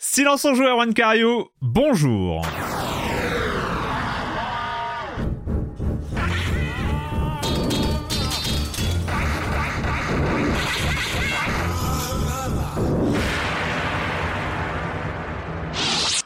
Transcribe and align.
Silence 0.00 0.44
en 0.44 0.54
joueur, 0.54 0.76
Juan 0.76 0.94
Cario, 0.94 1.50
bonjour 1.60 2.42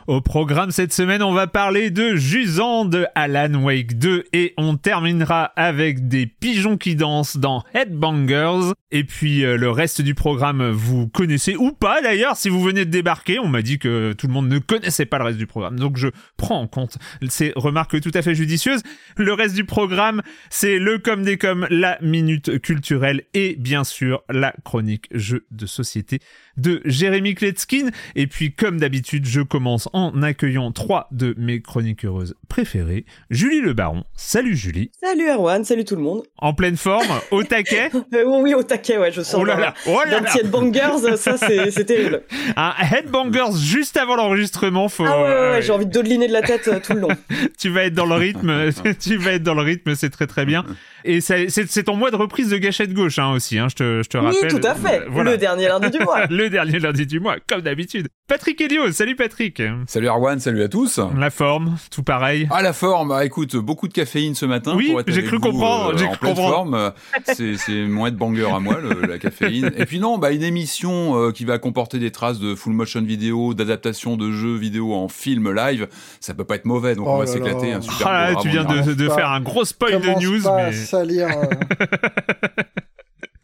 Au 0.09 0.21
programme 0.21 0.73
cette 0.73 0.93
semaine, 0.93 1.23
on 1.23 1.33
va 1.33 1.47
parler 1.47 1.93
de 1.93 2.17
Jusant 2.17 2.85
de 2.85 3.07
Alan 3.15 3.55
Wake 3.63 3.99
2 3.99 4.25
et 4.33 4.53
on 4.57 4.77
terminera 4.77 5.45
avec 5.55 6.09
des 6.09 6.27
pigeons 6.27 6.77
qui 6.77 6.97
dansent 6.97 7.37
dans 7.37 7.63
Headbangers. 7.73 8.73
Et 8.91 9.05
puis 9.05 9.45
euh, 9.45 9.57
le 9.57 9.71
reste 9.71 10.03
du 10.03 10.17
programme, 10.17 10.71
vous 10.71 11.07
connaissez 11.07 11.55
ou 11.55 11.71
pas 11.71 12.03
d'ailleurs 12.03 12.37
si 12.37 12.49
vous 12.49 12.61
venez 12.61 12.85
de 12.85 12.91
débarquer. 12.91 13.39
On 13.39 13.47
m'a 13.47 13.63
dit 13.63 13.79
que 13.79 14.13
tout 14.13 14.27
le 14.27 14.33
monde 14.33 14.49
ne 14.49 14.59
connaissait 14.59 15.07
pas 15.07 15.19
le 15.19 15.25
reste 15.25 15.39
du 15.39 15.47
programme. 15.47 15.79
Donc 15.79 15.97
je 15.97 16.09
prends 16.37 16.59
en 16.59 16.67
compte 16.67 16.99
ces 17.29 17.53
remarques 17.55 18.01
tout 18.01 18.11
à 18.15 18.23
fait 18.23 18.35
judicieuses. 18.35 18.83
Le 19.17 19.33
reste 19.33 19.55
du 19.55 19.65
programme, 19.65 20.21
c'est 20.51 20.81
le 20.81 20.99
comme 20.99 21.23
des 21.23 21.39
comme, 21.39 21.69
la 21.71 21.97
minute 22.01 22.61
culturelle 22.61 23.23
et 23.35 23.55
bien 23.57 23.85
sûr 23.85 24.25
la 24.29 24.53
chronique 24.65 25.07
jeu 25.13 25.47
de 25.53 25.67
société 25.67 26.19
de 26.57 26.81
Jérémy 26.85 27.35
Kletskin. 27.35 27.89
Et 28.17 28.27
puis, 28.27 28.53
comme 28.53 28.79
d'habitude, 28.79 29.27
je 29.27 29.41
commence 29.41 29.89
en 29.93 30.23
accueillant 30.23 30.73
trois 30.73 31.09
de 31.11 31.35
mes 31.39 31.61
chroniques 31.63 32.05
heureuses 32.05 32.35
préférées. 32.49 33.05
Julie 33.31 33.61
Le 33.61 33.73
Baron. 33.73 34.05
Salut 34.15 34.57
Julie. 34.57 34.91
Salut 35.03 35.29
Erwan, 35.29 35.65
salut 35.65 35.85
tout 35.85 35.97
le 35.97 36.03
monde. 36.03 36.23
En 36.39 36.53
pleine 36.55 36.77
forme, 36.77 37.07
au 37.31 37.43
taquet 37.45 37.91
Euh, 38.15 38.25
oui, 38.27 38.55
au 38.55 38.63
taquet, 38.63 38.99
ouais, 38.99 39.13
je 39.13 39.23
sens 39.23 39.41
Oh 39.41 39.45
là 39.45 39.57
là, 39.59 39.75
oh 39.87 39.99
là 40.05 40.11
d'un 40.11 40.21
là. 40.21 40.31
petit 40.31 40.41
headbangers, 40.41 41.17
ça 41.17 41.37
c'est 41.37 41.85
terrible. 41.85 42.23
Un 42.57 42.73
headbangers 42.93 43.57
juste 43.59 43.97
avant 43.97 44.17
l'enregistrement. 44.17 44.89
Faut, 44.89 45.05
Ah 45.07 45.17
ouais, 45.17 45.23
ouais, 45.23 45.31
euh, 45.31 45.53
ouais, 45.53 45.63
j'ai 45.63 45.73
envie 45.73 45.87
de 45.87 45.91
dodeliner 45.93 46.29
de 46.29 46.33
la 46.33 46.43
tête 46.43 46.69
euh, 46.69 46.79
tout 46.85 46.93
le 46.95 47.01
long. 47.01 47.09
tu 47.59 47.71
vas 47.71 47.85
être 47.85 47.95
dans 47.95 48.07
le 48.07 48.15
rythme, 48.15 48.71
tu 49.01 49.17
vas 49.17 49.33
être 49.33 49.43
dans 49.43 49.55
le 49.55 49.63
rythme, 49.63 49.95
c'est 49.95 50.11
très 50.11 50.27
très 50.27 50.45
bien. 50.45 50.65
Et 51.05 51.21
c'est 51.21 51.83
ton 51.85 51.97
mois 51.97 52.11
de 52.11 52.17
reprise 52.17 52.49
de 52.51 52.59
gâchette 52.59 52.93
gauche 52.93 53.19
hein, 53.19 53.33
aussi, 53.33 53.59
hein, 53.59 53.67
je 53.69 53.75
te, 53.75 54.03
je 54.05 54.09
te 54.09 54.19
Oui, 54.19 54.27
rappelle. 54.27 54.51
tout 54.51 54.67
à 54.67 54.75
fait. 54.75 55.03
Voilà. 55.09 55.33
Le 55.33 55.37
dernier 55.39 55.69
lundi 55.69 55.91
du 55.91 55.99
mois. 56.05 56.27
le 56.27 56.42
dernier 56.51 56.79
lundi 56.79 57.07
du 57.07 57.21
mois, 57.21 57.37
comme 57.49 57.61
d'habitude. 57.63 58.09
Patrick 58.29 58.61
Elio, 58.61 58.91
salut 58.93 59.15
Patrick. 59.17 59.63
Salut 59.87 60.09
Arwan, 60.09 60.39
salut 60.41 60.63
à 60.63 60.69
tous. 60.69 61.01
La 61.19 61.31
forme, 61.31 61.77
tout 61.91 62.03
pareil. 62.03 62.49
À 62.51 62.63
la 62.63 62.73
forme, 62.73 63.09
bah, 63.11 63.25
écoute, 63.27 63.57
beaucoup 63.57 63.89
de 63.89 63.93
caféine 63.93 64.35
ce 64.35 64.47
matin. 64.47 64.75
Oui, 64.77 64.95
j'ai 65.09 65.23
cru 65.25 65.39
comprendre, 65.39 65.93
euh, 65.95 65.99
j'ai 65.99 66.07
en 66.07 66.11
cru 66.11 66.19
pleine 66.19 66.35
comprendre. 66.35 66.93
forme. 67.25 67.57
C'est, 67.59 67.85
mon 67.87 68.07
headbanger 68.07 68.47
à 68.51 68.59
moi, 68.61 68.79
le- 68.81 69.07
la 69.07 69.19
caféine. 69.19 69.71
Et 69.77 69.85
puis 69.85 69.99
non, 70.01 70.19
bah, 70.19 70.31
une 70.33 70.43
émission 70.43 71.17
euh, 71.17 71.31
qui 71.33 71.45
va 71.45 71.59
comporter 71.59 71.99
des 71.99 72.11
traces 72.11 72.39
de 72.39 72.55
full 72.55 72.73
motion 72.73 73.03
vidéo, 73.03 73.53
d'adaptation 73.55 74.17
de 74.17 74.31
jeux 74.31 74.57
vidéo 74.57 74.95
en 74.95 75.09
film 75.09 75.53
live. 75.55 75.89
Ça 76.21 76.33
peut 76.35 76.45
pas 76.45 76.55
être 76.55 76.65
mauvais, 76.65 76.95
donc 76.95 77.07
Oh 77.09 77.13
on 77.13 77.19
va 77.19 77.25
là 77.25 77.31
s'éclater. 77.31 77.71
là. 77.71 77.77
Un 77.77 77.81
super 77.83 78.07
Ah 78.07 78.31
là, 78.31 78.37
tu 78.41 78.49
viens 78.49 78.65
de, 78.65 78.95
de 78.95 79.09
faire 79.09 79.31
un 79.31 79.41
gros 79.41 79.65
spoil 79.65 80.01
de 80.01 80.25
news, 80.25 80.43
pas 80.43 80.57
à 80.57 80.67
mais... 80.71 80.73
salir? 80.73 81.29
euh, 81.29 81.87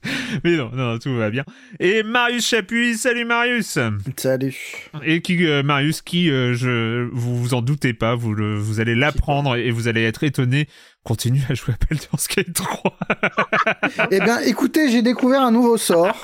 mais 0.45 0.57
non, 0.57 0.71
non, 0.73 0.99
tout 0.99 1.15
va 1.15 1.31
bien. 1.31 1.45
Et 1.81 2.03
Marius 2.03 2.49
Chapuis, 2.49 2.97
salut 2.97 3.25
Marius 3.25 3.79
Salut. 4.17 4.57
Et 5.05 5.21
qui, 5.21 5.47
euh, 5.47 5.63
Marius, 5.63 6.03
qui, 6.03 6.31
euh, 6.31 6.55
je, 6.55 7.09
vous 7.13 7.37
vous 7.37 7.55
en 7.55 7.63
doutez 7.63 7.95
pas, 7.95 8.15
vous, 8.15 8.35
le, 8.35 8.57
vous 8.57 8.81
allez 8.81 8.95
l'apprendre 8.95 9.57
et 9.57 9.71
vous 9.71 9.89
allez 9.89 10.03
être 10.05 10.25
étonné, 10.25 10.69
continue 11.09 11.41
à 11.49 11.55
jouer 11.55 11.73
à 11.73 11.87
Baldur's 11.89 12.29
Gate 12.29 12.53
3. 12.53 12.99
Eh 14.11 14.21
bien, 14.21 14.41
écoutez, 14.41 14.91
j'ai 14.91 15.01
découvert 15.01 15.41
un 15.41 15.51
nouveau 15.51 15.79
sort. 15.79 16.15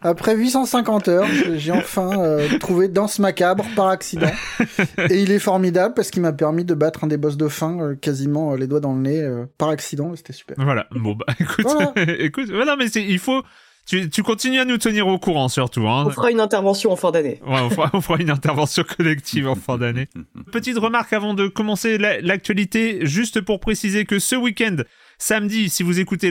Après 0.00 0.34
850 0.34 1.08
heures, 1.08 1.26
j'ai 1.56 1.72
enfin 1.72 2.18
euh, 2.18 2.58
trouvé 2.58 2.88
Danse 2.88 3.18
Macabre 3.18 3.66
par 3.76 3.88
accident. 3.88 4.30
Et 5.10 5.20
il 5.20 5.30
est 5.30 5.38
formidable 5.38 5.94
parce 5.94 6.10
qu'il 6.10 6.22
m'a 6.22 6.32
permis 6.32 6.64
de 6.64 6.74
battre 6.74 7.04
un 7.04 7.06
des 7.06 7.18
boss 7.18 7.36
de 7.36 7.48
fin 7.48 7.78
euh, 7.80 7.94
quasiment 7.94 8.52
euh, 8.52 8.56
les 8.56 8.66
doigts 8.66 8.80
dans 8.80 8.94
le 8.94 9.00
nez 9.00 9.44
par 9.58 9.68
accident. 9.68 10.14
C'était 10.16 10.32
super. 10.32 10.56
voilà, 10.58 10.86
bon 10.92 11.14
bah 11.14 11.26
écoute, 11.38 11.64
Voilà. 11.64 11.92
écoute, 12.18 12.48
non 12.48 12.76
mais 12.78 12.88
c'est, 12.88 13.04
il 13.04 13.18
faut, 13.18 13.42
tu, 13.86 14.08
tu 14.08 14.22
continues 14.22 14.60
à 14.60 14.64
nous 14.64 14.78
tenir 14.78 15.06
au 15.06 15.18
courant 15.18 15.48
surtout, 15.48 15.86
hein. 15.88 16.04
On 16.06 16.10
fera 16.10 16.30
une 16.30 16.40
intervention 16.40 16.90
en 16.92 16.96
fin 16.96 17.10
d'année. 17.10 17.40
Ouais, 17.46 17.60
on 17.60 17.70
fera, 17.70 17.90
on 17.94 18.00
fera 18.00 18.18
une 18.20 18.30
intervention 18.30 18.82
collective 18.84 19.46
en 19.48 19.54
fin 19.54 19.76
d'année. 19.78 20.08
Petite 20.52 20.78
remarque 20.78 21.12
avant 21.12 21.34
de 21.34 21.46
commencer 21.48 21.98
la- 21.98 22.20
l'actualité, 22.20 23.04
juste 23.06 23.40
pour 23.40 23.60
préciser 23.60 24.04
que 24.04 24.18
ce 24.18 24.36
week-end, 24.36 24.76
samedi, 25.18 25.68
si 25.68 25.82
vous 25.82 26.00
écoutez 26.00 26.30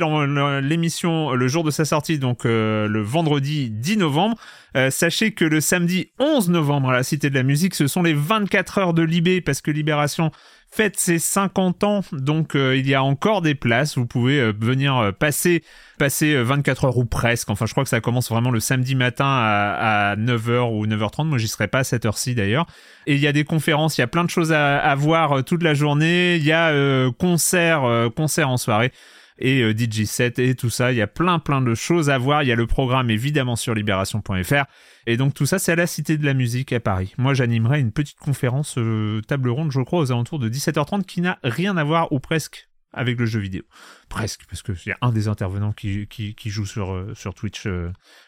l'émission 0.62 1.31
le 1.34 1.47
jour 1.47 1.64
de 1.64 1.72
sa 1.72 1.86
sortie, 1.86 2.19
donc 2.19 2.46
euh, 2.46 2.88
le 2.88 3.02
vendredi 3.02 3.70
10 3.70 3.97
novembre, 3.97 4.35
euh, 4.75 4.90
sachez 4.90 5.31
que 5.31 5.46
le 5.46 5.62
samedi 5.62 6.12
11 6.20 6.50
novembre 6.50 6.90
à 6.90 6.94
la 6.94 7.03
Cité 7.03 7.30
de 7.30 7.35
la 7.35 7.44
Musique, 7.44 7.75
ce 7.75 7.88
sont 7.88 8.03
les 8.03 8.14
24 8.14 8.78
heures 8.80 8.94
de 8.94 9.03
Libé, 9.03 9.41
parce 9.41 9.62
que 9.62 9.72
Libération 9.72 10.31
fête 10.73 10.97
ses 10.97 11.19
50 11.19 11.84
ans, 11.84 12.01
donc 12.11 12.56
euh, 12.56 12.75
il 12.75 12.88
y 12.88 12.95
a 12.95 13.03
encore 13.03 13.41
des 13.41 13.53
places, 13.53 13.97
vous 13.97 14.07
pouvez 14.07 14.39
euh, 14.39 14.53
venir 14.59 14.97
euh, 14.97 15.11
passer 15.11 15.63
passer 15.97 16.34
euh, 16.34 16.44
24 16.44 16.85
heures 16.85 16.97
ou 16.97 17.06
presque. 17.06 17.50
Enfin, 17.50 17.66
je 17.66 17.72
crois 17.72 17.84
que 17.84 17.89
ça 17.89 18.01
commence 18.01 18.29
vraiment 18.29 18.51
le 18.51 18.59
samedi 18.59 18.95
matin 18.95 19.25
à, 19.25 20.11
à 20.11 20.16
9h 20.16 20.72
ou 20.72 20.85
9h30. 20.85 21.25
Moi, 21.25 21.38
j'y 21.38 21.47
serai 21.47 21.67
pas 21.67 21.79
à 21.79 21.84
cette 21.84 22.06
heure-ci 22.06 22.35
d'ailleurs. 22.35 22.66
Et 23.07 23.16
il 23.16 23.22
y 23.22 23.28
a 23.28 23.31
des 23.31 23.44
conférences, 23.44 23.97
il 23.97 24.01
y 24.01 24.03
a 24.03 24.07
plein 24.07 24.23
de 24.23 24.29
choses 24.29 24.51
à, 24.51 24.79
à 24.79 24.95
voir 24.95 25.44
toute 25.44 25.63
la 25.63 25.73
journée. 25.73 26.35
Il 26.35 26.44
y 26.44 26.51
a 26.51 26.69
euh, 26.69 27.11
concert, 27.11 27.84
euh, 27.84 28.09
concert 28.09 28.50
en 28.50 28.57
soirée 28.57 28.91
et 29.38 29.62
euh, 29.62 29.74
DJ 29.74 30.06
set 30.06 30.40
et 30.40 30.56
tout 30.56 30.70
ça. 30.70 30.92
Il 30.92 30.98
y 30.98 31.02
a 31.02 31.08
plein 31.08 31.40
plein 31.40 31.62
de 31.62 31.76
choses 31.76 32.10
à 32.10 32.18
voir. 32.18 32.44
Il 32.44 32.50
y 32.50 32.52
a 32.52 32.56
le 32.56 32.68
programme 32.68 33.10
évidemment 33.10 33.56
sur 33.56 33.74
libération.fr. 33.74 34.66
Et 35.08 35.18
donc 35.18 35.34
tout 35.34 35.46
ça, 35.46 35.60
c'est 35.60 35.72
à 35.72 35.76
la 35.76 35.88
Cité 35.88 36.18
de 36.18 36.26
la 36.26 36.34
Musique 36.34 36.74
à 36.74 36.80
Paris. 36.80 37.14
Moi, 37.18 37.34
j'animerai 37.34 37.80
une 37.80 37.92
petite 37.92 38.20
conférence 38.20 38.78
euh, 38.78 39.22
table 39.28 39.50
ronde, 39.50 39.72
je 39.72 39.82
crois, 39.82 40.00
aux 40.00 40.12
alentours 40.12 40.40
de 40.40 40.50
17h30 40.50 41.04
qui 41.04 41.22
n'a 41.22 41.40
rien 41.44 41.78
à 41.78 41.84
voir 41.84 42.12
ou 42.12 42.20
presque 42.20 42.70
avec 42.96 43.20
le 43.20 43.26
jeu 43.26 43.40
vidéo. 43.40 43.64
Presque, 44.08 44.42
parce 44.48 44.62
qu'il 44.62 44.76
y 44.86 44.92
a 44.92 44.98
un 45.02 45.12
des 45.12 45.28
intervenants 45.28 45.74
qui, 45.74 46.08
joue 46.46 46.68
sur, 46.68 46.94
euh, 46.94 47.12
sur 47.16 47.34
Twitch. 47.34 47.68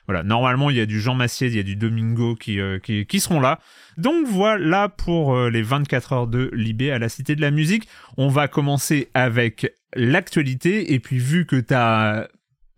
voilà, 0.08 0.24
normalement, 0.24 0.72
il 0.72 0.78
y 0.78 0.80
a 0.80 0.88
du 0.88 1.00
Jean 1.00 1.14
Massier, 1.14 1.50
il 1.50 1.56
y 1.56 1.60
a 1.60 1.64
du 1.64 1.76
Domingo 1.76 2.34
qui, 2.34 2.58
qui, 2.82 3.06
qui 3.06 3.20
seront 3.20 3.40
là. 3.40 3.60
Donc 3.98 4.26
voilà 4.26 4.90
pour 4.90 5.38
les 5.50 5.62
24 5.62 6.14
heures 6.14 6.28
de 6.28 6.50
Libé 6.52 6.90
à 6.90 6.98
la 6.98 7.10
Cité 7.10 7.36
de 7.36 7.42
la 7.42 7.52
Musique. 7.52 7.88
On 8.18 8.28
va 8.28 8.48
commencer 8.48 9.12
avec 9.14 9.72
l'actualité. 9.96 10.94
Et 10.94 11.00
puis, 11.00 11.18
vu 11.18 11.46
que 11.46 11.56
tu 11.56 11.74
as 11.74 12.28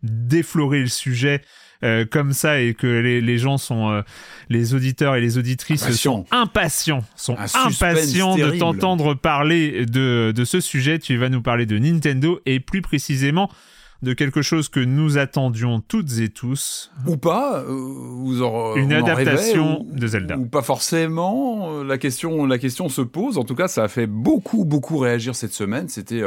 défloré 0.04 0.82
le 0.82 0.88
sujet 0.88 1.42
euh, 1.84 2.06
comme 2.10 2.34
ça 2.34 2.60
et 2.60 2.74
que 2.74 2.88
les, 2.88 3.22
les 3.22 3.38
gens 3.38 3.58
sont, 3.58 3.90
euh, 3.92 4.02
les 4.50 4.74
auditeurs 4.74 5.16
et 5.16 5.22
les 5.22 5.38
auditrices 5.38 5.90
sont 5.92 6.26
impatients, 6.32 7.04
sont 7.16 7.36
impatients 7.38 8.36
de 8.36 8.58
t'entendre 8.58 9.14
parler 9.14 9.86
de, 9.86 10.34
de 10.36 10.46
ce 10.46 10.60
sujet. 10.60 10.98
Tu 10.98 11.18
vas 11.18 11.30
nous 11.30 11.42
parler 11.44 11.66
de 11.68 11.78
Nintendo 11.78 12.40
et 12.48 12.60
plus 12.60 12.82
précisément 12.82 13.52
de 14.04 14.14
quelque 14.14 14.44
chose 14.44 14.70
que 14.70 14.80
nous 14.80 15.18
attendions 15.18 15.80
toutes 15.82 16.20
et 16.20 16.30
tous. 16.30 16.92
Ou 17.08 17.18
pas, 17.18 17.62
euh, 17.62 17.66
vous 17.70 18.42
en, 18.44 18.76
Une 18.76 18.94
en 18.94 19.04
adaptation 19.04 19.82
ou- 19.82 19.96
de 19.96 20.08
Zelda. 20.08 20.38
Ou 20.38 20.46
pas 20.46 20.62
forcément. 20.64 21.84
La 21.84 21.98
question, 21.98 22.46
la 22.46 22.58
question 22.60 22.90
se 22.90 23.02
pose. 23.02 23.38
En 23.38 23.44
tout 23.44 23.56
cas, 23.56 23.68
ça 23.68 23.84
a 23.84 23.88
fait 23.88 24.08
beaucoup, 24.08 24.66
beaucoup 24.66 24.98
réagir 25.00 25.36
cette 25.36 25.54
semaine. 25.54 25.90
C'était 25.90 26.22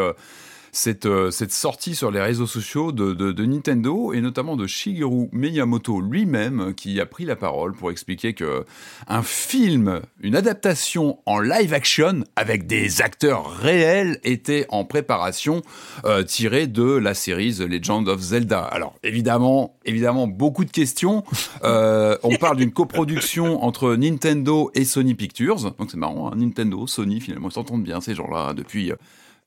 cette, 0.73 1.07
euh, 1.07 1.31
cette 1.31 1.53
sortie 1.53 1.95
sur 1.95 2.11
les 2.11 2.21
réseaux 2.21 2.47
sociaux 2.47 2.93
de, 2.93 3.13
de- 3.13 3.33
de 3.33 3.45
Nintendo 3.45 4.13
et 4.13 4.21
notamment 4.21 4.57
de 4.57 4.67
Shigeru 4.67 5.29
Miyamoto 5.33 6.01
lui-même 6.01 6.75
qui 6.75 7.01
a 7.01 7.07
pris 7.07 7.25
la 7.25 7.37
parole 7.37 7.73
pour 7.75 7.91
expliquer 7.91 8.35
que 8.35 8.65
un 9.09 9.23
film, 9.23 10.01
une 10.21 10.37
adaptation 10.37 11.19
en 11.27 11.41
live 11.41 11.73
action 11.75 12.25
avec 12.37 12.67
des 12.67 13.03
acteurs 13.03 13.51
réels 13.51 14.19
était 14.25 14.67
en 14.69 14.85
préparation 14.85 15.63
euh, 16.05 16.23
tiré 16.23 16.67
de 16.67 16.85
la 16.85 17.15
série 17.15 17.55
The 17.55 17.61
Legend 17.61 18.09
of 18.09 18.21
Zelda. 18.21 18.61
Alors 18.61 18.95
évidemment, 19.03 19.77
évidemment 19.85 20.27
beaucoup 20.27 20.65
de 20.65 20.71
questions. 20.71 21.25
Euh, 21.63 22.17
on 22.23 22.37
parle 22.37 22.57
d'une 22.57 22.71
coproduction 22.73 23.63
entre 23.63 23.95
Nintendo 23.95 24.71
et 24.75 24.85
Sony 24.85 25.15
Pictures. 25.15 25.73
Donc 25.79 25.91
c'est 25.91 25.97
marrant, 25.99 26.31
hein, 26.33 26.37
Nintendo, 26.37 26.87
Sony 26.87 27.21
finalement 27.21 27.49
ils 27.49 27.53
s'entendent 27.53 27.83
bien 27.83 28.01
ces 28.01 28.15
gens-là 28.15 28.55
depuis 28.55 28.93
euh, 28.93 28.97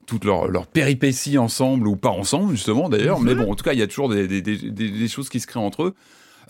toutes 0.06 0.26
leurs 0.26 0.48
leurs 0.48 0.68
péripéties 0.68 1.38
ensemble 1.38 1.88
ou 1.88 1.96
pas 1.96 2.10
ensemble 2.10 2.52
justement 2.52 2.90
d'ailleurs. 2.90 3.20
Mais 3.20 3.36
bon, 3.36 3.52
en 3.52 3.56
tout 3.56 3.64
cas, 3.64 3.74
il 3.74 3.80
y 3.80 3.84
a 3.84 3.88
toujours 3.88 4.10
des, 4.10 4.28
des, 4.28 4.42
des, 4.42 4.58
des- 4.58 4.90
des 4.90 5.08
choses 5.08 5.30
qui 5.30 5.40
se 5.40 5.48
créent 5.48 5.60
entre 5.60 5.84
eux. 5.84 5.94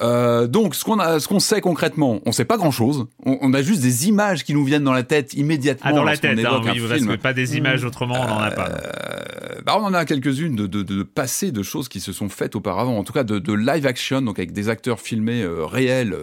Euh, 0.01 0.47
donc, 0.47 0.75
ce 0.75 0.83
qu'on 0.83 0.99
a, 0.99 1.19
ce 1.19 1.27
qu'on 1.27 1.39
sait 1.39 1.61
concrètement, 1.61 2.19
on 2.25 2.31
sait 2.31 2.45
pas 2.45 2.57
grand 2.57 2.71
chose. 2.71 3.07
On, 3.25 3.37
on, 3.41 3.53
a 3.53 3.61
juste 3.61 3.81
des 3.81 4.07
images 4.07 4.43
qui 4.43 4.53
nous 4.53 4.63
viennent 4.63 4.83
dans 4.83 4.93
la 4.93 5.03
tête 5.03 5.33
immédiatement. 5.33 5.89
Ah, 5.91 5.93
dans 5.93 6.03
la 6.03 6.17
tête, 6.17 6.39
hein, 6.39 6.61
oui, 6.63 6.81
parce 6.87 7.01
que 7.01 7.15
pas 7.15 7.33
des 7.33 7.57
images 7.57 7.83
autrement, 7.83 8.15
on 8.19 8.27
n'en 8.27 8.39
a 8.39 8.51
pas. 8.51 8.69
Euh, 8.69 9.61
bah, 9.65 9.77
on 9.79 9.83
en 9.83 9.93
a 9.93 10.05
quelques-unes 10.05 10.55
de, 10.55 10.67
de, 10.67 10.83
de 10.83 11.03
passés, 11.03 11.51
de 11.51 11.63
choses 11.63 11.87
qui 11.87 11.99
se 11.99 12.11
sont 12.11 12.29
faites 12.29 12.55
auparavant, 12.55 12.97
en 12.97 13.03
tout 13.03 13.13
cas 13.13 13.23
de, 13.23 13.39
de 13.39 13.53
live 13.53 13.85
action, 13.85 14.21
donc 14.21 14.39
avec 14.39 14.51
des 14.51 14.69
acteurs 14.69 14.99
filmés 14.99 15.41
euh, 15.41 15.65
réels 15.65 16.15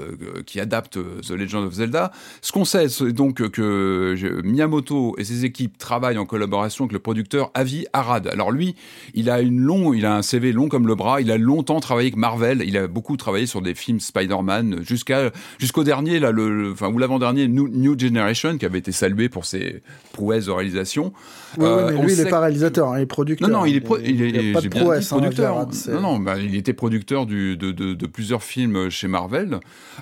qui 0.47 0.61
adaptent 0.61 0.99
The 1.23 1.31
Legend 1.31 1.67
of 1.67 1.75
Zelda. 1.75 2.13
Ce 2.43 2.53
qu'on 2.53 2.65
sait, 2.65 2.89
c'est 2.89 3.13
donc 3.13 3.49
que 3.51 4.43
Miyamoto 4.45 5.15
et 5.19 5.25
ses 5.25 5.45
équipes 5.45 5.79
travaillent 5.79 6.19
en 6.19 6.27
collaboration 6.27 6.85
avec 6.85 6.93
le 6.93 6.99
producteur 6.99 7.51
Avi 7.55 7.87
Arad. 7.93 8.27
Alors 8.29 8.51
lui, 8.51 8.75
il 9.15 9.31
a 9.31 9.41
une 9.41 9.61
long, 9.61 9.93
il 9.93 10.07
a 10.07 10.15
un 10.15 10.23
CV 10.23 10.53
long 10.53 10.69
comme 10.69 10.87
le 10.87 10.95
bras. 10.95 11.21
Il 11.21 11.31
a 11.31 11.39
longtemps 11.39 11.81
travaillé 11.81 12.09
avec 12.09 12.17
Marvel. 12.17 12.63
Il 12.65 12.77
a 12.77 12.87
beaucoup 12.87 13.17
travaillé 13.17 13.47
sur 13.47 13.60
des 13.63 13.75
films 13.75 14.01
Spider-Man 14.01 14.83
jusqu'à 14.83 15.31
jusqu'au 15.59 15.85
dernier 15.85 16.19
ou 16.19 16.99
l'avant-dernier 16.99 17.49
New, 17.49 17.69
New 17.69 17.99
Generation 17.99 18.59
qui 18.59 18.67
avait 18.67 18.79
été 18.79 18.93
salué 18.93 19.29
pour 19.29 19.45
ses 19.45 19.83
prouesses 20.13 20.47
de 20.47 20.51
réalisation. 20.51 21.13
Oui, 21.59 21.65
oui, 21.67 21.71
Euh, 21.71 21.91
mais 21.91 21.97
on 21.99 22.03
lui, 22.05 22.13
il 22.13 22.17
sait 22.17 22.23
est 22.27 22.31
pas 22.31 22.41
réalisateur, 22.41 22.89
hein, 22.93 22.99
il 22.99 23.03
est 23.03 23.07
producteur. 23.07 23.49
non, 23.49 23.61
non, 23.61 23.65
il 23.65 23.77
est, 23.77 23.81
pro- 23.81 23.99
il 23.99 24.23
est, 24.23 24.29
il 24.31 24.47
y 24.47 24.51
a 24.51 24.53
pas 24.55 24.61
de 24.61 24.69
dit 24.69 24.79
prouesse, 24.81 25.13
hein, 25.13 25.19
producteur. 25.19 25.67
C'est- 25.73 25.93
non, 25.93 26.01
non, 26.01 26.19
bah, 26.19 26.35
il 26.39 26.55
était 26.55 26.73
producteur 26.73 27.27
du, 27.27 27.57
de, 27.57 27.73
de, 27.73 27.95
de 27.95 28.07
plusieurs 28.07 28.43
films 28.43 28.89
chez 28.91 29.09
Marvel. 29.09 29.59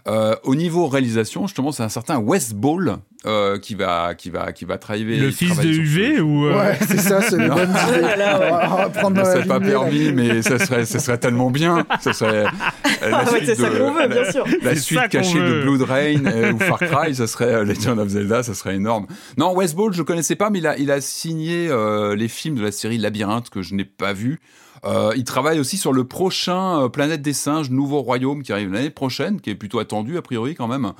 Euh, 0.06 0.34
au 0.44 0.54
niveau 0.54 0.86
réalisation, 0.88 1.46
justement, 1.46 1.72
c'est 1.72 1.82
un 1.82 1.88
certain 1.88 2.18
Wes 2.18 2.52
Ball 2.54 2.96
euh, 3.26 3.58
qui 3.58 3.74
va, 3.74 4.14
qui 4.14 4.30
va, 4.30 4.52
qui 4.52 4.64
va 4.64 4.78
travailler. 4.78 5.16
Le 5.18 5.30
fils 5.30 5.58
de 5.58 5.68
UV 5.68 6.20
ou. 6.20 6.46
euh, 6.46 6.56
Ouais, 6.58 6.78
c'est 6.86 6.98
ça, 6.98 7.20
c'est 7.22 7.36
les 7.38 7.48
Non. 7.48 7.54
bonnes 7.56 7.70
idées. 7.88 8.00
là 8.02 8.16
là, 8.16 8.38
ouais. 8.40 8.46
On 8.48 8.50
va- 8.56 8.68
on 8.74 8.76
va 8.76 8.88
prendre 8.90 9.16
Ne 9.16 9.22
dans 9.22 9.28
la 9.28 9.34
serait 9.34 9.46
pas 9.46 9.58
lignée, 9.58 9.72
là. 9.72 9.78
permis, 9.80 10.12
mais 10.12 10.42
ça 10.42 10.58
serait, 10.58 10.84
ça 10.84 10.98
serait 10.98 11.18
tellement 11.18 11.50
bien. 11.50 11.84
Ça 12.00 12.12
serait 12.12 12.44
la 13.02 13.18
Ah 13.18 13.24
ouais, 13.24 13.38
suite 13.38 13.46
c'est 13.46 13.54
ça 13.56 13.70
de- 13.70 13.78
qu'on 13.78 13.92
veut, 13.92 14.06
bien 14.08 14.22
la- 14.22 14.32
sûr. 14.32 14.44
La 14.62 14.76
suite 14.76 14.98
ça 14.98 15.08
cachée 15.08 15.38
de 15.40 15.62
Blood 15.62 15.82
Rain 15.82 16.26
euh, 16.26 16.52
ou 16.52 16.58
Far 16.58 16.78
Cry, 16.80 17.14
ça 17.14 17.26
serait 17.26 17.64
Legend 17.64 17.98
of 17.98 18.08
Zelda, 18.08 18.42
ça 18.42 18.54
serait 18.54 18.76
énorme. 18.76 19.06
Non, 19.36 19.54
Wes 19.56 19.74
Ball, 19.74 19.92
je 19.92 19.98
le 19.98 20.04
connaissais 20.04 20.36
pas, 20.36 20.50
mais 20.50 20.58
il 20.58 20.66
a, 20.66 20.78
il 20.78 20.90
a 20.90 21.00
signé 21.00 21.37
euh, 21.48 22.16
les 22.16 22.28
films 22.28 22.56
de 22.56 22.62
la 22.62 22.72
série 22.72 22.98
Labyrinthe 22.98 23.50
que 23.50 23.62
je 23.62 23.74
n'ai 23.74 23.84
pas 23.84 24.12
vu. 24.12 24.40
Euh, 24.84 25.12
il 25.16 25.24
travaille 25.24 25.58
aussi 25.58 25.76
sur 25.76 25.92
le 25.92 26.04
prochain 26.04 26.84
euh, 26.84 26.88
Planète 26.88 27.22
des 27.22 27.32
Singes, 27.32 27.70
Nouveau 27.70 28.00
Royaume, 28.00 28.42
qui 28.42 28.52
arrive 28.52 28.72
l'année 28.72 28.90
prochaine, 28.90 29.40
qui 29.40 29.50
est 29.50 29.54
plutôt 29.54 29.78
attendu 29.78 30.16
a 30.16 30.22
priori 30.22 30.54
quand 30.54 30.68
même. 30.68 30.92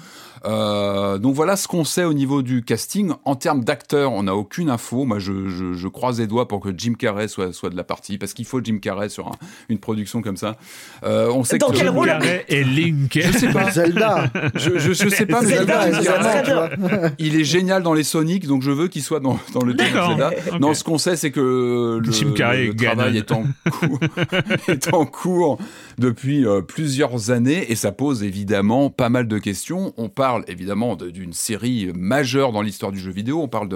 Euh, 0.45 1.19
donc 1.19 1.35
voilà 1.35 1.57
ce 1.57 1.69
qu'on 1.69 1.85
sait 1.85 2.05
au 2.05 2.13
niveau 2.15 2.43
du 2.43 2.63
casting. 2.63 3.13
En 3.25 3.35
termes 3.37 3.65
d'acteurs, 3.65 4.13
on 4.13 4.25
n'a 4.25 4.35
aucune 4.35 4.71
info. 4.71 5.05
Moi, 5.05 5.19
je, 5.19 5.49
je, 5.49 5.75
je 5.75 5.89
croise 5.89 6.19
les 6.21 6.27
doigts 6.27 6.49
pour 6.49 6.61
que 6.61 6.71
Jim 6.77 6.95
Carrey 6.99 7.29
soit, 7.29 7.53
soit 7.53 7.71
de 7.71 7.77
la 7.77 7.85
partie, 7.85 8.19
parce 8.19 8.33
qu'il 8.35 8.45
faut 8.45 8.61
Jim 8.63 8.79
Carrey 8.81 9.09
sur 9.09 9.29
un- 9.29 9.33
une 9.69 9.79
production 9.79 10.23
comme 10.23 10.37
ça. 10.37 10.57
Euh, 11.05 11.31
on 11.33 11.45
sait 11.45 11.59
Dans 11.59 11.69
que 11.69 11.77
quel 11.77 11.87
Jim 11.89 11.93
rôle 11.93 12.07
Carrey 12.09 12.45
et 12.49 12.65
Link. 12.65 13.19
Je 13.21 13.33
sais 13.39 13.53
pas. 13.53 13.71
Zelda. 13.71 14.31
Je, 14.55 14.79
je, 14.79 14.93
je 14.93 15.09
sais 15.09 15.27
pas, 15.27 15.41
mais 15.43 15.49
Zelda, 15.49 17.11
il 17.19 17.39
est 17.41 17.45
génial 17.45 17.83
dans 17.83 17.95
les 17.95 18.05
Sonic, 18.05 18.47
donc 18.47 18.63
je 18.63 18.71
veux 18.71 18.89
qu'il 18.89 19.03
soit 19.03 19.21
dans, 19.21 19.39
dans 19.55 19.63
le 19.65 19.75
film 19.75 19.93
D'accord. 19.93 20.09
Zelda. 20.11 20.31
Ok. 20.53 20.61
Non, 20.61 20.75
ce 20.75 20.85
qu'on 20.85 20.99
sait, 20.99 21.17
c'est 21.17 21.31
que 21.31 22.01
le, 22.05 22.13
Jim 22.13 22.33
Carrey 22.37 22.67
le 22.67 22.77
travail 22.77 23.17
est 23.19 23.33
en, 23.33 23.45
cours, 23.71 24.01
est 24.69 24.95
en 24.95 25.05
cours 25.05 25.59
depuis 25.99 26.47
euh, 26.47 26.61
plusieurs 26.63 27.31
années 27.31 27.71
et 27.71 27.75
ça 27.75 27.93
pose 27.93 28.23
évidemment 28.23 28.91
pas 28.91 29.09
mal 29.09 29.27
de 29.29 29.39
questions. 29.39 29.93
On 29.97 30.09
parle 30.09 30.45
évidemment 30.49 30.97
de- 30.97 31.11
d'une 31.11 31.33
série 31.33 31.91
majeure 31.95 32.53
dans 32.53 32.63
l'histoire 32.63 32.93
du 32.93 32.99
jeu 33.01 33.11
vidéo. 33.11 33.41
On 33.43 33.49
parle 33.49 33.69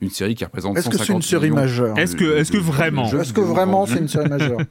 d'une 0.00 0.10
série 0.10 0.34
qui 0.34 0.44
représente 0.44 0.76
Est-ce 0.78 0.88
que 0.88 0.96
150 0.98 1.06
c'est 1.06 1.12
une 1.36 1.40
série 1.40 1.50
majeure 1.50 1.98
Est-ce 1.98 2.16
que- 2.16 2.36
est-ce 2.38 2.50
que 2.52 2.58
vraiment 2.58 3.06
Est-ce 3.12 3.32
que 3.32 3.40
vraiment 3.40 3.86
c'est 3.86 3.98
une 3.98 4.08
série 4.08 4.28
majeure? 4.28 4.58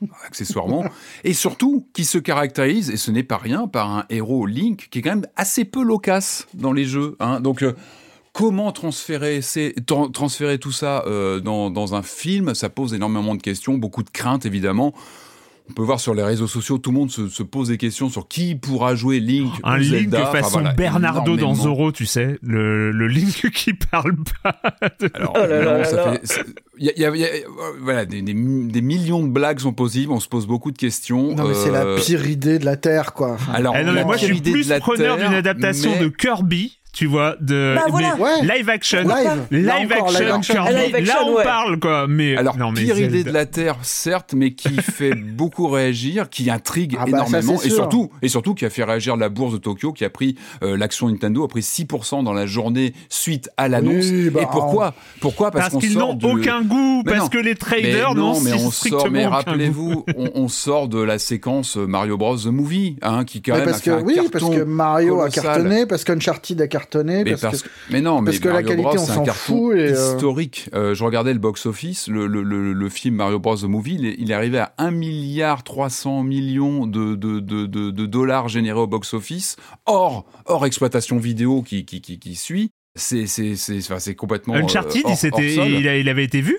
Accessoirement, 0.26 0.84
et 1.24 1.34
surtout 1.34 1.86
qui 1.92 2.04
se 2.06 2.16
caractérise, 2.18 2.88
et 2.90 2.96
ce 2.96 3.10
n'est 3.10 3.22
pas 3.22 3.36
rien, 3.36 3.66
par 3.68 3.90
un 3.90 4.04
héros 4.08 4.46
Link 4.46 4.88
qui 4.90 5.00
est 5.00 5.02
quand 5.02 5.10
même 5.10 5.26
assez 5.36 5.64
peu 5.66 5.82
loquace 5.82 6.46
dans 6.54 6.72
les 6.72 6.84
jeux. 6.86 7.16
Hein. 7.20 7.40
Donc, 7.40 7.62
euh, 7.62 7.74
comment 8.32 8.72
transférer, 8.72 9.42
ces- 9.42 9.74
tra- 9.86 10.10
transférer 10.10 10.58
tout 10.58 10.72
ça 10.72 11.04
euh, 11.06 11.40
dans, 11.40 11.70
dans 11.70 11.94
un 11.94 12.02
film? 12.02 12.54
Ça 12.54 12.70
pose 12.70 12.94
énormément 12.94 13.34
de 13.34 13.42
questions, 13.42 13.76
beaucoup 13.76 14.02
de 14.02 14.08
craintes 14.10 14.46
évidemment. 14.46 14.94
On 15.70 15.72
peut 15.72 15.82
voir 15.82 16.00
sur 16.00 16.14
les 16.14 16.22
réseaux 16.24 16.48
sociaux, 16.48 16.78
tout 16.78 16.90
le 16.90 16.96
monde 16.98 17.10
se, 17.12 17.28
se 17.28 17.42
pose 17.44 17.68
des 17.68 17.78
questions 17.78 18.08
sur 18.10 18.26
qui 18.26 18.56
pourra 18.56 18.94
jouer 18.96 19.20
Link. 19.20 19.52
Un 19.62 19.76
ou 19.76 19.78
Link 19.78 19.90
Zelda. 19.92 20.22
Enfin, 20.28 20.38
façon 20.40 20.50
voilà, 20.58 20.72
Bernardo 20.72 21.36
dans. 21.36 21.54
Zorro, 21.54 21.92
tu 21.92 22.06
sais, 22.06 22.38
le, 22.42 22.90
le 22.90 23.06
Link 23.06 23.50
qui 23.54 23.72
parle 23.74 24.16
pas. 24.42 24.60
Alors, 25.14 25.32
Oh 25.36 25.38
là 25.38 25.46
là 25.46 25.56
évidemment, 25.56 25.78
là 25.78 25.84
ça 25.84 25.96
là. 25.96 26.12
fait- 26.14 26.20
c'est- 26.24 26.44
il 26.78 26.86
y 26.86 26.88
a- 26.90 26.92
il 26.96 27.00
y 27.02 27.04
a- 27.04 27.14
il 27.16 27.20
y 27.20 27.24
a- 27.24 27.46
voilà, 27.82 28.04
des, 28.04 28.20
des- 28.22 28.32
des 28.34 28.80
millions 28.80 29.22
de 29.22 29.28
blagues 29.30 29.60
sont 29.60 29.72
possibles, 29.72 30.12
on 30.12 30.18
se 30.20 30.28
pose 30.28 30.46
beaucoup 30.46 30.72
de 30.72 30.78
questions. 30.78 31.34
Non, 31.36 31.46
mais 31.46 31.54
c'est 31.54 31.70
la 31.70 31.84
Euh, 31.84 31.98
pire 32.00 32.26
idée 32.28 32.58
de 32.58 32.64
la 32.64 32.76
Terre, 32.76 33.12
quoi. 33.12 33.36
Alors, 33.52 33.74
Eh 33.78 33.84
non, 33.84 33.92
mais 33.92 34.00
la 34.00 34.04
moi, 34.06 34.16
je 34.16 34.24
suis 34.26 34.40
plus 34.40 34.66
de 34.68 34.78
preneur 34.78 35.18
d'une 35.18 35.34
adaptation 35.34 35.92
mais- 35.92 36.00
de 36.00 36.08
Kirby, 36.08 36.78
tu 36.92 37.06
vois, 37.06 37.36
de 37.40 37.74
Bah, 37.76 37.84
voilà. 37.88 38.14
mais 38.16 38.22
Ouais. 38.22 38.56
live 38.58 38.68
action. 38.68 39.00
Live. 39.02 39.46
Live 39.50 39.64
Là 39.64 39.76
encore, 39.80 40.08
action, 40.08 40.20
live 40.24 40.32
action. 40.34 40.54
Kirby. 40.54 40.74
Live 40.74 40.94
action, 40.96 41.14
Là, 41.14 41.24
on 41.26 41.34
ouais. 41.36 41.44
parle, 41.44 41.78
quoi. 41.78 42.06
Mais, 42.08 42.36
Alors, 42.36 42.56
non, 42.56 42.72
mais 42.72 42.82
pire 42.82 42.98
idée 42.98 43.24
de 43.24 43.30
la 43.30 43.46
Terre, 43.46 43.76
certes, 43.82 44.34
mais 44.34 44.52
qui 44.54 44.74
fait 44.82 45.14
beaucoup 45.14 45.68
réagir, 45.68 46.28
qui 46.30 46.50
intrigue 46.50 46.96
Ah 46.98 47.04
bah, 47.06 47.10
ça, 47.26 47.38
énormément, 47.38 47.60
et 47.62 47.70
surtout, 47.70 48.10
et 48.22 48.28
surtout 48.28 48.54
qui 48.54 48.64
a 48.64 48.70
fait 48.70 48.84
réagir 48.84 49.16
la 49.16 49.28
bourse 49.28 49.52
de 49.52 49.58
Tokyo, 49.58 49.92
qui 49.92 50.04
a 50.04 50.10
pris 50.10 50.36
euh, 50.62 50.76
l'action 50.76 51.08
Nintendo, 51.08 51.44
a 51.44 51.48
pris 51.48 51.60
6% 51.60 52.24
dans 52.24 52.32
la 52.32 52.46
journée 52.46 52.92
suite 53.08 53.48
à 53.56 53.68
l'annonce. 53.68 54.06
Oui, 54.10 54.30
bah, 54.30 54.40
et 54.42 54.46
pourquoi? 54.50 54.94
Pourquoi? 55.20 55.50
Parce, 55.50 55.76
qu'ils 55.76 55.96
n'ont 55.96 56.14
de- 56.14 56.26
aucun 56.26 56.62
goût, 56.62 57.02
Mais 57.06 57.12
parce 57.12 57.24
non. 57.24 57.28
que 57.28 57.38
les 57.38 57.54
traders 57.54 58.14
non, 58.14 58.32
n'ont 58.34 58.40
mais 58.40 58.52
on 58.54 58.70
strictement 58.70 59.00
sort, 59.00 59.10
mais 59.10 59.26
rappelez-vous, 59.26 60.04
on, 60.16 60.30
on 60.34 60.48
sort 60.48 60.88
de 60.88 61.00
la 61.00 61.18
séquence 61.18 61.76
Mario 61.76 62.16
Bros 62.16 62.36
The 62.36 62.46
Movie, 62.46 62.96
hein, 63.02 63.24
qui 63.24 63.42
quand 63.42 63.52
Mais 63.52 63.58
même 63.60 63.66
parce 63.68 63.78
a 63.78 63.82
fait 63.82 63.90
que 63.90 63.96
un 63.96 64.02
oui, 64.02 64.14
carton 64.16 64.30
parce 64.32 64.50
que 64.56 64.62
Mario 64.64 65.20
a 65.20 65.28
cartonné, 65.30 65.86
parce 65.86 66.04
qu'Uncharted 66.04 66.60
a 66.60 66.66
cartonné, 66.66 66.79
Mais, 67.24 67.30
parce, 67.30 67.40
parce 67.42 67.62
que... 67.62 67.68
que- 67.68 67.72
mais 67.90 68.00
non, 68.00 68.20
mais 68.20 68.26
parce 68.32 68.38
que 68.38 68.48
la 68.48 68.52
Mario 68.54 68.68
qualité, 68.68 68.82
Bros, 68.84 68.94
on 68.98 69.04
c'est 69.06 69.12
s'en 69.14 69.24
fout 69.26 69.76
et, 69.76 69.78
euh, 69.92 70.14
historique. 70.16 70.68
Euh, 70.74 70.94
je 70.94 71.04
regardais 71.04 71.32
le 71.32 71.38
box-office, 71.38 72.08
le, 72.08 72.26
le, 72.26 72.42
le, 72.42 72.72
le 72.72 72.88
film 72.88 73.16
Mario 73.16 73.38
Bros. 73.38 73.56
The 73.56 73.64
Movie, 73.64 73.94
il 73.98 74.06
est, 74.06 74.14
il 74.18 74.30
est 74.30 74.34
arrivé 74.34 74.58
à 74.58 74.72
1 74.78 74.90
milliard 74.90 75.62
300 75.64 76.22
millions 76.22 76.86
de, 76.86 77.14
de, 77.14 77.40
de, 77.40 77.66
de, 77.66 77.90
de 77.90 78.06
dollars 78.06 78.48
générés 78.48 78.78
au 78.80 78.86
box-office, 78.86 79.56
hors, 79.86 80.24
hors 80.46 80.66
exploitation 80.66 81.18
vidéo 81.18 81.62
qui, 81.62 81.84
qui, 81.84 82.00
qui, 82.00 82.18
qui 82.18 82.34
suit. 82.34 82.70
C'est, 82.96 83.26
c'est, 83.26 83.54
c'est, 83.54 83.78
enfin, 83.78 83.98
c'est 84.00 84.14
complètement. 84.16 84.54
euh, 84.54 84.62
Uncharted, 84.62 85.02
hors- 85.04 85.12
il, 85.12 85.16
s'était- 85.16 85.58
hors 85.58 85.64
sol. 85.66 85.72
il, 85.72 85.86
a- 85.88 85.96
il 85.98 86.08
avait 86.08 86.24
été 86.24 86.40
vu? 86.40 86.58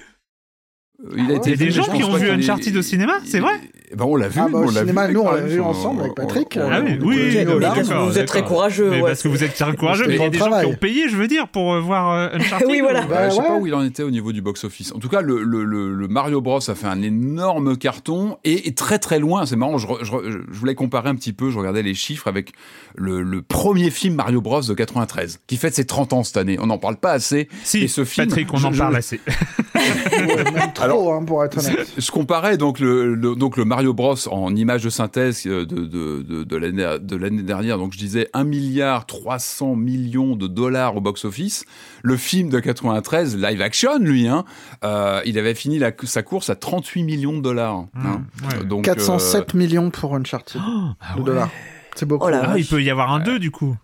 Il 1.15 1.19
a 1.21 1.25
Ah 1.29 1.33
été 1.37 1.49
y 1.49 1.53
a 1.53 1.55
des 1.57 1.71
gens 1.71 1.83
qui 1.83 2.03
ont 2.03 2.13
vu 2.15 2.27
est- 2.27 2.31
Uncharted 2.31 2.75
au 2.77 2.81
cinéma, 2.81 3.13
c'est 3.25 3.39
vrai 3.39 3.53
ben, 3.93 4.05
on 4.05 4.15
l'a 4.15 4.29
vu. 4.29 4.39
Ah 4.41 4.47
bah, 4.49 4.59
on 4.63 4.71
l'a 4.71 4.83
vu, 4.85 4.93
nous, 5.13 5.19
on 5.19 5.31
l'a 5.33 5.41
vu 5.41 5.59
ensemble 5.59 5.99
avec 6.03 6.15
Patrick. 6.15 6.57
on- 6.61 6.69
Ah 6.71 6.79
oui, 6.81 6.97
vous 6.97 8.17
êtes 8.17 8.25
très 8.27 8.41
courageux. 8.43 8.89
Mais 8.89 9.01
ouais, 9.01 9.09
parce 9.09 9.21
que 9.21 9.27
vous 9.27 9.43
êtes 9.43 9.53
très 9.53 9.75
courageux, 9.75 10.05
mais 10.07 10.15
il 10.15 10.21
y 10.21 10.23
a 10.23 10.29
des 10.29 10.37
gens 10.37 10.49
qui 10.61 10.65
ont 10.65 10.75
payé, 10.75 11.09
je 11.09 11.17
veux 11.17 11.27
dire, 11.27 11.49
pour 11.49 11.73
euh, 11.73 11.81
voir 11.81 12.11
euh, 12.13 12.29
Uncharted. 12.33 12.67
Oui, 12.69 12.79
voilà. 12.79 13.03
ou- 13.03 13.09
Bah, 13.09 13.27
je 13.27 13.33
sais 13.35 13.41
ouais. 13.41 13.47
pas 13.47 13.57
où 13.57 13.67
il 13.67 13.73
en 13.73 13.83
était 13.83 14.03
au 14.03 14.09
niveau 14.11 14.31
du 14.31 14.41
box-office. 14.41 14.93
En 14.95 14.99
tout 14.99 15.09
cas, 15.09 15.19
le, 15.21 15.43
le, 15.43 15.65
le, 15.65 15.93
le 15.93 16.07
Mario 16.07 16.39
Bros 16.39 16.59
a 16.69 16.73
fait 16.75 16.87
un 16.87 17.01
énorme 17.01 17.75
carton 17.75 18.37
et 18.45 18.69
est 18.69 18.77
très 18.77 18.97
très 18.97 19.19
loin. 19.19 19.45
C'est 19.45 19.57
marrant, 19.57 19.77
je, 19.77 19.87
re- 19.87 20.05
je, 20.05 20.11
re- 20.13 20.23
je 20.49 20.57
voulais 20.57 20.75
comparer 20.75 21.09
un 21.09 21.15
petit 21.15 21.33
peu, 21.33 21.49
je 21.49 21.57
regardais 21.57 21.83
les 21.83 21.93
chiffres 21.93 22.29
avec 22.29 22.53
le, 22.95 23.21
le 23.23 23.41
premier 23.41 23.89
film 23.89 24.15
Mario 24.15 24.39
Bros 24.39 24.61
de 24.61 24.73
93, 24.73 25.41
qui 25.47 25.57
fête 25.57 25.75
ses 25.75 25.83
30 25.85 26.13
ans 26.13 26.23
cette 26.23 26.37
année. 26.37 26.57
On 26.61 26.67
n'en 26.67 26.77
parle 26.77 26.95
pas 26.95 27.11
assez. 27.11 27.49
Si, 27.65 27.79
et 27.83 27.87
ce 27.89 28.05
film, 28.05 28.27
Patrick, 28.27 28.53
on 28.53 28.63
en 28.63 28.71
parle 28.71 28.95
assez. 28.95 29.19
Alors, 30.93 31.13
hein, 31.13 31.23
pour 31.25 31.43
être 31.43 31.57
honnête. 31.59 31.87
Je 31.97 32.11
comparais 32.11 32.57
donc 32.57 32.79
le, 32.79 33.15
le- 33.15 33.35
donc 33.35 33.57
le 33.57 33.65
Mario 33.65 33.93
Bros 33.93 34.15
en 34.29 34.55
image 34.55 34.83
de 34.83 34.89
synthèse 34.89 35.43
euh, 35.47 35.65
de, 35.65 35.85
de, 35.85 36.21
de, 36.21 36.43
de 36.43 36.55
l'année 36.57 36.97
de 37.01 37.15
l'année 37.15 37.43
dernière. 37.43 37.77
Donc 37.77 37.93
je 37.93 37.97
disais 37.97 38.27
1 38.33 38.43
milliard 38.43 39.05
300 39.05 39.75
millions 39.75 40.35
de 40.35 40.47
dollars 40.47 40.95
au 40.97 41.01
box-office. 41.01 41.65
Le 42.03 42.17
film 42.17 42.49
de 42.49 42.59
93, 42.59 43.37
live 43.37 43.61
action, 43.61 43.99
lui, 43.99 44.27
hein, 44.27 44.45
euh, 44.83 45.21
il 45.25 45.37
avait 45.39 45.55
fini 45.55 45.79
la- 45.79 45.91
sa 46.03 46.23
course 46.23 46.49
à 46.49 46.55
38 46.55 47.03
millions 47.03 47.33
de 47.37 47.41
dollars. 47.41 47.75
hein. 47.95 48.21
ouais. 48.59 48.65
Donc, 48.65 48.85
407 48.85 49.53
millions 49.53 49.89
pour 49.91 50.15
Uncharted 50.15 50.61
Ah 50.61 51.13
de 51.15 51.19
ouais. 51.19 51.25
dollars. 51.25 51.49
C'est 51.95 52.05
beaucoup. 52.05 52.27
Oh 52.29 52.33
Ah, 52.33 52.57
il 52.57 52.65
peut 52.65 52.81
y 52.81 52.89
avoir 52.89 53.11
un 53.11 53.19
2 53.19 53.37
du 53.39 53.51
coup. 53.51 53.75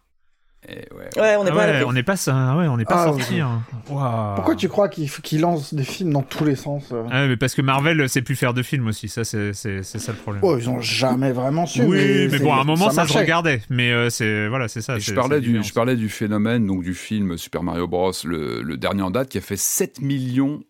Eh, 0.67 0.73
ouais. 0.93 1.21
Ouais, 1.21 1.35
on 1.37 1.43
n'est 1.43 1.51
Ah 1.51 1.53
pas 1.53 1.59
ouais, 1.59 1.83
on 1.83 2.03
pas, 2.03 2.15
ça- 2.15 2.55
ouais, 2.57 2.67
on 2.67 2.77
n'est 2.77 2.85
pas 2.85 3.03
Ah, 3.03 3.05
sorti. 3.05 3.39
hein. 3.39 3.61
Pourquoi 3.85 4.55
tu 4.55 4.67
crois 4.67 4.89
qu'il 4.89 5.09
qu'il 5.09 5.41
lance 5.41 5.73
des 5.73 5.83
films 5.83 6.11
dans 6.11 6.23
tous 6.23 6.45
les 6.45 6.55
sens 6.55 6.89
euh 6.91 7.03
Ah 7.11 7.27
mais 7.27 7.37
parce 7.37 7.53
que 7.55 7.61
Marvel 7.61 8.07
sait 8.09 8.21
plus 8.21 8.35
faire 8.35 8.53
de 8.53 8.63
films 8.63 8.87
aussi, 8.87 9.07
ça 9.07 9.23
c'est 9.23 9.53
ça 9.53 9.69
le 9.69 10.17
problème. 10.17 10.41
Oh, 10.43 10.57
ils 10.57 10.69
ont 10.69 10.81
jamais 10.81 11.31
vraiment 11.31 11.65
su. 11.65 11.81
oui, 11.83 12.27
mais, 12.31 12.39
bon, 12.39 12.53
à 12.53 12.61
un 12.61 12.63
moment 12.63 12.89
ça, 12.89 13.05
se 13.07 13.17
regardait, 13.17 13.61
mais 13.69 13.91
euh, 13.91 14.09
c'est 14.09 14.47
voilà, 14.47 14.67
c'est 14.67 14.81
ça. 14.81 14.97
Je 14.99 15.13
parlais 15.13 15.39
du 15.41 15.61
je 15.63 15.73
parlais 15.73 15.95
du 15.95 16.09
phénomène 16.09 16.65
donc 16.65 16.83
du 16.83 16.93
film 16.93 17.37
Super 17.37 17.63
Mario 17.63 17.87
Bros 17.87 18.11
le, 18.25 18.61
le 18.61 18.77
dernier 18.77 19.01
en 19.03 19.11
date 19.11 19.29
qui 19.29 19.37
a 19.37 19.41
fait 19.41 19.57
7 19.57 20.01
millions 20.01 20.61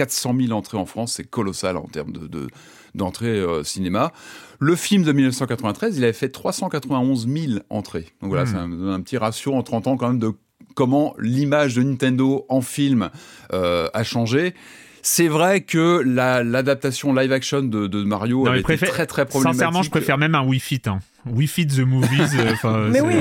400 0.00 0.34
000 0.40 0.52
entrées 0.52 0.78
en 0.78 0.86
France 0.86 1.14
c'est 1.16 1.24
colossal 1.24 1.76
en 1.76 1.84
termes 1.84 2.12
de, 2.12 2.26
de- 2.26 2.48
d'entrées 2.94 3.38
euh, 3.38 3.62
cinéma 3.62 4.12
le 4.58 4.74
film 4.76 5.02
de 5.02 5.12
1993 5.12 5.96
il 5.98 6.04
avait 6.04 6.12
fait 6.12 6.30
391 6.30 7.28
000 7.28 7.60
entrées 7.70 8.06
donc 8.22 8.30
voilà 8.30 8.44
Hmm. 8.44 8.46
c'est 8.46 8.56
un, 8.56 8.88
un 8.94 9.00
petit 9.00 9.18
ratio 9.18 9.54
en 9.54 9.62
30 9.62 9.86
ans 9.88 9.96
quand 9.96 10.08
même 10.08 10.18
de 10.18 10.32
comment 10.74 11.14
l'image 11.18 11.74
de 11.74 11.82
Nintendo 11.82 12.46
en 12.48 12.60
film 12.62 13.10
euh, 13.52 13.88
a 13.92 14.02
changé 14.04 14.54
c'est 15.02 15.28
vrai 15.28 15.62
que 15.62 16.02
la- 16.04 16.42
l'adaptation 16.44 17.14
live 17.14 17.32
action 17.32 17.62
de, 17.62 17.86
de 17.86 18.02
Mario 18.04 18.44
Non, 18.44 18.52
été 18.54 18.62
préfère- 18.62 18.90
très 18.90 19.06
très 19.06 19.24
problématique. 19.24 19.58
Sincèrement, 19.60 19.82
je 19.82 19.88
préfère 19.90 20.18
même 20.18 20.34
un 20.34 20.44
Wii 20.46 20.60
Fit. 20.60 20.82
hein. 20.86 20.98
We 21.26 21.48
Feed 21.48 21.74
the 21.76 21.80
Movies. 21.80 22.34
euh, 22.38 22.52
enfin, 22.52 22.88
Mais 22.90 23.00
oui. 23.00 23.14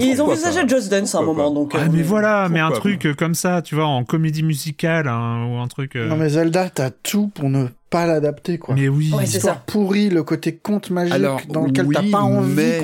Ils 0.00 0.20
envisageaient 0.22 0.62
pas 0.62 0.68
Just 0.68 0.90
Dance 0.90 1.14
à 1.14 1.18
un 1.18 1.22
moment, 1.22 1.48
pas 1.48 1.54
donc. 1.54 1.72
Ah, 1.74 1.78
euh, 1.82 1.88
mais 1.92 2.02
voilà, 2.02 2.48
mais 2.48 2.60
un 2.60 2.70
truc 2.70 3.06
euh, 3.06 3.14
comme 3.14 3.34
ça, 3.34 3.60
tu 3.62 3.74
vois, 3.74 3.86
en 3.86 4.04
comédie 4.04 4.42
musicale 4.42 5.08
hein, 5.08 5.46
ou 5.46 5.58
un 5.58 5.68
truc. 5.68 5.96
euh, 5.96 6.08
Non 6.08 6.16
mais 6.16 6.30
Zelda, 6.30 6.70
t'as 6.70 6.90
tout 6.90 7.28
pour 7.28 7.50
ne 7.50 7.66
pas 7.94 8.06
l'adapter 8.06 8.58
quoi. 8.58 8.74
mais 8.74 8.88
oui. 8.88 9.12
Ouais, 9.14 9.24
c'est 9.24 9.38
ça. 9.38 9.62
pourrie, 9.66 10.08
le 10.08 10.24
côté 10.24 10.56
conte 10.56 10.90
magique 10.90 11.14
Alors, 11.14 11.40
dans 11.48 11.64
lequel 11.64 11.86
t'as 11.92 12.02
oui, 12.02 12.10
pas 12.10 12.22
envie 12.22 12.52
mais- 12.52 12.80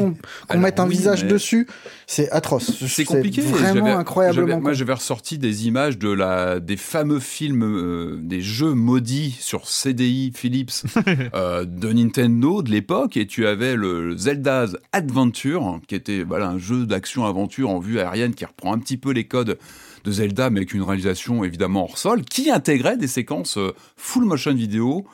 qu'on 0.49 0.59
mette 0.59 0.79
un 0.79 0.87
oui, 0.87 0.93
visage 0.95 1.25
mais- 1.25 1.31
dessus, 1.31 1.67
c'est 2.07 2.31
atroce. 2.31 2.71
C'est 2.87 3.05
compliqué. 3.05 3.40
Vraiment 3.40 3.99
incroyablement. 3.99 4.61
Moi, 4.61 4.73
j'avais 4.73 4.93
ressorti 4.93 5.37
des 5.37 5.67
images 5.67 5.99
de 5.99 6.11
la, 6.11 6.61
des 6.61 6.76
fameux 6.76 7.19
films, 7.19 7.64
euh, 7.64 8.19
des 8.23 8.40
jeux 8.40 8.73
maudits 8.75 9.37
sur 9.40 9.67
CDI 9.67 10.31
Philips 10.33 10.85
euh, 11.35 11.64
de 11.64 11.93
Nintendo 11.93 12.62
de 12.62 12.71
l'époque, 12.71 13.17
et 13.17 13.26
tu 13.26 13.49
avais 13.49 13.75
le 13.75 14.17
Zelda's 14.17 14.76
Adventure, 14.93 15.81
qui 15.88 15.97
était 15.97 16.23
voilà 16.23 16.47
un 16.49 16.59
jeu 16.59 16.87
d'action-aventure 16.87 17.69
en 17.69 17.81
vue 17.81 17.99
aérienne 17.99 18.35
qui 18.35 18.45
reprend 18.45 18.73
un 18.75 18.79
petit 18.79 18.97
peu 18.97 19.11
les 19.11 19.25
codes 19.25 19.59
de 20.04 20.11
Zelda, 20.12 20.50
mais 20.50 20.61
avec 20.61 20.75
une 20.75 20.83
réalisation 20.83 21.45
évidemment 21.45 21.85
hors 21.85 21.99
sol, 21.99 22.23
qui 22.25 22.50
intégrait 22.50 22.97
des 22.97 23.09
séquences 23.09 23.59
euh, 23.59 23.73
full 23.97 24.25
motion 24.25 24.54
vidéo. 24.54 25.07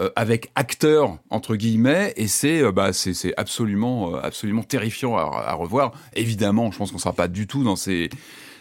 euh, 0.00 0.10
avec 0.14 0.50
acteurs 0.54 1.18
entre 1.28 1.56
guillemets 1.56 2.12
et 2.16 2.28
c'est 2.28 2.62
euh, 2.62 2.70
bah 2.70 2.90
absolument 3.36 4.14
absolument 4.14 4.62
terrifiant 4.62 5.16
à, 5.16 5.52
revoir 5.54 5.92
évidemment 6.14 6.70
je 6.70 6.78
pense 6.78 6.92
qu'on 6.92 6.98
sera 6.98 7.12
pas 7.12 7.26
du 7.26 7.48
tout 7.48 7.64
dans 7.64 7.74
ces 7.74 8.08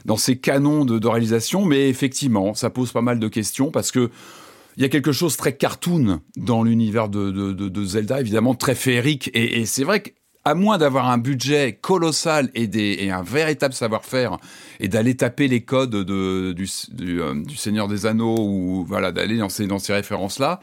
dans 0.05 0.17
ces 0.17 0.38
canons 0.38 0.83
de, 0.83 0.97
de 0.97 1.07
réalisation 1.07 1.63
mais 1.63 1.89
effectivement 1.89 2.55
ça 2.55 2.71
pose 2.71 2.91
pas 2.91 3.03
mal 3.03 3.19
de 3.19 3.27
questions 3.27 3.69
parce 3.69 3.91
que 3.91 4.09
il 4.77 4.81
y 4.81 4.86
a 4.86 4.89
quelque 4.89 5.12
chose 5.12 5.38
très 5.38 5.55
cartoon 5.55 6.21
dans 6.38 6.63
l'univers 6.63 7.07
de, 7.07 7.29
de, 7.31 7.51
de, 7.51 7.69
de 7.69 7.86
Zelda 7.86 8.19
évidemment 8.19 8.55
très 8.55 8.74
féerique 8.75 9.29
et, 9.36 9.59
et 9.62 9.65
c'est 9.67 9.83
vrai 9.83 10.00
que 10.01 10.09
à 10.48 10.54
moins 10.56 10.77
d'avoir 10.77 11.10
un 11.10 11.18
budget 11.18 11.77
colossal 11.82 12.50
et, 12.56 12.68
des, 12.68 12.98
et 13.01 13.12
un 13.12 13.22
véritable 13.24 13.74
savoir-faire 13.74 14.38
et 14.80 14.88
d'aller 14.88 15.16
taper 15.16 15.48
les 15.48 15.62
codes 15.62 15.89
de, 15.89 16.54
du, 16.54 16.68
du, 16.94 17.22
euh, 17.22 17.34
du 17.44 17.56
Seigneur 17.58 17.88
des 17.88 18.06
Anneaux 18.06 18.38
ou 18.39 18.86
voilà 18.88 19.12
d'aller 19.12 19.38
dans 19.38 19.50
ces, 19.50 19.68
dans 19.68 19.80
ces 19.80 19.94
références-là, 19.94 20.60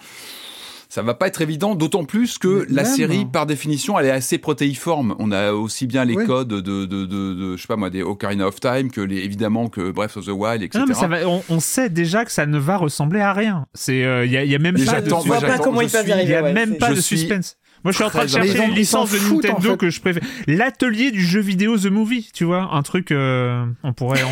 ça 0.89 1.03
va 1.03 1.15
pas 1.15 1.27
être 1.27 1.43
évident, 1.43 1.75
d'autant 1.75 2.05
plus 2.05 2.39
que 2.39 2.67
Mais 2.69 2.77
la 2.77 2.83
même. 2.85 2.93
série, 2.95 3.25
par 3.27 3.47
définition, 3.47 3.99
elle 3.99 4.07
est 4.07 4.11
assez 4.13 4.39
protéiforme. 4.39 5.17
On 5.19 5.33
a 5.33 5.51
aussi 5.53 5.87
bien 5.89 6.05
les 6.05 6.15
Oui. 6.15 6.25
codes 6.25 6.47
de, 6.49 6.61
de, 6.61 6.87
de, 6.87 7.05
de, 7.05 7.57
je 7.57 7.61
sais 7.61 7.67
pas 7.67 7.75
moi, 7.77 7.91
des 7.91 8.03
Ocarina 8.03 8.47
of 8.47 8.61
Time 8.61 8.91
que 8.93 9.01
les, 9.01 9.17
évidemment 9.19 9.69
que 9.69 9.91
Breath 9.91 10.17
of 10.17 10.27
the 10.27 10.31
Wild, 10.31 10.63
etc. 10.63 10.79
Non, 10.79 10.87
mais 10.87 10.95
ça 10.95 11.09
va, 11.09 11.29
on, 11.29 11.43
on 11.49 11.59
sait 11.59 11.89
déjà 11.91 12.25
que 12.25 12.31
ça 12.31 12.47
ne 12.47 12.59
va 12.59 12.77
ressembler 12.77 13.21
à 13.21 13.33
rien. 13.33 13.67
C'est, 13.75 13.99
il 14.25 14.31
y, 14.33 14.37
a, 14.37 14.45
y 14.45 14.55
a 14.55 14.59
même 14.61 14.77
Mais 14.79 14.85
pas 14.85 15.01
de, 15.01 15.11
pas 15.11 15.59
comment 15.59 15.81
y 15.81 15.89
suis- 15.91 15.99
il 16.05 16.09
y 16.09 16.13
arriver. 16.13 16.37
a 16.37 16.43
ouais, 16.45 16.53
même 16.53 16.77
pas 16.79 16.91
de 16.95 17.01
suspense. 17.01 17.57
Moi, 17.85 17.93
je 17.93 17.97
suis 17.97 18.05
en 18.05 18.09
train 18.11 18.25
de 18.25 18.31
chercher 18.31 18.65
une 18.65 18.75
licence 18.75 19.11
de 19.13 19.19
en 19.19 19.35
Nintendo 19.35 19.71
fait. 19.73 19.77
que 19.77 19.91
je 19.91 20.01
préfère. 20.01 20.23
L'atelier 20.47 21.11
du 21.11 21.21
jeu 21.23 21.41
vidéo 21.41 21.77
The 21.79 21.87
Movie, 21.87 22.31
tu 22.33 22.45
vois, 22.45 22.71
un 22.73 22.83
truc, 22.83 23.13
euh, 23.13 23.65
on 23.83 23.93
pourrait, 23.93 24.23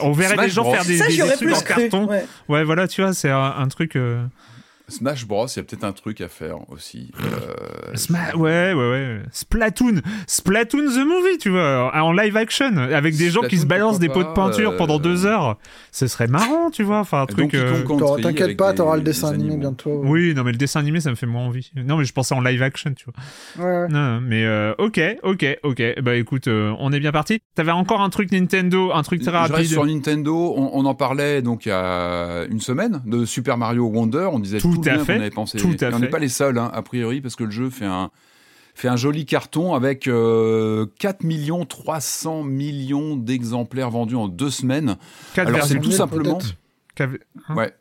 on, 0.00 0.12
verrait 0.12 0.34
Smash 0.34 0.46
les 0.46 0.50
gens 0.52 0.62
Bros. 0.62 0.74
faire 0.74 0.84
des, 0.84 0.96
Ça, 0.96 1.06
des- 1.08 1.16
des 1.16 1.28
trucs 1.36 1.50
en 1.56 1.60
cru. 1.60 1.64
carton. 1.88 2.06
ouais. 2.06 2.24
Ouais, 2.48 2.62
voilà, 2.64 2.86
tu 2.86 3.02
vois, 3.02 3.12
c'est 3.12 3.30
un, 3.30 3.54
un 3.58 3.66
truc. 3.68 3.96
euh, 3.96 4.22
Smash 4.90 5.26
Bros, 5.26 5.46
il 5.46 5.56
y 5.56 5.60
a 5.60 5.62
peut-être 5.62 5.84
un 5.84 5.92
truc 5.92 6.20
à 6.20 6.28
faire 6.28 6.56
aussi. 6.70 7.10
Euh, 7.20 7.94
Sma- 7.94 8.34
ouais, 8.36 8.72
ouais, 8.74 8.90
ouais. 8.90 9.20
Splatoon. 9.32 10.00
Splatoon 10.26 10.84
the 10.86 10.98
movie, 11.06 11.38
tu 11.40 11.50
vois, 11.50 11.90
en 11.94 12.12
live 12.12 12.36
action, 12.36 12.76
avec 12.76 13.16
des 13.16 13.30
gens 13.30 13.42
qui 13.42 13.58
se 13.58 13.66
balancent 13.66 13.98
des 13.98 14.08
pots 14.08 14.24
de 14.24 14.32
peinture 14.34 14.76
pendant 14.76 14.96
euh, 14.96 15.02
deux 15.02 15.26
heures. 15.26 15.56
Ce 15.92 16.06
serait 16.06 16.26
marrant, 16.26 16.70
tu 16.70 16.82
vois, 16.82 16.98
enfin, 17.00 17.22
un 17.22 17.26
truc. 17.26 17.54
Euh, 17.54 17.82
T'inquiète 18.22 18.56
pas, 18.56 18.72
t'auras 18.72 18.96
le 18.96 19.02
des 19.02 19.10
dessin 19.10 19.28
animé 19.32 19.56
bientôt. 19.56 20.02
Oui, 20.04 20.34
non, 20.34 20.44
mais 20.44 20.52
le 20.52 20.58
dessin 20.58 20.80
animé, 20.80 21.00
ça 21.00 21.10
me 21.10 21.14
fait 21.16 21.26
moins 21.26 21.46
envie. 21.46 21.70
Non, 21.76 21.96
mais 21.96 22.04
je 22.04 22.12
pensais 22.12 22.34
en 22.34 22.40
live 22.40 22.62
action, 22.62 22.92
tu 22.94 23.06
vois. 23.06 23.64
Ouais, 23.64 23.82
ouais. 23.82 23.88
Non, 23.88 24.14
non, 24.14 24.20
mais 24.20 24.44
euh, 24.44 24.74
ok, 24.78 25.00
ok, 25.22 25.46
ok. 25.62 25.82
Bah 26.02 26.14
écoute, 26.16 26.48
euh, 26.48 26.74
on 26.78 26.92
est 26.92 27.00
bien 27.00 27.12
parti. 27.12 27.40
T'avais 27.54 27.70
encore 27.72 28.00
un 28.00 28.10
truc 28.10 28.32
Nintendo, 28.32 28.90
un 28.92 29.02
truc 29.02 29.22
très 29.22 29.30
Je 29.32 29.36
reste 29.36 29.52
rapide. 29.52 29.66
sur 29.68 29.84
Nintendo, 29.86 30.54
on, 30.56 30.70
on 30.74 30.84
en 30.84 30.94
parlait 30.94 31.42
donc 31.42 31.66
il 31.66 31.70
y 31.70 31.72
a 31.72 32.44
une 32.50 32.60
semaine 32.60 33.02
de 33.06 33.24
Super 33.24 33.56
Mario 33.58 33.86
Wonder. 33.86 34.28
On 34.32 34.38
disait 34.38 34.58
Tout 34.58 34.79
tout, 34.80 34.88
à 34.88 34.94
bien 34.94 35.04
fait, 35.04 35.14
qu'on 35.14 35.20
avait 35.20 35.30
pensé. 35.30 35.58
tout 35.58 35.76
à 35.80 35.88
Et 35.88 35.94
on 35.94 35.98
n'est 35.98 36.08
pas 36.08 36.18
les 36.18 36.28
seuls, 36.28 36.58
hein, 36.58 36.70
a 36.72 36.82
priori, 36.82 37.20
parce 37.20 37.36
que 37.36 37.44
le 37.44 37.50
jeu 37.50 37.70
fait 37.70 37.86
un 37.86 38.10
fait 38.74 38.88
un 38.88 38.96
joli 38.96 39.26
carton 39.26 39.74
avec 39.74 40.06
euh, 40.06 40.86
4 41.00 41.24
millions 41.24 41.66
300 41.66 42.44
millions 42.44 43.16
d'exemplaires 43.16 43.90
vendus 43.90 44.16
en 44.16 44.28
deux 44.28 44.50
semaines. 44.50 44.96
Alors 45.36 45.64
c'est 45.64 45.80
tout 45.80 45.90
simplement. 45.90 46.38
hein? 47.48 47.54
Ouais, 47.54 47.74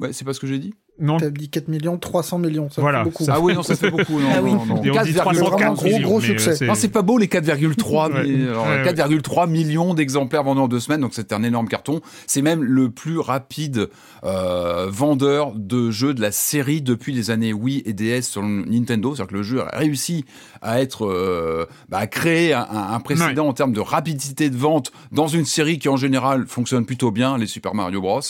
ouais, 0.00 0.12
c'est 0.12 0.24
pas 0.24 0.34
ce 0.34 0.40
que 0.40 0.46
j'ai 0.46 0.58
dit? 0.58 0.74
Non, 1.00 1.16
T'as 1.16 1.30
dit 1.30 1.48
4 1.48 1.66
millions, 1.66 1.98
300 1.98 2.38
millions, 2.38 2.70
ça 2.70 2.80
Voilà, 2.80 2.98
fait 3.00 3.04
beaucoup. 3.10 3.24
ça 3.24 3.32
Ah 3.36 3.40
oui, 3.40 3.52
non, 3.52 3.64
ça 3.64 3.74
fait 3.74 3.90
beaucoup. 3.90 4.20
Non, 4.20 4.28
Ah 4.32 4.40
oui. 4.40 4.52
non, 4.52 4.64
non. 4.64 4.82
Et 4.84 4.90
on 4.92 5.02
dit 5.02 5.12
4,4 5.12 5.22
340 5.22 5.76
gros, 5.76 5.98
gros 6.00 6.20
succès. 6.20 6.50
euh, 6.50 6.54
c'est- 6.54 6.66
Non, 6.68 6.74
c'est 6.76 6.88
pas 6.88 7.02
beau 7.02 7.18
les 7.18 7.26
4,3 7.26 8.08
Ouais. 8.12 8.22
mais- 8.24 8.48
Ouais, 8.48 8.56
ouais. 8.56 8.82
4,3 8.84 9.48
millions 9.48 9.92
d'exemplaires 9.94 10.44
vendus 10.44 10.60
en 10.60 10.68
deux 10.68 10.78
semaines, 10.78 11.00
donc 11.00 11.10
c'est 11.12 11.32
un 11.32 11.42
énorme 11.42 11.66
carton. 11.66 12.00
C'est 12.28 12.42
même 12.42 12.62
le 12.62 12.90
plus 12.90 13.18
rapide 13.18 13.88
euh, 14.22 14.86
vendeur 14.88 15.52
de 15.56 15.90
jeux 15.90 16.14
de 16.14 16.20
la 16.20 16.30
série 16.30 16.80
depuis 16.80 17.12
les 17.12 17.30
années 17.32 17.52
Wii 17.52 17.82
et 17.86 17.92
DS 17.92 18.22
sur 18.22 18.42
Nintendo. 18.42 19.14
C'est-à-dire 19.16 19.30
que 19.32 19.36
le 19.36 19.42
jeu 19.42 19.62
a 19.62 19.76
réussi 19.76 20.24
à 20.62 20.80
être, 20.80 21.06
euh, 21.06 21.66
bah, 21.88 21.98
à 21.98 22.06
créer 22.06 22.54
un, 22.54 22.66
un 22.70 23.00
précédent 23.00 23.48
en 23.48 23.52
termes 23.52 23.72
de 23.72 23.80
rapidité 23.80 24.48
de 24.48 24.56
vente 24.56 24.92
dans 25.12 25.26
une 25.26 25.44
série 25.44 25.78
qui 25.80 25.88
en 25.88 25.96
général 25.96 26.46
fonctionne 26.46 26.86
plutôt 26.86 27.10
bien, 27.10 27.36
les 27.36 27.46
Super 27.46 27.74
Mario 27.74 28.00
Bros. 28.00 28.20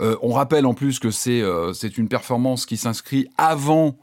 Euh, 0.00 0.16
on 0.22 0.32
rappelle 0.32 0.66
en 0.66 0.74
plus 0.74 0.98
que 0.98 1.10
c'est 1.10 1.40
euh, 1.42 1.72
c'est 1.72 1.98
une 1.98 2.08
performance 2.08 2.66
qui 2.66 2.76
s'inscrit 2.76 3.28
avant 3.38 3.96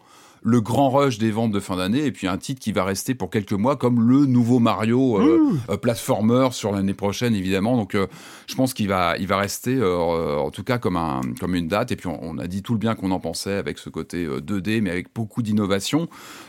le 0.43 0.62
grand 0.62 0.89
rush 0.89 1.17
des 1.17 1.31
ventes 1.31 1.51
de 1.51 1.60
fin 1.60 1.77
d'année 1.77 2.05
et 2.05 2.12
puis 2.12 2.27
un 2.27 2.38
titre 2.38 2.60
qui 2.60 2.71
va 2.71 2.83
rester 2.83 3.13
pour 3.13 3.29
quelques 3.29 3.53
mois 3.53 3.75
comme 3.75 4.07
le 4.07 4.25
nouveau 4.25 4.60
Mario 4.60 5.19
euh, 5.19 5.39
euh, 5.69 5.77
platformer 5.77 6.50
sur 6.51 6.71
l'année 6.71 6.93
prochaine 6.93 7.36
évidemment. 7.36 7.77
Donc 7.77 7.95
euh, 7.95 8.07
je 8.48 8.55
pense 8.55 8.74
qu'il 8.74 8.88
va 8.88 9.17
il 9.17 9.27
va 9.27 9.38
rester 9.38 9.75
euh, 9.75 10.38
en 10.38 10.50
tout 10.50 10.63
cas 10.63 10.77
comme 10.77 10.98
un 10.98 11.21
comme 11.39 11.55
une 11.55 11.67
date. 11.67 11.91
Et 11.91 11.95
puis 11.95 12.07
on, 12.07 12.19
on 12.21 12.38
a 12.38 12.48
dit 12.48 12.63
tout 12.63 12.74
le 12.74 12.79
bien 12.79 12.95
qu'on 12.95 13.12
en 13.12 13.19
pensait 13.19 13.53
avec 13.53 13.77
ce 13.77 13.89
côté 13.89 14.25
euh, 14.25 14.39
2D 14.39 14.81
mais 14.81 14.89
avec 14.89 15.13
beaucoup 15.13 15.41
d'innovation. 15.41 16.07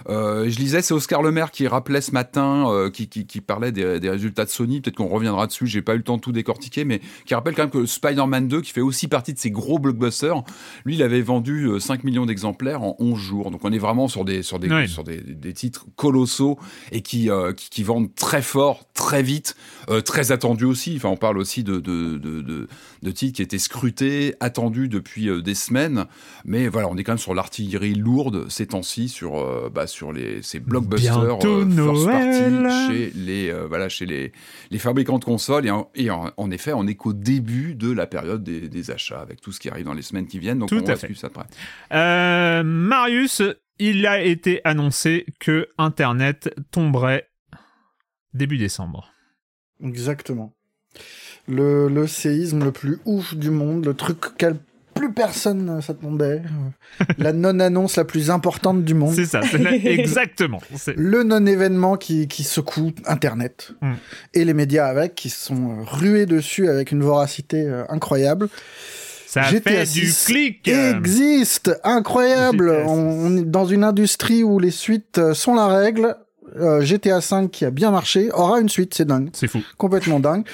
Je 0.09 0.59
lisais 0.59 0.83
c'est 0.83 0.95
Oscar 0.95 1.23
Lemaire 1.23 1.51
qui 1.51 1.67
rappelait 1.67 2.01
ce 2.01 2.13
matin 2.13 2.89
qui, 2.93 3.09
qui, 3.09 3.27
qui 3.27 3.41
parlait 3.41 3.73
des, 3.73 4.01
des 4.01 4.11
résultats 4.11 4.45
de 4.45 4.51
Sony. 4.51 4.81
Peut-être 4.81 4.97
qu'on 4.97 5.09
reviendra 5.09 5.47
dessus. 5.47 5.67
J'ai 5.67 5.83
pas 5.83 5.95
eu 5.95 5.99
le 5.99 6.03
temps 6.03 6.17
de 6.17 6.23
tout 6.23 6.33
décortiquer 6.33 6.85
mais 6.85 7.01
qui 7.25 7.35
rappelle 7.35 7.55
quand 7.55 7.63
même 7.63 7.71
que 7.71 7.87
Spider-Man 7.87 8.49
2 8.49 8.61
qui 8.63 8.73
fait 8.73 8.81
aussi 8.81 9.09
partie 9.09 9.33
de 9.33 9.39
ces 9.39 9.51
gros 9.51 9.79
blockbusters 9.79 10.43
lui 10.85 10.95
il 10.95 11.03
avait 11.03 11.23
vendu 11.23 11.65
euh, 11.67 11.79
5 11.79 12.05
millions 12.05 12.27
d'exemplaires 12.27 12.83
en 12.83 12.97
11 12.99 13.19
jours. 13.19 13.51
Donc 13.51 13.61
on 13.65 13.73
est 13.73 13.79
vraiment 13.83 14.09
sur 14.09 14.25
des 14.25 14.43
sur 14.43 14.59
des 14.59 14.71
Ouais. 14.71 14.87
sur 14.87 15.05
des, 15.05 15.19
des 15.21 15.53
titres 15.53 15.85
colossaux 15.97 16.59
et 16.93 17.03
qui, 17.03 17.29
euh, 17.29 17.53
qui 17.53 17.69
qui 17.69 17.83
vendent 17.83 18.15
très 18.15 18.41
fort 18.41 18.85
très 18.95 19.23
vite 19.23 19.55
euh, 19.89 20.01
très 20.01 20.33
attendus 20.33 20.65
aussi. 20.65 20.95
Enfin 20.97 21.09
on 21.09 21.17
parle 21.17 21.39
aussi 21.39 21.65
de 21.65 21.81
de, 21.81 22.19
de, 22.19 22.69
de, 23.03 23.11
titres 23.11 23.37
qui 23.37 23.43
étaient 23.43 23.59
scrutés 23.59 24.35
attendus 24.41 24.89
depuis 24.89 25.29
euh, 25.29 25.43
des 25.43 25.55
semaines. 25.55 26.07
Mais 26.45 26.69
voilà 26.69 26.89
on 26.89 26.97
est 26.97 27.05
quand 27.05 27.12
même 27.12 27.19
sur 27.19 27.35
l'artillerie 27.35 27.95
lourde 27.95 28.49
ces 28.49 28.67
temps-ci 28.67 29.09
sur 29.09 29.39
euh, 29.39 29.71
bah, 29.73 29.87
sur 29.87 30.12
les 30.12 30.43
ces 30.43 30.61
blockbusters 30.61 31.41
first 31.41 32.07
party 32.07 32.89
chez 32.89 33.12
les 33.15 33.53
voilà 33.69 33.89
chez 33.89 34.07
les 34.07 34.33
les 34.71 34.79
fabricants 34.79 35.19
de 35.19 35.25
consoles. 35.25 35.67
Et 35.67 35.71
en, 35.71 35.91
et 35.95 36.11
en, 36.11 36.31
en 36.37 36.51
effet 36.51 36.73
on 36.73 36.87
est 36.87 36.95
qu'au 36.95 37.12
début 37.12 37.75
de 37.75 37.91
la 37.91 38.07
période 38.07 38.43
des, 38.43 38.69
des 38.69 38.91
achats 38.91 39.21
avec 39.21 39.41
tout 39.41 39.53
ce 39.53 39.61
qui 39.61 39.69
arrive 39.69 39.85
dans 39.85 39.95
les 39.95 40.03
semaines 40.03 40.27
qui 40.27 40.39
viennent. 40.39 40.59
Donc 40.59 40.69
Tout 40.69 40.83
on 40.83 40.87
à 40.87 40.95
va 40.95 40.97
suivre 40.97 41.19
ça 41.19 41.29
de 41.29 41.35
près. 41.35 42.62
Marius, 42.62 43.43
il 43.79 44.07
a 44.07 44.23
été 44.23 44.61
annoncé 44.65 45.27
que 45.41 45.69
Internet 45.79 46.55
tomberait 46.71 47.29
début 48.35 48.59
décembre. 48.59 49.11
Exactement. 49.85 50.53
Le, 51.49 51.89
le 51.89 52.07
séisme 52.07 52.65
le 52.65 52.73
plus 52.73 52.99
ouf 53.05 53.35
du 53.35 53.51
monde, 53.51 53.85
le 53.85 53.95
truc 53.95 54.27
auquel 54.27 54.57
plus 54.95 55.12
personne 55.12 55.65
ne 55.77 55.81
s'attendait, 55.81 56.43
euh, 57.01 57.05
la 57.19 57.33
non-annonce 57.33 57.97
la 57.97 58.05
plus 58.05 58.31
importante 58.31 58.85
du 58.85 58.95
monde, 58.95 59.15
C'est 59.15 59.25
ça, 59.25 59.41
c'est 59.43 59.57
la- 59.59 59.75
exactement. 59.91 60.61
Le 60.95 61.23
non-événement 61.25 61.97
qui, 61.97 62.29
qui 62.29 62.45
secoue 62.45 62.93
Internet 63.07 63.73
Mm. 63.81 63.93
et 64.35 64.45
les 64.45 64.55
médias 64.55 64.87
avec, 64.87 65.15
qui 65.15 65.31
sont 65.31 65.71
euh, 65.81 65.83
rués 65.85 66.27
dessus 66.27 66.69
avec 66.69 66.93
une 66.93 67.03
voracité 67.03 67.62
euh, 67.67 67.85
incroyable. 67.89 68.49
Ça 69.27 69.45
a 69.45 69.51
GTA 69.51 69.71
fait 69.87 69.93
du 69.93 70.07
6 70.07 70.25
clic. 70.27 70.69
Existe, 70.69 71.73
incroyable. 71.85 72.69
GTA 72.71 72.85
6. 72.85 72.91
On, 72.91 72.99
on 72.99 73.37
est 73.39 73.45
dans 73.51 73.65
une 73.65 73.83
industrie 73.83 74.45
où 74.45 74.59
les 74.59 74.71
suites 74.71 75.33
sont 75.33 75.55
la 75.55 75.67
règle. 75.69 76.17
Euh, 76.61 76.83
GTA 76.83 77.21
5 77.23 77.51
qui 77.51 77.65
a 77.65 77.71
bien 77.71 77.91
marché 77.91 78.31
aura 78.33 78.61
une 78.61 78.69
suite, 78.69 78.93
c'est 78.95 79.07
dingue 79.07 79.31
C'est 79.33 79.49
fou. 79.49 79.61
complètement 79.79 80.21
dingue. 80.21 80.45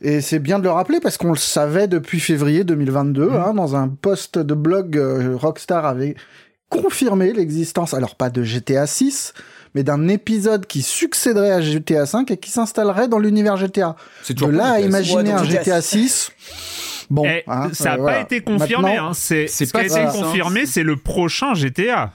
Et 0.00 0.20
c'est 0.20 0.38
bien 0.38 0.58
de 0.60 0.64
le 0.64 0.70
rappeler 0.70 1.00
parce 1.00 1.16
qu'on 1.16 1.30
le 1.32 1.36
savait 1.38 1.88
depuis 1.88 2.20
février 2.20 2.62
2022. 2.62 3.30
hein, 3.32 3.52
dans 3.54 3.74
un 3.74 3.88
post 3.88 4.38
de 4.38 4.54
blog, 4.54 4.96
euh, 4.96 5.36
Rockstar 5.36 5.84
avait 5.86 6.14
confirmé 6.68 7.32
l'existence, 7.32 7.94
alors 7.94 8.14
pas 8.14 8.30
de 8.30 8.44
GTA 8.44 8.86
6, 8.86 9.34
mais 9.74 9.82
d'un 9.82 10.06
épisode 10.06 10.66
qui 10.66 10.82
succéderait 10.82 11.50
à 11.50 11.60
GTA 11.60 12.06
5 12.06 12.30
et 12.30 12.36
qui 12.36 12.50
s'installerait 12.50 13.08
dans 13.08 13.18
l'univers 13.18 13.56
GTA. 13.56 13.96
C'est 14.22 14.34
De 14.34 14.38
toujours 14.38 14.52
là 14.56 14.72
à 14.74 14.80
imaginer 14.80 15.30
Ouais, 15.34 15.40
un 15.40 15.44
GTA 15.44 15.80
6. 15.82 16.30
Bon, 17.10 17.24
Eh, 17.26 17.42
hein, 17.48 17.70
ça 17.72 17.84
n'a 17.84 17.92
euh, 17.94 17.96
pas 17.96 18.02
voilà. 18.02 18.20
été 18.20 18.40
confirmé. 18.40 18.96
Hein. 18.96 19.10
C'est 19.14 19.48
c'est 19.48 19.66
ce 19.66 19.72
qui 19.72 19.76
a 19.78 19.80
pas 19.80 19.86
été 19.86 19.94
ça. 19.94 20.12
confirmé, 20.12 20.64
c'est 20.64 20.84
le 20.84 20.94
prochain 20.96 21.54
GTA. 21.54 22.12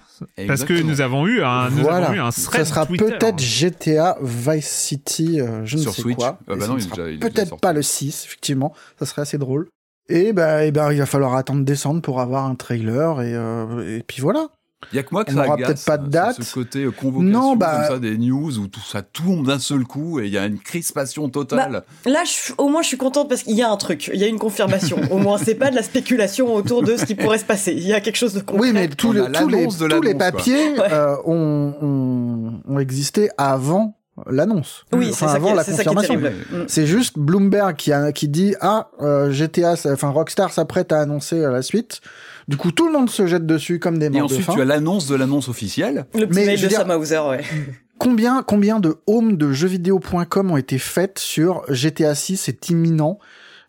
Parce 0.47 0.63
que 0.63 0.73
nous 0.73 1.01
avons 1.01 1.27
eu 1.27 1.41
un, 1.43 1.69
nous 1.69 1.81
voilà. 1.83 2.07
avons 2.07 2.15
eu 2.15 2.19
un 2.19 2.31
ça 2.31 2.41
thread 2.51 2.65
sera 2.65 2.85
Twitter. 2.85 3.05
peut-être 3.05 3.39
GTA 3.39 4.17
Vice 4.21 4.67
City, 4.69 5.39
euh, 5.41 5.65
je 5.65 5.77
ne 5.77 5.81
Sur 5.81 5.93
sais 5.93 6.01
Switch. 6.01 6.17
quoi. 6.17 6.39
Ah 6.47 6.55
bah 6.55 6.65
ça 6.65 6.79
sera 6.79 6.95
peut-être 7.19 7.57
pas 7.59 7.73
le 7.73 7.81
6, 7.81 8.25
effectivement. 8.25 8.73
Ça 8.99 9.05
serait 9.05 9.21
assez 9.23 9.37
drôle. 9.37 9.67
Et 10.07 10.33
ben, 10.33 10.59
et 10.59 10.71
ben, 10.71 10.91
il 10.91 10.99
va 10.99 11.05
falloir 11.05 11.35
attendre 11.35 11.65
décembre 11.65 12.01
pour 12.01 12.21
avoir 12.21 12.45
un 12.45 12.55
trailer 12.55 13.21
et, 13.21 13.33
euh, 13.33 13.97
et 13.97 14.03
puis 14.03 14.21
voilà. 14.21 14.47
Il 14.91 14.95
y 14.95 14.99
a 14.99 15.03
que 15.03 15.09
moi 15.11 15.23
que 15.25 15.31
On 15.31 15.35
ça 15.35 15.45
aura 15.45 15.53
agace, 15.55 15.67
peut-être 15.67 15.85
pas 15.85 15.97
de 15.97 16.05
ce- 16.05 16.09
date. 16.09 16.43
Ce 16.43 16.53
côté 16.53 16.83
euh, 16.83 16.91
convocation 16.91 17.39
Non, 17.39 17.55
bah- 17.55 17.75
comme 17.87 17.95
ça 17.95 17.99
des 17.99 18.17
news 18.17 18.57
où 18.59 18.67
tout 18.67 18.79
ça 18.81 19.01
tombe 19.01 19.47
d'un 19.47 19.59
seul 19.59 19.83
coup 19.83 20.19
et 20.19 20.25
il 20.25 20.31
y 20.33 20.37
a 20.37 20.45
une 20.45 20.59
crispation 20.59 21.29
totale. 21.29 21.83
Là, 22.05 22.23
je- 22.25 22.53
au 22.57 22.69
moins, 22.69 22.81
je 22.81 22.87
suis 22.87 22.97
contente 22.97 23.29
parce 23.29 23.43
qu'il 23.43 23.55
y 23.55 23.61
a 23.63 23.69
un 23.71 23.77
truc, 23.77 24.09
il 24.13 24.19
y 24.19 24.23
a 24.23 24.27
une 24.27 24.39
confirmation. 24.39 24.97
au 25.11 25.17
moins, 25.17 25.37
c'est 25.37 25.55
pas 25.55 25.69
de 25.71 25.75
la 25.75 25.83
spéculation 25.83 26.53
autour 26.53 26.83
de 26.83 26.97
ce 26.97 27.05
qui 27.05 27.15
pourrait 27.15 27.39
se 27.39 27.45
passer. 27.45 27.73
Il 27.73 27.87
y 27.87 27.93
a 27.93 28.01
quelque 28.01 28.17
chose 28.17 28.33
de 28.33 28.39
concret. 28.41 28.67
Oui, 28.67 28.73
mais 28.73 28.87
tous 28.87 29.11
les, 29.11 29.21
tous 29.31 29.47
les, 29.47 29.67
tous 29.67 30.17
papiers 30.17 30.79
euh, 30.79 31.15
ont, 31.25 31.73
ont, 31.81 32.61
ont 32.67 32.79
existé 32.79 33.29
avant 33.37 33.97
l'annonce. 34.27 34.85
Oui, 34.93 35.07
Enfin, 35.09 35.25
c'est 35.25 35.25
ça, 35.25 35.35
avant 35.35 35.49
qui, 35.49 35.55
la 35.57 35.63
c'est 35.65 35.71
ça 35.73 35.83
qui 35.83 35.89
est 35.89 35.93
confirmation. 35.93 36.21
terrible. 36.21 36.45
Mm. 36.63 36.65
C'est 36.67 36.87
juste 36.87 37.19
Bloomberg 37.19 37.75
qui, 37.75 37.91
a, 37.91 38.11
qui 38.13 38.29
dit 38.29 38.55
ah 38.61 38.89
euh, 39.01 39.29
GTA, 39.31 39.75
ça- 39.75 39.91
enfin 39.91 40.09
Rockstar 40.09 40.53
s'apprête 40.53 40.91
à 40.93 41.01
annoncer 41.01 41.39
la 41.41 41.61
suite. 41.61 41.99
Du 42.47 42.57
coup, 42.57 42.71
tout 42.71 42.85
le 42.87 42.93
monde 42.93 43.09
se 43.09 43.25
jette 43.25 43.45
dessus 43.45 43.79
comme 43.79 43.97
des 43.97 44.05
Et 44.05 44.09
morts 44.09 44.21
de 44.21 44.25
ensuite, 44.33 44.41
faim. 44.45 44.53
tu 44.55 44.61
as 44.61 44.65
l'annonce 44.65 45.07
de 45.07 45.15
l'annonce 45.15 45.49
officielle. 45.49 46.05
Le 46.13 46.27
petit 46.27 46.39
Mais 46.39 46.45
mail 46.45 46.61
de 46.61 46.67
dire- 46.67 46.77
Sam 46.79 46.91
Hauser, 46.91 47.19
ouais. 47.29 47.41
Combien, 47.97 48.43
combien 48.43 48.79
de 48.81 48.97
homes 49.07 49.37
de 49.37 49.51
jeuxvideo.com 49.53 50.51
ont 50.51 50.57
été 50.57 50.77
faites 50.77 51.17
sur 51.17 51.63
GTA 51.69 52.13
6 52.13 52.37
C'est 52.37 52.69
imminent? 52.69 53.19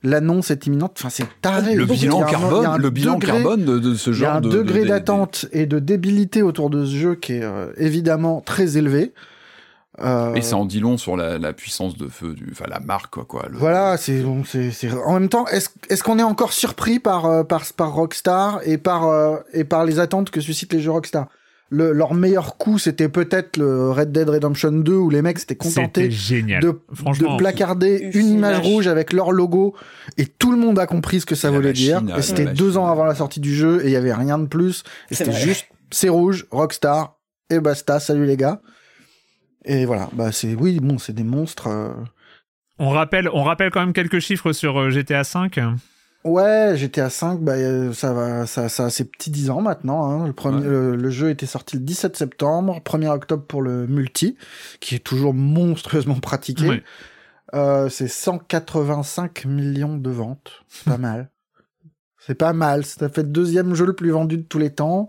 L'annonce 0.02 0.50
est 0.50 0.66
imminente. 0.66 0.96
Enfin, 0.98 1.08
c'est 1.10 1.26
taré. 1.40 1.74
Le 1.74 1.86
bilan 1.86 2.22
carbone, 2.24 2.76
le 2.80 2.90
bilan 2.90 3.14
degré- 3.18 3.26
carbone 3.42 3.64
de, 3.64 3.78
de 3.78 3.94
ce 3.94 4.10
Il 4.10 4.14
y 4.14 4.16
a 4.16 4.26
genre 4.26 4.34
un 4.36 4.40
de 4.40 4.50
degré 4.50 4.80
de- 4.80 4.84
de- 4.84 4.88
d'attente 4.90 5.46
et 5.52 5.66
de 5.66 5.78
débilité 5.78 6.42
autour 6.42 6.70
de 6.70 6.84
ce 6.84 6.94
jeu 6.94 7.14
qui 7.14 7.34
est 7.34 7.42
euh, 7.44 7.68
évidemment 7.76 8.40
très 8.44 8.76
élevé. 8.76 9.12
Euh, 10.04 10.34
Et 10.34 10.42
ça 10.42 10.56
en 10.56 10.64
dit 10.66 10.80
long 10.80 10.98
sur 10.98 11.16
la, 11.16 11.38
la 11.38 11.52
puissance 11.52 11.96
de 11.96 12.08
feu, 12.08 12.34
du, 12.34 12.48
enfin 12.52 12.66
la 12.68 12.80
marque 12.80 13.14
quoi. 13.14 13.24
quoi 13.24 13.46
le- 13.50 13.56
Voilà, 13.58 13.96
c'est 13.96 14.20
bon, 14.20 14.42
c'est 14.44 14.70
en 14.92 15.14
même 15.14 15.28
temps, 15.30 15.46
est-ce 15.46 16.02
qu'on 16.02 16.18
est 16.18 16.22
encore 16.22 16.52
surpris 16.52 16.98
par 16.98 17.24
euh, 17.26 17.44
par 17.44 17.64
par 17.76 17.94
Rockstar 17.94 18.60
et 18.64 18.76
par 18.78 19.08
euh, 19.08 19.36
et 19.54 19.64
par 19.64 19.84
les 19.84 19.98
attentes 19.98 20.30
que 20.30 20.40
suscitent 20.40 20.72
les 20.74 20.80
jeux 20.80 20.90
Rockstar? 20.90 21.28
Le, 21.68 21.92
Leur 21.92 22.14
meilleur 22.14 22.58
coup, 22.58 22.78
c'était 22.78 23.08
peut-être 23.08 23.56
le 23.56 23.90
Red 23.90 24.12
Dead 24.12 24.28
Redemption 24.28 24.70
2 24.70 24.92
où 24.94 25.10
les 25.10 25.20
mecs 25.20 25.40
s'étaient 25.40 25.56
contentés 25.56 26.12
génial. 26.12 26.62
de, 26.62 26.68
de 26.70 27.36
placarder 27.38 28.10
Une 28.14 28.28
image 28.28 28.60
rouge 28.60 28.86
avec 28.86 29.12
leur 29.12 29.32
logo 29.32 29.74
et 30.16 30.26
tout 30.26 30.52
le 30.52 30.58
monde 30.58 30.78
a 30.78 30.86
compris 30.86 31.20
ce 31.22 31.26
que 31.26 31.34
ça 31.34 31.50
La 31.50 31.56
voulait 31.56 31.72
dire. 31.72 32.00
Et 32.16 32.22
c'était 32.22 32.44
deux 32.44 32.76
ans 32.76 32.86
avant 32.86 33.04
la 33.04 33.16
sortie 33.16 33.40
du 33.40 33.52
jeu 33.52 33.80
et 33.82 33.86
il 33.86 33.92
y 33.92 33.96
avait 33.96 34.14
rien 34.14 34.38
de 34.38 34.46
plus. 34.46 34.84
C'était 35.10 35.32
juste 35.32 35.66
c'est 35.90 36.08
rouge, 36.08 36.46
Rockstar 36.52 37.16
et 37.50 37.58
basta. 37.58 37.98
Salut 37.98 38.26
les 38.26 38.36
gars. 38.36 38.60
Et 39.66 39.84
voilà, 39.84 40.08
bah 40.12 40.32
c'est 40.32 40.54
oui, 40.54 40.78
bon, 40.80 40.98
c'est 40.98 41.12
des 41.12 41.24
monstres. 41.24 41.66
euh, 41.68 41.92
On 42.78 42.90
rappelle, 42.90 43.28
on 43.32 43.42
rappelle 43.42 43.70
quand 43.70 43.80
même 43.80 43.92
quelques 43.92 44.20
chiffres 44.20 44.52
sur 44.52 44.78
euh, 44.80 44.90
GTA 44.90 45.24
5. 45.24 45.58
Ouais, 46.24 46.76
GTA 46.76 47.08
5, 47.10 47.40
bah, 47.40 47.52
euh, 47.52 47.92
ça 47.92 48.12
va, 48.12 48.46
ça, 48.46 48.68
ça 48.68 48.86
a 48.86 48.90
ses 48.90 49.04
petits 49.04 49.30
10 49.30 49.50
ans 49.50 49.60
maintenant. 49.60 50.04
Hein. 50.10 50.26
Le, 50.26 50.32
premier, 50.32 50.58
Ouais. 50.62 50.68
le, 50.68 50.96
le 50.96 51.10
jeu 51.10 51.30
était 51.30 51.46
sorti 51.46 51.76
le 51.76 51.82
17 51.82 52.16
septembre, 52.16 52.80
1er 52.84 53.08
octobre 53.10 53.44
pour 53.44 53.62
le 53.62 53.86
multi, 53.86 54.36
qui 54.80 54.96
est 54.96 55.04
toujours 55.04 55.34
monstrueusement 55.34 56.18
pratiqué. 56.20 56.68
Ouais. 56.68 56.82
Euh, 57.54 57.88
c'est 57.88 58.08
185 58.08 59.44
millions 59.44 59.96
de 59.96 60.10
ventes. 60.10 60.64
C'est 60.68 60.84
pas 60.90 60.98
mal. 60.98 61.30
C'est 62.18 62.34
pas 62.34 62.52
mal. 62.52 62.84
Ça 62.84 63.08
fait 63.08 63.22
le 63.22 63.28
deuxième 63.28 63.74
jeu 63.74 63.86
le 63.86 63.92
plus 63.94 64.10
vendu 64.10 64.36
de 64.38 64.42
tous 64.42 64.58
les 64.58 64.70
temps 64.74 65.08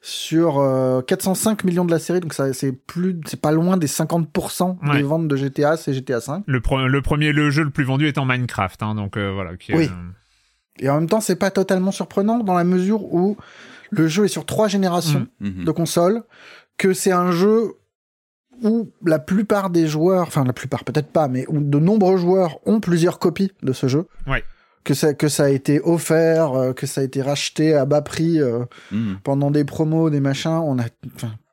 sur 0.00 0.58
euh, 0.58 1.02
405 1.02 1.64
millions 1.64 1.84
de 1.84 1.90
la 1.90 1.98
série. 1.98 2.20
Donc 2.20 2.32
ça, 2.34 2.52
c'est 2.52 2.72
plus, 2.72 3.20
c'est 3.26 3.40
pas 3.40 3.52
loin 3.52 3.76
des 3.76 3.86
50% 3.88 4.78
Ouais. 4.88 4.96
des 4.98 5.02
ventes 5.02 5.28
de 5.28 5.36
GTA, 5.36 5.76
c'est 5.76 5.92
GTA 5.92 6.20
5. 6.20 6.44
Le, 6.46 6.60
pre- 6.60 6.86
le 6.86 7.02
premier, 7.02 7.32
le 7.32 7.50
jeu 7.50 7.64
le 7.64 7.70
plus 7.70 7.84
vendu 7.84 8.06
étant 8.06 8.24
Minecraft. 8.24 8.82
hein, 8.82 8.94
donc 8.94 9.16
euh, 9.16 9.32
voilà. 9.32 9.56
Qui, 9.56 9.74
Oui. 9.74 9.86
euh, 9.86 10.10
Et 10.80 10.88
en 10.88 10.94
même 11.00 11.08
temps, 11.08 11.20
c'est 11.20 11.36
pas 11.36 11.50
totalement 11.50 11.90
surprenant 11.90 12.38
dans 12.44 12.54
la 12.54 12.64
mesure 12.64 13.02
où 13.12 13.36
le 13.90 14.06
jeu 14.06 14.26
est 14.26 14.28
sur 14.28 14.46
trois 14.46 14.68
générations 14.68 15.26
Mhm. 15.40 15.64
de 15.64 15.70
consoles, 15.72 16.22
que 16.76 16.92
c'est 16.92 17.12
un 17.12 17.32
jeu 17.32 17.74
où 18.62 18.90
la 19.04 19.18
plupart 19.18 19.70
des 19.70 19.86
joueurs, 19.86 20.26
enfin 20.26 20.44
la 20.44 20.52
plupart 20.52 20.84
peut-être 20.84 21.08
pas, 21.12 21.28
mais 21.28 21.44
où 21.48 21.60
de 21.60 21.78
nombreux 21.78 22.16
joueurs 22.16 22.58
ont 22.66 22.80
plusieurs 22.80 23.18
copies 23.18 23.52
de 23.62 23.72
ce 23.72 23.86
jeu. 23.88 24.06
Ouais. 24.26 24.42
Que 24.88 24.94
ça, 24.94 25.12
que 25.12 25.28
ça 25.28 25.44
a 25.44 25.48
été 25.50 25.80
offert, 25.84 26.52
euh, 26.54 26.72
que 26.72 26.86
ça 26.86 27.02
a 27.02 27.04
été 27.04 27.20
racheté 27.20 27.74
à 27.74 27.84
bas 27.84 28.00
prix 28.00 28.40
euh, 28.40 28.64
Mhm. 28.90 29.18
pendant 29.22 29.50
des 29.50 29.64
promos, 29.64 30.08
des 30.08 30.20
machins. 30.20 30.50
On 30.64 30.78
a 30.78 30.84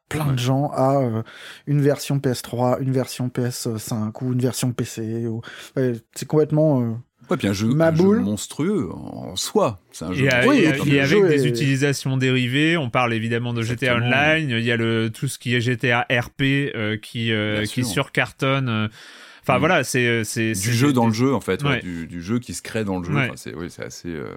plein 0.08 0.32
de 0.32 0.40
gens 0.40 0.72
à 0.74 1.00
euh, 1.02 1.22
une 1.68 1.82
version 1.82 2.18
PS3, 2.20 2.78
une 2.82 2.92
version 2.94 3.28
PS5 3.28 4.14
ou 4.24 4.32
une 4.32 4.40
version 4.40 4.72
PC. 4.72 5.28
Ou... 5.28 5.42
ouais, 5.76 5.96
c'est 6.16 6.26
complètement. 6.28 6.82
euh, 6.82 6.94
Ouais, 7.30 7.38
puis 7.38 7.48
un 7.48 7.54
jeu, 7.54 7.68
Ma 7.68 7.88
un 7.88 7.96
jeu 7.96 8.04
boule. 8.04 8.20
monstrueux 8.22 8.88
en 8.94 9.36
soi. 9.36 9.80
C'est 9.92 10.06
un 10.06 10.14
jeu. 10.14 10.26
Et, 10.26 10.34
euh, 10.34 10.46
Oui, 10.48 10.58
et- 10.60 10.64
et 10.96 11.00
avec 11.02 11.06
jeu 11.06 11.28
des 11.28 11.48
utilisations 11.48 12.18
dérivées, 12.18 12.78
on 12.78 12.90
parle 12.92 13.14
évidemment 13.16 13.52
de 13.52 13.64
GTA. 13.64 13.96
Online, 13.98 14.48
il 14.52 14.64
y 14.64 14.72
a 14.72 14.78
le 14.78 15.10
tout 15.10 15.28
ce 15.28 15.40
qui 15.40 15.56
est 15.56 15.60
GTA 15.60 16.06
RP 16.10 16.42
euh, 16.76 16.98
qui 16.98 17.34
euh, 17.34 17.66
qui 17.66 17.84
surcartonne. 17.84 18.70
euh. 18.70 18.88
Enfin 19.48 19.58
Mm. 19.58 19.60
voilà, 19.60 19.84
c'est 19.84 20.24
c'est 20.24 20.54
du 20.54 20.74
jeu 20.74 20.92
dans 20.92 21.06
le 21.06 21.14
jeu 21.14 21.34
en 21.36 21.40
fait, 21.42 21.64
ouais, 21.64 21.80
du, 21.82 22.08
du 22.08 22.22
jeu 22.22 22.40
qui 22.40 22.54
se 22.56 22.62
crée 22.64 22.84
dans 22.84 22.98
le 23.00 23.06
jeu. 23.06 23.14
Enfin, 23.16 23.36
c'est 23.70 23.84
assez 23.84 24.10
euh, 24.10 24.30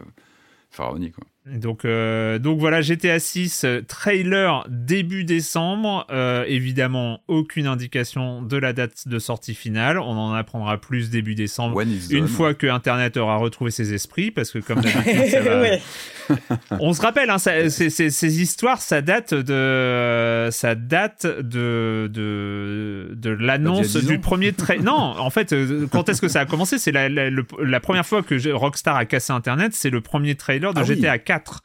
pharaonique. 0.70 1.14
Quoi. 1.14 1.24
Donc, 1.54 1.84
euh, 1.84 2.38
donc 2.38 2.58
voilà, 2.58 2.80
GTA 2.82 3.18
6, 3.18 3.64
euh, 3.64 3.80
trailer 3.87 4.66
début 4.68 5.24
décembre. 5.24 6.06
Euh, 6.11 6.44
évidemment, 6.46 7.20
aucune 7.28 7.66
indication 7.66 8.42
de 8.42 8.56
la 8.56 8.72
date 8.72 9.08
de 9.08 9.18
sortie 9.18 9.54
finale. 9.54 9.98
On 9.98 10.11
en 10.16 10.32
apprendra 10.34 10.78
plus 10.78 11.11
début 11.11 11.34
décembre. 11.34 11.80
Une 11.80 11.98
done. 12.20 12.28
fois 12.28 12.54
que 12.54 12.66
Internet 12.66 13.16
aura 13.16 13.37
retrouvé 13.37 13.70
ses 13.70 13.94
esprits, 13.94 14.30
parce 14.30 14.50
que 14.50 14.58
comme 14.58 14.80
d'habitude, 14.80 15.26
ça 15.30 15.40
va- 15.40 15.61
Ouais. 15.61 15.80
on 16.80 16.92
se 16.92 17.00
rappelle, 17.00 17.30
hein, 17.30 17.38
ça- 17.38 17.68
ces 17.70 18.42
histoires, 18.42 18.80
ça 18.82 19.00
date 19.00 19.32
de, 19.34 20.48
ça 20.50 20.74
date 20.74 21.26
de 21.26 22.08
de, 22.12 23.14
de 23.14 23.30
l'annonce 23.30 23.88
D'il 23.92 23.94
y 23.94 23.98
a 23.98 24.00
10 24.02 24.06
du 24.08 24.18
premier 24.18 24.52
trailer. 24.52 24.82
non, 24.84 24.92
en 25.18 25.30
fait, 25.30 25.54
quand 25.90 26.08
est-ce 26.08 26.20
que 26.20 26.28
ça 26.28 26.40
a 26.40 26.46
commencé? 26.46 26.78
C'est 26.78 26.92
la, 26.92 27.08
la, 27.08 27.30
le- 27.30 27.46
la 27.62 27.80
première 27.80 28.04
fois 28.06 28.22
que 28.22 28.50
Rockstar 28.52 28.96
a 28.96 29.04
cassé 29.04 29.32
Internet, 29.32 29.72
c'est 29.74 29.90
le 29.90 30.00
premier 30.00 30.34
trailer 30.34 30.74
de 30.74 30.80
Ah 30.80 30.84
oui. 30.87 30.96
GTA 30.96 31.18
4. 31.38 31.62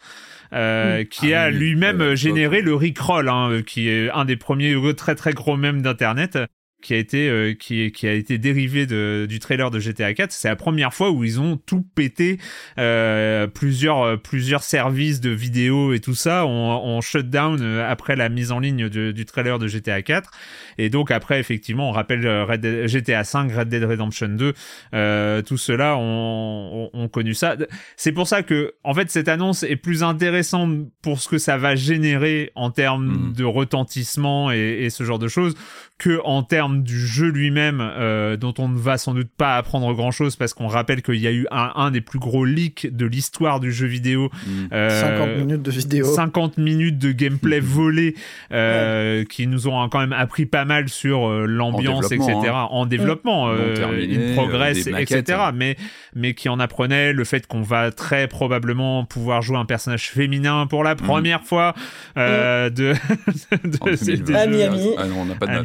euh, 0.53 1.03
qui 1.05 1.33
Ah 1.33 1.45
a 1.45 1.49
oui, 1.49 1.55
lui-même 1.57 2.01
ouais, 2.01 2.15
généré 2.15 2.61
le 2.61 2.75
Rickroll, 2.75 3.29
hein, 3.29 3.61
qui 3.65 3.89
est 3.89 4.09
un 4.11 4.25
des 4.25 4.37
premiers 4.37 4.73
euh, 4.73 4.93
très 4.93 5.15
très 5.15 5.33
gros 5.33 5.57
mèmes 5.57 5.81
d'internet 5.81 6.37
qui 6.83 6.93
a 6.93 6.97
été 6.97 7.27
euh, 7.29 7.53
qui, 7.55 7.91
qui 7.91 8.07
a 8.07 8.13
été 8.13 8.37
dérivé 8.37 8.85
de, 8.85 9.25
du 9.27 9.39
trailer 9.39 9.71
de 9.71 9.79
GTA 9.79 10.13
4 10.13 10.31
c'est 10.31 10.49
la 10.49 10.55
première 10.55 10.93
fois 10.93 11.09
où 11.09 11.23
ils 11.23 11.39
ont 11.39 11.57
tout 11.57 11.83
pété 11.95 12.37
euh, 12.77 13.47
plusieurs 13.47 14.01
euh, 14.03 14.17
plusieurs 14.17 14.61
services 14.63 15.21
de 15.21 15.29
vidéo 15.29 15.93
et 15.93 15.99
tout 15.99 16.13
ça 16.15 16.45
ont, 16.45 16.85
ont 16.85 17.01
shut 17.01 17.29
down 17.29 17.59
euh, 17.61 17.89
après 17.89 18.15
la 18.15 18.29
mise 18.29 18.51
en 18.51 18.59
ligne 18.59 18.89
de- 18.89 19.11
du 19.11 19.25
trailer 19.25 19.57
de 19.59 19.67
GTA 19.67 20.01
4 20.01 20.29
et 20.77 20.89
donc 20.89 21.09
après 21.09 21.39
effectivement 21.39 21.89
on 21.89 21.91
rappelle 21.91 22.25
euh, 22.27 22.45
Red 22.45 22.61
Dead- 22.61 22.87
GTA 22.87 23.23
5 23.23 23.51
Red 23.51 23.69
Dead 23.69 23.83
Redemption 23.83 24.27
2 24.29 24.53
euh, 24.93 25.41
tout 25.41 25.57
cela 25.57 25.97
ont, 25.97 26.89
ont, 26.93 26.99
ont 27.03 27.07
connu 27.07 27.33
ça. 27.33 27.55
C'est 27.95 28.11
pour 28.11 28.27
ça 28.27 28.43
que 28.43 28.73
en 28.83 28.93
fait 28.93 29.09
cette 29.09 29.27
annonce 29.29 29.63
est 29.63 29.75
plus 29.77 30.03
intéressante 30.03 30.87
pour 31.01 31.19
ce 31.21 31.29
que 31.29 31.37
ça 31.37 31.57
va 31.57 31.75
générer 31.75 32.51
en 32.55 32.69
termes 32.69 33.03
Mhm. 33.03 33.33
de 33.33 33.43
retentissement 33.43 34.51
et, 34.51 34.57
et 34.85 34.89
ce 34.89 35.03
genre 35.03 35.19
de 35.19 35.27
choses 35.27 35.55
que 36.03 36.19
en 36.25 36.43
termes 36.43 36.83
du 36.83 36.99
jeu 36.99 37.27
lui-même 37.29 37.79
euh, 37.81 38.35
dont 38.35 38.53
on 38.57 38.67
ne 38.67 38.77
va 38.77 38.97
sans 38.97 39.13
doute 39.13 39.29
pas 39.37 39.55
apprendre 39.55 39.93
grand 39.93 40.11
chose 40.11 40.35
parce 40.35 40.53
qu'on 40.53 40.67
rappelle 40.67 41.01
qu'il 41.01 41.15
y 41.15 41.27
a 41.27 41.31
eu 41.31 41.47
un, 41.49 41.71
un 41.75 41.91
des 41.91 42.01
plus 42.01 42.19
gros 42.19 42.43
leaks 42.43 42.87
de 42.91 43.05
l'histoire 43.05 43.59
du 43.61 43.71
jeu 43.71 43.87
vidéo 43.87 44.29
Mhm. 44.45 44.67
euh, 44.73 45.01
50 45.01 45.37
minutes 45.37 45.61
de 45.61 45.71
vidéo. 45.71 46.05
50 46.13 46.57
minutes 46.57 46.97
de 46.97 47.11
gameplay 47.13 47.59
volé 47.61 48.15
euh, 48.51 49.23
qui 49.25 49.47
nous 49.47 49.67
ont 49.67 49.87
quand 49.89 49.99
même 49.99 50.13
appris 50.13 50.45
pas 50.45 50.65
mal 50.65 50.89
sur 50.89 51.27
euh, 51.29 51.45
l'ambiance, 51.45 52.05
En 52.05 52.09
etc. 52.09 52.25
développement, 52.27 52.73
En 52.75 52.85
développement, 52.85 53.47
Non 53.47 53.53
euh, 53.53 53.75
terminé, 53.75 54.31
in 54.31 54.33
progress, 54.35 54.87
euh, 54.87 54.91
maquettes, 54.91 55.29
etc. 55.29 55.39
hein. 55.41 55.51
Mais, 55.55 55.77
mais 56.15 56.33
qui 56.33 56.49
en 56.49 56.59
apprenait 56.59 57.13
le 57.13 57.23
fait 57.23 57.47
qu'on 57.47 57.61
va 57.61 57.91
très 57.91 58.27
probablement 58.27 59.05
pouvoir 59.05 59.41
jouer 59.41 59.57
un 59.57 59.65
personnage 59.65 60.09
féminin 60.09 60.67
pour 60.67 60.83
la 60.83 60.95
première 60.95 61.43
fois 61.43 61.73
euh, 62.17 62.69
de, 62.69 62.93
de, 63.63 63.77
En 63.81 63.95
ces- 63.95 64.17
2020. 64.17 64.23
des 64.25 64.35
À 64.35 64.43
jeux 64.45 64.49
Miami. 64.51 64.89
Ah 64.97 65.05
non, 65.07 65.15
on 65.21 65.25
n'a 65.25 65.35
pas 65.35 65.47
de 65.47 65.61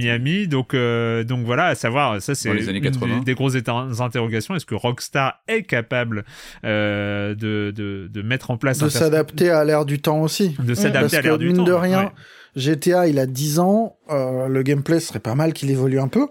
Donc, 0.48 0.74
euh, 0.74 1.24
donc 1.24 1.44
voilà, 1.46 1.66
à 1.66 1.74
savoir, 1.74 2.20
ça 2.20 2.34
c'est 2.34 2.48
Dans 2.48 2.54
les 2.54 2.68
années 2.68 2.78
une 2.78 2.84
80. 2.84 3.18
des, 3.20 3.24
des 3.24 3.34
grosses 3.34 3.54
interrogations. 4.00 4.54
Est-ce 4.54 4.66
que 4.66 4.74
Rockstar 4.74 5.40
est 5.48 5.62
capable 5.62 6.24
euh, 6.64 7.34
de, 7.34 7.72
de, 7.74 8.08
de 8.12 8.22
mettre 8.22 8.50
en 8.50 8.56
place 8.56 8.78
de 8.78 8.88
s'adapter 8.88 9.50
à 9.50 9.64
l'ère 9.64 9.84
du 9.84 10.00
temps 10.00 10.20
aussi. 10.20 10.56
de 10.58 10.74
s'adapter 10.74 11.16
à 11.16 11.22
l'ère 11.22 11.38
du 11.38 11.48
mine 11.48 11.56
temps 11.58 11.64
de 11.64 11.72
rien, 11.72 12.04
ouais. 12.04 12.10
GTA 12.56 13.06
il 13.08 13.18
a 13.18 13.26
10 13.26 13.58
ans, 13.60 13.96
euh, 14.10 14.48
le 14.48 14.62
gameplay 14.62 15.00
serait 15.00 15.20
pas 15.20 15.34
mal 15.34 15.52
qu'il 15.52 15.70
évolue 15.70 16.00
un 16.00 16.08
peu. 16.08 16.26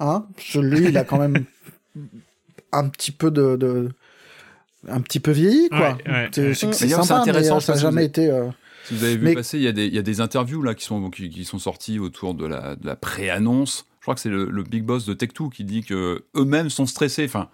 Hein 0.00 0.26
Celui 0.38 0.88
il 0.88 0.96
a 0.96 1.04
quand 1.04 1.18
même 1.18 1.44
un 2.72 2.88
petit 2.88 3.12
peu 3.12 3.30
de, 3.30 3.56
de- 3.56 3.90
un 4.88 5.00
petit 5.00 5.20
peu 5.20 5.30
vieilli 5.30 5.68
quoi. 5.70 5.96
Ouais, 6.06 6.12
ouais, 6.12 6.52
C'est 6.52 6.92
intéressant, 7.12 7.60
ça 7.60 7.74
n'a 7.74 7.80
jamais 7.80 8.02
vous 8.02 8.06
été. 8.08 8.30
Si 8.84 8.94
vous 8.94 9.04
avez 9.04 9.16
vu 9.16 9.24
Mais- 9.24 9.34
passer, 9.34 9.58
il 9.58 9.64
y, 9.64 9.68
a 9.68 9.72
des, 9.72 9.86
il 9.86 9.94
y 9.94 9.98
a 9.98 10.02
des 10.02 10.20
interviews 10.20 10.62
là 10.62 10.74
qui 10.74 10.84
sont, 10.84 11.10
qui, 11.10 11.28
qui 11.30 11.44
sont 11.44 11.58
sorties 11.58 11.98
autour 11.98 12.34
de 12.34 12.46
la, 12.46 12.76
de 12.76 12.86
la 12.86 12.96
pré-annonce. 12.96 13.86
Je 14.00 14.04
crois 14.04 14.14
que 14.14 14.20
c'est 14.20 14.28
le, 14.28 14.50
le 14.50 14.62
big 14.62 14.84
boss 14.84 15.06
de 15.06 15.14
Tech2 15.14 15.50
qui 15.50 15.64
dit 15.64 15.82
que 15.82 16.24
eux-mêmes 16.36 16.68
sont 16.70 16.84
stressés. 16.86 17.24
Enfin, 17.24 17.48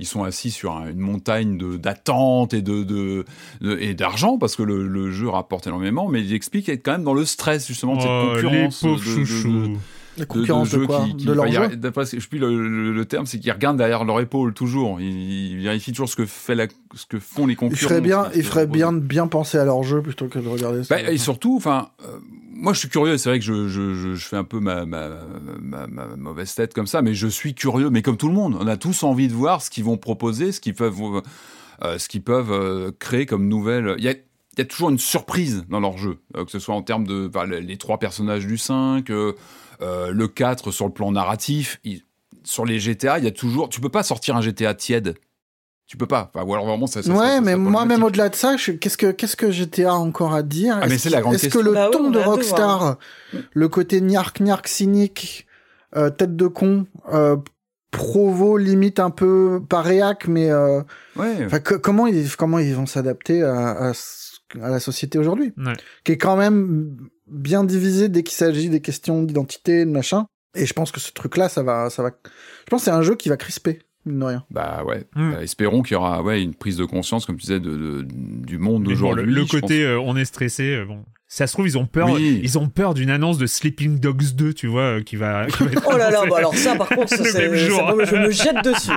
ils 0.00 0.06
sont 0.06 0.24
assis 0.24 0.50
sur 0.50 0.72
un- 0.72 0.90
une 0.90 0.98
montagne 0.98 1.56
de 1.58 1.76
d'attente 1.76 2.54
et 2.54 2.62
de, 2.62 2.82
de, 2.82 3.24
de- 3.60 3.78
et 3.78 3.94
d'argent 3.94 4.38
parce 4.38 4.56
que 4.56 4.62
le, 4.64 4.88
le 4.88 5.12
jeu 5.12 5.28
rapporte 5.28 5.66
énormément, 5.68 6.08
mais 6.08 6.20
il 6.24 6.34
explique 6.34 6.68
être 6.68 6.82
quand 6.84 6.92
même 6.92 7.04
dans 7.04 7.14
le 7.14 7.24
stress 7.24 7.66
justement 7.68 7.94
de 7.96 8.00
cette 8.00 8.10
Oh, 8.10 8.34
les 8.34 8.42
concurrence. 8.42 8.80
pauvres 8.80 9.02
chouchous. 9.02 9.76
La 10.18 10.24
de, 10.24 10.28
concurrence 10.28 10.70
de, 10.70 10.84
quoi 10.84 11.04
qui, 11.06 11.16
qui- 11.16 11.24
De 11.26 11.32
leur 11.32 11.46
d'après 11.76 12.04
je 12.04 12.28
puis 12.28 12.38
le, 12.38 12.68
le- 12.68 12.92
le 12.92 13.04
terme, 13.06 13.24
c'est 13.26 13.38
qu'ils 13.38 13.52
regardent 13.52 13.78
derrière 13.78 14.04
leur 14.04 14.20
épaule 14.20 14.52
toujours. 14.52 15.00
Ils, 15.00 15.52
ils 15.52 15.62
vérifient 15.62 15.92
toujours 15.92 16.08
ce 16.08 16.16
que 16.16 16.26
fait 16.26 16.54
la, 16.54 16.66
ce 16.94 17.06
que 17.06 17.18
font 17.18 17.46
les 17.46 17.54
Ils 17.54 17.56
concurrents. 17.56 17.88
feraient 17.88 18.00
bien, 18.02 18.26
ils 18.34 18.44
feraient 18.44 18.66
bien 18.66 18.92
de 18.92 18.98
bien 19.00 19.26
penser 19.26 19.56
à 19.58 19.64
leur 19.64 19.82
jeu 19.82 20.02
plutôt 20.02 20.28
que 20.28 20.38
de 20.38 20.46
regarder 20.48 20.84
ça. 20.84 20.96
Bah, 20.96 21.10
et 21.10 21.16
surtout, 21.18 21.56
enfin, 21.56 21.88
euh, 22.04 22.18
moi 22.54 22.72
je 22.74 22.80
suis 22.80 22.88
curieux. 22.90 23.16
C'est 23.16 23.30
vrai 23.30 23.38
que 23.38 23.44
je, 23.44 23.68
je, 23.68 23.94
je, 23.94 24.14
je 24.14 24.26
fais 24.28 24.36
un 24.36 24.44
peu 24.44 24.60
ma, 24.60 24.84
ma, 24.84 25.08
ma, 25.60 25.86
ma 25.86 26.06
mauvaise 26.16 26.54
tête 26.54 26.74
comme 26.74 26.86
ça, 26.86 27.00
mais 27.00 27.14
je 27.14 27.26
suis 27.28 27.54
curieux. 27.54 27.88
Mais 27.88 28.02
comme 28.02 28.16
tout 28.18 28.28
le 28.28 28.34
monde, 28.34 28.56
on 28.60 28.66
a 28.66 28.76
tous 28.76 29.04
envie 29.04 29.28
de 29.28 29.34
voir 29.34 29.62
ce 29.62 29.70
qu'ils 29.70 29.84
vont 29.84 29.96
proposer, 29.96 30.52
ce 30.52 30.60
qu'ils 30.60 30.74
peuvent, 30.74 31.22
euh, 31.84 31.98
ce 31.98 32.08
qu'ils 32.08 32.22
peuvent 32.22 32.52
euh, 32.52 32.90
créer 32.98 33.24
comme 33.24 33.48
nouvelle. 33.48 33.94
Il 33.98 34.04
y 34.04 34.08
a 34.08 34.14
il 34.54 34.58
y 34.58 34.60
a 34.60 34.66
toujours 34.66 34.90
une 34.90 34.98
surprise 34.98 35.64
dans 35.70 35.80
leur 35.80 35.96
jeu, 35.96 36.18
euh, 36.36 36.44
que 36.44 36.50
ce 36.50 36.58
soit 36.58 36.74
en 36.74 36.82
termes 36.82 37.06
de 37.06 37.30
enfin, 37.34 37.46
les, 37.46 37.78
trois 37.78 37.98
personnages 37.98 38.46
du 38.46 38.58
5, 38.58 39.08
euh, 39.08 39.14
euh, 39.14 39.32
le 39.82 40.28
4 40.28 40.70
sur 40.70 40.86
le 40.86 40.92
plan 40.92 41.12
narratif. 41.12 41.80
Il- 41.84 42.02
sur 42.44 42.64
les 42.64 42.80
GTA, 42.80 43.18
il 43.18 43.24
y 43.24 43.28
a 43.28 43.30
toujours. 43.30 43.68
Tu 43.68 43.80
peux 43.80 43.88
pas 43.88 44.02
sortir 44.02 44.36
un 44.36 44.40
GTA 44.40 44.74
tiède. 44.74 45.14
Tu 45.86 45.96
peux 45.96 46.06
pas. 46.06 46.30
Enfin, 46.34 46.44
ou 46.46 46.52
alors 46.54 46.66
vraiment, 46.66 46.86
ça. 46.86 47.02
ça 47.02 47.12
Ouais, 47.12 47.16
ça 47.36 47.40
mais 47.40 47.54
moi, 47.54 47.84
même 47.84 48.02
au-delà 48.02 48.28
de 48.30 48.34
ça, 48.34 48.56
je- 48.56 48.72
qu'est-ce 48.72 48.96
que 48.96 49.10
qu'est-ce 49.12 49.36
que 49.36 49.50
GTA 49.50 49.90
a 49.90 49.94
encore 49.94 50.34
à 50.34 50.42
dire? 50.42 50.78
Ah, 50.80 50.86
mais 50.86 50.94
Est-ce 50.94 51.04
c'est 51.04 51.10
la 51.10 51.20
grande 51.20 51.34
Est-ce 51.34 51.48
que 51.48 51.58
le 51.58 51.72
Bah 51.72 51.90
ton 51.92 52.06
on 52.06 52.10
de 52.10 52.18
Rockstar, 52.18 52.96
le 53.52 53.68
côté 53.68 54.00
niark 54.00 54.40
niark 54.40 54.66
cynique, 54.68 55.46
euh, 55.96 56.08
tête 56.10 56.34
de 56.34 56.46
con, 56.46 56.86
euh, 57.12 57.36
provo 57.90 58.56
limite 58.56 59.00
un 59.00 59.10
peu 59.10 59.60
pas 59.68 59.82
réac, 59.82 60.26
mais 60.28 60.50
euh, 60.50 60.80
Ouais. 61.16 61.46
comment 61.82 62.06
ils 62.06 62.34
comment 62.36 62.58
ils 62.58 62.74
vont 62.74 62.86
s'adapter 62.86 63.42
à, 63.42 63.70
à, 63.72 63.92
ce- 63.94 64.32
à 64.62 64.68
la 64.70 64.80
société 64.80 65.18
aujourd'hui, 65.18 65.52
Ouais. 65.58 65.74
qui 66.04 66.12
est 66.12 66.18
quand 66.18 66.36
même 66.36 66.96
bien 67.28 67.64
divisée 67.64 68.08
dès 68.08 68.22
qu'il 68.22 68.34
s'agit 68.36 68.68
des 68.68 68.80
questions 68.80 69.22
d'identité, 69.22 69.84
de 69.84 69.90
machin. 69.90 70.26
Et 70.54 70.66
je 70.66 70.72
pense 70.74 70.90
que 70.92 71.00
ce 71.00 71.12
truc-là, 71.12 71.48
ça 71.48 71.62
va, 71.62 71.88
ça 71.90 72.02
va. 72.02 72.10
Je 72.24 72.70
pense 72.70 72.80
que 72.82 72.84
c'est 72.86 72.90
un 72.90 73.02
jeu 73.02 73.14
qui 73.14 73.28
va 73.30 73.36
crisper, 73.38 73.78
mine 74.04 74.18
de 74.18 74.24
rien. 74.24 74.44
Bah 74.50 74.82
ouais. 74.86 75.04
Mm. 75.16 75.32
Bah, 75.32 75.42
espérons 75.42 75.82
qu'il 75.82 75.94
y 75.94 75.96
aura 75.96 76.22
ouais, 76.22 76.42
une 76.42 76.54
prise 76.54 76.76
de 76.76 76.84
conscience, 76.84 77.24
comme 77.24 77.36
tu 77.36 77.42
disais, 77.46 77.60
de, 77.60 77.70
de- 77.76 78.06
du 78.06 78.58
monde 78.58 78.82
le, 78.84 78.90
d'aujourd'hui. 78.90 79.24
le 79.32 79.44
je 79.46 79.50
côté 79.50 79.82
euh, 79.84 79.98
on 80.00 80.14
est 80.16 80.24
stressé, 80.26 80.74
euh, 80.76 80.84
bon. 80.84 81.04
Ça 81.26 81.46
se 81.46 81.54
trouve, 81.54 81.66
ils 81.66 81.78
ont 81.78 81.86
peur. 81.86 82.10
Oui. 82.10 82.40
Ils 82.42 82.58
ont 82.58 82.68
peur 82.68 82.92
d'une 82.92 83.08
annonce 83.08 83.38
de 83.38 83.46
Sleeping 83.46 83.98
Dogs 83.98 84.34
2, 84.34 84.52
tu 84.52 84.66
vois, 84.66 84.98
euh, 84.98 85.02
qui 85.02 85.16
va. 85.16 85.46
qui 85.50 85.64
va 85.64 85.70
être 85.72 85.88
Oh 85.90 85.96
là 85.96 86.10
là, 86.10 86.26
bah 86.28 86.36
alors 86.36 86.54
ça 86.54 86.76
par 86.76 86.90
contre, 86.90 87.08
ça, 87.08 87.16
Le 87.24 87.30
c'est- 87.30 87.48
même 87.48 87.54
jour. 87.54 88.04
je 88.04 88.16
me 88.16 88.30
jette 88.30 88.62
dessus. 88.62 88.90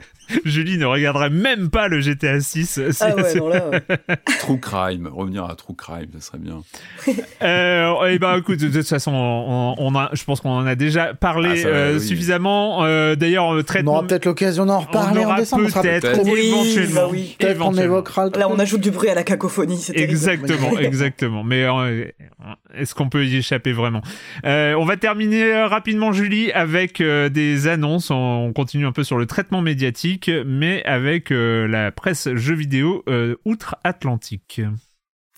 Julie 0.44 0.78
ne 0.78 0.84
regarderait 0.86 1.30
même 1.30 1.70
pas 1.70 1.88
le 1.88 2.00
GTA 2.00 2.40
6. 2.40 2.80
Ah 3.00 3.14
ouais, 3.14 3.34
non 3.34 3.48
là. 3.48 3.68
ouais. 3.68 3.80
pense. 3.80 4.38
True 4.40 4.58
Crime, 4.60 5.08
revenir 5.12 5.44
à 5.44 5.54
True 5.54 5.74
Crime, 5.74 6.08
ça 6.14 6.20
serait 6.20 6.38
bien. 6.38 6.62
Euh, 7.42 8.06
et 8.06 8.18
ben 8.20 8.36
écoute, 8.38 8.60
de 8.60 8.68
toute 8.68 8.86
façon, 8.88 9.10
on, 9.12 9.74
on 9.76 9.94
a, 9.96 10.10
je 10.12 10.22
pense 10.24 10.40
qu'on 10.40 10.50
en 10.50 10.64
a 10.66 10.76
déjà 10.76 11.12
parlé 11.14 11.62
Ah, 11.64 11.68
euh, 11.68 11.94
oui. 11.94 12.00
suffisamment. 12.06 12.84
Euh, 12.84 13.16
D'ailleurs, 13.16 13.52
euh, 13.52 13.60
On 13.60 13.62
traitement. 13.64 13.92
aura 13.94 14.06
peut-être 14.06 14.26
l'occasion 14.26 14.64
d'en 14.66 14.78
reparler 14.80 15.20
on 15.20 15.24
en 15.24 15.26
aura 15.26 15.36
décembre. 15.38 15.64
on 15.66 15.68
sera 15.68 15.82
peut-être, 15.82 16.12
trop- 16.12 16.24
Oui, 16.24 16.46
éventuellement. 16.52 16.94
bah 16.94 17.08
oui. 17.10 17.36
Éventuellement. 17.40 17.82
évoquera 17.96 18.26
le 18.26 18.38
Là, 18.38 18.48
on 18.48 18.58
ajoute 18.60 18.80
du 18.80 18.92
bruit 18.92 19.08
à 19.08 19.14
la 19.14 19.24
cacophonie. 19.24 19.84
Exactement, 19.94 20.78
exactement. 20.78 21.42
Mais 21.42 21.64
euh, 21.64 22.04
est-ce 22.74 22.94
qu'on 22.94 23.08
peut 23.08 23.26
y 23.26 23.36
échapper 23.36 23.72
vraiment? 23.72 24.02
Euh, 24.44 24.74
On 24.74 24.84
va 24.84 24.96
terminer 24.96 25.44
euh, 25.44 25.66
rapidement, 25.66 26.12
Julie, 26.12 26.52
avec 26.52 27.00
euh, 27.00 27.28
des 27.28 27.68
annonces. 27.68 28.10
On, 28.10 28.46
on 28.46 28.52
continue 28.52 28.86
un 28.86 28.92
peu 28.92 29.04
sur 29.04 29.18
le 29.18 29.26
traitement 29.26 29.62
médiatique, 29.62 30.30
mais 30.46 30.82
avec 30.84 31.30
la 31.30 31.92
presse 31.92 32.34
jeux 32.34 32.54
vidéo 32.54 33.04
outre-Atlantique. 33.44 34.62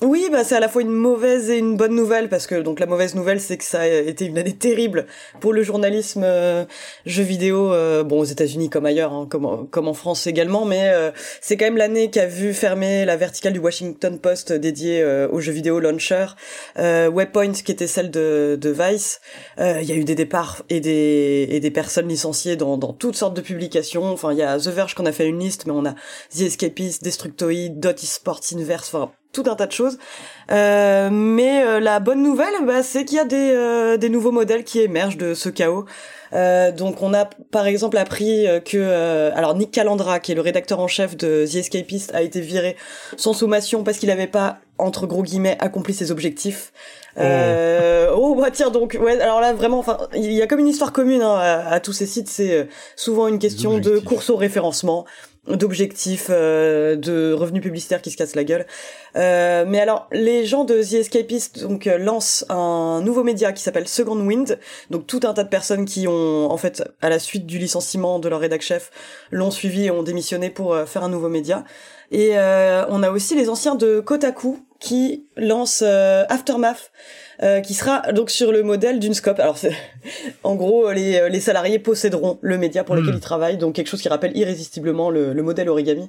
Oui, 0.03 0.29
bah 0.29 0.43
c'est 0.43 0.57
à 0.57 0.61
la 0.61 0.69
fois 0.69 0.83
une 0.83 0.91
mauvaise 0.91 1.51
et 1.51 1.59
une 1.59 1.77
bonne 1.77 1.95
nouvelle 1.95 2.29
parce 2.29 2.49
que 2.49 2.57
donc 2.57 2.81
la 2.81 2.87
mauvaise 2.87 3.15
nouvelle 3.15 3.41
c'est 3.41 3.57
que 3.57 3.63
ça 3.63 3.83
a 3.83 3.87
été 3.87 4.27
une 4.27 4.37
année 4.39 4.53
terrible 4.53 5.07
pour 5.39 5.53
le 5.53 5.63
journalisme 5.63 6.23
euh, 6.25 6.65
jeux 7.07 7.23
vidéo 7.23 7.73
euh, 7.73 8.03
bon 8.03 8.19
aux 8.19 8.25
États-Unis 8.25 8.71
comme 8.71 8.87
ailleurs 8.87 9.13
hein, 9.13 9.29
comme 9.31 9.69
comme 9.71 9.87
en 9.87 9.95
France 9.95 10.27
également 10.27 10.65
mais 10.65 10.91
euh, 10.93 11.13
c'est 11.41 11.57
quand 11.57 11.67
même 11.67 11.77
l'année 11.77 12.11
qui 12.11 12.19
a 12.19 12.27
vu 12.27 12.55
fermer 12.55 13.05
la 13.05 13.17
verticale 13.17 13.53
du 13.53 13.61
Washington 13.61 14.19
Post 14.19 14.53
dédiée 14.53 15.01
euh, 15.01 15.29
aux 15.31 15.39
jeux 15.39 15.53
vidéo 15.53 15.79
launcher 15.79 16.27
euh, 16.77 17.09
Webpoint 17.09 17.53
qui 17.53 17.71
était 17.71 17.87
celle 17.87 18.11
de 18.11 18.59
de 18.61 18.71
Vice. 18.71 19.21
Il 19.59 19.85
y 19.85 19.93
a 19.93 19.95
eu 19.95 20.05
des 20.05 20.17
départs 20.17 20.65
et 20.71 20.81
des 20.81 21.47
et 21.49 21.61
des 21.61 21.71
personnes 21.71 22.09
licenciées 22.09 22.57
dans 22.57 22.77
dans 22.79 22.93
toutes 22.93 23.17
sortes 23.17 23.35
de 23.37 23.41
publications. 23.43 24.07
Enfin 24.07 24.33
il 24.33 24.39
y 24.39 24.43
a 24.43 24.59
The 24.59 24.69
Verge 24.69 24.95
qu'on 24.95 25.07
a 25.07 25.13
fait 25.13 25.29
une 25.29 25.39
liste 25.39 25.67
mais 25.67 25.73
on 25.73 25.87
a 25.87 25.95
The 26.37 26.41
Escapist, 26.41 27.05
Destructoid, 27.05 27.79
Dot 27.79 28.03
Esports 28.03 28.41
Inverse 28.53 28.93
enfin 28.93 29.13
tout 29.35 29.45
un 29.47 29.55
tas 29.57 29.67
de 29.67 29.73
choses. 29.73 29.99
Euh, 30.51 31.11
mais 31.13 31.63
euh, 31.63 31.81
la 31.81 32.01
bonne 32.01 32.23
nouvelle, 32.23 32.55
bah, 32.67 32.83
c'est 32.83 33.05
qu'il 33.05 33.19
y 33.19 33.21
a 33.21 33.25
des, 33.25 33.51
euh, 33.53 33.99
des 33.99 34.09
nouveaux 34.09 34.33
modèles 34.33 34.65
qui 34.65 34.81
émergent 34.81 35.19
de 35.19 35.35
ce 35.35 35.51
chaos. 35.51 35.85
Euh, 36.33 36.73
donc 36.73 37.01
on 37.01 37.15
a 37.15 37.27
par 37.53 37.67
exemple 37.67 37.97
appris 37.97 38.49
euh, 38.49 38.59
que 38.59 38.77
euh, 38.77 39.31
alors 39.37 39.55
Nick 39.55 39.71
Calandra, 39.71 40.19
qui 40.19 40.33
est 40.33 40.35
le 40.35 40.41
rédacteur 40.41 40.81
en 40.81 40.89
chef 40.89 41.17
de 41.17 41.47
The 41.47 41.57
Escapist, 41.57 42.13
a 42.15 42.23
été 42.23 42.41
viré 42.41 42.77
sans 43.17 43.35
sommation 43.35 43.85
parce 43.85 43.99
qu'il 43.99 44.09
n'avait 44.09 44.27
pas 44.27 44.59
entre 44.79 45.07
gros 45.07 45.23
guillemets 45.23 45.57
accompli 45.61 45.95
ses 45.95 46.11
objectifs. 46.11 46.73
Euh, 47.17 48.11
oh 48.13 48.35
bah 48.35 48.51
tiens 48.53 48.71
donc 48.71 48.99
ouais 49.01 49.21
alors 49.21 49.41
là 49.41 49.53
vraiment 49.53 49.79
enfin 49.79 49.99
il 50.17 50.33
y 50.33 50.43
a 50.43 50.49
comme 50.49 50.59
une 50.59 50.67
histoire 50.67 50.93
commune 50.93 51.23
hein, 51.23 51.37
à, 51.37 51.75
à 51.75 51.79
tous 51.79 51.93
ces 51.93 52.07
sites 52.07 52.27
c'est 52.29 52.69
souvent 52.97 53.29
une 53.29 53.39
question 53.39 53.79
de 53.79 54.01
course 54.01 54.31
au 54.31 54.37
référencement 54.37 55.05
d'objectifs 55.49 56.29
euh, 56.31 56.97
de 56.97 57.33
revenus 57.33 57.63
publicitaires 57.63 58.03
qui 58.03 58.11
se 58.11 58.17
cassent 58.17 58.35
la 58.35 58.45
gueule 58.45 58.67
euh, 59.17 59.65
mais 59.67 59.81
alors, 59.81 60.09
les 60.13 60.45
gens 60.45 60.65
de 60.65 60.83
The 60.83 60.95
Escapist 60.95 61.61
donc 61.61 61.87
euh, 61.87 61.99
lancent 61.99 62.45
un 62.49 63.01
nouveau 63.03 63.23
média 63.23 63.53
qui 63.53 63.63
s'appelle 63.63 63.87
Second 63.89 64.19
Wind. 64.19 64.59
Donc 64.91 65.07
tout 65.07 65.21
un 65.25 65.35
tas 65.35 65.45
de 65.45 65.49
personnes 65.49 65.85
qui 65.85 66.09
ont, 66.09 66.51
en 66.51 66.57
fait, 66.57 66.83
à 67.01 67.09
la 67.09 67.19
suite 67.19 67.47
du 67.47 67.59
licenciement 67.59 68.19
de 68.19 68.29
leur 68.29 68.41
rédac 68.41 68.63
chef, 68.63 68.91
l'ont 69.31 69.51
suivi 69.51 69.87
et 69.87 69.91
ont 69.91 70.03
démissionné 70.03 70.51
pour 70.51 70.75
euh, 70.75 70.87
faire 70.87 71.05
un 71.05 71.09
nouveau 71.09 71.29
média. 71.29 71.65
Et 72.11 72.35
on 72.37 73.03
a 73.03 73.11
aussi 73.11 73.35
les 73.35 73.49
anciens 73.49 73.75
de 73.75 73.99
Kotaku 73.99 74.59
qui 74.85 75.27
lancent 75.37 75.83
euh, 75.87 76.25
Aftermath. 76.29 76.91
euh, 77.43 77.61
qui 77.61 77.75
sera 77.75 78.13
donc 78.13 78.31
sur 78.31 78.53
le 78.53 78.63
modèle 78.63 79.01
d'une 79.01 79.13
scope. 79.15 79.41
Alors, 79.41 79.59
en 80.45 80.55
gros, 80.55 80.93
les, 80.93 81.17
euh, 81.19 81.29
les 81.29 81.41
salariés 81.41 81.81
posséderont 81.81 82.39
le 82.43 82.59
média 82.59 82.85
pour 82.85 82.95
lequel 82.95 83.15
Hmm. 83.15 83.17
ils 83.17 83.21
travaillent, 83.21 83.57
donc 83.57 83.75
quelque 83.75 83.89
chose 83.89 84.01
qui 84.03 84.09
rappelle 84.09 84.37
irrésistiblement 84.37 85.11
le, 85.11 85.33
le 85.33 85.43
modèle 85.43 85.69
origami, 85.69 86.09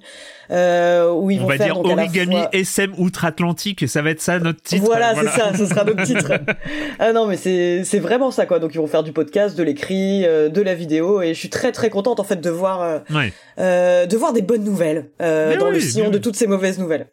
euh, 0.51 1.11
où 1.11 1.31
ils 1.31 1.39
On 1.39 1.43
vont 1.43 1.47
va 1.49 1.57
faire 1.57 1.65
dire 1.73 1.81
donc 1.81 1.97
Origami 1.97 2.35
fois- 2.35 2.49
SM 2.53 2.93
outre-Atlantique, 2.99 3.81
et 3.81 3.87
ça 3.87 4.03
va 4.03 4.11
être 4.11 4.21
ça 4.21 4.37
notre 4.37 4.61
titre. 4.61 4.85
voilà, 4.85 5.15
c'est 5.15 5.27
ça, 5.29 5.51
ce 5.57 5.65
sera 5.65 5.83
notre 5.83 6.03
titre. 6.03 6.31
ah 6.99 7.11
non, 7.13 7.25
mais 7.25 7.37
c'est 7.37 7.83
c'est 7.85 7.99
vraiment 7.99 8.29
ça 8.29 8.45
quoi. 8.45 8.59
Donc 8.59 8.75
ils 8.75 8.77
vont 8.77 8.85
faire 8.87 9.01
du 9.03 9.11
podcast, 9.11 9.57
de 9.57 9.63
l'écrit, 9.63 10.25
euh, 10.25 10.49
de 10.49 10.61
la 10.61 10.75
vidéo, 10.75 11.23
et 11.23 11.33
je 11.33 11.39
suis 11.39 11.49
très 11.49 11.71
très 11.71 11.89
contente 11.89 12.19
en 12.19 12.23
fait 12.23 12.39
de 12.39 12.49
voir 12.51 12.81
euh, 12.83 12.99
Ouais. 13.11 13.33
euh, 13.59 14.05
de 14.05 14.15
voir 14.17 14.31
des 14.33 14.43
bonnes 14.43 14.63
nouvelles 14.63 15.09
euh, 15.23 15.57
dans 15.57 15.69
le 15.71 15.77
oui, 15.77 15.81
sillon 15.81 16.05
mais 16.05 16.11
de 16.11 16.17
toutes 16.19 16.35
ces 16.35 16.45
mauvaises 16.45 16.77
nouvelles. 16.77 17.07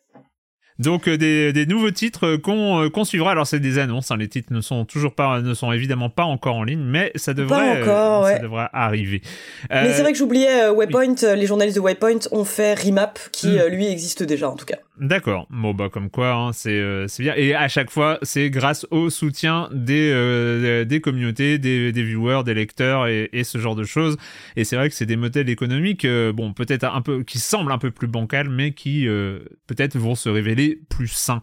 Donc 0.79 1.07
euh, 1.09 1.17
des, 1.19 1.53
des 1.53 1.67
nouveaux 1.67 1.91
titres 1.91 2.27
euh, 2.27 2.39
qu'on 2.39 2.83
euh, 2.85 2.89
qu'on 2.89 3.05
suivra. 3.05 3.31
Alors 3.33 3.47
c'est 3.47 3.61
des 3.61 3.79
annonces, 3.79 4.11
hein, 4.11 4.17
les 4.17 4.29
titres 4.29 4.53
ne 4.53 4.61
sont 4.61 4.85
toujours 4.85 5.15
pas, 5.15 5.41
ne 5.41 5.55
sont 5.55 5.71
évidemment 5.73 6.09
pas 6.11 6.25
encore 6.25 6.57
en 6.57 6.65
ligne, 6.65 6.83
mais 6.83 7.13
ça 7.15 7.35
devrait, 7.35 7.79
euh, 7.79 7.83
encore, 7.83 8.27
ça 8.27 8.39
devrait 8.39 8.69
arriver. 8.73 9.23
Mais 9.71 9.93
c'est 9.93 10.03
vrai 10.03 10.13
que 10.13 10.19
j'oubliais 10.19 10.65
euh, 10.65 10.73
Waypoint. 10.73 11.15
euh, 11.25 11.35
Les 11.37 11.47
journalistes 11.47 11.77
de 11.77 11.81
Waypoint 11.83 12.19
ont 12.31 12.45
fait 12.45 12.75
Remap, 12.75 13.19
qui 13.33 13.49
Hmm. 13.49 13.59
euh, 13.59 13.69
lui 13.69 13.87
existe 13.87 14.23
déjà 14.23 14.49
en 14.49 14.57
tout 14.57 14.65
cas. 14.67 14.79
D'accord. 15.00 15.46
Bon 15.48 15.72
bah 15.72 15.88
comme 15.90 16.11
quoi, 16.11 16.33
hein, 16.35 16.52
c'est 16.52 16.78
euh, 16.78 17.09
c'est 17.09 17.22
bien. 17.22 17.35
Et 17.35 17.55
à 17.55 17.66
chaque 17.66 17.90
fois, 17.90 18.18
c'est 18.20 18.50
grâce 18.50 18.87
au 18.90 19.09
soutien 19.09 19.70
des 19.72 20.11
euh, 20.12 20.85
des 20.85 21.00
communautés, 21.00 21.59
des, 21.59 21.92
des 21.92 22.02
viewers, 22.02 22.42
des 22.44 22.52
lecteurs 22.52 23.07
et, 23.07 23.31
et 23.33 23.42
ce 23.42 23.57
genre 23.57 23.74
de 23.74 23.85
choses. 23.85 24.18
Et 24.55 24.64
c'est 24.64 24.76
vrai 24.76 24.90
que 24.90 24.94
c'est 24.94 25.07
des 25.07 25.16
modèles 25.16 25.48
économiques, 25.48 26.05
euh, 26.05 26.33
bon 26.35 26.52
peut-être 26.52 26.85
un 26.85 27.00
peu 27.00 27.22
qui 27.22 27.38
semblent 27.38 27.72
un 27.72 27.78
peu 27.78 27.90
plus 27.90 28.07
bancals, 28.07 28.50
mais 28.50 28.72
qui 28.72 29.09
euh, 29.09 29.38
peut-être 29.66 29.96
vont 29.96 30.14
se 30.14 30.28
révéler 30.28 30.78
plus 30.90 31.09
sains 31.09 31.40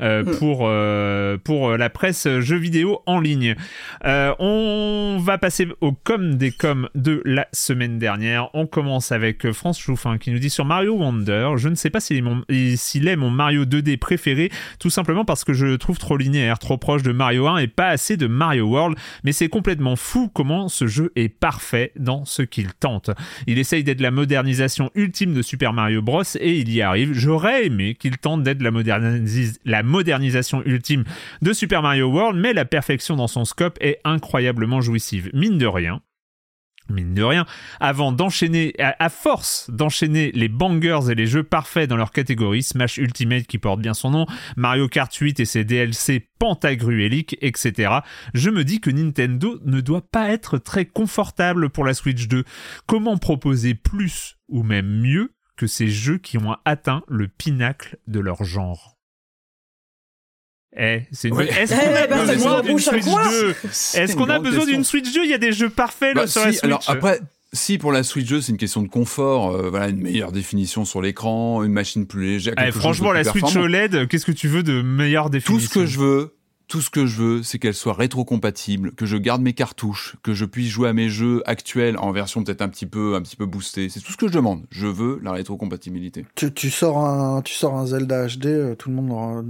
euh, 0.00 0.22
Mm. 0.22 0.38
pour 0.38 0.60
euh, 0.68 1.36
pour 1.42 1.76
la 1.76 1.90
presse 1.90 2.28
jeux 2.38 2.56
vidéo 2.56 3.00
en 3.06 3.18
ligne. 3.18 3.56
Euh, 4.04 4.32
on 4.38 5.18
va 5.20 5.38
passer 5.38 5.66
au 5.80 5.90
com 5.92 6.36
des 6.36 6.52
coms 6.52 6.88
de 6.94 7.20
la 7.24 7.48
semaine 7.52 7.98
dernière. 7.98 8.48
On 8.54 8.66
commence 8.68 9.10
avec 9.10 9.50
France 9.50 9.80
Chouffin 9.80 10.18
qui 10.18 10.30
nous 10.30 10.38
dit 10.38 10.50
sur 10.50 10.64
Mario 10.64 10.94
Wonder, 10.94 11.54
je 11.56 11.68
ne 11.68 11.74
sais 11.74 11.90
pas 11.90 11.98
s'il 11.98 12.16
est, 12.18 12.22
mon- 12.22 12.44
s'il 12.92 13.08
est 13.08 13.16
mon 13.16 13.30
Mario 13.30 13.64
2D 13.64 13.96
préféré, 13.96 14.50
tout 14.78 14.90
simplement 14.90 15.24
parce 15.24 15.44
que 15.44 15.54
je 15.54 15.64
le 15.64 15.78
trouve 15.78 15.98
trop 15.98 16.18
linéaire, 16.18 16.58
trop 16.58 16.76
proche 16.76 17.02
de 17.02 17.12
Mario 17.12 17.46
1 17.46 17.56
et 17.58 17.66
pas 17.66 17.88
assez 17.88 18.18
de 18.18 18.26
Mario 18.26 18.66
World, 18.66 18.98
mais 19.24 19.32
c'est 19.32 19.48
complètement 19.48 19.96
fou 19.96 20.28
comment 20.28 20.68
ce 20.68 20.86
jeu 20.86 21.10
est 21.16 21.30
parfait 21.30 21.92
dans 21.96 22.26
ce 22.26 22.42
qu'il 22.42 22.74
tente. 22.74 23.10
Il 23.46 23.58
essaye 23.58 23.82
d'être 23.82 24.02
la 24.02 24.10
modernisation 24.10 24.90
ultime 24.94 25.32
de 25.32 25.40
Super 25.40 25.72
Mario 25.72 26.02
Bros 26.02 26.22
et 26.38 26.58
il 26.58 26.70
y 26.70 26.82
arrive. 26.82 27.14
J'aurais 27.14 27.66
aimé 27.66 27.94
qu'il 27.94 28.18
tente 28.18 28.42
d'être 28.42 28.62
la 28.62 29.82
modernisation 29.82 30.62
ultime 30.66 31.04
de 31.40 31.52
Super 31.54 31.80
Mario 31.80 32.08
World, 32.08 32.38
mais 32.38 32.52
la 32.52 32.66
perfection 32.66 33.16
dans 33.16 33.26
son 33.26 33.46
scope 33.46 33.78
est 33.80 34.00
incroyablement 34.04 34.82
jouissive. 34.82 35.30
Mine 35.32 35.56
de 35.56 35.66
rien, 35.66 36.02
mine 36.88 37.14
de 37.14 37.22
rien, 37.22 37.46
avant 37.80 38.12
d'enchaîner, 38.12 38.74
à, 38.78 39.08
force 39.08 39.70
d'enchaîner 39.70 40.32
les 40.32 40.48
bangers 40.48 41.10
et 41.10 41.14
les 41.14 41.26
jeux 41.26 41.42
parfaits 41.42 41.88
dans 41.88 41.96
leur 41.96 42.12
catégorie, 42.12 42.62
Smash 42.62 42.98
Ultimate 42.98 43.46
qui 43.46 43.58
porte 43.58 43.80
bien 43.80 43.94
son 43.94 44.10
nom, 44.10 44.26
Mario 44.56 44.88
Kart 44.88 45.12
8 45.14 45.40
et 45.40 45.44
ses 45.44 45.64
DLC 45.64 46.28
pantagruéliques, 46.38 47.36
etc., 47.40 47.92
je 48.34 48.50
me 48.50 48.64
dis 48.64 48.80
que 48.80 48.90
Nintendo 48.90 49.58
ne 49.64 49.80
doit 49.80 50.06
pas 50.10 50.30
être 50.30 50.58
très 50.58 50.84
confortable 50.84 51.70
pour 51.70 51.84
la 51.84 51.94
Switch 51.94 52.28
2. 52.28 52.44
Comment 52.86 53.18
proposer 53.18 53.74
plus, 53.74 54.36
ou 54.48 54.62
même 54.62 55.00
mieux, 55.00 55.34
que 55.56 55.66
ces 55.66 55.88
jeux 55.88 56.18
qui 56.18 56.38
ont 56.38 56.56
atteint 56.64 57.02
le 57.08 57.28
pinacle 57.28 57.98
de 58.06 58.20
leur 58.20 58.44
genre? 58.44 58.91
Eh, 60.76 61.02
c'est 61.12 61.28
une... 61.28 61.34
Ouais. 61.34 61.48
Est-ce 61.48 61.74
qu'on 61.74 61.80
Eh, 61.90 61.96
a 61.96 62.06
bah, 62.06 62.24
besoin 62.24 62.62
d'une 62.62 62.78
Switch 62.78 63.04
quoi 63.04 63.28
2 63.28 63.54
C'est 63.72 64.02
Est-ce 64.04 64.16
qu'on 64.16 64.30
a 64.30 64.38
besoin 64.38 64.64
d'une 64.64 64.84
Switch 64.84 65.12
2 65.12 65.24
Il 65.24 65.30
y 65.30 65.34
a 65.34 65.38
des 65.38 65.52
jeux 65.52 65.68
parfaits 65.70 66.14
là, 66.14 66.22
Bah, 66.22 66.26
sur 66.26 66.40
si, 66.40 66.46
la 66.46 66.52
Switch. 66.52 66.64
alors 66.64 66.82
après, 66.86 67.20
si 67.52 67.76
pour 67.76 67.92
la 67.92 68.02
Switch 68.02 68.26
2 68.26 68.40
c'est 68.40 68.52
une 68.52 68.58
question 68.58 68.80
de 68.82 68.88
confort, 68.88 69.50
euh, 69.54 69.68
voilà 69.68 69.88
une 69.88 70.00
meilleure 70.00 70.32
définition 70.32 70.84
sur 70.86 71.02
l'écran, 71.02 71.62
une 71.62 71.72
machine 71.72 72.06
plus 72.06 72.24
légère. 72.26 72.54
Eh, 72.66 72.70
franchement, 72.72 73.10
de 73.10 73.16
la 73.18 73.24
plus 73.30 73.40
Switch. 73.40 73.56
OLED, 73.56 74.08
qu'est-ce 74.08 74.24
que 74.24 74.32
tu 74.32 74.48
veux 74.48 74.62
de 74.62 74.80
meilleure 74.80 75.24
Tout 75.26 75.30
définition 75.32 75.68
ce 75.68 75.74
que 75.74 75.84
je 75.86 75.98
veux, 75.98 76.34
tout 76.68 76.80
ce 76.80 76.90
que 76.90 77.04
je 77.06 77.16
veux, 77.22 77.42
c'est 77.42 77.58
qu'elle 77.58 77.74
soit 77.74 77.92
rétro-compatible, 77.94 78.92
que 78.92 79.04
je 79.06 79.16
garde 79.16 79.42
mes 79.42 79.52
cartouches, 79.52 80.16
que 80.22 80.32
je 80.32 80.44
puisse 80.44 80.68
jouer 80.70 80.88
à 80.88 80.92
mes 80.92 81.08
jeux 81.08 81.42
actuels 81.44 81.96
en 81.98 82.12
version 82.12 82.42
peut-être 82.44 82.62
un 82.62 82.68
petit 82.68 82.86
peu, 82.86 83.14
un 83.14 83.20
petit 83.22 83.36
peu 83.36 83.46
boostée. 83.46 83.88
C'est 83.88 84.00
tout 84.00 84.12
ce 84.12 84.16
que 84.16 84.28
je 84.28 84.32
demande. 84.32 84.62
Je 84.70 84.86
veux 84.86 85.20
la 85.22 85.32
rétro-compatibilité. 85.32 86.24
Tu, 86.34 86.52
tu 86.52 86.70
sors 86.70 86.98
un, 87.04 87.42
tu 87.42 87.52
sors 87.54 87.74
un 87.76 87.86
Zelda 87.86 88.26
HD, 88.26 88.46
euh, 88.46 88.74
tout 88.74 88.88
le 88.90 88.96
monde 88.96 89.10
aura- 89.10 89.42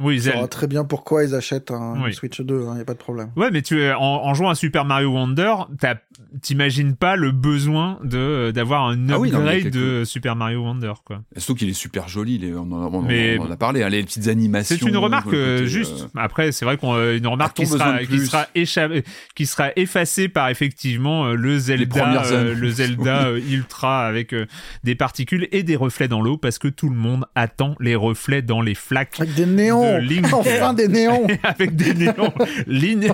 Oui, 0.00 0.18
Zelda. 0.18 0.36
saura 0.38 0.48
très 0.48 0.66
bien 0.66 0.84
pourquoi 0.84 1.24
ils 1.24 1.34
achètent 1.34 1.70
un 1.70 2.02
Oui. 2.02 2.14
Switch 2.14 2.40
2, 2.40 2.64
il 2.70 2.74
n'y 2.74 2.80
a 2.80 2.84
pas 2.84 2.94
de 2.94 2.98
problème. 2.98 3.30
Ouais, 3.36 3.50
mais 3.50 3.62
tu 3.62 3.84
en, 3.90 3.98
en 4.00 4.34
jouant 4.34 4.50
à 4.50 4.54
Super 4.54 4.84
Mario 4.84 5.10
Wonder, 5.10 5.54
t'as- 5.78 5.96
t'imagines 6.40 6.96
pas 6.96 7.16
le 7.16 7.30
besoin 7.32 7.98
de 8.04 8.50
d'avoir 8.54 8.86
un 8.86 9.08
Ah 9.10 9.18
oui, 9.18 9.30
non, 9.30 9.40
mais 9.42 9.56
upgrade 9.58 9.72
de 9.72 10.04
Super 10.04 10.36
Mario 10.36 10.62
Wonder, 10.62 10.92
quoi. 11.04 11.22
Surtout 11.36 11.54
qu'il 11.56 11.68
est 11.68 11.72
super 11.74 12.08
joli. 12.08 12.38
les- 12.38 12.54
on, 12.54 12.70
en, 12.72 12.92
on- 12.94 13.02
Mais- 13.02 13.38
on 13.38 13.42
en 13.44 13.50
a 13.50 13.56
parlé. 13.56 13.82
hein, 13.82 13.88
les 13.88 14.02
petites 14.02 14.28
animations. 14.28 14.76
C'est 14.78 14.86
une 14.88 14.96
remarque 14.96 15.32
euh, 15.34 15.58
côté, 15.58 15.66
juste. 15.68 16.02
euh, 16.16 16.20
Après, 16.20 16.51
c'est 16.52 16.64
vrai 16.64 16.76
qu'on 16.76 16.94
euh, 16.94 17.16
une 17.18 17.26
remarque 17.26 17.56
qui 17.56 17.66
sera 17.66 17.98
de 17.98 18.04
qui 18.04 18.18
sera 18.26 18.46
échappée, 18.54 19.02
qui 19.34 19.46
sera 19.46 19.70
effacée 19.76 20.28
par 20.28 20.48
effectivement 20.50 21.26
euh, 21.26 21.34
le 21.34 21.58
Zelda, 21.58 22.22
euh, 22.26 22.54
le 22.54 22.70
Zelda 22.70 23.26
euh, 23.28 23.40
Ultra 23.50 24.06
avec 24.06 24.32
euh, 24.32 24.46
des 24.84 24.94
particules 24.94 25.48
et 25.52 25.62
des 25.62 25.76
reflets 25.76 26.08
dans 26.08 26.20
l'eau 26.20 26.36
parce 26.36 26.58
que 26.58 26.68
tout 26.68 26.88
le 26.88 26.96
monde 26.96 27.24
attend 27.34 27.74
les 27.80 27.94
reflets 27.94 28.42
dans 28.42 28.60
les 28.60 28.74
flaques. 28.74 29.18
Avec 29.20 29.34
des 29.34 29.46
néons 29.46 29.98
De 29.98 29.98
Link. 30.02 30.26
Enfin 30.32 30.72
des 30.74 30.88
néons 30.88 31.26
avec 31.42 31.76
des 31.76 31.94
néons 31.94 32.32
ligne 32.66 33.08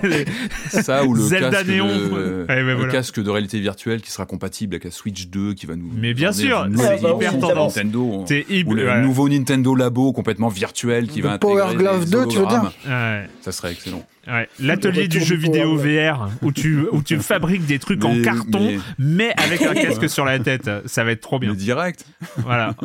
Ça 0.69 1.03
ou 1.05 1.13
le 1.13 1.21
Zelda 1.21 1.51
casque, 1.51 1.67
néon. 1.67 1.87
de, 1.87 2.45
Ouais, 2.49 2.61
le 2.63 2.73
voilà. 2.75 2.91
casque 2.91 3.21
de 3.21 3.29
réalité 3.29 3.59
virtuelle 3.59 4.01
qui 4.01 4.11
sera 4.11 4.25
compatible 4.25 4.75
avec 4.75 4.83
la 4.85 4.91
Switch 4.91 5.27
2 5.27 5.53
qui 5.53 5.65
va 5.65 5.75
nous. 5.75 5.89
Mais 5.95 6.13
bien 6.13 6.31
sûr, 6.31 6.63
c'est 6.65 6.69
nouvelle 6.69 6.99
hyper 6.99 7.17
dimension 7.31 7.39
tendance. 7.39 7.75
Nintendo. 7.75 8.25
C'est 8.27 8.45
hyper- 8.49 8.67
Ou 8.71 8.73
le 8.75 8.85
ouais. 8.87 9.01
nouveau 9.01 9.29
Nintendo 9.29 9.75
Labo 9.75 10.11
complètement 10.13 10.47
virtuel 10.49 11.07
qui 11.07 11.21
Le 11.21 11.29
va 11.29 11.37
Power 11.37 11.61
intégrer 11.63 11.83
Glove 11.83 12.05
des 12.05 12.11
2, 12.11 12.27
tu 12.27 12.37
veux 12.39 12.45
dire. 12.47 12.71
Ouais. 12.87 13.28
Ça 13.41 13.51
serait 13.51 13.71
excellent. 13.71 14.05
Ouais, 14.29 14.47
l'atelier 14.59 15.07
du 15.07 15.19
jeu 15.19 15.35
vidéo 15.35 15.75
VR 15.75 16.29
où 16.41 16.51
tu 16.51 16.85
où 16.91 17.01
tu 17.01 17.17
fabriques 17.19 17.65
des 17.65 17.79
trucs 17.79 18.03
en 18.05 18.21
carton 18.21 18.59
mais, 18.99 19.33
mais- 19.37 19.43
avec 19.43 19.61
un 19.61 19.73
casque 19.73 20.09
sur 20.09 20.25
la 20.25 20.39
tête, 20.39 20.69
ça 20.85 21.03
va 21.03 21.11
être 21.11 21.21
trop 21.21 21.39
bien. 21.39 21.51
Mais 21.51 21.55
direct. 21.57 22.05
Voilà. 22.37 22.75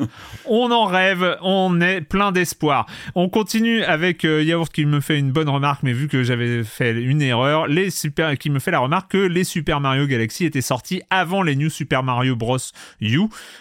On 0.46 0.70
en 0.70 0.84
rêve, 0.86 1.36
on 1.42 1.80
est 1.80 2.00
plein 2.00 2.32
d'espoir. 2.32 2.86
On 3.14 3.28
continue 3.28 3.82
avec 3.82 4.24
euh, 4.24 4.42
Yaourt 4.42 4.68
qui 4.72 4.86
me 4.86 5.00
fait 5.00 5.18
une 5.18 5.32
bonne 5.32 5.48
remarque 5.48 5.82
mais 5.82 5.92
vu 5.92 6.08
que 6.08 6.22
j'avais 6.22 6.64
fait 6.64 6.92
une 7.00 7.20
erreur, 7.22 7.66
les 7.66 7.90
super 7.90 8.36
qui 8.38 8.50
me 8.50 8.58
fait 8.58 8.70
la 8.70 8.78
remarque 8.78 9.12
que 9.12 9.18
les 9.18 9.44
Super 9.44 9.80
Mario 9.80 10.06
Galaxy 10.06 10.44
étaient 10.44 10.60
sortis 10.62 11.02
avant 11.10 11.42
les 11.42 11.56
New 11.56 11.68
Super 11.68 12.02
Mario 12.02 12.36
Bros 12.36 12.56
U 13.00 13.20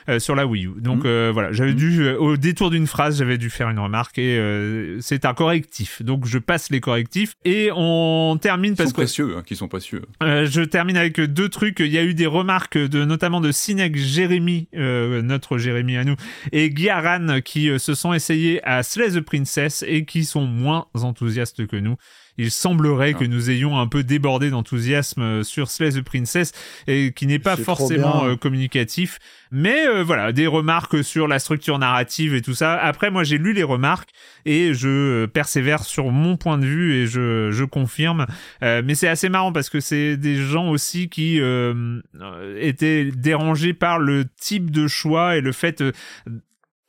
euh, 0.10 0.20
sur 0.20 0.36
la 0.36 0.46
Wii 0.48 0.66
U. 0.68 0.72
Donc 0.78 1.06
euh, 1.06 1.32
voilà, 1.34 1.52
j'avais 1.52 1.74
dû 1.74 2.02
euh, 2.02 2.18
au 2.18 2.38
détour 2.38 2.70
d'une 2.70 2.88
phrase, 2.88 3.18
j'avais 3.18 3.38
dû 3.38 3.50
faire 3.50 3.70
une 3.70 3.80
remarque 3.80 4.18
et 4.18 4.38
euh, 4.38 5.00
c'est 5.02 5.26
un 5.26 5.34
correctif. 5.34 6.02
Donc 6.02 6.26
je 6.26 6.38
passe 6.38 6.70
les 6.70 6.80
correctifs 6.80 7.34
et 7.46 7.72
on 7.76 8.38
termine 8.42 8.76
parce 8.76 8.90
sont 8.90 8.96
que 8.96 9.02
précieux, 9.02 9.36
hein, 9.38 9.44
qui 9.46 9.56
sont 9.56 9.68
précieux. 9.68 10.04
euh, 10.22 10.46
je 10.46 10.62
termine 10.62 10.98
avec 10.98 11.20
deux 11.20 11.50
trucs. 11.50 11.80
Il 11.80 11.88
y 11.88 11.98
a 11.98 12.04
eu 12.04 12.14
des 12.14 12.26
remarques 12.26 12.78
de 12.78 13.06
notamment 13.06 13.42
de 13.42 13.52
Sinek 13.52 13.96
Jérémy, 13.96 14.68
euh, 14.76 15.22
notre 15.22 15.58
Jérémy 15.58 15.98
à 15.98 16.04
nous, 16.04 16.16
et 16.52 16.70
Guiaran 16.70 17.42
qui 17.44 17.70
euh, 17.70 17.78
se 17.78 17.94
sont 17.94 18.14
essayés 18.14 18.64
à 18.64 18.84
Slay 18.84 19.12
the 19.12 19.22
Princess 19.22 19.84
et 19.88 20.06
qui 20.06 20.26
sont 20.26 20.46
moins 20.46 20.88
enthousiastes 20.94 21.68
que 21.68 21.78
nous. 21.78 21.96
Il 22.38 22.50
semblerait 22.52 23.14
Ah. 23.16 23.20
que 23.20 23.26
nous 23.26 23.50
ayons 23.50 23.80
un 23.80 23.88
peu 23.88 24.04
débordé 24.04 24.50
d'enthousiasme 24.50 25.22
euh, 25.22 25.44
sur 25.44 25.70
Slay 25.70 25.92
the 25.92 26.02
Princess 26.02 26.52
et 26.88 27.12
qui 27.14 27.28
n'est 27.28 27.40
pas 27.40 27.56
forcément 27.58 28.26
euh, 28.26 28.36
communicatif. 28.36 29.20
Mais 29.52 29.86
euh, 29.88 30.04
voilà, 30.04 30.32
des 30.32 30.48
remarques 30.48 31.04
sur 31.04 31.28
la 31.28 31.38
structure 31.38 31.78
narrative 31.78 32.34
et 32.34 32.42
tout 32.42 32.56
ça. 32.56 32.74
Après, 32.74 33.12
moi, 33.12 33.24
j'ai 33.24 33.38
lu 33.38 33.54
les 33.54 33.62
remarques 33.62 34.10
et 34.46 34.74
je 34.74 34.88
euh, 34.90 35.28
persévère 35.28 35.84
sur 35.84 36.12
mon 36.12 36.38
point 36.38 36.58
de 36.58 36.66
vue 36.66 36.96
et 36.96 37.06
je, 37.08 37.52
je 37.52 37.64
confirme. 37.64 38.26
Euh, 38.64 38.82
mais 38.84 38.96
c'est 38.96 39.08
assez 39.08 39.30
marrant 39.30 39.52
parce 39.52 39.70
que 39.70 39.80
c'est 39.80 40.18
des 40.18 40.36
gens 40.38 40.70
aussi 40.70 41.10
qui 41.10 41.40
euh, 41.40 42.00
euh, 42.20 42.58
étaient 42.60 43.12
dérangés 43.12 43.74
par 43.74 44.00
le 44.00 44.26
type 44.40 44.72
de 44.72 44.88
choix 44.88 45.38
et 45.38 45.42
le 45.42 45.52
fait 45.52 45.82
euh, 45.82 45.92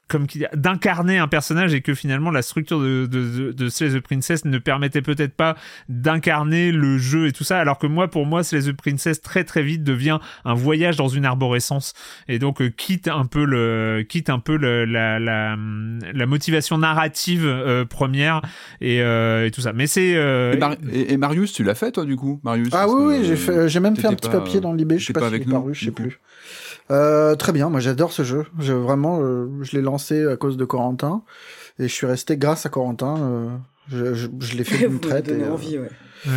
comme 0.08 0.26
d'incarner 0.54 1.18
un 1.18 1.28
personnage 1.28 1.72
et 1.74 1.80
que 1.80 1.94
finalement 1.94 2.30
la 2.30 2.42
structure 2.42 2.78
de, 2.80 3.06
de, 3.06 3.28
de, 3.38 3.52
de 3.52 3.68
Slay 3.68 3.90
the 3.90 4.00
Princess 4.00 4.44
ne 4.44 4.58
permettait 4.58 5.00
peut-être 5.02 5.34
pas 5.34 5.56
d'incarner 5.88 6.72
le 6.72 6.98
jeu 6.98 7.26
et 7.26 7.32
tout 7.32 7.44
ça 7.44 7.58
alors 7.58 7.78
que 7.78 7.86
moi 7.86 8.08
pour 8.08 8.26
moi 8.26 8.42
Slay 8.44 8.60
the 8.62 8.72
Princess 8.76 9.22
très 9.22 9.44
très 9.44 9.62
vite 9.62 9.82
devient 9.82 10.18
un 10.44 10.54
voyage 10.54 10.96
dans 10.96 11.08
une 11.08 11.24
arborescence. 11.24 11.94
Et 12.28 12.38
donc 12.38 12.60
euh, 12.60 12.68
quitte 12.68 13.08
un 13.08 13.24
peu 13.26 13.44
le 13.44 14.04
quitte 14.08 14.28
un 14.30 14.38
peu 14.40 14.56
le, 14.56 14.84
la, 14.84 15.18
la, 15.18 15.56
la 16.12 16.26
motivation 16.26 16.76
narrative 16.78 17.46
euh, 17.46 17.84
première 17.84 18.42
et, 18.80 19.00
euh, 19.00 19.46
et 19.46 19.50
tout 19.50 19.60
ça. 19.62 19.72
Mais 19.72 19.86
c'est 19.86 20.14
euh, 20.16 20.52
Et, 20.52 20.56
Mar- 20.58 20.76
et- 20.92 21.12
et 21.12 21.16
Marius, 21.16 21.52
tu 21.52 21.64
l'as 21.64 21.74
fait 21.74 21.92
toi 21.92 22.04
du 22.04 22.16
coup, 22.16 22.40
Marius 22.44 22.68
Ah 22.72 22.88
oui, 22.88 23.16
oui, 23.18 23.24
j'ai 23.24 23.36
fait, 23.36 23.68
j'ai 23.68 23.80
même 23.80 23.96
fait 23.96 24.06
un 24.08 24.14
petit 24.14 24.28
pas- 24.28 24.38
papier 24.40 24.60
dans 24.60 24.72
l'IB, 24.74 24.98
je 24.98 25.06
sais 25.06 25.12
pas, 25.12 25.20
pas 25.20 25.26
s'il 25.26 25.34
avec 25.36 25.46
est 25.46 25.50
nous, 25.50 25.56
paru, 25.60 25.74
je 25.74 25.84
sais 25.86 25.90
plus. 25.90 26.18
Euh, 26.90 27.35
très 27.35 27.53
bien, 27.53 27.70
moi 27.70 27.81
j'adore 27.81 28.12
ce 28.12 28.25
jeu. 28.25 28.47
Je, 28.59 28.73
vraiment, 28.73 29.20
euh, 29.23 29.49
je 29.62 29.77
l'ai 29.77 29.83
lancé 29.83 30.27
à 30.27 30.37
cause 30.37 30.57
de 30.57 30.64
Corentin 30.64 31.23
et 31.79 31.88
je 31.88 31.92
suis 31.92 32.07
resté 32.07 32.37
grâce 32.37 32.66
à 32.66 32.68
Corentin. 32.68 33.16
euh, 33.18 33.57
je 33.88 34.14
je, 34.14 34.29
je 34.40 34.57
l'ai 34.57 34.64
fait 34.64 34.79
d'une 34.88 35.01
traite 35.01 35.29
et 35.29 35.33
donnez 35.33 35.44
euh, 35.44 35.53
envie, 35.53 35.79
ouais. 35.79 35.90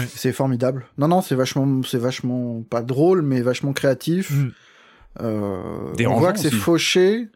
c'est 0.07 0.31
formidable. 0.31 0.85
Non, 0.97 1.07
non, 1.07 1.21
c'est 1.21 1.35
vachement, 1.35 1.81
c'est 1.83 1.97
vachement 1.97 2.61
pas 2.69 2.81
drôle, 2.81 3.21
mais 3.21 3.41
vachement 3.41 3.73
créatif. 3.73 4.31
Mm. 4.31 4.51
Euh, 5.21 5.93
on 6.07 6.19
voit 6.19 6.33
que 6.33 6.39
c'est 6.39 6.53
fauché, 6.53 7.29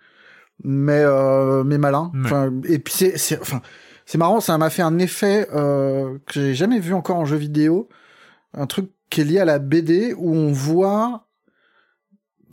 mais 0.63 1.02
euh, 1.04 1.63
mais 1.63 1.78
malin. 1.78 2.12
Ouais. 2.13 2.21
Enfin, 2.26 2.54
et 2.65 2.80
puis 2.80 2.93
c'est, 2.95 3.17
c'est, 3.17 3.39
enfin, 3.41 3.62
c'est 4.06 4.17
marrant, 4.17 4.39
ça 4.39 4.58
m'a 4.58 4.69
fait 4.69 4.82
un 4.82 5.00
effet 5.00 5.47
euh, 5.54 6.17
que 6.28 6.34
j'ai 6.34 6.56
jamais 6.56 6.80
vu 6.80 6.93
encore 6.93 7.17
en 7.17 7.26
jeu 7.26 7.38
vidéo, 7.38 7.89
un 8.54 8.67
truc 8.67 8.91
qui 9.10 9.21
est 9.21 9.24
lié 9.26 9.39
à 9.39 9.45
la 9.45 9.60
BD 9.60 10.13
où 10.17 10.34
on 10.36 10.52
voit, 10.52 11.28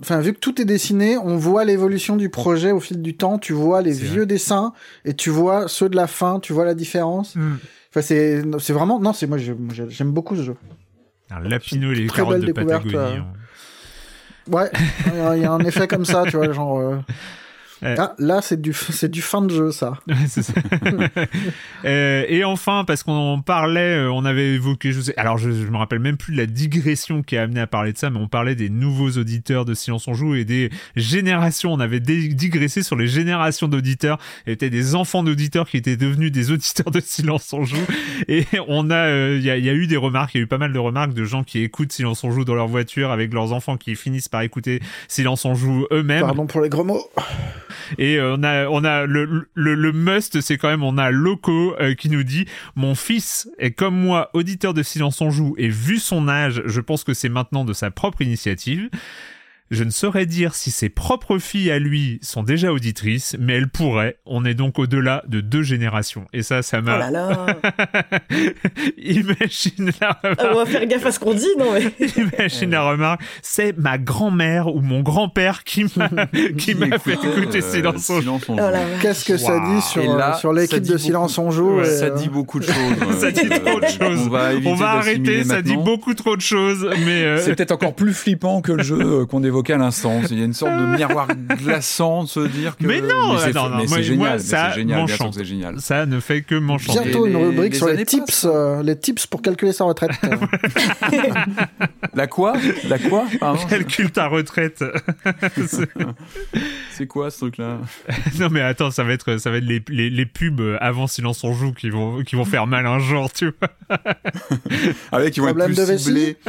enfin 0.00 0.20
vu 0.20 0.32
que 0.32 0.38
tout 0.38 0.61
est 0.61 0.64
dessiné, 0.64 1.16
on 1.18 1.37
voit 1.37 1.64
l'évolution 1.64 2.16
du 2.16 2.28
projet 2.28 2.70
au 2.72 2.80
fil 2.80 3.02
du 3.02 3.16
temps. 3.16 3.38
Tu 3.38 3.52
vois 3.52 3.82
les 3.82 3.92
vieux 3.92 4.26
dessins 4.26 4.72
et 5.04 5.14
tu 5.14 5.30
vois 5.30 5.68
ceux 5.68 5.88
de 5.88 5.96
la 5.96 6.06
fin, 6.06 6.40
tu 6.40 6.52
vois 6.52 6.64
la 6.64 6.74
différence. 6.74 7.34
Mm. 7.37 7.56
Enfin 7.90 8.02
c'est, 8.02 8.42
c'est 8.61 8.72
vraiment, 8.72 9.00
non, 9.00 9.12
c'est 9.12 9.26
moi 9.26 9.38
j'aime 9.38 10.12
beaucoup 10.12 10.37
ce 10.37 10.42
jeu. 10.42 10.56
Un 11.30 11.40
lapino 11.40 11.92
les 11.92 12.06
Très 12.06 12.18
carottes 12.18 12.34
belle 12.38 12.40
de 12.42 12.52
découverte, 12.52 12.84
Patagonie. 12.84 13.18
euh. 13.18 13.22
Ouais, 14.50 14.70
il 15.12 15.16
y 15.18 15.20
a- 15.20 15.37
il 15.37 15.42
y 15.42 15.44
a 15.44 15.52
un 15.52 15.61
effet 15.61 15.87
comme 15.87 16.04
ça, 16.06 16.24
tu 16.26 16.37
vois, 16.38 16.52
genre. 16.52 16.78
euh, 16.78 16.96
Ah, 17.82 18.14
là, 18.18 18.40
c'est 18.42 18.60
du, 18.60 18.72
c'est 18.90 19.10
du 19.10 19.22
fin 19.22 19.42
de 19.42 19.50
jeu, 19.50 19.70
ça. 19.70 19.98
Ouais, 20.08 20.14
c'est 20.26 20.42
ça. 20.42 20.52
Euh, 21.84 22.24
et 22.28 22.42
enfin, 22.44 22.84
parce 22.84 23.04
qu'on 23.04 23.12
en 23.12 23.40
parlait, 23.40 23.94
euh, 23.94 24.10
on 24.10 24.24
avait 24.24 24.54
évoqué, 24.54 24.90
je 24.90 25.00
sais, 25.00 25.14
alors 25.16 25.38
je, 25.38 25.50
je 25.52 25.66
me 25.68 25.76
rappelle 25.76 26.00
même 26.00 26.16
plus 26.16 26.32
de 26.32 26.38
la 26.38 26.46
digression 26.46 27.22
qui 27.22 27.36
a 27.36 27.42
amené 27.42 27.60
à 27.60 27.68
parler 27.68 27.92
de 27.92 27.98
ça, 27.98 28.10
mais 28.10 28.18
on 28.18 28.26
parlait 28.26 28.56
des 28.56 28.68
nouveaux 28.68 29.10
auditeurs 29.10 29.64
de 29.64 29.74
Silence 29.74 30.08
on 30.08 30.14
Joue 30.14 30.34
et 30.34 30.44
des 30.44 30.70
générations. 30.96 31.72
On 31.72 31.78
avait 31.78 32.00
digressé 32.00 32.82
sur 32.82 32.96
les 32.96 33.06
générations 33.06 33.68
d'auditeurs. 33.68 34.18
Il 34.46 34.50
y 34.50 34.52
avait 34.52 34.70
des 34.70 34.94
enfants 34.96 35.22
d'auditeurs 35.22 35.68
qui 35.68 35.76
étaient 35.76 35.96
devenus 35.96 36.32
des 36.32 36.50
auditeurs 36.50 36.90
de 36.90 37.00
Silence 37.00 37.52
on 37.52 37.64
Joue. 37.64 37.76
Et 38.26 38.44
on 38.66 38.90
a, 38.90 39.06
euh, 39.06 39.36
il 39.38 39.44
y, 39.44 39.50
a, 39.50 39.56
y 39.56 39.68
a 39.68 39.74
eu 39.74 39.86
des 39.86 39.96
remarques, 39.96 40.34
il 40.34 40.38
y 40.38 40.40
a 40.40 40.44
eu 40.44 40.48
pas 40.48 40.58
mal 40.58 40.72
de 40.72 40.78
remarques 40.78 41.14
de 41.14 41.24
gens 41.24 41.44
qui 41.44 41.60
écoutent 41.60 41.92
Silence 41.92 42.24
on 42.24 42.32
Joue 42.32 42.44
dans 42.44 42.56
leur 42.56 42.68
voiture 42.68 43.12
avec 43.12 43.32
leurs 43.32 43.52
enfants 43.52 43.76
qui 43.76 43.94
finissent 43.94 44.28
par 44.28 44.42
écouter 44.42 44.80
Silence 45.06 45.44
on 45.44 45.54
Joue 45.54 45.86
eux-mêmes. 45.92 46.22
Pardon 46.22 46.46
pour 46.46 46.60
les 46.60 46.68
gros 46.68 46.84
mots. 46.84 47.08
Et 47.98 48.16
euh, 48.16 48.37
on 48.37 48.42
a, 48.42 48.66
on 48.68 48.85
a 48.85 49.07
le, 49.07 49.48
le, 49.54 49.92
must, 49.92 50.40
c'est 50.40 50.59
quand 50.59 50.68
même, 50.68 50.83
on 50.83 50.98
a 50.98 51.11
Loco 51.11 51.74
euh, 51.81 51.94
qui 51.94 52.11
nous 52.11 52.22
dit 52.22 52.46
Mon 52.76 52.94
fils 52.94 53.48
est 53.59 53.72
comme 53.72 53.98
moi, 53.98 54.31
auditeur 54.35 54.74
de 54.74 54.83
Silence 54.83 55.20
on 55.20 55.31
Joue, 55.31 55.54
et 55.59 55.68
vu 55.68 55.98
son 55.98 56.28
âge, 56.28 56.62
je 56.66 56.81
pense 56.81 57.04
que 57.04 57.14
c'est 57.14 57.28
maintenant 57.28 57.64
de 57.64 57.72
sa 57.72 57.90
propre 57.90 58.22
initiative. 58.22 58.88
Je 59.70 59.85
ne 59.85 59.90
saurais 59.90 60.26
dire 60.26 60.54
si 60.54 60.70
ses 60.70 60.88
propres 60.88 61.38
filles 61.38 61.70
à 61.70 61.78
lui 61.78 62.18
sont 62.22 62.42
déjà 62.42 62.72
auditrices, 62.72 63.37
mais 63.38 63.54
elles 63.54 63.68
pourraient. 63.68 64.16
On 64.24 64.44
est 64.44 64.54
donc 64.54 64.78
au-delà 64.78 65.22
de 65.28 65.40
deux 65.40 65.62
générations. 65.62 66.24
Et 66.33 66.42
ça, 66.42 66.62
ça 66.62 66.81
m'a... 66.81 66.96
Oh 66.96 66.98
là 66.98 67.11
là 67.11 67.46
Imagine 68.98 69.90
la 70.00 70.18
Ah, 70.22 70.50
On 70.52 70.57
va 70.57 70.66
faire 70.66 70.87
gaffe 70.87 71.07
à 71.07 71.12
ce 71.12 71.18
qu'on 71.18 71.35
dit, 71.35 71.46
non 71.59 71.72
mais... 71.72 71.92
Imagine 72.16 72.70
la 72.70 72.83
remarque, 72.83 73.20
c'est 73.42 73.76
ma 73.76 73.98
grand-mère 73.98 74.68
ou 74.74 74.81
mon 74.81 75.00
grand-père 75.02 75.64
qui 75.64 75.85
m'a 75.96 76.09
qui 76.59 76.74
m'a 76.74 76.98
fait 76.98 77.14
écouter 77.14 77.59
euh, 77.59 77.72
Silence 77.72 78.11
on 78.11 78.20
Silence 78.20 78.48
on 78.48 78.54
Oh 78.54 78.59
joue. 78.59 79.00
Qu'est-ce 79.02 79.24
que 79.24 79.37
ça 79.37 79.61
dit 79.61 79.83
sur, 79.83 80.16
là, 80.16 80.35
euh, 80.35 80.38
sur 80.38 80.52
l'équipe 80.52 80.83
de 80.83 80.96
Silence 80.96 81.38
on 81.38 81.50
joue 81.50 81.78
Ouais, 81.78 81.88
et, 81.88 81.96
Ça 81.98 82.07
euh, 82.07 82.11
dit 82.16 82.28
beaucoup 82.28 82.59
de 82.59 82.64
choses. 82.64 83.20
Ça 83.20 83.31
dit 83.31 83.40
Euh, 83.44 83.59
trop 83.59 83.81
de 83.81 83.87
choses. 83.87 84.26
On 84.26 84.28
va, 84.31 84.50
On 84.64 84.81
arrêter, 84.81 85.44
ça 85.44 85.62
dit 85.62 85.76
beaucoup 85.76 86.14
trop 86.14 86.37
de 86.37 86.40
choses, 86.40 86.88
mais 87.04 87.24
euh, 87.24 87.38
C'est 87.38 87.54
peut-être 87.54 87.72
encore 87.72 87.94
plus 87.94 88.14
flippant 88.14 88.61
que 88.61 88.72
le 88.72 88.83
jeu 88.83 88.98
euh, 89.00 89.26
qu'on 89.26 89.42
évoquait 89.59 89.73
à 89.75 89.79
l'instant. 89.79 90.21
Il 90.31 90.38
y 90.38 90.42
a 90.42 90.44
une 90.44 90.53
sorte 90.55 90.73
de 90.73 90.87
miroir 90.97 91.27
glaçant 91.62 92.23
de 92.25 92.29
se 92.29 92.40
dire 92.40 92.77
que. 92.77 92.87
Mais 92.87 93.01
non, 93.01 93.37
c'est 93.38 93.55
non, 93.55 93.68
non, 93.71 93.77
mais 93.79 93.87
moi- 93.87 93.97
c'est 93.97 94.03
génial. 94.05 94.27
moi, 94.29 94.38
ça 94.38 94.71
c'est 95.33 95.44
génial. 95.44 95.75
C'est 95.79 95.87
ça 95.87 96.07
ne 96.07 96.21
fait 96.21 96.42
que 96.42 96.55
m'enchanter. 96.55 97.01
bientôt 97.05 97.27
une 97.27 97.33
les- 97.37 97.44
rubrique 97.44 97.73
les 97.73 97.79
sur 97.79 97.88
les 97.88 98.05
tips, 98.07 98.25
passent. 98.27 98.47
euh, 98.49 98.83
les 98.83 98.99
tips 98.99 99.27
pour 99.27 99.42
calculer 99.42 99.73
sa 99.73 99.85
retraite. 99.85 100.12
La 102.14 102.27
quoi? 102.27 102.55
La 102.88 102.99
quoi? 102.99 103.25
Pardon 103.40 103.61
Calcule 103.66 104.11
ta 104.11 104.29
retraite. 104.29 104.85
C'est- 105.66 105.88
C'est 106.92 107.07
quoi 107.07 107.31
ce 107.31 107.38
truc-là? 107.38 107.79
Non 108.38 108.49
mais 108.51 108.61
attends, 108.61 108.90
ça 108.90 109.05
va 109.05 109.12
être 109.12 109.37
ça 109.38 109.51
va 109.51 109.59
être 109.59 109.64
les, 109.64 109.83
les, 109.88 110.11
les 110.11 110.27
pubs 110.27 110.61
avant 110.81 111.07
Silence 111.07 111.42
on 111.44 111.53
joue 111.53 111.73
qui 111.73 111.90
vont 111.90 112.23
qui 112.23 112.37
vont 112.37 112.44
faire 112.44 112.66
mal 112.66 112.87
un 112.87 112.99
jour, 112.99 113.33
tu 113.33 113.53
vois. 113.61 113.99
Avec 115.12 115.37
ils 115.37 115.40
vont 115.40 115.49
être 115.49 115.64
plus 115.64 115.99
ciblés. 115.99 116.37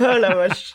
Oh 0.00 0.16
la 0.20 0.34
vache. 0.34 0.74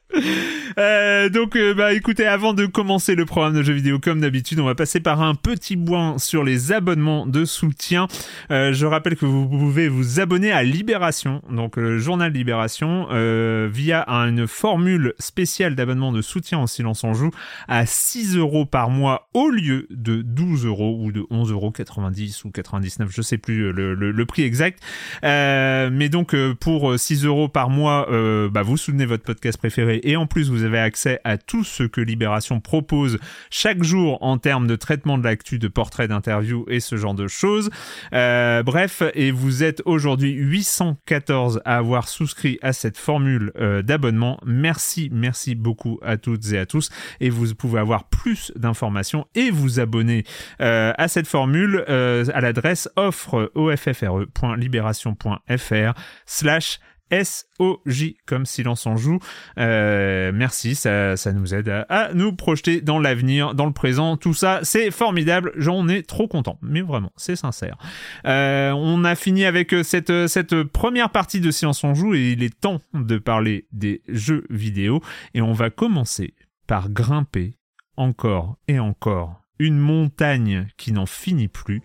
Euh, 0.77 1.27
donc, 1.27 1.57
euh, 1.57 1.73
bah, 1.73 1.93
écoutez, 1.93 2.25
avant 2.25 2.53
de 2.53 2.65
commencer 2.65 3.15
le 3.15 3.25
programme 3.25 3.53
de 3.53 3.61
jeux 3.61 3.73
vidéo, 3.73 3.99
comme 3.99 4.21
d'habitude, 4.21 4.59
on 4.59 4.65
va 4.65 4.73
passer 4.73 5.01
par 5.01 5.21
un 5.21 5.35
petit 5.35 5.75
point 5.75 6.17
sur 6.17 6.45
les 6.45 6.71
abonnements 6.71 7.25
de 7.25 7.43
soutien. 7.43 8.07
Euh, 8.51 8.71
je 8.71 8.85
rappelle 8.85 9.17
que 9.17 9.25
vous 9.25 9.47
pouvez 9.47 9.89
vous 9.89 10.21
abonner 10.21 10.51
à 10.51 10.63
Libération, 10.63 11.41
donc 11.51 11.75
le 11.75 11.97
journal 11.99 12.31
Libération, 12.31 13.07
euh, 13.11 13.69
via 13.71 14.07
une 14.07 14.47
formule 14.47 15.13
spéciale 15.19 15.75
d'abonnement 15.75 16.11
de 16.11 16.21
soutien 16.21 16.59
en 16.59 16.67
silence 16.67 17.03
en 17.03 17.13
joue 17.13 17.31
à 17.67 17.85
6 17.85 18.37
euros 18.37 18.65
par 18.65 18.89
mois 18.89 19.29
au 19.33 19.49
lieu 19.49 19.87
de 19.89 20.21
12 20.21 20.65
euros 20.65 20.97
ou 21.01 21.11
de 21.11 21.25
11 21.29 21.51
euros 21.51 21.71
90 21.71 22.45
ou 22.45 22.51
99, 22.51 23.09
je 23.11 23.21
sais 23.21 23.37
plus 23.37 23.65
euh, 23.65 23.71
le, 23.93 24.25
prix 24.25 24.43
exact. 24.43 24.81
Euh, 25.23 25.89
mais 25.91 26.09
donc 26.09 26.33
euh, 26.33 26.53
pour 26.53 26.97
6 26.97 27.25
euros 27.25 27.47
par 27.47 27.69
mois, 27.69 28.07
euh, 28.11 28.49
bah, 28.49 28.61
vous 28.61 28.77
soutenez 28.77 29.05
votre 29.05 29.23
podcast 29.23 29.57
préféré 29.57 30.00
et 30.03 30.15
en 30.15 30.27
plus 30.27 30.49
vous 30.49 30.63
avez 30.63 30.79
accès 30.79 31.19
à 31.23 31.37
tout 31.37 31.63
ce 31.63 31.83
que 31.83 32.01
Libération 32.01 32.59
propose 32.59 33.19
chaque 33.49 33.83
jour 33.83 34.17
en 34.21 34.37
termes 34.37 34.67
de 34.67 34.75
traitement 34.75 35.17
de 35.17 35.23
l'actu, 35.23 35.59
de 35.59 35.67
portraits, 35.67 36.09
d'interviews 36.09 36.65
et 36.67 36.79
ce 36.79 36.95
genre 36.95 37.13
de 37.13 37.27
choses. 37.27 37.69
Euh, 38.13 38.63
bref, 38.63 39.03
et 39.13 39.31
vous 39.31 39.63
êtes 39.63 39.81
aujourd'hui 39.85 40.31
814 40.31 41.61
à 41.65 41.77
avoir 41.77 42.07
souscrit 42.07 42.59
à 42.61 42.73
cette 42.73 42.97
formule 42.97 43.51
euh, 43.59 43.81
d'abonnement. 43.81 44.39
Merci, 44.45 45.09
merci 45.11 45.55
beaucoup 45.55 45.99
à 46.01 46.17
toutes 46.17 46.51
et 46.51 46.57
à 46.57 46.65
tous. 46.65 46.89
Et 47.19 47.29
vous 47.29 47.53
pouvez 47.55 47.79
avoir 47.79 48.09
plus 48.09 48.51
d'informations 48.55 49.27
et 49.35 49.51
vous 49.51 49.79
abonner 49.79 50.23
euh, 50.61 50.93
à 50.97 51.07
cette 51.07 51.27
formule 51.27 51.85
euh, 51.89 52.25
à 52.33 52.41
l'adresse 52.41 52.89
offre 52.95 53.51
offre.libération.fr 53.55 55.93
slash 56.25 56.79
SOJ 57.11 58.15
comme 58.25 58.45
silence 58.45 58.85
en 58.87 58.95
joue. 58.95 59.19
Euh, 59.57 60.31
merci, 60.33 60.75
ça, 60.75 61.17
ça 61.17 61.33
nous 61.33 61.53
aide 61.53 61.85
à, 61.89 62.13
nous 62.13 62.33
projeter 62.33 62.81
dans 62.81 62.99
l'avenir, 62.99 63.53
dans 63.53 63.65
le 63.65 63.73
présent. 63.73 64.17
Tout 64.17 64.33
ça, 64.33 64.59
c'est 64.63 64.91
formidable. 64.91 65.51
J'en 65.55 65.87
ai 65.87 66.03
trop 66.03 66.27
content. 66.27 66.57
Mais 66.61 66.81
vraiment, 66.81 67.11
c'est 67.15 67.35
sincère. 67.35 67.77
Euh, 68.25 68.71
on 68.71 69.03
a 69.03 69.15
fini 69.15 69.45
avec 69.45 69.73
euh, 69.73 69.83
cette, 69.83 70.63
première 70.63 71.09
partie 71.09 71.41
de 71.41 71.51
Silence 71.51 71.83
on 71.83 71.93
joue 71.93 72.15
et 72.15 72.31
il 72.31 72.43
est 72.43 72.59
temps 72.59 72.81
de 72.93 73.17
parler 73.17 73.67
des 73.71 74.01
jeux 74.07 74.45
vidéo. 74.49 75.01
Et 75.33 75.41
on 75.41 75.53
va 75.53 75.69
commencer 75.69 76.33
par 76.67 76.89
grimper 76.89 77.55
encore 77.97 78.57
et 78.67 78.79
encore 78.79 79.41
une 79.59 79.77
montagne 79.77 80.67
qui 80.77 80.91
n'en 80.91 81.05
finit 81.05 81.47
plus. 81.47 81.81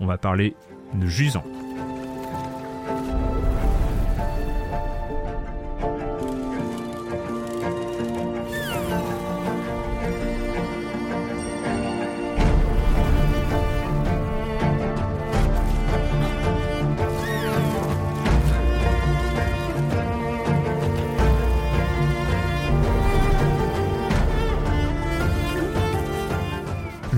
On 0.00 0.06
va 0.06 0.18
parler 0.18 0.54
de 0.94 1.06
Jusant. 1.06 1.44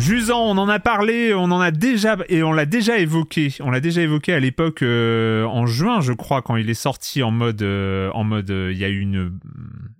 Jusant, 0.03 0.41
on 0.51 0.59
en 0.59 0.69
a 0.69 0.81
parlé, 0.81 1.33
on 1.33 1.45
en 1.45 1.61
a 1.61 1.71
déjà 1.71 2.17
et 2.29 2.43
on 2.43 2.53
l'a 2.53 2.67
déjà 2.67 2.99
évoqué. 2.99 3.55
On 3.61 3.71
l'a 3.71 3.79
déjà 3.81 4.03
évoqué 4.03 4.33
à 4.33 4.41
l'époque 4.41 4.83
euh, 4.83 5.45
en 5.45 5.67
juin, 5.67 6.01
je 6.01 6.12
crois, 6.12 6.43
quand 6.43 6.57
il 6.57 6.69
est 6.69 6.75
sorti 6.75 7.23
en 7.23 7.31
mode, 7.31 7.62
euh, 7.62 8.11
en 8.12 8.25
mode, 8.25 8.51
euh, 8.51 8.71
il 8.73 8.79
y 8.79 8.85
a 8.85 8.88
eu 8.88 8.99
une, 8.99 9.33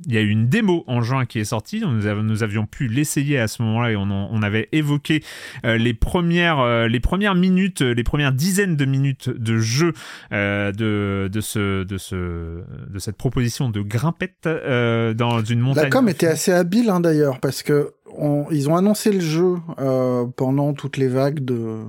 il 0.07 0.13
y 0.15 0.19
a 0.19 0.21
eu 0.21 0.29
une 0.29 0.49
démo 0.49 0.83
en 0.89 1.03
juin 1.03 1.25
qui 1.25 1.39
est 1.39 1.45
sortie. 1.45 1.81
Nous, 1.81 2.43
avions 2.43 2.67
pu 2.67 2.89
l'essayer 2.89 3.39
à 3.39 3.47
ce 3.47 3.63
moment-là 3.63 3.93
et 3.93 3.97
on, 3.97 4.03
en- 4.03 4.29
on 4.33 4.43
avait 4.43 4.69
évoqué 4.73 5.23
euh, 5.65 5.77
les 5.79 5.95
premières, 5.95 6.59
euh, 6.59 6.89
les 6.89 6.99
premières 7.01 7.37
minutes, 7.37 7.83
les 7.83 8.03
premières 8.03 8.33
dizaines 8.33 8.75
de 8.77 8.85
minutes 8.85 9.31
de 9.31 9.59
jeu 9.59 9.93
euh, 10.33 10.73
de, 10.73 11.29
de 11.33 11.41
ce, 11.41 11.85
de 11.85 11.99
ce, 11.99 12.17
de 12.17 12.99
cette 12.99 13.17
proposition 13.17 13.71
de 13.71 13.81
grimpette 13.81 14.47
euh, 14.47 15.15
dans 15.15 15.43
une 15.45 15.61
montagne. 15.61 15.85
La 15.85 15.91
com 15.91 16.09
était 16.09 16.27
assez 16.27 16.51
habile 16.53 16.91
hein, 16.91 16.99
d'ailleurs 17.01 17.39
parce 17.39 17.63
que 17.63 17.93
on- 18.17 18.47
ils 18.51 18.69
ont 18.69 18.77
annoncé 18.77 19.11
le 19.13 19.21
jeu 19.21 19.57
euh, 19.79 20.27
pendant 20.37 20.73
toutes 20.75 20.97
les 20.97 21.09
vagues 21.09 21.41
de. 21.41 21.81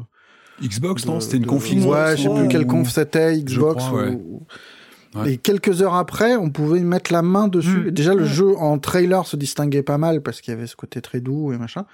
Xbox, 0.62 1.06
non 1.06 1.20
C'était 1.20 1.38
une 1.38 1.44
de- 1.44 1.48
conf 1.48 1.64
Ouais, 1.72 2.16
je 2.16 2.24
sais 2.24 2.30
plus 2.30 2.44
ou- 2.44 2.48
quelle 2.48 2.68
conf 2.68 2.90
c'était, 2.90 3.38
Xbox. 3.42 3.84
crois, 3.84 4.04
ouais. 4.04 4.10
ou- 4.12 4.46
Ouais. 5.16 5.34
Et 5.34 5.38
quelques 5.38 5.84
heures 5.84 5.94
après, 5.94 6.36
on 6.36 6.50
pouvait 6.50 6.80
mettre 6.80 7.14
la 7.14 7.22
main 7.22 7.48
dessus. 7.48 7.82
Mm. 7.82 7.88
Et 7.90 7.92
Déjà, 7.92 8.16
le 8.16 8.26
jeu 8.26 8.58
en 8.58 8.80
trailer 8.80 9.28
se 9.28 9.36
distinguait 9.36 9.84
pas 9.84 10.00
mal 10.00 10.22
parce 10.24 10.42
qu'il 10.42 10.52
y 10.54 10.58
avait 10.58 10.66
ce 10.66 10.76
côté 10.76 11.02
très 11.02 11.22
doux 11.22 11.54
et 11.54 11.58
machin. 11.60 11.86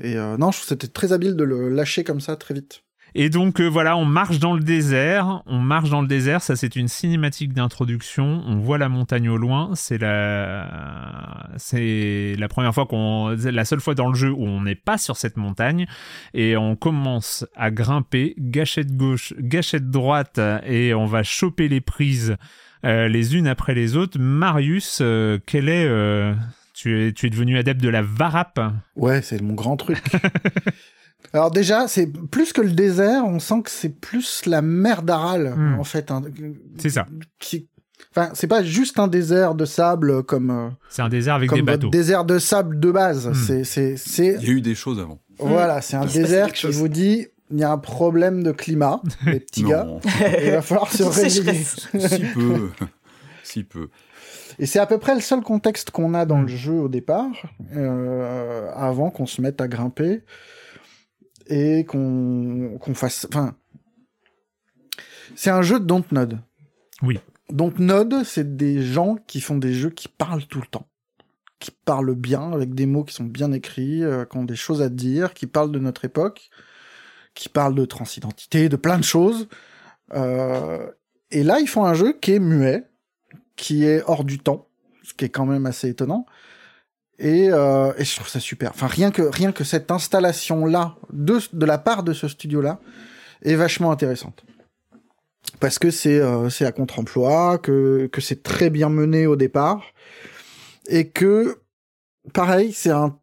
Et 0.00 0.16
euh, 0.16 0.36
non, 0.36 0.52
je 0.52 0.58
trouve 0.58 0.62
que 0.62 0.68
c'était 0.68 0.86
très 0.86 1.12
habile 1.12 1.34
de 1.34 1.42
le 1.42 1.68
lâcher 1.68 2.04
comme 2.04 2.20
ça 2.20 2.36
très 2.36 2.54
vite. 2.54 2.82
Et 3.16 3.30
donc 3.30 3.60
euh, 3.60 3.66
voilà, 3.68 3.96
on 3.96 4.04
marche 4.04 4.40
dans 4.40 4.54
le 4.54 4.60
désert, 4.60 5.42
on 5.46 5.60
marche 5.60 5.88
dans 5.88 6.02
le 6.02 6.08
désert, 6.08 6.42
ça 6.42 6.56
c'est 6.56 6.74
une 6.74 6.88
cinématique 6.88 7.52
d'introduction, 7.52 8.42
on 8.44 8.56
voit 8.56 8.76
la 8.76 8.88
montagne 8.88 9.28
au 9.28 9.36
loin, 9.36 9.70
c'est 9.74 9.98
la 9.98 11.48
c'est 11.56 12.34
la 12.36 12.48
première 12.48 12.74
fois 12.74 12.86
qu'on 12.86 13.36
la 13.36 13.64
seule 13.64 13.80
fois 13.80 13.94
dans 13.94 14.08
le 14.08 14.16
jeu 14.16 14.32
où 14.32 14.42
on 14.44 14.62
n'est 14.62 14.74
pas 14.74 14.98
sur 14.98 15.16
cette 15.16 15.36
montagne. 15.36 15.86
Et 16.32 16.56
on 16.56 16.74
commence 16.74 17.46
à 17.54 17.70
grimper. 17.70 18.34
Gâchette 18.38 18.96
gauche, 18.96 19.32
gâchette 19.38 19.90
droite. 19.90 20.40
Et 20.66 20.94
on 20.94 21.06
va 21.06 21.22
choper 21.22 21.68
les 21.68 21.80
prises 21.80 22.36
euh, 22.84 23.08
les 23.08 23.36
unes 23.36 23.46
après 23.46 23.74
les 23.74 23.96
autres. 23.96 24.18
Marius, 24.18 24.98
euh, 25.00 25.38
quel 25.46 25.68
est 25.68 25.88
tu 26.74 27.00
es, 27.00 27.12
tu 27.12 27.26
es 27.26 27.30
devenu 27.30 27.56
adepte 27.58 27.80
de 27.80 27.88
la 27.88 28.02
varap? 28.02 28.60
Ouais, 28.96 29.22
c'est 29.22 29.40
mon 29.40 29.54
grand 29.54 29.76
truc. 29.76 30.02
Alors 31.32 31.50
déjà, 31.50 31.88
c'est 31.88 32.06
plus 32.06 32.52
que 32.52 32.60
le 32.60 32.70
désert, 32.70 33.24
on 33.26 33.38
sent 33.40 33.62
que 33.64 33.70
c'est 33.70 33.88
plus 33.88 34.42
la 34.46 34.62
mer 34.62 35.02
d'Aral, 35.02 35.54
Mm. 35.56 35.80
en 35.80 35.84
fait. 35.84 36.10
hein, 36.10 36.22
C'est 36.78 36.90
ça. 36.90 37.06
Qui... 37.38 37.68
Enfin, 38.16 38.30
c'est 38.34 38.46
pas 38.46 38.62
juste 38.62 38.98
un 39.00 39.08
désert 39.08 39.54
de 39.56 39.64
sable 39.64 40.22
comme, 40.22 40.50
euh, 40.50 40.68
C'est 40.88 41.02
un 41.02 41.08
désert 41.08 41.34
avec 41.34 41.48
comme 41.50 41.58
des 41.58 41.64
bateaux. 41.64 41.88
désert 41.88 42.24
de 42.24 42.38
sable 42.38 42.78
de 42.78 42.90
base. 42.92 43.28
Mm. 43.28 43.34
C'est, 43.34 43.64
c'est, 43.64 43.96
c'est, 43.96 44.36
Il 44.40 44.46
y 44.46 44.50
a 44.50 44.54
eu 44.54 44.60
des 44.60 44.74
choses 44.76 45.00
avant. 45.00 45.18
voilà, 45.38 45.80
c'est 45.80 45.96
un 45.96 46.04
désert 46.06 46.52
qui 46.52 46.62
chose. 46.62 46.76
vous 46.76 46.88
dit, 46.88 47.26
il 47.50 47.58
y 47.58 47.64
a 47.64 47.70
un 47.72 47.78
problème 47.78 48.42
de 48.44 48.52
climat, 48.52 49.00
les 49.26 49.40
petits 49.40 49.64
gars. 49.64 49.88
Il 50.44 50.50
va 50.52 50.62
falloir 50.62 50.92
se 50.92 51.02
réveiller. 51.02 51.64
Si 51.64 52.20
peu. 52.34 52.70
si 53.42 53.64
peu. 53.64 53.88
Et 54.60 54.66
c'est 54.66 54.78
à 54.78 54.86
peu 54.86 54.98
près 54.98 55.16
le 55.16 55.20
seul 55.20 55.40
contexte 55.40 55.90
qu'on 55.90 56.14
a 56.14 56.24
dans 56.26 56.40
le 56.42 56.46
jeu 56.46 56.74
au 56.74 56.88
départ, 56.88 57.26
euh, 57.74 58.70
avant 58.76 59.10
qu'on 59.10 59.26
se 59.26 59.40
mette 59.40 59.60
à 59.60 59.66
grimper 59.66 60.22
et 61.46 61.84
qu'on 61.84 62.78
qu'on 62.80 62.94
fasse. 62.94 63.26
Enfin, 63.28 63.56
c'est 65.34 65.50
un 65.50 65.62
jeu 65.62 65.80
de 65.80 65.84
Dontnod. 65.84 66.40
Oui. 67.02 67.18
Dontnod, 67.50 68.24
c'est 68.24 68.56
des 68.56 68.82
gens 68.82 69.16
qui 69.26 69.40
font 69.40 69.58
des 69.58 69.74
jeux 69.74 69.90
qui 69.90 70.08
parlent 70.08 70.46
tout 70.46 70.60
le 70.60 70.66
temps, 70.66 70.86
qui 71.58 71.70
parle 71.70 72.14
bien, 72.14 72.52
avec 72.52 72.74
des 72.74 72.86
mots 72.86 73.04
qui 73.04 73.14
sont 73.14 73.24
bien 73.24 73.52
écrits, 73.52 74.02
euh, 74.02 74.24
qui 74.24 74.36
ont 74.36 74.44
des 74.44 74.56
choses 74.56 74.82
à 74.82 74.88
dire, 74.88 75.34
qui 75.34 75.46
parlent 75.46 75.72
de 75.72 75.78
notre 75.78 76.04
époque, 76.04 76.50
qui 77.34 77.48
parlent 77.48 77.74
de 77.74 77.84
transidentité, 77.84 78.68
de 78.68 78.76
plein 78.76 78.98
de 78.98 79.04
choses. 79.04 79.48
Euh, 80.14 80.90
et 81.30 81.42
là, 81.42 81.60
ils 81.60 81.68
font 81.68 81.84
un 81.84 81.94
jeu 81.94 82.12
qui 82.18 82.32
est 82.32 82.38
muet, 82.38 82.84
qui 83.56 83.84
est 83.84 84.02
hors 84.06 84.24
du 84.24 84.38
temps, 84.38 84.68
ce 85.02 85.12
qui 85.12 85.24
est 85.26 85.30
quand 85.30 85.46
même 85.46 85.66
assez 85.66 85.88
étonnant. 85.88 86.26
Et, 87.18 87.48
euh, 87.50 87.92
et 87.96 88.04
je 88.04 88.16
trouve 88.16 88.28
ça 88.28 88.40
super. 88.40 88.70
Enfin, 88.70 88.88
rien 88.88 89.10
que 89.10 89.22
rien 89.22 89.52
que 89.52 89.62
cette 89.64 89.90
installation 89.90 90.66
là 90.66 90.96
de 91.12 91.38
de 91.52 91.66
la 91.66 91.78
part 91.78 92.02
de 92.02 92.12
ce 92.12 92.26
studio 92.26 92.60
là 92.60 92.80
est 93.42 93.54
vachement 93.54 93.92
intéressante 93.92 94.44
parce 95.60 95.78
que 95.78 95.90
c'est 95.90 96.18
euh, 96.18 96.50
c'est 96.50 96.66
à 96.66 96.72
contre-emploi, 96.72 97.58
que 97.58 98.08
que 98.12 98.20
c'est 98.20 98.42
très 98.42 98.70
bien 98.70 98.88
mené 98.88 99.26
au 99.26 99.36
départ 99.36 99.82
et 100.88 101.08
que 101.08 101.60
pareil, 102.32 102.72
c'est 102.72 102.90
un 102.90 103.18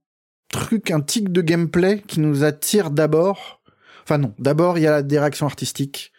truc, 0.49 0.91
un 0.91 1.01
tic 1.01 1.31
de 1.31 1.41
gameplay 1.41 2.01
qui 2.05 2.19
nous 2.19 2.43
attire 2.43 2.91
d'abord. 2.91 3.61
Enfin 4.03 4.17
non, 4.17 4.33
d'abord 4.39 4.77
il 4.77 4.83
y 4.83 4.87
a 4.87 4.91
la 4.91 5.03
direction 5.03 5.45
artistique 5.45 6.11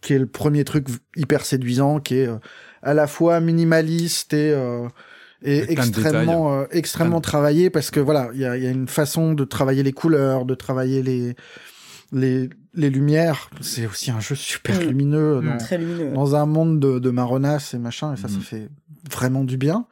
qui 0.00 0.12
est 0.12 0.18
le 0.18 0.26
premier 0.26 0.64
truc 0.64 0.88
hyper 1.16 1.44
séduisant, 1.44 2.00
qui 2.00 2.18
est 2.18 2.28
euh, 2.28 2.36
à 2.82 2.94
la 2.94 3.06
fois 3.06 3.40
minimaliste 3.40 4.34
et 4.34 4.50
euh, 4.52 4.86
et 5.44 5.70
extrêmement 5.72 6.52
euh, 6.54 6.64
extrêmement 6.70 7.20
travaillé 7.20 7.70
parce 7.70 7.90
que 7.90 8.00
voilà, 8.00 8.30
il 8.34 8.40
y 8.40 8.44
a, 8.44 8.56
il 8.56 8.62
y 8.64 8.66
a 8.66 8.70
une 8.70 8.88
façon 8.88 9.34
de 9.34 9.44
travailler 9.44 9.82
les 9.82 9.92
couleurs, 9.92 10.44
de 10.46 10.54
travailler 10.54 11.02
les 11.02 11.36
les 12.12 12.48
les 12.74 12.90
lumières. 12.90 13.50
C'est 13.60 13.86
aussi 13.86 14.10
un 14.10 14.20
jeu 14.20 14.34
super 14.34 14.76
Mm. 14.80 14.84
lumineux 14.88 15.40
Mm. 15.40 15.46
dans, 15.46 15.56
Très 15.58 15.78
lumineux. 15.78 16.12
dans 16.12 16.34
un 16.34 16.46
monde 16.46 16.80
de, 16.80 16.98
de 16.98 17.10
marronnasse 17.10 17.74
et 17.74 17.78
machin, 17.78 18.14
et 18.14 18.16
ça, 18.16 18.28
ça 18.28 18.34
Mhm. 18.36 18.40
fait 18.42 18.68
vraiment 19.10 19.44
du 19.44 19.56
bien. 19.56 19.86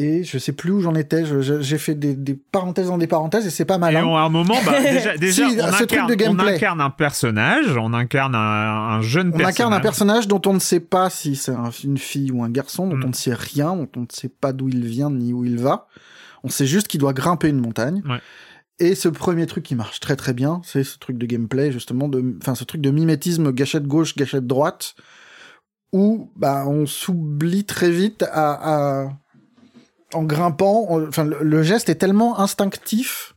Et 0.00 0.22
je 0.22 0.38
sais 0.38 0.52
plus 0.52 0.70
où 0.70 0.80
j'en 0.80 0.94
étais, 0.94 1.24
j'ai 1.60 1.76
fait 1.78 1.94
des, 1.96 2.14
des 2.14 2.34
parenthèses 2.34 2.86
dans 2.86 2.98
des 2.98 3.08
parenthèses 3.08 3.46
et 3.46 3.50
c'est 3.50 3.64
pas 3.64 3.74
Et 3.74 3.78
malin. 3.78 4.04
on- 4.06 4.16
à 4.16 4.20
un 4.20 4.28
moment, 4.28 4.54
bah, 4.64 4.80
déjà, 4.80 5.16
déjà 5.18 5.48
Si, 5.48 5.56
on, 5.58 5.64
incarne, 5.64 6.80
on 6.80 6.84
un 6.84 6.90
personnage, 6.90 7.76
on 7.76 7.92
incarne 7.92 8.34
un, 8.36 8.38
un 8.38 9.00
jeune 9.02 9.28
On 9.28 9.30
personnage. 9.32 9.54
incarne 9.54 9.74
un 9.74 9.80
personnage 9.80 10.28
dont 10.28 10.40
on 10.46 10.54
ne 10.54 10.60
sait 10.60 10.78
pas 10.80 11.10
si 11.10 11.34
c'est 11.34 11.50
un- 11.52 11.70
une 11.82 11.98
fille 11.98 12.30
ou 12.30 12.44
un 12.44 12.48
garçon, 12.50 12.86
dont 12.86 12.96
Mm. 12.96 13.04
on 13.04 13.08
ne 13.08 13.12
sait 13.14 13.34
rien, 13.34 13.74
dont 13.74 13.88
on 13.96 14.00
ne 14.02 14.06
sait 14.10 14.28
pas 14.28 14.52
d'où 14.52 14.68
il 14.68 14.84
vient 14.86 15.10
ni 15.10 15.32
où 15.32 15.44
il 15.44 15.58
va. 15.58 15.88
On 16.44 16.48
sait 16.48 16.66
juste 16.66 16.86
qu'il 16.86 17.00
doit 17.00 17.12
grimper 17.12 17.48
une 17.48 17.58
montagne. 17.60 18.00
Ouais. 18.08 18.20
Et 18.78 18.94
ce 18.94 19.08
premier 19.08 19.46
truc 19.46 19.64
qui 19.64 19.74
marche 19.74 19.98
très 19.98 20.14
très 20.14 20.32
bien, 20.32 20.60
c'est 20.62 20.84
ce 20.84 20.96
truc 20.98 21.18
de 21.18 21.26
gameplay 21.26 21.72
justement, 21.72 22.06
de, 22.06 22.36
enfin 22.40 22.54
ce 22.54 22.62
truc 22.62 22.80
de 22.80 22.90
mimétisme 22.92 23.50
gâchette 23.50 23.88
gauche, 23.88 24.14
gâchette 24.14 24.46
droite, 24.46 24.94
où 25.92 26.30
bah 26.36 26.64
on 26.68 26.86
s'oublie 26.86 27.64
très 27.64 27.90
vite 27.90 28.22
à, 28.30 29.04
à- 29.06 29.08
en 30.14 30.22
grimpant. 30.24 30.86
on- 30.88 31.06
Enfin 31.08 31.24
le, 31.24 31.38
le 31.42 31.62
geste 31.62 31.88
est 31.88 31.96
tellement 31.96 32.38
instinctif 32.40 33.34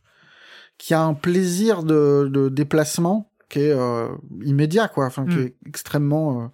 qu'il 0.78 0.94
y 0.94 0.96
a 0.96 1.02
un 1.02 1.14
plaisir 1.14 1.82
de, 1.82 2.28
de 2.32 2.48
déplacement 2.48 3.30
qui 3.48 3.60
est 3.60 3.70
euh, 3.72 4.08
immédiat 4.44 4.88
quoi, 4.88 5.06
enfin 5.06 5.26
qui 5.26 5.36
Mm. 5.36 5.40
est 5.46 5.54
extrêmement 5.66 6.42
euh, 6.42 6.46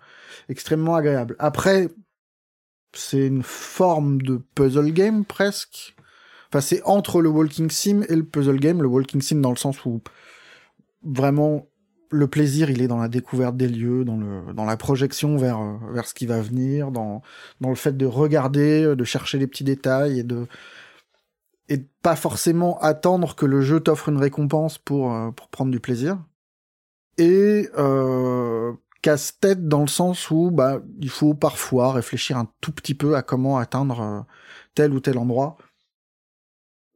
extrêmement 0.49 0.95
agréable. 0.97 1.37
Après 1.39 1.89
c'est 2.95 3.27
une 3.27 3.43
forme 3.43 4.21
de 4.23 4.41
puzzle 4.55 4.93
game 4.93 5.25
presque. 5.25 5.95
Enfin, 6.51 6.63
c'est 6.63 6.83
entre 6.85 7.21
le 7.21 7.29
walking 7.29 7.71
sim 7.71 8.03
et 8.09 8.17
le 8.17 8.25
puzzle 8.25 8.59
game. 8.59 8.81
Le 8.83 8.89
walking 8.89 9.21
sim 9.21 9.41
dans 9.43 9.51
le 9.51 9.57
sens 9.57 9.85
où 9.85 10.01
vraiment 11.05 11.67
le 12.11 12.27
plaisir, 12.29 12.71
il 12.71 12.83
est 12.83 12.89
dans 12.89 12.99
la 12.99 13.09
découverte 13.09 13.57
des 13.57 13.69
lieux, 13.69 14.05
dans 14.05 14.17
le 14.17 14.53
dans 14.55 14.65
la 14.65 14.77
projection 14.77 15.37
vers 15.37 15.61
euh, 15.61 15.77
vers 15.93 16.07
ce 16.07 16.15
qui 16.15 16.27
va 16.27 16.41
venir, 16.41 16.91
dans 16.91 17.23
dans 17.61 17.69
le 17.69 17.75
fait 17.75 17.97
de 17.97 18.07
regarder, 18.07 18.85
euh, 18.85 18.97
de 18.97 19.05
chercher 19.05 19.39
les 19.39 19.47
petits 19.47 19.65
détails 19.65 20.21
et 20.21 20.23
de 20.23 20.47
et 21.69 21.79
pas 22.03 22.17
forcément 22.17 22.79
attendre 22.81 23.35
que 23.35 23.47
le 23.47 23.61
jeu 23.61 23.81
t'offre 23.81 24.09
une 24.09 24.19
récompense 24.19 24.79
pour 24.79 25.13
euh, 25.15 25.31
pour 25.31 25.49
prendre 25.49 25.71
du 25.71 25.81
plaisir. 25.81 26.19
Et 27.19 27.69
euh, 27.77 28.73
casse-tête 29.03 29.69
dans 29.69 29.81
le 29.83 29.89
sens 29.89 30.31
où 30.31 30.51
bah 30.51 30.81
il 31.01 31.11
faut 31.11 31.35
parfois 31.35 31.93
réfléchir 31.93 32.37
un 32.39 32.49
tout 32.61 32.73
petit 32.73 32.95
peu 32.95 33.17
à 33.17 33.23
comment 33.23 33.59
atteindre 33.59 34.27
tel 34.75 34.93
ou 34.93 35.01
tel 35.01 35.19
endroit 35.19 35.57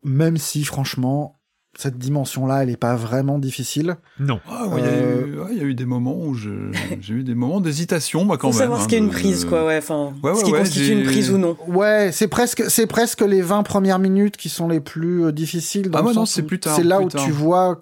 même 0.04 0.36
si 0.36 0.64
franchement 0.64 1.40
cette 1.78 1.96
dimension 1.98 2.46
là 2.46 2.62
elle 2.62 2.70
est 2.70 2.76
pas 2.76 2.94
vraiment 2.96 3.38
difficile 3.38 3.96
Non. 4.20 4.40
Ah, 4.48 4.66
ouais, 4.68 4.80
il 4.80 4.84
y 4.84 4.88
a 4.88 4.90
Euh, 4.90 5.44
ouais, 5.44 5.50
il 5.52 5.58
y 5.58 5.60
a 5.60 5.64
eu 5.64 5.74
des 5.74 5.86
moments 5.86 6.16
où 6.18 6.34
j'ai 7.00 7.14
eu 7.14 7.22
des 7.24 7.34
moments 7.34 7.60
d'hésitation, 7.60 8.24
moi, 8.24 8.36
quand 8.38 8.48
Faut 8.52 8.58
même. 8.58 8.64
savoir 8.64 8.80
hein, 8.80 8.84
ce 8.84 8.88
qu'est 8.88 8.98
une 8.98 9.08
de- 9.08 9.12
prise, 9.12 9.44
quoi, 9.46 9.64
ouais. 9.66 9.78
Enfin, 9.78 10.12
Ouais, 10.22 10.34
ce 10.34 10.44
qui 10.44 10.52
ouais, 10.52 10.58
constitue 10.58 10.92
une 10.92 11.04
prise 11.04 11.30
ou 11.30 11.38
non. 11.38 11.56
ouais 11.68 12.10
c'est 12.12 12.28
presque 12.28 12.64
c'est 12.68 12.86
presque 12.86 13.22
les 13.22 13.40
20 13.40 13.62
premières 13.62 13.98
minutes 13.98 14.36
qui 14.36 14.48
sont 14.48 14.68
les 14.68 14.80
plus 14.80 15.24
euh, 15.24 15.32
difficiles 15.32 15.90
dans 15.90 15.98
Ah 16.00 16.02
ouais, 16.02 16.12
non, 16.14 16.26
c'est 16.26 16.42
plus 16.42 16.60
tard, 16.60 16.76
c'est 16.76 16.84
là 16.84 17.00
où 17.00 17.08
tard. 17.08 17.24
tu 17.24 17.30
vois 17.30 17.80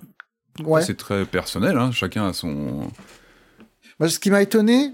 ouais 0.65 0.83
C'est 0.83 0.97
très 0.97 1.25
personnel, 1.25 1.77
hein, 1.77 1.91
chacun 1.93 2.27
a 2.29 2.33
son. 2.33 2.89
Bah, 3.99 4.09
ce 4.09 4.19
qui 4.19 4.31
m'a 4.31 4.41
étonné 4.43 4.93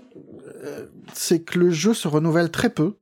euh, 0.65 0.87
c'est 1.13 1.41
que 1.41 1.59
le 1.59 1.71
jeu 1.71 1.95
se 1.95 2.09
renouvelle 2.09 2.51
très 2.51 2.71
peu 2.71 2.95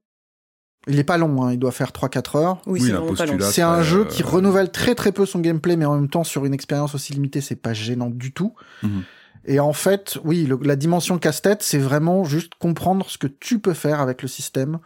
il 0.87 0.99
est 0.99 1.05
pas 1.05 1.17
long 1.19 1.43
hein, 1.45 1.53
il 1.53 1.59
doit 1.59 1.73
faire 1.73 1.91
3-4 1.93 2.37
heures 2.39 2.63
Oui, 2.67 2.73
Oui, 2.75 2.81
c'est 2.83 2.93
la 2.93 2.99
vraiment 3.01 3.15
pas 3.15 3.25
long. 3.27 3.33
postulate. 3.33 3.53
c'est 3.55 3.63
un 3.63 3.83
jeu 3.83 4.01
euh, 4.01 4.05
qui 4.05 4.23
renouvelle 4.23 4.71
très 4.71 4.95
très 4.95 5.13
peu 5.13 5.25
son 5.27 5.41
gameplay, 5.41 5.77
mais 5.77 5.85
en 5.85 5.95
même 5.95 6.09
temps 6.09 6.25
sur 6.25 6.45
une 6.45 6.55
expérience 6.55 6.95
aussi 6.95 7.13
limitée, 7.13 7.41
c'est 7.41 7.57
pas 7.57 7.73
gênant 7.73 8.11
du 8.11 8.33
tout. 8.33 8.55
Mhm. 8.83 9.03
Et 9.47 9.61
en 9.61 9.73
fait, 9.75 10.19
oui, 10.25 10.47
le- 10.47 10.59
la 10.63 10.75
dimension 10.77 11.19
casse-tête, 11.19 11.63
c'est 11.63 11.79
vraiment 11.79 12.25
juste 12.25 12.53
comprendre 12.59 13.09
ce 13.11 13.19
que 13.19 13.27
tu 13.27 13.59
peux 13.59 13.75
faire 13.75 14.01
avec 14.01 14.23
le 14.23 14.29
système, 14.29 14.79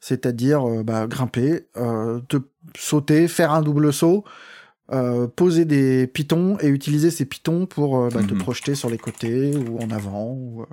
c'est-à-dire 0.00 0.66
euh, 0.66 0.82
bah, 0.82 1.06
grimper, 1.06 1.66
euh, 1.76 2.20
te 2.28 2.36
sauter, 2.76 3.28
faire 3.28 3.52
un 3.52 3.62
double 3.62 3.92
saut, 3.92 4.24
euh, 4.92 5.26
poser 5.26 5.64
des 5.66 6.06
pitons 6.06 6.56
et 6.60 6.68
utiliser 6.68 7.10
ces 7.10 7.26
pitons 7.26 7.66
pour 7.66 7.98
euh, 7.98 8.08
bah, 8.10 8.22
te 8.22 8.32
Mhm. 8.32 8.38
projeter 8.38 8.74
sur 8.74 8.88
les 8.88 8.96
côtés 8.98 9.54
ou 9.56 9.78
en 9.82 9.90
avant. 9.90 10.32
Ou, 10.32 10.62
euh, 10.62 10.66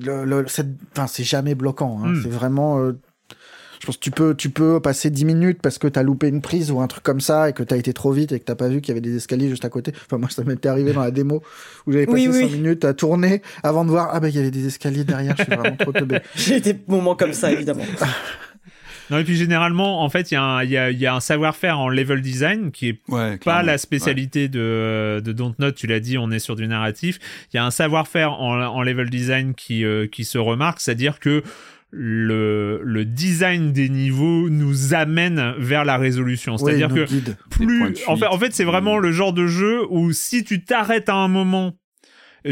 le, 0.00 0.24
le- 0.24 0.44
c'est, 0.48 0.66
enfin, 0.92 1.06
c'est 1.06 1.24
jamais 1.24 1.54
bloquant. 1.54 2.00
Hein. 2.02 2.08
Mm. 2.08 2.20
C'est 2.22 2.28
vraiment. 2.30 2.78
euh, 2.80 2.92
je 3.80 3.86
pense 3.86 3.96
que 3.98 4.02
tu 4.02 4.10
peux, 4.12 4.34
tu 4.34 4.48
peux 4.48 4.80
passer 4.80 5.10
10 5.10 5.26
minutes 5.26 5.58
parce 5.60 5.76
que 5.76 5.86
t'as 5.88 6.02
loupé 6.02 6.28
une 6.28 6.40
prise 6.40 6.70
ou 6.70 6.80
un 6.80 6.86
truc 6.86 7.02
comme 7.02 7.20
ça 7.20 7.50
et 7.50 7.52
que 7.52 7.62
t'as 7.62 7.76
été 7.76 7.92
trop 7.92 8.12
vite 8.12 8.32
et 8.32 8.40
que 8.40 8.44
t'as 8.44 8.54
pas 8.54 8.68
vu 8.68 8.80
qu'il 8.80 8.88
y 8.88 8.92
avait 8.92 9.02
des 9.02 9.14
escaliers 9.16 9.50
juste 9.50 9.66
à 9.66 9.68
côté. 9.68 9.92
Enfin, 10.06 10.16
moi, 10.16 10.30
ça 10.30 10.42
m'était 10.42 10.70
arrivé 10.70 10.94
dans 10.94 11.02
la 11.02 11.10
démo 11.10 11.42
où 11.86 11.92
j'avais 11.92 12.06
passé 12.06 12.28
Oui, 12.28 12.32
5 12.32 12.46
oui. 12.46 12.50
minutes 12.54 12.84
à 12.86 12.94
tourner 12.94 13.42
avant 13.62 13.84
de 13.84 13.90
voir, 13.90 14.08
ah 14.12 14.20
bah, 14.20 14.30
il 14.30 14.36
y 14.36 14.38
avait 14.38 14.50
des 14.50 14.66
escaliers 14.66 15.04
derrière, 15.04 15.36
je 15.36 15.42
suis 15.44 15.54
vraiment 15.54 15.76
trop 15.76 15.92
teubé. 15.92 16.20
J'ai 16.34 16.60
des 16.60 16.78
moments 16.88 17.14
comme 17.14 17.34
ça, 17.34 17.52
évidemment. 17.52 17.84
Non, 19.10 19.18
et 19.18 19.24
puis 19.24 19.36
généralement, 19.36 20.02
en 20.02 20.08
fait, 20.08 20.30
il 20.30 20.34
y, 20.34 20.36
a 20.36 20.42
un- 20.42 20.62
il 20.64 20.70
y 20.70 20.96
y 20.98 21.06
a 21.06 21.14
un 21.14 21.20
savoir-faire 21.20 21.78
en 21.78 21.88
level 21.88 22.20
design 22.22 22.70
qui 22.72 22.88
est 22.88 23.00
Ouais, 23.08 23.36
pas 23.38 23.62
la 23.62 23.76
spécialité 23.78 24.48
de, 24.48 25.20
de 25.24 25.32
Dontnod, 25.32 25.74
tu 25.74 25.86
l'as 25.86 26.00
dit, 26.00 26.16
on 26.18 26.30
est 26.30 26.38
sur 26.38 26.56
du 26.56 26.66
narratif. 26.66 27.18
Il 27.52 27.56
y 27.56 27.58
a 27.58 27.64
un 27.66 27.70
savoir-faire 27.70 28.32
en, 28.32 28.60
en 28.60 28.82
level 28.82 29.10
design 29.10 29.54
qui, 29.54 29.84
euh, 29.84 30.06
qui 30.06 30.24
se 30.24 30.38
remarque, 30.38 30.80
c'est-à-dire 30.80 31.20
que 31.20 31.42
le, 31.96 32.80
le 32.82 33.04
design 33.04 33.72
des 33.72 33.88
niveaux 33.88 34.48
nous 34.50 34.94
amène 34.94 35.54
vers 35.58 35.84
la 35.84 35.96
résolution. 35.96 36.56
C'est-à-dire 36.58 36.88
que 36.88 37.04
plus 37.50 37.82
en 37.82 37.86
fait, 38.16 38.24
fuite. 38.24 38.24
en 38.32 38.38
fait 38.38 38.52
c'est 38.52 38.64
vraiment 38.64 38.98
le 38.98 39.12
genre 39.12 39.32
de 39.32 39.46
jeu 39.46 39.82
où 39.90 40.12
si 40.12 40.42
tu 40.44 40.64
t'arrêtes 40.64 41.08
à 41.08 41.14
un 41.14 41.28
moment 41.28 41.76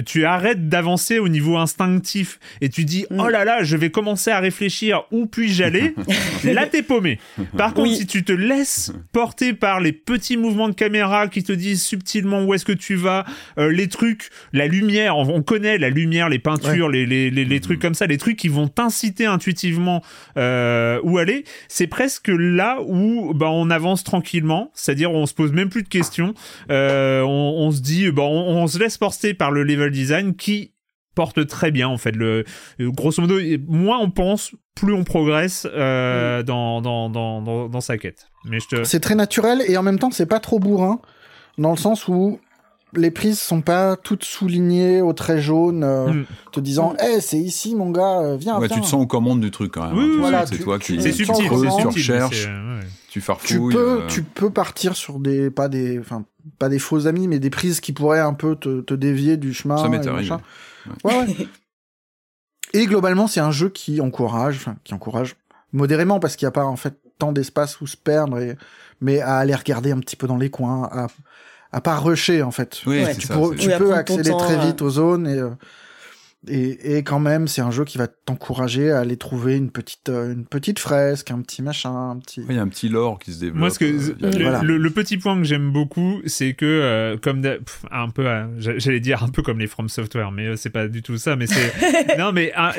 tu 0.01 0.24
arrêtes 0.24 0.68
d'avancer 0.68 1.18
au 1.18 1.28
niveau 1.28 1.57
instinctif 1.59 2.38
et 2.61 2.68
tu 2.68 2.84
dis 2.84 3.07
Mm. 3.11 3.20
oh 3.20 3.28
là 3.28 3.45
là 3.45 3.62
je 3.62 3.76
vais 3.76 3.90
commencer 3.90 4.30
à 4.30 4.38
réfléchir 4.40 5.03
où 5.11 5.26
puis-je 5.26 5.62
aller. 5.64 5.95
Là 6.45 6.66
t'es 6.66 6.82
paumé. 6.82 7.18
Par 7.57 7.74
contre 7.74 7.90
Oui. 7.90 7.97
si 7.97 8.07
tu 8.07 8.22
te 8.24 8.32
laisses 8.32 8.93
porter 9.12 9.53
par 9.53 9.80
les 9.80 9.93
petits 9.93 10.36
mouvements 10.36 10.68
de 10.68 10.74
caméra 10.74 11.28
qui 11.28 11.43
te 11.43 11.53
disent 11.53 11.82
subtilement 11.82 12.43
où 12.45 12.55
est-ce 12.55 12.64
que 12.64 12.72
tu 12.72 12.95
vas 12.95 13.24
euh, 13.59 13.70
les 13.72 13.88
trucs 13.88 14.28
la 14.53 14.66
lumière 14.66 15.16
on, 15.16 15.28
on 15.28 15.43
connaît 15.43 15.78
la 15.78 15.90
lumière 15.90 16.28
les 16.28 16.38
peintures 16.38 16.88
les, 16.88 17.07
les, 17.07 17.30
les, 17.30 17.45
les 17.45 17.61
trucs 17.61 17.80
comme 17.80 17.95
ça 17.95 18.07
les 18.07 18.18
trucs 18.18 18.36
qui 18.36 18.49
vont 18.49 18.68
t'inciter 18.68 19.26
intuitivement 19.26 20.03
euh, 20.36 21.01
où 21.03 21.18
aller 21.18 21.45
c'est 21.68 21.86
presque 21.86 22.28
là 22.28 22.78
où 22.86 23.32
bah, 23.34 23.51
on 23.51 23.70
avance 23.70 24.05
tranquillement. 24.05 24.70
C'est-à-dire 24.74 25.11
on 25.11 25.26
se 25.26 25.34
pose 25.34 25.53
même 25.53 25.68
plus 25.68 25.82
de 25.82 25.88
questions. 25.88 26.34
Euh, 26.70 27.22
on, 27.22 27.66
on 27.66 27.70
se 27.72 27.80
dit 27.80 28.11
bah, 28.11 28.22
on, 28.22 28.57
on 28.62 28.66
se 28.66 28.78
laisse 28.78 28.99
porter 28.99 29.34
par 29.34 29.51
le 29.51 29.62
level 29.64 29.81
design 29.90 30.34
qui 30.34 30.72
porte 31.14 31.46
très 31.46 31.70
bien 31.70 31.88
en 31.88 31.98
fait 31.98 32.16
le 32.16 32.44
grosso 32.80 33.20
modo 33.20 33.38
moins 33.68 33.98
on 33.98 34.10
pense 34.10 34.52
plus 34.74 34.94
on 34.94 35.04
progresse 35.04 35.66
euh, 35.70 36.42
dans, 36.42 36.80
dans, 36.80 37.10
dans, 37.10 37.42
dans, 37.42 37.68
dans 37.68 37.80
sa 37.82 37.98
quête 37.98 38.28
mais 38.46 38.58
je 38.60 38.68
te 38.68 38.84
C'est 38.84 39.00
très 39.00 39.14
naturel 39.14 39.62
et 39.68 39.76
en 39.76 39.82
même 39.82 39.98
temps, 39.98 40.10
c'est 40.10 40.26
pas 40.26 40.40
trop 40.40 40.58
bourrin 40.58 41.00
dans 41.58 41.70
le 41.70 41.76
sens 41.76 42.08
où 42.08 42.40
les 42.94 43.10
prises 43.10 43.38
sont 43.40 43.60
pas 43.62 43.96
toutes 43.96 44.24
soulignées 44.24 45.00
au 45.00 45.12
trait 45.12 45.40
jaune, 45.40 45.82
euh, 45.84 46.12
Mm. 46.12 46.24
te 46.52 46.60
disant, 46.60 46.94
eh, 47.02 47.20
c'est 47.20 47.38
ici, 47.38 47.74
mon 47.74 47.90
gars, 47.90 48.20
euh, 48.20 48.36
viens, 48.36 48.58
Ouais, 48.58 48.66
viens. 48.66 48.76
tu 48.76 48.82
te 48.82 48.86
sens 48.86 49.02
aux 49.02 49.06
commandes 49.06 49.40
du 49.40 49.50
truc 49.50 49.72
quand 49.72 49.86
même. 49.86 49.96
Oui, 49.96 50.04
hein. 50.04 50.08
oui, 50.12 50.18
voilà, 50.18 50.44
c'est 50.46 50.58
toi 50.58 50.78
qui 50.78 51.00
c'est 51.00 51.12
subtil, 51.12 51.44
tu 51.44 51.48
recherches, 51.50 52.48
euh, 53.18 53.34
tu 53.44 53.58
peux, 53.58 54.02
euh, 54.02 54.06
tu 54.06 54.22
peux 54.22 54.50
partir 54.50 54.96
sur 54.96 55.18
des, 55.18 55.50
pas 55.50 55.68
des, 55.68 55.98
enfin, 55.98 56.24
pas 56.58 56.68
des 56.68 56.78
faux 56.78 57.06
amis, 57.06 57.28
mais 57.28 57.38
des 57.38 57.50
prises 57.50 57.80
qui 57.80 57.92
pourraient 57.92 58.20
un 58.20 58.34
peu 58.34 58.56
te, 58.56 58.80
te 58.80 58.94
dévier 58.94 59.36
du 59.36 59.52
chemin. 59.52 59.76
Ça 59.78 59.88
m'est 59.88 60.04
et 60.04 60.08
arrivé. 60.08 60.30
machin. 60.30 60.40
Ouais, 61.04 61.16
ouais. 61.18 61.48
Et 62.74 62.86
globalement, 62.86 63.26
c'est 63.26 63.40
un 63.40 63.50
jeu 63.50 63.68
qui 63.68 64.00
encourage, 64.00 64.56
enfin, 64.56 64.76
qui 64.82 64.94
encourage, 64.94 65.36
modérément 65.72 66.20
parce 66.20 66.36
qu'il 66.36 66.46
n'y 66.46 66.50
a 66.50 66.52
pas 66.52 66.64
en 66.64 66.76
fait 66.76 66.94
tant 67.18 67.32
d'espace 67.32 67.80
où 67.82 67.86
se 67.86 67.98
perdre, 67.98 68.38
et... 68.38 68.56
mais 69.02 69.20
à 69.20 69.36
aller 69.36 69.54
regarder 69.54 69.92
un 69.92 69.98
petit 69.98 70.16
peu 70.16 70.26
dans 70.26 70.38
les 70.38 70.48
coins, 70.48 70.88
à, 70.90 71.08
à 71.70 71.80
pas 71.80 71.96
rusher 71.96 72.42
en 72.42 72.50
fait. 72.50 72.80
Oui, 72.86 73.04
Tu, 73.18 73.26
ça, 73.26 73.34
peux, 73.34 73.54
tu 73.56 73.68
Oui, 73.68 73.92
accéder 73.92 74.30
temps, 74.30 74.38
très 74.38 74.58
vite 74.58 74.80
aux 74.80 74.90
zones 74.90 75.26
et, 75.26 75.38
euh, 75.38 75.50
et, 76.49 76.97
et 76.97 77.03
quand 77.05 77.20
même 77.20 77.47
c'est 77.47 77.61
un 77.61 77.70
jeu 77.70 77.84
qui 77.84 77.99
va 77.99 78.09
t'encourager 78.09 78.90
à 78.90 78.99
aller 79.01 79.16
trouver 79.16 79.57
une 79.57 79.70
petite 79.70 80.09
euh, 80.09 80.32
une 80.32 80.45
petite 80.45 80.78
fresque, 80.78 81.30
un 81.30 81.40
petit 81.40 81.62
machin, 81.62 82.11
un 82.11 82.18
petit. 82.18 82.40
Oui, 82.40 82.47
Il 82.51 82.57
y 82.57 82.59
a 82.59 82.62
un 82.62 82.68
petit 82.68 82.88
lore 82.88 83.18
qui 83.18 83.32
se 83.32 83.40
développe. 83.40 83.59
Moi, 83.59 83.70
ce 83.70 83.78
que 83.78 83.84
euh, 83.84 84.14
le, 84.20 84.43
Voilà. 84.43 84.62
le- 84.62 84.76
le 84.78 84.90
petit 84.90 85.18
point 85.18 85.36
que 85.38 85.45
j'aime 85.45 85.70
beaucoup, 85.70 86.20
c'est 86.26 86.55
que 86.55 86.64
euh, 86.66 87.16
comme 87.16 87.43
pff, 87.43 87.84
un 87.90 88.09
peu, 88.11 88.26
euh, 88.26 88.47
j'a- 88.59 88.78
j'allais 88.78 89.01
dire 89.01 89.22
un 89.22 89.28
peu 89.28 89.43
comme 89.43 89.59
les 89.61 89.66
From 89.68 89.88
Software, 89.88 90.32
mais 90.32 90.47
euh, 90.49 90.57
c'est 90.57 90.70
pas 90.70 90.88
du 90.88 91.03
tout 91.03 91.16
ça. 91.16 91.36
Mais 91.36 91.47
c'est 91.47 92.16
non, 92.18 92.32
mais 92.32 92.53
un, 92.57 92.72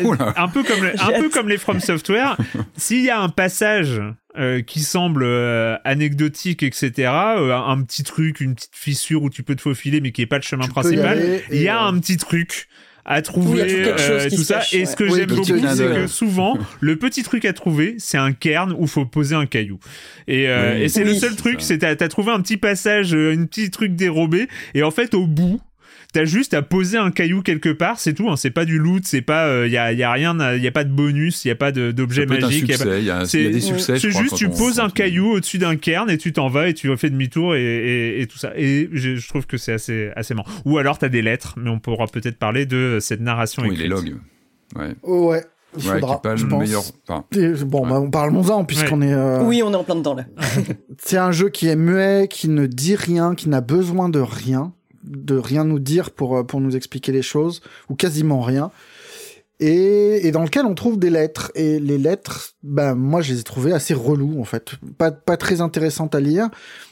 peu 0.49 0.63
comme 0.63 0.83
le- 0.83 1.01
un 1.01 1.19
peu 1.19 1.29
comme 1.29 1.47
les 1.47 1.57
From 1.57 1.79
Software. 1.79 2.37
S'il 2.75 3.03
y 3.03 3.09
a 3.09 3.19
un 3.21 3.29
passage 3.29 4.01
euh, 4.37 4.61
qui 4.61 4.81
semble 4.81 5.23
euh, 5.23 5.77
anecdotique, 5.85 6.63
etc., 6.63 6.91
euh, 7.37 7.53
un, 7.55 7.69
un 7.69 7.83
petit 7.83 8.03
truc, 8.03 8.41
une 8.41 8.55
petite 8.55 8.75
fissure 8.75 9.23
où 9.23 9.29
tu 9.29 9.43
peux 9.43 9.55
te 9.55 9.61
faufiler, 9.61 10.01
mais 10.01 10.11
qui 10.11 10.21
est 10.21 10.25
pas 10.27 10.37
le 10.37 10.41
chemin 10.43 10.65
Tu 10.65 10.71
principal, 10.71 11.41
il 11.51 11.61
y 11.61 11.67
a 11.69 11.81
euh, 11.83 11.87
un 11.87 11.97
petit 11.99 12.17
truc 12.17 12.67
à 13.05 13.21
trouver 13.21 13.85
euh, 13.87 14.29
tout 14.29 14.43
ça 14.43 14.59
cache, 14.59 14.73
et 14.73 14.85
ce 14.85 14.95
que. 14.95 15.03
Oui, 15.03 15.11
j'aime 15.17 15.27
beaucoup 15.27 15.43
c'est 15.43 15.87
que 15.87 16.07
souvent 16.07 16.57
le 16.79 16.95
petit 16.97 17.23
truc 17.23 17.43
à 17.45 17.53
trouver 17.53 17.95
c'est 17.97 18.17
un 18.17 18.31
cairn 18.31 18.73
où 18.77 18.87
faut 18.87 19.05
poser 19.05 19.35
un 19.35 19.45
caillou 19.45 19.79
et, 20.27 20.47
euh, 20.47 20.75
Oui. 20.75 20.83
et 20.83 20.89
c'est 20.89 21.03
le 21.03 21.13
seul 21.13 21.35
truc 21.35 21.57
c'est 21.59 21.79
t'as 21.79 21.95
t'as 21.95 22.07
trouvé 22.07 22.31
un 22.31 22.39
petit 22.41 22.57
passage 22.57 23.13
euh, 23.13 23.33
une 23.33 23.47
petit 23.47 23.69
truc 23.71 23.95
dérobé 23.95 24.47
et 24.73 24.83
en 24.83 24.91
fait 24.91 25.13
au 25.13 25.27
bout 25.27 25.59
T'as 26.13 26.25
juste 26.25 26.53
à 26.53 26.61
poser 26.61 26.97
un 26.97 27.09
caillou 27.11 27.41
quelque 27.41 27.69
part, 27.69 27.99
c'est 27.99 28.13
tout. 28.13 28.29
Hein, 28.29 28.35
c'est 28.37 28.51
pas 28.51 28.65
du 28.65 28.77
loot, 28.77 29.01
c'est 29.05 29.21
pas, 29.23 29.65
il 29.65 29.71
y 29.71 29.77
a, 29.77 29.91
y 29.91 30.03
a 30.03 30.11
rien, 30.11 30.37
il 30.55 30.61
y 30.63 30.67
a 30.67 30.71
pas 30.71 30.83
de 30.83 30.91
bonus, 30.91 31.43
il 31.43 31.47
y 31.47 31.51
a 31.51 31.55
pas 31.55 31.71
d'objet 31.71 32.25
magique. 32.27 32.65
il 32.69 33.03
y 33.03 33.09
a, 33.09 33.19
des 33.23 33.59
succès. 33.59 33.97
c'est 33.99 34.11
juste, 34.11 34.35
tu 34.35 34.45
on- 34.45 34.51
poses 34.51 34.79
un 34.79 34.89
caillou 34.89 35.31
au-dessus 35.31 35.57
d'un 35.57 35.75
cairn 35.75 36.09
et 36.11 36.17
tu 36.19 36.31
t'en 36.31 36.49
vas 36.49 36.69
et 36.69 36.73
tu 36.75 36.95
fais 36.97 37.09
demi-tour 37.09 37.55
et, 37.55 37.61
et, 37.63 38.21
et 38.21 38.27
tout 38.27 38.37
ça. 38.37 38.51
Et 38.55 38.89
je, 38.93 39.15
je 39.15 39.27
trouve 39.27 39.47
que 39.47 39.57
c'est 39.57 39.73
assez, 39.73 40.11
assez 40.15 40.33
marrant. 40.35 40.49
Ou 40.65 40.77
alors 40.77 40.99
t'as 40.99 41.09
des 41.09 41.21
lettres, 41.23 41.55
mais 41.57 41.69
on 41.71 41.79
pourra 41.79 42.05
peut-être 42.05 42.37
parler 42.37 42.65
de 42.67 42.99
cette 43.01 43.19
narration 43.21 43.63
Oui, 43.63 43.69
écrite. 43.69 43.81
les 43.81 43.87
logs. 43.89 44.15
Ouais. 44.75 44.95
Oh, 45.01 45.29
ouais, 45.31 45.43
il 45.75 45.77
Ouais, 45.87 45.95
qui 45.95 45.99
faudra. 45.99 46.15
est 46.17 46.21
pas 46.21 46.35
je 46.35 46.43
le 46.43 46.49
pense. 46.49 46.61
meilleur. 46.61 46.83
Enfin, 47.07 47.25
bon, 47.65 47.83
Ouais. 47.85 47.89
bah, 47.89 47.99
on 48.01 48.09
parlons-en 48.11 48.65
puisqu'on 48.65 49.01
est. 49.01 49.11
euh, 49.13 49.41
Oui, 49.43 49.63
on 49.63 49.71
est 49.71 49.75
en 49.75 49.83
plein 49.83 49.95
dedans 49.95 50.13
là. 50.13 50.25
C'est 51.03 51.17
un 51.17 51.31
jeu 51.31 51.49
qui 51.49 51.67
est 51.67 51.75
muet, 51.75 52.27
qui 52.29 52.49
ne 52.49 52.67
dit 52.67 52.95
rien, 52.95 53.33
qui 53.33 53.49
n'a 53.49 53.61
besoin 53.61 54.09
de 54.09 54.19
rien, 54.19 54.73
de 55.03 55.35
rien 55.35 55.63
nous 55.63 55.79
dire 55.79 56.11
pour, 56.11 56.37
euh, 56.37 56.43
pour 56.43 56.61
nous 56.61 56.75
expliquer 56.75 57.11
les 57.11 57.21
choses, 57.21 57.61
ou 57.89 57.95
quasiment 57.95 58.41
rien. 58.41 58.71
Et, 59.59 60.27
et 60.27 60.31
dans 60.31 60.43
lequel 60.43 60.65
on 60.65 60.73
trouve 60.75 60.99
des 60.99 61.09
lettres. 61.09 61.51
Et 61.55 61.79
les 61.79 61.97
lettres, 61.97 62.53
ben, 62.63 62.95
moi, 62.95 63.21
je 63.21 63.33
les 63.33 63.39
ai 63.39 63.43
trouvées 63.43 63.71
assez 63.71 63.93
reloues, 63.93 64.41
en 64.41 64.43
fait. 64.43 64.71
Pas, 64.97 65.11
pas 65.11 65.37
très 65.37 65.61
intéressantes 65.61 66.15
à 66.15 66.19
lire. 66.19 66.49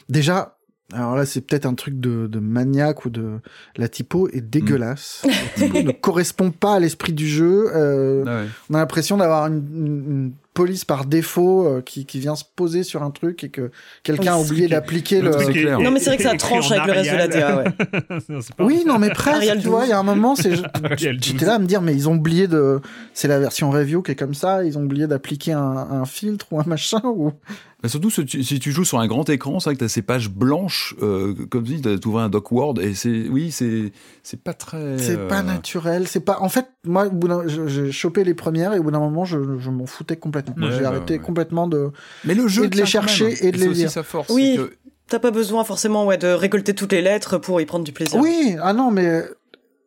Déjà, 0.08 0.56
alors 0.94 1.16
là, 1.16 1.26
c'est 1.26 1.40
peut-être 1.40 1.66
un 1.66 1.74
truc 1.74 2.00
de, 2.00 2.26
de 2.26 2.38
maniaque 2.38 3.04
ou 3.04 3.10
de... 3.10 3.40
La 3.76 3.88
typo 3.88 4.28
est 4.28 4.40
dégueulasse. 4.40 5.22
La 5.24 5.66
typo 5.66 5.82
ne 5.82 5.90
correspond 5.92 6.50
pas 6.50 6.74
à 6.76 6.80
l'esprit 6.80 7.12
du 7.12 7.26
jeu. 7.26 7.70
Euh, 7.74 8.24
ah 8.26 8.42
ouais. 8.42 8.48
on 8.70 8.74
a 8.74 8.78
l'impression 8.78 9.16
d'avoir 9.16 9.46
une, 9.48 9.66
une- 9.74 10.04
une 10.10 10.32
police 10.54 10.84
par 10.84 11.06
défaut 11.06 11.66
euh, 11.66 11.80
qui, 11.80 12.04
qui 12.04 12.18
vient 12.20 12.34
se 12.36 12.44
poser 12.56 12.82
sur 12.82 13.02
un 13.02 13.10
truc 13.10 13.42
et 13.44 13.48
que 13.48 13.70
quelqu'un 14.02 14.34
a 14.34 14.38
oublié 14.38 14.68
d'appliquer 14.68 15.20
le 15.22 15.30
le. 15.30 15.56
est- 15.56 15.82
Non, 15.82 15.90
mais 15.90 15.98
c'est 15.98 16.10
vrai 16.10 16.16
que 16.18 16.22
ça 16.22 16.36
tranche 16.36 16.70
avec 16.70 16.86
le 16.86 16.92
reste 16.92 17.10
de 17.10 17.16
la. 17.16 17.28
DA, 17.28 17.56
ouais. 17.56 17.64
Non, 18.28 18.40
Oui, 18.58 18.84
non, 18.86 18.98
mais 18.98 19.10
presque, 19.10 19.58
tu 19.60 19.68
vois, 19.68 19.80
12. 19.80 19.88
il 19.88 19.90
y 19.90 19.92
a 19.94 19.98
un 19.98 20.02
moment, 20.02 20.36
c'est, 20.36 20.52
Arial 20.84 21.16
12. 21.16 21.24
j'étais 21.26 21.46
là 21.46 21.54
à 21.54 21.58
me 21.58 21.66
dire, 21.66 21.80
mais 21.80 21.94
ils 21.94 22.08
ont 22.08 22.14
oublié 22.14 22.48
de, 22.48 22.80
c'est 23.14 23.28
la 23.28 23.38
version 23.38 23.70
review 23.70 24.02
qui 24.02 24.12
est 24.12 24.16
comme 24.16 24.34
ça, 24.34 24.62
ils 24.64 24.76
ont 24.76 24.82
oublié 24.82 25.06
d'appliquer 25.06 25.52
un, 25.52 25.60
un 25.60 26.04
filtre 26.04 26.46
ou 26.50 26.60
un 26.60 26.64
machin 26.66 27.00
ou. 27.04 27.32
Mais 27.82 27.88
surtout, 27.88 28.10
si 28.10 28.24
tu, 28.24 28.42
si 28.44 28.60
tu 28.60 28.70
joues 28.70 28.84
sur 28.84 29.00
un 29.00 29.06
grand 29.06 29.28
écran, 29.28 29.58
c'est 29.58 29.70
vrai 29.70 29.74
que 29.74 29.80
tu 29.80 29.84
as 29.84 29.88
ces 29.88 30.02
pages 30.02 30.30
blanches, 30.30 30.94
euh, 31.02 31.34
comme 31.50 31.66
si 31.66 31.80
tu 31.80 32.08
ouvres 32.08 32.20
un 32.20 32.28
doc 32.28 32.52
Word, 32.52 32.80
et 32.80 32.94
c'est, 32.94 33.28
oui, 33.28 33.50
c'est, 33.50 33.92
c'est 34.22 34.40
pas 34.40 34.54
très. 34.54 34.98
C'est 34.98 35.18
euh, 35.18 35.28
pas 35.28 35.42
naturel, 35.42 36.06
c'est 36.06 36.20
pas, 36.20 36.38
en 36.40 36.48
fait, 36.48 36.68
moi, 36.84 37.08
j'ai 37.66 37.90
chopé 37.90 38.22
les 38.24 38.34
premières 38.34 38.72
et 38.72 38.78
au 38.78 38.84
bout 38.84 38.92
d'un 38.92 39.00
moment, 39.00 39.24
je, 39.24 39.58
je 39.58 39.70
m'en 39.70 39.86
foutais 39.86 40.16
complètement. 40.16 40.66
Ouais, 40.66 40.72
j'ai 40.72 40.82
bah, 40.82 40.88
arrêté 40.88 41.14
ouais. 41.14 41.20
complètement 41.20 41.66
de, 41.66 41.90
Mais 42.24 42.34
le 42.34 42.46
jeu 42.46 42.64
Et 42.64 42.68
de 42.68 42.76
les 42.76 42.86
chercher 42.86 43.28
même. 43.28 43.36
et 43.40 43.52
de 43.52 43.56
les 43.56 43.62
c'est 43.62 43.68
aussi 43.68 43.80
lire. 43.80 43.90
sa 43.90 44.02
force. 44.02 44.28
Oui. 44.30 44.58
T'as 45.08 45.18
pas 45.18 45.30
besoin 45.32 45.64
forcément 45.64 46.06
ouais, 46.06 46.16
de 46.16 46.28
récolter 46.28 46.74
toutes 46.74 46.92
les 46.92 47.02
lettres 47.02 47.36
pour 47.36 47.60
y 47.60 47.66
prendre 47.66 47.84
du 47.84 47.92
plaisir. 47.92 48.18
Oui, 48.20 48.56
ah 48.62 48.72
non, 48.72 48.90
mais 48.90 49.24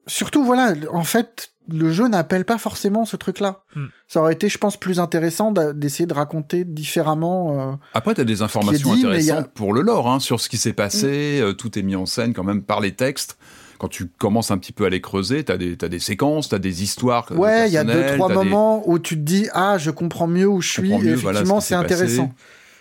surtout, 0.08 0.44
voilà, 0.44 0.74
en 0.92 1.04
fait, 1.04 1.52
le 1.72 1.92
jeu 1.92 2.08
n'appelle 2.08 2.46
pas 2.46 2.58
forcément 2.58 3.06
ce 3.06 3.16
truc-là. 3.16 3.64
Hmm. 3.76 3.86
Ça 4.08 4.22
aurait 4.22 4.34
été, 4.34 4.50
je 4.50 4.58
pense, 4.58 4.78
plus 4.78 5.00
intéressant 5.00 5.52
d'essayer 5.52 6.06
de 6.06 6.14
raconter 6.14 6.64
différemment. 6.64 7.72
euh, 7.72 7.76
Après, 7.94 8.14
tu 8.14 8.22
as 8.22 8.26
des 8.26 8.42
informations 8.42 8.94
dit, 8.94 9.00
intéressantes 9.06 9.38
a- 9.46 9.50
pour 9.56 9.74
le 9.74 9.82
lore, 9.82 10.08
hein, 10.10 10.20
sur 10.20 10.40
ce 10.40 10.50
qui 10.50 10.58
s'est 10.58 10.74
passé. 10.74 11.40
euh, 11.42 11.54
tout 11.54 11.78
est 11.80 11.82
mis 11.84 11.96
en 11.96 12.06
scène 12.06 12.34
quand 12.34 12.44
même 12.44 12.62
par 12.62 12.82
les 12.82 12.92
textes. 12.94 13.38
Quand 13.78 13.88
tu 13.90 14.08
commences 14.08 14.52
un 14.52 14.58
petit 14.58 14.72
peu 14.72 14.86
à 14.86 14.90
les 14.90 15.02
creuser, 15.02 15.44
tu 15.44 15.52
as, 15.52 15.58
des- 15.58 15.76
t'as 15.76 15.90
des 15.90 16.00
séquences, 16.00 16.48
tu 16.50 16.56
as 16.56 16.60
des 16.60 16.82
histoires. 16.84 17.28
euh, 17.32 17.36
Ouais, 17.36 17.68
il 17.68 17.74
y 17.74 17.78
a 17.78 17.84
deux, 17.84 18.06
trois 18.16 18.30
des- 18.30 18.36
moments 18.36 18.88
où 18.88 19.00
tu 19.00 19.16
te 19.16 19.22
dis, 19.22 19.50
ah, 19.54 19.78
je 19.78 19.92
comprends 19.92 20.28
mieux 20.28 20.48
où 20.48 20.62
je 20.62 20.70
suis, 20.70 20.94
et 20.94 21.16
voilà, 21.16 21.40
effectivement, 21.40 21.60
ce 21.60 21.68
c'est 21.70 21.76
intéressant. 21.76 22.32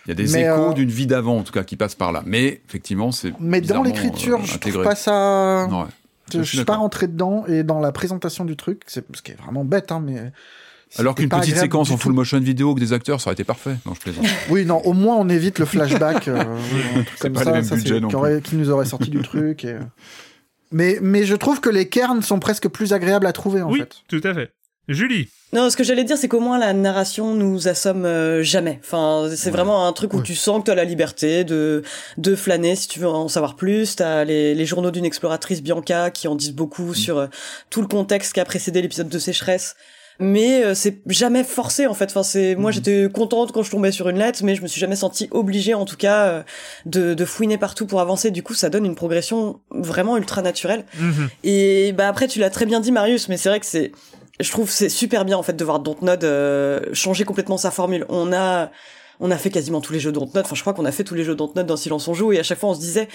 Il 0.05 0.09
y 0.09 0.11
a 0.11 0.15
des 0.15 0.31
Mais, 0.31 0.43
échos 0.43 0.69
euh, 0.69 0.73
d'une 0.73 0.89
vie 0.91 1.07
d'avant, 1.07 1.39
en 1.39 1.41
tout 1.43 1.51
cas, 1.51 1.63
qui 1.63 1.75
passent 1.75 1.95
par 1.95 2.11
là. 2.11 2.21
Mais 2.27 2.61
effectivement, 2.69 3.11
c'est. 3.11 3.33
Mais 3.39 3.59
dans 3.59 3.81
l'écriture, 3.83 4.37
euh, 4.39 4.45
je 4.45 4.57
trouve 4.59 4.83
pas 4.83 4.95
ça. 4.95 5.65
Ouais. 5.65 5.85
Je, 6.33 6.39
Je 6.39 6.43
suis 6.43 6.57
suis 6.57 6.65
pas 6.65 6.77
rentré 6.77 7.07
dedans, 7.07 7.45
et 7.47 7.63
dans 7.63 7.79
la 7.79 7.91
présentation 7.91 8.45
du 8.45 8.55
truc, 8.55 8.81
c'est 8.87 9.05
ce 9.15 9.21
qui 9.21 9.31
est 9.31 9.41
vraiment 9.41 9.63
bête, 9.65 9.91
hein, 9.91 10.01
mais. 10.03 10.31
Alors 10.97 11.13
qu'une 11.15 11.29
petite 11.29 11.57
séquence 11.57 11.91
en 11.91 11.97
full 11.97 12.13
motion 12.13 12.39
vidéo 12.39 12.69
avec 12.71 12.79
des 12.79 12.93
acteurs, 12.93 13.19
ça 13.19 13.27
aurait 13.29 13.33
été 13.33 13.43
parfait. 13.43 13.75
Non, 13.85 13.93
je 13.93 13.99
plaisante. 13.99 14.25
Oui, 14.49 14.65
non, 14.65 14.77
au 14.85 14.93
moins 14.93 15.15
on 15.17 15.27
évite 15.29 15.59
le 15.59 15.65
flashback, 15.65 16.27
euh, 16.27 16.39
un 16.95 17.03
truc 17.03 17.19
comme 17.19 17.33
pas 17.33 17.39
ça, 17.43 17.45
les 17.45 17.51
mêmes 17.57 17.63
ça, 17.65 17.75
budgets 17.75 17.95
c'est- 17.95 17.99
non 17.99 18.07
qui, 18.07 18.15
aurait- 18.15 18.41
qui 18.41 18.55
nous 18.55 18.69
aurait 18.69 18.85
sorti 18.85 19.09
du 19.09 19.21
truc. 19.21 19.65
Et... 19.65 19.73
euh. 19.73 19.79
Mais, 20.71 20.97
mais 21.01 21.25
je 21.25 21.35
trouve 21.35 21.59
que 21.59 21.69
les 21.69 21.89
cairns 21.89 22.21
sont 22.21 22.39
presque 22.39 22.69
plus 22.69 22.93
agréables 22.93 23.27
à 23.27 23.33
trouver 23.33 23.61
en 23.61 23.69
oui, 23.71 23.79
fait. 23.79 23.95
tout 24.07 24.21
à 24.27 24.33
fait. 24.33 24.51
Julie, 24.87 25.27
Non, 25.53 25.69
ce 25.69 25.77
que 25.77 25.83
j'allais 25.83 26.03
dire, 26.03 26.17
c'est 26.17 26.27
qu'au 26.27 26.39
moins 26.41 26.59
la 26.59 26.73
narration 26.73 27.33
nous 27.33 27.67
assomme 27.69 28.05
euh, 28.05 28.43
jamais. 28.43 28.79
Enfin, 28.83 29.29
c'est 29.35 29.45
Ouais. 29.45 29.51
vraiment 29.51 29.87
un 29.87 29.93
truc 29.93 30.13
où 30.13 30.17
Ouais. 30.17 30.23
tu 30.23 30.35
sens 30.35 30.59
que 30.59 30.65
t'as 30.65 30.75
la 30.75 30.83
liberté 30.83 31.43
de 31.43 31.81
de 32.17 32.35
flâner 32.35 32.75
si 32.75 32.87
tu 32.89 32.99
veux 32.99 33.07
en 33.07 33.27
savoir 33.29 33.55
plus. 33.55 33.95
T'as 33.95 34.25
les, 34.25 34.53
les 34.53 34.65
journaux 34.65 34.91
d'une 34.91 35.05
exploratrice 35.05 35.61
Bianca 35.63 36.11
qui 36.11 36.27
en 36.27 36.35
disent 36.35 36.51
beaucoup 36.53 36.93
sur 36.93 37.17
euh, 37.19 37.27
tout 37.69 37.81
le 37.81 37.87
contexte 37.87 38.33
qui 38.33 38.39
a 38.41 38.45
précédé 38.45 38.81
l'épisode 38.81 39.07
de 39.09 39.19
sécheresse. 39.19 39.75
Mais 40.19 40.63
euh, 40.63 40.75
c'est 40.75 40.97
jamais 41.07 41.43
forcé 41.43 41.87
en 41.87 41.93
fait. 41.93 42.05
Enfin, 42.05 42.23
c'est 42.23 42.55
moi 42.55 42.71
Mhm. 42.71 42.75
j'étais 42.75 43.07
contente 43.13 43.51
quand 43.53 43.63
je 43.63 43.71
tombais 43.71 43.91
sur 43.91 44.07
une 44.09 44.17
lettre, 44.19 44.41
mais 44.43 44.55
je 44.55 44.61
me 44.61 44.67
suis 44.67 44.79
jamais 44.81 44.95
sentie 44.95 45.27
obligée 45.31 45.73
en 45.73 45.85
tout 45.85 45.97
cas 45.97 46.25
euh, 46.27 46.43
de, 46.85 47.13
de 47.13 47.25
fouiner 47.25 47.57
partout 47.57 47.85
pour 47.85 48.01
avancer. 48.01 48.29
Du 48.31 48.43
coup, 48.43 48.53
ça 48.53 48.69
donne 48.69 48.85
une 48.85 48.95
progression 48.95 49.59
vraiment 49.71 50.15
ultra 50.17 50.41
naturelle. 50.41 50.85
Mhm. 50.99 51.29
Et 51.43 51.91
bah 51.93 52.07
après 52.09 52.27
tu 52.27 52.39
l'as 52.39 52.49
très 52.49 52.65
bien 52.65 52.79
dit 52.81 52.91
Marius, 52.91 53.29
mais 53.29 53.37
c'est 53.37 53.49
vrai 53.49 53.59
que 53.59 53.65
c'est 53.65 53.91
je 54.39 54.51
trouve 54.51 54.69
c'est 54.69 54.89
super 54.89 55.25
bien 55.25 55.37
en 55.37 55.43
fait 55.43 55.53
de 55.53 55.63
voir 55.63 55.79
Dontnod 55.79 56.23
euh, 56.23 56.81
changer 56.93 57.23
complètement 57.23 57.57
sa 57.57 57.71
formule. 57.71 58.05
On 58.09 58.33
a 58.33 58.71
on 59.21 59.31
a 59.31 59.37
fait 59.37 59.49
quasiment 59.49 59.79
tous 59.79 59.93
les 59.93 59.99
jeux 59.99 60.11
Dontnod, 60.11 60.45
enfin 60.45 60.55
je 60.55 60.61
crois 60.61 60.73
qu'on 60.73 60.85
a 60.85 60.91
fait 60.91 61.03
tous 61.03 61.15
les 61.15 61.23
jeux 61.23 61.35
Dontnod 61.35 61.65
dans 61.65 61.77
Silence 61.77 62.07
on 62.07 62.13
joue 62.13 62.33
et 62.33 62.39
à 62.39 62.43
chaque 62.43 62.59
fois 62.59 62.69
on 62.69 62.73
se 62.73 62.79
disait 62.79 63.07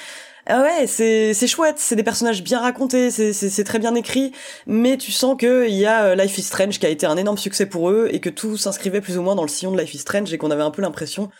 ah 0.46 0.62
ouais, 0.62 0.86
c'est 0.86 1.34
c'est 1.34 1.46
chouette, 1.46 1.78
c'est 1.78 1.96
des 1.96 2.02
personnages 2.02 2.42
bien 2.42 2.60
racontés, 2.60 3.10
c'est 3.10 3.32
c'est 3.32 3.50
c'est 3.50 3.64
très 3.64 3.78
bien 3.78 3.94
écrit, 3.94 4.32
mais 4.66 4.96
tu 4.96 5.12
sens 5.12 5.36
que 5.38 5.68
il 5.68 5.74
y 5.74 5.84
a 5.84 6.04
euh, 6.04 6.14
Life 6.14 6.38
is 6.38 6.42
Strange 6.42 6.78
qui 6.78 6.86
a 6.86 6.88
été 6.88 7.06
un 7.06 7.16
énorme 7.16 7.38
succès 7.38 7.66
pour 7.66 7.90
eux 7.90 8.08
et 8.10 8.20
que 8.20 8.30
tout 8.30 8.56
s'inscrivait 8.56 9.02
plus 9.02 9.18
ou 9.18 9.22
moins 9.22 9.34
dans 9.34 9.42
le 9.42 9.48
sillon 9.48 9.72
de 9.72 9.78
Life 9.78 9.94
is 9.94 9.98
Strange 9.98 10.32
et 10.32 10.38
qu'on 10.38 10.50
avait 10.50 10.62
un 10.62 10.70
peu 10.70 10.80
l'impression 10.80 11.30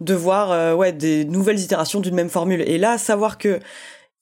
de 0.00 0.14
voir 0.14 0.50
euh, 0.50 0.74
ouais 0.74 0.92
des 0.92 1.24
nouvelles 1.24 1.60
itérations 1.60 2.00
d'une 2.00 2.14
même 2.14 2.30
formule. 2.30 2.62
Et 2.62 2.78
là, 2.78 2.98
savoir 2.98 3.38
que 3.38 3.60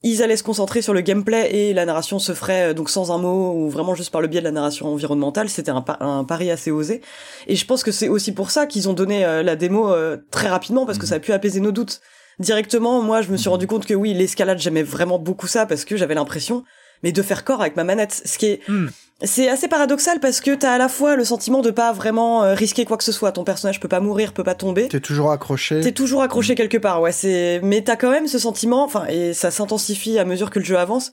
ils 0.03 0.22
allaient 0.22 0.36
se 0.36 0.42
concentrer 0.42 0.82
sur 0.82 0.94
le 0.94 1.01
gameplay 1.01 1.51
et 1.55 1.72
la 1.74 1.84
narration 1.86 2.18
se 2.18 2.32
ferait 2.32 2.70
euh, 2.70 2.74
donc 2.74 2.90
sans 2.90 3.11
un 3.11 3.18
mot 3.18 3.55
ou 3.55 3.70
vraiment 3.70 3.94
juste 3.94 4.11
par 4.11 4.20
le 4.20 4.28
biais 4.28 4.40
de 4.40 4.44
la 4.44 4.53
narration 4.53 4.86
environnementale, 4.88 5.49
c'était 5.49 5.70
un, 5.70 5.80
pa- 5.82 5.99
un 6.01 6.24
pari 6.24 6.51
assez 6.51 6.70
osé. 6.70 7.01
Et 7.47 7.57
je 7.57 7.64
pense 7.64 7.82
que 7.82 7.90
c'est 7.92 8.09
aussi 8.09 8.32
pour 8.32 8.51
ça 8.51 8.66
qu'ils 8.66 8.88
ont 8.88 8.92
donné 8.92 9.24
euh, 9.24 9.42
la 9.42 9.57
démo 9.57 9.90
euh, 9.92 10.18
très 10.30 10.49
rapidement 10.49 10.86
parce 10.86 10.99
que 10.99 11.07
ça 11.07 11.16
a 11.16 11.18
pu 11.18 11.32
apaiser 11.32 11.61
nos 11.61 11.72
doutes. 11.72 12.01
Directement, 12.38 13.01
moi, 13.01 13.22
je 13.22 13.30
me 13.30 13.36
suis 13.38 13.49
rendu 13.49 13.66
compte 13.66 13.86
que 13.86 13.94
oui, 13.94 14.12
l'escalade, 14.12 14.59
j'aimais 14.59 14.82
vraiment 14.82 15.18
beaucoup 15.18 15.47
ça 15.47 15.64
parce 15.64 15.86
que 15.86 15.97
j'avais 15.97 16.14
l'impression, 16.14 16.64
mais 17.03 17.11
de 17.11 17.22
faire 17.22 17.44
corps 17.44 17.62
avec 17.62 17.76
ma 17.76 17.84
manette, 17.84 18.20
ce 18.24 18.36
qui 18.36 18.47
est 18.47 18.61
Hmm. 18.68 18.88
C'est 19.22 19.48
assez 19.48 19.66
paradoxal 19.66 20.20
parce 20.20 20.40
que 20.40 20.54
t'as 20.54 20.72
à 20.72 20.78
la 20.78 20.88
fois 20.88 21.16
le 21.16 21.24
sentiment 21.24 21.62
de 21.62 21.70
pas 21.70 21.92
vraiment 21.92 22.44
euh, 22.44 22.54
risquer 22.54 22.84
quoi 22.84 22.98
que 22.98 23.04
ce 23.04 23.12
soit. 23.12 23.32
Ton 23.32 23.44
personnage 23.44 23.80
peut 23.80 23.88
pas 23.88 24.00
mourir, 24.00 24.32
peut 24.32 24.44
pas 24.44 24.54
tomber. 24.54 24.88
T'es 24.88 25.00
toujours 25.00 25.32
accroché. 25.32 25.80
T'es 25.80 25.92
toujours 25.92 26.22
accroché 26.22 26.54
quelque 26.54 26.76
part, 26.76 27.00
ouais. 27.00 27.12
C'est, 27.12 27.60
mais 27.62 27.82
t'as 27.82 27.96
quand 27.96 28.10
même 28.10 28.26
ce 28.26 28.38
sentiment, 28.38 28.84
enfin, 28.84 29.06
et 29.08 29.32
ça 29.32 29.50
s'intensifie 29.50 30.18
à 30.18 30.24
mesure 30.26 30.50
que 30.50 30.58
le 30.58 30.64
jeu 30.64 30.78
avance, 30.78 31.12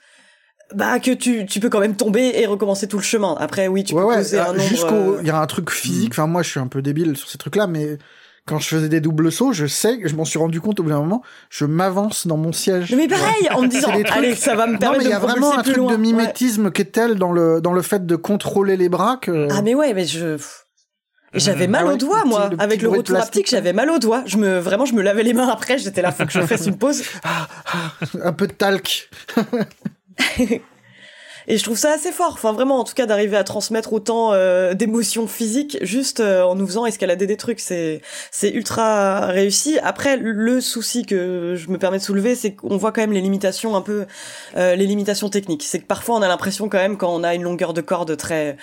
bah 0.75 0.99
que 0.99 1.11
tu, 1.11 1.45
tu 1.45 1.59
peux 1.59 1.69
quand 1.69 1.79
même 1.79 1.95
tomber 1.95 2.33
et 2.35 2.45
recommencer 2.45 2.87
tout 2.87 2.97
le 2.97 3.03
chemin. 3.03 3.35
Après, 3.39 3.67
oui, 3.67 3.83
tu 3.83 3.93
ouais, 3.93 4.01
peux 4.01 4.07
ouais, 4.07 4.17
poser 4.17 4.39
un 4.39 4.49
euh, 4.49 4.57
nombre. 4.57 4.69
jusqu'au, 4.69 4.95
euh, 4.95 5.19
il 5.21 5.27
y 5.27 5.31
a 5.31 5.39
un 5.39 5.47
truc 5.47 5.69
physique. 5.69 6.11
Enfin, 6.11 6.27
moi, 6.27 6.43
je 6.43 6.49
suis 6.49 6.59
un 6.59 6.67
peu 6.67 6.81
débile 6.81 7.15
sur 7.15 7.29
ces 7.29 7.37
trucs-là, 7.37 7.67
mais 7.67 7.97
quand 8.45 8.59
je 8.59 8.67
faisais 8.67 8.89
des 8.89 8.99
doubles 8.99 9.31
sauts, 9.31 9.53
je 9.53 9.65
sais, 9.65 9.99
je 10.03 10.15
m'en 10.15 10.25
suis 10.25 10.37
rendu 10.37 10.59
compte 10.59 10.79
au 10.79 10.83
bout 10.83 10.89
d'un 10.89 10.99
moment, 10.99 11.21
je 11.49 11.63
m'avance 11.65 12.27
dans 12.27 12.35
mon 12.37 12.51
siège. 12.51 12.93
Mais 12.95 13.07
pareil, 13.07 13.47
en 13.51 13.61
me 13.61 13.67
disant, 13.67 13.89
trucs- 13.91 14.11
allez, 14.11 14.35
ça 14.35 14.53
va 14.55 14.67
me 14.67 14.73
Non, 14.73 14.79
permettre 14.79 15.03
mais 15.03 15.09
il 15.09 15.11
y 15.11 15.13
a 15.13 15.19
me 15.19 15.25
vraiment 15.25 15.57
un 15.57 15.63
truc 15.63 15.77
loin. 15.77 15.87
de 15.91 15.95
Ouais. 15.95 16.01
mimétisme 16.01 16.69
qui 16.71 16.81
est 16.81 16.91
tel 16.91 17.15
dans 17.15 17.31
le, 17.31 17.61
dans 17.61 17.71
le 17.73 17.81
fait 17.81 18.05
de 18.05 18.15
contrôler 18.17 18.75
les 18.75 18.89
bras 18.89 19.17
que. 19.21 19.47
Ah 19.51 19.61
mais 19.61 19.75
ouais, 19.75 19.93
mais 19.93 20.05
je. 20.05 20.37
Et 21.35 21.39
j'avais 21.39 21.67
mal 21.67 21.83
Ah 21.85 21.87
aux 21.87 21.91
ouais, 21.93 21.97
doigts, 21.97 22.25
moi. 22.25 22.41
petit- 22.41 22.49
le 22.51 22.57
petit 22.57 22.63
Avec 22.63 22.81
le 22.83 22.89
retour 22.89 23.15
haptique, 23.17 23.49
j'avais 23.49 23.73
mal 23.73 23.89
aux 23.89 23.97
doigts. 23.97 24.23
Je 24.27 24.37
me, 24.37 24.59
vraiment, 24.59 24.85
je 24.85 24.93
me 24.93 25.01
lavais 25.01 25.23
les 25.23 25.33
mains 25.33 25.47
après. 25.47 25.77
J'étais 25.79 26.01
là, 26.03 26.11
faut 26.11 26.25
que 26.25 26.31
je 26.31 26.41
fasse 26.45 26.67
une 26.67 26.77
pause. 26.77 27.01
Un 28.21 28.33
peu 28.33 28.45
de 28.47 28.53
talc. 28.53 29.09
Et 31.47 31.57
je 31.57 31.63
trouve 31.63 31.77
ça 31.77 31.91
assez 31.91 32.11
fort. 32.11 32.31
Enfin, 32.33 32.53
vraiment, 32.53 32.79
en 32.79 32.83
tout 32.83 32.93
cas, 32.93 33.05
d'arriver 33.05 33.37
à 33.37 33.43
transmettre 33.43 33.93
autant 33.93 34.33
euh, 34.33 34.73
d'émotions 34.73 35.27
physiques 35.27 35.77
juste 35.81 36.19
euh, 36.19 36.43
en 36.43 36.55
nous 36.55 36.65
faisant 36.65 36.85
escalader 36.85 37.27
des 37.27 37.37
trucs, 37.37 37.59
c'est 37.59 38.01
c'est 38.31 38.49
ultra 38.49 39.27
réussi. 39.27 39.79
Après, 39.79 40.17
le 40.17 40.61
souci 40.61 41.05
que 41.05 41.55
je 41.55 41.69
me 41.69 41.77
permets 41.77 41.97
de 41.97 42.03
soulever, 42.03 42.35
c'est 42.35 42.53
qu'on 42.53 42.77
voit 42.77 42.91
quand 42.91 43.01
même 43.01 43.13
les 43.13 43.21
limitations 43.21 43.75
un 43.75 43.81
peu, 43.81 44.05
euh, 44.55 44.75
les 44.75 44.85
limitations 44.85 45.29
techniques. 45.29 45.63
C'est 45.63 45.79
que 45.79 45.87
parfois, 45.87 46.15
on 46.15 46.21
a 46.21 46.27
l'impression 46.27 46.69
quand 46.69 46.77
même 46.77 46.97
quand 46.97 47.13
on 47.13 47.23
a 47.23 47.35
une 47.35 47.43
longueur 47.43 47.73
de 47.73 47.81
corde 47.81 48.15
très 48.17 48.57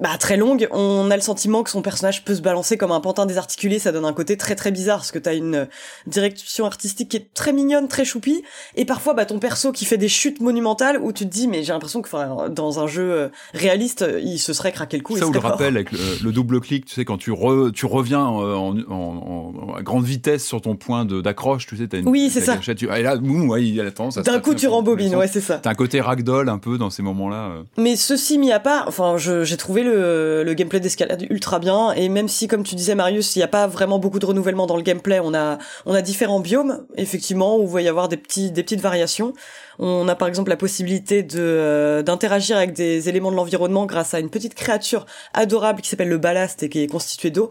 bah, 0.00 0.16
très 0.18 0.36
longue, 0.36 0.66
on 0.72 1.10
a 1.10 1.16
le 1.16 1.22
sentiment 1.22 1.62
que 1.62 1.70
son 1.70 1.82
personnage 1.82 2.24
peut 2.24 2.34
se 2.34 2.40
balancer 2.40 2.76
comme 2.76 2.90
un 2.92 3.00
pantin 3.00 3.26
désarticulé, 3.26 3.78
ça 3.78 3.92
donne 3.92 4.04
un 4.04 4.12
côté 4.12 4.36
très 4.36 4.54
très 4.56 4.70
bizarre, 4.70 4.98
parce 4.98 5.12
que 5.12 5.18
t'as 5.18 5.34
une 5.34 5.68
direction 6.06 6.64
artistique 6.66 7.08
qui 7.10 7.16
est 7.16 7.32
très 7.34 7.52
mignonne, 7.52 7.88
très 7.88 8.04
choupie, 8.04 8.42
et 8.76 8.84
parfois 8.84 9.14
bah, 9.14 9.24
ton 9.26 9.38
perso 9.38 9.72
qui 9.72 9.84
fait 9.84 9.96
des 9.98 10.08
chutes 10.08 10.40
monumentales 10.40 10.98
où 11.02 11.12
tu 11.12 11.24
te 11.24 11.30
dis, 11.32 11.48
mais 11.48 11.62
j'ai 11.62 11.72
l'impression 11.72 12.02
que 12.02 12.08
enfin, 12.08 12.48
dans 12.48 12.80
un 12.80 12.86
jeu 12.86 13.10
euh, 13.12 13.28
réaliste, 13.54 14.04
il 14.22 14.38
se 14.38 14.52
serait 14.52 14.72
craqué 14.72 14.96
le 14.96 15.02
cou. 15.02 15.16
Ça 15.16 15.26
ou 15.26 15.28
le 15.32 15.34
serait 15.34 15.42
mort. 15.42 15.52
rappel 15.58 15.76
avec 15.76 15.92
le, 15.92 15.98
le 16.22 16.32
double 16.32 16.60
clic, 16.60 16.86
tu 16.86 16.94
sais, 16.94 17.04
quand 17.04 17.18
tu, 17.18 17.30
re- 17.32 17.70
tu 17.72 17.86
reviens 17.86 18.24
euh, 18.26 18.54
en, 18.54 18.76
en- 18.90 19.64
en- 19.70 19.74
à 19.74 19.82
grande 19.82 20.04
vitesse 20.04 20.44
sur 20.46 20.60
ton 20.60 20.76
point 20.76 21.04
de- 21.04 21.20
d'accroche, 21.20 21.66
tu 21.66 21.76
sais, 21.76 21.86
t'as 21.88 21.98
une 21.98 22.08
Oui, 22.08 22.30
c'est 22.32 22.40
ça. 22.40 22.56
gâchette, 22.56 22.78
tu- 22.78 22.90
et 22.90 23.02
là, 23.02 23.16
boum, 23.16 23.48
ouais, 23.50 23.62
il 23.64 23.74
y 23.74 23.80
a 23.80 23.84
la 23.84 23.90
tendance 23.90 24.16
D'un 24.18 24.40
coup, 24.40 24.54
tu 24.54 24.66
rembobines, 24.68 25.14
ouais, 25.16 25.28
c'est 25.28 25.40
ça. 25.40 25.58
T'as 25.58 25.70
un 25.70 25.74
côté 25.74 26.00
ragdoll 26.00 26.48
un 26.48 26.58
peu 26.58 26.78
dans 26.78 26.90
ces 26.90 27.02
moments-là. 27.02 27.50
euh. 27.50 27.62
Mais 27.76 27.96
ceci 27.96 28.38
mis 28.38 28.52
à 28.52 28.60
part, 28.60 28.84
enfin, 28.88 29.16
j'ai 29.18 29.56
trouvé 29.56 29.82
le, 29.82 29.89
le 29.90 30.54
gameplay 30.54 30.80
d'escalade 30.80 31.26
ultra 31.30 31.58
bien. 31.58 31.92
Et 31.92 32.08
même 32.08 32.28
si, 32.28 32.48
comme 32.48 32.62
tu 32.62 32.74
disais, 32.74 32.94
Marius, 32.94 33.36
il 33.36 33.40
n'y 33.40 33.42
a 33.42 33.48
pas 33.48 33.66
vraiment 33.66 33.98
beaucoup 33.98 34.18
de 34.18 34.26
renouvellement 34.26 34.66
dans 34.66 34.76
le 34.76 34.82
gameplay, 34.82 35.20
on 35.20 35.34
a, 35.34 35.58
on 35.86 35.94
a 35.94 36.02
différents 36.02 36.40
biomes, 36.40 36.84
effectivement, 36.96 37.58
où 37.58 37.62
il 37.62 37.68
va 37.68 37.82
y 37.82 37.88
avoir 37.88 38.08
des 38.08 38.16
petits, 38.16 38.50
des 38.50 38.62
petites 38.62 38.80
variations. 38.80 39.32
On 39.78 40.08
a 40.08 40.14
par 40.14 40.28
exemple 40.28 40.50
la 40.50 40.56
possibilité 40.56 41.22
de 41.22 41.38
euh, 41.40 42.02
d'interagir 42.02 42.58
avec 42.58 42.74
des 42.74 43.08
éléments 43.08 43.30
de 43.30 43.36
l'environnement 43.36 43.86
grâce 43.86 44.12
à 44.12 44.20
une 44.20 44.28
petite 44.28 44.54
créature 44.54 45.06
adorable 45.32 45.80
qui 45.80 45.88
s'appelle 45.88 46.10
le 46.10 46.18
ballast 46.18 46.62
et 46.62 46.68
qui 46.68 46.80
est 46.80 46.86
constituée 46.86 47.30
d'eau. 47.30 47.50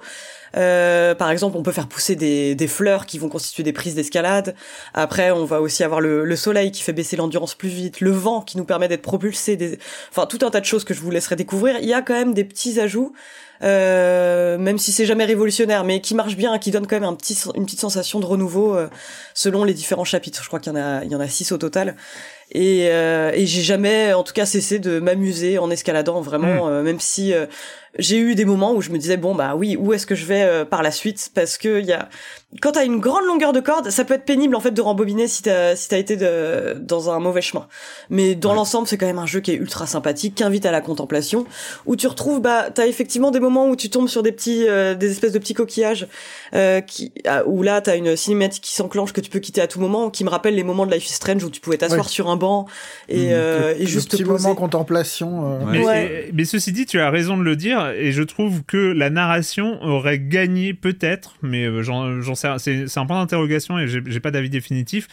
Euh, 0.57 1.15
par 1.15 1.29
exemple, 1.31 1.57
on 1.57 1.63
peut 1.63 1.71
faire 1.71 1.87
pousser 1.87 2.15
des, 2.15 2.55
des 2.55 2.67
fleurs 2.67 3.05
qui 3.05 3.19
vont 3.19 3.29
constituer 3.29 3.63
des 3.63 3.73
prises 3.73 3.95
d'escalade. 3.95 4.55
Après, 4.93 5.31
on 5.31 5.45
va 5.45 5.61
aussi 5.61 5.83
avoir 5.83 6.01
le, 6.01 6.25
le 6.25 6.35
soleil 6.35 6.71
qui 6.71 6.81
fait 6.81 6.93
baisser 6.93 7.15
l'endurance 7.15 7.55
plus 7.55 7.69
vite, 7.69 8.01
le 8.01 8.11
vent 8.11 8.41
qui 8.41 8.57
nous 8.57 8.65
permet 8.65 8.87
d'être 8.87 9.01
propulsé, 9.01 9.55
des... 9.55 9.79
enfin 10.09 10.25
tout 10.25 10.39
un 10.45 10.49
tas 10.49 10.59
de 10.59 10.65
choses 10.65 10.83
que 10.83 10.93
je 10.93 11.01
vous 11.01 11.11
laisserai 11.11 11.35
découvrir. 11.35 11.77
Il 11.81 11.87
y 11.87 11.93
a 11.93 12.01
quand 12.01 12.13
même 12.13 12.33
des 12.33 12.43
petits 12.43 12.79
ajouts, 12.79 13.13
euh, 13.61 14.57
même 14.57 14.77
si 14.77 14.91
c'est 14.91 15.05
jamais 15.05 15.25
révolutionnaire, 15.25 15.83
mais 15.83 16.01
qui 16.01 16.15
marchent 16.15 16.37
bien, 16.37 16.57
qui 16.59 16.71
donnent 16.71 16.87
quand 16.87 16.95
même 16.95 17.09
un 17.09 17.15
petit, 17.15 17.37
une 17.55 17.65
petite 17.65 17.81
sensation 17.81 18.19
de 18.19 18.25
renouveau 18.25 18.75
euh, 18.75 18.87
selon 19.33 19.63
les 19.63 19.73
différents 19.73 20.05
chapitres. 20.05 20.41
Je 20.41 20.47
crois 20.47 20.59
qu'il 20.59 20.71
y 20.73 20.75
en 20.75 20.79
a, 20.79 21.03
il 21.03 21.11
y 21.11 21.15
en 21.15 21.19
a 21.19 21.27
six 21.27 21.51
au 21.51 21.57
total. 21.57 21.95
Et, 22.51 22.87
euh, 22.89 23.31
et 23.35 23.45
j'ai 23.45 23.61
jamais, 23.61 24.13
en 24.13 24.23
tout 24.23 24.33
cas, 24.33 24.47
cessé 24.47 24.79
de 24.79 24.99
m'amuser 24.99 25.59
en 25.59 25.69
escaladant 25.69 26.19
vraiment, 26.19 26.67
euh, 26.67 26.81
même 26.81 26.99
si 26.99 27.31
euh, 27.31 27.45
j'ai 27.97 28.17
eu 28.19 28.35
des 28.35 28.45
moments 28.45 28.73
où 28.73 28.81
je 28.81 28.89
me 28.91 28.97
disais 28.97 29.17
bon 29.17 29.33
bah 29.35 29.55
oui, 29.55 29.75
où 29.79 29.93
est-ce 29.93 30.05
que 30.05 30.15
je 30.15 30.25
vais 30.25 30.43
euh, 30.43 30.65
par 30.65 30.83
la 30.83 30.91
suite? 30.91 31.31
Parce 31.33 31.57
que 31.57 31.79
il 31.79 31.85
y 31.85 31.93
a, 31.93 32.07
quand 32.61 32.73
t'as 32.73 32.85
une 32.85 32.99
grande 32.99 33.25
longueur 33.25 33.51
de 33.53 33.59
corde, 33.59 33.89
ça 33.89 34.03
peut 34.05 34.13
être 34.13 34.25
pénible 34.25 34.55
en 34.55 34.59
fait 34.59 34.71
de 34.71 34.81
rembobiner 34.81 35.27
si 35.27 35.41
t'as 35.43 35.75
si 35.75 35.89
t'as 35.89 35.97
été 35.97 36.15
de, 36.15 36.75
dans 36.79 37.09
un 37.09 37.19
mauvais 37.19 37.41
chemin. 37.41 37.67
Mais 38.09 38.35
dans 38.35 38.53
l'ensemble, 38.53 38.87
c'est 38.87 38.97
quand 38.97 39.05
même 39.07 39.19
un 39.19 39.25
jeu 39.25 39.39
qui 39.39 39.51
est 39.51 39.55
ultra 39.55 39.87
sympathique, 39.87 40.35
qui 40.35 40.43
invite 40.43 40.65
à 40.65 40.71
la 40.71 40.81
contemplation, 40.81 41.45
où 41.85 41.95
tu 41.95 42.07
retrouves 42.07 42.41
bah 42.41 42.69
t'as 42.73 42.87
effectivement 42.87 43.31
des 43.31 43.39
moments 43.39 43.67
où 43.67 43.75
tu 43.75 43.89
tombes 43.89 44.07
sur 44.07 44.21
des 44.23 44.31
petits, 44.31 44.67
euh, 44.67 44.93
des 44.95 45.11
espèces 45.11 45.31
de 45.31 45.39
petits 45.39 45.53
coquillages, 45.55 46.07
euh, 46.53 46.81
qui, 46.81 47.11
ah, 47.25 47.43
où 47.47 47.63
là 47.63 47.81
t'as 47.81 47.97
une 47.97 48.15
cinématique 48.15 48.63
qui 48.63 48.75
s'enclenche 48.75 49.13
que 49.13 49.21
tu 49.21 49.29
peux 49.29 49.39
quitter 49.39 49.61
à 49.61 49.67
tout 49.67 49.79
moment, 49.79 50.09
qui 50.09 50.23
me 50.23 50.29
rappelle 50.29 50.55
les 50.55 50.63
moments 50.63 50.85
de 50.85 50.93
Life 50.93 51.07
is 51.09 51.13
Strange 51.13 51.43
où 51.43 51.49
tu 51.49 51.59
pouvais 51.61 51.77
t'asseoir 51.77 52.05
Ouais. 52.05 52.11
sur 52.11 52.29
un 52.29 52.35
banc 52.35 52.65
et, 53.07 53.25
Mhm. 53.27 53.29
euh, 53.31 53.73
et 53.75 53.79
le 53.81 53.85
juste 53.87 54.11
petit 54.11 54.23
poser. 54.23 54.43
moment 54.43 54.55
contemplation. 54.55 55.45
euh, 55.45 55.59
Ouais. 55.59 55.65
Mais, 55.71 55.85
Ouais. 55.85 56.25
et- 56.27 56.31
mais 56.33 56.45
ceci 56.45 56.71
dit, 56.71 56.85
tu 56.85 56.99
as 56.99 57.09
raison 57.09 57.37
de 57.37 57.43
le 57.43 57.55
dire, 57.55 57.78
et 57.95 58.11
je 58.11 58.23
trouve 58.23 58.63
que 58.63 58.77
la 58.77 59.09
narration 59.09 59.81
aurait 59.83 60.19
gagné 60.19 60.73
peut-être, 60.73 61.35
mais 61.41 61.65
euh, 61.65 61.81
j'en 61.83 62.35
sais, 62.35 62.49
c'est 62.57 62.97
un 62.97 63.05
point 63.05 63.19
d'interrogation 63.19 63.79
et 63.79 63.87
j'ai 63.87 64.19
pas 64.19 64.31
d'avis 64.31 64.49
définitif, 64.49 65.07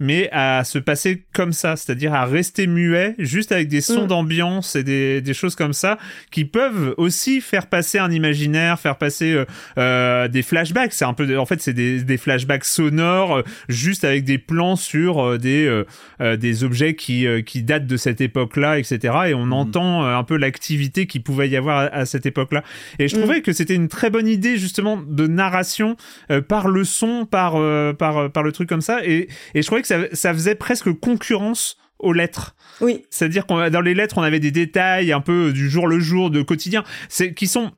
mais 0.00 0.28
à 0.32 0.64
se 0.64 0.78
passer 0.78 1.22
comme 1.32 1.52
ça, 1.52 1.76
c'est-à-dire 1.76 2.14
à 2.14 2.24
rester 2.24 2.66
muet, 2.66 3.14
juste 3.18 3.52
avec 3.52 3.68
des 3.68 3.80
sons 3.80 4.04
Mm. 4.04 4.08
d'ambiance 4.08 4.76
et 4.76 4.84
des, 4.84 5.20
des 5.20 5.34
choses 5.34 5.54
comme 5.54 5.72
ça, 5.72 5.98
qui 6.30 6.44
peuvent 6.44 6.94
aussi 6.96 7.40
faire 7.40 7.66
passer 7.66 7.98
un 7.98 8.10
imaginaire, 8.10 8.78
faire 8.78 8.96
passer 8.96 9.32
euh, 9.32 9.44
euh, 9.78 10.28
des 10.28 10.42
flashbacks. 10.42 10.92
C'est 10.92 11.04
un 11.04 11.14
peu, 11.14 11.38
en 11.38 11.46
fait, 11.46 11.60
c'est 11.60 11.72
des, 11.72 12.02
des 12.02 12.16
flashbacks 12.16 12.64
sonores, 12.64 13.38
euh, 13.38 13.42
juste 13.68 14.04
avec 14.04 14.24
des 14.24 14.38
plans 14.38 14.76
sur 14.76 15.38
des 15.38 15.82
des 16.20 16.64
objets 16.64 16.94
qui 16.94 17.26
qui 17.44 17.62
datent 17.62 17.86
de 17.86 17.96
cette 17.96 18.20
époque-là, 18.20 18.78
etc. 18.78 19.14
Et 19.28 19.34
on 19.34 19.50
entend 19.52 20.04
euh, 20.04 20.16
un 20.16 20.24
peu 20.24 20.36
l'activité 20.36 21.06
qui 21.06 21.20
pouvait 21.20 21.48
y 21.48 21.56
avoir 21.56 21.78
à, 21.78 21.82
à 21.86 22.06
cette 22.12 22.26
époque-là. 22.26 22.62
Et 23.00 23.08
je 23.08 23.16
Mm. 23.16 23.18
trouvais 23.20 23.40
que 23.42 23.52
c'était 23.52 23.74
une 23.74 23.88
très 23.88 24.10
bonne 24.10 24.28
idée 24.28 24.56
justement 24.56 24.96
de 24.96 25.26
narration 25.26 25.96
euh, 26.30 26.40
par 26.40 26.68
le 26.68 26.84
son, 26.84 27.26
par 27.26 27.56
euh, 27.56 27.92
par 27.92 28.30
par 28.30 28.42
le 28.44 28.52
truc 28.52 28.68
comme 28.68 28.80
ça. 28.82 29.04
Et 29.04 29.28
et 29.54 29.62
je 29.62 29.66
trouvais 29.66 29.82
que 29.82 29.88
ça 29.88 29.98
ça 30.12 30.32
faisait 30.32 30.54
presque 30.54 30.92
concurrence 30.92 31.76
aux 31.98 32.12
lettres. 32.12 32.54
Oui, 32.80 33.04
C'est-à-dire 33.10 33.46
qu'on 33.46 33.68
dans 33.70 33.80
les 33.80 33.94
lettres, 33.94 34.18
on 34.18 34.22
avait 34.22 34.40
des 34.40 34.50
détails 34.50 35.12
un 35.12 35.20
peu 35.20 35.52
du 35.52 35.70
jour 35.70 35.86
le 35.86 36.00
jour, 36.00 36.30
de 36.30 36.42
quotidien, 36.42 36.82
c'est 37.08 37.32
qui 37.32 37.46
sont 37.46 37.70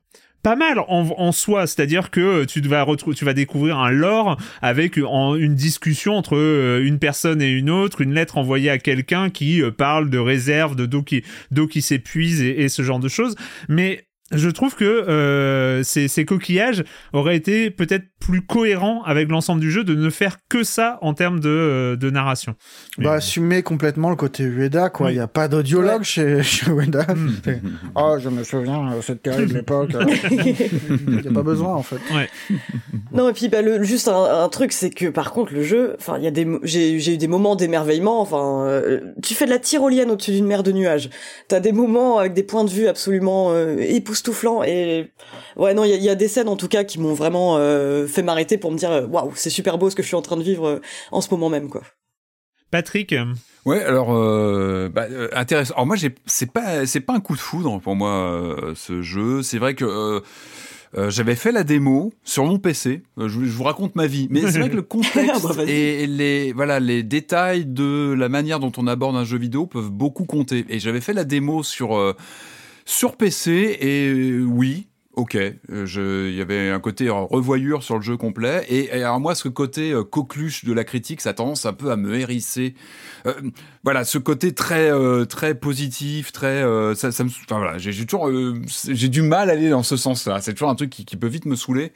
pas 0.43 0.57
mal 0.57 0.79
en, 0.79 1.09
en 1.17 1.33
soi, 1.33 1.67
c'est-à-dire 1.67 2.11
que 2.11 2.45
tu 2.45 2.61
vas 2.63 2.83
retrou- 2.85 3.15
tu 3.15 3.25
vas 3.25 3.33
découvrir 3.33 3.79
un 3.79 3.91
lore 3.91 4.39
avec 4.61 4.99
en- 4.99 5.37
une 5.37 5.55
discussion 5.55 6.15
entre 6.17 6.37
euh, 6.37 6.85
une 6.85 6.99
personne 6.99 7.41
et 7.41 7.49
une 7.51 7.71
autre, 7.71 8.03
une 8.03 8.13
lettre 8.15 8.37
envoyée 8.39 8.69
à 8.71 8.77
quelqu'un 8.79 9.31
qui 9.31 9.63
euh, 9.63 9.71
parle 9.71 10.11
de 10.11 10.19
réserve, 10.19 10.77
de 10.77 10.85
d'eau 10.87 11.03
qui 11.03 11.23
d'eau 11.51 11.67
qui 11.67 11.81
s'épuise 11.83 12.43
et, 12.43 12.63
et 12.63 12.69
ce 12.69 12.83
genre 12.83 13.01
de 13.01 13.09
choses. 13.09 13.37
Mais 13.69 14.07
je 14.33 14.49
trouve 14.49 14.75
que 14.75 14.85
euh, 14.85 15.83
ces, 15.83 16.09
ces 16.09 16.25
coquillages 16.25 16.83
auraient 17.13 17.37
été 17.37 17.71
peut-être 17.71 18.05
plus 18.21 18.41
cohérents 18.41 19.03
avec 19.03 19.29
l'ensemble 19.29 19.61
du 19.61 19.71
jeu 19.71 19.85
de 19.85 19.95
ne 19.95 20.09
faire 20.09 20.39
que 20.49 20.63
ça 20.65 20.99
en 21.03 21.13
termes 21.13 21.41
de, 21.41 21.49
euh, 21.51 21.97
de 21.97 22.09
narration. 22.09 22.55
Mais- 22.97 23.05
Bah, 23.05 23.13
assumer 23.15 23.63
complètement 23.63 24.09
le 24.09 24.17
côté 24.17 24.45
Ueda, 24.45 24.89
quoi. 24.89 25.09
Il 25.09 25.11
Oui. 25.11 25.15
n'y 25.17 25.23
a 25.23 25.27
pas 25.29 25.47
d'audiologue 25.49 26.05
chez, 26.05 26.43
chez 26.43 26.71
Ueda. 26.71 27.03
Hmm. 27.15 27.33
Oh, 27.97 28.17
je 28.19 28.29
me 28.31 28.43
souviens, 28.45 28.93
euh, 28.93 29.03
cette 29.03 29.23
terrible 29.23 29.59
époque. 29.59 29.91
Il 30.31 31.21
n'y 31.21 31.29
a 31.29 31.33
pas 31.33 31.43
besoin, 31.43 31.75
en 31.75 31.83
fait. 31.83 31.99
Ouais. 32.15 32.29
Non 33.13 33.29
et 33.29 33.33
puis 33.33 33.49
bah, 33.49 33.63
le, 33.63 33.83
juste 33.85 34.09
un, 34.09 34.43
un 34.45 34.49
truc 34.49 34.73
c'est 34.73 34.91
que 34.91 35.07
par 35.07 35.33
contre 35.33 35.53
le 35.55 35.63
jeu, 35.63 35.95
enfin 35.99 36.17
il 36.19 36.25
y 36.25 36.27
a 36.27 36.31
des 36.33 36.45
mo- 36.45 36.59
j'ai 36.65 36.95
eu 37.15 37.17
des 37.17 37.29
moments 37.29 37.55
d'émerveillement. 37.57 38.21
Enfin 38.21 38.65
euh, 38.67 39.01
tu 39.23 39.35
fais 39.35 39.45
de 39.45 39.51
la 39.51 39.59
tyrolienne 39.61 40.11
au-dessus 40.11 40.33
d'une 40.33 40.47
mer 40.47 40.63
de 40.65 40.73
nuages. 40.73 41.11
T'as 41.49 41.61
des 41.61 41.71
moments 41.73 42.19
avec 42.19 42.33
des 42.35 42.43
points 42.43 42.65
de 42.65 42.71
vue 42.71 42.89
absolument 42.89 43.53
euh, 43.53 43.77
époustouflants 44.15 44.63
et 44.63 45.11
ouais 45.57 45.75
non 45.75 45.85
il 45.85 45.91
y 45.91 45.93
a, 45.93 45.97
il 45.97 46.03
y 46.05 46.09
a 46.09 46.15
des 46.15 46.29
scènes 46.29 46.49
en 46.49 46.57
tout 46.57 46.69
cas 46.69 46.85
qui 46.85 47.01
m'ont 47.01 47.15
vraiment 47.15 47.57
euh, 47.59 48.07
fait 48.07 48.23
m'arrêter 48.23 48.59
pour 48.59 48.71
me 48.71 48.79
dire 48.79 48.91
euh, 48.93 49.07
waouh 49.07 49.33
c'est 49.35 49.51
super 49.51 49.77
beau 49.77 49.91
ce 49.91 49.97
que 49.97 50.03
je 50.03 50.07
suis 50.09 50.17
en 50.17 50.23
train 50.23 50.37
de 50.37 50.43
vivre 50.43 50.67
euh, 50.69 50.81
en 51.11 51.21
ce 51.21 51.29
moment 51.31 51.49
même 51.51 51.69
quoi. 51.69 51.83
Patrick, 52.71 53.15
Ouais, 53.67 53.83
alors 53.85 54.13
euh, 54.13 54.89
bah, 54.93 55.07
euh, 55.09 55.29
intéressant. 55.33 55.75
Alors 55.75 55.87
moi, 55.87 55.97
c'est 56.27 56.53
pas 56.53 56.87
c'est 56.87 57.01
pas 57.01 57.13
un 57.15 57.21
coup 57.21 57.35
de 57.37 57.41
foudre 57.41 57.79
pour 57.81 57.95
moi 57.95 58.11
euh, 58.11 58.73
ce 58.75 59.01
jeu. 59.01 59.43
C'est 59.45 59.59
vrai 59.59 59.75
que 59.77 59.85
euh, 59.85 60.21
euh, 60.99 61.09
j'avais 61.09 61.37
fait 61.37 61.53
la 61.53 61.63
démo 61.63 62.13
sur 62.25 62.45
mon 62.45 62.59
PC. 62.59 63.03
Euh, 63.19 63.29
je, 63.29 63.39
vous- 63.39 63.45
je 63.45 63.53
vous 63.53 63.63
raconte 63.63 63.95
ma 63.95 64.09
vie, 64.09 64.27
mais 64.29 64.41
c'est 64.51 64.59
vrai 64.59 64.71
que 64.71 64.75
le 64.77 64.83
contexte 64.97 65.45
Bah, 65.45 65.53
vas-y. 65.53 65.71
et 65.71 66.07
les 66.09 66.53
voilà 66.53 66.81
les 66.81 67.05
détails 67.05 67.65
de 67.65 68.13
la 68.19 68.29
manière 68.29 68.59
dont 68.59 68.73
on 68.77 68.89
aborde 68.89 69.15
un 69.15 69.25
jeu 69.25 69.39
vidéo 69.39 69.67
peuvent 69.67 69.91
beaucoup 69.91 70.25
compter. 70.25 70.65
Et 70.69 70.81
j'avais 70.81 71.01
fait 71.01 71.13
la 71.15 71.25
démo 71.25 71.63
sur 71.63 71.97
euh, 71.97 72.15
sur 72.85 73.17
PC 73.17 73.79
et 73.81 74.09
euh, 74.09 74.45
oui. 74.45 74.89
Ok, 75.17 75.37
euh, 75.37 76.29
il 76.29 76.37
y 76.37 76.41
avait 76.41 76.71
un 76.71 76.81
côté 76.81 77.07
euh, 77.07 77.13
revoyure 77.13 77.85
sur 77.85 77.95
le 77.95 78.03
jeu 78.03 78.17
complet 78.17 78.67
et, 78.69 78.99
et 78.99 79.05
moi 79.21 79.37
ce 79.37 79.47
côté 79.47 79.93
euh, 79.93 80.03
coqueluche 80.03 80.65
de 80.65 80.73
la 80.73 80.83
critique 80.83 81.21
ça 81.21 81.31
a 81.31 81.35
tendance 81.35 81.67
un 81.67 81.73
peu 81.73 81.93
à 81.93 81.97
me 81.97 82.19
hérisser 82.19 82.75
voilà, 83.85 84.05
ce 84.05 84.19
côté 84.19 84.53
très 84.55 84.91
très 85.27 85.55
positif, 85.55 86.33
très 86.33 86.63
ça, 86.95 87.09
me, 87.25 87.29
enfin 87.29 87.59
voilà, 87.59 87.79
j'ai 87.79 88.05
toujours 88.05 88.31
j'ai 88.89 89.09
du 89.09 89.23
mal 89.23 89.51
à 89.51 89.53
aller 89.53 89.71
dans 89.71 89.83
ce 89.83 89.97
sens-là. 89.97 90.41
C'est 90.41 90.53
toujours 90.53 90.69
un 90.69 90.75
truc 90.75 90.91
qui, 90.91 91.17
peut 91.17 91.27
vite 91.27 91.47
me 91.47 91.57
saouler. 91.57 91.93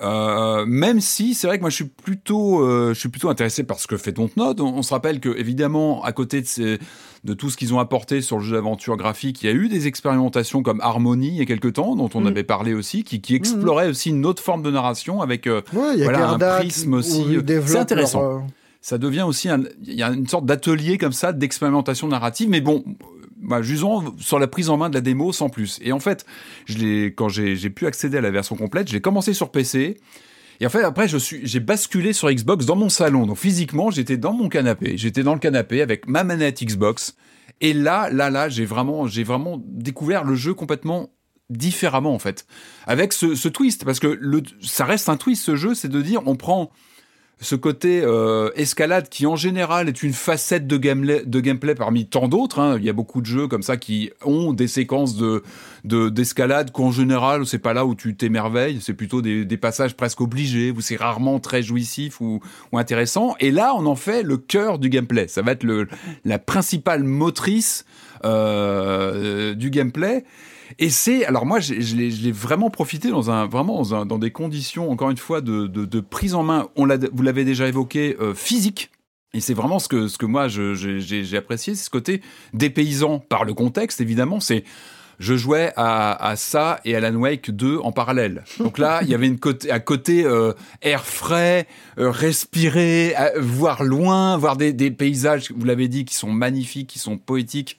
Même 0.00 1.00
si 1.00 1.34
c'est 1.34 1.46
vrai 1.46 1.58
que 1.58 1.62
moi 1.62 1.70
je 1.70 1.76
suis 1.76 1.84
plutôt 1.84 2.66
je 2.92 2.98
suis 2.98 3.08
plutôt 3.08 3.28
intéressé 3.28 3.62
par 3.62 3.78
ce 3.78 3.86
que 3.86 3.96
fait 3.96 4.12
Dontnod. 4.12 4.60
On, 4.60 4.74
on 4.74 4.82
se 4.82 4.92
rappelle 4.92 5.20
que 5.20 5.28
évidemment 5.36 6.02
à 6.02 6.12
côté 6.12 6.40
de 6.40 6.46
ces 6.46 6.78
de 7.24 7.32
tout 7.34 7.48
ce 7.50 7.56
qu'ils 7.56 7.72
ont 7.72 7.78
apporté 7.78 8.20
sur 8.20 8.36
le 8.38 8.44
jeu 8.44 8.52
d'aventure 8.56 8.96
graphique, 8.98 9.42
il 9.42 9.46
y 9.46 9.48
a 9.48 9.52
eu 9.52 9.68
des 9.68 9.86
expérimentations 9.86 10.62
comme 10.62 10.80
Harmony 10.82 11.28
il 11.28 11.34
y 11.36 11.40
a 11.40 11.46
quelques 11.46 11.72
temps 11.72 11.96
dont 11.96 12.10
on 12.14 12.20
Mm. 12.20 12.26
avait 12.26 12.44
parlé 12.44 12.74
aussi, 12.74 13.02
qui, 13.02 13.20
qui 13.22 13.34
explorait 13.34 13.88
aussi 13.88 14.10
une 14.10 14.26
autre 14.26 14.42
forme 14.42 14.62
de 14.62 14.70
narration 14.70 15.22
avec 15.22 15.46
euh, 15.46 15.62
Ouais, 15.72 15.94
il 15.94 16.00
y 16.00 16.02
a 16.02 16.04
Voilà, 16.04 16.30
un 16.32 16.38
prisme 16.60 16.94
aussi, 16.94 17.24
euh, 17.36 17.62
c'est 17.66 17.78
intéressant. 17.78 18.20
leur, 18.22 18.30
euh, 18.36 18.40
ça 18.82 18.98
devient 18.98 19.22
aussi 19.22 19.48
un, 19.48 19.62
il 19.86 19.94
y 19.94 20.02
a 20.02 20.10
une 20.10 20.28
sorte 20.28 20.44
d'atelier 20.44 20.98
comme 20.98 21.12
ça 21.14 21.32
d'expérimentation 21.32 22.06
narrative 22.08 22.50
mais 22.50 22.60
bon 22.60 22.84
bah, 23.40 23.62
jusons 23.62 24.14
sur 24.18 24.38
la 24.38 24.46
prise 24.46 24.68
en 24.70 24.76
main 24.76 24.88
de 24.90 24.94
la 24.94 25.00
démo 25.02 25.32
sans 25.32 25.48
plus. 25.50 25.78
Et 25.82 25.92
en 25.92 26.00
fait, 26.00 26.24
je 26.66 26.78
l'ai, 26.78 27.06
quand 27.14 27.28
j'ai, 27.30 27.56
j'ai 27.56 27.68
pu 27.70 27.86
accéder 27.86 28.16
à 28.18 28.20
la 28.22 28.30
version 28.30 28.56
complète, 28.56 28.88
je 28.88 28.94
l'ai 28.94 29.00
commencé 29.02 29.32
sur 29.34 29.50
PC. 29.50 29.98
Et 30.60 30.66
en 30.66 30.70
fait, 30.70 30.82
après, 30.82 31.08
je 31.08 31.18
suis, 31.18 31.40
j'ai 31.46 31.60
basculé 31.60 32.12
sur 32.12 32.30
Xbox 32.30 32.66
dans 32.66 32.76
mon 32.76 32.88
salon. 32.88 33.26
Donc 33.26 33.38
physiquement, 33.38 33.90
j'étais 33.90 34.16
dans 34.16 34.32
mon 34.32 34.48
canapé. 34.48 34.96
J'étais 34.96 35.22
dans 35.22 35.34
le 35.34 35.40
canapé 35.40 35.82
avec 35.82 36.06
ma 36.08 36.24
manette 36.24 36.62
Xbox. 36.62 37.16
Et 37.60 37.72
là, 37.72 38.10
là, 38.10 38.30
là, 38.30 38.48
j'ai 38.48 38.64
vraiment, 38.64 39.06
j'ai 39.06 39.24
vraiment 39.24 39.62
découvert 39.64 40.24
le 40.24 40.34
jeu 40.34 40.54
complètement 40.54 41.10
différemment 41.50 42.14
en 42.14 42.18
fait, 42.18 42.46
avec 42.86 43.12
ce, 43.12 43.48
twist, 43.48 43.84
parce 43.84 44.00
que 44.00 44.06
le, 44.06 44.42
ça 44.62 44.84
reste 44.84 45.08
un 45.08 45.16
twist 45.16 45.44
ce 45.44 45.56
jeu, 45.56 45.74
c'est 45.74 45.88
de 45.88 46.00
dire 46.00 46.22
on 46.26 46.36
prend 46.36 46.70
ce 47.40 47.56
côté 47.56 48.00
euh, 48.02 48.50
escalade 48.54 49.08
qui 49.08 49.26
en 49.26 49.36
général 49.36 49.88
est 49.88 50.02
une 50.02 50.12
facette 50.12 50.66
de 50.66 50.76
gameplay, 50.76 51.74
parmi 51.74 52.06
tant 52.06 52.28
d'autres. 52.28 52.60
Hein. 52.60 52.76
Il 52.78 52.84
y 52.84 52.88
a 52.88 52.92
beaucoup 52.92 53.20
de 53.20 53.26
jeux 53.26 53.48
comme 53.48 53.62
ça 53.62 53.76
qui 53.76 54.10
ont 54.24 54.52
des 54.52 54.68
séquences 54.68 55.16
de 55.16 55.42
d'escalade 55.84 56.70
qu'en 56.70 56.90
général 56.90 57.44
c'est 57.44 57.58
pas 57.58 57.74
là 57.74 57.84
où 57.84 57.94
tu 57.94 58.16
t'émerveilles, 58.16 58.78
c'est 58.80 58.94
plutôt 58.94 59.20
des, 59.20 59.44
passages 59.58 59.94
presque 59.94 60.22
obligés 60.22 60.70
où 60.70 60.80
c'est 60.80 60.96
rarement 60.96 61.40
très 61.40 61.62
jouissif 61.62 62.22
ou, 62.22 62.40
intéressant. 62.72 63.34
Et 63.40 63.50
là 63.50 63.74
on 63.76 63.84
en 63.84 63.96
fait 63.96 64.22
le 64.22 64.38
cœur 64.38 64.78
du 64.78 64.88
gameplay. 64.88 65.28
Ça 65.28 65.42
va 65.42 65.52
être 65.52 65.66
la 66.24 66.38
principale 66.38 67.04
motrice 67.04 67.84
euh, 68.24 69.54
du 69.54 69.70
gameplay. 69.70 70.24
Et 70.78 70.90
c'est, 70.90 71.24
alors 71.24 71.46
moi, 71.46 71.60
je, 71.60 71.74
l'ai 71.96 72.32
vraiment 72.32 72.70
profité 72.70 73.10
dans 73.10 73.30
un, 73.30 73.46
vraiment 73.46 73.82
dans, 73.82 74.18
des 74.18 74.30
conditions, 74.30 74.90
encore 74.90 75.10
une 75.10 75.16
fois, 75.16 75.40
de, 75.40 76.00
prise 76.00 76.34
en 76.34 76.42
main. 76.42 76.68
On 76.76 76.86
vous 77.12 77.22
l'avez 77.22 77.44
déjà 77.44 77.68
évoqué, 77.68 78.16
euh, 78.20 78.34
physique. 78.34 78.90
Et 79.32 79.40
c'est 79.40 79.54
vraiment 79.54 79.80
ce 79.80 79.88
que, 79.88 80.06
ce 80.06 80.16
que 80.16 80.26
moi 80.26 80.46
j'ai 80.46 81.36
apprécié, 81.36 81.74
c'est 81.74 81.84
ce 81.84 81.90
côté 81.90 82.22
dépaysant 82.52 83.18
par 83.18 83.44
le 83.44 83.52
contexte, 83.52 84.00
évidemment. 84.00 84.38
C'est 84.38 84.62
je 85.18 85.36
jouais 85.36 85.72
à, 85.76 86.34
ça 86.36 86.80
et 86.84 86.94
à 86.94 86.98
Alan 86.98 87.14
Wake 87.16 87.50
2 87.50 87.78
en 87.78 87.92
parallèle. 87.92 88.44
Donc 88.58 88.78
là, 88.78 89.00
il 89.02 89.08
y 89.08 89.14
avait 89.14 89.26
une 89.26 89.38
côté, 89.38 89.70
à 89.70 89.80
côté 89.80 90.24
euh, 90.24 90.52
air 90.82 91.04
frais, 91.04 91.66
euh, 91.98 92.10
respirer, 92.10 93.14
voir 93.38 93.84
loin, 93.84 94.36
voir 94.36 94.56
des 94.56 94.90
paysages, 94.90 95.52
vous 95.54 95.64
l'avez 95.64 95.88
dit, 95.88 96.04
qui 96.04 96.14
sont 96.14 96.30
magnifiques, 96.30 96.88
qui 96.88 96.98
sont 96.98 97.16
poétiques. 97.16 97.78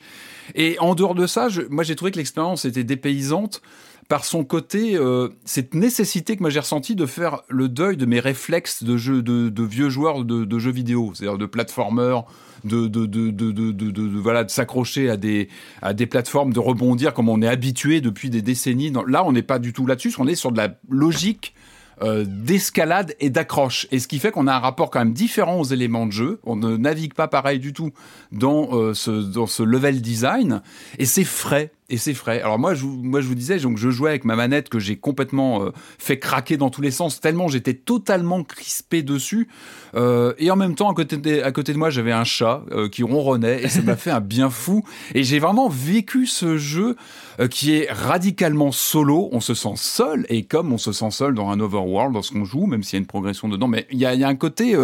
Et 0.53 0.77
en 0.79 0.95
dehors 0.95 1.15
de 1.15 1.25
ça, 1.27 1.49
je, 1.49 1.61
moi 1.69 1.83
j'ai 1.83 1.95
trouvé 1.95 2.11
que 2.11 2.17
l'expérience 2.17 2.65
était 2.65 2.83
dépaysante 2.83 3.61
par 4.07 4.23
son 4.23 4.43
côté, 4.43 4.95
euh, 4.95 5.29
cette 5.45 5.73
nécessité 5.73 6.35
que 6.35 6.41
moi 6.41 6.51
j'ai 6.51 6.59
ressenti 6.59 6.95
de 6.95 7.07
faire 7.07 7.41
le 7.49 7.67
deuil 7.67 7.97
de 7.97 8.05
mes 8.05 8.19
réflexes 8.19 8.83
de, 8.83 8.97
de, 9.21 9.63
vieux 9.63 9.89
joueurs 9.89 10.23
de, 10.23 10.59
jeux 10.59 10.71
vidéo, 10.71 11.11
c'est-à-dire 11.15 11.39
de 11.39 11.45
de, 12.65 12.87
de, 12.87 13.05
de, 13.05 13.31
de, 13.31 13.71
de 13.71 14.19
voilà, 14.19 14.43
de 14.43 14.49
s'accrocher 14.49 15.09
à 15.09 15.17
des, 15.17 15.49
à 15.81 15.93
des 15.93 16.05
plateformes, 16.05 16.53
de 16.53 16.59
rebondir 16.59 17.13
comme 17.13 17.29
on 17.29 17.41
est 17.41 17.47
habitué 17.47 18.01
depuis 18.01 18.29
des 18.29 18.41
décennies. 18.41 18.91
Là, 19.07 19.23
on 19.25 19.31
n'est 19.31 19.43
pas 19.43 19.59
du 19.59 19.71
tout 19.73 19.85
là-dessus, 19.85 20.13
on 20.17 20.27
est 20.27 20.35
sur 20.35 20.51
de 20.51 20.57
la 20.57 20.75
logique 20.89 21.53
euh, 22.01 22.25
d'escalade 22.27 23.15
et 23.19 23.29
d'accroche. 23.29 23.87
Et 23.91 23.99
ce 23.99 24.07
qui 24.07 24.19
fait 24.19 24.31
qu'on 24.31 24.47
a 24.47 24.53
un 24.53 24.59
rapport 24.59 24.89
quand 24.89 24.99
même 24.99 25.13
différent 25.13 25.59
aux 25.59 25.65
éléments 25.65 26.05
de 26.05 26.11
jeu. 26.11 26.39
On 26.43 26.55
ne 26.55 26.75
navigue 26.75 27.13
pas 27.13 27.27
pareil 27.27 27.59
du 27.59 27.73
tout 27.73 27.91
dans, 28.31 28.69
euh, 28.73 28.93
ce, 28.93 29.11
dans 29.11 29.47
ce 29.47 29.63
level 29.63 30.01
design. 30.01 30.61
Et 30.99 31.05
c'est 31.05 31.23
frais 31.23 31.71
et 31.87 31.97
c'est 31.97 32.15
frais. 32.15 32.41
Alors 32.41 32.57
moi, 32.57 32.73
je, 32.73 32.83
moi, 32.85 33.21
je 33.21 33.27
vous 33.27 33.35
disais, 33.35 33.59
donc 33.59 33.77
je 33.77 33.91
jouais 33.91 34.09
avec 34.09 34.25
ma 34.25 34.35
manette 34.35 34.69
que 34.69 34.79
j'ai 34.79 34.95
complètement 34.95 35.63
euh, 35.63 35.69
fait 35.99 36.17
craquer 36.17 36.57
dans 36.57 36.71
tous 36.71 36.81
les 36.81 36.89
sens, 36.89 37.21
tellement 37.21 37.47
j'étais 37.47 37.75
totalement 37.75 38.43
crispé 38.43 39.03
dessus. 39.03 39.47
Euh, 39.93 40.33
et 40.39 40.49
en 40.49 40.55
même 40.55 40.73
temps, 40.73 40.89
à 40.89 40.95
côté 40.95 41.17
de, 41.17 41.43
à 41.43 41.51
côté 41.51 41.73
de 41.73 41.77
moi, 41.77 41.91
j'avais 41.91 42.11
un 42.11 42.23
chat 42.23 42.63
euh, 42.71 42.89
qui 42.89 43.03
ronronnait 43.03 43.63
et 43.63 43.69
ça 43.69 43.83
m'a 43.83 43.95
fait 43.97 44.09
un 44.09 44.19
bien 44.19 44.49
fou. 44.49 44.83
Et 45.13 45.23
j'ai 45.23 45.37
vraiment 45.37 45.69
vécu 45.69 46.25
ce 46.25 46.57
jeu 46.57 46.95
qui 47.51 47.73
est 47.73 47.91
radicalement 47.91 48.71
solo. 48.71 49.29
On 49.31 49.41
se 49.41 49.53
sent 49.53 49.73
seul 49.75 50.25
et 50.29 50.43
comme 50.43 50.73
on 50.73 50.77
se 50.77 50.91
sent 50.91 51.11
seul 51.11 51.35
dans 51.35 51.49
un 51.49 51.59
overworld 51.59 52.13
lorsqu'on 52.13 52.45
joue, 52.45 52.65
même 52.65 52.81
s'il 52.81 52.93
y 52.93 52.97
a 52.97 53.01
une 53.01 53.07
progression 53.07 53.47
dedans, 53.47 53.67
mais 53.67 53.85
il 53.91 53.99
y 53.99 54.05
a, 54.05 54.15
y 54.15 54.23
a, 54.23 54.27
un 54.27 54.35
côté, 54.35 54.75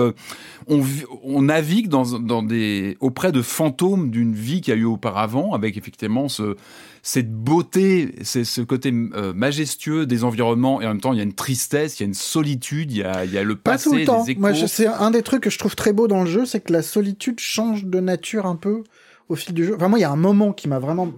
on, 0.67 0.81
on 1.23 1.41
navigue 1.43 1.87
dans, 1.87 2.19
dans 2.19 2.43
des 2.43 2.97
auprès 2.99 3.31
de 3.31 3.41
fantômes 3.41 4.11
d'une 4.11 4.33
vie 4.33 4.59
qu'il 4.59 4.73
y 4.73 4.77
a 4.77 4.79
eu 4.79 4.85
auparavant, 4.85 5.53
avec 5.53 5.77
effectivement 5.77 6.27
ce 6.27 6.55
cette 7.03 7.31
beauté, 7.31 8.13
c'est 8.21 8.43
ce 8.43 8.61
côté 8.61 8.93
euh, 8.93 9.33
majestueux 9.33 10.05
des 10.05 10.23
environnements 10.23 10.81
et 10.81 10.85
en 10.85 10.89
même 10.89 11.01
temps 11.01 11.13
il 11.13 11.17
y 11.17 11.19
a 11.19 11.23
une 11.23 11.33
tristesse, 11.33 11.99
il 11.99 12.03
y 12.03 12.05
a 12.05 12.07
une 12.07 12.13
solitude, 12.13 12.91
il 12.91 12.99
y 12.99 13.03
a, 13.03 13.25
il 13.25 13.31
y 13.31 13.37
a 13.37 13.43
le 13.43 13.55
passé, 13.55 13.89
Pas 13.89 13.89
tout 13.89 13.97
le 13.97 14.05
temps. 14.05 14.23
des 14.23 14.31
échos. 14.31 14.41
Moi, 14.41 14.53
c'est 14.53 14.85
un 14.85 15.09
des 15.09 15.23
trucs 15.23 15.41
que 15.41 15.49
je 15.49 15.57
trouve 15.57 15.75
très 15.75 15.93
beau 15.93 16.07
dans 16.07 16.23
le 16.23 16.29
jeu, 16.29 16.45
c'est 16.45 16.61
que 16.61 16.71
la 16.71 16.83
solitude 16.83 17.39
change 17.39 17.85
de 17.85 17.99
nature 17.99 18.45
un 18.45 18.55
peu 18.55 18.83
au 19.29 19.35
fil 19.35 19.53
du 19.53 19.65
jeu. 19.65 19.75
Enfin, 19.75 19.87
moi, 19.87 19.97
il 19.97 20.03
y 20.03 20.05
a 20.05 20.11
un 20.11 20.15
moment 20.15 20.53
qui 20.53 20.67
m'a 20.67 20.77
vraiment 20.77 21.11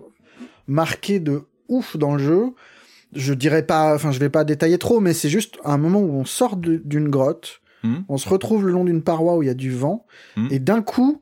marqué 0.67 1.19
de 1.19 1.41
ouf 1.67 1.97
dans 1.97 2.13
le 2.13 2.23
jeu. 2.23 2.53
Je 3.13 3.33
dirais 3.33 3.65
pas, 3.65 3.93
enfin, 3.93 4.11
je 4.11 4.19
vais 4.19 4.29
pas 4.29 4.45
détailler 4.45 4.77
trop, 4.77 5.01
mais 5.01 5.13
c'est 5.13 5.29
juste 5.29 5.57
un 5.65 5.77
moment 5.77 5.99
où 5.99 6.13
on 6.13 6.25
sort 6.25 6.55
d'une 6.55 7.09
grotte, 7.09 7.61
mmh. 7.83 7.95
on 8.07 8.17
se 8.17 8.29
retrouve 8.29 8.65
le 8.65 8.71
long 8.71 8.85
d'une 8.85 9.03
paroi 9.03 9.35
où 9.35 9.43
il 9.43 9.47
y 9.47 9.51
a 9.51 9.55
du 9.55 9.71
vent, 9.71 10.05
mmh. 10.37 10.47
et 10.49 10.59
d'un 10.59 10.81
coup, 10.81 11.21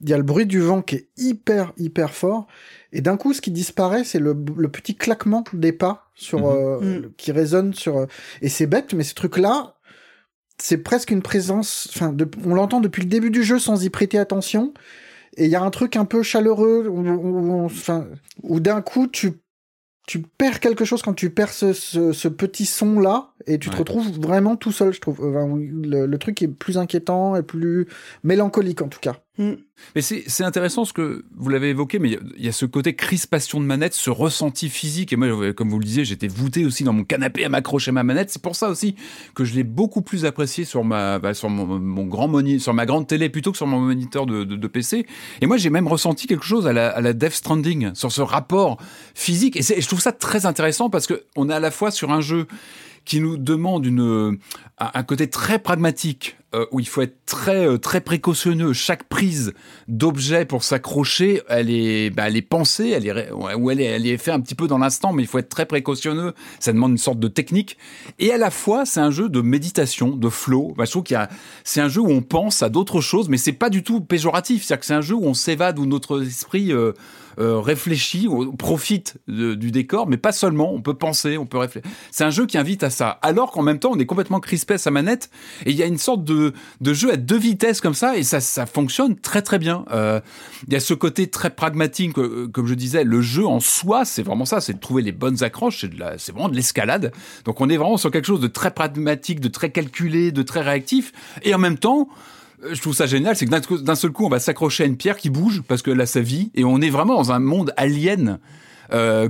il 0.00 0.08
y 0.08 0.14
a 0.14 0.16
le 0.16 0.22
bruit 0.22 0.46
du 0.46 0.60
vent 0.60 0.82
qui 0.82 0.96
est 0.96 1.08
hyper 1.16 1.72
hyper 1.76 2.12
fort 2.12 2.46
et 2.92 3.00
d'un 3.00 3.16
coup 3.16 3.32
ce 3.34 3.40
qui 3.40 3.50
disparaît 3.50 4.04
c'est 4.04 4.18
le, 4.18 4.36
le, 4.56 4.68
petit 4.68 4.94
claquement 4.94 5.44
des 5.52 5.72
pas 5.72 6.10
sur 6.14 6.38
Mhm. 6.40 6.44
euh, 6.46 6.80
Mm. 7.00 7.12
qui 7.16 7.32
résonne 7.32 7.74
sur 7.74 7.96
euh, 7.98 8.06
et 8.42 8.48
c'est 8.48 8.66
bête 8.66 8.94
mais 8.94 9.04
ce 9.04 9.14
truc 9.14 9.36
là 9.38 9.74
c'est 10.58 10.78
presque 10.78 11.10
une 11.10 11.22
présence 11.22 11.88
enfin 11.94 12.12
de- 12.12 12.28
on 12.44 12.54
l'entend 12.54 12.80
depuis 12.80 13.02
le 13.02 13.08
début 13.08 13.30
du 13.30 13.42
jeu 13.44 13.58
sans 13.58 13.84
y 13.84 13.90
prêter 13.90 14.18
attention 14.18 14.72
et 15.36 15.44
il 15.44 15.50
y 15.50 15.56
a 15.56 15.62
un 15.62 15.70
truc 15.70 15.96
un 15.96 16.06
peu 16.06 16.22
chaleureux 16.22 16.86
où, 16.88 17.00
où- 17.06 17.50
où- 17.60 17.64
enfin 17.64 18.06
où 18.42 18.60
d'un 18.60 18.80
coup 18.82 19.06
tu 19.06 19.32
tu 20.06 20.20
perds 20.22 20.60
quelque 20.60 20.84
chose 20.84 21.02
quand 21.02 21.14
tu 21.14 21.30
perds 21.30 21.52
ce, 21.52 21.72
ce, 21.72 22.12
ce 22.12 22.28
petit 22.28 22.64
son 22.64 23.00
là 23.00 23.32
et 23.48 23.58
tu 23.58 23.70
te 23.70 23.76
retrouves 23.76 24.08
vraiment 24.20 24.54
tout 24.54 24.70
seul 24.70 24.92
je 24.94 25.00
trouve 25.00 25.20
Enfin, 25.20 25.52
le, 25.58 26.06
le 26.06 26.18
truc 26.18 26.40
est 26.42 26.48
plus 26.48 26.78
inquiétant 26.78 27.34
et 27.34 27.42
plus 27.42 27.88
mélancolique 28.22 28.82
en 28.82 28.88
tout 28.88 29.00
cas 29.00 29.16
Mais 29.38 30.00
c'est 30.00 30.42
intéressant 30.44 30.84
ce 30.86 30.92
que 30.94 31.24
vous 31.36 31.48
l'avez 31.50 31.68
évoqué, 31.70 31.98
mais 31.98 32.18
il 32.38 32.44
y 32.44 32.48
a- 32.48 32.52
ce 32.52 32.64
côté 32.64 32.94
crispation 32.94 33.60
de 33.60 33.66
manette, 33.66 33.92
ce 33.92 34.08
ressenti 34.08 34.70
physique. 34.70 35.12
Et 35.12 35.16
moi, 35.16 35.52
comme 35.52 35.68
vous 35.68 35.78
le 35.78 35.84
disiez, 35.84 36.04
j'étais 36.06 36.28
voûté 36.28 36.64
aussi 36.64 36.84
dans 36.84 36.94
mon 36.94 37.04
canapé 37.04 37.44
à 37.44 37.48
m'accrocher 37.50 37.90
à 37.90 37.92
ma 37.92 38.02
manette. 38.02 38.30
C'est 38.30 38.40
pour 38.40 38.56
ça 38.56 38.68
aussi 38.70 38.94
que 39.34 39.44
je 39.44 39.54
l'ai 39.54 39.64
beaucoup 39.64 40.00
plus 40.00 40.24
apprécié 40.24 40.64
sur 40.64 40.84
ma, 40.84 41.18
bah, 41.18 41.34
sur 41.34 41.50
mon, 41.50 42.06
grand 42.06 42.28
moni, 42.28 42.58
sur 42.60 42.72
ma 42.72 42.86
grande 42.86 43.06
télé 43.06 43.28
plutôt 43.28 43.50
que 43.50 43.58
sur 43.58 43.66
mon 43.66 43.80
moniteur 43.80 44.24
de, 44.24 44.44
de, 44.44 44.56
de 44.56 44.66
PC. 44.66 45.06
Et 45.42 45.46
moi, 45.46 45.58
j'ai 45.58 45.70
même 45.70 45.86
ressenti 45.88 46.26
quelque 46.26 46.44
chose 46.46 46.66
à 46.66 46.72
la, 46.72 46.88
à 46.88 47.00
la 47.02 47.12
Death 47.12 47.32
Stranding 47.32 47.90
sur 47.94 48.10
ce 48.12 48.22
rapport 48.22 48.78
physique. 49.14 49.56
Et, 49.56 49.60
et 49.76 49.80
je 49.82 49.86
trouve 49.86 50.00
ça 50.00 50.12
très 50.12 50.46
intéressant 50.46 50.88
parce 50.88 51.06
que 51.06 51.24
on 51.36 51.50
est 51.50 51.54
à 51.54 51.60
la 51.60 51.70
fois 51.70 51.90
sur 51.90 52.10
un 52.12 52.20
jeu 52.22 52.46
qui 53.06 53.20
nous 53.20 53.38
demande 53.38 53.86
une, 53.86 54.38
un 54.78 54.90
un 54.92 55.02
côté 55.02 55.28
très 55.28 55.58
pragmatique 55.58 56.36
euh, 56.54 56.64
où 56.70 56.80
il 56.80 56.88
faut 56.88 57.02
être 57.02 57.24
très 57.26 57.66
euh, 57.66 57.78
très 57.78 58.00
précautionneux. 58.00 58.72
Chaque 58.72 59.04
prise 59.04 59.52
d'objet 59.88 60.44
pour 60.44 60.64
s'accrocher, 60.64 61.42
elle 61.48 61.70
est 61.70 62.10
bah, 62.10 62.28
elle 62.28 62.36
est 62.36 62.42
pensée, 62.42 62.90
elle 62.90 63.06
est 63.06 63.10
elle 63.10 63.80
est 63.80 63.84
elle 63.84 64.06
est 64.06 64.16
fait 64.16 64.30
un 64.30 64.40
petit 64.40 64.54
peu 64.54 64.66
dans 64.66 64.78
l'instant, 64.78 65.12
mais 65.12 65.22
il 65.22 65.26
faut 65.26 65.38
être 65.38 65.48
très 65.48 65.66
précautionneux. 65.66 66.34
Ça 66.60 66.72
demande 66.72 66.92
une 66.92 66.98
sorte 66.98 67.18
de 67.18 67.28
technique. 67.28 67.78
Et 68.18 68.32
à 68.32 68.38
la 68.38 68.50
fois, 68.50 68.86
c'est 68.86 69.00
un 69.00 69.10
jeu 69.10 69.28
de 69.28 69.40
méditation, 69.40 70.16
de 70.16 70.28
flow. 70.28 70.74
Bah, 70.76 70.84
je 70.84 70.90
trouve 70.90 71.04
qu'il 71.04 71.28
c'est 71.64 71.80
un 71.80 71.88
jeu 71.88 72.00
où 72.00 72.10
on 72.10 72.22
pense 72.22 72.62
à 72.62 72.68
d'autres 72.68 73.00
choses, 73.00 73.28
mais 73.28 73.38
c'est 73.38 73.52
pas 73.52 73.70
du 73.70 73.82
tout 73.82 74.00
péjoratif. 74.00 74.64
C'est-à-dire 74.64 74.80
que 74.80 74.86
c'est 74.86 74.94
un 74.94 75.00
jeu 75.00 75.14
où 75.14 75.24
on 75.24 75.34
s'évade, 75.34 75.78
où 75.78 75.86
notre 75.86 76.22
esprit 76.22 76.72
euh, 76.72 76.92
euh, 77.38 77.60
réfléchit, 77.60 78.28
on 78.30 78.52
profite 78.52 79.16
du 79.28 79.70
décor, 79.70 80.06
mais 80.06 80.16
pas 80.16 80.32
seulement. 80.32 80.72
On 80.72 80.80
peut 80.80 80.94
penser, 80.94 81.38
on 81.38 81.46
peut 81.46 81.58
réfléchir. 81.58 81.90
C'est 82.10 82.24
un 82.24 82.30
jeu 82.30 82.46
qui 82.46 82.58
invite 82.58 82.82
à 82.82 82.90
ça. 82.90 83.18
Alors 83.22 83.50
qu'en 83.50 83.62
même 83.62 83.78
temps, 83.78 83.90
on 83.92 83.98
est 83.98 84.06
complètement 84.06 84.40
crispé 84.40 84.74
à 84.74 84.78
sa 84.78 84.90
manette 84.90 85.30
et 85.64 85.70
il 85.70 85.76
y 85.76 85.82
a 85.82 85.86
une 85.86 85.98
sorte 85.98 86.24
de, 86.24 86.52
de 86.80 86.94
jeu 86.94 87.12
à 87.12 87.16
deux 87.16 87.38
vitesses 87.38 87.80
comme 87.80 87.94
ça 87.94 88.16
et 88.16 88.22
ça, 88.22 88.40
ça 88.40 88.66
fonctionne 88.66 89.16
très 89.16 89.42
très 89.42 89.58
bien. 89.58 89.84
Euh, 89.92 90.20
Il 90.66 90.72
y 90.72 90.76
a 90.76 90.80
ce 90.80 90.94
côté 90.94 91.28
très 91.28 91.50
pragmatique, 91.50 92.18
euh, 92.18 92.48
comme 92.52 92.66
je 92.66 92.74
disais, 92.74 93.04
le 93.04 93.20
jeu 93.20 93.46
en 93.46 93.60
soi, 93.60 94.04
c'est 94.04 94.22
vraiment 94.22 94.44
ça, 94.44 94.60
c'est 94.60 94.74
de 94.74 94.80
trouver 94.80 95.02
les 95.02 95.12
bonnes 95.12 95.42
accroches, 95.42 95.84
c'est 96.18 96.32
vraiment 96.32 96.48
de 96.48 96.56
l'escalade. 96.56 97.12
Donc 97.44 97.60
on 97.60 97.68
est 97.68 97.76
vraiment 97.76 97.96
sur 97.96 98.10
quelque 98.10 98.26
chose 98.26 98.40
de 98.40 98.48
très 98.48 98.70
pragmatique, 98.70 99.40
de 99.40 99.48
très 99.48 99.70
calculé, 99.70 100.32
de 100.32 100.42
très 100.42 100.60
réactif 100.60 101.12
et 101.42 101.54
en 101.54 101.58
même 101.58 101.78
temps, 101.78 102.08
je 102.72 102.80
trouve 102.80 102.94
ça 102.94 103.06
génial, 103.06 103.36
c'est 103.36 103.46
que 103.46 103.80
d'un 103.82 103.94
seul 103.94 104.12
coup, 104.12 104.26
on 104.26 104.28
va 104.28 104.40
s'accrocher 104.40 104.84
à 104.84 104.86
une 104.86 104.96
pierre 104.96 105.16
qui 105.16 105.30
bouge 105.30 105.62
parce 105.66 105.82
qu'elle 105.82 106.00
a 106.00 106.06
sa 106.06 106.20
vie 106.20 106.50
et 106.54 106.64
on 106.64 106.80
est 106.80 106.90
vraiment 106.90 107.14
dans 107.14 107.32
un 107.32 107.38
monde 107.38 107.72
alien. 107.76 108.38
Euh, 108.92 109.28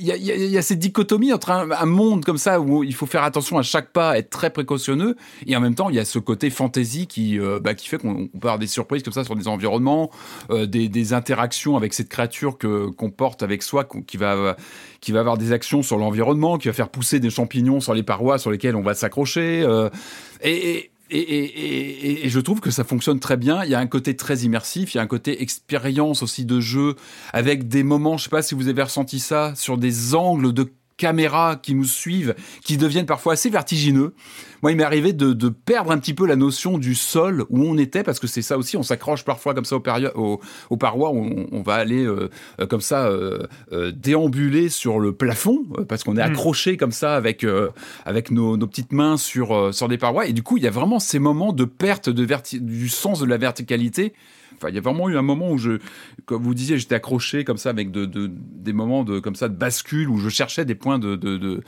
il 0.00 0.06
y 0.06 0.58
a, 0.58 0.62
cette 0.62 0.78
dichotomie 0.78 1.32
entre 1.32 1.50
un, 1.50 1.86
monde 1.86 2.24
comme 2.24 2.38
ça 2.38 2.60
où 2.60 2.82
il 2.82 2.94
faut 2.94 3.06
faire 3.06 3.22
attention 3.22 3.58
à 3.58 3.62
chaque 3.62 3.92
pas, 3.92 4.18
être 4.18 4.30
très 4.30 4.50
précautionneux, 4.50 5.16
et 5.46 5.56
en 5.56 5.60
même 5.60 5.74
temps 5.74 5.88
il 5.90 5.96
y 5.96 5.98
a 6.00 6.04
ce 6.04 6.18
côté 6.18 6.50
fantasy 6.50 7.06
qui 7.06 7.38
euh, 7.38 7.60
bah, 7.60 7.74
qui 7.74 7.88
fait 7.88 7.98
qu'on 7.98 8.28
on 8.34 8.38
peut 8.38 8.48
avoir 8.48 8.58
des 8.58 8.66
surprises 8.66 9.02
comme 9.02 9.12
ça 9.12 9.24
sur 9.24 9.36
des 9.36 9.48
environnements, 9.48 10.10
euh, 10.50 10.66
des, 10.66 11.12
interactions 11.12 11.76
avec 11.76 11.94
cette 11.94 12.08
créature 12.08 12.58
que 12.58 12.88
qu'on 12.88 13.10
porte 13.10 13.42
avec 13.42 13.62
soi, 13.62 13.86
qui 14.06 14.16
va 14.16 14.56
avoir 15.14 15.38
des 15.38 15.52
actions 15.52 15.82
sur 15.82 15.98
l'environnement, 15.98 16.58
qui 16.58 16.68
va 16.68 16.74
faire 16.74 16.88
pousser 16.88 17.20
des 17.20 17.30
champignons 17.30 17.80
sur 17.80 17.94
les 17.94 18.02
parois 18.02 18.38
sur 18.38 18.50
lesquelles 18.50 18.76
on 18.76 18.82
va 18.82 18.94
s'accrocher, 18.94 19.62
euh, 19.62 19.90
et 20.42 20.91
et, 21.12 22.28
je 22.28 22.40
trouve 22.40 22.60
que 22.60 22.70
ça 22.70 22.84
fonctionne 22.84 23.20
très 23.20 23.36
bien. 23.36 23.64
Il 23.64 23.70
y 23.70 23.74
a 23.74 23.78
un 23.78 23.86
côté 23.86 24.16
très 24.16 24.38
immersif, 24.38 24.94
il 24.94 24.96
y 24.96 25.00
a 25.00 25.02
un 25.02 25.06
côté 25.06 25.42
expérience 25.42 26.22
aussi 26.22 26.44
de 26.44 26.60
jeu, 26.60 26.96
avec 27.32 27.68
des 27.68 27.82
moments, 27.82 28.16
je 28.16 28.24
sais 28.24 28.30
pas 28.30 28.42
si 28.42 28.54
vous 28.54 28.68
avez 28.68 28.82
ressenti 28.82 29.20
ça, 29.20 29.54
sur 29.54 29.78
des 29.78 30.14
angles 30.14 30.52
de 30.52 30.72
caméras 31.02 31.56
qui 31.56 31.74
nous 31.74 31.84
suivent, 31.84 32.36
qui 32.64 32.76
deviennent 32.76 33.06
parfois 33.06 33.32
assez 33.32 33.50
vertigineux. 33.50 34.14
Moi, 34.62 34.70
il 34.70 34.76
m'est 34.76 34.84
arrivé 34.84 35.12
de, 35.12 35.32
de, 35.32 35.48
perdre 35.48 35.90
un 35.90 35.98
petit 35.98 36.14
peu 36.14 36.26
la 36.28 36.36
notion 36.36 36.78
du 36.78 36.94
sol 36.94 37.44
où 37.50 37.64
on 37.64 37.76
était, 37.76 38.04
parce 38.04 38.20
que 38.20 38.28
c'est 38.28 38.40
ça 38.40 38.56
aussi, 38.56 38.76
on 38.76 38.84
s'accroche 38.84 39.24
parfois 39.24 39.52
comme 39.52 39.64
ça 39.64 39.74
aux, 39.74 39.82
aux, 40.14 40.40
aux 40.70 40.76
parois, 40.76 41.10
on, 41.10 41.48
on, 41.50 41.62
va 41.62 41.74
aller 41.74 42.04
euh, 42.04 42.30
euh, 42.60 42.66
comme 42.68 42.80
ça 42.80 43.08
euh, 43.08 43.48
euh, 43.72 43.90
déambuler 43.90 44.68
sur 44.68 45.00
le 45.00 45.12
plafond, 45.12 45.64
parce 45.88 46.04
qu'on 46.04 46.16
est 46.16 46.24
mm. 46.24 46.30
accroché 46.30 46.76
comme 46.76 46.92
ça 46.92 47.16
avec, 47.16 47.44
avec 48.04 48.30
nos, 48.30 48.56
nos, 48.56 48.68
petites 48.68 48.92
mains 48.92 49.16
sur, 49.16 49.74
sur 49.74 49.88
des 49.88 49.98
parois. 49.98 50.28
Et 50.28 50.32
du 50.32 50.44
coup, 50.44 50.56
il 50.56 50.62
y 50.62 50.68
a 50.68 50.70
vraiment 50.70 51.00
ces 51.00 51.18
moments 51.18 51.52
de 51.52 51.64
perte 51.64 52.08
de 52.08 52.24
du 52.60 52.88
sens 52.88 53.18
de 53.18 53.26
la 53.26 53.38
verticalité 53.38 54.14
Enfin, 54.62 54.70
il 54.70 54.76
y 54.76 54.78
a 54.78 54.82
vraiment 54.82 55.08
eu 55.08 55.16
un 55.16 55.22
moment 55.22 55.50
où 55.50 55.58
je, 55.58 55.78
comme 56.24 56.42
vous 56.42 56.54
disiez, 56.54 56.78
j'étais 56.78 56.94
accroché 56.94 57.44
comme 57.44 57.56
ça 57.58 57.70
avec 57.70 57.90
de, 57.90 58.04
de, 58.04 58.30
des 58.32 58.72
moments 58.72 59.02
de 59.02 59.18
comme 59.18 59.34
ça 59.34 59.48
de 59.48 59.56
bascule 59.56 60.08
où 60.08 60.18
je 60.18 60.28
cherchais 60.28 60.64
des 60.64 60.76
points 60.76 60.98
de, 60.98 61.16
de, 61.16 61.36
de 61.36 61.62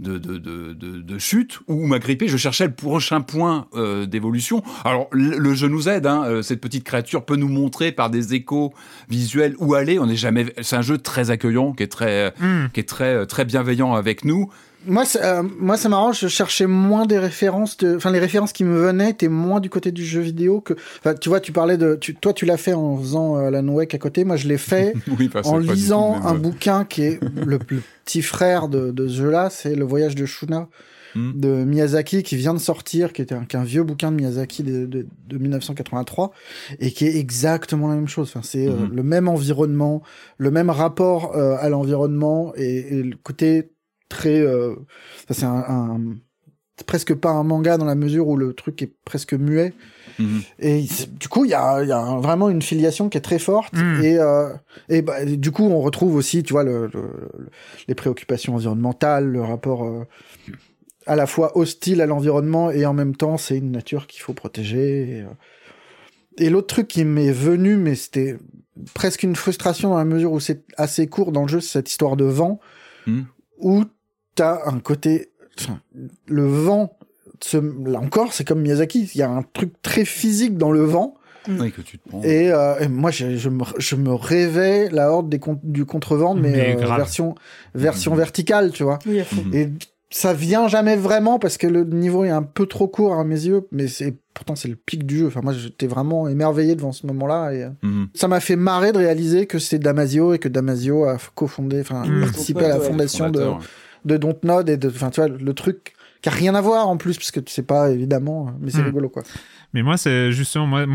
de, 0.00 0.16
de, 0.16 0.38
de, 0.38 0.72
de, 0.72 1.18
chute 1.18 1.60
ou 1.68 1.86
m'a 1.86 1.98
grippé, 1.98 2.26
je 2.26 2.38
cherchais 2.38 2.64
le 2.66 2.72
prochain 2.72 3.20
point 3.20 3.66
euh, 3.74 4.06
d'évolution. 4.06 4.62
Alors 4.84 5.08
le, 5.12 5.52
jeu 5.52 5.68
nous 5.68 5.90
aide, 5.90 6.06
hein, 6.06 6.24
euh, 6.24 6.40
cette 6.40 6.62
petite 6.62 6.84
créature 6.84 7.26
peut 7.26 7.36
nous 7.36 7.48
montrer 7.48 7.92
par 7.92 8.08
des 8.08 8.32
échos 8.32 8.72
visuels 9.10 9.54
où 9.58 9.74
aller. 9.74 9.98
On 9.98 10.06
n'est 10.06 10.16
jamais, 10.16 10.54
c'est 10.62 10.76
un 10.76 10.82
jeu 10.82 10.96
très 10.96 11.30
accueillant, 11.30 11.72
qui 11.72 11.82
est 11.82 11.88
très, 11.88 12.32
mm. 12.40 12.70
qui 12.72 12.80
est 12.80 12.88
très 12.88 13.26
très 13.26 13.44
bienveillant 13.44 13.94
avec 13.94 14.24
nous. 14.24 14.50
Moi, 14.86 15.04
euh, 15.16 15.42
moi, 15.58 15.76
ça 15.76 15.88
m'arrange. 15.88 16.20
Je 16.20 16.28
cherchais 16.28 16.66
moins 16.66 17.06
des 17.06 17.18
références. 17.18 17.76
De... 17.76 17.96
Enfin, 17.96 18.10
les 18.10 18.18
références 18.18 18.52
qui 18.52 18.64
me 18.64 18.86
venaient 18.86 19.10
étaient 19.10 19.28
moins 19.28 19.60
du 19.60 19.68
côté 19.68 19.92
du 19.92 20.04
jeu 20.04 20.20
vidéo 20.20 20.60
que. 20.60 20.74
Enfin, 20.98 21.14
tu 21.14 21.28
vois, 21.28 21.40
tu 21.40 21.52
parlais 21.52 21.76
de. 21.76 21.96
Tu... 22.00 22.14
Toi, 22.14 22.32
tu 22.32 22.46
l'as 22.46 22.56
fait 22.56 22.72
en 22.72 22.96
faisant 22.96 23.36
euh, 23.36 23.50
la 23.50 23.60
Wake 23.60 23.94
à 23.94 23.98
côté. 23.98 24.24
Moi, 24.24 24.36
je 24.36 24.48
l'ai 24.48 24.58
fait 24.58 24.94
en 25.44 25.58
lisant 25.58 26.20
un 26.24 26.34
bouquin 26.34 26.84
qui 26.84 27.02
est 27.02 27.20
le, 27.36 27.58
petit 27.58 28.22
frère 28.22 28.68
de, 28.68 28.90
de 28.90 29.06
ce 29.08 29.14
jeu-là. 29.14 29.50
C'est 29.50 29.74
Le 29.74 29.84
Voyage 29.84 30.14
de 30.14 30.24
Shuna 30.24 30.68
hmm. 31.14 31.32
de 31.38 31.48
Miyazaki 31.64 32.22
qui 32.22 32.36
vient 32.36 32.54
de 32.54 32.58
sortir, 32.58 33.12
qui 33.12 33.20
était 33.20 33.34
un, 33.34 33.46
un 33.52 33.64
vieux 33.64 33.82
bouquin 33.82 34.10
de 34.10 34.16
Miyazaki 34.16 34.62
de, 34.62 34.86
de, 34.86 35.06
de, 35.28 35.38
1983 35.38 36.32
et 36.78 36.90
qui 36.90 37.06
est 37.06 37.16
exactement 37.16 37.88
la 37.88 37.96
même 37.96 38.08
chose. 38.08 38.30
Enfin, 38.30 38.40
c'est 38.42 38.66
euh, 38.66 38.72
hmm. 38.72 38.94
le 38.94 39.02
même 39.02 39.28
environnement, 39.28 40.02
le 40.38 40.50
même 40.50 40.70
rapport 40.70 41.36
euh, 41.36 41.56
à 41.60 41.68
l'environnement 41.68 42.54
et, 42.56 42.98
et 42.98 43.02
le 43.02 43.16
côté 43.22 43.72
très. 44.10 44.40
Euh, 44.40 44.74
c'est 45.30 45.44
un, 45.44 45.64
un 45.66 46.00
presque 46.84 47.14
pas 47.14 47.30
un 47.30 47.42
manga 47.42 47.76
dans 47.76 47.84
la 47.84 47.94
mesure 47.94 48.28
où 48.28 48.36
le 48.36 48.52
truc 48.52 48.82
est 48.82 48.92
presque 49.04 49.34
muet. 49.34 49.72
Mhm. 50.18 50.42
Et 50.58 50.84
du 51.18 51.28
coup, 51.28 51.44
il 51.44 51.50
y 51.50 51.54
a, 51.54 51.82
y 51.82 51.92
a, 51.92 52.16
vraiment 52.18 52.48
une 52.48 52.62
filiation 52.62 53.08
qui 53.08 53.18
est 53.18 53.22
très 53.22 53.38
forte. 53.38 53.74
Mhm. 53.74 54.04
Et, 54.04 54.18
euh, 54.18 54.52
et 54.88 55.02
bah, 55.02 55.24
du 55.24 55.50
coup, 55.50 55.64
on 55.64 55.80
retrouve 55.80 56.14
aussi, 56.14 56.42
tu 56.42 56.52
vois, 56.52 56.64
le, 56.64 56.90
le, 56.92 57.30
les 57.88 57.94
préoccupations 57.94 58.54
environnementales, 58.54 59.26
le 59.26 59.42
rapport 59.42 59.84
euh, 59.84 60.06
à 61.06 61.16
la 61.16 61.26
fois 61.26 61.56
hostile 61.56 62.00
à 62.00 62.06
l'environnement 62.06 62.70
et 62.70 62.86
en 62.86 62.94
même 62.94 63.16
temps, 63.16 63.36
c'est 63.36 63.58
une 63.58 63.72
nature 63.72 64.06
qu'il 64.06 64.22
faut 64.22 64.34
protéger. 64.34 65.10
Et, 65.10 65.20
euh, 65.22 65.26
et 66.38 66.50
l'autre 66.50 66.68
truc 66.68 66.88
qui 66.88 67.04
m'est 67.04 67.32
venu, 67.32 67.76
mais 67.76 67.94
c'était 67.94 68.36
presque 68.94 69.22
une 69.22 69.36
frustration 69.36 69.90
dans 69.90 69.98
la 69.98 70.04
mesure 70.04 70.32
où 70.32 70.40
c'est 70.40 70.62
assez 70.76 71.06
court 71.06 71.32
dans 71.32 71.42
le 71.42 71.48
jeu, 71.48 71.60
c'est 71.60 71.72
cette 71.72 71.90
histoire 71.90 72.16
de 72.16 72.24
vent, 72.24 72.60
mhm. 73.06 73.26
où 73.58 73.84
t'as 74.40 74.62
un 74.64 74.78
côté, 74.80 75.28
le 76.26 76.46
vent, 76.46 76.96
ce, 77.42 77.58
là 77.58 77.98
encore, 77.98 78.32
c'est 78.32 78.46
comme 78.46 78.62
Miyazaki, 78.62 79.10
il 79.14 79.18
y 79.18 79.22
a 79.22 79.28
un 79.28 79.42
truc 79.42 79.74
très 79.82 80.06
physique 80.06 80.56
dans 80.56 80.72
le 80.72 80.82
vent. 80.82 81.14
Oui, 81.46 81.70
que 81.72 81.82
tu 81.82 81.98
te 81.98 82.08
prends. 82.08 82.22
Et, 82.22 82.50
euh, 82.50 82.78
et 82.78 82.88
moi, 82.88 83.10
je, 83.10 83.36
je, 83.36 83.50
me, 83.50 83.64
je 83.76 83.96
me 83.96 84.14
rêvais 84.14 84.88
la 84.88 85.12
horde 85.12 85.28
des 85.28 85.40
du 85.62 85.84
contrevent, 85.84 86.34
mais, 86.34 86.50
mais 86.52 86.82
euh, 86.82 86.96
version, 86.96 87.34
version 87.74 88.14
mmh. 88.14 88.16
verticale, 88.16 88.72
tu 88.72 88.82
vois. 88.82 88.98
Oui, 89.04 89.22
et 89.52 89.68
ça 90.10 90.32
vient 90.32 90.68
jamais 90.68 90.96
vraiment 90.96 91.38
parce 91.38 91.58
que 91.58 91.66
le 91.66 91.84
niveau 91.84 92.24
est 92.24 92.30
un 92.30 92.42
peu 92.42 92.66
trop 92.66 92.88
court 92.88 93.14
à 93.14 93.24
mes 93.24 93.46
yeux, 93.46 93.68
mais 93.70 93.88
c'est 93.88 94.16
pourtant 94.34 94.56
c'est 94.56 94.68
le 94.68 94.74
pic 94.74 95.06
du 95.06 95.18
jeu. 95.18 95.26
Enfin 95.28 95.40
moi 95.40 95.52
j'étais 95.52 95.86
vraiment 95.86 96.28
émerveillé 96.28 96.74
devant 96.74 96.90
ce 96.90 97.06
moment-là 97.06 97.52
et 97.52 97.68
mmh. 97.82 98.06
ça 98.14 98.26
m'a 98.26 98.40
fait 98.40 98.56
marrer 98.56 98.90
de 98.90 98.98
réaliser 98.98 99.46
que 99.46 99.60
c'est 99.60 99.78
Damasio 99.78 100.34
et 100.34 100.40
que 100.40 100.48
Damasio 100.48 101.04
a 101.04 101.16
cofondé, 101.36 101.80
enfin 101.80 102.04
mmh. 102.04 102.20
participé 102.22 102.64
à 102.64 102.68
la 102.70 102.80
fondation 102.80 103.30
de 103.30 103.50
de 104.04 104.16
Dontnod 104.16 104.68
et 104.68 104.76
de, 104.76 104.88
enfin, 104.88 105.10
tu 105.10 105.20
vois, 105.20 105.28
le 105.28 105.54
truc 105.54 105.94
qui 106.22 106.28
a 106.28 106.32
rien 106.32 106.54
à 106.54 106.60
voir 106.60 106.88
en 106.88 106.96
plus, 106.96 107.16
parce 107.16 107.30
que 107.30 107.40
tu 107.40 107.52
sais 107.52 107.62
pas, 107.62 107.90
évidemment, 107.90 108.54
mais 108.60 108.70
c'est 108.70 108.82
hmm. 108.82 108.86
rigolo, 108.86 109.08
quoi. 109.08 109.22
Mais 109.72 109.82
moi, 109.82 109.96
c'est 109.96 110.32
justement, 110.32 110.66
moi, 110.66 110.86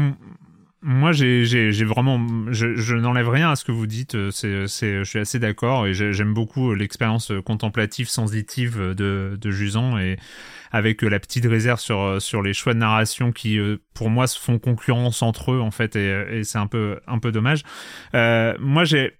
moi, 0.87 1.11
j'ai, 1.13 1.83
vraiment, 1.83 2.23
je, 2.51 2.75
je 2.75 2.95
n'enlève 2.95 3.27
rien 3.27 3.49
à 3.49 3.55
ce 3.55 3.65
que 3.65 3.71
vous 3.71 3.87
dites. 3.87 4.29
C'est, 4.29 4.67
c'est, 4.67 4.99
je 4.99 5.03
suis 5.03 5.17
assez 5.17 5.39
d'accord 5.39 5.87
et 5.87 5.95
j'aime 5.95 6.35
beaucoup 6.35 6.75
l'expérience 6.75 7.31
contemplative, 7.43 8.07
sensitive 8.07 8.93
de, 8.93 9.35
de 9.35 9.51
Jusan 9.51 9.97
et 9.97 10.17
avec 10.71 11.01
la 11.01 11.19
petite 11.19 11.45
réserve 11.45 11.79
sur, 11.79 12.21
sur 12.21 12.43
les 12.43 12.53
choix 12.53 12.75
de 12.75 12.79
narration 12.79 13.31
qui, 13.31 13.57
pour 13.95 14.11
moi, 14.11 14.27
se 14.27 14.37
font 14.37 14.59
concurrence 14.59 15.23
entre 15.23 15.53
eux 15.53 15.59
en 15.59 15.71
fait 15.71 15.95
et, 15.95 16.39
et 16.39 16.43
c'est 16.43 16.59
un 16.59 16.67
peu, 16.67 16.99
un 17.07 17.17
peu 17.17 17.31
dommage. 17.31 17.63
Euh, 18.13 18.53
moi, 18.59 18.83
j'ai 18.83 19.13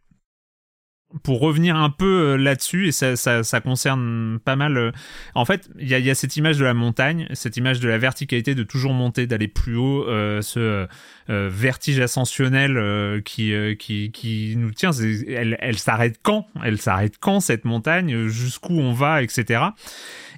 pour 1.23 1.39
revenir 1.39 1.75
un 1.75 1.89
peu 1.89 2.05
euh, 2.05 2.35
là-dessus, 2.35 2.87
et 2.87 2.91
ça, 2.91 3.15
ça, 3.15 3.43
ça, 3.43 3.61
concerne 3.61 4.39
pas 4.43 4.55
mal. 4.55 4.77
Euh, 4.77 4.91
en 5.33 5.45
fait, 5.45 5.69
il 5.79 5.87
y 5.87 5.93
a, 5.93 5.99
y 5.99 6.09
a, 6.09 6.15
cette 6.15 6.35
image 6.35 6.57
de 6.57 6.65
la 6.65 6.73
montagne, 6.73 7.27
cette 7.33 7.57
image 7.57 7.79
de 7.79 7.87
la 7.87 7.97
verticalité, 7.97 8.55
de 8.55 8.63
toujours 8.63 8.93
monter, 8.93 9.27
d'aller 9.27 9.47
plus 9.47 9.75
haut, 9.75 10.07
euh, 10.07 10.41
ce 10.41 10.87
euh, 11.29 11.49
vertige 11.49 11.99
ascensionnel 11.99 12.77
euh, 12.77 13.21
qui, 13.21 13.53
qui, 13.77 14.11
qui 14.11 14.55
nous 14.57 14.71
tient. 14.71 14.91
Elle, 14.91 15.57
elle 15.59 15.77
s'arrête 15.77 16.19
quand? 16.21 16.47
Elle 16.63 16.79
s'arrête 16.79 17.17
quand 17.19 17.39
cette 17.39 17.65
montagne? 17.65 18.27
Jusqu'où 18.27 18.73
on 18.73 18.93
va, 18.93 19.23
etc. 19.23 19.63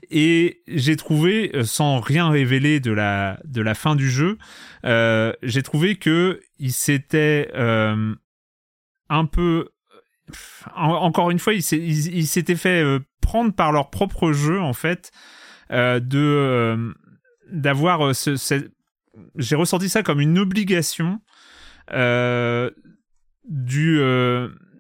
Et 0.09 0.61
j'ai 0.67 0.95
trouvé, 0.95 1.51
sans 1.63 1.99
rien 1.99 2.29
révéler 2.29 2.79
de 2.79 2.91
la, 2.91 3.39
de 3.45 3.61
la 3.61 3.73
fin 3.73 3.95
du 3.95 4.09
jeu, 4.09 4.37
j'ai 4.83 5.63
trouvé 5.63 5.95
que 5.95 6.39
il 6.59 6.71
s'était 6.71 7.51
un 7.53 9.25
peu 9.25 9.69
encore 10.75 11.31
une 11.31 11.39
fois, 11.39 11.53
ils 11.53 12.27
s'étaient 12.27 12.55
fait 12.55 12.83
euh, 12.83 12.99
prendre 13.21 13.53
par 13.53 13.71
leur 13.71 13.89
propre 13.89 14.31
jeu 14.31 14.59
en 14.61 14.73
fait, 14.73 15.11
euh, 15.71 15.99
de 15.99 16.19
euh, 16.19 16.93
d'avoir 17.51 18.15
ce, 18.15 18.35
j'ai 19.35 19.55
ressenti 19.55 19.89
ça 19.89 20.03
comme 20.03 20.19
une 20.19 20.37
obligation 20.37 21.21
du 23.49 24.01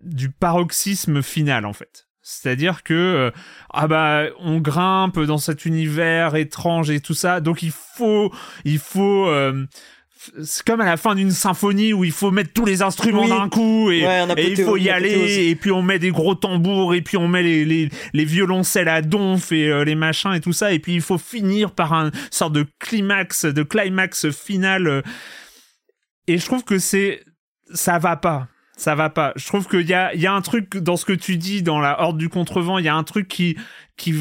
du 0.01 0.29
paroxysme 0.29 1.21
final 1.21 1.65
en 1.65 1.73
fait. 1.73 2.07
C'est-à-dire 2.21 2.83
que 2.83 3.31
ah 3.69 3.87
bah 3.87 4.25
on 4.39 4.59
grimpe 4.59 5.19
dans 5.19 5.37
cet 5.37 5.65
univers 5.65 6.35
étrange 6.35 6.89
et 6.89 6.99
tout 6.99 7.13
ça, 7.13 7.39
donc 7.39 7.63
il 7.63 7.71
faut 7.71 8.33
il 8.65 8.79
faut 8.79 9.31
c'est 10.43 10.65
comme 10.65 10.81
à 10.81 10.85
la 10.85 10.97
fin 10.97 11.15
d'une 11.15 11.31
symphonie 11.31 11.93
où 11.93 12.03
il 12.03 12.11
faut 12.11 12.31
mettre 12.31 12.53
tous 12.53 12.65
les 12.65 12.81
instruments 12.81 13.27
d'un 13.27 13.49
coup 13.49 13.91
et, 13.91 14.05
il 14.37 14.63
faut 14.63 14.77
y 14.77 14.89
aller 14.89 15.49
et 15.49 15.55
puis 15.55 15.71
on 15.71 15.81
met 15.81 15.99
des 15.99 16.11
gros 16.11 16.35
tambours 16.35 16.93
et 16.93 17.01
puis 17.01 17.17
on 17.17 17.27
met 17.27 17.43
les, 17.43 17.65
les, 17.65 17.89
les 18.13 18.25
violoncelles 18.25 18.89
à 18.89 19.01
donf 19.01 19.51
et 19.51 19.67
euh, 19.67 19.83
les 19.83 19.95
machins 19.95 20.33
et 20.33 20.41
tout 20.41 20.53
ça 20.53 20.71
et 20.71 20.79
puis 20.79 20.93
il 20.93 21.01
faut 21.01 21.17
finir 21.17 21.71
par 21.71 21.93
un 21.93 22.11
sorte 22.31 22.53
de 22.53 22.65
climax 22.79 23.45
de 23.45 23.63
climax 23.63 24.29
final 24.31 24.87
euh. 24.87 25.01
et 26.27 26.37
je 26.37 26.45
trouve 26.45 26.63
que 26.63 26.79
c'est 26.79 27.23
ça 27.73 27.99
va 27.99 28.15
pas 28.15 28.47
ça 28.77 28.93
va 28.93 29.09
pas. 29.09 29.33
Je 29.35 29.45
trouve 29.47 29.67
qu'il 29.67 29.87
y 29.87 29.93
a 29.93 30.13
y 30.13 30.27
a 30.27 30.33
un 30.33 30.41
truc 30.41 30.77
dans 30.77 30.97
ce 30.97 31.05
que 31.05 31.13
tu 31.13 31.37
dis 31.37 31.63
dans 31.63 31.79
la 31.79 31.99
horde 32.01 32.17
du 32.17 32.29
contrevent 32.29 32.77
il 32.77 32.85
y 32.85 32.89
a 32.89 32.95
un 32.95 33.03
truc 33.03 33.27
qui 33.27 33.57
qui 33.97 34.13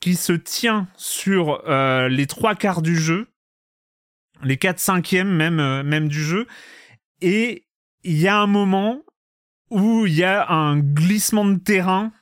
qui 0.00 0.14
se 0.14 0.34
tient 0.34 0.86
sur 0.96 1.62
euh, 1.66 2.08
les 2.10 2.26
trois 2.26 2.54
quarts 2.54 2.82
du 2.82 2.96
jeu 2.96 3.28
les 4.44 4.56
4 4.56 4.78
cinquièmes 4.78 5.34
même, 5.34 5.60
euh, 5.60 5.82
même 5.82 6.08
du 6.08 6.22
jeu. 6.22 6.46
Et 7.20 7.64
il 8.02 8.18
y 8.18 8.28
a 8.28 8.38
un 8.38 8.46
moment 8.46 9.00
où 9.70 10.06
il 10.06 10.14
y 10.14 10.24
a 10.24 10.48
un 10.50 10.78
glissement 10.78 11.44
de 11.44 11.58
terrain 11.58 12.12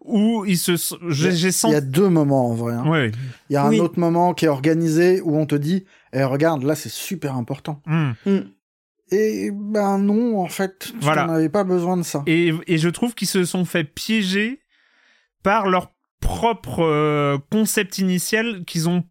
où 0.00 0.44
il 0.44 0.58
se 0.58 0.72
j'ai 1.08 1.50
senti 1.50 1.72
il 1.72 1.74
y 1.74 1.78
a 1.78 1.80
deux 1.80 2.08
moments 2.08 2.50
en 2.50 2.54
vrai 2.54 2.74
hein. 2.74 3.10
il 3.48 3.52
y 3.54 3.56
a 3.56 3.64
un 3.64 3.78
autre 3.78 3.98
moment 3.98 4.34
qui 4.34 4.44
est 4.44 4.48
organisé 4.48 5.20
où 5.22 5.36
on 5.36 5.46
te 5.46 5.54
dit 5.54 5.86
eh, 6.12 6.24
regarde 6.24 6.62
là 6.62 6.74
c'est 6.74 6.90
super 6.90 7.36
important 7.36 7.80
hmm. 7.86 8.10
Hmm. 8.26 8.40
et 9.10 9.50
ben 9.50 9.98
non 9.98 10.38
en 10.40 10.48
fait 10.48 10.90
tu 10.90 10.98
voilà. 11.00 11.26
n'avais 11.26 11.48
pas 11.48 11.64
besoin 11.64 11.96
de 11.96 12.02
ça 12.02 12.22
et, 12.26 12.52
et 12.66 12.76
je 12.76 12.88
trouve 12.90 13.14
qu'ils 13.14 13.28
se 13.28 13.44
sont 13.44 13.64
fait 13.64 13.84
piéger 13.84 14.60
par 15.42 15.68
leur 15.68 15.90
propre 16.20 16.80
euh, 16.80 17.38
concept 17.50 17.98
initial 17.98 18.64
qu'ils 18.66 18.88
ont 18.90 19.04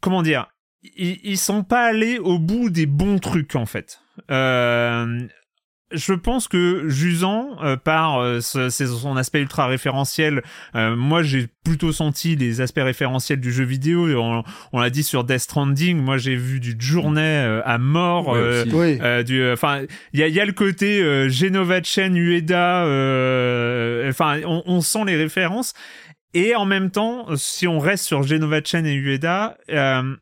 comment 0.00 0.22
dire 0.22 0.48
ils, 0.96 1.18
ils 1.24 1.38
sont 1.38 1.62
pas 1.64 1.84
allés 1.86 2.18
au 2.18 2.38
bout 2.38 2.70
des 2.70 2.86
bons 2.86 3.18
trucs 3.18 3.54
en 3.56 3.66
fait. 3.66 4.00
Euh, 4.30 5.20
je 5.90 6.12
pense 6.12 6.48
que 6.48 6.86
Jusant, 6.88 7.56
euh, 7.64 7.76
par 7.76 8.18
euh, 8.20 8.40
ce- 8.42 8.68
son 8.68 9.16
aspect 9.16 9.40
ultra 9.40 9.66
référentiel, 9.68 10.42
euh, 10.74 10.94
moi 10.94 11.22
j'ai 11.22 11.46
plutôt 11.64 11.92
senti 11.92 12.36
les 12.36 12.60
aspects 12.60 12.82
référentiels 12.82 13.40
du 13.40 13.50
jeu 13.50 13.64
vidéo. 13.64 14.06
Et 14.06 14.14
On, 14.14 14.44
on 14.74 14.80
l'a 14.80 14.90
dit 14.90 15.02
sur 15.02 15.24
Death 15.24 15.38
Stranding, 15.40 15.96
moi 15.98 16.18
j'ai 16.18 16.36
vu 16.36 16.60
du 16.60 16.76
journée 16.78 17.22
euh, 17.22 17.62
à 17.64 17.78
mort. 17.78 18.28
Ouais, 18.28 18.38
euh. 18.38 18.64
Oui. 18.70 18.98
euh, 19.00 19.22
du, 19.22 19.50
enfin, 19.50 19.84
il 20.12 20.20
y 20.20 20.22
a, 20.22 20.28
il 20.28 20.34
y 20.34 20.40
a 20.40 20.44
le 20.44 20.52
côté 20.52 21.00
euh, 21.02 21.30
Genova 21.30 21.82
Chen, 21.82 22.14
Ueda. 22.16 22.84
euh, 22.84 24.10
Enfin, 24.10 24.40
on, 24.44 24.62
on 24.66 24.80
sent 24.82 25.04
les 25.06 25.16
références. 25.16 25.72
Et 26.34 26.54
en 26.54 26.66
même 26.66 26.90
temps, 26.90 27.26
si 27.36 27.66
on 27.66 27.78
reste 27.78 28.04
sur 28.04 28.22
Genova 28.22 28.60
Chen 28.62 28.84
et 28.84 28.94
Ueda, 28.94 29.56
euh, 29.70 30.14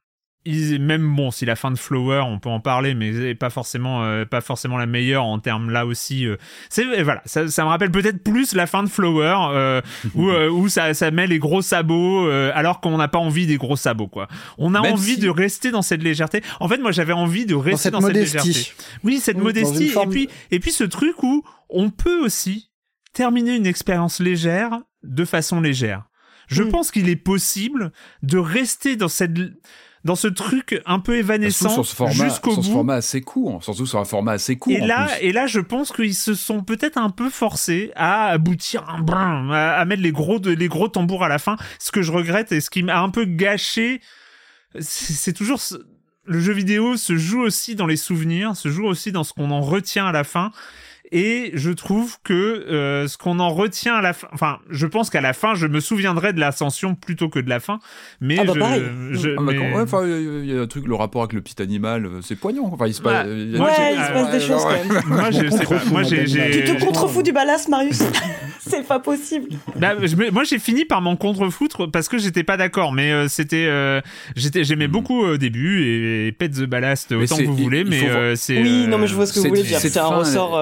ils, 0.46 0.80
même 0.80 1.14
bon, 1.14 1.30
si 1.30 1.44
la 1.44 1.56
fin 1.56 1.70
de 1.70 1.76
Flower, 1.78 2.20
on 2.26 2.38
peut 2.38 2.48
en 2.48 2.60
parler, 2.60 2.94
mais 2.94 3.34
pas 3.34 3.50
forcément, 3.50 4.04
euh, 4.04 4.24
pas 4.24 4.40
forcément 4.40 4.78
la 4.78 4.86
meilleure 4.86 5.24
en 5.24 5.38
termes 5.38 5.70
là 5.70 5.84
aussi. 5.86 6.26
euh, 6.26 6.36
c'est 6.70 7.02
voilà, 7.02 7.20
ça, 7.26 7.48
ça 7.48 7.64
me 7.64 7.68
rappelle 7.68 7.90
peut-être 7.90 8.22
plus 8.22 8.54
la 8.54 8.66
fin 8.66 8.82
de 8.82 8.88
Flower, 8.88 9.36
euh, 9.50 9.80
où, 10.14 10.28
euh, 10.30 10.48
où 10.48 10.68
ça, 10.68 10.94
ça 10.94 11.10
met 11.10 11.26
les 11.26 11.38
gros 11.38 11.62
sabots, 11.62 12.26
euh, 12.28 12.50
alors 12.54 12.80
qu'on 12.80 12.96
n'a 12.96 13.08
pas 13.08 13.18
envie 13.18 13.46
des 13.46 13.56
gros 13.56 13.76
sabots, 13.76 14.08
quoi. 14.08 14.28
On 14.58 14.74
a 14.74 14.80
Même 14.80 14.92
envie 14.94 15.14
si- 15.14 15.20
de 15.20 15.28
rester 15.28 15.70
dans 15.70 15.82
cette 15.82 16.02
légèreté. 16.02 16.42
En 16.60 16.68
fait, 16.68 16.78
moi, 16.78 16.92
j'avais 16.92 17.12
envie 17.12 17.46
de 17.46 17.54
rester 17.54 17.84
cette 17.84 17.92
dans 17.92 18.00
cette, 18.00 18.08
modestie. 18.14 18.36
légèreté. 18.48 18.72
Oui, 19.04 19.18
cette 19.18 19.36
Dans 19.36 19.42
modestie. 19.42 19.88
forme- 19.88 20.10
Et 20.10 20.12
puis, 20.14 20.28
et 20.52 20.60
puis 20.60 20.70
ce 20.72 20.84
truc 20.84 21.22
où 21.22 21.42
on 21.68 21.90
peut 21.90 22.24
aussi 22.24 22.70
terminer 23.12 23.56
une 23.56 23.66
expérience 23.66 24.20
légère 24.20 24.80
de 25.02 25.24
façon 25.24 25.60
légère. 25.60 26.04
Je 26.48 26.62
Mm. 26.62 26.68
pense 26.68 26.90
qu'il 26.92 27.08
est 27.08 27.16
possible 27.16 27.90
de 28.22 28.38
rester 28.38 28.94
dans 28.96 29.08
cette 29.08 29.32
dans 30.04 30.14
ce 30.14 30.28
truc 30.28 30.80
un 30.86 31.00
peu 31.00 31.16
évanescent 31.16 31.68
jusqu'au 32.12 32.52
sur 32.52 32.62
ce 32.62 32.68
bout. 32.68 32.74
format 32.74 32.94
assez 32.94 33.20
court, 33.22 33.62
surtout 33.64 33.86
sur 33.86 33.98
un 33.98 34.04
format 34.04 34.32
assez 34.32 34.56
court. 34.56 34.72
Et 34.72 34.80
en 34.82 34.86
là, 34.86 35.06
plus. 35.06 35.26
et 35.26 35.32
là, 35.32 35.46
je 35.46 35.60
pense 35.60 35.90
qu'ils 35.92 36.14
se 36.14 36.34
sont 36.34 36.62
peut-être 36.62 36.96
un 36.98 37.10
peu 37.10 37.28
forcés 37.30 37.90
à 37.96 38.26
aboutir 38.26 38.88
un 38.88 39.00
brin, 39.00 39.50
à, 39.50 39.84
mettre 39.84 40.02
les 40.02 40.12
gros, 40.12 40.38
de, 40.38 40.52
les 40.52 40.68
gros 40.68 40.88
tambours 40.88 41.24
à 41.24 41.28
la 41.28 41.38
fin. 41.38 41.56
Ce 41.78 41.90
que 41.90 42.02
je 42.02 42.12
regrette 42.12 42.52
et 42.52 42.60
ce 42.60 42.70
qui 42.70 42.82
m'a 42.82 43.00
un 43.00 43.10
peu 43.10 43.24
gâché, 43.24 44.00
c'est 44.78 45.12
c'est 45.12 45.32
toujours 45.32 45.60
ce- 45.60 45.74
le 46.24 46.40
jeu 46.40 46.52
vidéo 46.52 46.96
se 46.96 47.16
joue 47.16 47.40
aussi 47.40 47.74
dans 47.76 47.86
les 47.86 47.96
souvenirs, 47.96 48.56
se 48.56 48.68
joue 48.68 48.84
aussi 48.86 49.12
dans 49.12 49.24
ce 49.24 49.32
qu'on 49.32 49.50
en 49.50 49.60
retient 49.60 50.06
à 50.06 50.12
la 50.12 50.24
fin. 50.24 50.50
Et 51.12 51.52
je 51.54 51.70
trouve 51.70 52.16
que 52.24 52.32
euh, 52.34 53.06
ce 53.06 53.16
qu'on 53.16 53.38
en 53.38 53.50
retient 53.50 53.94
à 53.94 54.00
la 54.02 54.12
fin, 54.12 54.26
enfin, 54.32 54.58
je 54.70 54.86
pense 54.86 55.08
qu'à 55.08 55.20
la 55.20 55.32
fin, 55.32 55.54
je 55.54 55.66
me 55.66 55.78
souviendrai 55.80 56.32
de 56.32 56.40
l'ascension 56.40 56.94
plutôt 56.94 57.28
que 57.28 57.38
de 57.38 57.48
la 57.48 57.60
fin. 57.60 57.78
Mais 58.20 58.36
Ah 58.40 58.44
bah 58.44 58.52
je, 58.54 58.58
pareil. 58.60 58.82
je- 59.12 59.28
Ah, 59.30 59.34
bah, 59.36 59.42
mais- 59.46 59.56
quand- 59.56 59.76
ouais, 59.76 59.82
enfin, 59.82 60.06
il 60.06 60.46
y 60.46 60.56
a 60.58 60.60
un 60.62 60.66
truc, 60.66 60.86
le 60.86 60.94
rapport 60.96 61.22
avec 61.22 61.32
le 61.34 61.40
petit 61.42 61.62
animal, 61.62 62.06
euh, 62.06 62.20
c'est 62.22 62.34
poignant. 62.36 62.68
Enfin, 62.72 62.86
il 62.88 62.94
se 62.94 63.02
Bah, 63.02 63.22
passe. 63.22 63.26
il 63.30 63.52
y 63.52 63.54
a- 63.54 63.58
moi, 63.58 63.68
ouais, 63.68 63.74
j'ai- 63.76 63.94
il 64.00 64.04
se 64.04 64.12
passe 64.12 64.32
des 64.32 64.40
choses 64.40 64.64
ouais. 64.64 64.82
quand 64.88 64.94
même. 64.94 65.02
moi, 65.08 65.30
je 65.30 65.36
sais 65.38 65.58
pas. 65.58 65.64
Contrefou, 65.64 65.90
Moi, 65.92 66.02
j'ai, 66.02 66.24
Tu 66.24 66.64
te 66.74 66.84
contrefous 66.84 67.22
du 67.22 67.32
ballast, 67.32 67.68
Marius 67.68 68.02
C'est 68.68 68.82
pas 68.84 68.98
possible. 68.98 69.48
Bah, 69.76 69.94
je 70.02 70.16
moi 70.32 70.42
j'ai 70.42 70.58
fini 70.58 70.84
par 70.84 71.00
m'en 71.00 71.14
contrefoutre 71.14 71.88
parce 71.88 72.08
que 72.08 72.18
j'étais 72.18 72.42
pas 72.42 72.56
d'accord 72.56 72.92
mais 72.92 73.12
euh, 73.12 73.28
c'était 73.28 73.66
euh, 73.68 74.00
j'étais 74.34 74.64
j'aimais 74.64 74.88
beaucoup 74.88 75.20
au 75.22 75.36
début 75.36 75.84
et, 75.84 76.26
et 76.26 76.32
Pet 76.32 76.48
the 76.48 76.64
Ballast 76.64 77.12
Hmm. 77.14 77.20
Autant 77.22 77.36
que 77.36 77.44
vous 77.44 77.56
voulez 77.56 77.84
mais 77.84 78.08
euh, 78.08 78.34
c'est 78.34 78.60
Oui, 78.60 78.82
euh, 78.84 78.88
non, 78.88 78.98
mais 78.98 79.06
je 79.06 79.14
vois 79.14 79.26
ce 79.26 79.32
que 79.34 79.38
vous 79.38 79.48
voulez 79.50 79.62
dire. 79.62 79.78
C'est 79.78 79.96
un 79.96 80.06
ressort. 80.06 80.56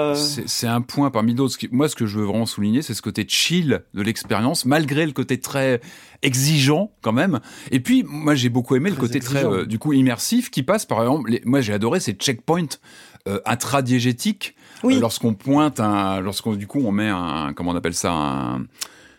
C'est 0.47 0.67
un 0.67 0.81
point 0.81 1.11
parmi 1.11 1.35
d'autres. 1.35 1.57
Moi, 1.71 1.89
ce 1.89 1.95
que 1.97 2.07
je 2.07 2.19
veux 2.19 2.25
vraiment 2.25 2.47
souligner, 2.47 2.83
c'est 2.83 2.95
ce 2.95 3.03
côté 3.03 3.25
chill 3.29 3.83
de 3.95 4.03
l'expérience, 4.03 4.65
malgré 4.65 5.07
le 5.07 5.13
côté 5.13 5.39
très 5.41 5.81
exigeant 6.23 6.91
quand 7.03 7.13
même. 7.13 7.41
Et 7.71 7.81
puis, 7.81 8.05
moi, 8.07 8.35
j'ai 8.35 8.49
beaucoup 8.49 8.77
aimé 8.77 8.91
le 8.91 8.97
côté 8.97 9.21
très, 9.21 9.45
euh, 9.45 9.65
du 9.67 9.79
coup, 9.79 9.93
immersif 9.93 10.51
qui 10.51 10.63
passe, 10.63 10.85
par 10.87 11.01
exemple, 11.03 11.31
les- 11.31 11.43
moi, 11.45 11.61
j'ai 11.61 11.73
adoré 11.73 12.01
ces 12.01 12.13
checkpoints 12.13 12.79
euh, 13.27 13.41
intradiégétiques. 13.47 14.55
Oui. 14.83 14.97
Euh, 14.97 15.01
lorsqu'on 15.01 15.35
pointe 15.35 15.81
un, 15.81 16.21
lorsqu'on, 16.21 16.55
du 16.55 16.67
coup, 16.67 16.83
on 16.85 16.93
met 16.93 17.09
un, 17.09 17.53
comment 17.55 17.71
on 17.71 17.77
appelle 17.77 17.95
ça, 17.95 18.13
un, 18.13 18.67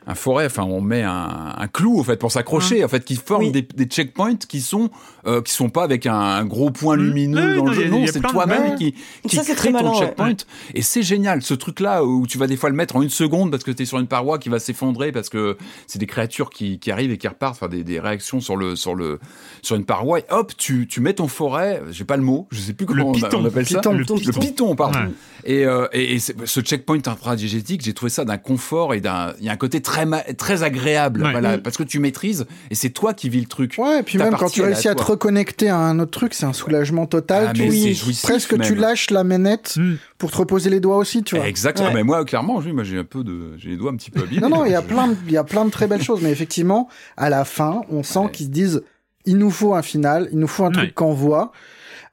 un 0.07 0.13
forêt, 0.15 0.45
enfin, 0.45 0.61
on 0.63 0.79
met 0.81 1.01
un, 1.01 1.55
un 1.57 1.67
clou, 1.67 1.99
en 1.99 2.03
fait, 2.03 2.17
pour 2.17 2.31
s'accrocher, 2.31 2.83
en 2.83 2.87
fait, 2.87 3.03
qui 3.03 3.15
forment 3.15 3.45
Oui. 3.45 3.51
des, 3.51 3.63
des 3.63 3.85
checkpoints 3.85 4.35
qui 4.47 4.61
sont, 4.61 4.91
euh, 5.27 5.41
qui 5.41 5.53
sont 5.53 5.69
pas 5.69 5.83
avec 5.83 6.05
un, 6.05 6.13
un 6.13 6.45
gros 6.45 6.71
point 6.71 6.95
Mm. 6.97 7.01
lumineux 7.01 7.55
dans 7.55 7.63
non, 7.65 7.71
le 7.71 7.73
jeu. 7.73 7.89
Non, 7.89 8.05
c'est 8.07 8.19
de- 8.21 8.27
toi-même 8.27 8.75
qui, 8.75 8.93
qui 9.27 9.35
Ça, 9.35 9.43
crée 9.43 9.71
ton 9.71 9.77
malin, 9.77 9.91
ouais. 9.91 9.99
checkpoint. 9.99 10.33
Et 10.73 10.81
c'est 10.81 11.01
génial, 11.03 11.41
ce 11.41 11.53
truc-là 11.53 12.03
où 12.03 12.25
tu 12.27 12.37
vas 12.37 12.47
des 12.47 12.57
fois 12.57 12.69
le 12.69 12.75
mettre 12.75 12.95
en 12.95 13.01
une 13.01 13.09
seconde 13.09 13.51
parce 13.51 13.63
que 13.63 13.71
tu 13.71 13.83
es 13.83 13.85
sur 13.85 13.99
une 13.99 14.07
paroi 14.07 14.37
qui 14.39 14.49
va 14.49 14.59
s'effondrer 14.59 15.11
parce 15.11 15.29
que 15.29 15.57
c'est 15.87 15.99
des 15.99 16.05
créatures 16.07 16.49
qui, 16.49 16.79
qui 16.79 16.91
arrivent 16.91 17.11
et 17.11 17.17
qui 17.17 17.27
repartent, 17.27 17.55
enfin 17.55 17.67
des, 17.67 17.83
des 17.83 17.99
réactions 17.99 18.39
sur 18.39 18.55
le 18.57 18.75
sur 18.75 18.95
le 18.95 19.19
sur 19.61 19.75
une 19.75 19.85
paroi. 19.85 20.19
Et 20.19 20.25
hop, 20.29 20.51
tu, 20.57 20.87
tu 20.87 21.01
mets 21.01 21.13
ton 21.13 21.27
forêt, 21.27 21.81
j'ai 21.91 22.05
pas 22.05 22.17
le 22.17 22.23
mot, 22.23 22.47
je 22.51 22.59
sais 22.59 22.73
plus 22.73 22.85
comment 22.85 23.09
on, 23.09 23.13
piton. 23.13 23.39
on 23.41 23.45
appelle 23.45 23.65
ça. 23.65 23.79
Piton. 23.79 23.93
le 23.93 23.99
Le 23.99 24.03
piton. 24.05 24.39
piton, 24.39 24.75
pardon. 24.75 24.99
Ouais. 24.99 25.09
Et, 25.45 25.65
euh, 25.65 25.87
et, 25.93 26.15
et 26.15 26.19
ce 26.19 26.59
checkpoint 26.61 26.97
intradiégétique, 27.05 27.81
j'ai 27.83 27.93
trouvé 27.93 28.09
ça 28.09 28.25
d'un 28.25 28.37
confort 28.37 28.93
et 28.93 29.01
d'un, 29.01 29.33
il 29.39 29.45
y 29.45 29.49
a 29.49 29.51
un 29.51 29.57
côté 29.57 29.81
très 29.81 30.05
très 30.35 30.63
agréable, 30.63 31.23
Ouais. 31.23 31.31
voilà, 31.31 31.57
parce 31.57 31.77
que 31.77 31.83
tu 31.83 31.99
maîtrises 31.99 32.45
et 32.71 32.75
c'est 32.75 32.89
toi 32.89 33.13
qui 33.13 33.29
vis 33.29 33.41
le 33.41 33.45
truc. 33.47 33.75
Ouais, 33.77 33.99
et 33.99 34.03
puis 34.03 34.17
même 34.17 34.35
quand 34.35 34.49
tu 34.49 34.61
réussis 34.61 34.87
à 34.87 34.95
te 34.95 35.01
toi. 35.17 35.27
reconnecter 35.29 35.69
à 35.69 35.77
un 35.77 35.99
autre 35.99 36.11
truc, 36.11 36.33
c'est 36.33 36.45
un 36.45 36.53
soulagement 36.53 37.05
total. 37.07 37.47
Ah, 37.49 37.53
tu... 37.53 37.61
mais 37.63 37.69
Oui. 37.69 37.81
c'est 37.83 37.93
jouissif, 37.93 38.23
Presque 38.23 38.59
tu 38.61 38.75
lâches 38.75 39.09
la 39.11 39.23
manette 39.23 39.75
Mm. 39.77 39.95
pour 40.17 40.31
te 40.31 40.37
reposer 40.37 40.69
les 40.69 40.79
doigts 40.79 40.97
aussi, 40.97 41.23
tu 41.23 41.35
vois. 41.35 41.47
Exactement. 41.47 41.87
Ouais. 41.89 41.93
Mais 41.95 42.03
moi, 42.03 42.23
clairement, 42.25 42.61
moi, 42.61 42.83
j'ai 42.83 42.97
un 42.99 43.03
peu 43.03 43.23
de, 43.23 43.57
j'ai 43.57 43.69
les 43.69 43.77
doigts 43.77 43.91
un 43.91 43.95
petit 43.95 44.11
peu 44.11 44.21
abîmés. 44.21 44.41
Non, 44.41 44.49
non, 44.49 44.65
il 44.65 44.71
y 44.71 44.75
a 44.75 44.81
Je- 44.81 44.85
plein 44.87 45.07
de, 45.07 45.15
il 45.25 45.31
y 45.33 45.37
a 45.37 45.43
plein 45.43 45.65
de 45.65 45.71
très 45.71 45.87
belles 45.87 46.03
choses, 46.03 46.21
mais 46.21 46.31
effectivement, 46.31 46.87
à 47.17 47.29
la 47.29 47.45
fin, 47.45 47.81
on 47.89 48.03
sent 48.03 48.19
Ouais. 48.19 48.31
qu'ils 48.31 48.45
se 48.47 48.51
disent, 48.51 48.83
il 49.25 49.37
nous 49.37 49.51
faut 49.51 49.73
un 49.73 49.81
final, 49.81 50.29
il 50.31 50.37
nous 50.39 50.47
faut 50.47 50.65
un 50.65 50.71
truc 50.71 50.85
Ouais. 50.85 50.91
qu'on 50.93 51.13
voit. 51.13 51.51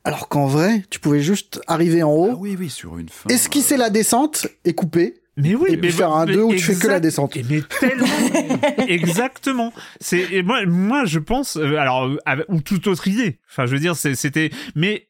Alors 0.05 0.28
qu'en 0.28 0.46
vrai, 0.46 0.82
tu 0.90 0.98
pouvais 0.98 1.20
juste 1.20 1.61
arriver 1.68 2.03
en 2.03 2.11
haut, 2.11 2.30
Ah 2.32 2.36
oui, 2.38 2.57
oui, 2.59 2.68
sur 2.70 2.98
une 2.98 3.09
fin. 3.09 3.28
esquisser 3.28 3.76
la 3.76 3.88
descente 3.90 4.48
et 4.64 4.74
couper. 4.74 5.22
Mais 5.37 5.55
oui 5.55 5.68
Et 5.68 5.72
mais 5.76 5.89
puis 5.89 5.93
faire 5.93 6.12
un 6.12 6.26
mais 6.26 6.35
deux 6.35 6.43
où 6.43 6.53
tu 6.53 6.59
fais 6.61 6.74
que 6.74 6.87
la 6.89 7.01
descente. 7.01 7.37
et 7.37 7.45
mais 7.49 7.62
tellement 7.80 8.07
exactement 8.89 9.72
c'est 10.01 10.33
et 10.33 10.43
moi 10.43 10.64
moi 10.66 11.05
je 11.05 11.18
pense 11.18 11.57
euh, 11.57 11.76
alors 11.76 12.07
euh, 12.07 12.16
avec- 12.26 12.47
ou 12.49 12.61
toute 12.61 12.87
autre 12.87 13.09
idée 13.09 13.39
enfin 13.51 13.66
je 13.66 13.72
veux 13.72 13.80
dire 13.80 13.97
c'était 13.97 14.51
mais 14.74 15.09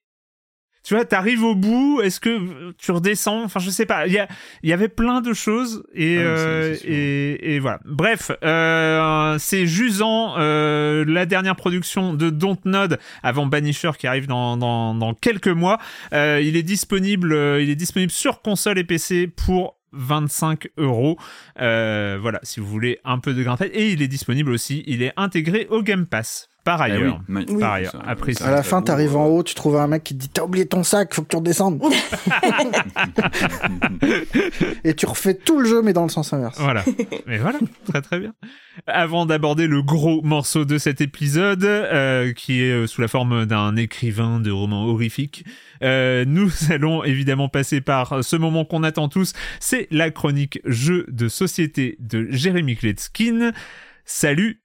tu 0.85 0.95
vois, 0.95 1.05
t'arrives 1.05 1.45
au 1.45 1.55
bout, 1.55 2.01
est-ce 2.03 2.19
que 2.19 2.73
tu 2.73 2.91
redescends? 2.91 3.45
Enfin, 3.45 3.61
je 3.61 3.71
sais 3.71 3.87
pas. 3.87 4.09
Il 4.09 4.13
y, 4.15 4.19
a, 4.19 4.27
il 4.65 4.69
y 4.69 4.73
avait 4.73 4.89
plein 4.89 5.21
de 5.21 5.33
choses 5.33 5.85
et, 5.95 6.17
Ah 6.19 6.23
euh, 6.23 6.77
et, 6.85 7.55
et 7.55 7.61
voilà. 7.61 7.79
Bref, 7.85 8.33
euh, 8.43 9.37
c'est 9.39 9.65
Jusant, 9.69 10.35
euh, 10.39 11.05
la 11.07 11.25
dernière 11.25 11.55
production 11.55 12.15
de 12.15 12.31
Dontnod 12.31 12.99
avant 13.23 13.47
Banisher 13.47 13.93
qui 13.97 14.09
arrive 14.09 14.27
dans, 14.27 14.57
dans, 14.57 14.93
dans 14.97 15.15
quelques 15.15 15.47
mois. 15.47 15.79
Euh, 16.15 16.41
il 16.43 16.57
est 16.57 16.65
disponible, 16.65 17.33
euh, 17.33 17.63
il 17.63 17.71
est 17.71 17.77
disponible 17.77 18.11
sur 18.11 18.43
console 18.43 18.77
et 18.81 18.85
PC 18.85 19.29
pour 19.29 19.79
25 19.93 20.69
euros. 20.77 21.19
Euh, 21.61 22.19
voilà, 22.21 22.41
si 22.43 22.61
vous 22.61 22.67
voulez 22.67 22.99
un 23.05 23.19
peu 23.19 23.35
de 23.35 23.43
grain-tête. 23.43 23.73
Et 23.75 23.93
il 23.93 24.03
est 24.03 24.09
disponible 24.09 24.51
aussi, 24.51 24.83
il 24.87 25.03
est 25.03 25.13
intégré 25.17 25.67
au 25.71 25.83
Game 25.83 26.07
Pass. 26.07 26.52
Par 26.65 26.81
Ah 26.81 26.87
oui, 26.87 26.93
ailleurs. 26.93 27.21
Oui. 27.29 27.45
Par 27.59 27.73
ailleurs, 27.73 28.03
après 28.07 28.35
ça 28.35 28.47
À 28.47 28.51
la 28.53 28.63
fin, 28.63 28.83
t'arrives 28.83 29.17
en 29.17 29.27
haut, 29.27 29.43
tu 29.43 29.55
trouves 29.55 29.77
un 29.77 29.89
mec 29.89 30.05
qui 30.05 30.15
te 30.15 30.21
dit, 30.21 30.29
t'as 30.29 30.45
oublié 30.45 30.65
ton 30.67 30.85
sac, 30.85 31.13
faut 31.13 31.23
que 31.23 31.29
tu 31.29 31.37
redescendes. 31.37 31.83
et 34.85 34.95
tu 34.95 35.07
refais 35.07 35.35
tout 35.35 35.59
le 35.59 35.69
jeu, 35.69 35.83
mais 35.83 35.93
dans 35.93 36.05
le 36.05 36.09
sens 36.09 36.33
inverse. 36.33 36.61
Voilà. 36.61 36.85
Mais 37.27 37.39
voilà, 37.39 37.59
très 37.91 38.01
très 38.01 38.21
bien. 38.21 38.33
Avant 38.87 39.27
d'aborder 39.27 39.67
le 39.67 39.83
gros 39.83 40.23
morceau 40.23 40.65
de 40.65 40.79
cet 40.79 41.01
épisode, 41.01 41.65
euh, 41.65 42.33
qui 42.33 42.63
est 42.63 42.71
euh, 42.71 42.87
sous 42.87 43.01
la 43.01 43.09
forme 43.09 43.45
d'un 43.45 43.75
écrivain 43.75 44.39
de 44.39 44.53
romans 44.53 44.85
horrifiques, 44.85 45.45
euh, 45.83 46.25
nous 46.27 46.51
allons 46.71 47.03
évidemment 47.03 47.49
passer 47.49 47.81
par 47.81 48.23
ce 48.23 48.37
moment 48.37 48.65
qu'on 48.65 48.85
attend 48.85 49.09
tous, 49.09 49.33
c'est 49.59 49.89
la 49.91 50.13
chronique 50.13 50.61
jeu 50.65 51.07
de 51.09 51.29
société 51.29 51.97
de 51.99 52.29
Jérémy 52.31 52.77
Kletskin. 52.77 53.51
Salut 54.05 54.63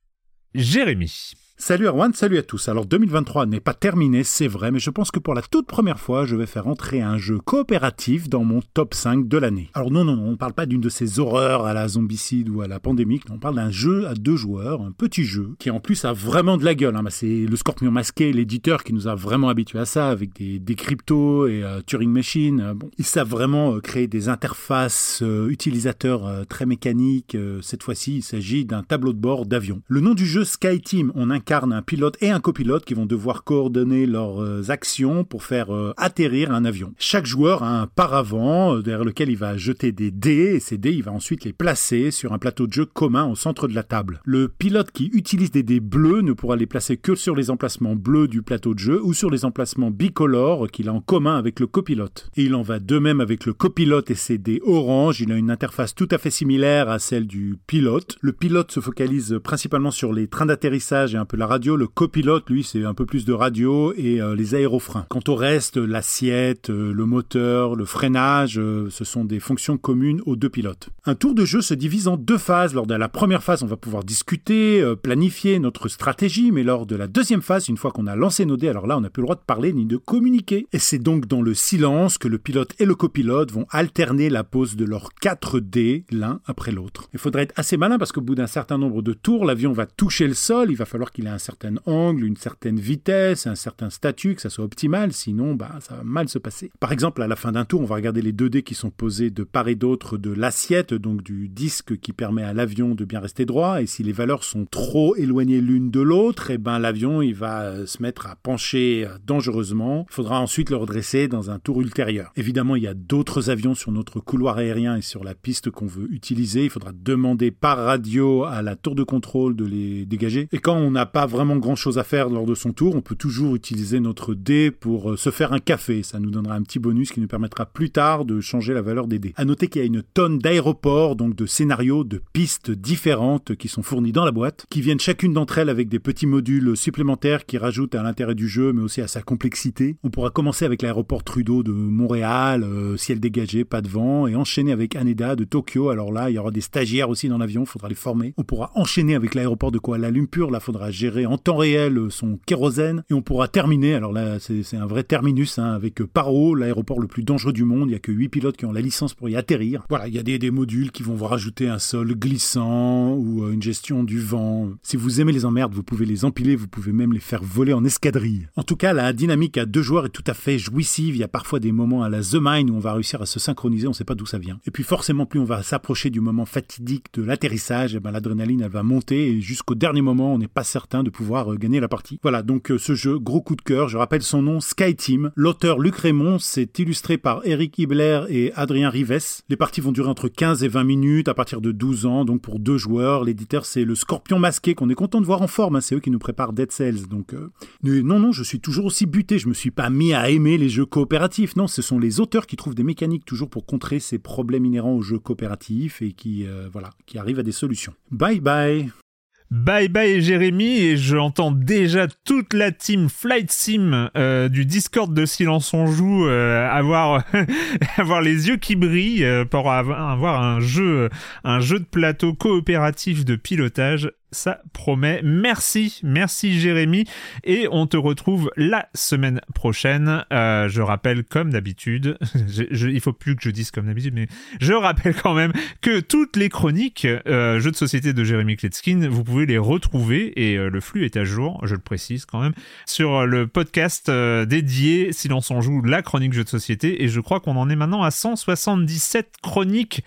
Jérémy. 0.53 1.33
Salut 1.59 1.87
Erwan, 1.87 2.13
salut 2.13 2.37
à 2.37 2.43
tous. 2.43 2.69
Alors 2.69 2.85
2023 2.85 3.47
n'est 3.47 3.59
pas 3.59 3.73
terminé, 3.73 4.23
c'est 4.23 4.47
vrai, 4.47 4.69
mais 4.69 4.77
je 4.77 4.91
pense 4.91 5.09
que 5.09 5.17
pour 5.17 5.33
la 5.33 5.41
toute 5.41 5.65
première 5.65 5.99
fois, 5.99 6.23
je 6.23 6.35
vais 6.35 6.45
faire 6.45 6.67
entrer 6.67 7.01
un 7.01 7.17
jeu 7.17 7.39
coopératif 7.39 8.29
dans 8.29 8.43
mon 8.43 8.61
top 8.75 8.93
5 8.93 9.27
de 9.27 9.37
l'année. 9.39 9.71
Alors 9.73 9.89
non, 9.89 10.05
non, 10.05 10.15
non, 10.15 10.27
on 10.27 10.31
ne 10.31 10.35
parle 10.35 10.53
pas 10.53 10.67
d'une 10.67 10.81
de 10.81 10.89
ces 10.89 11.19
horreurs 11.19 11.65
à 11.65 11.73
la 11.73 11.87
zombicide 11.87 12.47
ou 12.49 12.61
à 12.61 12.67
la 12.67 12.79
pandémique, 12.79 13.23
on 13.31 13.39
parle 13.39 13.55
d'un 13.55 13.71
jeu 13.71 14.05
à 14.05 14.13
deux 14.13 14.35
joueurs, 14.35 14.83
un 14.83 14.91
petit 14.91 15.23
jeu, 15.23 15.55
qui 15.57 15.71
en 15.71 15.79
plus 15.79 16.05
a 16.05 16.13
vraiment 16.13 16.57
de 16.57 16.63
la 16.63 16.75
gueule. 16.75 16.95
hein. 16.95 17.01
Bah, 17.01 17.09
c'est 17.09 17.47
le 17.47 17.55
Scorpion 17.55 17.89
Masqué, 17.89 18.31
l'éditeur, 18.31 18.83
qui 18.83 18.93
nous 18.93 19.07
a 19.07 19.15
vraiment 19.15 19.49
habitués 19.49 19.79
à 19.79 19.85
ça, 19.85 20.09
avec 20.09 20.35
des, 20.35 20.75
cryptos 20.75 21.47
et 21.47 21.63
euh, 21.63 21.81
Turing 21.83 22.11
Machine. 22.11 22.61
Euh, 22.61 22.73
ils 22.99 23.03
savent 23.05 23.29
vraiment 23.29 23.73
euh, 23.73 23.79
créer 23.79 24.05
des 24.05 24.29
interfaces 24.29 25.23
utilisateurs 25.49 26.45
très 26.47 26.67
mécaniques. 26.67 27.35
Cette 27.63 27.81
fois-ci, 27.81 28.17
il 28.17 28.21
s'agit 28.21 28.63
d'un 28.63 28.83
tableau 28.83 29.11
de 29.11 29.17
bord 29.17 29.47
d'avion. 29.47 29.81
Le 29.87 30.01
nom 30.01 30.13
du 30.13 30.27
jeu 30.27 30.45
Sky 30.45 30.79
Team, 30.81 31.11
on 31.15 31.31
incarne 31.31 31.46
incarne 31.47 31.71
un 31.71 31.81
pilote 31.81 32.17
et 32.19 32.29
un 32.29 32.41
copilote 32.41 32.83
qui 32.83 32.93
vont 32.93 33.05
devoir 33.05 33.45
coordonner 33.45 34.05
leurs 34.05 34.43
euh, 34.43 34.69
actions 34.69 35.23
pour 35.23 35.45
faire 35.45 35.73
euh, 35.73 35.93
atterrir 35.95 36.51
un 36.51 36.65
avion. 36.65 36.93
Chaque 36.99 37.25
joueur 37.25 37.63
a 37.63 37.79
un 37.79 37.87
paravent 37.87 38.75
euh, 38.75 38.81
derrière 38.81 39.05
lequel 39.05 39.29
il 39.29 39.37
va 39.37 39.55
jeter 39.55 39.93
des 39.93 40.11
dés 40.11 40.55
et 40.55 40.59
ces 40.59 40.77
dés, 40.77 40.91
il 40.91 41.03
va 41.03 41.13
ensuite 41.13 41.45
les 41.45 41.53
placer 41.53 42.11
sur 42.11 42.33
un 42.33 42.37
plateau 42.37 42.67
de 42.67 42.73
jeu 42.73 42.85
commun 42.85 43.27
au 43.27 43.35
centre 43.35 43.69
de 43.69 43.75
la 43.75 43.83
table. 43.83 44.19
Le 44.25 44.49
pilote 44.49 44.91
qui 44.91 45.09
utilise 45.13 45.49
des 45.49 45.63
dés 45.63 45.79
bleus 45.79 46.19
ne 46.19 46.33
pourra 46.33 46.57
les 46.57 46.65
placer 46.65 46.97
que 46.97 47.15
sur 47.15 47.33
les 47.33 47.49
emplacements 47.49 47.95
bleus 47.95 48.27
du 48.27 48.41
plateau 48.41 48.73
de 48.73 48.79
jeu 48.79 48.99
ou 49.01 49.13
sur 49.13 49.29
les 49.29 49.45
emplacements 49.45 49.89
bicolores 49.89 50.69
qu'il 50.69 50.89
a 50.89 50.93
en 50.93 50.99
commun 50.99 51.37
avec 51.37 51.61
le 51.61 51.67
copilote. 51.67 52.29
Et 52.35 52.43
il 52.43 52.55
en 52.55 52.61
va 52.61 52.79
de 52.79 52.99
même 52.99 53.21
avec 53.21 53.45
le 53.45 53.53
copilote 53.53 54.11
et 54.11 54.15
ses 54.15 54.37
dés 54.37 54.59
orange. 54.65 55.21
Il 55.21 55.31
a 55.31 55.37
une 55.37 55.49
interface 55.49 55.95
tout 55.95 56.09
à 56.11 56.17
fait 56.17 56.29
similaire 56.29 56.89
à 56.89 56.99
celle 56.99 57.25
du 57.25 57.55
pilote. 57.67 58.17
Le 58.19 58.33
pilote 58.33 58.73
se 58.73 58.81
focalise 58.81 59.39
principalement 59.41 59.91
sur 59.91 60.11
les 60.11 60.27
trains 60.27 60.45
d'atterrissage 60.45 61.15
et 61.15 61.17
un 61.17 61.23
peu 61.23 61.36
la 61.37 61.47
radio. 61.47 61.75
Le 61.75 61.87
copilote, 61.87 62.49
lui, 62.49 62.63
c'est 62.63 62.83
un 62.83 62.93
peu 62.93 63.05
plus 63.05 63.23
de 63.25 63.33
radio 63.33 63.93
et 63.95 64.19
euh, 64.21 64.35
les 64.35 64.55
aérofreins. 64.55 65.05
Quant 65.09 65.21
au 65.27 65.35
reste, 65.35 65.77
l'assiette, 65.77 66.69
euh, 66.69 66.91
le 66.91 67.05
moteur, 67.05 67.75
le 67.75 67.85
freinage, 67.85 68.57
euh, 68.57 68.89
ce 68.89 69.05
sont 69.05 69.23
des 69.23 69.39
fonctions 69.39 69.77
communes 69.77 70.21
aux 70.25 70.35
deux 70.35 70.49
pilotes. 70.49 70.89
Un 71.05 71.15
tour 71.15 71.35
de 71.35 71.45
jeu 71.45 71.61
se 71.61 71.73
divise 71.73 72.07
en 72.07 72.17
deux 72.17 72.37
phases. 72.37 72.73
Lors 72.73 72.87
de 72.87 72.95
la 72.95 73.07
première 73.07 73.43
phase, 73.43 73.61
on 73.61 73.67
va 73.67 73.77
pouvoir 73.77 74.03
discuter, 74.03 74.83
planifier 75.01 75.59
notre 75.59 75.87
stratégie, 75.87 76.51
mais 76.51 76.63
lors 76.63 76.85
de 76.85 76.95
la 76.95 77.07
deuxième 77.07 77.41
phase, 77.41 77.69
une 77.69 77.77
fois 77.77 77.91
qu'on 77.91 78.07
a 78.07 78.15
lancé 78.15 78.45
nos 78.45 78.57
dés, 78.57 78.69
alors 78.69 78.87
là, 78.87 78.97
on 78.97 79.01
n'a 79.01 79.09
plus 79.09 79.21
le 79.21 79.25
droit 79.25 79.35
de 79.35 79.41
parler 79.41 79.73
ni 79.73 79.85
de 79.85 79.97
communiquer. 79.97 80.67
Et 80.73 80.79
c'est 80.79 80.97
donc 80.97 81.27
dans 81.27 81.41
le 81.41 81.53
silence 81.53 82.17
que 82.17 82.27
le 82.27 82.39
pilote 82.39 82.73
et 82.79 82.85
le 82.85 82.95
copilote 82.95 83.51
vont 83.51 83.67
alterner 83.69 84.29
la 84.29 84.43
pose 84.43 84.75
de 84.75 84.85
leurs 84.85 85.13
quatre 85.13 85.59
dés 85.59 86.05
l'un 86.09 86.41
après 86.45 86.71
l'autre. 86.71 87.09
Il 87.13 87.19
faudrait 87.19 87.43
être 87.43 87.53
assez 87.55 87.77
malin 87.77 87.97
parce 87.97 88.11
qu'au 88.11 88.21
bout 88.21 88.35
d'un 88.35 88.47
certain 88.47 88.77
nombre 88.77 89.01
de 89.01 89.13
tours, 89.13 89.45
l'avion 89.45 89.71
va 89.71 89.85
toucher 89.85 90.27
le 90.27 90.33
sol, 90.33 90.71
il 90.71 90.77
va 90.77 90.85
falloir 90.85 91.11
qu'il 91.11 91.26
un 91.27 91.37
certain 91.37 91.75
angle, 91.85 92.23
une 92.23 92.37
certaine 92.37 92.79
vitesse, 92.79 93.47
un 93.47 93.55
certain 93.55 93.89
statut, 93.89 94.35
que 94.35 94.41
ça 94.41 94.49
soit 94.49 94.65
optimal, 94.65 95.13
sinon 95.13 95.55
bah, 95.55 95.71
ça 95.81 95.95
va 95.95 96.03
mal 96.03 96.29
se 96.29 96.39
passer. 96.39 96.71
Par 96.79 96.91
exemple, 96.91 97.21
à 97.21 97.27
la 97.27 97.35
fin 97.35 97.51
d'un 97.51 97.65
tour, 97.65 97.81
on 97.81 97.85
va 97.85 97.95
regarder 97.95 98.21
les 98.21 98.31
deux 98.31 98.49
dés 98.49 98.63
qui 98.63 98.75
sont 98.75 98.89
posés 98.89 99.29
de 99.29 99.43
part 99.43 99.67
et 99.67 99.75
d'autre 99.75 100.17
de 100.17 100.31
l'assiette, 100.31 100.93
donc 100.93 101.23
du 101.23 101.49
disque 101.49 101.97
qui 101.99 102.13
permet 102.13 102.43
à 102.43 102.53
l'avion 102.53 102.95
de 102.95 103.05
bien 103.05 103.19
rester 103.19 103.45
droit, 103.45 103.81
et 103.81 103.87
si 103.87 104.03
les 104.03 104.11
valeurs 104.11 104.43
sont 104.43 104.65
trop 104.65 105.15
éloignées 105.15 105.61
l'une 105.61 105.91
de 105.91 106.01
l'autre, 106.01 106.51
eh 106.51 106.57
ben 106.57 106.79
l'avion 106.79 107.21
il 107.21 107.35
va 107.35 107.61
euh, 107.61 107.85
se 107.85 108.01
mettre 108.01 108.27
à 108.27 108.35
pencher 108.35 109.05
euh, 109.05 109.17
dangereusement. 109.25 110.05
Il 110.09 110.13
faudra 110.13 110.39
ensuite 110.39 110.69
le 110.69 110.75
redresser 110.77 111.27
dans 111.27 111.51
un 111.51 111.59
tour 111.59 111.81
ultérieur. 111.81 112.31
Évidemment, 112.35 112.75
il 112.75 112.83
y 112.83 112.87
a 112.87 112.93
d'autres 112.93 113.49
avions 113.49 113.75
sur 113.75 113.91
notre 113.91 114.19
couloir 114.19 114.57
aérien 114.57 114.97
et 114.97 115.01
sur 115.01 115.23
la 115.23 115.35
piste 115.35 115.69
qu'on 115.69 115.87
veut 115.87 116.11
utiliser. 116.11 116.65
Il 116.65 116.69
faudra 116.69 116.91
demander 116.93 117.51
par 117.51 117.77
radio 117.77 118.43
à 118.43 118.61
la 118.61 118.75
tour 118.75 118.95
de 118.95 119.03
contrôle 119.03 119.55
de 119.55 119.65
les 119.65 120.05
dégager. 120.05 120.47
Et 120.51 120.59
quand 120.59 120.75
on 120.77 120.91
n'a 120.91 121.05
pas 121.05 121.16
vraiment 121.25 121.57
grand 121.57 121.75
chose 121.75 121.97
à 121.97 122.03
faire 122.03 122.29
lors 122.29 122.45
de 122.45 122.55
son 122.55 122.73
tour, 122.73 122.95
on 122.95 123.01
peut 123.01 123.15
toujours 123.15 123.55
utiliser 123.55 123.99
notre 123.99 124.33
dé 124.33 124.71
pour 124.71 125.11
euh, 125.11 125.17
se 125.17 125.29
faire 125.29 125.53
un 125.53 125.59
café. 125.59 126.03
Ça 126.03 126.19
nous 126.19 126.29
donnera 126.29 126.55
un 126.55 126.61
petit 126.61 126.79
bonus 126.79 127.11
qui 127.11 127.19
nous 127.19 127.27
permettra 127.27 127.65
plus 127.65 127.89
tard 127.89 128.25
de 128.25 128.39
changer 128.41 128.73
la 128.73 128.81
valeur 128.81 129.07
des 129.07 129.19
dés. 129.19 129.33
À 129.35 129.45
noter 129.45 129.67
qu'il 129.67 129.81
y 129.81 129.83
a 129.83 129.87
une 129.87 130.03
tonne 130.03 130.39
d'aéroports, 130.39 131.15
donc 131.15 131.35
de 131.35 131.45
scénarios, 131.45 132.03
de 132.03 132.21
pistes 132.33 132.71
différentes 132.71 133.55
qui 133.55 133.67
sont 133.67 133.83
fournis 133.83 134.11
dans 134.11 134.25
la 134.25 134.31
boîte, 134.31 134.65
qui 134.69 134.81
viennent 134.81 134.99
chacune 134.99 135.33
d'entre 135.33 135.57
elles 135.57 135.69
avec 135.69 135.89
des 135.89 135.99
petits 135.99 136.27
modules 136.27 136.75
supplémentaires 136.75 137.45
qui 137.45 137.57
rajoutent 137.57 137.95
à 137.95 138.03
l'intérêt 138.03 138.35
du 138.35 138.47
jeu, 138.47 138.73
mais 138.73 138.81
aussi 138.81 139.01
à 139.01 139.07
sa 139.07 139.21
complexité. 139.21 139.97
On 140.03 140.09
pourra 140.09 140.29
commencer 140.29 140.65
avec 140.65 140.81
l'aéroport 140.81 141.23
Trudeau 141.23 141.63
de 141.63 141.71
Montréal, 141.71 142.63
euh, 142.63 142.97
ciel 142.97 143.19
dégagé, 143.19 143.65
pas 143.65 143.81
de 143.81 143.87
vent, 143.87 144.27
et 144.27 144.35
enchaîner 144.35 144.71
avec 144.71 144.95
Haneda 144.95 145.35
de 145.35 145.43
Tokyo. 145.43 145.89
Alors 145.89 146.11
là, 146.11 146.29
il 146.29 146.35
y 146.35 146.39
aura 146.39 146.51
des 146.51 146.61
stagiaires 146.61 147.09
aussi 147.09 147.29
dans 147.29 147.37
l'avion, 147.37 147.65
faudra 147.65 147.89
les 147.89 147.95
former. 147.95 148.33
On 148.37 148.43
pourra 148.43 148.71
enchaîner 148.75 149.15
avec 149.15 149.35
l'aéroport 149.35 149.71
de 149.71 149.79
Kuala 149.79 150.11
Lumpur, 150.11 150.51
là, 150.51 150.59
faudra 150.59 150.91
gérer 150.91 151.06
en 151.25 151.37
temps 151.37 151.57
réel 151.57 151.99
son 152.09 152.39
kérosène, 152.45 153.03
et 153.09 153.13
on 153.13 153.21
pourra 153.21 153.47
terminer, 153.47 153.95
alors 153.95 154.11
là, 154.11 154.37
c'est 154.39 154.77
un 154.77 154.85
vrai 154.85 155.03
terminus, 155.03 155.59
hein, 155.59 155.71
avec 155.71 156.03
Paro, 156.03 156.55
l'aéroport 156.55 156.99
le 156.99 157.07
plus 157.07 157.23
dangereux 157.23 157.53
du 157.53 157.63
monde, 157.63 157.87
il 157.87 157.91
n'y 157.91 157.95
a 157.95 157.99
que 157.99 158.11
8 158.11 158.29
pilotes 158.29 158.57
qui 158.57 158.65
ont 158.65 158.71
la 158.71 158.81
licence 158.81 159.13
pour 159.13 159.29
y 159.29 159.35
atterrir. 159.35 159.85
Voilà, 159.89 160.07
il 160.07 160.13
y 160.13 160.19
a 160.19 160.23
des, 160.23 160.39
des 160.39 160.51
modules 160.51 160.91
qui 160.91 161.03
vont 161.03 161.15
vous 161.15 161.25
rajouter 161.25 161.67
un 161.67 161.79
sol 161.79 162.13
glissant, 162.15 163.13
ou 163.15 163.43
euh, 163.43 163.51
une 163.51 163.61
gestion 163.61 164.03
du 164.03 164.19
vent. 164.19 164.69
Si 164.83 164.97
vous 164.97 165.21
aimez 165.21 165.31
les 165.31 165.45
emmerdes, 165.45 165.73
vous 165.73 165.83
pouvez 165.83 166.05
les 166.05 166.25
empiler, 166.25 166.55
vous 166.55 166.67
pouvez 166.67 166.91
même 166.91 167.13
les 167.13 167.19
faire 167.19 167.43
voler 167.43 167.73
en 167.73 167.83
escadrille. 167.83 168.47
En 168.55 168.63
tout 168.63 168.75
cas, 168.75 168.93
la 168.93 169.13
dynamique 169.13 169.57
à 169.57 169.65
deux 169.65 169.81
joueurs 169.81 170.05
est 170.05 170.09
tout 170.09 170.23
à 170.27 170.33
fait 170.33 170.57
jouissive, 170.57 171.15
il 171.15 171.19
y 171.19 171.23
a 171.23 171.27
parfois 171.27 171.59
des 171.59 171.71
moments 171.71 172.03
à 172.03 172.09
la 172.09 172.21
The 172.21 172.37
Mine 172.39 172.69
où 172.69 172.75
on 172.75 172.79
va 172.79 172.93
réussir 172.93 173.21
à 173.21 173.25
se 173.25 173.39
synchroniser, 173.39 173.87
on 173.87 173.91
ne 173.91 173.95
sait 173.95 174.03
pas 174.03 174.15
d'où 174.15 174.25
ça 174.25 174.37
vient. 174.37 174.59
Et 174.65 174.71
puis 174.71 174.83
forcément, 174.83 175.25
plus 175.25 175.39
on 175.39 175.45
va 175.45 175.63
s'approcher 175.63 176.09
du 176.09 176.21
moment 176.21 176.45
fatidique 176.45 177.05
de 177.13 177.23
l'atterrissage, 177.23 177.95
eh 177.95 177.99
ben, 177.99 178.11
l'adrénaline 178.11 178.61
elle 178.61 178.71
va 178.71 178.83
monter 178.83 179.31
et 179.31 179.41
jusqu'au 179.41 179.75
dernier 179.75 180.01
moment, 180.01 180.33
on 180.33 180.37
n'est 180.37 180.47
pas 180.47 180.63
certain 180.63 180.96
de 181.03 181.09
pouvoir 181.09 181.53
euh, 181.53 181.57
gagner 181.57 181.79
la 181.79 181.87
partie. 181.87 182.19
Voilà, 182.21 182.41
donc 182.41 182.71
euh, 182.71 182.77
ce 182.77 182.95
jeu, 182.95 183.19
gros 183.19 183.41
coup 183.41 183.55
de 183.55 183.61
cœur, 183.61 183.89
je 183.89 183.97
rappelle 183.97 184.21
son 184.21 184.41
nom, 184.41 184.59
Sky 184.59 184.95
Team. 184.95 185.31
L'auteur 185.35 185.79
Luc 185.79 185.95
Raymond, 185.95 186.39
c'est 186.39 186.79
illustré 186.79 187.17
par 187.17 187.41
Eric 187.45 187.77
Hibler 187.77 188.23
et 188.29 188.53
Adrien 188.53 188.89
Rives. 188.89 189.07
Les 189.49 189.55
parties 189.55 189.81
vont 189.81 189.91
durer 189.91 190.09
entre 190.09 190.27
15 190.27 190.63
et 190.63 190.67
20 190.67 190.83
minutes 190.83 191.27
à 191.27 191.33
partir 191.33 191.61
de 191.61 191.71
12 191.71 192.05
ans, 192.05 192.25
donc 192.25 192.41
pour 192.41 192.59
deux 192.59 192.77
joueurs. 192.77 193.23
L'éditeur, 193.23 193.65
c'est 193.65 193.85
le 193.85 193.95
Scorpion 193.95 194.39
Masqué 194.39 194.75
qu'on 194.75 194.89
est 194.89 194.95
content 194.95 195.21
de 195.21 195.25
voir 195.25 195.41
en 195.41 195.47
forme, 195.47 195.77
hein. 195.77 195.81
c'est 195.81 195.95
eux 195.95 195.99
qui 195.99 196.11
nous 196.11 196.19
préparent 196.19 196.53
Dead 196.53 196.71
Cells. 196.71 197.07
Donc, 197.07 197.33
euh, 197.33 197.49
non, 197.83 198.19
non, 198.19 198.31
je 198.31 198.43
suis 198.43 198.59
toujours 198.59 198.85
aussi 198.85 199.05
buté, 199.05 199.39
je 199.39 199.47
me 199.47 199.53
suis 199.53 199.71
pas 199.71 199.89
mis 199.89 200.13
à 200.13 200.29
aimer 200.29 200.57
les 200.57 200.69
jeux 200.69 200.85
coopératifs. 200.85 201.55
Non, 201.55 201.67
ce 201.67 201.81
sont 201.81 201.99
les 201.99 202.19
auteurs 202.19 202.47
qui 202.47 202.55
trouvent 202.55 202.75
des 202.75 202.83
mécaniques 202.83 203.25
toujours 203.25 203.49
pour 203.49 203.65
contrer 203.65 203.99
ces 203.99 204.19
problèmes 204.19 204.65
inhérents 204.65 204.93
aux 204.93 205.01
jeux 205.01 205.19
coopératifs 205.19 206.01
et 206.01 206.11
qui, 206.11 206.45
voilà, 206.71 206.89
qui 207.05 207.17
arrivent 207.17 207.39
à 207.39 207.43
des 207.43 207.51
solutions. 207.51 207.93
Bye 208.11 208.41
bye 208.41 209.06
Bye 209.49 209.87
bye 209.87 210.21
Jérémy 210.21 210.79
et 210.79 210.97
j'entends 210.97 211.51
déjà 211.51 212.07
toute 212.25 212.53
la 212.53 212.73
team 212.73 213.07
Flight 213.07 213.49
Sim 213.49 214.09
euh, 214.17 214.49
du 214.49 214.65
Discord 214.65 215.13
de 215.13 215.25
Silence 215.25 215.73
on 215.73 215.87
joue 215.87 216.27
euh, 216.27 216.69
avoir 216.69 217.23
avoir 217.97 218.21
les 218.21 218.49
yeux 218.49 218.57
qui 218.57 218.75
brillent 218.75 219.45
pour 219.49 219.71
avoir 219.71 220.43
un 220.43 220.59
jeu 220.59 221.09
un 221.45 221.61
jeu 221.61 221.79
de 221.79 221.85
plateau 221.85 222.33
coopératif 222.33 223.23
de 223.23 223.37
pilotage 223.37 224.11
ça 224.31 224.61
promet. 224.73 225.21
Merci, 225.23 225.99
merci 226.03 226.59
Jérémy. 226.59 227.05
Et 227.43 227.67
on 227.71 227.87
te 227.87 227.97
retrouve 227.97 228.51
la 228.57 228.89
semaine 228.93 229.41
prochaine. 229.55 230.25
Euh, 230.33 230.67
je 230.69 230.81
rappelle 230.81 231.23
comme 231.23 231.51
d'habitude, 231.51 232.17
il 232.69 232.99
faut 233.01 233.13
plus 233.13 233.35
que 233.35 233.43
je 233.43 233.49
dise 233.49 233.71
comme 233.71 233.87
d'habitude, 233.87 234.13
mais 234.13 234.27
je 234.59 234.73
rappelle 234.73 235.15
quand 235.15 235.33
même 235.33 235.53
que 235.81 235.99
toutes 235.99 236.35
les 236.35 236.49
chroniques 236.49 237.05
euh, 237.05 237.59
jeux 237.59 237.71
de 237.71 237.75
société 237.75 238.13
de 238.13 238.23
Jérémy 238.23 238.57
Kletskin, 238.57 239.07
vous 239.09 239.23
pouvez 239.23 239.45
les 239.45 239.57
retrouver 239.57 240.33
et 240.35 240.57
euh, 240.57 240.69
le 240.69 240.81
flux 240.81 241.05
est 241.05 241.17
à 241.17 241.23
jour, 241.23 241.61
je 241.65 241.75
le 241.75 241.81
précise 241.81 242.25
quand 242.25 242.41
même, 242.41 242.53
sur 242.85 243.25
le 243.25 243.47
podcast 243.47 244.09
dédié 244.09 245.13
Silence 245.13 245.51
on 245.51 245.61
joue, 245.61 245.81
la 245.81 246.01
chronique 246.01 246.33
jeux 246.33 246.43
de 246.43 246.49
société. 246.49 247.03
Et 247.03 247.07
je 247.07 247.19
crois 247.19 247.39
qu'on 247.39 247.55
en 247.55 247.69
est 247.69 247.75
maintenant 247.75 248.03
à 248.03 248.11
177 248.11 249.35
chroniques 249.41 250.03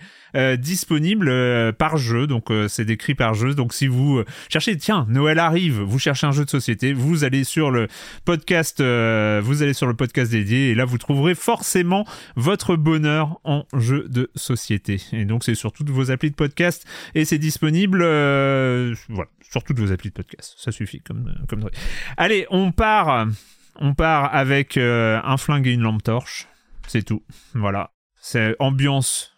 disponible 0.57 1.29
euh, 1.29 1.71
par 1.71 1.97
jeu, 1.97 2.27
donc 2.27 2.51
c'est 2.67 2.85
décrit 2.85 3.15
par 3.15 3.33
jeu. 3.33 3.53
Donc 3.53 3.73
si 3.73 3.87
vous 3.87 4.20
cherchez, 4.49 4.77
tiens, 4.77 5.05
Noël 5.09 5.39
arrive, 5.39 5.79
vous 5.81 5.99
cherchez 5.99 6.27
un 6.27 6.31
jeu 6.31 6.45
de 6.45 6.49
société, 6.49 6.93
vous 6.93 7.23
allez 7.23 7.43
sur 7.43 7.71
le 7.71 7.87
podcast, 8.25 8.79
vous 8.79 9.63
allez 9.63 9.73
sur 9.73 9.87
le 9.87 9.93
podcast 9.93 10.31
dédié 10.31 10.69
et 10.69 10.75
là 10.75 10.85
vous 10.85 10.97
trouverez 10.97 11.35
forcément 11.35 12.05
votre 12.35 12.75
bonheur 12.75 13.39
en 13.43 13.65
jeu 13.73 14.07
de 14.09 14.29
société. 14.35 15.01
Et 15.11 15.25
donc 15.25 15.43
c'est 15.43 15.55
sur 15.55 15.71
toutes 15.71 15.89
vos 15.89 16.11
applis 16.11 16.31
de 16.31 16.35
podcast 16.35 16.85
et 17.15 17.25
c'est 17.25 17.37
disponible, 17.37 17.99
voilà, 17.99 19.29
sur 19.49 19.63
toutes 19.63 19.79
vos 19.79 19.91
applis 19.91 20.09
de 20.09 20.15
podcast. 20.15 20.55
Ça 20.57 20.71
suffit 20.71 21.01
comme 21.01 21.33
comme. 21.47 21.69
Allez, 22.17 22.45
on 22.49 22.71
part, 22.71 23.27
on 23.75 23.93
part 23.93 24.33
avec 24.33 24.77
un 24.77 25.37
flingue 25.37 25.67
et 25.67 25.71
une 25.71 25.81
lampe 25.81 26.03
torche. 26.03 26.47
C'est 26.87 27.03
tout. 27.03 27.23
Voilà. 27.53 27.91
C'est 28.19 28.55
ambiance 28.59 29.30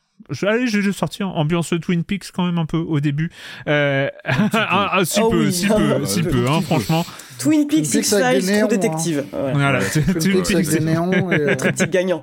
Allez, 0.43 0.67
je 0.67 0.79
vais 0.79 0.91
sortir 0.91 1.27
ambiance 1.29 1.73
Twin 1.81 2.03
Peaks 2.03 2.31
quand 2.33 2.45
même 2.45 2.57
un 2.57 2.65
peu 2.65 2.77
au 2.77 2.99
début. 2.99 3.29
Euh, 3.67 4.09
un, 4.25 5.03
si, 5.05 5.19
peu, 5.21 5.51
si 5.51 5.67
peu, 5.67 6.05
si 6.05 6.23
peu, 6.23 6.47
hein, 6.49 6.61
franchement. 6.61 7.05
Twin 7.39 7.67
Peaks 7.67 7.93
X-Files, 7.93 8.45
True 8.45 8.67
Détective. 8.69 9.25
Hein. 9.33 9.51
Voilà, 9.53 9.79
Twin 10.19 10.41
Peaks 10.43 10.51
avec 10.51 10.69
des 10.69 10.79
néons. 10.79 11.31
Et... 11.31 11.39
Euh, 11.39 11.55
Très 11.55 11.73
gagnant. 11.87 12.21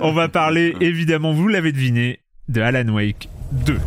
On 0.00 0.12
va 0.12 0.28
parler, 0.28 0.76
évidemment, 0.80 1.32
vous 1.32 1.48
l'avez 1.48 1.72
deviné, 1.72 2.20
de 2.48 2.60
Alan 2.60 2.88
Wake 2.92 3.28
2. 3.52 3.78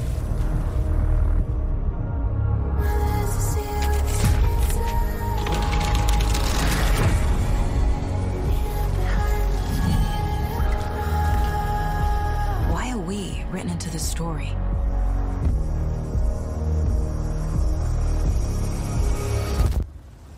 Story. 14.22 14.54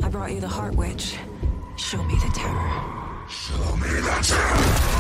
I 0.02 0.08
brought 0.10 0.32
you 0.32 0.40
the 0.40 0.48
Heart 0.48 0.76
Witch. 0.76 1.18
Show 1.76 2.02
me 2.04 2.16
the 2.16 2.32
terror. 2.34 2.72
Show 3.28 3.76
me 3.82 3.90
the 4.08 4.16
terror. 4.24 4.94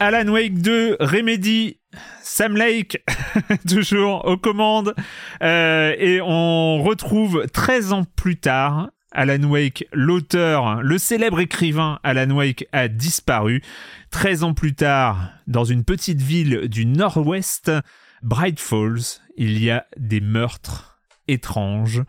Alan 0.00 0.32
Wake 0.32 0.62
2, 0.62 0.96
Remedy 1.00 1.80
Sam 2.22 2.56
Lake, 2.56 3.04
toujours 3.68 4.24
aux 4.24 4.38
commandes, 4.38 4.94
euh, 5.42 5.94
et 5.98 6.20
on 6.22 6.82
retrouve 6.82 7.46
13 7.52 7.92
ans 7.92 8.04
plus 8.16 8.40
tard 8.40 8.88
Alan 9.12 9.42
Wake, 9.44 9.86
l'auteur, 9.92 10.82
le 10.82 10.98
célèbre 10.98 11.40
écrivain 11.40 11.98
Alan 12.02 12.30
Wake 12.30 12.66
a 12.72 12.88
disparu. 12.88 13.62
13 14.10 14.44
ans 14.44 14.54
plus 14.54 14.74
tard, 14.74 15.30
dans 15.46 15.64
une 15.64 15.84
petite 15.84 16.20
ville 16.20 16.68
du 16.68 16.86
nord-ouest, 16.86 17.70
Bright 18.22 18.60
Falls, 18.60 19.20
il 19.36 19.62
y 19.62 19.70
a 19.70 19.86
des 19.96 20.20
meurtres 20.20 20.98
étranges. 21.28 22.02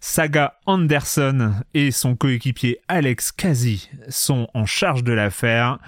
Saga 0.00 0.58
Anderson 0.66 1.54
et 1.74 1.90
son 1.90 2.14
coéquipier 2.14 2.80
Alex 2.88 3.32
Kazi 3.32 3.90
sont 4.08 4.48
en 4.54 4.64
charge 4.64 5.02
de 5.02 5.12
l'affaire. 5.12 5.78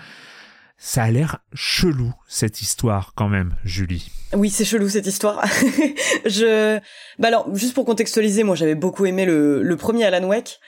Ça 0.82 1.02
a 1.02 1.10
l'air 1.10 1.40
chelou 1.52 2.10
cette 2.26 2.62
histoire 2.62 3.12
quand 3.14 3.28
même, 3.28 3.54
Julie. 3.64 4.10
Oui, 4.32 4.48
c'est 4.48 4.64
chelou 4.64 4.88
cette 4.88 5.06
histoire. 5.06 5.44
je, 6.24 6.78
bah 7.18 7.28
alors 7.28 7.54
juste 7.54 7.74
pour 7.74 7.84
contextualiser, 7.84 8.44
moi 8.44 8.56
j'avais 8.56 8.74
beaucoup 8.74 9.04
aimé 9.04 9.26
le, 9.26 9.62
le 9.62 9.76
premier 9.76 10.06
Alan 10.06 10.26
Wake. 10.26 10.58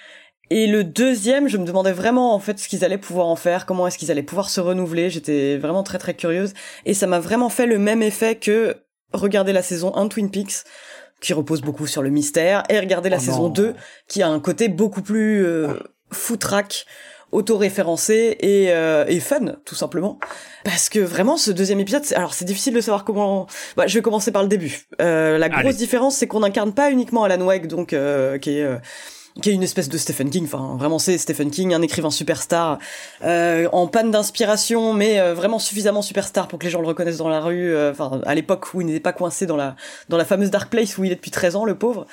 Et 0.51 0.67
le 0.67 0.85
deuxième, 0.85 1.49
je 1.49 1.57
me 1.57 1.65
demandais 1.65 1.93
vraiment 1.93 2.35
en 2.35 2.39
fait 2.39 2.59
ce 2.59 2.69
qu'ils 2.69 2.85
allaient 2.85 2.99
pouvoir 2.99 3.27
en 3.27 3.37
faire, 3.37 3.65
comment 3.65 3.87
est-ce 3.87 3.97
qu'ils 3.97 4.11
allaient 4.11 4.23
pouvoir 4.23 4.51
se 4.51 4.61
renouveler. 4.61 5.09
J'étais 5.09 5.57
vraiment 5.57 5.83
très 5.83 5.97
très 5.99 6.13
curieuse 6.13 6.53
et 6.85 6.93
ça 6.93 7.07
m'a 7.07 7.19
vraiment 7.19 7.49
fait 7.49 7.65
le 7.65 7.79
même 7.79 8.03
effet 8.03 8.37
que 8.37 8.77
regarder 9.15 9.55
la 9.55 9.63
saison 9.63 9.97
1 9.97 10.05
de 10.05 10.09
Twin 10.11 10.31
Peaks 10.31 10.65
qui 11.23 11.33
repose 11.33 11.63
beaucoup 11.63 11.87
sur 11.87 12.03
le 12.03 12.11
mystère 12.11 12.65
et 12.69 12.79
regarder 12.79 13.09
la 13.09 13.17
Oh 13.17 13.21
saison 13.21 13.43
non. 13.45 13.49
2 13.49 13.75
qui 14.09 14.23
a 14.23 14.29
un 14.29 14.41
côté 14.41 14.69
beaucoup 14.69 15.01
plus 15.01 15.43
euh, 15.43 15.69
foutraque 16.11 16.85
auto-référencé 17.33 18.37
et, 18.41 18.67
euh, 18.73 19.05
et 19.09 19.21
fun 19.21 19.57
tout 19.65 19.75
simplement 19.75 20.19
parce 20.65 20.89
que 20.89 20.99
vraiment 21.01 21.37
ce 21.37 21.51
deuxième 21.51 21.81
épisode 21.81 22.05
alors 22.15 22.35
c'est 22.35 22.45
difficile 22.45 22.75
de 22.75 22.81
savoir 22.81 23.05
comment 23.05 23.47
bah, 23.77 23.87
je 23.87 23.95
vais 23.95 24.03
commencer 24.03 24.31
par 24.33 24.43
le 24.43 24.49
début 24.49 24.81
Euh, 25.01 25.39
la 25.39 25.49
grosse 25.49 25.61
Allez. 25.65 25.75
différence 25.75 26.17
c'est 26.17 26.27
qu'on 26.27 26.41
n'incarne 26.41 26.73
pas 26.73 26.91
uniquement 26.91 27.25
Alan 27.25 27.45
Wake 27.45 27.67
donc 27.69 27.93
euh, 27.93 28.39
qui 28.39 28.59
est 28.59 28.63
euh, 28.63 28.77
qui 29.41 29.49
est 29.49 29.55
une 29.55 29.63
espèce 29.63 29.89
de 29.89 29.97
Stephen 29.97 30.29
King, 30.29 30.45
enfin 30.45 30.77
vraiment 30.79 30.99
c'est 30.99 31.17
Stephen 31.17 31.51
King, 31.51 31.73
un 31.73 31.81
écrivain 31.81 32.11
superstar, 32.11 32.79
euh, 33.25 33.67
en 33.73 33.87
panne 33.87 34.11
d'inspiration, 34.11 34.93
mais 34.93 35.19
euh, 35.21 35.33
vraiment 35.33 35.59
suffisamment 35.59 36.03
superstar 36.03 36.49
pour 36.49 36.59
que 36.59 36.65
les 36.67 36.71
gens 36.71 36.83
le 36.83 36.87
reconnaissent 36.87 37.17
dans 37.17 37.31
la 37.31 37.41
rue. 37.41 37.73
euh, 37.75 37.93
Enfin 37.93 38.21
à 38.27 38.35
l'époque 38.35 38.75
où 38.75 38.83
il 38.83 38.89
n'était 38.89 39.01
pas 39.01 39.15
coincé 39.15 39.47
dans 39.47 39.57
la 39.57 39.75
dans 40.11 40.19
la 40.19 40.27
fameuse 40.27 40.51
Dark 40.51 40.69
Place 40.71 40.99
où 40.99 41.05
il 41.05 41.13
est 41.13 41.15
depuis 41.15 41.31
13 41.31 41.57
ans, 41.57 41.65
le 41.65 41.77
pauvre. 41.77 42.07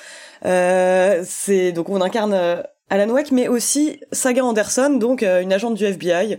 Euh, 0.46 1.22
c'est 1.26 1.72
donc 1.72 1.90
on 1.90 2.00
incarne 2.00 2.62
Alan 2.90 3.12
Wake, 3.12 3.30
mais 3.30 3.48
aussi 3.48 4.00
Saga 4.12 4.44
Anderson, 4.44 4.96
donc 4.98 5.22
euh, 5.22 5.40
une 5.40 5.52
agente 5.52 5.74
du 5.74 5.84
FBI. 5.84 6.38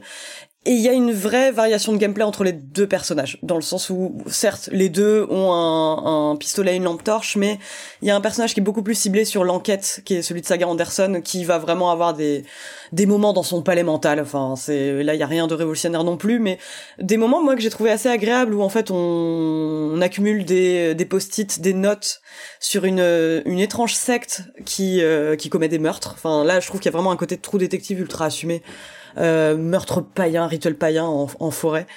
Et 0.63 0.73
il 0.73 0.79
y 0.79 0.89
a 0.89 0.93
une 0.93 1.11
vraie 1.11 1.51
variation 1.51 1.91
de 1.91 1.97
gameplay 1.97 2.23
entre 2.23 2.43
les 2.43 2.51
deux 2.51 2.85
personnages, 2.85 3.39
dans 3.41 3.55
le 3.55 3.63
sens 3.63 3.89
où, 3.89 4.21
certes, 4.27 4.69
les 4.71 4.89
deux 4.89 5.25
ont 5.31 5.51
un, 5.53 6.29
un 6.29 6.35
pistolet 6.35 6.73
et 6.73 6.75
une 6.75 6.83
lampe 6.83 7.03
torche, 7.03 7.35
mais 7.35 7.57
il 8.03 8.07
y 8.07 8.11
a 8.11 8.15
un 8.15 8.21
personnage 8.21 8.53
qui 8.53 8.59
est 8.59 8.63
beaucoup 8.63 8.83
plus 8.83 8.93
ciblé 8.93 9.25
sur 9.25 9.43
l'enquête, 9.43 10.03
qui 10.05 10.13
est 10.13 10.21
celui 10.21 10.41
de 10.41 10.45
Saga 10.45 10.67
Anderson, 10.67 11.19
qui 11.23 11.45
va 11.45 11.57
vraiment 11.57 11.89
avoir 11.89 12.13
des 12.13 12.43
des 12.91 13.07
moments 13.07 13.33
dans 13.33 13.41
son 13.41 13.63
palais 13.63 13.81
mental. 13.81 14.19
Enfin, 14.19 14.53
c'est 14.55 15.01
là, 15.01 15.15
il 15.15 15.19
y 15.19 15.23
a 15.23 15.27
rien 15.27 15.47
de 15.47 15.55
révolutionnaire 15.55 16.03
non 16.03 16.15
plus, 16.15 16.37
mais 16.37 16.59
des 16.99 17.17
moments 17.17 17.41
moi 17.41 17.55
que 17.55 17.61
j'ai 17.61 17.71
trouvé 17.71 17.89
assez 17.89 18.09
agréables 18.09 18.53
où 18.53 18.61
en 18.61 18.69
fait 18.69 18.91
on, 18.91 18.95
on 18.95 20.01
accumule 20.01 20.45
des 20.45 20.93
des 20.93 21.05
post-it, 21.05 21.59
des 21.59 21.73
notes 21.73 22.21
sur 22.59 22.85
une 22.85 23.41
une 23.45 23.59
étrange 23.59 23.95
secte 23.95 24.43
qui 24.65 25.01
euh, 25.01 25.35
qui 25.35 25.49
commet 25.49 25.69
des 25.69 25.79
meurtres. 25.79 26.11
Enfin, 26.13 26.43
là, 26.43 26.59
je 26.59 26.67
trouve 26.67 26.79
qu'il 26.79 26.91
y 26.91 26.93
a 26.93 26.97
vraiment 26.97 27.11
un 27.11 27.17
côté 27.17 27.35
de 27.35 27.41
trou 27.41 27.57
détective 27.57 27.99
ultra 27.99 28.25
assumé 28.25 28.61
meurtre 29.17 30.01
païen, 30.01 30.47
rituel 30.47 30.75
païen 30.75 31.05
en, 31.05 31.27
en 31.39 31.51
forêt. 31.51 31.87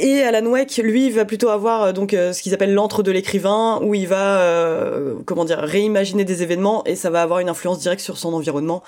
Et 0.00 0.22
Alan 0.22 0.46
Wake, 0.46 0.76
lui, 0.76 1.10
va 1.10 1.24
plutôt 1.24 1.48
avoir 1.48 1.82
euh, 1.82 1.92
donc 1.92 2.14
euh, 2.14 2.32
ce 2.32 2.42
qu'ils 2.42 2.54
appellent 2.54 2.74
l'antre 2.74 3.02
de 3.02 3.10
l'écrivain, 3.10 3.80
où 3.82 3.94
il 3.94 4.06
va, 4.06 4.40
euh, 4.40 5.14
comment 5.24 5.44
dire, 5.44 5.58
réimaginer 5.58 6.24
des 6.24 6.44
événements 6.44 6.84
et 6.84 6.94
ça 6.94 7.10
va 7.10 7.20
avoir 7.20 7.40
une 7.40 7.48
influence 7.48 7.80
directe 7.80 8.00
sur 8.00 8.16
son 8.16 8.32
environnement, 8.32 8.84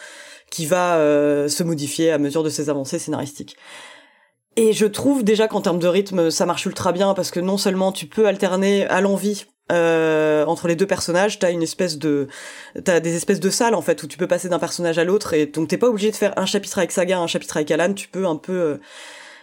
qui 0.50 0.66
va 0.66 0.96
euh, 0.96 1.48
se 1.48 1.64
modifier 1.64 2.12
à 2.12 2.18
mesure 2.18 2.44
de 2.44 2.48
ses 2.48 2.70
avancées 2.70 3.00
scénaristiques. 3.00 3.56
Et 4.56 4.72
je 4.72 4.86
trouve 4.86 5.24
déjà 5.24 5.48
qu'en 5.48 5.60
termes 5.60 5.78
de 5.78 5.88
rythme, 5.88 6.30
ça 6.30 6.46
marche 6.46 6.66
ultra 6.66 6.92
bien 6.92 7.14
parce 7.14 7.30
que 7.30 7.40
non 7.40 7.56
seulement 7.56 7.92
tu 7.92 8.06
peux 8.06 8.26
alterner 8.26 8.86
à 8.86 9.00
l'envie 9.00 9.46
euh, 9.70 10.44
entre 10.46 10.68
les 10.68 10.76
deux 10.76 10.86
personnages, 10.86 11.38
t'as 11.38 11.50
une 11.50 11.62
espèce 11.62 11.98
de, 11.98 12.28
t'as 12.84 13.00
des 13.00 13.16
espèces 13.16 13.40
de 13.40 13.50
salles 13.50 13.74
en 13.74 13.82
fait 13.82 14.02
où 14.02 14.06
tu 14.06 14.18
peux 14.18 14.26
passer 14.26 14.48
d'un 14.48 14.58
personnage 14.58 14.98
à 14.98 15.04
l'autre 15.04 15.32
et 15.34 15.46
donc 15.46 15.68
t'es 15.68 15.78
pas 15.78 15.88
obligé 15.88 16.10
de 16.10 16.16
faire 16.16 16.32
un 16.36 16.46
chapitre 16.46 16.78
avec 16.78 16.92
Saga, 16.92 17.18
un 17.18 17.26
chapitre 17.26 17.56
avec 17.56 17.70
Alan, 17.70 17.92
tu 17.92 18.08
peux 18.08 18.26
un 18.26 18.36
peu, 18.36 18.52
euh, 18.52 18.76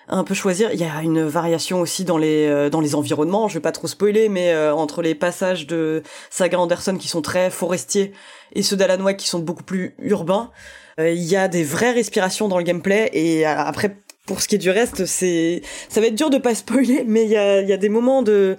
un 0.09 0.23
peu 0.23 0.33
choisir. 0.33 0.71
Il 0.73 0.79
y 0.79 0.83
a 0.83 1.01
une 1.01 1.23
variation 1.23 1.81
aussi 1.81 2.05
dans 2.05 2.17
les, 2.17 2.47
euh, 2.47 2.69
dans 2.69 2.81
les 2.81 2.95
environnements. 2.95 3.47
Je 3.47 3.55
vais 3.55 3.61
pas 3.61 3.71
trop 3.71 3.87
spoiler, 3.87 4.29
mais 4.29 4.51
euh, 4.53 4.73
entre 4.73 5.01
les 5.01 5.15
passages 5.15 5.67
de 5.67 6.03
Saga 6.29 6.59
Anderson 6.59 6.97
qui 6.97 7.07
sont 7.07 7.21
très 7.21 7.49
forestiers 7.49 8.13
et 8.53 8.63
ceux 8.63 8.77
d'Alan 8.77 9.13
qui 9.13 9.27
sont 9.27 9.39
beaucoup 9.39 9.63
plus 9.63 9.95
urbains, 9.99 10.51
euh, 10.99 11.11
il 11.11 11.23
y 11.23 11.35
a 11.35 11.47
des 11.47 11.63
vraies 11.63 11.91
respirations 11.91 12.47
dans 12.47 12.57
le 12.57 12.63
gameplay 12.63 13.09
et 13.13 13.45
après 13.45 13.97
pour 14.25 14.41
ce 14.41 14.47
qui 14.47 14.55
est 14.55 14.59
du 14.59 14.69
reste, 14.69 15.05
c'est 15.05 15.61
ça 15.87 16.01
va 16.01 16.07
être 16.07 16.15
dur 16.15 16.29
de 16.29 16.37
pas 16.37 16.53
spoiler, 16.55 17.03
mais 17.07 17.23
il 17.23 17.29
y 17.29 17.37
a, 17.37 17.61
il 17.61 17.69
y 17.69 17.73
a 17.73 17.77
des 17.77 17.87
moments 17.87 18.23
de 18.23 18.57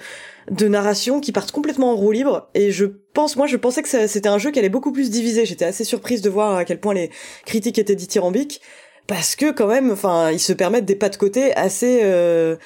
de 0.50 0.68
narration 0.68 1.20
qui 1.20 1.32
partent 1.32 1.52
complètement 1.52 1.92
en 1.92 1.96
roue 1.96 2.12
libre. 2.12 2.48
Et 2.54 2.70
je 2.70 2.86
pense 3.14 3.36
moi 3.36 3.46
je 3.46 3.56
pensais 3.56 3.82
que 3.82 3.88
c'était 4.06 4.28
un 4.28 4.38
jeu 4.38 4.50
qui 4.50 4.58
allait 4.58 4.68
beaucoup 4.68 4.92
plus 4.92 5.10
diviser. 5.10 5.46
J'étais 5.46 5.64
assez 5.64 5.84
surprise 5.84 6.22
de 6.22 6.30
voir 6.30 6.56
à 6.56 6.64
quel 6.64 6.80
point 6.80 6.94
les 6.94 7.10
critiques 7.46 7.78
étaient 7.78 7.94
dithyrambiques. 7.96 8.60
Parce 9.06 9.36
que 9.36 9.50
quand 9.52 9.66
même 9.68 9.90
enfin 9.90 10.30
ils 10.30 10.40
se 10.40 10.52
permettent 10.52 10.84
des 10.84 10.96
pas 10.96 11.08
de 11.08 11.16
côté 11.16 11.54
assez 11.54 12.00
euh, 12.02 12.56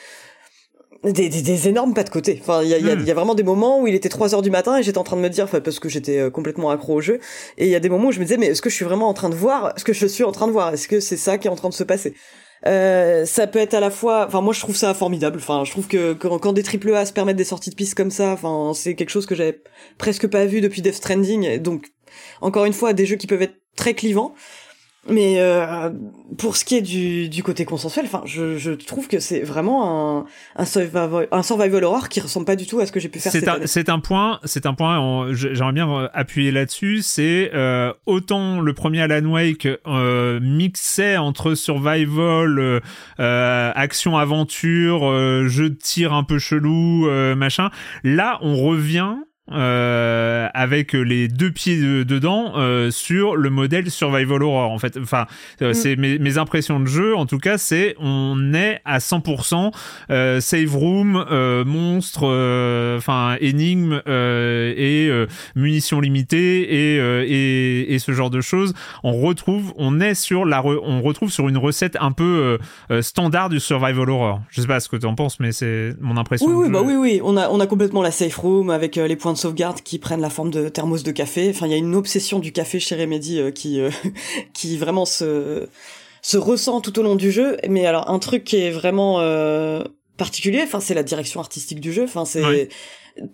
des, 1.04 1.28
des, 1.28 1.42
des 1.42 1.68
énormes 1.68 1.94
pas 1.94 2.04
de 2.04 2.10
côté. 2.10 2.38
Enfin, 2.40 2.62
il 2.62 2.68
y 2.68 2.74
a, 2.74 2.78
il 2.78 2.86
y, 2.86 2.90
a, 2.90 2.94
Hmm. 2.94 3.04
y 3.04 3.10
a 3.10 3.14
vraiment 3.14 3.34
des 3.34 3.42
moments 3.42 3.80
où 3.80 3.86
il 3.86 3.94
était 3.94 4.08
3 4.08 4.34
heures 4.34 4.42
du 4.42 4.50
matin 4.50 4.76
et 4.78 4.82
j'étais 4.82 4.98
en 4.98 5.04
train 5.04 5.16
de 5.16 5.22
me 5.22 5.28
dire, 5.28 5.44
enfin, 5.44 5.60
parce 5.60 5.80
que 5.80 5.88
j'étais 5.88 6.18
euh, 6.18 6.30
complètement 6.30 6.70
accro 6.70 6.94
au 6.94 7.00
jeu, 7.00 7.18
et 7.58 7.66
il 7.66 7.70
y 7.70 7.74
a 7.74 7.80
des 7.80 7.88
moments 7.88 8.08
où 8.08 8.12
je 8.12 8.20
me 8.20 8.24
disais, 8.24 8.36
mais 8.36 8.46
est-ce 8.46 8.62
que 8.62 8.70
je 8.70 8.74
suis 8.76 8.84
vraiment 8.84 9.08
en 9.08 9.14
train 9.14 9.28
de 9.28 9.34
voir 9.34 9.72
ce 9.76 9.84
que 9.84 9.92
je 9.92 10.06
suis 10.06 10.24
en 10.24 10.32
train 10.32 10.46
de 10.46 10.52
voir? 10.52 10.72
Est-ce 10.72 10.86
que 10.86 11.00
c'est 11.00 11.16
ça 11.16 11.38
qui 11.38 11.48
est 11.48 11.50
en 11.50 11.56
train 11.56 11.70
de 11.70 11.74
se 11.74 11.82
passer? 11.84 12.14
Euh, 12.66 13.24
ça 13.24 13.46
peut 13.46 13.58
être 13.58 13.74
à 13.74 13.80
la 13.80 13.90
fois, 13.90 14.26
enfin 14.26 14.40
moi 14.40 14.52
je 14.52 14.60
trouve 14.60 14.76
ça 14.76 14.94
formidable. 14.94 15.38
Enfin 15.38 15.64
je 15.64 15.70
trouve 15.70 15.88
que 15.88 16.12
quand, 16.12 16.38
quand 16.38 16.52
des 16.52 16.62
triple 16.62 16.94
A 16.94 17.06
se 17.06 17.12
permettent 17.12 17.36
des 17.36 17.44
sorties 17.44 17.70
de 17.70 17.74
pistes 17.74 17.94
comme 17.94 18.10
ça, 18.10 18.32
enfin 18.32 18.72
c'est 18.74 18.94
quelque 18.94 19.10
chose 19.10 19.26
que 19.26 19.34
j'avais 19.34 19.62
presque 19.98 20.26
pas 20.28 20.46
vu 20.46 20.60
depuis 20.60 20.82
Death 20.82 20.94
Stranding. 20.94 21.58
Donc 21.58 21.92
encore 22.40 22.64
une 22.64 22.72
fois 22.72 22.92
des 22.92 23.06
jeux 23.06 23.16
qui 23.16 23.26
peuvent 23.26 23.42
être 23.42 23.56
très 23.76 23.94
clivants. 23.94 24.34
Mais 25.08 25.40
euh, 25.40 25.90
pour 26.38 26.56
ce 26.56 26.64
qui 26.64 26.76
est 26.76 26.80
du, 26.82 27.28
du 27.28 27.42
côté 27.42 27.64
consensuel, 27.64 28.04
enfin, 28.04 28.22
je, 28.24 28.56
je 28.56 28.70
trouve 28.70 29.08
que 29.08 29.18
c'est 29.18 29.40
vraiment 29.40 30.20
un, 30.20 30.26
un, 30.54 30.64
survival, 30.64 31.26
un 31.32 31.42
survival 31.42 31.82
horror 31.82 32.08
qui 32.08 32.20
ressemble 32.20 32.46
pas 32.46 32.54
du 32.54 32.66
tout 32.66 32.78
à 32.78 32.86
ce 32.86 32.92
que 32.92 33.00
j'ai 33.00 33.08
pu 33.08 33.18
faire 33.18 33.32
C'est 33.32 33.48
un, 33.48 33.66
c'est 33.66 33.88
un 33.88 33.98
point, 33.98 34.38
c'est 34.44 34.64
un 34.64 34.74
point. 34.74 35.32
J'aimerais 35.32 35.72
bien 35.72 35.90
euh, 35.90 36.08
appuyer 36.12 36.52
là-dessus. 36.52 37.02
C'est 37.02 37.50
euh, 37.52 37.92
autant 38.06 38.60
le 38.60 38.72
premier 38.74 39.00
Alan 39.02 39.28
Wake 39.28 39.66
euh, 39.88 40.38
mixait 40.40 41.16
entre 41.16 41.54
survival, 41.54 42.60
euh, 42.60 42.80
euh, 43.18 43.72
action 43.74 44.16
aventure, 44.16 45.04
euh, 45.10 45.48
jeu 45.48 45.70
de 45.70 45.74
tir 45.74 46.12
un 46.12 46.22
peu 46.22 46.38
chelou, 46.38 47.08
euh, 47.08 47.34
machin. 47.34 47.70
Là, 48.04 48.38
on 48.40 48.56
revient. 48.56 49.16
Euh, 49.54 50.48
avec 50.54 50.92
les 50.92 51.28
deux 51.28 51.50
pieds 51.50 51.80
de- 51.80 52.02
dedans 52.02 52.52
euh, 52.56 52.90
sur 52.90 53.36
le 53.36 53.50
modèle 53.50 53.90
survival 53.90 54.42
horror 54.42 54.70
en 54.70 54.78
fait 54.78 54.96
enfin 55.00 55.26
euh, 55.60 55.70
Mm. 55.70 55.74
c'est 55.74 55.96
mes, 55.96 56.18
mes 56.18 56.38
impressions 56.38 56.80
de 56.80 56.86
jeu 56.86 57.16
en 57.16 57.26
tout 57.26 57.38
cas 57.38 57.58
c'est 57.58 57.94
on 57.98 58.52
est 58.54 58.80
à 58.84 58.98
100% 58.98 59.72
euh, 60.10 60.40
save 60.40 60.74
room, 60.76 61.24
euh, 61.30 61.64
monstre, 61.64 62.22
euh, 62.24 62.98
enfin 62.98 63.36
énigme 63.40 64.02
euh, 64.08 64.72
et 64.76 65.08
euh, 65.08 65.26
munitions 65.56 66.00
limitées 66.00 66.94
et, 66.94 67.00
euh, 67.00 67.24
et 67.26 67.94
et 67.94 67.98
ce 67.98 68.12
genre 68.12 68.30
de 68.30 68.40
choses. 68.40 68.74
On 69.02 69.12
retrouve, 69.20 69.72
on 69.76 70.00
est 70.00 70.14
sur 70.14 70.44
la, 70.44 70.60
re- 70.60 70.80
on 70.82 71.02
retrouve 71.02 71.30
sur 71.30 71.48
une 71.48 71.58
recette 71.58 71.96
un 72.00 72.12
peu 72.12 72.58
standard 73.00 73.48
du 73.48 73.60
survival 73.60 74.08
horror. 74.10 74.40
Je 74.50 74.60
sais 74.60 74.66
pas 74.66 74.80
ce 74.80 74.88
que 74.88 74.96
tu 74.96 75.06
en 75.06 75.14
penses, 75.14 75.40
mais 75.40 75.52
c'est 75.52 75.94
mon 76.00 76.16
impression. 76.16 76.46
Oui, 76.46 76.54
oui, 76.54 76.66
jeu. 76.66 76.72
bah 76.72 76.80
oui, 76.84 76.94
oui. 76.94 77.20
On 77.24 77.36
a, 77.36 77.48
on 77.48 77.60
a 77.60 77.66
complètement 77.66 78.02
la 78.02 78.10
safe 78.10 78.36
room 78.36 78.70
avec 78.70 78.96
les 78.96 79.16
points 79.16 79.32
de 79.32 79.38
sauvegarde 79.42 79.80
qui 79.82 79.98
prennent 79.98 80.20
la 80.20 80.30
forme 80.30 80.50
de 80.50 80.68
thermos 80.68 81.02
de 81.02 81.10
café. 81.10 81.50
Enfin, 81.50 81.66
il 81.66 81.72
y 81.72 81.74
a 81.74 81.78
une 81.78 81.94
obsession 81.94 82.38
du 82.38 82.52
café 82.52 82.80
chez 82.80 82.96
Remedy 82.96 83.38
euh, 83.38 83.50
qui, 83.50 83.80
euh, 83.80 83.90
qui 84.54 84.76
vraiment 84.76 85.04
se, 85.04 85.68
se 86.22 86.36
ressent 86.36 86.80
tout 86.80 86.98
au 86.98 87.02
long 87.02 87.16
du 87.16 87.30
jeu. 87.30 87.56
Mais 87.68 87.86
alors, 87.86 88.10
un 88.10 88.18
truc 88.18 88.44
qui 88.44 88.56
est 88.56 88.70
vraiment 88.70 89.20
euh, 89.20 89.82
particulier, 90.16 90.62
enfin, 90.62 90.80
c'est 90.80 90.94
la 90.94 91.02
direction 91.02 91.40
artistique 91.40 91.80
du 91.80 91.92
jeu. 91.92 92.04
Enfin, 92.04 92.24
c'est 92.24 92.68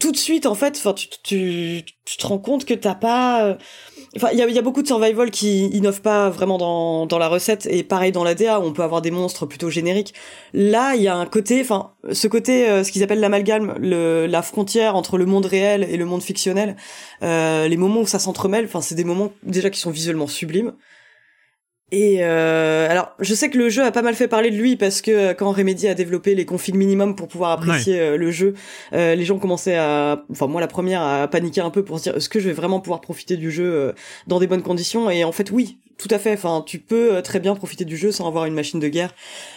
tout 0.01 0.11
de 0.11 0.17
suite, 0.17 0.47
en 0.47 0.55
fait, 0.55 0.77
enfin, 0.77 0.93
tu, 0.93 1.09
tu, 1.23 1.83
tu 2.05 2.17
te 2.17 2.27
rends 2.27 2.39
compte 2.39 2.65
que 2.65 2.75
t'as 2.75 2.97
pas. 2.97 3.57
Enfin, 4.21 4.31
il 4.33 4.39
y 4.39 4.59
a, 4.59 4.63
beaucoup 4.63 4.83
de 4.83 4.87
survival 4.89 5.31
qui 5.31 5.67
innovent 5.67 6.01
pas 6.01 6.29
vraiment 6.29 6.59
dans, 6.59 7.07
dans 7.07 7.19
la 7.19 7.29
recette 7.29 7.67
et 7.71 7.85
pareil 7.85 8.11
dans 8.11 8.25
la 8.25 8.35
DA, 8.35 8.61
on 8.61 8.73
peut 8.73 8.83
avoir 8.83 9.01
des 9.01 9.13
monstres 9.13 9.47
plutôt 9.47 9.71
génériques. 9.71 10.13
Là, 10.53 10.97
il 10.97 11.03
y 11.03 11.07
a 11.07 11.15
un 11.15 11.25
côté, 11.25 11.61
enfin, 11.61 11.93
ce 12.11 12.27
côté, 12.27 12.69
euh, 12.69 12.83
ce 12.83 12.91
qu'ils 12.91 13.05
appellent 13.05 13.21
l'amalgame, 13.21 13.77
la 13.79 14.43
frontière 14.43 14.97
entre 14.97 15.19
le 15.19 15.27
monde 15.27 15.47
réel 15.47 15.87
et 15.89 15.97
le 15.97 16.05
monde 16.05 16.23
fictionnel, 16.23 16.75
euh, 17.23 17.69
les 17.69 17.77
moments 17.77 18.01
où 18.01 18.07
ça 18.09 18.19
s'entremêle, 18.19 18.65
enfin, 18.65 18.81
c'est 18.81 18.97
des 18.97 19.05
moments 19.05 19.31
déjà 19.45 19.71
qui 19.71 19.79
sont 19.79 19.93
visuellement 19.93 20.27
sublimes. 20.27 20.73
Et 21.91 22.19
euh, 22.21 22.87
alors, 22.91 23.15
je 23.19 23.33
sais 23.33 23.49
que 23.49 23.57
le 23.57 23.71
jeu 23.71 23.83
a 23.83 23.91
pas 23.91 24.03
mal 24.03 24.15
fait 24.15 24.29
parler 24.29 24.51
de 24.51 24.57
lui 24.57 24.77
parce 24.77 25.01
que 25.01 25.11
euh, 25.11 25.35
quand 25.35 25.51
Remedy 25.53 25.89
a 25.89 25.95
développé 25.95 26.35
les 26.35 26.45
configs 26.45 26.75
minimum 26.75 27.17
pour 27.17 27.29
pouvoir 27.29 27.53
apprécier 27.53 27.99
euh, 27.99 28.17
le 28.19 28.31
jeu, 28.31 28.55
euh, 28.93 29.15
les 29.15 29.25
gens 29.25 29.39
commençaient 29.39 29.77
à, 29.77 30.23
enfin 30.31 30.47
moi 30.49 30.61
la 30.61 30.67
première 30.67 31.01
à 31.01 31.27
paniquer 31.29 31.63
un 31.63 31.71
peu 31.71 31.83
pour 31.83 31.99
se 31.99 32.05
dire 32.05 32.17
est-ce 32.17 32.29
que 32.29 32.41
je 32.41 32.49
vais 32.49 32.55
vraiment 32.55 32.81
pouvoir 32.81 33.01
profiter 33.01 33.39
du 33.39 33.51
jeu 33.51 33.95
dans 34.27 34.39
des 34.39 34.47
bonnes 34.47 34.63
conditions? 34.63 35.09
Et 35.09 35.25
en 35.25 35.33
fait, 35.33 35.51
oui, 35.51 35.79
tout 35.99 36.09
à 36.11 36.19
fait. 36.19 36.33
Enfin, 36.33 36.63
tu 36.67 36.79
peux 36.79 37.15
euh, 37.15 37.23
très 37.23 37.41
bien 37.41 37.55
profiter 37.55 37.85
du 37.85 37.97
jeu 37.97 38.13
sans 38.13 38.27
avoir 38.27 38.47
une 38.47 38.55
machine 38.55 38.81
de 38.81 38.89
guerre 38.89 39.15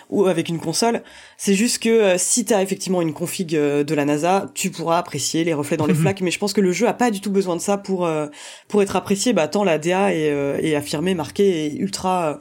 ou 0.09 0.26
avec 0.26 0.49
une 0.49 0.59
console. 0.59 1.03
C'est 1.38 1.53
juste 1.53 1.81
que 1.81 1.89
euh, 1.89 2.15
si 2.18 2.45
t'as 2.45 2.61
effectivement 2.61 3.01
une 3.01 3.13
config 3.13 3.55
euh, 3.55 3.84
de 3.84 3.93
la 3.95 4.05
NASA, 4.05 4.51
tu 4.53 4.72
pourras 4.72 4.97
apprécier 4.97 5.43
les 5.43 5.53
reflets 5.53 5.77
dans 5.77 5.88
les 5.88 5.93
flaques. 5.93 6.22
Mais 6.22 6.31
je 6.31 6.39
pense 6.39 6.53
que 6.53 6.61
le 6.61 6.72
jeu 6.72 6.88
a 6.88 6.93
pas 6.93 7.11
du 7.11 7.22
tout 7.22 7.31
besoin 7.31 7.55
de 7.55 7.61
ça 7.61 7.77
pour 7.77 8.05
euh, 8.05 8.27
pour 8.68 8.81
être 8.81 8.95
apprécié. 8.95 9.34
Bah 9.34 9.47
tant 9.47 9.63
la 9.63 9.77
DA 9.77 10.13
est, 10.13 10.31
euh, 10.31 10.57
est 10.61 10.76
affirmée, 10.76 11.15
marquée 11.15 11.68
et 11.68 11.77
ultra 11.77 12.31
euh, 12.31 12.35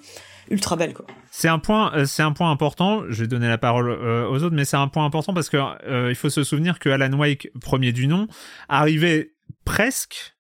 ultra 0.51 0.77
belle 0.77 0.94
quoi. 0.94 1.06
C'est 1.31 1.48
un 1.48 1.60
point, 1.60 1.94
euh, 1.94 2.05
c'est 2.06 2.22
un 2.22 2.32
point 2.32 2.51
important. 2.51 3.05
Je 3.09 3.22
vais 3.22 3.28
donner 3.28 3.48
la 3.48 3.59
parole 3.59 3.89
euh, 3.89 4.28
aux 4.28 4.43
autres, 4.43 4.55
mais 4.55 4.64
c'est 4.64 4.77
un 4.77 4.89
point 4.89 5.05
important 5.05 5.32
parce 5.32 5.48
que 5.48 5.56
euh, 5.56 6.10
il 6.10 6.16
faut 6.16 6.28
se 6.28 6.43
souvenir 6.43 6.78
que 6.78 6.89
Alan 6.89 7.16
Wake, 7.16 7.51
premier 7.60 7.93
du 7.93 8.09
nom, 8.09 8.27
arrivait 8.68 9.32
presque 9.64 10.36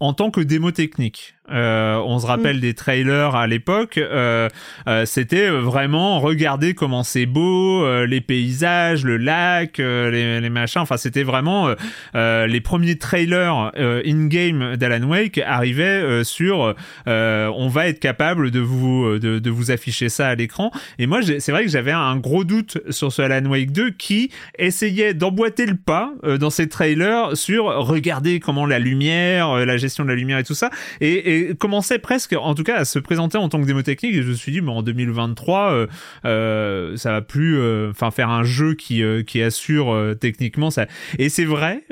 en 0.00 0.14
tant 0.14 0.30
que 0.30 0.40
démo 0.40 0.70
technique. 0.70 1.33
Euh, 1.50 2.00
on 2.06 2.18
se 2.18 2.26
rappelle 2.26 2.60
des 2.60 2.72
trailers 2.74 3.34
à 3.34 3.46
l'époque. 3.46 3.98
euh, 3.98 4.48
euh, 4.88 5.04
C'était 5.04 5.48
vraiment 5.50 6.18
regarder 6.20 6.74
comment 6.74 7.02
c'est 7.02 7.26
beau, 7.26 7.84
euh, 7.84 8.06
les 8.06 8.20
paysages, 8.20 9.04
le 9.04 9.16
lac, 9.18 9.78
euh, 9.78 10.10
les, 10.10 10.40
les 10.40 10.50
machins. 10.50 10.80
Enfin, 10.80 10.96
c'était 10.96 11.22
vraiment 11.22 11.68
euh, 12.14 12.46
les 12.46 12.60
premiers 12.60 12.96
trailers 12.96 13.72
euh, 13.76 14.00
in-game 14.06 14.76
d'Alan 14.76 15.06
Wake 15.06 15.38
arrivaient 15.38 15.84
euh, 15.84 16.24
sur. 16.24 16.74
euh, 17.08 17.50
on 17.54 17.68
va 17.68 17.88
être 17.88 18.00
capable 18.00 18.50
de 18.50 18.60
vous 18.60 19.18
de, 19.18 19.38
de 19.38 19.50
vous 19.50 19.70
afficher 19.70 20.08
ça 20.08 20.28
à 20.28 20.34
l'écran. 20.34 20.70
Et 20.98 21.06
moi, 21.06 21.20
c'est 21.22 21.52
vrai 21.52 21.64
que 21.64 21.70
j'avais 21.70 21.92
un 21.92 22.16
gros 22.16 22.44
doute 22.44 22.78
sur 22.90 23.12
ce 23.12 23.20
Alan 23.22 23.48
Wake 23.50 23.70
2 23.72 23.90
qui 23.90 24.30
essayait 24.58 25.12
d'emboîter 25.14 25.66
le 25.66 25.76
pas 25.76 26.12
euh, 26.24 26.38
dans 26.38 26.50
ses 26.50 26.68
trailers 26.68 27.36
sur 27.36 27.64
regarder 27.66 28.40
comment 28.40 28.66
la 28.66 28.78
lumière, 28.78 29.50
euh, 29.50 29.64
la 29.64 29.76
gestion 29.76 30.04
de 30.04 30.08
la 30.08 30.14
lumière 30.14 30.38
et 30.38 30.44
tout 30.44 30.54
ça, 30.54 30.70
et, 31.00 31.33
et 31.33 31.33
commençait 31.58 31.98
presque, 31.98 32.34
en 32.38 32.54
tout 32.54 32.64
cas, 32.64 32.76
à 32.76 32.84
se 32.84 32.98
présenter 32.98 33.38
en 33.38 33.48
tant 33.48 33.60
que 33.60 33.66
démo 33.66 33.82
technique. 33.82 34.14
Et 34.14 34.22
je 34.22 34.28
me 34.28 34.34
suis 34.34 34.52
dit, 34.52 34.60
bon, 34.60 34.78
en 34.78 34.82
2023, 34.82 35.72
euh, 35.72 35.86
euh, 36.24 36.96
ça 36.96 37.12
va 37.12 37.22
plus, 37.22 37.58
euh, 37.58 37.90
enfin, 37.90 38.10
faire 38.10 38.30
un 38.30 38.42
jeu 38.42 38.74
qui 38.74 39.02
euh, 39.02 39.22
qui 39.22 39.42
assure 39.42 40.14
techniquement 40.20 40.70
ça. 40.70 40.86
Et 41.18 41.28
c'est 41.28 41.44
vrai, 41.44 41.84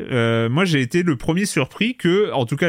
moi 0.51 0.65
j'ai 0.65 0.81
été 0.81 1.03
le 1.03 1.17
premier 1.17 1.47
surpris 1.47 1.97
que, 1.97 2.33
en 2.33 2.47
tout 2.47 2.57
cas, 2.57 2.69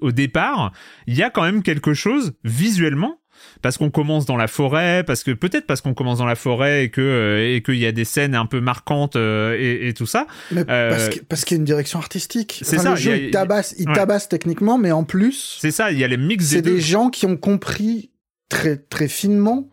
au 0.00 0.12
départ, 0.12 0.72
il 1.06 1.14
y 1.14 1.22
a 1.22 1.30
quand 1.30 1.42
même 1.42 1.62
quelque 1.62 1.94
chose 1.94 2.34
visuellement 2.44 3.21
parce 3.62 3.78
qu'on 3.78 3.90
commence 3.90 4.26
dans 4.26 4.36
la 4.36 4.46
forêt, 4.48 5.04
parce 5.06 5.22
que 5.24 5.30
peut-être 5.30 5.66
parce 5.66 5.80
qu'on 5.80 5.94
commence 5.94 6.18
dans 6.18 6.26
la 6.26 6.34
forêt 6.34 6.84
et 6.84 6.90
que 6.90 7.00
euh, 7.00 7.54
et 7.56 7.62
qu'il 7.62 7.76
y 7.76 7.86
a 7.86 7.92
des 7.92 8.04
scènes 8.04 8.34
un 8.34 8.46
peu 8.46 8.60
marquantes 8.60 9.16
euh, 9.16 9.56
et, 9.58 9.88
et 9.88 9.94
tout 9.94 10.06
ça. 10.06 10.26
Mais 10.50 10.64
Euh, 10.68 11.08
parce 11.28 11.44
qu'il 11.44 11.56
y 11.56 11.58
a 11.58 11.60
une 11.60 11.64
direction 11.64 11.98
artistique. 11.98 12.60
c'est 12.64 12.76
Enfin, 12.76 12.82
ça, 12.84 12.90
Le 12.90 12.96
jeu, 12.96 13.10
il 13.16 13.18
y 13.20 13.22
a- 13.22 13.26
il 13.26 13.30
tabasse, 13.30 13.74
il 13.78 13.88
ouais. 13.88 13.94
tabasse 13.94 14.28
techniquement, 14.28 14.78
mais 14.78 14.92
en 14.92 15.04
plus, 15.04 15.58
C'est 15.60 15.70
ça, 15.70 15.90
il 15.92 15.98
y 15.98 16.04
a 16.04 16.08
les 16.08 16.16
mix 16.16 16.48
des 16.50 16.56
c'est 16.56 16.62
des 16.62 16.80
gens 16.80 17.10
qui 17.10 17.26
ont 17.26 17.36
compris 17.36 18.10
très 18.48 18.76
très 18.76 19.08
finement 19.08 19.68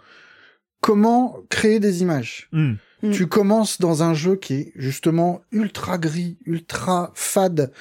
comment 0.81 1.37
créer 1.49 1.79
des 1.79 2.01
images. 2.01 2.47
Hmm. 2.51 2.73
Mm. 3.01 3.11
Tu 3.11 3.27
commences 3.27 3.79
dans 3.79 4.03
un 4.03 4.13
jeu 4.13 4.35
qui 4.35 4.53
est 4.55 4.71
justement 4.75 5.41
ultra 5.51 5.97
gris, 5.97 6.37
ultra 6.45 7.11
fade, 7.15 7.71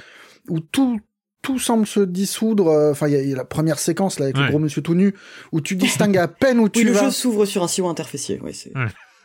où 0.49 0.61
tout 0.61 1.01
tout 1.43 1.59
semble 1.59 1.87
se 1.87 2.01
dissoudre. 2.01 2.69
euh, 2.69 2.91
Enfin, 2.91 3.09
il 3.09 3.15
y, 3.15 3.17
a- 3.17 3.23
il 3.23 3.31
y 3.31 3.33
a 3.33 3.37
la 3.37 3.45
première 3.45 3.79
séquence 3.79 4.19
là 4.19 4.25
avec 4.27 4.37
Ouais. 4.37 4.45
le 4.45 4.49
gros 4.51 4.59
monsieur 4.59 4.83
tout 4.83 4.95
nu, 4.95 5.15
où 5.53 5.61
tu 5.61 5.77
distingues 5.77 6.19
à 6.19 6.29
peine 6.29 6.59
où 6.59 6.65
Oui, 6.65 6.71
tu 6.71 6.85
le 6.85 6.93
vas. 6.93 7.05
jeu 7.05 7.11
s'ouvre 7.11 7.45
sur 7.47 7.63
un 7.63 7.69
sillon 7.69 7.89
interfécié. 7.91 8.41
Ouais, 8.41 8.53
c'est. 8.53 8.73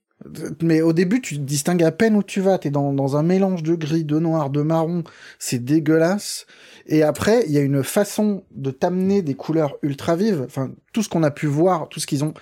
Mais 0.63 0.83
au 0.83 0.93
début, 0.93 1.21
tu 1.21 1.37
distingues 1.39 1.83
à 1.83 1.91
peine 1.91 2.15
où 2.15 2.23
tu 2.23 2.41
vas. 2.41 2.57
T'es 2.59 2.71
dans, 2.71 2.93
dans 2.93 3.17
un 3.17 3.25
mélange 3.25 3.65
de 3.65 3.75
gris, 3.75 4.05
de 4.05 4.21
noir, 4.21 4.51
de 4.51 4.63
marron. 4.63 5.03
C'est 5.41 5.59
dégueulasse. 5.65 6.47
Et 6.87 7.03
après, 7.03 7.43
il 7.47 7.53
y 7.53 7.59
a 7.59 7.61
une 7.61 7.83
façon 7.83 8.45
de 8.53 8.71
t'amener 8.71 9.23
des 9.23 9.35
couleurs 9.35 9.75
ultra 9.83 10.15
vives. 10.15 10.43
Enfin, 10.47 10.71
tout 10.93 11.03
ce 11.03 11.09
qu'on 11.09 11.25
a 11.25 11.33
pu 11.33 11.47
voir, 11.47 11.89
tout 11.89 11.99
ce 11.99 12.07
qu'ils 12.07 12.23
ont. 12.23 12.35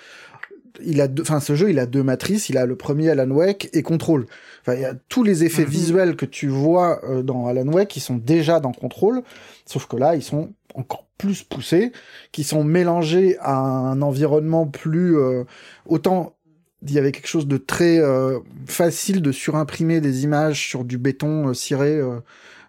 Il 0.83 1.01
a 1.01 1.09
deux, 1.09 1.23
enfin, 1.23 1.41
ce 1.41 1.55
jeu, 1.55 1.71
il 1.71 1.79
a 1.79 1.87
deux 1.87 2.03
matrices. 2.03 2.49
Il 2.49 2.59
a 2.59 2.67
le 2.67 2.77
premier 2.77 3.11
Alan 3.11 3.31
Wake 3.31 3.71
et 3.73 3.83
Control. 3.83 4.27
Enfin, 4.63 4.75
il 4.75 4.81
y 4.81 4.85
a 4.85 4.95
tous 5.09 5.23
les 5.23 5.45
effets 5.45 5.65
Mhm. 5.65 5.69
visuels 5.69 6.17
que 6.17 6.27
tu 6.27 6.49
vois 6.49 7.01
euh, 7.05 7.23
dans 7.23 7.47
Alan 7.47 7.67
Wake 7.67 7.89
qui 7.89 8.01
sont 8.01 8.17
déjà 8.17 8.61
dans 8.61 8.73
Control. 8.73 9.23
Sauf 9.67 9.87
que 9.87 9.97
là, 9.97 10.15
ils 10.17 10.23
sont 10.23 10.51
encore 10.75 11.07
plus 11.19 11.43
poussés, 11.43 11.93
qui 12.33 12.45
sont 12.45 12.65
mélangés 12.65 13.37
à 13.41 13.57
un 13.57 14.01
environnement 14.03 14.67
plus, 14.67 15.17
euh, 15.19 15.45
autant 15.87 16.35
il 16.83 16.93
y 16.95 16.99
avait 16.99 17.13
quelque 17.13 17.27
chose 17.29 17.47
de 17.47 17.59
très 17.59 17.99
euh, 17.99 18.39
facile 18.67 19.21
de 19.21 19.33
surimprimer 19.33 20.01
des 20.01 20.25
images 20.25 20.67
sur 20.67 20.85
du 20.85 20.97
béton 20.97 21.49
euh, 21.49 21.55
ciré 21.55 22.01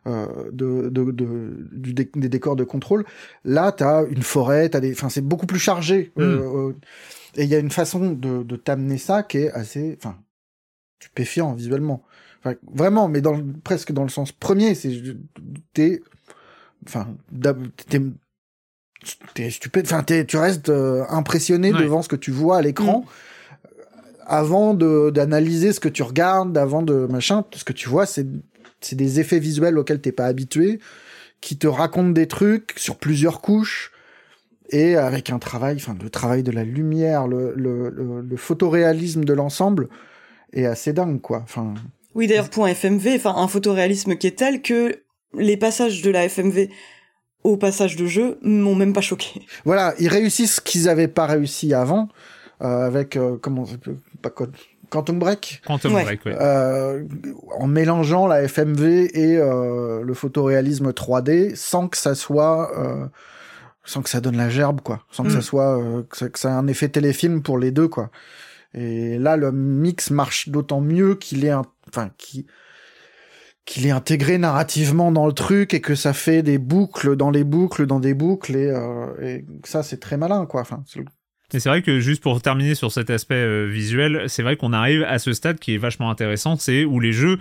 euh, 0.07 0.25
de, 0.51 0.89
de, 0.89 1.11
de- 1.11 1.67
du 1.71 1.93
dé- 1.93 2.09
des 2.15 2.27
décors 2.27 2.55
de 2.57 2.63
contrôle. 2.65 3.05
Là, 3.45 3.71
tu 3.71 3.83
as 3.83 4.03
une 4.09 4.23
forêt, 4.23 4.67
t'as 4.67 4.79
des, 4.81 4.91
enfin, 4.91 5.07
c'est 5.09 5.21
beaucoup 5.21 5.45
plus 5.45 5.59
chargé. 5.59 6.11
Mm. 6.17 6.73
Euh, 7.37 7.39
euh, 7.39 7.41
et 7.41 7.43
il 7.45 7.49
y 7.49 7.55
a 7.55 7.59
une 7.59 7.71
façon 7.71 8.11
de, 8.11 8.43
de 8.43 8.55
t'amener 8.55 8.97
ça 8.97 9.23
qui 9.23 9.37
est 9.39 9.51
assez, 9.51 9.97
enfin, 9.97 10.17
stupéfiant 11.01 11.53
visuellement. 11.53 12.03
Enfin, 12.39 12.55
vraiment, 12.73 13.07
mais 13.07 13.21
dans, 13.21 13.39
presque 13.63 13.91
dans 13.91 14.03
le 14.03 14.09
sens 14.09 14.31
premier, 14.31 14.75
c'est, 14.75 14.91
t'es, 15.73 16.01
enfin, 16.87 17.07
t'es, 17.89 18.01
t'es 19.33 19.49
stupide, 19.49 19.85
enfin, 19.85 20.03
t'es- 20.03 20.25
tu 20.25 20.37
restes 20.37 20.69
euh, 20.69 21.03
impressionné 21.09 21.71
Ouais. 21.73 21.79
devant 21.81 22.01
ce 22.01 22.09
que 22.09 22.15
tu 22.15 22.31
vois 22.31 22.57
à 22.57 22.61
l'écran 22.61 23.05
avant 24.25 24.73
de 24.73 25.09
d'analyser 25.09 25.73
ce 25.73 25.79
que 25.79 25.89
tu 25.89 26.03
regardes, 26.03 26.57
avant 26.57 26.83
de 26.83 27.05
machin, 27.09 27.43
ce 27.53 27.63
que 27.63 27.73
tu 27.73 27.89
vois, 27.89 28.05
c'est 28.05 28.27
c'est 28.79 28.95
des 28.95 29.19
effets 29.19 29.39
visuels 29.39 29.77
auxquels 29.77 30.01
t'es 30.01 30.11
pas 30.11 30.25
habitué, 30.25 30.79
qui 31.41 31.57
te 31.57 31.67
racontent 31.67 32.09
des 32.09 32.27
trucs 32.27 32.73
sur 32.77 32.97
plusieurs 32.97 33.41
couches 33.41 33.91
et 34.71 34.95
avec 34.95 35.29
un 35.29 35.39
travail, 35.39 35.75
enfin 35.77 35.95
le 36.01 36.09
travail 36.09 36.43
de 36.43 36.51
la 36.51 36.63
lumière, 36.63 37.27
le 37.27 37.53
le, 37.55 37.89
le, 37.89 38.21
le 38.21 38.37
photoréalisme 38.37 39.23
de 39.23 39.33
l'ensemble 39.33 39.87
est 40.53 40.65
assez 40.65 40.93
dingue 40.93 41.21
quoi. 41.21 41.41
Enfin 41.43 41.73
Oui, 42.15 42.27
d'ailleurs, 42.27 42.49
point 42.49 42.69
FMV, 42.73 43.15
enfin, 43.15 43.33
un 43.37 43.47
photoréalisme 43.47 44.15
qui 44.15 44.27
est 44.27 44.37
tel 44.37 44.61
que 44.61 45.01
les 45.37 45.57
passages 45.57 46.01
de 46.01 46.11
la 46.11 46.27
FMV 46.27 46.69
au 47.43 47.57
passage 47.57 47.95
de 47.95 48.05
jeu 48.05 48.37
m'ont 48.43 48.75
même 48.75 48.93
pas 48.93 49.01
choqué. 49.01 49.41
voilà, 49.65 49.93
ils 49.99 50.09
réussissent 50.09 50.55
ce 50.55 50.61
qu'ils 50.61 50.87
avaient 50.89 51.07
pas 51.07 51.25
réussi 51.25 51.73
avant 51.73 52.09
euh, 52.61 52.85
avec 52.85 53.15
euh, 53.15 53.37
comment 53.41 53.65
pas 54.21 54.29
code 54.29 54.55
Quantum 54.91 55.19
Break. 55.19 55.61
Quantum 55.65 55.93
Ouais. 55.95 56.03
Break, 56.03 56.25
ouais. 56.25 56.35
euh, 56.39 57.03
en 57.57 57.65
mélangeant 57.65 58.27
la 58.27 58.43
FMV 58.43 59.09
et 59.17 59.37
euh, 59.37 60.03
le 60.03 60.13
photoréalisme 60.13 60.89
3D 60.91 61.55
sans 61.55 61.87
que 61.87 61.95
ça 61.97 62.13
soit 62.13 62.77
euh, 62.77 63.05
sans 63.83 64.01
que 64.01 64.09
ça 64.09 64.21
donne 64.21 64.37
la 64.37 64.49
gerbe 64.49 64.81
quoi. 64.81 65.05
Sans 65.11 65.23
que 65.23 65.29
Mm. 65.29 65.33
ça 65.33 65.41
soit 65.41 65.79
euh, 65.81 66.03
que, 66.03 66.17
ça, 66.17 66.29
que 66.29 66.39
ça 66.39 66.49
ait 66.49 66.53
un 66.53 66.67
effet 66.67 66.89
téléfilm 66.89 67.41
pour 67.41 67.57
les 67.57 67.71
deux 67.71 67.87
quoi. 67.87 68.11
Et 68.73 69.17
là 69.17 69.37
le 69.37 69.51
mix 69.51 70.11
marche 70.11 70.49
d'autant 70.49 70.81
mieux 70.81 71.15
qu'il 71.15 71.45
est 71.45 71.53
enfin 71.53 72.11
qui 72.17 72.45
qu'il 73.65 73.85
est 73.85 73.91
intégré 73.91 74.37
narrativement 74.37 75.11
dans 75.11 75.27
le 75.27 75.33
truc 75.33 75.73
et 75.73 75.81
que 75.81 75.93
ça 75.95 76.13
fait 76.13 76.41
des 76.41 76.57
boucles 76.57 77.15
dans 77.15 77.29
les 77.29 77.43
boucles 77.43 77.85
dans 77.85 77.99
des 77.99 78.13
boucles 78.13 78.55
et, 78.55 78.67
euh, 78.69 79.07
et 79.21 79.45
ça 79.65 79.83
c'est 79.83 79.99
très 79.99 80.17
malin 80.17 80.45
quoi. 80.45 80.61
Enfin 80.61 80.83
Et 81.53 81.59
c'est 81.59 81.69
vrai 81.69 81.81
que 81.81 81.99
juste 81.99 82.23
pour 82.23 82.41
terminer 82.41 82.75
sur 82.75 82.91
cet 82.91 83.09
aspect 83.09 83.35
euh, 83.35 83.67
visuel, 83.67 84.25
c'est 84.29 84.41
vrai 84.41 84.55
qu'on 84.57 84.73
arrive 84.73 85.03
à 85.03 85.19
ce 85.19 85.33
stade 85.33 85.59
qui 85.59 85.75
est 85.75 85.77
vachement 85.77 86.09
intéressant, 86.09 86.55
c'est 86.55 86.85
où 86.85 86.99
les 86.99 87.13
jeux 87.13 87.37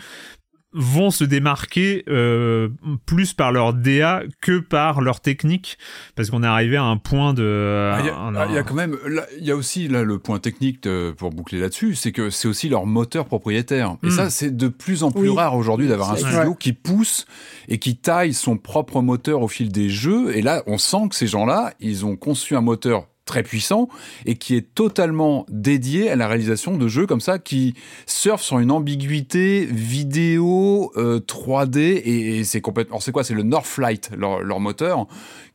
vont 0.73 1.11
se 1.11 1.25
démarquer 1.25 2.05
euh, 2.09 2.69
plus 3.05 3.33
par 3.33 3.51
leur 3.51 3.73
DA 3.75 4.23
que 4.41 4.61
par 4.61 5.01
leur 5.01 5.21
technique 5.21 5.79
parce 6.15 6.31
qu'on 6.31 6.45
est 6.45 6.47
arrivé 6.47 6.77
à 6.77 6.85
un 6.85 6.97
point 6.97 7.35
de 7.35 7.91
Ah, 7.93 7.99
Il 8.01 8.07
y, 8.07 8.09
a- 8.09 8.17
un- 8.17 8.35
ah, 8.37 8.47
y 8.47 8.57
a 8.59 8.63
quand 8.63 8.75
même, 8.75 8.97
il 9.39 9.45
y 9.45 9.51
a 9.51 9.57
aussi 9.57 9.89
là 9.89 10.05
le 10.05 10.19
point 10.19 10.39
technique 10.39 10.83
de- 10.85 11.13
pour 11.17 11.31
boucler 11.31 11.59
là-dessus, 11.59 11.97
c'est 11.97 12.13
que 12.13 12.31
c'est 12.31 12.47
aussi 12.47 12.69
leur 12.69 12.87
moteur 12.87 13.25
propriétaire. 13.27 13.97
Et 14.05 14.07
Mm. 14.07 14.11
ça, 14.11 14.31
c'est 14.31 14.57
de 14.57 14.69
plus 14.69 15.03
en 15.03 15.11
plus 15.11 15.29
Oui. 15.31 15.37
rare 15.37 15.57
aujourd'hui 15.57 15.89
d'avoir 15.89 16.13
un 16.13 16.17
studio 16.17 16.39
Ouais. 16.51 16.57
qui 16.59 16.73
pousse 16.73 17.27
et 17.69 17.79
qui 17.79 17.97
taille 17.97 18.33
son 18.33 18.57
propre 18.57 19.01
moteur 19.03 19.43
au 19.43 19.49
fil 19.49 19.73
des 19.73 19.89
jeux. 19.89 20.37
Et 20.37 20.43
là, 20.43 20.63
on 20.67 20.79
sent 20.79 21.09
que 21.11 21.17
ces 21.17 21.27
gens-là, 21.27 21.75
ils 21.81 22.07
ont 22.07 22.15
conçu 22.17 22.55
un 22.55 22.61
moteur 22.61 23.07
très 23.31 23.45
puissant 23.45 23.89
et 24.27 24.35
qui 24.35 24.57
est 24.57 24.75
totalement 24.75 25.47
dédié 25.49 26.11
à 26.11 26.17
la 26.17 26.27
réalisation 26.27 26.77
de 26.77 26.89
jeux 26.89 27.07
comme 27.07 27.21
ça 27.21 27.39
qui 27.39 27.75
surfent 28.05 28.43
sur 28.43 28.59
une 28.59 28.73
ambiguïté 28.73 29.69
vidéo 29.71 30.91
euh, 30.97 31.21
3D 31.21 31.79
et, 31.79 32.39
et 32.39 32.45
c'est 32.45 32.61
complètement 32.61 32.99
c'est 32.99 33.13
quoi 33.13 33.23
c'est 33.23 33.35
le 33.35 33.45
Northlight 33.45 34.11
leur, 34.19 34.43
leur 34.43 34.59
moteur 34.59 35.07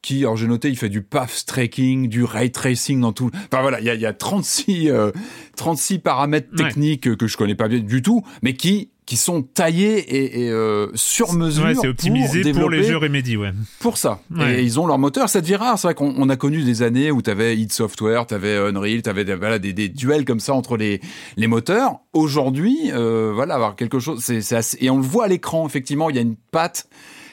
qui 0.02 0.20
alors 0.20 0.38
j'ai 0.38 0.48
noté 0.48 0.70
il 0.70 0.78
fait 0.78 0.88
du 0.88 1.02
path 1.02 1.44
tracking 1.46 2.08
du 2.08 2.24
ray 2.24 2.50
tracing 2.50 3.02
dans 3.02 3.12
tout. 3.12 3.30
Enfin 3.52 3.62
voilà 3.62 3.82
il 3.82 3.86
y 3.86 3.90
a, 3.90 3.96
y 3.96 4.06
a 4.06 4.14
36 4.14 4.90
euh, 4.90 5.12
36 5.58 6.00
paramètres 6.00 6.56
techniques 6.56 7.18
que 7.18 7.28
je 7.28 7.36
connais 7.36 7.56
pas 7.56 7.68
bien 7.68 7.80
du 7.80 8.02
tout, 8.02 8.24
mais 8.42 8.54
qui 8.54 8.90
qui 9.06 9.18
sont 9.18 9.44
taillés 9.44 10.00
et, 10.00 10.46
et 10.46 10.50
euh, 10.50 10.88
sur 10.96 11.34
mesure 11.34 11.66
ouais, 11.66 11.76
c'est 11.76 11.88
optimisé 11.88 12.42
pour, 12.42 12.62
pour, 12.62 12.70
les 12.70 12.84
jeux 12.84 12.98
Remedy, 12.98 13.38
ouais. 13.38 13.52
Pour 13.80 13.98
ça. 13.98 14.20
Ouais. 14.36 14.60
Et 14.60 14.64
ils 14.64 14.80
ont 14.80 14.88
leur 14.88 14.98
moteur. 14.98 15.30
Ça 15.30 15.42
devient 15.42 15.58
rare. 15.58 15.78
C'est 15.78 15.88
vrai 15.88 15.94
qu'on 15.94 16.14
on 16.18 16.30
a 16.30 16.36
connu 16.36 16.64
des 16.64 16.82
années 16.82 17.12
où 17.12 17.22
tu 17.22 17.30
avais 17.30 17.56
id 17.56 17.72
Software, 17.72 18.26
tu 18.26 18.34
avais 18.34 18.58
Unreal, 18.58 19.04
tu 19.04 19.10
avais 19.10 19.24
voilà, 19.36 19.60
des, 19.60 19.74
des, 19.74 19.90
duels 19.90 20.26
comme 20.26 20.40
ça 20.40 20.54
entre 20.54 20.76
les, 20.76 21.02
les 21.38 21.48
moteurs. 21.48 22.00
Aujourd'hui, 22.14 22.92
euh, 22.92 23.32
voilà, 23.34 23.56
avoir 23.56 23.76
quelque 23.76 24.00
chose, 24.00 24.24
c'est 24.24 24.56
assez... 24.56 24.78
Et 24.82 24.90
on 24.90 24.98
le 24.98 25.04
voit 25.04 25.26
à 25.26 25.28
l'écran, 25.28 25.68
effectivement, 25.68 26.10
il 26.10 26.16
y 26.16 26.20
a 26.20 26.24
une 26.24 26.36
patte 26.52 26.88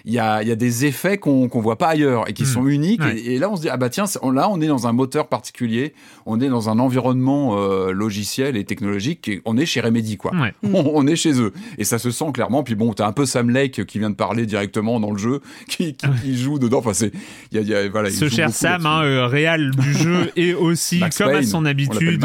il 0.04 0.12
y 0.12 0.18
a, 0.18 0.42
y 0.42 0.50
a 0.50 0.56
des 0.56 0.84
effets 0.84 1.18
qu'on 1.18 1.48
qu'on 1.48 1.60
voit 1.60 1.78
pas 1.78 1.88
ailleurs 1.88 2.28
et 2.28 2.32
qui 2.32 2.42
mmh. 2.42 2.46
sont 2.46 2.66
uniques. 2.66 3.02
Ouais. 3.02 3.18
Et, 3.18 3.34
et, 3.34 3.38
là, 3.38 3.50
on 3.50 3.56
se 3.56 3.62
dit 3.62 3.68
ah 3.68 3.76
bah 3.76 3.88
tiens, 3.88 4.04
là 4.32 4.48
on 4.50 4.60
est 4.60 4.66
dans 4.66 4.86
un 4.86 4.92
moteur 4.92 5.28
particulier, 5.28 5.94
on 6.26 6.40
est 6.40 6.48
dans 6.48 6.68
un 6.68 6.78
environnement 6.78 7.56
euh, 7.58 7.92
logiciel 7.92 8.56
et 8.56 8.64
technologique. 8.64 9.28
Et 9.28 9.42
on 9.44 9.56
est 9.56 9.66
chez 9.66 9.80
Remedy 9.80 10.16
quoi. 10.16 10.32
Ouais. 10.34 10.52
On, 10.72 10.92
on, 10.94 11.06
est 11.06 11.16
chez 11.16 11.40
eux 11.40 11.52
et 11.76 11.84
ça 11.84 11.98
se 11.98 12.10
sent 12.10 12.32
clairement. 12.32 12.62
Puis 12.62 12.74
bon, 12.74 12.92
t'as 12.92 13.06
un 13.06 13.12
peu 13.12 13.26
Sam 13.26 13.50
Lake 13.50 13.84
qui 13.84 13.98
vient 13.98 14.10
de 14.10 14.14
parler 14.14 14.46
directement 14.46 15.00
dans 15.00 15.10
le 15.10 15.18
jeu, 15.18 15.40
qui, 15.68 15.94
qui, 15.94 16.06
qui 16.22 16.36
joue 16.36 16.58
dedans. 16.58 16.78
Enfin 16.78 16.94
c'est, 16.94 17.12
il 17.50 17.60
y 17.60 17.60
a, 17.60 17.62
y 17.62 17.86
a, 17.86 17.88
voilà. 17.88 18.10
Ce 18.10 18.28
cher 18.28 18.50
Sam, 18.50 18.86
hein, 18.86 19.02
euh, 19.02 19.26
réal 19.26 19.70
du 19.72 19.92
jeu 19.98 20.30
et 20.36 20.54
aussi 20.54 20.98
Max 20.98 21.18
comme 21.18 21.28
Payne, 21.28 21.38
à 21.38 21.42
son 21.42 21.64
habitude, 21.64 22.24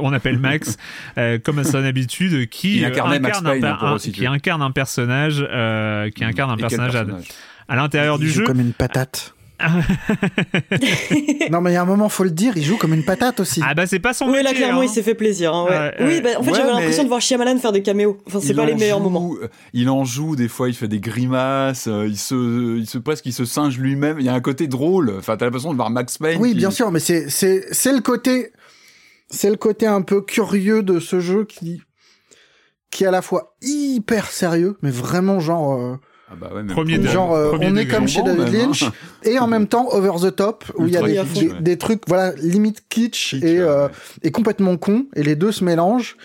on 0.00 0.12
appelle 0.12 0.38
Max, 0.38 0.76
euh, 1.18 1.38
comme 1.42 1.58
à 1.58 1.64
son 1.64 1.84
habitude, 1.84 2.48
qui 2.48 2.84
incarne, 2.84 3.10
Payne, 3.10 3.26
un, 3.26 3.94
un, 3.94 3.98
qui 3.98 4.26
incarne 4.26 4.62
un 4.62 4.70
personnage, 4.70 5.38
qui 6.14 6.24
incarne 6.24 6.50
un 6.50 6.56
personnage, 6.56 6.96
à 7.68 7.76
l'intérieur 7.76 8.18
du 8.18 8.26
il 8.26 8.32
jeu. 8.32 8.40
Joue 8.40 8.46
comme 8.46 8.60
une 8.60 8.72
patate. 8.72 9.34
non 11.50 11.60
mais 11.60 11.70
il 11.70 11.74
y 11.74 11.76
a 11.76 11.82
un 11.82 11.86
moment 11.86 12.08
faut 12.08 12.24
le 12.24 12.30
dire 12.30 12.56
il 12.56 12.64
joue 12.64 12.76
comme 12.76 12.94
une 12.94 13.04
patate 13.04 13.40
aussi 13.40 13.60
ah 13.64 13.74
bah 13.74 13.86
c'est 13.86 13.98
pas 13.98 14.14
son 14.14 14.26
oui 14.26 14.32
métier, 14.32 14.44
là 14.44 14.54
clairement 14.54 14.80
hein. 14.80 14.84
il 14.84 14.88
s'est 14.88 15.02
fait 15.02 15.14
plaisir 15.14 15.54
hein, 15.54 15.66
ouais. 15.68 15.94
Oui 16.00 16.20
bah, 16.22 16.30
en 16.38 16.42
fait 16.42 16.50
ouais, 16.50 16.56
j'avais 16.56 16.72
mais... 16.72 16.78
l'impression 16.78 17.02
de 17.04 17.08
voir 17.08 17.20
Shyamalan 17.20 17.58
faire 17.58 17.72
des 17.72 17.82
caméos 17.82 18.18
enfin 18.26 18.40
c'est 18.40 18.54
pas 18.54 18.64
les 18.64 18.74
meilleurs 18.74 18.98
joue, 18.98 19.10
moments 19.10 19.34
il 19.72 19.90
en 19.90 20.04
joue 20.04 20.36
des 20.36 20.48
fois 20.48 20.68
il 20.68 20.74
fait 20.74 20.88
des 20.88 21.00
grimaces 21.00 21.88
euh, 21.88 22.06
il 22.06 22.16
se 22.16 22.78
il 22.78 22.86
se 22.86 22.98
presque 22.98 23.26
il 23.26 23.32
se 23.32 23.44
singe 23.44 23.78
lui-même 23.78 24.18
il 24.18 24.26
y 24.26 24.28
a 24.28 24.34
un 24.34 24.40
côté 24.40 24.66
drôle 24.66 25.14
enfin 25.18 25.36
t'as 25.36 25.44
l'impression 25.44 25.72
de 25.72 25.76
voir 25.76 25.90
Max 25.90 26.18
Payne 26.18 26.40
oui 26.40 26.50
qui... 26.50 26.56
bien 26.56 26.70
sûr 26.70 26.90
mais 26.90 27.00
c'est 27.00 27.28
c'est 27.28 27.66
c'est 27.72 27.92
le 27.92 28.00
côté 28.00 28.52
c'est 29.30 29.50
le 29.50 29.56
côté 29.56 29.86
un 29.86 30.02
peu 30.02 30.22
curieux 30.22 30.82
de 30.82 31.00
ce 31.00 31.20
jeu 31.20 31.44
qui 31.44 31.82
qui 32.90 33.04
est 33.04 33.06
à 33.06 33.12
la 33.12 33.22
fois 33.22 33.54
hyper 33.60 34.30
sérieux 34.30 34.78
mais 34.82 34.90
vraiment 34.90 35.38
genre 35.38 35.74
euh 35.74 35.96
ah 36.32 36.36
bah 36.36 36.50
ouais, 36.54 36.64
premier 36.64 37.02
genre 37.02 37.34
euh, 37.34 37.58
on 37.60 37.74
est 37.74 37.88
comme 37.88 38.06
chez 38.06 38.22
David 38.22 38.52
Lynch 38.52 38.84
hein. 38.84 38.92
et 39.24 39.40
en 39.40 39.48
même 39.48 39.66
temps 39.66 39.88
over 39.88 40.12
the 40.22 40.34
top 40.34 40.64
où 40.76 40.86
il 40.86 40.92
y 40.92 40.96
a 40.96 41.02
des, 41.02 41.16
kitsch, 41.16 41.40
des, 41.40 41.48
ouais. 41.48 41.60
des, 41.60 41.76
trucs 41.76 42.02
voilà 42.06 42.32
limite 42.36 42.84
kitsch, 42.88 43.30
kitsch 43.30 43.42
et, 43.42 43.58
euh, 43.58 43.86
ouais. 43.86 43.92
et 44.22 44.30
complètement 44.30 44.76
con 44.76 45.06
et 45.16 45.24
les 45.24 45.34
deux 45.34 45.50
se 45.50 45.64
mélangent 45.64 46.16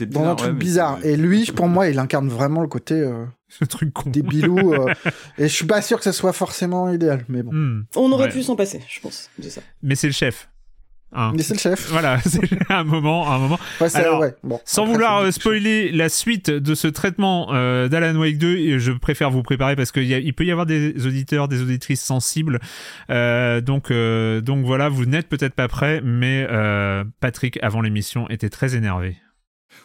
dans 0.00 0.06
bizarre, 0.06 0.28
un 0.28 0.34
truc 0.34 0.52
ouais, 0.52 0.58
bizarre 0.58 0.98
et 1.02 1.16
lui 1.16 1.46
pour 1.46 1.68
moi 1.68 1.88
il 1.88 1.98
incarne 1.98 2.28
vraiment 2.28 2.60
le 2.60 2.68
côté 2.68 2.94
euh, 2.94 3.24
ce 3.48 3.64
truc 3.64 3.90
con 3.94 4.10
des 4.10 4.22
bilous 4.22 4.74
euh, 4.74 4.92
et 5.38 5.48
je 5.48 5.54
suis 5.54 5.66
pas 5.66 5.80
sûr 5.80 5.96
que 5.96 6.04
ça 6.04 6.12
soit 6.12 6.34
forcément 6.34 6.92
idéal 6.92 7.24
mais 7.30 7.42
bon 7.42 7.52
hmm. 7.54 7.86
on 7.96 8.12
aurait 8.12 8.24
ouais. 8.24 8.32
pu 8.32 8.42
s'en 8.42 8.56
passer 8.56 8.82
je 8.86 9.00
pense 9.00 9.30
de 9.38 9.48
ça 9.48 9.62
mais 9.82 9.94
c'est 9.94 10.08
le 10.08 10.12
chef 10.12 10.50
Hein. 11.12 11.32
Mais 11.36 11.42
c'est 11.42 11.54
le 11.54 11.60
chef. 11.60 11.88
Voilà, 11.90 12.20
c'est 12.26 12.40
un 12.70 12.84
moment, 12.84 13.30
un 13.30 13.38
moment. 13.38 13.58
Ouais, 13.80 13.94
Alors, 13.96 14.20
ouais. 14.20 14.34
bon, 14.42 14.60
sans 14.64 14.84
vouloir 14.84 15.20
euh, 15.20 15.30
spoiler 15.30 15.92
la 15.92 16.08
suite 16.08 16.50
de 16.50 16.74
ce 16.74 16.88
traitement 16.88 17.54
euh, 17.54 17.88
d'Alan 17.88 18.18
Wake 18.18 18.38
2, 18.38 18.78
je 18.78 18.92
préfère 18.92 19.30
vous 19.30 19.42
préparer 19.42 19.76
parce 19.76 19.92
qu'il 19.92 20.10
il 20.10 20.34
peut 20.34 20.44
y 20.44 20.50
avoir 20.50 20.66
des 20.66 21.06
auditeurs, 21.06 21.48
des 21.48 21.62
auditrices 21.62 22.02
sensibles. 22.02 22.60
Euh, 23.10 23.60
donc, 23.60 23.90
euh, 23.90 24.40
donc 24.40 24.64
voilà, 24.64 24.88
vous 24.88 25.06
n'êtes 25.06 25.28
peut-être 25.28 25.54
pas 25.54 25.68
prêts, 25.68 26.00
mais 26.02 26.46
Patrick, 27.20 27.58
avant 27.62 27.80
l'émission, 27.80 28.28
était 28.28 28.50
très 28.50 28.74
énervé 28.74 29.16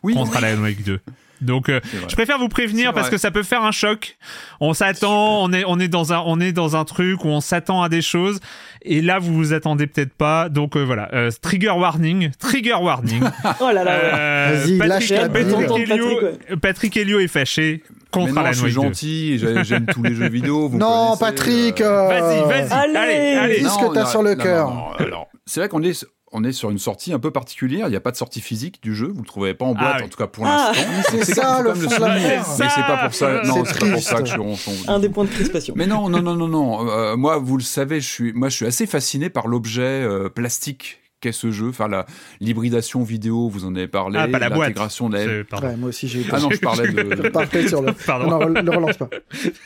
oui, 0.04 0.14
contre 0.14 0.32
oui. 0.32 0.46
Alan 0.46 0.62
Wake 0.62 0.84
2. 0.84 1.00
Donc, 1.42 1.70
euh, 1.70 1.80
je 2.08 2.16
préfère 2.16 2.38
vous 2.38 2.50
prévenir 2.50 2.94
parce 2.94 3.10
que 3.10 3.18
ça 3.18 3.32
peut 3.32 3.44
faire 3.44 3.64
un 3.64 3.72
choc. 3.72 4.18
On 4.60 4.74
s'attend, 4.74 5.42
on 5.44 5.54
est, 5.54 5.64
on 5.66 5.80
est 5.80 5.88
dans 5.88 6.12
un, 6.12 6.22
on 6.26 6.40
est 6.40 6.52
dans 6.52 6.76
un 6.76 6.84
truc 6.84 7.24
où 7.24 7.30
on 7.30 7.40
s'attend 7.40 7.82
à 7.82 7.90
des 7.90 8.02
choses, 8.02 8.40
et 8.82 9.02
là 9.02 9.20
vous 9.20 9.34
vous 9.34 9.54
attendez 9.54 9.88
peut-être 9.88 10.14
pas. 10.14 10.50
Donc 10.50 10.76
euh, 10.76 10.84
voilà, 10.84 11.10
euh, 11.14 11.32
trigger 11.42 11.70
warning, 11.70 12.32
trigger 12.40 12.76
warning. 12.82 13.24
oh 13.62 13.72
là 13.74 13.84
là. 13.84 13.92
Euh, 13.92 14.78
Patrick, 14.78 15.32
Patrick, 15.32 15.90
Elio, 15.90 16.20
Patrick 16.62 16.98
Elio 16.98 17.20
est 17.20 17.28
fâché 17.28 17.84
contre 18.12 18.28
mais 18.28 18.34
non, 18.34 18.42
Alan 18.42 18.52
je 18.52 18.58
suis 18.58 18.66
Wake 18.66 18.74
gentil, 18.74 19.38
j'aime 19.64 19.86
tous 19.86 20.04
les 20.04 20.16
jeux 20.16 20.30
vidéo. 20.30 20.68
Vous 20.68 20.78
non, 20.78 21.16
Patrick. 21.18 21.80
Euh... 21.80 22.08
Vas-y, 22.08 22.48
vas-y. 22.48 22.72
Allez, 22.72 22.96
allez, 22.96 23.36
allez. 23.38 23.60
Dis 23.60 23.70
ce 23.70 23.80
que 23.80 23.94
t'as 23.94 24.06
sur 24.06 24.24
le 24.24 24.36
cœur. 24.36 24.96
Alors, 25.00 25.30
c'est 25.46 25.62
vrai 25.62 25.70
qu'on 25.70 25.84
est 25.84 26.06
on 26.32 26.44
est 26.44 26.52
sur 26.52 26.70
une 26.70 26.80
sortie 26.80 27.14
un 27.14 27.20
peu 27.20 27.32
particulière. 27.32 27.88
Il 27.88 27.92
n'y 27.92 27.96
a 27.96 28.02
pas 28.02 28.12
de 28.12 28.18
sortie 28.18 28.42
physique 28.42 28.82
du 28.82 28.96
jeu. 28.96 29.08
Vous 29.08 29.16
ne 29.16 29.20
le 29.20 29.26
trouverez 29.26 29.54
pas 29.54 29.66
en 29.66 29.74
boîte, 29.74 29.94
ah, 29.94 29.98
oui. 30.00 30.06
en 30.06 30.10
tout 30.10 30.18
cas 30.18 30.28
pour 30.28 30.46
ah, 30.46 30.72
l'instant. 30.74 31.12
C'est 31.12 31.34
ça 31.34 31.62
le 31.62 31.74
fond 31.74 31.96
de 31.96 32.02
la 32.02 32.14
Mais 32.16 32.40
c'est 32.44 32.82
pas 32.82 32.98
pour 33.04 33.14
ça. 33.14 33.42
Non, 33.44 33.64
c'est 33.66 33.80
pas 33.80 33.92
pour 33.92 34.04
ça 34.04 34.20
que 34.20 34.26
je 34.26 34.32
suis 34.32 34.42
ronchon. 34.42 34.72
Un 34.88 35.00
des 35.00 35.10
points 35.10 35.26
de 35.26 35.30
crispation. 35.30 35.74
Mais 35.78 35.88
non, 35.88 36.10
non, 36.10 36.22
non, 36.22 36.36
non, 36.36 36.48
non. 36.48 36.90
Euh, 36.90 37.16
moi, 37.16 37.38
vous 37.38 37.58
le 37.58 37.64
savez, 37.64 38.02
je 38.02 38.08
suis, 38.08 38.34
moi, 38.34 38.50
je 38.50 38.56
suis 38.56 38.66
assez 38.66 38.86
fasciné 38.86 39.30
par 39.30 39.48
l'objet 39.48 39.82
euh, 39.82 40.30
plastique 40.30 41.00
qu'est 41.20 41.32
ce 41.32 41.52
jeu, 41.52 41.70
enfin 41.70 41.88
la 41.88 42.06
l'hybridation 42.40 43.04
vidéo, 43.04 43.50
vous 43.50 43.66
en 43.66 43.76
avez 43.76 43.88
parlé, 43.88 44.20
ah, 44.20 44.28
l'intégration 44.28 45.10
de 45.10 45.18
la... 45.18 45.60
ouais, 45.60 45.78
moi 45.78 45.90
aussi 45.90 46.08
j'ai. 46.08 46.26
Ah 46.32 46.40
non, 46.40 46.50
je 46.52 46.60
parlais 46.60 46.92
de. 46.92 47.32
je 47.54 47.68
sur 47.68 47.82
le. 47.82 47.94
Pardon. 48.06 48.30
Non, 48.30 48.48
le 48.48 48.72
relance 48.72 48.98
pas. 48.98 49.10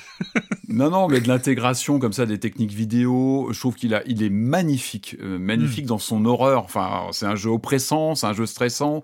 non, 0.68 0.90
non, 0.90 1.08
mais 1.08 1.22
de 1.22 1.28
l'intégration 1.28 2.00
comme 2.00 2.14
ça 2.14 2.26
des 2.26 2.40
techniques 2.40 2.72
vidéo, 2.72 3.50
je 3.52 3.60
trouve 3.60 3.76
qu'il 3.76 3.94
a, 3.94 4.02
il 4.06 4.24
est 4.24 4.30
magnifique, 4.30 5.18
euh, 5.22 5.38
magnifique 5.38 5.86
mm. 5.86 5.90
dans 5.90 5.98
son 5.98 6.26
horreur. 6.26 6.64
Enfin, 6.64 7.08
c'est 7.12 7.26
un 7.26 7.36
jeu 7.36 7.50
oppressant, 7.50 8.16
c'est 8.16 8.28
un 8.28 8.34
jeu 8.34 8.46
stressant. 8.46 9.04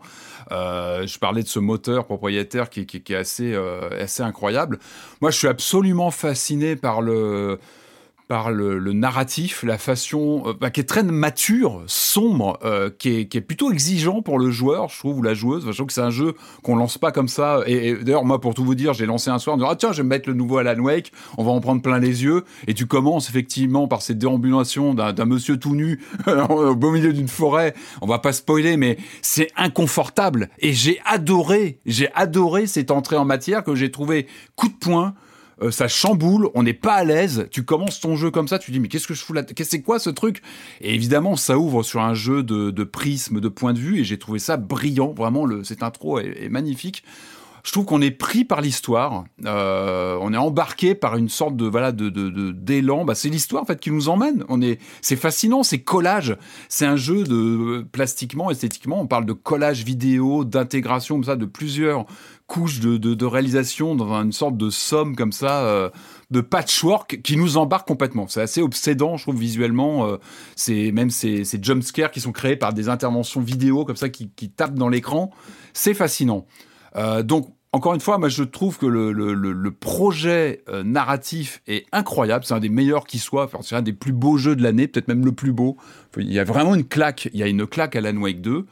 Euh, 0.52 1.06
je 1.06 1.20
parlais 1.20 1.44
de 1.44 1.48
ce 1.48 1.60
moteur 1.60 2.06
propriétaire 2.06 2.70
qui, 2.70 2.86
qui, 2.86 3.02
qui 3.02 3.14
est 3.14 3.18
assez, 3.18 3.54
euh, 3.54 4.02
assez 4.02 4.24
incroyable. 4.24 4.80
Moi, 5.22 5.32
je 5.32 5.38
suis 5.38 5.48
absolument 5.48 6.12
fasciné 6.12 6.76
par 6.76 7.02
le 7.02 7.60
par 8.30 8.52
le, 8.52 8.78
le, 8.78 8.94
narratif, 8.94 9.64
la 9.64 9.80
façon 9.80 10.44
euh, 10.46 10.54
bah, 10.54 10.70
qui 10.70 10.80
est 10.80 10.84
très 10.84 11.02
mature, 11.02 11.82
sombre, 11.88 12.60
euh, 12.64 12.92
qui, 12.96 13.10
est, 13.10 13.26
qui, 13.26 13.40
est, 13.40 13.42
plutôt 13.42 13.72
exigeant 13.72 14.22
pour 14.22 14.38
le 14.38 14.52
joueur, 14.52 14.88
je 14.90 15.00
trouve, 15.00 15.18
ou 15.18 15.22
la 15.24 15.34
joueuse. 15.34 15.66
Je 15.66 15.72
trouve 15.72 15.88
que 15.88 15.94
c'est 15.94 16.02
un 16.02 16.12
jeu 16.12 16.36
qu'on 16.62 16.76
lance 16.76 17.00
pas 17.00 17.12
comme 17.12 17.28
ça. 17.28 17.62
Et, 17.66 17.96
d'ailleurs, 17.96 18.26
moi, 18.26 18.40
pour 18.40 18.54
tout 18.54 18.64
vous 18.64 18.76
dire, 18.76 18.94
j'ai 18.94 19.08
lancé 19.08 19.32
un 19.32 19.40
soir 19.40 19.56
en 19.56 19.58
disant 19.58 19.70
ah 19.72 19.76
tiens, 19.76 19.92
je 19.94 19.98
vais 19.98 20.04
me 20.04 20.10
mettre 20.10 20.30
le 20.30 20.36
nouveau 20.36 20.60
Alan 20.60 20.80
Wake, 20.80 21.12
on 21.40 21.44
va 21.44 21.52
en 21.52 21.60
prendre 21.60 21.82
plein 21.82 21.98
les 21.98 22.24
yeux. 22.24 22.46
Et 22.68 22.76
tu 22.76 22.86
commences 22.86 23.30
effectivement 23.30 23.88
par 23.88 24.04
cette 24.04 24.20
déambulation 24.20 24.94
d'un 24.94 25.26
monsieur 25.26 25.58
tout 25.58 25.74
nu 25.74 26.00
au 26.28 26.76
beau 26.76 26.92
milieu 26.92 27.14
d'une 27.14 27.28
forêt. 27.28 27.74
On 28.02 28.06
va 28.06 28.20
pas 28.20 28.32
spoiler, 28.32 28.78
mais 28.78 28.98
c'est 29.24 29.50
inconfortable. 29.58 30.50
Et 30.60 30.74
j'ai 30.74 31.02
adoré, 31.04 31.80
j'ai 31.88 32.14
adoré 32.14 32.68
cette 32.68 32.92
entrée 32.92 33.18
en 33.18 33.26
matière 33.26 33.64
que 33.64 33.74
j'ai 33.74 33.90
trouvé 33.90 34.28
coup 34.56 34.68
de 34.68 34.78
poing 34.80 35.16
euh, 35.62 35.72
ça 35.72 35.88
chamboule, 35.88 36.50
on 36.54 36.64
n'est 36.64 36.74
pas 36.74 36.94
à 36.94 37.04
l'aise. 37.04 37.48
Tu 37.52 37.64
commences 37.64 38.00
ton 38.00 38.16
jeu 38.16 38.32
comme 38.32 38.48
ça, 38.48 38.60
tu 38.60 38.72
dis 38.72 38.80
mais 38.80 38.88
qu'est-ce 38.88 39.08
que 39.08 39.14
je 39.14 39.24
fous 39.24 39.34
là 39.34 39.44
c'est 39.62 39.82
quoi 39.82 40.00
ce 40.00 40.10
truc? 40.10 40.42
Et 40.82 40.96
évidemment, 40.96 41.36
ça 41.36 41.58
ouvre 41.58 41.84
sur 41.84 42.02
un 42.02 42.14
jeu 42.14 42.44
de, 42.44 42.72
de 42.72 42.84
prisme, 42.84 43.40
de 43.40 43.50
point 43.50 43.74
de 43.74 43.80
vue, 43.80 44.00
et 44.00 44.04
j'ai 44.04 44.18
trouvé 44.18 44.40
ça 44.40 44.58
brillant. 44.58 45.14
Vraiment, 45.14 45.46
le, 45.46 45.64
cette 45.64 45.84
intro 45.84 46.20
est, 46.20 46.50
magnifique. 46.50 47.04
Je 47.64 47.74
trouve 47.74 47.84
qu'on 47.86 48.02
est 48.02 48.12
pris 48.12 48.46
par 48.46 48.62
l'histoire, 48.62 49.26
euh, 49.46 50.18
on 50.22 50.34
est 50.34 50.38
embarqué 50.38 50.96
par 50.96 51.18
une 51.18 51.28
sorte 51.28 51.58
de 51.58 51.66
voilà 51.66 51.92
de 51.92 52.10
d'élan. 52.52 53.04
Bah, 53.04 53.16
c'est 53.16 53.28
l'histoire 53.28 53.64
en 53.64 53.66
fait 53.66 53.80
qui 53.82 53.92
nous 53.92 54.08
emmène. 54.08 54.46
On 54.48 54.62
est, 54.62 54.80
c'est 55.02 55.18
fascinant, 55.18 55.62
c'est 55.62 55.80
collage. 55.80 56.38
C'est 56.70 56.86
un 56.86 56.96
jeu 56.96 57.26
de 57.26 57.86
plastiquement, 57.92 58.50
esthétiquement, 58.50 59.02
on 59.02 59.08
parle 59.08 59.26
de 59.26 59.34
collage 59.34 59.84
vidéo, 59.84 60.46
d'intégration 60.46 61.16
comme 61.16 61.26
ça 61.26 61.36
de 61.36 61.46
plusieurs 61.46 62.06
couches 62.50 62.80
de, 62.80 63.26
réalisation 63.26 63.96
dans 63.96 64.12
une 64.14 64.34
sorte 64.34 64.58
de 64.58 64.70
somme 64.72 65.16
comme 65.16 65.32
ça 65.32 65.64
euh, 65.66 65.90
de 66.32 66.42
patchwork 66.42 67.22
qui 67.22 67.38
nous 67.38 67.58
embarque 67.58 67.88
complètement. 67.88 68.28
C'est 68.28 68.42
assez 68.42 68.62
obsédant, 68.62 69.18
je 69.18 69.24
trouve 69.24 69.38
visuellement. 69.38 70.08
Euh, 70.08 70.18
c'est 70.56 70.92
même 70.92 71.12
ces, 71.12 71.46
ces 71.46 71.60
jumpscares 71.62 72.12
qui 72.12 72.20
sont 72.20 72.32
créés 72.32 72.56
par 72.56 72.74
des 72.74 72.90
interventions 72.90 73.40
vidéo 73.40 73.86
comme 73.86 73.96
ça 73.96 74.10
qui, 74.10 74.30
tapent 74.50 74.74
dans 74.74 74.90
l'écran. 74.90 75.30
C'est 75.74 75.94
fascinant. 75.94 76.48
Euh, 76.96 77.22
donc 77.22 77.54
encore 77.72 77.94
une 77.94 78.00
fois, 78.00 78.18
moi 78.18 78.30
je 78.30 78.44
trouve 78.44 78.80
que 78.80 78.88
le, 78.88 79.72
projet 79.72 80.64
narratif 80.84 81.62
est 81.68 81.86
incroyable. 81.92 82.46
C'est 82.46 82.56
un 82.56 82.60
des 82.60 82.70
meilleurs 82.70 83.06
qui 83.06 83.20
soit. 83.20 83.46
Enfin, 83.46 83.60
c'est 83.62 83.76
un 83.76 83.84
des 83.84 83.94
plus 83.94 84.12
beaux 84.12 84.38
jeux 84.38 84.56
de 84.56 84.64
l'année, 84.64 84.88
peut-être 84.88 85.08
même 85.08 85.24
le 85.24 85.34
plus 85.34 85.52
beau. 85.52 85.78
Il 86.18 86.34
y 86.34 86.40
a 86.40 86.44
vraiment 86.44 86.74
une 86.74 86.88
claque. 86.88 87.30
Il 87.32 87.40
y 87.40 87.44
a 87.44 87.48
une 87.48 87.68
claque 87.68 87.96
à 87.96 88.00
Alan 88.00 88.18
Wake 88.18 88.42
2. 88.42 88.66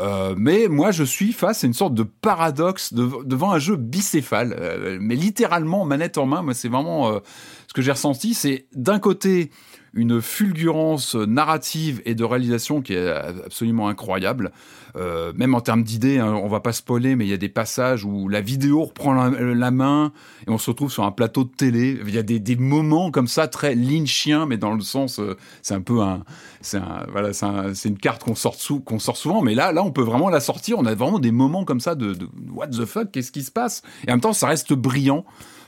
Euh, 0.00 0.34
mais 0.36 0.68
moi, 0.68 0.90
je 0.90 1.02
suis 1.02 1.32
face 1.32 1.64
à 1.64 1.66
une 1.66 1.74
sorte 1.74 1.94
de 1.94 2.02
paradoxe 2.02 2.92
de, 2.92 3.08
devant 3.24 3.50
un 3.50 3.58
jeu 3.58 3.76
bicéphale, 3.76 4.56
euh, 4.58 4.98
mais 5.00 5.16
littéralement 5.16 5.84
manette 5.84 6.18
en 6.18 6.26
main. 6.26 6.42
Moi, 6.42 6.54
c'est 6.54 6.68
vraiment 6.68 7.08
euh, 7.08 7.18
ce 7.66 7.74
que 7.74 7.82
j'ai 7.82 7.92
ressenti. 7.92 8.34
C'est 8.34 8.66
d'un 8.74 8.98
côté 8.98 9.50
une 9.94 10.20
fulgurance 10.20 11.14
narrative 11.14 12.02
et 12.04 12.14
de 12.14 12.24
réalisation 12.24 12.82
qui 12.82 12.94
est 12.94 13.08
absolument 13.08 13.88
incroyable. 13.88 14.52
Euh, 14.96 15.32
même 15.36 15.54
en 15.54 15.60
termes 15.60 15.82
d'idées, 15.82 16.18
hein, 16.18 16.32
on 16.32 16.48
va 16.48 16.60
pas 16.60 16.72
spoiler, 16.72 17.14
mais 17.14 17.26
il 17.26 17.28
y 17.28 17.34
a 17.34 17.38
des 17.38 17.48
passages 17.48 18.04
où 18.04 18.28
la 18.28 18.40
vidéo 18.40 18.84
reprend 18.84 19.12
la, 19.12 19.70
main 19.70 20.12
et 20.46 20.50
on 20.50 20.58
se 20.58 20.70
retrouve 20.70 20.90
sur 20.90 21.04
un 21.04 21.12
plateau 21.12 21.44
de 21.44 21.50
télé. 21.50 21.98
Il 22.06 22.14
y 22.14 22.18
a 22.18 22.22
des, 22.22 22.56
moments 22.56 23.10
comme 23.10 23.28
ça 23.28 23.48
très 23.48 23.74
lynchien, 23.74 24.46
mais 24.46 24.56
dans 24.56 24.74
le 24.74 24.80
sens, 24.80 25.20
euh, 25.20 25.36
c'est 25.62 25.74
un 25.74 25.82
peu 25.82 26.00
un, 26.00 26.24
c'est 26.60 26.80
voilà, 27.12 27.32
c'est 27.32 27.88
une 27.88 27.98
carte 27.98 28.24
qu'on 28.24 28.34
sort 28.34 28.54
sous, 28.54 28.80
qu'on 28.80 28.98
sort 28.98 29.16
souvent, 29.16 29.42
mais 29.42 29.54
là, 29.54 29.72
là, 29.72 29.82
on 29.82 29.92
peut 29.92 30.02
vraiment 30.02 30.30
la 30.30 30.40
sortir. 30.40 30.78
On 30.78 30.86
a 30.86 30.94
vraiment 30.94 31.18
des 31.18 31.32
moments 31.32 31.64
comme 31.64 31.80
ça 31.80 31.94
de, 31.94 32.14
de 32.14 32.28
what 32.50 32.68
the 32.68 32.84
fuck, 32.84 33.10
qu'est-ce 33.12 33.32
qui 33.32 33.42
se 33.42 33.52
passe? 33.52 33.82
Et 34.06 34.10
en 34.10 34.14
même 34.14 34.20
temps, 34.20 34.32
ça 34.32 34.48
reste 34.48 34.72
brillant. 34.72 35.24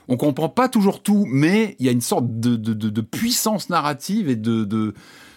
On 0.09 0.17
comprend 0.17 0.49
pas 0.49 0.69
toujours 0.69 1.03
tout, 1.03 1.27
mais 1.29 1.77
il 1.79 1.87
y 1.87 1.89
a 1.89 1.93
une 1.93 2.01
sorte 2.01 2.27
de 2.29 3.01
puissance 3.01 3.71
narrative 3.71 4.29
et 4.29 4.37
de 4.37 4.95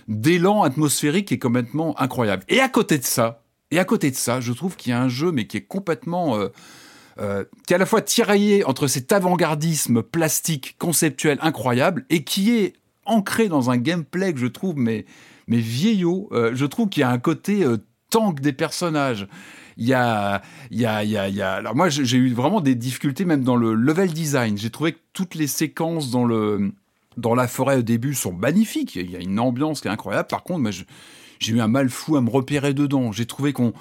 d'élan 0.08 0.64
atmosphérique 0.64 1.30
qui 1.30 1.36
est 1.36 1.40
complètement 1.40 2.00
incroyable. 2.00 2.44
Et 2.50 2.60
à 2.60 2.70
côté 2.70 2.98
de 2.98 3.06
ça, 3.06 3.44
et 3.72 3.80
à 3.80 3.86
côté 3.86 4.12
de 4.12 4.16
ça, 4.16 4.42
je 4.42 4.54
trouve 4.54 4.76
qu'il 4.76 4.92
y 4.92 4.94
a 4.94 5.02
un 5.02 5.10
jeu, 5.10 5.32
mais 5.32 5.48
qui 5.48 5.58
est 5.58 5.66
complètement... 5.66 6.38
Euh, 6.38 6.50
euh, 7.20 7.44
qui 7.68 7.74
est 7.74 7.76
à 7.76 7.80
la 7.80 7.86
fois 7.86 8.02
tiraillé 8.02 8.66
entre 8.66 8.88
cet 8.88 9.12
avant-gardisme 9.12 10.02
plastique 10.02 10.76
conceptuel 10.80 11.38
incroyable 11.42 12.06
et 12.10 12.24
qui 12.24 12.58
est 12.58 12.74
ancré 13.06 13.50
dans 13.50 13.70
un 13.70 13.78
gameplay 13.78 14.34
que 14.34 14.40
je 14.40 14.48
trouve 14.48 14.78
mais 14.78 15.06
mais 15.48 15.60
vieillot. 15.60 16.30
Euh, 16.32 16.56
je 16.56 16.66
trouve 16.66 16.90
qu'il 16.90 17.02
y 17.02 17.04
a 17.04 17.12
un 17.12 17.20
côté 17.20 17.68
tank 18.10 18.40
des 18.40 18.52
personnages. 18.52 19.28
Il 19.78 19.86
y 19.88 19.94
a, 19.94 20.42
il 20.72 20.80
y 20.80 20.86
a, 20.86 21.04
il 21.04 21.10
y 21.12 21.42
a. 21.42 21.54
Alors 21.54 21.76
moi, 21.76 21.90
j'ai 21.90 22.18
eu 22.18 22.34
vraiment 22.34 22.62
des 22.62 22.76
difficultés 22.76 23.26
même 23.26 23.44
dans 23.44 23.56
le 23.56 23.74
level 23.74 24.14
design. 24.14 24.58
J'ai 24.58 24.70
trouvé 24.70 24.94
que 24.94 25.00
toutes 25.14 25.36
les 25.36 25.48
séquences 25.48 26.12
dans 26.12 26.26
le 26.26 26.72
dans 27.18 27.36
la 27.36 27.48
forêt 27.48 27.78
au 27.78 27.82
début 27.82 28.14
sont 28.14 28.34
magnifiques. 28.34 28.96
Il 28.96 29.12
y 29.12 29.16
a 29.16 29.20
une 29.20 29.40
ambiance 29.40 29.82
qui 29.82 29.88
est 29.88 29.92
incroyable. 29.92 30.28
Par 30.28 30.44
contre, 30.44 30.60
moi, 30.62 30.72
j'ai 30.72 31.54
eu 31.54 31.62
un 31.62 31.68
mal 31.68 31.90
fou 31.90 32.16
à 32.16 32.22
me 32.22 32.30
repérer 32.30 32.74
dedans. 32.74 33.12
J'ai 33.12 33.26
trouvé 33.26 33.54
qu'on. 33.54 33.74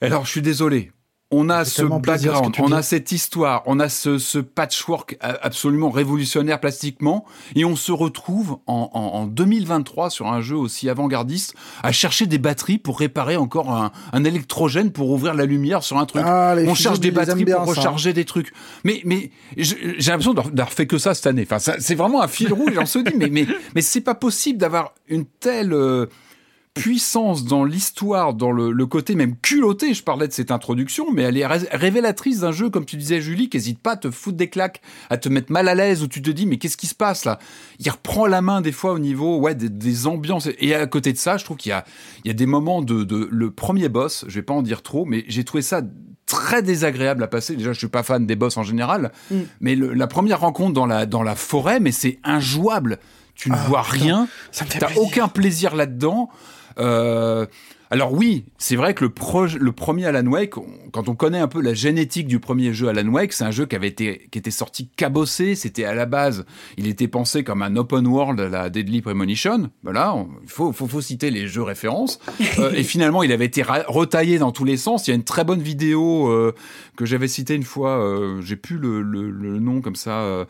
Alors, 0.00 0.24
je 0.24 0.30
suis 0.30 0.42
désolé. 0.42 0.92
On 1.32 1.48
a 1.48 1.64
ce 1.64 1.82
background, 1.82 2.56
on 2.58 2.72
a 2.72 2.82
cette 2.82 3.12
histoire, 3.12 3.62
on 3.66 3.78
a 3.78 3.88
ce, 3.88 4.38
patchwork 4.38 5.16
absolument 5.20 5.90
révolutionnaire 5.90 6.58
plastiquement, 6.58 7.24
et 7.54 7.64
on 7.64 7.76
se 7.76 7.92
retrouve 7.92 8.58
en, 8.66 9.26
2023 9.26 10.10
sur 10.10 10.26
un 10.26 10.40
jeu 10.40 10.56
aussi 10.56 10.88
avant-gardiste 10.88 11.54
à 11.84 11.92
chercher 11.92 12.26
des 12.26 12.38
batteries 12.38 12.78
pour 12.78 12.98
réparer 12.98 13.36
encore 13.36 13.70
un, 13.70 14.24
électrogène 14.24 14.90
pour 14.90 15.10
ouvrir 15.10 15.34
la 15.34 15.44
lumière 15.44 15.84
sur 15.84 15.98
un 15.98 16.06
truc. 16.06 16.22
Ah, 16.26 16.56
on 16.66 16.74
cherche 16.74 16.98
des 16.98 17.12
batteries 17.12 17.44
pour 17.44 17.64
recharger 17.64 18.12
des 18.12 18.24
trucs. 18.24 18.52
Mais 18.84 19.00
mais 19.04 19.30
j'ai 19.56 19.76
l'impression 20.10 20.34
d'avoir 20.34 20.72
fait 20.72 20.86
que 20.86 20.98
ça 20.98 21.14
cette 21.14 21.28
année. 21.28 21.46
Enfin, 21.50 21.74
c'est 21.78 21.94
vraiment 21.94 22.22
un 22.22 22.28
fil 22.28 22.52
rouge. 22.52 22.76
on 22.76 22.86
se 22.86 22.98
dit 22.98 23.14
mais 23.16 23.28
mais 23.30 23.46
mais 23.76 23.82
c'est 23.82 24.00
pas 24.00 24.16
possible 24.16 24.58
d'avoir 24.58 24.94
une 25.08 25.26
telle 25.26 25.72
euh, 25.72 26.06
puissance 26.74 27.44
dans 27.44 27.64
l'histoire, 27.64 28.32
dans 28.32 28.52
le, 28.52 28.86
côté 28.86 29.14
même 29.14 29.36
culotté, 29.36 29.92
je 29.92 30.02
parlais 30.02 30.28
de 30.28 30.32
cette 30.32 30.50
introduction, 30.50 31.10
mais 31.12 31.22
elle 31.22 31.36
est 31.36 31.46
révélatrice 31.46 32.40
d'un 32.40 32.52
jeu, 32.52 32.70
comme 32.70 32.84
tu 32.84 32.96
disais 32.96 33.20
Julie, 33.20 33.48
qui 33.48 33.56
n'hésite 33.56 33.80
pas 33.80 33.92
à 33.92 33.96
te 33.96 34.10
foutre 34.10 34.36
des 34.36 34.48
claques, 34.48 34.80
à 35.10 35.16
te 35.16 35.28
mettre 35.28 35.52
mal 35.52 35.68
à 35.68 35.74
l'aise, 35.74 36.02
où 36.02 36.06
tu 36.06 36.22
te 36.22 36.30
dis 36.30 36.46
mais 36.46 36.58
qu'est-ce 36.58 36.76
qui 36.76 36.86
se 36.86 36.94
passe 36.94 37.24
là? 37.24 37.38
Il 37.80 37.90
reprend 37.90 38.26
la 38.26 38.40
main 38.40 38.60
des 38.60 38.72
fois 38.72 38.92
au 38.92 38.98
niveau 38.98 39.38
ouais 39.38 39.54
des, 39.54 40.06
ambiances, 40.06 40.48
et 40.58 40.74
à 40.74 40.86
côté 40.86 41.12
de 41.12 41.18
ça, 41.18 41.36
je 41.36 41.44
trouve 41.44 41.56
qu'il 41.56 41.70
y 41.70 41.72
a, 41.72 41.84
il 42.24 42.28
y 42.28 42.30
a 42.30 42.34
des 42.34 42.46
moments 42.46 42.82
de, 42.82 43.02
de 43.04 43.28
le 43.30 43.50
premier 43.50 43.88
boss, 43.88 44.24
je 44.28 44.34
vais 44.36 44.42
pas 44.42 44.54
en 44.54 44.62
dire 44.62 44.82
trop, 44.82 45.04
mais 45.04 45.24
j'ai 45.28 45.44
trouvé 45.44 45.62
ça 45.62 45.82
très 46.26 46.62
désagréable 46.62 47.24
à 47.24 47.26
passer. 47.26 47.56
Déjà, 47.56 47.72
je 47.72 47.78
suis 47.78 47.88
pas 47.88 48.04
fan 48.04 48.24
des 48.24 48.36
boss 48.36 48.56
en 48.56 48.62
général, 48.62 49.10
mm. 49.30 49.40
mais 49.60 49.74
la 49.74 50.06
première 50.06 50.40
rencontre 50.40 50.72
dans 50.72 50.86
la, 50.86 51.04
dans 51.04 51.24
la 51.24 51.34
forêt, 51.34 51.80
mais 51.80 51.90
c'est 51.92 52.20
injouable. 52.22 52.98
Tu 53.34 53.50
ne 53.50 53.56
ah, 53.56 53.64
vois 53.68 53.82
rien, 53.82 54.28
tu 54.52 54.64
n'as 54.78 54.94
aucun 54.96 55.26
plaisir 55.28 55.74
là-dedans. 55.74 56.30
Euh, 56.80 57.46
alors 57.92 58.12
oui, 58.12 58.44
c'est 58.56 58.76
vrai 58.76 58.94
que 58.94 59.04
le, 59.04 59.10
le 59.58 59.72
premier 59.72 60.06
Alan 60.06 60.24
Wake, 60.24 60.54
quand 60.92 61.08
on 61.08 61.16
connaît 61.16 61.40
un 61.40 61.48
peu 61.48 61.60
la 61.60 61.74
génétique 61.74 62.28
du 62.28 62.38
premier 62.38 62.72
jeu 62.72 62.86
Alan 62.86 63.08
Wake, 63.08 63.32
c'est 63.32 63.42
un 63.42 63.50
jeu 63.50 63.66
qui 63.66 63.74
avait 63.74 63.88
été 63.88 64.28
qui 64.30 64.38
était 64.38 64.52
sorti 64.52 64.88
cabossé. 64.96 65.56
C'était 65.56 65.84
à 65.84 65.94
la 65.94 66.06
base, 66.06 66.44
il 66.76 66.86
était 66.86 67.08
pensé 67.08 67.42
comme 67.42 67.62
un 67.62 67.74
open 67.74 68.06
world, 68.06 68.38
la 68.38 68.70
Deadly 68.70 69.02
Premonition. 69.02 69.70
Voilà, 69.82 70.14
il 70.44 70.48
faut, 70.48 70.72
faut, 70.72 70.86
faut 70.86 71.00
citer 71.00 71.32
les 71.32 71.48
jeux 71.48 71.62
références. 71.62 72.20
Euh, 72.58 72.72
et 72.72 72.82
finalement, 72.82 73.22
il 73.22 73.32
avait 73.32 73.44
été 73.44 73.62
retaillé 73.62 74.38
dans 74.38 74.50
tous 74.50 74.64
les 74.64 74.76
sens. 74.76 75.06
Il 75.06 75.10
y 75.10 75.12
a 75.12 75.14
une 75.14 75.24
très 75.24 75.44
bonne 75.44 75.62
vidéo 75.62 76.28
euh, 76.28 76.52
que 76.96 77.06
j'avais 77.06 77.28
citée 77.28 77.54
une 77.54 77.62
fois. 77.62 78.04
J'ai 78.40 78.56
plus 78.56 78.76
le, 78.76 79.00
le, 79.02 79.30
le, 79.30 79.60
nom 79.60 79.80
comme 79.80 79.94
ça 79.94 80.46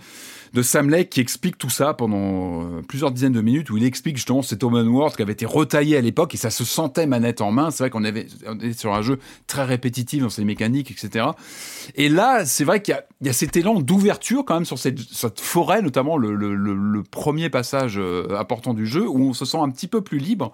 de 0.52 0.62
Sam 0.62 0.90
Lake 0.90 1.10
qui 1.10 1.20
explique 1.20 1.59
tout 1.59 1.70
ça 1.70 1.94
pendant 1.94 2.64
euh, 2.64 2.82
plusieurs 2.82 3.10
dizaines 3.10 3.32
de 3.32 3.40
minutes 3.40 3.70
où 3.70 3.77
il 3.77 3.85
explique 3.85 4.16
justement 4.16 4.43
cet 4.43 4.64
open 4.64 4.89
world 4.89 5.14
qui 5.14 5.22
avait 5.22 5.32
été 5.32 5.47
retaillé 5.47 5.97
à 5.97 6.01
l'époque 6.01 6.35
et 6.35 6.36
ça 6.36 6.51
se 6.51 6.64
sentait 6.64 7.06
manette 7.06 7.40
en 7.40 7.52
main. 7.52 7.70
C'est 7.70 7.85
vrai 7.85 7.90
qu'on 7.90 8.05
avait 8.05 8.27
était 8.27 8.72
sur 8.72 8.94
un 8.94 9.02
jeu 9.02 9.18
très 9.47 9.64
répétitif 9.64 10.22
dans 10.22 10.28
ses 10.28 10.44
mécaniques, 10.44 10.90
etc. 10.90 11.27
Et 11.94 12.09
là, 12.09 12.44
c'est 12.44 12.64
vrai 12.64 12.82
qu'il 12.82 13.01
y, 13.22 13.27
y 13.27 13.28
a, 13.28 13.32
cet 13.32 13.56
élan 13.56 13.81
d'ouverture 13.81 14.44
quand 14.44 14.55
même 14.55 14.64
sur 14.64 14.78
cette, 14.78 14.98
cette 14.98 15.40
forêt, 15.40 15.82
notamment 15.82 16.16
le, 16.16 16.35
le, 16.35 17.02
premier 17.10 17.51
passage 17.51 17.98
euh, 17.98 18.39
important 18.39 18.74
du 18.74 18.86
jeu 18.86 19.09
où 19.09 19.31
on 19.31 19.32
se 19.32 19.44
sent 19.44 19.59
un 19.59 19.70
petit 19.70 19.89
peu 19.89 20.01
plus 20.01 20.18
libre. 20.18 20.52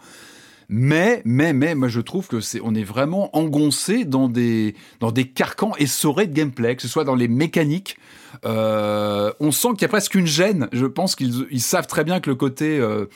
Mais, 0.68 1.22
mais, 1.24 1.52
mais, 1.52 1.74
moi 1.74 1.88
je 1.88 2.01
trouve 2.01 2.26
que 2.26 2.40
c'est, 2.40 2.60
on 2.62 2.74
est 2.74 2.82
vraiment 2.82 3.36
engoncé 3.36 4.05
dans 4.05 4.28
des, 4.28 4.74
dans 5.01 5.12
des 5.12 5.28
carcans 5.28 5.72
essorés 5.78 6.26
de 6.26 6.34
gameplay, 6.34 6.74
que 6.74 6.82
ce 6.82 6.88
soit 6.88 7.05
dans 7.05 7.14
les 7.14 7.28
mécaniques, 7.28 7.97
euh, 8.44 9.32
on 9.40 9.52
sent 9.52 9.68
qu'il 9.72 9.82
y 9.82 9.84
a 9.86 9.88
presque 9.88 10.14
une 10.14 10.26
gêne. 10.26 10.68
Je 10.72 10.86
pense 10.86 11.14
qu'ils 11.14 11.62
savent 11.62 11.86
très 11.86 12.05
bien 12.05 12.20
que 12.20 12.30
le 12.30 12.36
côté 12.36 12.78
euh, 12.78 13.06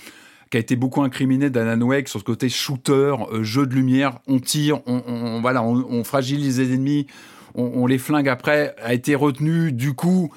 qui 0.51 0.57
a 0.57 0.61
été 0.61 0.77
beaucoup 0.77 1.03
incriminé 1.03 1.51
d'Alan 1.51 1.81
Wake 1.81 2.09
sur 2.09 2.21
ce 2.21 2.25
côté 2.25 2.49
shooter, 2.49 3.15
euh, 3.33 3.43
jeu 3.43 3.67
de 3.67 3.75
lumière, 3.75 4.19
on 4.27 4.39
tire, 4.39 4.81
on, 4.87 5.41
voilà, 5.41 5.63
on, 5.63 6.05
fragilise 6.05 6.59
les 6.59 6.75
ennemis, 6.75 7.07
on, 7.55 7.87
les 7.87 7.99
flingue 7.99 8.29
après, 8.29 8.75
a 8.83 8.95
été 8.95 9.15
retenu. 9.15 9.73
Du 9.73 9.95
coup, 9.95 10.33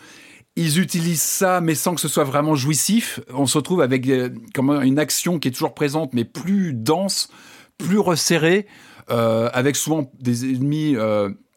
ils 0.55 0.79
utilisent 0.79 1.21
ça, 1.21 1.61
mais 1.61 1.75
sans 1.75 1.95
que 1.95 2.01
ce 2.01 2.07
soit 2.07 2.23
vraiment 2.23 2.55
jouissif. 2.55 3.19
On 3.33 3.47
se 3.47 3.57
retrouve 3.57 3.81
avec 3.81 4.07
une 4.07 4.99
action 4.99 5.39
qui 5.39 5.47
est 5.47 5.51
toujours 5.51 5.73
présente, 5.73 6.13
mais 6.13 6.25
plus 6.25 6.73
dense, 6.73 7.29
plus 7.77 7.99
resserrée, 7.99 8.67
avec 9.07 9.75
souvent 9.75 10.11
des 10.19 10.45
ennemis 10.45 10.95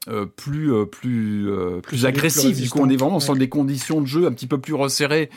euh, 0.09 0.25
plus 0.25 0.73
euh, 0.73 0.85
plus 0.85 1.51
euh, 1.51 1.81
plus, 1.81 2.07
agressif. 2.07 2.61
Du 2.61 2.71
coup, 2.71 2.79
on 2.81 2.89
est 2.89 2.97
vraiment 2.97 3.19
dans 3.19 3.35
des 3.35 3.49
conditions 3.49 4.01
de 4.01 4.07
jeu 4.07 4.27
un 4.27 4.33
petit 4.33 4.47
peu 4.47 4.61
plus 4.61 4.75
resserrées. 4.75 5.31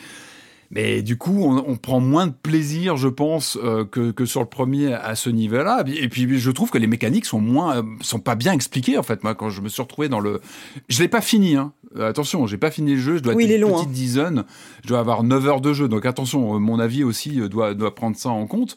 Mais 0.70 1.02
du 1.02 1.18
coup, 1.18 1.44
on, 1.44 1.76
prend 1.76 1.98
moins 1.98 2.28
de 2.28 2.32
plaisir, 2.32 2.96
je 2.96 3.08
pense, 3.08 3.58
que, 3.90 4.12
que, 4.12 4.24
sur 4.24 4.40
le 4.40 4.46
premier 4.46 4.94
à 4.94 5.16
ce 5.16 5.28
niveau-là. 5.28 5.82
Et 5.86 6.08
puis, 6.08 6.38
je 6.38 6.50
trouve 6.52 6.70
que 6.70 6.78
les 6.78 6.86
mécaniques 6.86 7.26
sont 7.26 7.40
moins, 7.40 7.84
sont 8.02 8.20
pas 8.20 8.36
bien 8.36 8.52
expliquées 8.52 8.96
en 8.96 9.02
fait. 9.02 9.24
Moi, 9.24 9.34
quand 9.34 9.50
je 9.50 9.62
me 9.62 9.68
suis 9.68 9.82
retrouvé 9.82 10.08
dans 10.08 10.20
le, 10.20 10.40
je 10.88 11.00
l'ai 11.02 11.08
pas 11.08 11.22
fini. 11.22 11.56
Hein. 11.56 11.72
Attention, 11.98 12.46
j'ai 12.46 12.56
pas 12.56 12.70
fini 12.70 12.94
le 12.94 13.00
jeu. 13.00 13.16
Je 13.16 13.22
dois 13.22 13.32
être 13.32 13.40
une 13.40 13.46
petite 13.48 13.88
hein. 13.88 13.90
dizaine. 13.90 14.44
Je 14.84 14.88
dois 14.88 15.00
avoir 15.00 15.24
9 15.24 15.46
heures 15.48 15.60
de 15.60 15.72
jeu. 15.72 15.88
Donc 15.88 16.06
attention, 16.06 16.60
mon 16.60 16.78
avis 16.78 17.02
aussi 17.02 17.36
doit 17.48 17.74
doit 17.74 17.94
prendre 17.94 18.16
ça 18.16 18.28
en 18.28 18.46
compte. 18.46 18.76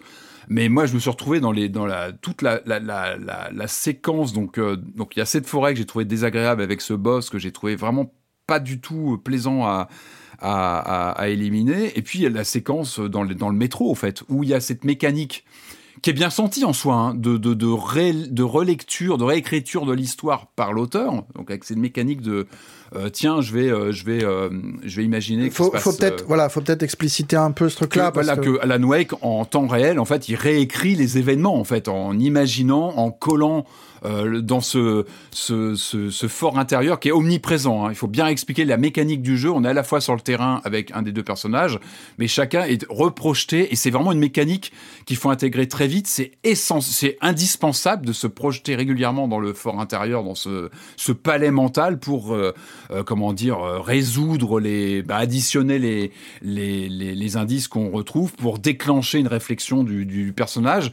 Mais 0.50 0.70
moi, 0.70 0.86
je 0.86 0.94
me 0.94 1.00
suis 1.00 1.10
retrouvé 1.10 1.40
dans 1.40 1.52
les 1.52 1.70
dans 1.70 1.86
la 1.86 2.12
toute 2.12 2.42
la 2.42 2.62
la, 2.66 2.80
la, 2.80 3.18
la, 3.52 3.68
séquence. 3.68 4.34
Donc 4.34 4.58
euh, 4.58 4.76
donc 4.76 5.16
il 5.16 5.20
y 5.20 5.22
a 5.22 5.26
cette 5.26 5.48
forêt 5.48 5.74
que 5.74 5.80
j'ai 5.80 5.86
trouvé 5.86 6.06
désagréable 6.06 6.62
avec 6.62 6.82
ce 6.82 6.94
boss 6.94 7.30
que 7.30 7.38
j'ai 7.38 7.52
trouvé 7.52 7.76
vraiment 7.76 8.14
pas 8.48 8.60
du 8.60 8.82
tout 8.82 9.22
plaisant 9.24 9.66
à 9.66 9.88
à, 10.40 11.12
à, 11.12 11.28
éliminer. 11.28 11.98
Et 11.98 12.02
puis 12.02 12.20
il 12.20 12.22
y 12.24 12.26
a 12.26 12.30
la 12.30 12.44
séquence 12.44 13.00
dans 13.00 13.24
le, 13.24 13.36
dans 13.36 13.50
le 13.50 13.56
métro, 13.56 13.92
en 13.92 13.96
fait, 13.96 14.24
où 14.30 14.44
il 14.44 14.50
y 14.50 14.54
a 14.54 14.60
cette 14.60 14.84
mécanique 14.84 15.46
qui 16.02 16.10
est 16.10 16.14
bien 16.14 16.30
sentie 16.30 16.66
en 16.66 16.74
soi, 16.74 16.96
hein, 16.96 17.14
de, 17.14 17.38
de, 17.38 17.54
de, 17.54 18.30
de 18.30 18.44
relecture, 18.44 19.18
de 19.18 19.24
réécriture 19.24 19.86
de 19.86 19.94
l'histoire 19.94 20.48
par 20.48 20.74
l'auteur, 20.74 21.24
donc 21.34 21.50
avec 21.50 21.64
cette 21.64 21.78
mécanique 21.78 22.22
de 22.22 22.46
euh, 22.96 23.10
tiens, 23.10 23.42
je 23.42 23.54
vais, 23.54 23.70
euh, 23.70 23.92
je 23.92 24.06
vais, 24.06 24.24
euh, 24.24 24.50
je 24.84 24.98
vais 24.98 25.06
imaginer. 25.06 25.50
Faut, 25.50 25.72
faut 25.76 25.94
peut-être, 25.94 26.26
voilà, 26.28 26.50
faut 26.50 26.62
peut-être 26.62 26.84
expliciter 26.84 27.36
un 27.36 27.52
peu 27.52 27.70
ce 27.70 27.78
truc-là. 27.78 28.10
Que, 28.10 28.14
voilà, 28.16 28.36
que... 28.36 28.60
Alan 28.62 28.84
Wake 28.84 29.12
en 29.22 29.46
temps 29.46 29.66
réel, 29.66 29.98
en 29.98 30.06
fait, 30.06 30.30
il 30.30 30.36
réécrit 30.36 30.96
les 30.96 31.18
événements, 31.18 31.56
en 31.56 31.64
fait, 31.64 31.88
en 31.88 32.20
imaginant, 32.20 32.90
en 32.98 33.10
collant 33.10 33.66
euh, 34.06 34.42
dans 34.42 34.62
ce, 34.62 35.06
ce, 35.32 35.76
ce, 35.76 36.10
ce, 36.10 36.28
fort 36.28 36.60
intérieur 36.60 37.00
qui 37.00 37.10
est 37.10 37.12
omniprésent. 37.12 37.86
Hein. 37.86 37.90
Il 37.92 37.96
faut 37.96 38.08
bien 38.08 38.28
expliquer 38.28 38.66
la 38.66 38.78
mécanique 38.78 39.22
du 39.22 39.38
jeu. 39.38 39.50
On 39.52 39.64
est 39.64 39.70
à 39.70 39.74
la 39.74 39.84
fois 39.84 40.02
sur 40.02 40.14
le 40.14 40.20
terrain 40.20 40.62
avec 40.64 40.92
un 40.92 41.02
des 41.02 41.12
deux 41.12 41.24
personnages, 41.24 41.80
mais 42.18 42.28
chacun 42.28 42.64
est 42.64 42.86
reprojeté 42.90 43.72
et 43.72 43.76
c'est 43.76 43.92
vraiment 43.92 44.12
une 44.12 44.20
mécanique 44.20 44.74
qu'il 45.06 45.18
faut 45.18 45.30
intégrer 45.30 45.68
très 45.68 45.88
vite. 45.88 46.08
C'est 46.08 46.32
c'est 46.82 47.18
indispensable 47.22 48.06
de 48.06 48.14
se 48.14 48.28
projeter 48.28 48.76
régulièrement 48.76 49.28
dans 49.28 49.40
le 49.40 49.54
fort 49.54 49.80
intérieur, 49.80 50.24
dans 50.24 50.36
ce, 50.36 50.70
ce 50.98 51.12
palais 51.12 51.52
mental 51.52 52.00
pour, 52.00 52.34
euh, 52.34 52.54
euh, 52.92 53.04
comment 53.04 53.34
dire, 53.34 53.60
résoudre 53.60 54.60
les, 54.60 55.02
bah, 55.02 55.18
additionner 55.18 55.80
les, 55.80 56.12
les, 56.42 56.90
les, 56.90 57.16
les 57.16 57.38
indices 57.38 57.68
qu'on 57.68 57.90
retrouve 57.90 58.34
pour 58.34 58.60
déclencher 58.60 59.20
une 59.20 59.28
réflexion 59.28 59.84
du, 59.84 60.06
du 60.06 60.34
personnage. 60.34 60.92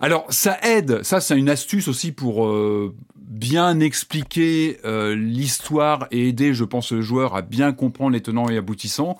Alors 0.00 0.26
ça 0.28 0.58
aide, 0.62 1.02
ça 1.02 1.20
c'est 1.20 1.36
une 1.36 1.48
astuce 1.48 1.88
aussi 1.88 2.12
pour 2.12 2.46
euh, 2.46 2.94
bien 3.16 3.80
expliquer 3.80 4.78
euh, 4.84 5.14
l'histoire 5.14 6.08
et 6.10 6.28
aider, 6.28 6.52
je 6.52 6.64
pense, 6.64 6.92
le 6.92 7.00
joueur 7.00 7.36
à 7.36 7.42
bien 7.42 7.72
comprendre 7.72 8.10
les 8.10 8.20
tenants 8.20 8.48
et 8.48 8.56
aboutissants. 8.56 9.16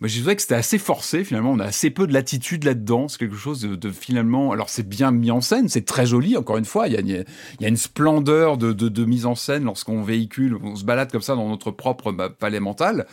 Mais 0.00 0.08
je 0.08 0.20
dirais 0.20 0.36
que 0.36 0.42
c'était 0.42 0.54
assez 0.54 0.78
forcé 0.78 1.24
finalement, 1.24 1.52
on 1.52 1.58
a 1.58 1.64
assez 1.64 1.90
peu 1.90 2.06
de 2.06 2.12
latitude 2.12 2.64
là-dedans, 2.64 3.08
c'est 3.08 3.18
quelque 3.18 3.36
chose 3.36 3.60
de, 3.60 3.74
de 3.74 3.90
finalement, 3.90 4.52
alors 4.52 4.68
c'est 4.68 4.88
bien 4.88 5.10
mis 5.10 5.30
en 5.30 5.40
scène, 5.40 5.68
c'est 5.68 5.84
très 5.84 6.06
joli, 6.06 6.36
encore 6.36 6.58
une 6.58 6.64
fois, 6.64 6.86
il 6.88 6.94
y 6.94 6.96
a, 6.96 7.00
il 7.00 7.24
y 7.60 7.64
a 7.64 7.68
une 7.68 7.76
splendeur 7.76 8.56
de, 8.56 8.72
de, 8.72 8.88
de 8.88 9.04
mise 9.04 9.26
en 9.26 9.34
scène 9.34 9.64
lorsqu'on 9.64 10.02
véhicule, 10.02 10.56
on 10.62 10.76
se 10.76 10.84
balade 10.84 11.10
comme 11.10 11.22
ça 11.22 11.34
dans 11.34 11.48
notre 11.48 11.70
propre 11.70 12.12
bah, 12.12 12.30
palais 12.30 12.60
mental. 12.60 13.06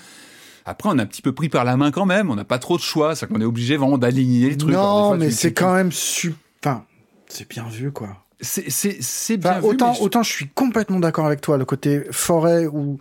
Après, 0.67 0.89
on 0.89 0.99
a 0.99 1.03
un 1.03 1.05
petit 1.05 1.21
peu 1.21 1.31
pris 1.31 1.47
par 1.47 1.63
la 1.63 1.77
main 1.77 1.91
quand 1.91 2.05
même. 2.05 2.29
On 2.29 2.35
n'a 2.35 2.43
pas 2.43 2.59
trop 2.59 2.75
de 2.75 2.81
choix. 2.81 3.15
C'est 3.15 3.25
qu'on 3.25 3.39
est 3.39 3.45
obligé 3.45 3.77
vraiment 3.77 3.97
d'aligner 3.97 4.49
les 4.49 4.57
trucs. 4.57 4.73
Non, 4.73 5.15
mais 5.15 5.31
c'est 5.31 5.53
quand 5.53 5.73
même 5.73 5.93
super. 5.93 6.37
Enfin, 6.61 6.83
c'est 7.27 7.49
bien 7.49 7.67
vu, 7.67 7.91
quoi. 7.91 8.23
C'est 8.39 9.37
bien 9.37 9.61
autant, 9.63 9.93
vu. 9.93 10.01
Autant 10.01 10.21
je 10.23 10.31
suis 10.31 10.47
complètement 10.49 10.99
d'accord 10.99 11.25
avec 11.25 11.41
toi. 11.41 11.57
Le 11.57 11.65
côté 11.65 12.03
forêt 12.11 12.67
où 12.67 12.99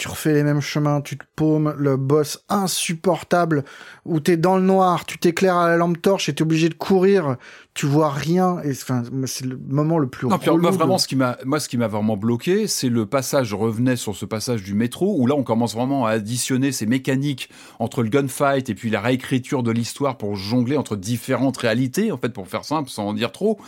tu 0.00 0.08
refais 0.08 0.32
les 0.32 0.42
mêmes 0.42 0.62
chemins, 0.62 1.02
tu 1.02 1.18
te 1.18 1.24
paumes, 1.36 1.74
le 1.76 1.98
boss 1.98 2.42
insupportable, 2.48 3.64
où 4.06 4.18
t'es 4.18 4.38
dans 4.38 4.56
le 4.56 4.62
noir, 4.62 5.04
tu 5.04 5.18
t'éclaires 5.18 5.56
à 5.56 5.68
la 5.68 5.76
lampe 5.76 6.00
torche 6.00 6.30
et 6.30 6.34
t'es 6.34 6.40
obligé 6.42 6.70
de 6.70 6.74
courir, 6.74 7.36
tu 7.74 7.84
vois 7.84 8.10
rien, 8.10 8.60
et 8.64 8.70
enfin, 8.70 9.02
c'est 9.26 9.44
le 9.44 9.60
moment 9.68 9.98
le 9.98 10.08
plus 10.08 10.26
non, 10.26 10.38
puis, 10.38 10.50
moi, 10.50 10.70
de- 10.70 10.76
vraiment, 10.76 10.96
ce 10.96 11.06
qui 11.06 11.16
m'a, 11.16 11.36
moi, 11.44 11.60
ce 11.60 11.68
qui 11.68 11.76
m'a 11.76 11.86
vraiment 11.86 12.16
bloqué, 12.16 12.66
c'est 12.66 12.88
le 12.88 13.04
passage, 13.04 13.48
je 13.48 13.54
revenais 13.54 13.96
sur 13.96 14.16
ce 14.16 14.24
passage 14.24 14.62
du 14.62 14.72
métro, 14.74 15.16
où 15.18 15.26
là, 15.26 15.34
on 15.36 15.42
commence 15.42 15.74
vraiment 15.74 16.06
à 16.06 16.12
additionner 16.12 16.72
ces 16.72 16.86
mécaniques 16.86 17.50
entre 17.78 18.02
le 18.02 18.08
gunfight 18.08 18.70
et 18.70 18.74
puis 18.74 18.88
la 18.88 19.00
réécriture 19.02 19.62
de 19.62 19.70
l'histoire 19.70 20.16
pour 20.16 20.34
jongler 20.34 20.78
entre 20.78 20.96
différentes 20.96 21.58
réalités, 21.58 22.10
en 22.10 22.16
fait, 22.16 22.30
pour 22.30 22.48
faire 22.48 22.64
simple, 22.64 22.88
sans 22.88 23.08
en 23.08 23.12
dire 23.12 23.32
trop. 23.32 23.58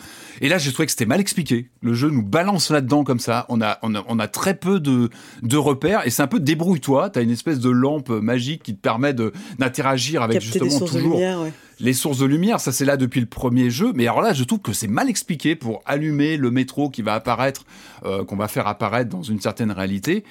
Et 0.41 0.49
là, 0.49 0.57
j'ai 0.57 0.73
trouvé 0.73 0.87
que 0.87 0.93
c'était 0.93 1.05
mal 1.07 1.21
expliqué. 1.21 1.71
Le 1.83 1.93
jeu 1.93 2.09
nous 2.09 2.23
balance 2.23 2.71
là-dedans 2.71 3.05
comme 3.05 3.21
ça. 3.21 3.45
On 3.51 3.61
a, 3.61 3.79
on 3.83 3.95
a, 3.95 4.03
on 4.09 4.19
a 4.19 4.29
très 4.29 4.55
peu 4.55 4.81
de, 4.81 5.11
de 5.43 5.57
repères 5.57 6.07
et 6.07 6.11
c'est 6.23 6.25
un 6.25 6.29
peu 6.29 6.41
débrouille-toi. 6.41 7.11
T'as 7.11 7.23
une 7.23 7.31
espèce 7.31 7.59
de 7.59 7.69
lampe 7.69 8.11
magique 8.11 8.63
qui 8.63 8.75
te 8.77 8.81
permet 8.81 9.13
de, 9.13 9.33
d'interagir 9.59 10.23
avec 10.23 10.41
Capter 10.41 10.61
justement 10.61 10.87
toujours 10.87 11.15
lumière, 11.15 11.41
ouais. 11.41 11.53
les 11.81 11.93
sources 11.93 12.19
de 12.19 12.27
lumière, 12.27 12.61
ça 12.61 12.71
c'est 12.71 12.85
là 12.85 12.97
depuis 12.97 13.19
le 13.19 13.27
premier 13.27 13.71
jeu, 13.71 13.93
mais 13.95 14.07
alors 14.07 14.23
là 14.23 14.33
je 14.33 14.45
trouve 14.45 14.61
que 14.61 14.73
c'est 14.73 14.87
mal 14.87 15.09
expliqué 15.09 15.57
pour 15.57 15.83
allumer 15.85 16.37
le 16.37 16.53
métro 16.53 16.91
qui 16.91 17.03
va 17.03 17.15
apparaître, 17.15 17.65
euh, 18.05 18.25
qu'on 18.25 18.37
va 18.37 18.47
faire 18.47 18.69
apparaître 18.69 19.11
dans 19.11 19.23
une 19.23 19.41
certaine 19.41 19.73
réalité. 19.73 20.23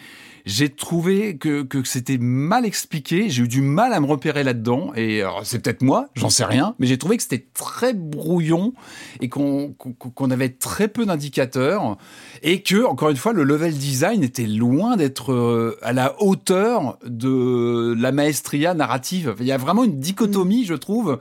J'ai 0.46 0.70
trouvé 0.70 1.38
que, 1.38 1.64
que 1.64 1.84
c'était 1.84 2.18
mal 2.18 2.66
expliqué, 2.66 3.30
j'ai 3.30 3.44
eu 3.44 3.48
du 3.48 3.62
mal 3.62 3.94
à 3.94 4.00
me 4.00 4.06
repérer 4.06 4.44
là-dedans, 4.44 4.92
et 4.96 5.24
c'est 5.44 5.60
peut-être 5.60 5.82
moi, 5.82 6.08
j'en 6.16 6.30
sais 6.30 6.46
rien, 6.46 6.76
mais 6.80 6.88
j'ai 6.88 6.98
trouvé 6.98 7.18
que 7.18 7.24
c'était 7.24 7.46
très 7.54 7.94
brouillon 7.94 8.74
et 9.20 9.30
qu'on 9.30 9.74
qu'on 9.74 10.32
avait 10.32 10.50
très 10.50 10.88
peu 10.88 11.06
d'indicateurs, 11.06 11.98
et 12.44 12.62
que, 12.64 12.86
encore 12.86 13.10
une 13.10 13.18
fois, 13.18 13.34
le 13.34 13.44
level 13.44 13.74
design 13.74 14.24
était 14.24 14.48
loin 14.48 14.98
d'être 14.98 15.32
euh, 15.32 15.78
à 15.82 15.94
la 15.94 16.22
hauteur 16.22 16.98
de 17.06 17.96
la 17.98 18.12
maestria 18.12 18.74
narrative. 18.74 19.36
Il 19.40 19.46
y 19.46 19.52
a 19.52 19.58
vraiment 19.58 19.84
une 19.84 20.00
dichotomie, 20.00 20.66
je 20.66 20.74
trouve, 20.74 21.20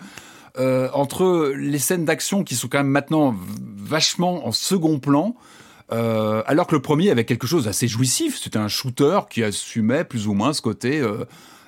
euh, 0.58 0.88
entre 0.94 1.52
les 1.56 1.78
scènes 1.78 2.04
d'action 2.04 2.42
qui 2.44 2.54
sont 2.54 2.68
quand 2.68 2.78
même 2.78 2.88
maintenant 2.88 3.34
vachement 3.76 4.46
en 4.46 4.52
second 4.52 4.98
plan, 4.98 5.34
euh, 5.92 6.42
alors 6.46 6.66
que 6.66 6.74
le 6.74 6.82
premier 6.82 7.10
avait 7.10 7.24
quelque 7.24 7.46
chose 7.46 7.64
d'assez 7.64 7.88
jouissif. 7.88 8.38
C'était 8.40 8.58
un 8.58 8.68
shooter 8.68 9.20
qui 9.28 9.42
assumait 9.42 10.04
plus 10.04 10.26
ou 10.28 10.34
moins 10.34 10.52
ce 10.52 10.62
côté 10.62 11.00
euh, 11.00 11.24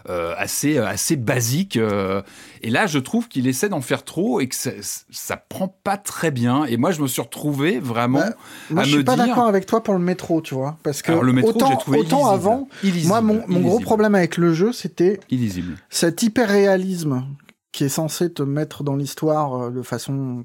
euh, 0.08 0.34
assez 0.36 0.78
assez 0.78 1.14
basique. 1.16 1.76
et 1.76 2.70
là, 2.70 2.86
je 2.86 2.98
trouve 2.98 3.28
qu'il 3.28 3.46
essaie 3.46 3.68
d'en 3.68 3.80
faire 3.80 4.04
trop 4.04 4.40
et 4.40 4.48
que 4.48 4.54
ça, 4.54 4.70
ça 5.10 5.36
prend 5.36 5.68
pas 5.68 5.96
très 5.96 6.30
bien. 6.30 6.64
Et 6.64 6.76
moi, 6.76 6.90
je 6.90 7.00
me 7.02 7.06
suis 7.06 7.22
retrouvé 7.22 7.78
vraiment 7.78 8.18
Bah, 8.20 8.34
Moi, 8.70 8.82
à 8.82 8.84
je 8.84 8.88
suis 8.90 8.98
me 8.98 9.04
pas 9.04 9.14
dire. 9.16 9.26
d'accord 9.26 9.46
avec 9.46 9.66
toi 9.66 9.82
pour 9.82 9.94
le 9.94 10.00
métro, 10.00 10.40
tu 10.40 10.54
vois, 10.54 10.76
parce 10.82 11.02
que 11.02 11.12
Alors, 11.12 11.22
le 11.24 11.32
métro, 11.32 11.50
autant, 11.50 11.76
trouvé 11.76 11.98
autant 12.00 12.16
illisible. 12.18 12.34
avant, 12.34 12.68
Illisible, 12.82 13.08
moi, 13.08 13.20
mon, 13.20 13.44
mon 13.46 13.60
gros 13.60 13.78
problème 13.80 14.14
avec 14.16 14.36
le 14.38 14.52
jeu, 14.54 14.72
c'était 14.72 15.20
illisible. 15.30 15.76
cet 15.88 16.22
hyper-réalisme 16.24 17.24
qui 17.70 17.84
est 17.84 17.88
censé 17.88 18.30
te 18.32 18.42
mettre 18.42 18.82
dans 18.84 18.96
l'histoire 18.96 19.70
de 19.70 19.82
façon 19.82 20.44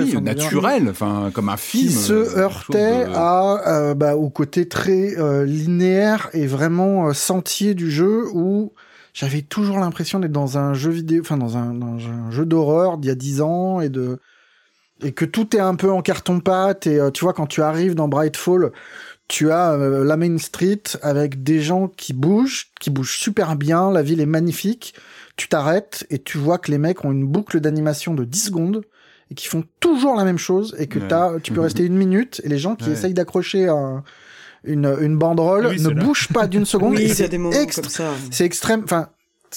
Oui, 0.00 0.10
dire- 0.10 0.20
naturel, 0.20 0.88
enfin 0.90 1.30
comme 1.34 1.48
un 1.48 1.56
film. 1.56 1.88
qui 1.88 1.92
se 1.92 2.12
euh, 2.12 2.38
heurtait 2.38 3.06
de- 3.06 3.10
à 3.14 3.68
euh, 3.90 3.94
bah, 3.94 4.16
au 4.16 4.30
côté 4.30 4.68
très 4.68 5.16
euh, 5.18 5.44
linéaire 5.44 6.28
et 6.32 6.46
vraiment 6.46 7.08
euh, 7.08 7.12
sentier 7.12 7.74
du 7.74 7.90
jeu 7.90 8.24
où 8.32 8.72
j'avais 9.14 9.42
toujours 9.42 9.78
l'impression 9.78 10.18
d'être 10.20 10.32
dans 10.32 10.58
un 10.58 10.74
jeu 10.74 10.90
vidéo, 10.90 11.20
enfin 11.22 11.36
dans 11.36 11.56
un, 11.56 11.74
dans 11.74 11.98
un 12.08 12.30
jeu 12.30 12.46
d'horreur 12.46 12.98
d'il 12.98 13.08
y 13.08 13.10
a 13.10 13.14
10 13.14 13.40
ans 13.42 13.80
et 13.80 13.88
de 13.88 14.18
et 15.04 15.12
que 15.12 15.24
tout 15.24 15.56
est 15.56 15.60
un 15.60 15.74
peu 15.74 15.90
en 15.90 16.00
carton 16.00 16.38
pâte 16.40 16.86
et 16.86 16.98
tu 17.12 17.24
vois 17.24 17.32
quand 17.32 17.46
tu 17.48 17.60
arrives 17.60 17.94
dans 17.96 18.06
Brightfall 18.08 18.70
tu 19.28 19.50
as 19.50 19.76
la 19.78 20.16
Main 20.18 20.36
Street 20.36 20.82
avec 21.00 21.42
des 21.42 21.60
gens 21.62 21.88
qui 21.88 22.12
bougent, 22.12 22.66
qui 22.80 22.90
bougent 22.90 23.16
super 23.18 23.56
bien, 23.56 23.90
la 23.90 24.02
ville 24.02 24.20
est 24.20 24.26
magnifique. 24.26 24.94
Tu 25.36 25.48
t'arrêtes 25.48 26.06
et 26.10 26.18
tu 26.18 26.36
vois 26.36 26.58
que 26.58 26.70
les 26.70 26.76
mecs 26.76 27.02
ont 27.06 27.12
une 27.12 27.26
boucle 27.26 27.58
d'animation 27.60 28.12
de 28.12 28.24
10 28.24 28.46
secondes 28.46 28.82
et 29.32 29.34
qui 29.34 29.48
font 29.48 29.64
toujours 29.80 30.14
la 30.14 30.24
même 30.24 30.36
chose 30.36 30.76
et 30.78 30.86
que 30.88 30.98
Ouais. 30.98 31.08
t'as, 31.08 31.40
tu 31.40 31.52
peux 31.52 31.62
rester 31.62 31.84
une 31.86 31.96
minute 31.96 32.42
et 32.44 32.50
les 32.50 32.58
gens 32.58 32.76
qui 32.76 32.84
Ouais. 32.88 32.92
essayent 32.92 33.14
d'accrocher 33.14 33.66
un- 33.66 34.04
une, 34.62 34.94
une 35.00 35.16
banderole 35.16 35.68
Oui, 35.68 35.80
ne 35.80 35.88
bougent 35.88 36.28
pas 36.28 36.46
d'une 36.46 36.66
seconde. 36.66 36.92
Oui, 36.96 36.98
et 37.00 37.04
il 37.04 37.08
y 37.08 37.12
a 37.12 37.14
c'est 38.30 38.44
extrême. 38.44 38.82
Enfin, 38.84 39.08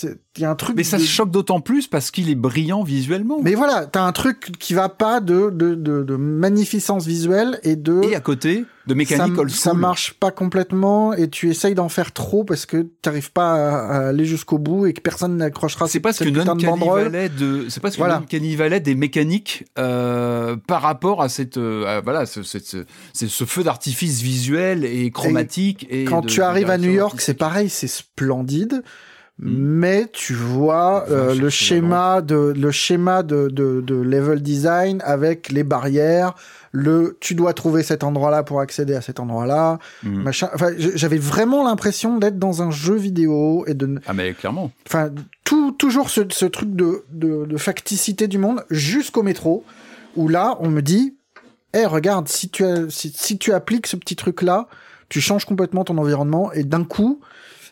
il 0.04 0.42
y 0.42 0.46
a 0.46 0.50
un 0.50 0.56
truc. 0.56 0.76
Mais 0.76 0.84
ça 0.84 0.98
de- 0.98 1.04
choque 1.04 1.32
d'autant 1.32 1.62
plus 1.62 1.88
parce 1.88 2.12
qu'il 2.12 2.30
est 2.30 2.36
brillant 2.36 2.84
visuellement. 2.84 3.40
Mais 3.42 3.56
voilà, 3.56 3.86
t'as 3.86 4.04
un 4.04 4.12
truc 4.12 4.52
qui 4.60 4.74
va 4.74 4.90
pas 4.90 5.22
de, 5.22 5.50
de, 5.50 5.76
de, 5.76 6.04
de 6.04 6.16
magnificence 6.16 7.06
visuelle 7.06 7.60
et 7.64 7.76
de. 7.76 8.02
Et 8.04 8.16
à 8.16 8.20
côté, 8.20 8.66
de 8.88 8.94
mécanique 8.94 9.36
ça, 9.36 9.42
old 9.42 9.50
ça 9.50 9.74
marche 9.74 10.14
pas 10.14 10.30
complètement 10.32 11.14
et 11.14 11.28
tu 11.30 11.50
essayes 11.50 11.74
d'en 11.74 11.90
faire 11.90 12.12
trop 12.12 12.44
parce 12.44 12.66
que 12.68 12.86
t'arrives 13.02 13.32
pas 13.32 13.54
à, 13.54 13.78
à 14.06 14.08
aller 14.10 14.26
jusqu'au 14.26 14.60
bout 14.60 14.86
et 14.86 14.94
que 14.94 15.02
personne 15.02 15.38
n'accrochera 15.38 15.88
C'est 15.88 16.00
pas 16.00 16.14
ce 16.14 16.24
que 16.24 16.30
valait 17.06 17.30
de, 17.30 17.66
c'est 17.70 17.80
pas 17.80 17.90
ce 17.90 17.96
que 17.98 18.02
Voilà. 18.02 18.22
Valait 18.58 18.80
des 18.82 18.94
mécaniques 18.96 19.66
euh, 19.80 20.56
par 20.68 20.82
rapport 20.82 21.22
à 21.22 21.30
cette, 21.30 21.58
euh, 21.58 21.86
à- 21.98 22.02
voilà, 22.02 22.26
ce, 22.26 22.44
ce, 22.44 23.46
feu 23.46 23.64
d'artifice 23.64 24.22
visuel 24.22 24.86
et 24.86 25.10
chromatique. 25.12 25.88
Et, 25.90 26.06
Quand 26.06 26.22
tu 26.22 26.42
arrives 26.42 26.70
à 26.70 26.78
New 26.78 26.92
York, 26.92 27.20
c'est 27.22 27.34
pareil, 27.34 27.70
c'est 27.70 27.88
splendide. 27.88 28.84
Mais 29.38 30.08
tu 30.14 30.34
vois 30.34 31.06
euh, 31.10 31.36
le 31.36 31.50
schéma 31.50 32.22
de 32.22 32.54
le 32.56 32.72
schéma 32.72 33.22
de, 33.22 33.50
de, 33.50 33.82
de 33.82 33.96
level 33.96 34.42
design 34.42 35.02
avec 35.04 35.52
les 35.52 35.64
barrières, 35.66 36.36
le 36.72 37.18
tu 37.20 37.36
dois 37.36 37.54
trouver 37.54 37.84
cet 37.84 38.06
endroit-là 38.06 38.44
pour 38.44 38.62
accéder 38.62 38.96
à 38.96 39.02
cet 39.02 39.20
endroit-là, 39.20 39.78
Mm. 40.04 40.22
machin. 40.24 40.50
Enfin, 40.54 40.70
j'avais 40.78 41.18
vraiment 41.18 41.66
l'impression 41.66 42.18
d'être 42.18 42.40
dans 42.40 42.62
un 42.62 42.72
jeu 42.72 42.96
vidéo 42.96 43.66
et 43.68 43.74
de 43.74 44.00
Ah 44.08 44.14
mais 44.14 44.34
clairement. 44.34 44.72
enfin 44.88 45.10
tout 45.44 45.74
toujours 45.74 46.10
ce, 46.10 46.22
ce 46.30 46.46
truc 46.46 46.74
de, 46.74 47.04
de, 47.12 47.46
de 47.46 47.58
facticité 47.58 48.28
du 48.30 48.38
monde 48.38 48.64
jusqu'au 48.70 49.22
métro 49.22 49.66
où 50.16 50.30
là 50.30 50.56
on 50.62 50.70
me 50.70 50.82
dit 50.82 51.14
eh 51.74 51.86
regarde 51.86 52.30
si 52.30 52.48
tu 52.50 52.64
as, 52.64 52.90
si, 52.90 53.12
si 53.14 53.38
tu 53.38 53.52
appliques 53.52 53.88
ce 53.88 53.98
petit 53.98 54.16
truc 54.16 54.42
là 54.44 54.68
tu 55.10 55.20
changes 55.22 55.44
complètement 55.46 55.84
ton 55.84 55.98
environnement 55.98 56.52
et 56.54 56.64
d'un 56.64 56.84
coup 56.86 57.20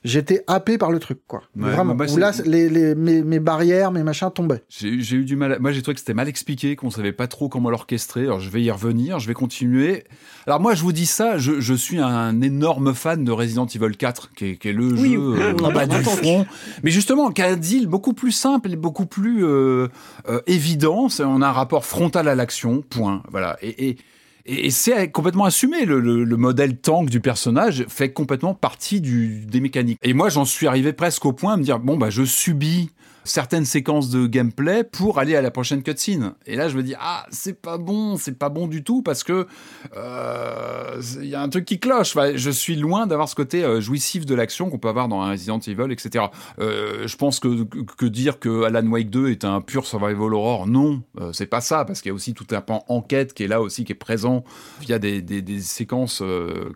j'étais 0.03 0.43
happé 0.47 0.77
par 0.77 0.91
le 0.91 0.99
truc 0.99 1.19
quoi 1.27 1.43
Ouais, 1.55 1.71
vraiment 1.71 1.95
bah, 1.95 2.05
bah, 2.07 2.13
où 2.13 2.17
là 2.17 2.31
les, 2.45 2.69
les 2.69 2.95
mes, 2.95 3.21
mes 3.23 3.39
barrières 3.39 3.91
mes 3.91 4.03
machins 4.03 4.30
tombaient 4.34 4.63
J'ai 4.69 4.99
j'ai 5.01 5.17
eu 5.17 5.25
du 5.25 5.35
mal. 5.35 5.53
à- 5.53 5.59
Moi, 5.59 5.71
j'ai 5.71 5.81
trouvé 5.81 5.93
que 5.95 5.99
c'était 5.99 6.13
mal 6.13 6.27
expliqué, 6.27 6.75
qu'on 6.75 6.89
savait 6.91 7.11
pas 7.13 7.27
trop 7.27 7.49
comment 7.49 7.69
l'orchestrer. 7.69 8.21
Alors, 8.23 8.39
je 8.39 8.49
vais 8.49 8.61
y 8.61 8.71
revenir, 8.71 9.19
je 9.19 9.27
vais 9.27 9.34
continuer. 9.34 10.03
Alors, 10.45 10.59
moi, 10.59 10.73
je 10.75 10.81
vous 10.84 10.91
dis 10.91 11.05
ça, 11.05 11.38
je, 11.38 11.59
je 11.61 11.73
suis 11.73 11.99
un 11.99 12.41
énorme 12.41 12.93
fan 12.93 13.23
de 13.23 13.31
Resident 13.31 13.65
Evil 13.65 13.95
4, 13.97 14.31
qui 14.34 14.45
est, 14.45 14.55
qui 14.57 14.69
est 14.69 14.73
le 14.73 14.93
Oui, 14.93 15.13
jeu 15.13 15.19
on 15.19 15.34
euh, 15.39 15.53
en 15.53 15.71
bas 15.71 15.85
parle 15.88 15.89
du 15.89 16.03
front. 16.03 16.45
Mais 16.84 16.91
justement, 16.91 17.31
qui 17.31 17.41
a 17.41 17.47
un 17.49 17.55
deal 17.55 17.88
beaucoup 17.88 18.13
plus 18.13 18.31
simple 18.31 18.71
et 18.71 18.75
beaucoup 18.75 19.05
plus 19.05 19.45
euh, 19.45 19.88
euh, 20.27 20.41
évident. 20.47 21.09
C'est- 21.09 21.23
On 21.23 21.41
a 21.41 21.47
un 21.47 21.51
rapport 21.51 21.85
frontal 21.85 22.27
à 22.27 22.35
l'action, 22.35 22.81
point. 22.81 23.23
Voilà. 23.31 23.57
Et, 23.61 23.89
et, 23.89 23.97
et 24.45 24.72
c'est 24.72 25.10
complètement 25.10 25.45
assumé. 25.45 25.86
Le, 25.86 25.99
le, 25.99 26.24
le 26.24 26.38
modèle 26.38 26.78
tank 26.78 27.10
du 27.10 27.20
personnage 27.20 27.86
fait 27.88 28.11
complètement 28.11 28.53
partie 28.53 28.99
du, 28.99 29.45
des 29.45 29.61
mécaniques. 29.61 29.99
Et 30.02 30.14
moi, 30.14 30.30
j'en 30.30 30.45
suis 30.45 30.68
arrivé 30.68 30.94
presque 30.94 31.26
au 31.26 31.34
point 31.34 31.53
à 31.53 31.57
me 31.57 31.64
dire 31.64 31.80
bon, 31.80 31.98
bah, 31.98 32.10
je 32.10 32.24
subis 32.24 32.91
certaines 33.23 33.65
séquences 33.65 34.09
de 34.09 34.27
gameplay 34.27 34.83
pour 34.83 35.19
aller 35.19 35.35
à 35.35 35.41
la 35.41 35.51
prochaine 35.51 35.83
cutscene. 35.83 36.33
Et 36.45 36.55
là, 36.55 36.69
je 36.69 36.77
me 36.77 36.83
dis 36.83 36.95
ah, 36.99 37.25
c'est 37.29 37.59
pas 37.61 37.77
bon, 37.77 38.17
c'est 38.17 38.37
pas 38.37 38.49
bon 38.49 38.67
du 38.67 38.83
tout 38.83 39.01
parce 39.01 39.23
que 39.23 39.47
euh, 39.95 41.01
il 41.21 41.27
y 41.27 41.35
a 41.35 41.41
un 41.41 41.49
truc 41.49 41.65
qui 41.65 41.79
cloche. 41.79 42.15
Je 42.35 42.49
suis 42.49 42.75
loin 42.75 43.07
d'avoir 43.07 43.29
ce 43.29 43.35
côté 43.35 43.63
euh, 43.63 43.81
jouissif 43.81 44.25
de 44.25 44.35
l'action 44.35 44.69
qu'on 44.69 44.79
peut 44.79 44.89
avoir 44.89 45.07
dans 45.07 45.21
un 45.21 45.31
Resident 45.31 45.59
Evil, 45.59 45.91
etc. 45.91 46.25
Euh, 46.59 47.07
je 47.07 47.15
pense 47.15 47.39
que, 47.39 48.05
dire 48.05 48.39
que 48.39 48.63
Alan 48.63 48.85
Wake 48.87 49.09
2 49.09 49.29
est 49.29 49.45
un 49.45 49.61
pur 49.61 49.85
survival 49.85 50.33
horror, 50.33 50.67
non, 50.67 51.01
c'est 51.31 51.47
pas 51.47 51.61
ça 51.61 51.85
parce 51.85 52.01
qu'il 52.01 52.09
y 52.09 52.11
a 52.11 52.13
aussi 52.13 52.33
tout 52.33 52.45
un 52.51 52.61
pan 52.61 52.83
enquête 52.89 53.33
qui 53.33 53.43
est 53.43 53.47
là 53.47 53.61
aussi, 53.61 53.85
qui 53.85 53.93
est 53.93 53.95
présent 53.95 54.43
via 54.81 54.99
des, 54.99 55.21
des, 55.21 55.41
des 55.41 55.61
séquences 55.61 56.21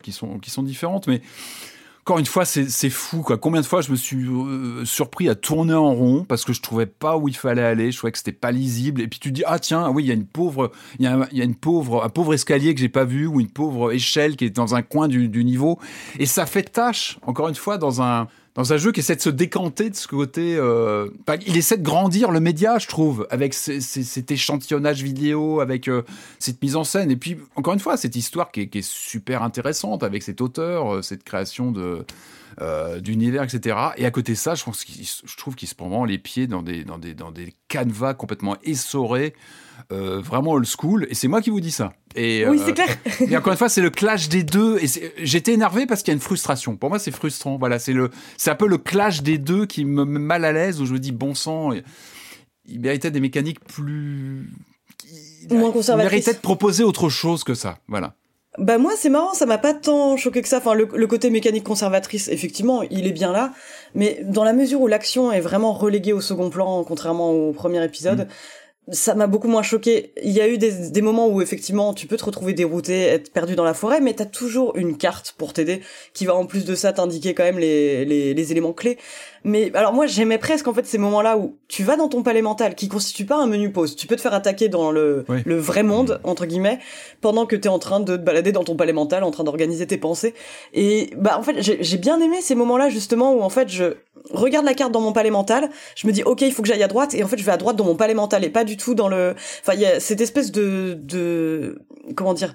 qui 0.02 0.12
sont 0.12 0.64
différentes, 0.64 1.08
mais 1.08 1.22
encore 2.08 2.20
une 2.20 2.26
fois, 2.26 2.46
c'est 2.46 2.90
fou. 2.90 3.22
Quoi. 3.22 3.38
Combien 3.38 3.60
de 3.60 3.66
fois 3.66 3.82
je 3.82 3.92
me 3.92 3.98
suis 3.98 4.30
euh, 4.30 4.86
surpris 4.86 5.28
à 5.28 5.36
tourner 5.36 5.74
en 5.74 5.94
rond 5.94 6.24
parce 6.24 6.46
que 6.46 6.54
je 6.54 6.62
trouvais 6.62 6.86
pas 6.86 7.18
où 7.18 7.28
il 7.28 7.36
fallait 7.36 7.62
aller. 7.62 7.92
Je 7.92 7.98
trouvais 7.98 8.14
que 8.14 8.18
c'était 8.18 8.32
pas 8.32 8.54
lisible. 8.54 9.02
Et 9.02 9.10
puis 9.10 9.20
tu 9.20 9.34
dis 9.34 9.44
ah 9.46 9.60
tiens 9.60 9.90
oui 9.90 10.06
il 10.06 10.08
y 10.08 10.12
a 10.12 10.14
une 10.14 10.26
pauvre 10.26 10.72
il 11.00 11.04
y 11.04 11.42
a, 11.42 11.44
une 11.44 11.56
pauvre 11.56 12.06
un 12.06 12.10
pauvre 12.10 12.34
escalier 12.34 12.74
que 12.74 12.80
j'ai 12.80 12.88
pas 12.88 13.04
vu 13.04 13.28
ou 13.28 13.42
une 13.42 13.50
pauvre 13.50 13.92
échelle 13.92 14.38
qui 14.38 14.46
est 14.46 14.50
dans 14.52 14.74
un 14.74 14.84
coin 14.84 15.10
du, 15.10 15.28
du 15.28 15.44
niveau. 15.44 15.80
Et 16.18 16.26
ça 16.26 16.46
fait 16.46 16.64
tâche 16.64 17.20
encore 17.24 17.50
une 17.50 17.56
fois 17.56 17.78
dans 17.78 18.02
un 18.02 18.30
dans 18.58 18.74
un 18.74 18.78
jeu 18.78 18.92
qui 18.92 19.02
essaie 19.02 19.16
de 19.16 19.22
se 19.22 19.30
décanter 19.30 19.92
de 19.92 19.96
ce 19.96 20.08
côté. 20.08 20.56
Euh, 20.58 21.10
il 21.46 21.56
essaie 21.58 21.78
de 21.78 21.84
grandir 21.84 22.32
le 22.32 22.40
média, 22.40 22.80
je 22.80 22.88
trouve, 22.88 23.28
avec 23.30 23.54
cet 23.54 24.32
échantillonnage 24.32 25.04
vidéo, 25.04 25.62
avec 25.62 25.88
euh, 25.88 26.02
cette 26.40 26.62
mise 26.64 26.76
en 26.76 26.84
scène. 26.84 27.12
Et 27.12 27.16
puis, 27.18 27.38
encore 27.56 27.76
une 27.76 27.80
fois, 27.80 27.98
cette 27.98 28.16
histoire 28.16 28.52
qui 28.52 28.62
est, 28.62 28.82
super 28.82 29.44
intéressante 29.44 30.02
avec 30.04 30.24
cet 30.24 30.42
auteur, 30.42 30.96
euh, 30.96 31.02
cette 31.02 31.24
création 31.24 31.72
de 31.72 32.04
d'univers, 33.02 33.44
etc. 33.44 33.78
Et 33.98 34.06
à 34.08 34.10
côté 34.10 34.32
de 34.32 34.38
ça, 34.38 34.56
je, 34.56 34.64
trouve 34.64 35.54
qu'il 35.54 35.68
se 35.68 35.76
prend 35.76 35.90
vraiment 35.90 36.06
les 36.06 36.18
pieds 36.18 36.48
dans 36.48 36.64
des 36.64 37.54
canevas 37.68 38.16
complètement 38.16 38.56
essorés, 38.64 39.36
euh, 39.92 40.20
vraiment 40.20 40.52
old 40.52 40.66
school. 40.66 41.08
Et 41.10 41.16
c'est 41.16 41.28
moi 41.28 41.42
qui 41.42 41.50
vous 41.50 41.60
dis 41.60 41.72
ça. 41.72 41.94
Et, 42.16 42.48
oui, 42.48 42.60
c'est 42.64 42.74
clair. 42.74 42.98
et 43.30 43.38
encore 43.38 43.54
une 43.54 43.58
fois, 43.58 43.70
c'est 43.70 43.82
le 43.82 43.90
clash 43.90 44.30
des 44.30 44.44
deux. 44.44 44.78
Et 44.80 44.88
j'étais 45.24 45.54
énervé 45.54 45.86
parce 45.86 46.02
qu'il 46.02 46.12
y 46.12 46.16
a 46.16 46.16
une 46.16 46.22
frustration. 46.22 46.76
Pour 46.76 46.90
moi, 46.90 47.00
c'est 47.00 47.12
frustrant. 47.12 47.58
Voilà, 47.58 47.80
c'est 47.80 47.94
le, 47.94 48.10
c'est 48.38 48.52
un 48.52 48.56
peu 48.56 48.68
le 48.68 48.78
clash 48.78 49.24
des 49.24 49.38
deux 49.38 49.66
qui 49.66 49.86
me 49.86 50.06
met 50.06 50.20
mal 50.20 50.46
à 50.46 50.52
l'aise, 50.52 50.82
où 50.82 50.86
je 50.86 50.94
me 50.94 51.00
dis 51.00 51.12
bon 51.12 51.36
sang. 51.36 51.72
Il 52.66 52.80
méritait 52.80 53.12
des 53.12 53.20
mécaniques 53.20 53.64
plus. 53.64 54.50
Moins 55.50 55.72
conservatrices. 55.72 56.12
Il 56.12 56.16
méritait 56.16 56.34
de 56.34 56.42
proposer 56.42 56.84
autre 56.84 57.10
chose 57.10 57.44
que 57.44 57.54
ça. 57.54 57.78
Voilà. 57.88 58.16
Bah 58.58 58.80
moi 58.80 58.94
c'est 58.98 59.10
marrant, 59.10 59.36
ça 59.36 59.46
m'a 59.46 59.60
pas 59.60 59.76
tant 59.76 60.18
choqué 60.18 60.42
que 60.42 60.48
ça. 60.48 60.58
Enfin 60.58 60.74
le, 60.74 61.08
côté 61.08 61.30
mécanique 61.30 61.64
conservatrice, 61.64 62.28
effectivement, 62.28 62.82
il 62.90 63.06
est 63.06 63.12
bien 63.12 63.32
là, 63.32 63.54
mais 63.94 64.20
dans 64.24 64.44
la 64.44 64.54
mesure 64.54 64.82
où 64.82 64.88
l'action 64.88 65.32
est 65.32 65.42
vraiment 65.42 65.74
reléguée 65.74 66.12
au 66.12 66.22
second 66.22 66.50
plan, 66.50 66.84
contrairement 66.84 67.30
au 67.30 67.54
premier 67.54 67.84
épisode, 67.84 68.22
mm 68.22 68.28
ça 68.92 69.16
m'a 69.16 69.28
beaucoup 69.28 69.50
moins 69.50 69.64
choqué. 69.64 70.14
Il 70.24 70.32
y 70.32 70.40
a 70.40 70.48
eu 70.48 70.58
des, 70.58 71.02
moments 71.02 71.28
où 71.28 71.42
effectivement 71.42 71.94
tu 71.94 72.08
peux 72.08 72.16
te 72.16 72.24
retrouver 72.24 72.54
dérouté, 72.54 73.02
être 73.02 73.32
perdu 73.32 73.56
dans 73.56 73.66
la 73.66 73.74
forêt, 73.74 74.00
mais 74.00 74.14
t'as 74.14 74.26
toujours 74.26 74.78
une 74.78 74.98
carte 74.98 75.36
pour 75.38 75.54
t'aider 75.54 75.82
qui 76.14 76.26
va 76.26 76.36
en 76.36 76.46
plus 76.46 76.66
de 76.66 76.74
ça 76.74 76.94
t'indiquer 76.94 77.34
quand 77.34 77.44
même 77.44 77.60
les, 77.60 78.06
les, 78.06 78.52
éléments 78.52 78.74
clés. 78.74 78.98
Mais 79.44 79.72
alors 79.74 79.94
moi 79.94 80.06
j'aimais 80.06 80.38
presque 80.38 80.68
en 80.68 80.74
fait 80.74 80.86
ces 80.86 80.98
moments-là 80.98 81.38
où 81.38 81.58
tu 81.68 81.84
vas 81.84 81.96
dans 81.96 82.08
ton 82.08 82.24
palais 82.24 82.42
mental 82.42 82.76
qui 82.76 82.88
constitue 82.88 83.26
pas 83.26 83.36
un 83.36 83.48
menu 83.48 83.72
pause. 83.72 83.96
Tu 83.96 84.08
peux 84.08 84.16
te 84.16 84.22
faire 84.22 84.34
attaquer 84.34 84.70
dans 84.70 84.92
le, 84.92 85.26
le 85.46 85.58
vrai 85.58 85.84
monde 85.84 86.20
entre 86.24 86.46
guillemets 86.46 86.80
pendant 87.22 87.46
que 87.46 87.56
t'es 87.56 87.70
en 87.70 87.80
train 87.80 88.00
de 88.00 88.16
te 88.16 88.22
balader 88.22 88.52
dans 88.52 88.64
ton 88.64 88.76
palais 88.76 88.94
mental, 88.94 89.24
en 89.24 89.32
train 89.32 89.44
d'organiser 89.44 89.88
tes 89.88 89.98
pensées. 89.98 90.34
Et 90.74 91.12
bah 91.18 91.38
en 91.38 91.44
fait 91.44 91.56
j'ai 91.62 91.98
bien 91.98 92.20
aimé 92.20 92.42
ces 92.42 92.56
moments-là 92.56 92.90
justement 92.90 93.34
où 93.34 93.42
en 93.42 93.50
fait 93.50 93.70
je 93.70 93.96
regarde 94.32 94.66
la 94.66 94.74
carte 94.74 94.92
dans 94.92 95.02
mon 95.02 95.14
palais 95.14 95.32
mental, 95.32 95.70
je 95.96 96.08
me 96.08 96.12
dis 96.12 96.24
ok 96.24 96.42
il 96.42 96.52
faut 96.52 96.62
que 96.62 96.68
j'aille 96.68 96.84
à 96.84 96.88
droite 96.88 97.14
et 97.14 97.24
en 97.24 97.28
fait 97.28 97.38
je 97.38 97.44
vais 97.44 97.52
à 97.52 97.58
droite 97.58 97.76
dans 97.76 97.86
mon 97.86 97.96
palais 97.96 98.14
mental 98.14 98.44
et 98.44 98.50
pas 98.50 98.64
du 98.64 98.78
tout 98.78 98.96
dans 98.96 99.08
le 99.08 99.36
enfin 99.62 99.74
il 99.74 99.80
y 99.80 99.86
a 99.86 100.00
cette 100.00 100.22
espèce 100.22 100.52
de 100.52 100.98
de 101.00 101.82
comment 102.16 102.34
dire 102.34 102.54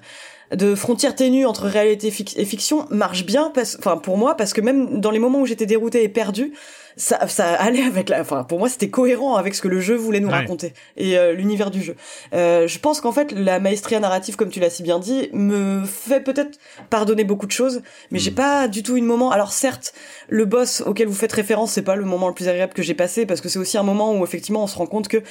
de 0.55 0.75
frontière 0.75 1.15
ténue 1.15 1.45
entre 1.45 1.67
réalité 1.67 2.07
et 2.07 2.45
fiction 2.45 2.85
marche 2.89 3.25
bien 3.25 3.51
parce 3.53 3.77
enfin 3.79 3.97
pour 3.97 4.17
moi 4.17 4.35
parce 4.35 4.53
que 4.53 4.61
même 4.61 4.99
dans 4.99 5.11
les 5.11 5.19
moments 5.19 5.41
où 5.41 5.45
j'étais 5.45 5.65
dérouté 5.65 6.03
et 6.03 6.09
perdu 6.09 6.53
ça, 6.97 7.27
ça 7.27 7.53
allait 7.53 7.83
avec 7.83 8.09
la, 8.09 8.21
enfin 8.21 8.43
pour 8.43 8.59
moi 8.59 8.69
c'était 8.69 8.89
cohérent 8.89 9.35
avec 9.35 9.55
ce 9.55 9.61
que 9.61 9.67
le 9.67 9.79
jeu 9.79 9.95
voulait 9.95 10.19
nous 10.19 10.29
raconter 10.29 10.73
et 10.97 11.17
euh, 11.17 11.33
l'univers 11.33 11.71
du 11.71 11.81
jeu. 11.81 11.95
Euh, 12.33 12.67
je 12.67 12.79
pense 12.79 13.01
qu'en 13.01 13.11
fait 13.11 13.31
la 13.31 13.59
maestria 13.59 13.99
narrative, 13.99 14.35
comme 14.35 14.49
tu 14.49 14.59
l'as 14.59 14.69
si 14.69 14.83
bien 14.83 14.99
dit, 14.99 15.29
me 15.33 15.83
fait 15.85 16.21
peut-être 16.21 16.59
pardonner 16.89 17.23
beaucoup 17.23 17.47
de 17.47 17.51
choses, 17.51 17.81
mais 18.11 18.19
j'ai 18.19 18.31
mm. 18.31 18.35
pas 18.35 18.67
du 18.67 18.83
tout 18.83 18.95
une 18.97 19.05
moment. 19.05 19.31
Alors 19.31 19.53
certes, 19.53 19.93
le 20.29 20.45
boss 20.45 20.81
auquel 20.85 21.07
vous 21.07 21.15
faites 21.15 21.31
référence, 21.31 21.71
c'est 21.71 21.81
pas 21.81 21.95
le 21.95 22.05
moment 22.05 22.27
le 22.27 22.33
plus 22.33 22.47
agréable 22.47 22.73
que 22.73 22.83
j'ai 22.83 22.93
passé 22.93 23.25
parce 23.25 23.41
que 23.41 23.49
c'est 23.49 23.59
aussi 23.59 23.77
un 23.77 23.83
moment 23.83 24.13
où 24.13 24.23
effectivement 24.23 24.63
on 24.63 24.67
se 24.67 24.77
rend 24.77 24.85
compte 24.85 25.07
que 25.07 25.23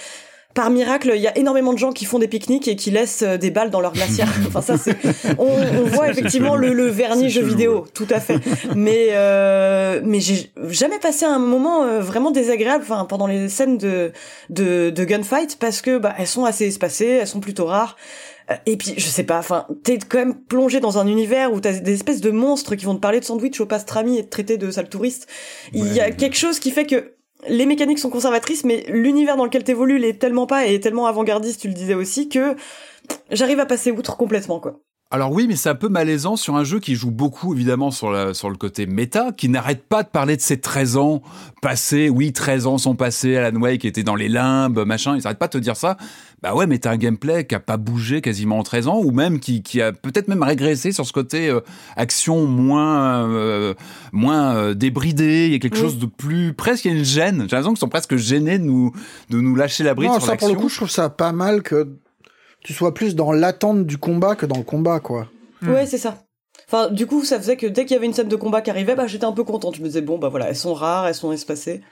par 0.54 0.70
miracle, 0.70 1.12
il 1.14 1.20
y 1.20 1.26
a 1.26 1.36
énormément 1.36 1.72
de 1.72 1.78
gens 1.78 1.92
qui 1.92 2.04
font 2.04 2.18
des 2.18 2.28
pique-niques 2.28 2.68
et 2.68 2.76
qui 2.76 2.90
laissent 2.90 3.22
euh, 3.22 3.36
des 3.36 3.50
balles 3.50 3.70
dans 3.70 3.80
leur 3.80 3.92
glacière. 3.92 4.28
enfin, 4.46 4.60
ça, 4.60 4.76
c'est, 4.76 4.96
on, 5.38 5.46
on 5.46 5.84
voit 5.84 6.08
effectivement 6.10 6.56
le, 6.56 6.72
le, 6.72 6.86
vernis 6.86 7.30
jeu 7.30 7.42
vidéo, 7.42 7.86
tout 7.94 8.06
à 8.10 8.20
fait. 8.20 8.38
Mais, 8.74 9.08
euh, 9.12 10.00
mais 10.04 10.20
j'ai 10.20 10.52
jamais 10.68 10.98
passé 10.98 11.24
un 11.24 11.38
moment 11.38 11.84
euh, 11.84 12.00
vraiment 12.00 12.30
désagréable, 12.30 12.84
enfin, 12.84 13.04
pendant 13.04 13.26
les 13.26 13.48
scènes 13.48 13.78
de, 13.78 14.12
de, 14.50 14.90
de 14.90 15.04
gunfight 15.04 15.56
parce 15.58 15.80
que, 15.80 15.98
bah, 15.98 16.14
elles 16.18 16.26
sont 16.26 16.44
assez 16.44 16.66
espacées, 16.66 17.18
elles 17.20 17.28
sont 17.28 17.40
plutôt 17.40 17.66
rares. 17.66 17.96
Euh, 18.50 18.54
et 18.66 18.76
puis, 18.76 18.94
je 18.96 19.06
sais 19.06 19.24
pas, 19.24 19.38
enfin, 19.38 19.66
t'es 19.84 19.98
quand 19.98 20.18
même 20.18 20.34
plongé 20.34 20.80
dans 20.80 20.98
un 20.98 21.06
univers 21.06 21.52
où 21.52 21.60
t'as 21.60 21.72
des 21.72 21.94
espèces 21.94 22.20
de 22.20 22.30
monstres 22.30 22.74
qui 22.74 22.84
vont 22.84 22.94
te 22.94 23.00
parler 23.00 23.20
de 23.20 23.24
sandwich 23.24 23.60
au 23.60 23.66
pastrami 23.66 24.18
et 24.18 24.24
te 24.24 24.30
traiter 24.30 24.58
de 24.58 24.70
sale 24.70 24.88
touriste. 24.88 25.28
Il 25.72 25.92
y 25.92 26.00
a 26.00 26.10
quelque 26.10 26.36
chose 26.36 26.58
qui 26.58 26.70
fait 26.70 26.86
que 26.86 27.14
les 27.48 27.66
mécaniques 27.66 27.98
sont 27.98 28.10
conservatrices, 28.10 28.64
mais 28.64 28.84
l'univers 28.88 29.36
dans 29.36 29.44
lequel 29.44 29.64
t'évolues 29.64 29.98
l'est 29.98 30.18
tellement 30.18 30.46
pas 30.46 30.66
et 30.66 30.74
est 30.74 30.80
tellement 30.80 31.06
avant-gardiste, 31.06 31.60
tu 31.60 31.68
le 31.68 31.74
disais 31.74 31.94
aussi, 31.94 32.28
que 32.28 32.56
j'arrive 33.30 33.60
à 33.60 33.66
passer 33.66 33.90
outre 33.90 34.16
complètement, 34.16 34.60
quoi. 34.60 34.80
Alors 35.14 35.30
oui, 35.30 35.46
mais 35.46 35.56
c'est 35.56 35.68
un 35.68 35.74
peu 35.74 35.90
malaisant 35.90 36.36
sur 36.36 36.56
un 36.56 36.64
jeu 36.64 36.80
qui 36.80 36.94
joue 36.94 37.10
beaucoup 37.10 37.52
évidemment 37.52 37.90
sur, 37.90 38.10
le 38.10 38.54
côté 38.56 38.86
méta, 38.86 39.30
qui 39.30 39.50
n'arrête 39.50 39.86
pas 39.86 40.04
de 40.04 40.08
parler 40.08 40.38
de 40.38 40.40
ses 40.40 40.58
13 40.58 40.96
ans 40.96 41.20
passés. 41.60 42.08
Oui, 42.08 42.32
13 42.32 42.66
ans 42.66 42.78
sont 42.78 42.94
passés, 42.94 43.36
Alan 43.36 43.60
Wake 43.60 43.84
était 43.84 44.04
dans 44.04 44.14
les 44.14 44.30
limbes, 44.30 44.86
machin, 44.86 45.14
ils 45.14 45.22
n'arrêtent 45.22 45.38
pas 45.38 45.48
de 45.48 45.52
te 45.52 45.58
dire 45.58 45.76
ça. 45.76 45.98
Bah 46.42 46.54
ouais, 46.54 46.66
mais 46.66 46.78
t'as 46.78 46.90
un 46.90 46.96
gameplay 46.96 47.46
qui 47.46 47.54
a 47.54 47.60
pas 47.60 47.76
bougé 47.76 48.20
quasiment 48.20 48.58
en 48.58 48.62
13 48.64 48.88
ans, 48.88 49.00
ou 49.00 49.12
même 49.12 49.38
qui, 49.38 49.62
qui 49.62 49.80
a 49.80 49.92
peut-être 49.92 50.26
même 50.26 50.42
régressé 50.42 50.90
sur 50.90 51.06
ce 51.06 51.12
côté 51.12 51.48
euh, 51.48 51.60
action 51.96 52.46
moins 52.46 53.28
euh, 53.28 53.74
moins 54.10 54.56
euh, 54.56 54.74
débridé. 54.74 55.46
Il 55.46 55.52
y 55.52 55.54
a 55.54 55.58
quelque 55.60 55.76
chose 55.76 55.98
de 55.98 56.06
plus 56.06 56.52
presque 56.52 56.84
il 56.84 56.92
y 56.92 56.94
a 56.94 56.98
une 56.98 57.04
gêne. 57.04 57.36
J'ai 57.36 57.42
l'impression 57.42 57.70
qu'ils 57.70 57.78
sont 57.78 57.88
presque 57.88 58.16
gênés 58.16 58.58
de 58.58 58.64
nous 58.64 58.92
de 59.30 59.40
nous 59.40 59.54
lâcher 59.54 59.84
la 59.84 59.94
bride 59.94 60.08
non, 60.08 60.18
sur 60.18 60.26
ça 60.26 60.36
pour 60.36 60.48
le 60.48 60.54
coup, 60.54 60.68
je 60.68 60.76
trouve 60.76 60.90
ça 60.90 61.08
pas 61.10 61.30
mal 61.30 61.62
que 61.62 61.96
tu 62.64 62.72
sois 62.72 62.92
plus 62.92 63.14
dans 63.14 63.32
l'attente 63.32 63.86
du 63.86 63.98
combat 63.98 64.34
que 64.34 64.46
dans 64.46 64.58
le 64.58 64.64
combat, 64.64 65.00
quoi. 65.00 65.28
Ouais, 65.62 65.86
c'est 65.86 65.98
ça. 65.98 66.24
Enfin, 66.66 66.88
du 66.90 67.06
coup, 67.06 67.24
ça 67.24 67.38
faisait 67.38 67.56
que 67.56 67.66
dès 67.66 67.84
qu'il 67.84 67.94
y 67.94 67.96
avait 67.96 68.06
une 68.06 68.14
scène 68.14 68.28
de 68.28 68.36
combat 68.36 68.62
qui 68.62 68.70
arrivait, 68.70 68.94
bah, 68.94 69.06
j'étais 69.06 69.24
un 69.24 69.32
peu 69.32 69.44
contente. 69.44 69.76
Je 69.76 69.82
me 69.82 69.86
disais, 69.86 70.00
bon, 70.00 70.18
bah 70.18 70.28
voilà, 70.28 70.48
elles 70.48 70.56
sont 70.56 70.74
rares, 70.74 71.06
elles 71.06 71.14
sont 71.14 71.32
espacées. 71.32 71.82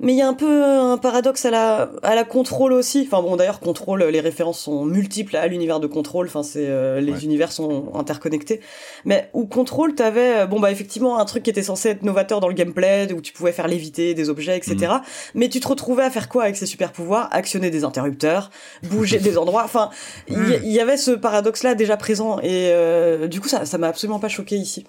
Mais 0.00 0.12
il 0.12 0.16
y 0.16 0.22
a 0.22 0.28
un 0.28 0.34
peu 0.34 0.64
un 0.64 0.98
paradoxe 0.98 1.44
à 1.44 1.52
la 1.52 1.88
à 2.02 2.16
la 2.16 2.24
contrôle 2.24 2.72
aussi. 2.72 3.04
Enfin 3.06 3.22
bon, 3.22 3.36
d'ailleurs, 3.36 3.60
contrôle, 3.60 4.02
les 4.02 4.18
références 4.18 4.58
sont 4.58 4.84
multiples 4.84 5.36
à 5.36 5.46
l'univers 5.46 5.78
de 5.78 5.86
contrôle. 5.86 6.26
Enfin, 6.26 6.42
c'est 6.42 6.66
euh, 6.66 7.00
les 7.00 7.24
univers 7.24 7.52
sont 7.52 7.92
interconnectés. 7.94 8.60
Mais 9.04 9.30
où 9.34 9.46
contrôle, 9.46 9.94
t'avais 9.94 10.40
euh, 10.40 10.46
bon 10.46 10.58
bah 10.58 10.72
effectivement 10.72 11.20
un 11.20 11.24
truc 11.24 11.44
qui 11.44 11.50
était 11.50 11.62
censé 11.62 11.90
être 11.90 12.02
novateur 12.02 12.40
dans 12.40 12.48
le 12.48 12.54
gameplay, 12.54 13.12
où 13.12 13.20
tu 13.20 13.32
pouvais 13.32 13.52
faire 13.52 13.68
léviter 13.68 14.14
des 14.14 14.30
objets, 14.30 14.56
etc. 14.56 14.76
Mm. 14.76 15.00
Mais 15.34 15.48
tu 15.48 15.60
te 15.60 15.68
retrouvais 15.68 16.02
à 16.02 16.10
faire 16.10 16.28
quoi 16.28 16.42
avec 16.42 16.56
ces 16.56 16.66
super 16.66 16.90
pouvoirs 16.90 17.28
Actionner 17.30 17.70
des 17.70 17.84
interrupteurs, 17.84 18.50
bouger 18.90 19.20
des 19.20 19.38
endroits. 19.38 19.62
Enfin, 19.64 19.90
il 20.26 20.34
y, 20.34 20.58
mm. 20.58 20.64
y, 20.64 20.80
avait 20.80 20.96
ce 20.96 21.12
paradoxe-là 21.12 21.76
déjà 21.76 21.96
présent 21.96 22.40
et 22.40 22.70
euh, 22.72 23.28
du 23.28 23.40
coup 23.40 23.48
ça 23.48 23.64
ça 23.64 23.78
m'a 23.78 23.86
absolument 23.86 24.18
pas 24.18 24.28
choqué 24.28 24.56
ici. 24.56 24.84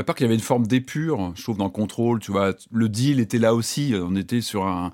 À 0.00 0.02
part 0.02 0.14
qu'il 0.14 0.24
y 0.24 0.28
avait 0.28 0.34
une 0.34 0.40
forme 0.40 0.66
d'épure, 0.66 1.32
je 1.34 1.42
trouve, 1.42 1.58
dans 1.58 1.64
le 1.64 1.70
contrôle, 1.70 2.20
tu 2.20 2.32
vois, 2.32 2.54
le 2.72 2.88
deal 2.88 3.20
était 3.20 3.38
là 3.38 3.54
aussi. 3.54 3.94
On 3.94 4.16
était 4.16 4.40
sur 4.40 4.66
un, 4.66 4.92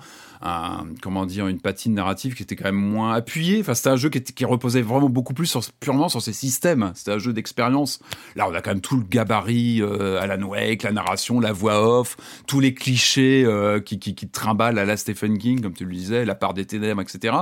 comment 1.01 1.27
dire, 1.27 1.47
une 1.47 1.61
patine 1.61 1.95
narrative 1.95 2.35
qui 2.35 2.43
était 2.43 2.57
quand 2.57 2.65
même 2.65 2.75
moins 2.75 3.13
appuyée. 3.13 3.61
Enfin, 3.61 3.75
c'était 3.75 3.91
un 3.91 3.97
jeu 3.97 4.11
qui, 4.11 4.45
reposait 4.45 4.83
vraiment 4.83 5.09
beaucoup 5.09 5.33
plus 5.33 5.57
purement 5.79 6.09
sur 6.09 6.21
ses 6.21 6.33
systèmes. 6.33 6.91
C'était 6.97 7.13
un 7.13 7.19
jeu 7.19 7.33
d'expérience. 7.33 8.01
Là, 8.35 8.49
on 8.49 8.55
a 8.55 8.61
quand 8.61 8.73
même 8.73 8.81
tout 8.81 8.97
le 8.97 9.05
gabarit, 9.05 9.81
euh, 9.81 10.21
Alan 10.21 10.43
Wake, 10.43 10.83
la 10.83 10.91
narration, 10.91 11.39
la 11.39 11.53
voix 11.53 12.01
off, 12.01 12.17
tous 12.49 12.59
les 12.59 12.75
clichés 12.75 13.45
euh, 13.45 13.79
qui, 13.79 14.01
qui, 14.01 14.17
qui 14.17 14.29
à 14.37 14.73
la 14.73 14.97
Stephen 14.97 15.39
King, 15.39 15.61
comme 15.61 15.75
tu 15.75 15.85
le 15.85 15.95
disais, 15.95 16.25
la 16.25 16.35
part 16.35 16.53
des 16.53 16.65
ténèbres, 16.65 17.01
etc. 17.01 17.37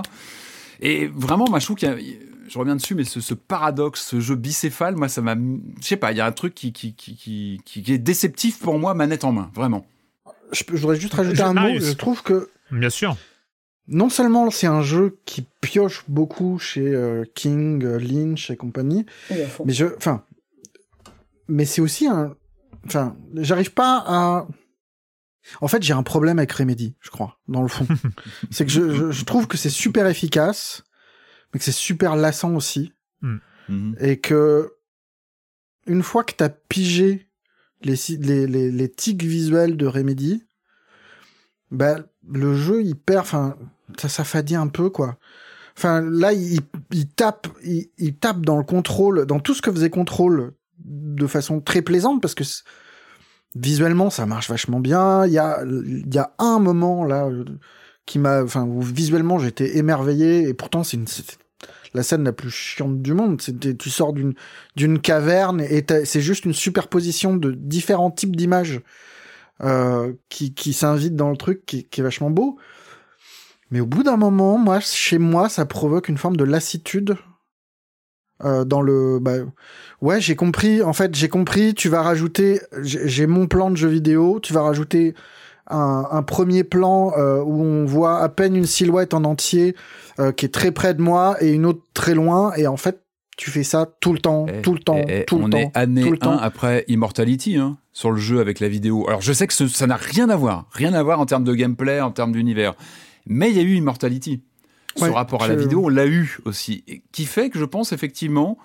Et 0.80 1.06
vraiment, 1.06 1.46
moi, 1.48 1.60
je 1.60 1.72
qu'il 1.72 1.88
y 1.88 1.92
a 1.92 1.96
je 2.48 2.58
reviens 2.58 2.76
dessus, 2.76 2.94
mais 2.94 3.04
ce, 3.04 3.34
paradoxe, 3.34 4.02
ce 4.02 4.20
jeu 4.20 4.36
bicéphale, 4.36 4.96
moi, 4.96 5.08
ça 5.08 5.20
m'a, 5.20 5.34
je 5.34 5.86
sais 5.86 5.96
pas, 5.96 6.12
il 6.12 6.18
y 6.18 6.20
a 6.20 6.26
un 6.26 6.32
truc 6.32 6.54
qui, 6.54 6.72
qui, 6.72 6.94
qui, 6.94 7.60
qui, 7.64 7.92
est 7.92 7.98
déceptif 7.98 8.58
pour 8.58 8.78
moi, 8.78 8.94
manette 8.94 9.24
en 9.24 9.32
main, 9.32 9.50
vraiment. 9.54 9.86
Je, 10.52 10.64
voudrais 10.76 11.00
juste 11.00 11.14
rajouter 11.14 11.42
un 11.42 11.54
mot. 11.54 11.78
Je 11.78 11.92
trouve 11.92 12.22
que. 12.22 12.50
Bien 12.70 12.90
sûr. 12.90 13.16
Non 13.86 14.08
seulement 14.08 14.50
c'est 14.50 14.66
un 14.66 14.80
jeu 14.80 15.18
qui 15.26 15.44
pioche 15.60 16.04
beaucoup 16.08 16.58
chez 16.58 16.94
euh, 16.94 17.24
King, 17.34 17.84
euh, 17.84 17.98
Lynch 17.98 18.50
et 18.50 18.56
compagnie, 18.56 19.04
mais 19.30 19.74
je, 19.74 19.86
enfin, 19.96 20.24
mais 21.48 21.66
c'est 21.66 21.82
aussi 21.82 22.06
un, 22.06 22.34
enfin, 22.86 23.16
j'arrive 23.34 23.72
pas 23.72 24.02
à. 24.06 24.48
En 25.60 25.68
fait, 25.68 25.82
j'ai 25.82 25.92
un 25.92 26.02
problème 26.02 26.38
avec 26.38 26.52
Remedy, 26.52 26.94
je 27.00 27.10
crois, 27.10 27.38
dans 27.46 27.60
le 27.60 27.68
fond. 27.68 27.86
c'est 28.50 28.64
que 28.64 28.70
je, 28.70 29.10
je, 29.10 29.24
trouve 29.24 29.46
que 29.46 29.58
c'est 29.58 29.68
super 29.68 30.06
efficace, 30.06 30.82
mais 31.54 31.58
que 31.58 31.64
c'est 31.64 31.72
super 31.72 32.16
lassant 32.16 32.54
aussi. 32.54 32.92
Hmm. 33.22 33.36
Mhm. 33.68 33.96
Et 34.00 34.20
que 34.20 34.74
une 35.86 36.02
fois 36.02 36.24
que 36.24 36.34
t'as 36.36 36.48
pigé 36.48 37.28
les, 37.82 37.96
les, 38.18 38.46
les, 38.46 38.70
les 38.70 38.88
tics 38.90 39.22
visuels 39.22 39.76
de 39.76 39.86
Remedy, 39.86 40.44
bah, 41.70 41.98
le 42.28 42.54
jeu, 42.54 42.82
il 42.82 42.96
perd, 42.96 43.20
enfin, 43.20 43.56
ça 43.98 44.08
s'affadit 44.08 44.56
un 44.56 44.68
peu, 44.68 44.90
quoi. 44.90 45.18
Enfin, 45.76 46.00
là, 46.00 46.32
il, 46.32 46.60
il 46.92 47.08
tape, 47.08 47.48
il, 47.64 47.88
il, 47.98 48.14
tape 48.14 48.40
dans 48.40 48.56
le 48.56 48.64
contrôle, 48.64 49.26
dans 49.26 49.40
tout 49.40 49.54
ce 49.54 49.62
que 49.62 49.72
faisait 49.72 49.90
contrôle 49.90 50.54
de 50.78 51.26
façon 51.26 51.60
très 51.60 51.82
plaisante, 51.82 52.22
parce 52.22 52.34
que 52.34 52.44
visuellement, 53.54 54.10
ça 54.10 54.26
marche 54.26 54.48
vachement 54.48 54.80
bien. 54.80 55.26
Il 55.26 55.32
y 55.32 55.38
a, 55.38 55.64
il 55.64 56.14
y 56.14 56.18
a 56.18 56.32
un 56.38 56.58
moment 56.58 57.04
là 57.04 57.26
euh, 57.26 57.44
qui 58.06 58.18
m'a, 58.18 58.42
enfin, 58.42 58.64
où 58.64 58.80
visuellement 58.80 59.38
j'étais 59.38 59.76
émerveillé 59.76 60.48
et 60.48 60.54
pourtant 60.54 60.84
c'est 60.84 60.96
une, 60.96 61.06
c'est 61.06 61.38
la 61.94 62.02
scène 62.02 62.24
la 62.24 62.32
plus 62.32 62.50
chiante 62.50 63.00
du 63.00 63.14
monde. 63.14 63.40
C'est, 63.40 63.78
tu 63.78 63.90
sors 63.90 64.12
d'une 64.12 64.34
d'une 64.76 65.00
caverne 65.00 65.60
et 65.60 65.84
c'est 66.04 66.20
juste 66.20 66.44
une 66.44 66.52
superposition 66.52 67.36
de 67.36 67.52
différents 67.52 68.10
types 68.10 68.36
d'images 68.36 68.80
euh, 69.62 70.12
qui 70.28 70.54
qui 70.54 70.72
s'invitent 70.72 71.16
dans 71.16 71.30
le 71.30 71.36
truc, 71.36 71.64
qui, 71.64 71.84
qui 71.84 72.00
est 72.00 72.04
vachement 72.04 72.30
beau. 72.30 72.58
Mais 73.70 73.80
au 73.80 73.86
bout 73.86 74.02
d'un 74.02 74.16
moment, 74.16 74.58
moi, 74.58 74.80
chez 74.80 75.18
moi, 75.18 75.48
ça 75.48 75.64
provoque 75.64 76.08
une 76.08 76.18
forme 76.18 76.36
de 76.36 76.44
lassitude 76.44 77.16
euh, 78.44 78.64
dans 78.64 78.82
le 78.82 79.20
bah, 79.20 79.36
ouais 80.00 80.20
j'ai 80.20 80.34
compris 80.34 80.82
en 80.82 80.92
fait 80.92 81.14
j'ai 81.14 81.28
compris 81.28 81.72
tu 81.72 81.88
vas 81.88 82.02
rajouter 82.02 82.60
j'ai 82.82 83.28
mon 83.28 83.46
plan 83.46 83.70
de 83.70 83.76
jeu 83.76 83.86
vidéo 83.86 84.40
tu 84.40 84.52
vas 84.52 84.62
rajouter 84.62 85.14
un, 85.68 86.06
un 86.10 86.22
premier 86.22 86.64
plan 86.64 87.12
euh, 87.16 87.40
où 87.42 87.62
on 87.62 87.84
voit 87.84 88.18
à 88.20 88.28
peine 88.28 88.54
une 88.56 88.66
silhouette 88.66 89.14
en 89.14 89.24
entier 89.24 89.74
euh, 90.18 90.30
qui 90.32 90.46
est 90.46 90.50
très 90.50 90.72
près 90.72 90.94
de 90.94 91.00
moi 91.02 91.36
et 91.42 91.50
une 91.52 91.64
autre 91.66 91.82
très 91.94 92.14
loin 92.14 92.52
et 92.56 92.66
en 92.66 92.76
fait 92.76 93.00
tu 93.36 93.50
fais 93.50 93.64
ça 93.64 93.86
tout 94.00 94.12
le 94.12 94.18
temps 94.20 94.46
Eh, 94.48 94.62
tout 94.62 94.74
le 94.74 94.78
temps 94.80 95.00
eh, 95.08 95.20
eh, 95.20 95.24
tout 95.24 95.38
le 95.38 95.44
on 95.44 95.50
temps 95.50 95.58
est 95.58 95.70
année 95.74 96.02
tout 96.02 96.10
le 96.10 96.16
1 96.16 96.20
temps 96.20 96.38
après 96.38 96.84
Immortality 96.88 97.56
hein, 97.56 97.78
sur 97.92 98.10
le 98.12 98.18
jeu 98.18 98.40
avec 98.40 98.60
la 98.60 98.68
vidéo. 98.68 99.06
Alors 99.08 99.22
je 99.22 99.32
sais 99.32 99.46
que 99.46 99.54
ce- 99.54 99.66
ça 99.66 99.86
n'a 99.88 99.96
rien 99.96 100.28
à 100.28 100.36
voir, 100.36 100.66
rien 100.70 100.92
à 100.94 101.02
voir 101.02 101.18
en 101.18 101.26
termes 101.26 101.44
de 101.44 101.54
gameplay, 101.54 102.00
en 102.00 102.10
termes 102.12 102.30
d'univers. 102.32 102.74
Mais 103.26 103.50
il 103.50 103.56
y 103.56 103.60
a 103.60 103.62
eu 103.62 103.74
Immortality. 103.76 104.42
Ce 104.96 105.02
Ouais, 105.04 105.10
rapport 105.10 105.42
à 105.42 105.48
la 105.48 105.56
vidéo, 105.56 105.86
on 105.86 105.88
l'a 105.88 106.06
eu 106.06 106.38
aussi. 106.44 106.84
Et 106.86 107.02
qui 107.10 107.24
fait 107.24 107.50
que 107.50 107.58
je 107.58 107.64
pense 107.64 107.92
effectivement, 107.92 108.56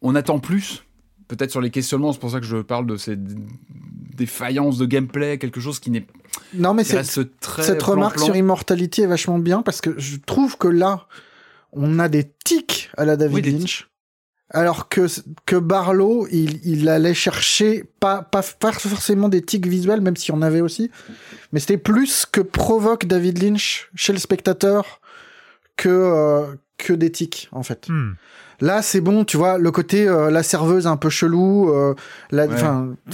on 0.00 0.14
attend 0.14 0.38
plus. 0.38 0.84
Peut-être 1.28 1.50
sur 1.50 1.60
les 1.60 1.68
questionnements, 1.70 2.12
c'est 2.14 2.20
pour 2.20 2.30
ça 2.30 2.40
que 2.40 2.46
je 2.46 2.56
parle 2.58 2.86
de 2.86 2.96
ces 2.96 3.16
défaillances 4.16 4.78
de 4.78 4.86
gameplay, 4.86 5.38
quelque 5.38 5.60
chose 5.60 5.80
qui 5.80 5.90
n'est 5.90 6.06
non 6.54 6.74
mais 6.74 6.84
c'est 6.84 7.02
cette 7.04 7.82
remarque 7.82 8.20
sur 8.20 8.34
Immortality 8.34 9.02
est 9.02 9.06
vachement 9.06 9.38
bien 9.38 9.62
parce 9.62 9.80
que 9.80 9.98
je 9.98 10.16
trouve 10.16 10.56
que 10.56 10.68
là, 10.68 11.06
on 11.72 11.98
a 11.98 12.08
des 12.08 12.30
tics 12.44 12.90
à 12.96 13.04
la 13.04 13.16
David 13.16 13.46
Oui, 13.46 13.52
Lynch. 13.52 13.88
Alors 14.50 14.88
que, 14.88 15.06
que 15.46 15.56
Barlow, 15.56 16.28
il, 16.30 16.60
il 16.64 16.88
allait 16.88 17.14
chercher 17.14 17.84
pas, 17.98 18.22
pas, 18.22 18.42
pas 18.60 18.72
forcément 18.72 19.28
des 19.28 19.42
tics 19.42 19.66
visuels, 19.66 20.00
même 20.00 20.16
s'il 20.16 20.34
y 20.34 20.36
en 20.36 20.42
avait 20.42 20.60
aussi, 20.60 20.90
mais 21.52 21.60
c'était 21.60 21.78
plus 21.78 22.26
que 22.26 22.40
provoque 22.40 23.06
David 23.06 23.42
Lynch 23.42 23.90
chez 23.94 24.12
le 24.12 24.18
spectateur 24.18 25.00
que, 25.76 25.88
euh, 25.88 26.54
que 26.78 26.92
des 26.92 27.10
tics, 27.10 27.48
en 27.52 27.62
fait. 27.62 27.88
Hmm. 27.88 28.12
Là, 28.60 28.82
c'est 28.82 29.00
bon, 29.00 29.24
tu 29.24 29.36
vois, 29.36 29.58
le 29.58 29.70
côté 29.70 30.06
euh, 30.08 30.30
la 30.30 30.42
serveuse 30.42 30.86
un 30.86 30.96
peu 30.96 31.10
chelou, 31.10 31.70
euh, 31.70 31.94
la, 32.30 32.46
Ouais. 32.46 32.62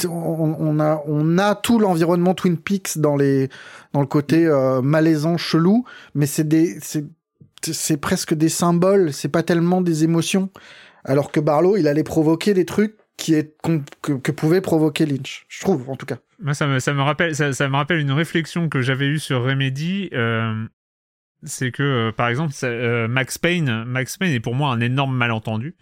on, 0.09 0.57
on 0.59 0.81
a 0.81 1.03
on 1.07 1.39
a 1.39 1.55
tout 1.55 1.79
l'environnement 1.79 2.35
Twin 2.35 2.57
Peaks 2.57 2.99
dans 2.99 3.17
les 3.17 3.49
dans 3.93 4.01
le 4.01 4.07
côté 4.07 4.47
euh, 4.47 4.83
malaisant 4.83 5.37
chelou, 5.37 5.85
mais 6.15 6.27
c'est 6.27 6.47
des 6.47 6.79
c'est 6.81 7.05
c'est 7.63 7.97
presque 7.99 8.35
des 8.35 8.49
symboles, 8.49 9.13
c'est 9.13 9.29
pas 9.29 9.43
tellement 9.43 9.81
des 9.81 10.05
émotions. 10.05 10.51
Alors 11.05 11.31
que 11.33 11.41
Barlow, 11.41 11.77
il 11.77 11.89
allait 11.89 12.03
provoquer 12.05 12.55
des 12.55 12.65
trucs 12.65 12.97
qui 13.17 13.35
est 13.35 13.55
que, 14.03 14.13
que 14.13 14.33
pouvait 14.33 14.61
provoquer 14.63 15.05
Lynch, 15.07 15.45
je 15.49 15.61
trouve 15.61 15.89
en 15.91 15.97
tout 15.97 16.07
cas. 16.07 16.17
Moi, 16.43 16.55
ça 16.55 16.67
me, 16.67 16.79
ça 16.79 16.95
me 16.95 17.03
rappelle, 17.03 17.35
ça, 17.37 17.53
ça 17.53 17.69
me 17.69 17.77
rappelle 17.77 17.99
une 17.99 18.13
réflexion 18.13 18.71
que 18.71 18.81
j'avais 18.81 19.07
eue 19.07 19.19
sur 19.19 19.43
Remedy. 19.45 20.09
euh, 20.15 20.65
c'est 21.43 21.71
que, 21.71 21.83
euh, 21.83 22.13
par 22.13 22.29
exemple, 22.29 22.53
euh, 22.65 23.09
Max 23.09 23.39
Payne, 23.39 23.85
Max 23.85 24.17
Payne 24.17 24.33
est 24.33 24.41
pour 24.41 24.55
moi 24.55 24.71
un 24.73 24.81
énorme 24.81 25.17
malentendu. 25.17 25.75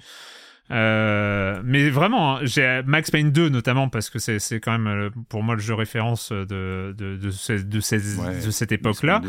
Euh, 0.70 1.62
mais 1.64 1.88
vraiment, 1.88 2.36
hein, 2.36 2.40
j'ai 2.42 2.82
Max 2.84 3.10
Payne 3.10 3.32
2 3.32 3.48
notamment 3.48 3.88
parce 3.88 4.10
que 4.10 4.18
c'est 4.18 4.60
quand 4.60 4.78
même 4.78 5.10
pour 5.30 5.42
moi 5.42 5.54
le 5.54 5.62
jeu 5.62 5.72
référence 5.72 6.30
de 6.30 6.94
de 6.96 7.16
de, 7.16 7.30
ce- 7.30 7.54
de, 7.54 7.80
ces- 7.80 8.18
Ouais, 8.18 8.44
de 8.44 8.50
cette 8.50 8.70
époque-là. 8.72 9.22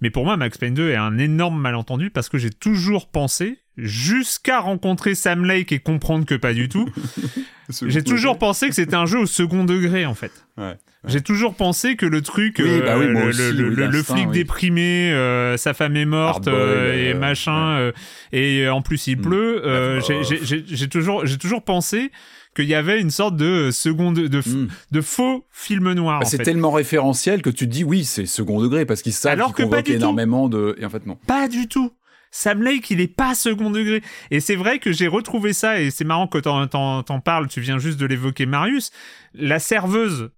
Mais 0.00 0.10
pour 0.10 0.24
moi, 0.24 0.36
Max 0.36 0.58
Payne 0.58 0.74
2 0.74 0.90
est 0.90 0.96
un 0.96 1.16
énorme 1.18 1.60
malentendu 1.60 2.10
parce 2.10 2.28
que 2.28 2.38
j'ai 2.38 2.50
toujours 2.50 3.08
pensé, 3.08 3.60
jusqu'à 3.76 4.58
rencontrer 4.58 5.14
Sam 5.14 5.44
Lake 5.44 5.70
et 5.70 5.78
comprendre 5.78 6.26
que 6.26 6.34
pas 6.34 6.54
du 6.54 6.68
tout, 6.68 6.88
j'ai 7.86 8.02
toujours 8.02 8.36
pensé 8.38 8.68
que 8.68 8.74
c'était 8.74 8.96
un 8.96 9.06
jeu 9.06 9.20
au 9.20 9.26
second 9.26 9.62
degré 9.64 10.06
en 10.06 10.14
fait. 10.14 10.32
Ouais, 10.58 10.74
J'ai 11.06 11.22
toujours 11.22 11.54
pensé 11.54 11.96
que 11.96 12.04
le 12.04 12.20
truc, 12.20 12.56
Oui, 12.58 12.68
euh, 12.68 12.82
bah 12.84 12.98
oui, 12.98 13.08
moi 13.08 13.22
le, 13.22 13.28
aussi, 13.28 13.38
le- 13.40 13.46
oui, 13.48 13.54
le- 13.56 13.68
le 13.70 13.86
l'instinct, 13.86 14.16
flic 14.16 14.30
déprimé, 14.30 15.10
euh, 15.12 15.56
sa 15.56 15.72
femme 15.72 15.96
est 15.96 16.04
morte 16.04 16.46
euh, 16.46 16.94
et 16.94 17.12
euh, 17.14 17.18
machin, 17.18 17.78
euh, 17.78 17.92
et 18.32 18.68
en 18.68 18.82
plus 18.82 19.06
il 19.06 19.16
Mm. 19.18 19.22
pleut. 19.22 19.62
euh, 19.64 20.00
Bah, 20.00 20.16
j'ai- 20.22 20.60
bah, 20.60 20.86
toujours, 20.90 21.24
j'ai 21.24 21.38
toujours 21.38 21.62
pensé 21.64 22.10
qu'il 22.54 22.66
y 22.66 22.74
avait 22.74 23.00
une 23.00 23.10
sorte 23.10 23.36
de 23.36 23.70
seconde, 23.70 24.16
de, 24.16 24.38
Mm. 24.38 24.68
de 24.90 25.00
faux 25.00 25.46
film 25.50 25.90
noir. 25.94 26.20
Bah, 26.20 26.26
c'est 26.26 26.38
tellement 26.38 26.70
référentiel 26.70 27.40
que 27.40 27.48
tu 27.50 27.66
te 27.66 27.72
dis 27.72 27.82
oui, 27.84 28.04
c'est 28.04 28.26
second 28.26 28.60
degré 28.60 28.84
parce 28.84 29.00
qu'ils 29.00 29.12
savent 29.14 29.42
qu'ils 29.54 29.64
convoquent 29.64 29.84
tout. 29.84 29.92
énormément 29.92 30.48
de. 30.50 30.76
Et 30.78 30.84
en 30.84 30.90
fait, 30.90 31.06
non. 31.06 31.16
Pas 31.26 31.48
du 31.48 31.66
tout. 31.66 31.92
Sam 32.32 32.62
Lake, 32.62 32.90
il 32.90 33.00
est 33.00 33.08
pas 33.12 33.34
second 33.34 33.70
degré. 33.70 34.02
Et 34.30 34.38
c'est 34.40 34.54
vrai 34.54 34.78
que 34.78 34.92
j'ai 34.92 35.08
retrouvé 35.08 35.52
ça, 35.52 35.80
et 35.80 35.90
c'est 35.90 36.04
marrant 36.04 36.26
que 36.28 36.38
t'en, 36.38 36.66
t'en, 36.68 37.02
t'en 37.02 37.20
parles, 37.20 37.48
tu 37.48 37.60
viens 37.60 37.78
juste 37.78 37.98
de 37.98 38.06
l'évoquer, 38.06 38.46
Marius. 38.46 38.90
La 39.34 39.58
serveuse, 39.58 40.30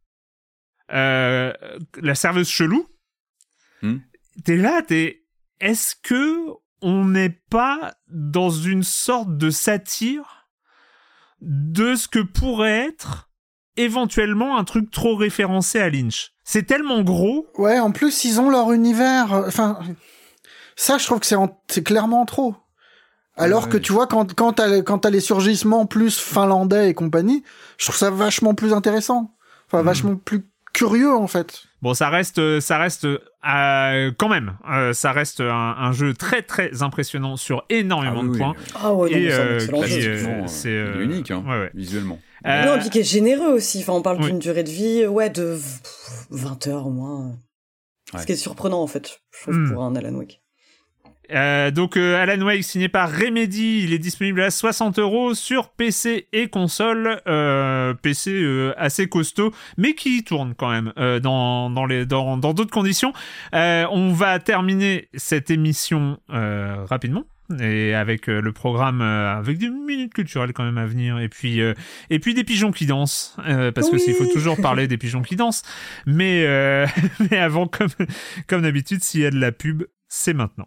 euh, 0.92 1.52
la 2.00 2.14
serveuse 2.14 2.48
chelou, 2.48 2.86
Hmm. 3.82 3.98
t'es 4.44 4.56
là, 4.56 4.82
t'es, 4.82 5.24
est-ce 5.60 5.94
que 6.00 6.38
on 6.82 7.04
n'est 7.06 7.40
pas 7.50 7.94
dans 8.08 8.50
une 8.50 8.82
sorte 8.84 9.36
de 9.36 9.50
satire 9.50 10.48
de 11.40 11.94
ce 11.96 12.06
que 12.08 12.20
pourrait 12.20 12.86
être 12.88 13.30
éventuellement 13.76 14.56
un 14.58 14.64
truc 14.64 14.90
trop 14.90 15.16
référencé 15.16 15.80
à 15.80 15.90
Lynch? 15.90 16.32
C'est 16.44 16.64
tellement 16.64 17.02
gros. 17.02 17.46
Ouais, 17.56 17.78
en 17.80 17.90
plus 17.92 18.24
ils 18.24 18.40
ont 18.40 18.50
leur 18.50 18.72
univers. 18.72 19.32
euh, 19.32 19.46
Enfin, 19.48 19.78
ça, 20.76 20.98
je 20.98 21.04
trouve 21.06 21.20
que 21.20 21.26
c'est 21.26 21.34
en- 21.36 21.60
c'est 21.68 21.82
clairement 21.84 22.24
trop. 22.26 22.54
Alors 23.36 23.64
Ouais, 23.64 23.70
que 23.70 23.76
tu 23.78 23.92
vois, 23.92 24.06
quand 24.06 24.34
quand 24.34 24.52
t'as 24.54 24.68
les- 24.68 24.84
quand 24.84 24.98
t'as 24.98 25.10
les 25.10 25.20
surgissements 25.20 25.86
plus 25.86 26.18
finlandais 26.18 26.90
et 26.90 26.94
compagnie, 26.94 27.42
je 27.78 27.86
trouve 27.86 27.96
ça 27.96 28.10
vachement 28.10 28.54
plus 28.54 28.72
intéressant. 28.74 29.34
Enfin, 29.66 29.78
Mhm. 29.78 29.84
vachement 29.86 30.16
plus 30.16 30.44
curieux 30.72 31.12
en 31.14 31.26
fait. 31.26 31.64
Bon, 31.82 31.94
ça 31.94 32.08
reste, 32.10 32.60
ça 32.60 32.78
reste 32.78 33.04
euh, 33.06 34.12
quand 34.16 34.28
même, 34.28 34.56
euh, 34.70 34.92
ça 34.92 35.10
reste 35.12 35.40
un, 35.40 35.74
un 35.78 35.92
jeu 35.92 36.14
très 36.14 36.42
très 36.42 36.82
impressionnant 36.82 37.36
sur 37.36 37.64
énormément 37.70 38.20
Ah 38.20 38.22
oui, 38.22 38.26
de 38.28 38.32
oui, 38.32 38.38
points. 38.38 38.54
oui. 38.56 38.64
Ah 38.80 38.92
ouais, 38.94 39.10
c'est 39.10 39.32
un 39.32 39.38
euh, 39.40 39.54
excellent 39.56 39.82
qui, 39.82 40.00
jeu. 40.00 40.12
euh, 40.28 40.46
c'est, 40.46 40.68
euh, 40.68 41.02
unique, 41.02 41.30
hein, 41.30 41.42
ouais, 41.46 41.58
ouais. 41.58 41.70
visuellement. 41.74 42.18
Euh, 42.46 42.64
Non, 42.66 42.76
et 42.76 42.80
puis 42.80 42.90
qui 42.90 42.98
est 43.00 43.04
généreux 43.04 43.52
aussi. 43.52 43.80
Enfin, 43.80 43.92
on 43.94 44.02
parle 44.02 44.18
Oui. 44.20 44.26
d'une 44.26 44.38
durée 44.38 44.62
de 44.64 44.70
vie, 44.70 45.06
ouais, 45.06 45.30
de 45.30 45.42
v- 45.42 45.62
20 46.30 46.66
heures 46.68 46.86
au 46.86 46.90
moins. 46.90 47.36
Ouais. 48.12 48.20
Ce 48.20 48.26
qui 48.26 48.32
est 48.32 48.36
surprenant, 48.36 48.82
en 48.82 48.86
fait, 48.86 49.20
je 49.36 49.42
trouve, 49.42 49.54
Hmm. 49.56 49.72
pour 49.72 49.82
un 49.84 49.94
Alan 49.96 50.12
Wake. 50.14 50.41
Euh, 51.32 51.70
donc 51.70 51.96
euh, 51.96 52.20
Alan 52.22 52.40
Wake 52.44 52.62
signé 52.64 52.88
par 52.88 53.10
Remedy, 53.10 53.80
il 53.84 53.92
est 53.92 53.98
disponible 53.98 54.40
à 54.42 54.50
60 54.50 54.98
euros 54.98 55.34
sur 55.34 55.70
PC 55.70 56.28
et 56.32 56.48
console, 56.48 57.20
euh, 57.26 57.94
PC 57.94 58.30
euh, 58.32 58.74
assez 58.76 59.08
costaud, 59.08 59.52
mais 59.78 59.94
qui 59.94 60.24
tourne 60.24 60.54
quand 60.56 60.70
même 60.70 60.92
euh, 60.98 61.20
dans 61.20 61.70
dans 61.70 61.86
les 61.86 62.04
dans 62.06 62.36
dans 62.36 62.52
d'autres 62.54 62.70
conditions. 62.70 63.12
Euh, 63.54 63.86
on 63.90 64.12
va 64.12 64.38
terminer 64.38 65.08
cette 65.14 65.50
émission 65.50 66.18
euh, 66.32 66.84
rapidement. 66.84 67.24
Et 67.60 67.92
avec 67.94 68.28
le 68.28 68.50
programme, 68.52 69.02
euh, 69.02 69.36
avec 69.36 69.58
des 69.58 69.68
minutes 69.68 70.14
culturelles 70.14 70.54
quand 70.54 70.64
même 70.64 70.78
à 70.78 70.86
venir, 70.86 71.18
et 71.18 71.28
puis 71.28 71.60
euh, 71.60 71.74
et 72.08 72.18
puis 72.18 72.32
des 72.32 72.44
pigeons 72.44 72.70
qui 72.72 72.86
dansent, 72.86 73.36
euh, 73.46 73.70
parce 73.72 73.90
que 73.90 73.96
Oui. 73.96 74.00
s'il 74.00 74.14
faut 74.14 74.24
toujours 74.26 74.56
parler 74.58 74.88
des 74.88 74.96
pigeons 74.96 75.20
qui 75.20 75.36
dansent. 75.36 75.62
Mais 76.06 76.44
euh, 76.46 76.86
mais 77.30 77.36
avant, 77.38 77.66
comme 77.66 77.90
comme 78.46 78.62
d'habitude, 78.62 79.02
s'il 79.04 79.20
y 79.20 79.26
a 79.26 79.30
de 79.30 79.38
la 79.38 79.52
pub, 79.52 79.82
c'est 80.08 80.32
maintenant. 80.32 80.66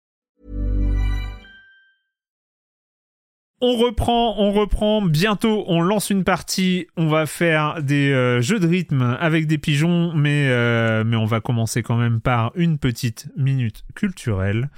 On 3.63 3.77
reprend, 3.77 4.39
on 4.39 4.51
reprend. 4.51 5.03
Bientôt, 5.03 5.63
on 5.67 5.81
lance 5.81 6.09
une 6.09 6.23
partie. 6.23 6.87
On 6.97 7.07
va 7.07 7.27
faire 7.27 7.83
des 7.83 8.11
euh, 8.11 8.41
jeux 8.41 8.59
de 8.59 8.67
rythme 8.67 9.03
avec 9.19 9.45
des 9.45 9.59
pigeons, 9.59 10.13
mais, 10.15 10.49
euh, 10.49 11.03
mais 11.03 11.15
on 11.15 11.25
va 11.25 11.41
commencer 11.41 11.83
quand 11.83 11.95
même 11.95 12.21
par 12.21 12.51
une 12.55 12.79
petite 12.79 13.29
minute 13.37 13.83
culturelle. 13.93 14.71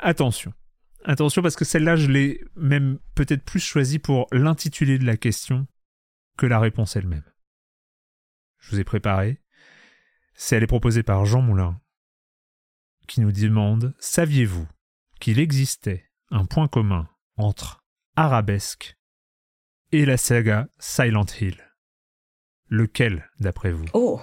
Attention. 0.00 0.52
Attention, 1.04 1.42
parce 1.42 1.54
que 1.54 1.64
celle-là, 1.64 1.94
je 1.94 2.08
l'ai 2.08 2.44
même 2.56 2.98
peut-être 3.14 3.44
plus 3.44 3.60
choisie 3.60 4.00
pour 4.00 4.26
l'intitulé 4.32 4.98
de 4.98 5.06
la 5.06 5.16
question 5.16 5.68
que 6.36 6.46
la 6.46 6.58
réponse 6.58 6.96
elle-même. 6.96 7.24
Je 8.58 8.70
vous 8.70 8.80
ai 8.80 8.84
préparé. 8.84 9.40
C'est 10.34 10.56
elle 10.56 10.64
est 10.64 10.68
proposée 10.68 11.04
par 11.04 11.24
Jean 11.24 11.42
Moulin, 11.42 11.80
qui 13.06 13.20
nous 13.20 13.30
demande 13.30 13.94
Saviez-vous 14.00 14.66
qu'il 15.20 15.38
existait 15.38 16.10
un 16.30 16.46
point 16.46 16.66
commun 16.66 17.08
entre 17.36 17.81
Arabesque 18.16 18.96
et 19.90 20.04
la 20.04 20.16
saga 20.16 20.68
Silent 20.78 21.24
Hill 21.40 21.56
Lequel, 22.68 23.30
d'après 23.40 23.72
vous? 23.72 23.86
Oh 23.94 24.20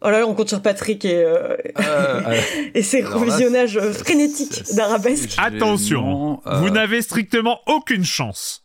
Oh 0.00 0.10
là 0.10 0.20
là, 0.20 0.26
on 0.26 0.34
compte 0.34 0.48
sur 0.48 0.62
Patrick 0.62 1.04
et, 1.04 1.24
euh, 1.24 1.56
Euh, 1.80 2.40
et 2.74 2.82
ses 2.82 3.02
revisionnages 3.02 3.76
euh, 3.76 3.92
frénétiques 3.92 4.62
d'arabesque. 4.76 5.34
Attention. 5.38 6.40
Euh, 6.46 6.60
vous 6.60 6.70
n'avez 6.70 7.02
strictement 7.02 7.58
aucune 7.66 8.04
chance. 8.04 8.62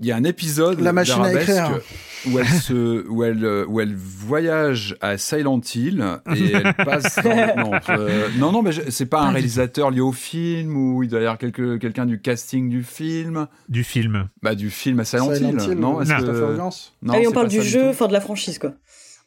Il 0.00 0.06
y 0.06 0.12
a 0.12 0.16
un 0.16 0.22
épisode 0.24 0.80
La 0.80 0.92
machine 0.92 1.14
à 1.22 1.32
d'Arabesque 1.32 1.48
écrire. 1.48 1.80
où 2.28 2.38
elle 2.38 2.46
se 2.46 3.06
où 3.08 3.24
elle 3.24 3.44
où 3.66 3.80
elle 3.80 3.96
voyage 3.96 4.96
à 5.00 5.18
Silent 5.18 5.60
Hill 5.74 6.04
et 6.36 6.52
elle 6.54 6.74
passe 6.74 7.16
dans- 7.22 7.56
non 7.56 7.80
euh, 7.88 8.28
non 8.38 8.52
non 8.52 8.62
mais 8.62 8.70
c'est 8.90 9.06
pas 9.06 9.22
un 9.22 9.30
réalisateur 9.32 9.90
lié 9.90 10.00
au 10.00 10.12
film 10.12 10.76
ou 10.76 11.02
il 11.02 11.08
doit 11.08 11.18
y 11.18 11.22
avoir 11.24 11.38
quelque- 11.38 11.76
quelqu'un 11.78 12.06
du 12.06 12.20
casting 12.20 12.68
du 12.68 12.84
film? 12.84 13.48
Du 13.68 13.82
film. 13.82 14.28
bah 14.42 14.54
du 14.54 14.70
film 14.70 15.00
à 15.00 15.04
Silent, 15.04 15.34
Silent 15.34 15.48
Hill, 15.58 15.62
Hill, 15.72 15.78
non 15.78 16.00
est-ce 16.00 16.12
Non. 16.12 16.18
que- 16.20 16.56
non, 16.56 16.70
ah 17.14 17.18
oui, 17.18 17.26
on 17.28 17.32
parle 17.32 17.48
du 17.48 17.62
jeu, 17.62 17.88
enfin 17.88 18.06
de 18.06 18.12
la 18.12 18.20
franchise, 18.20 18.58
quoi. 18.60 18.74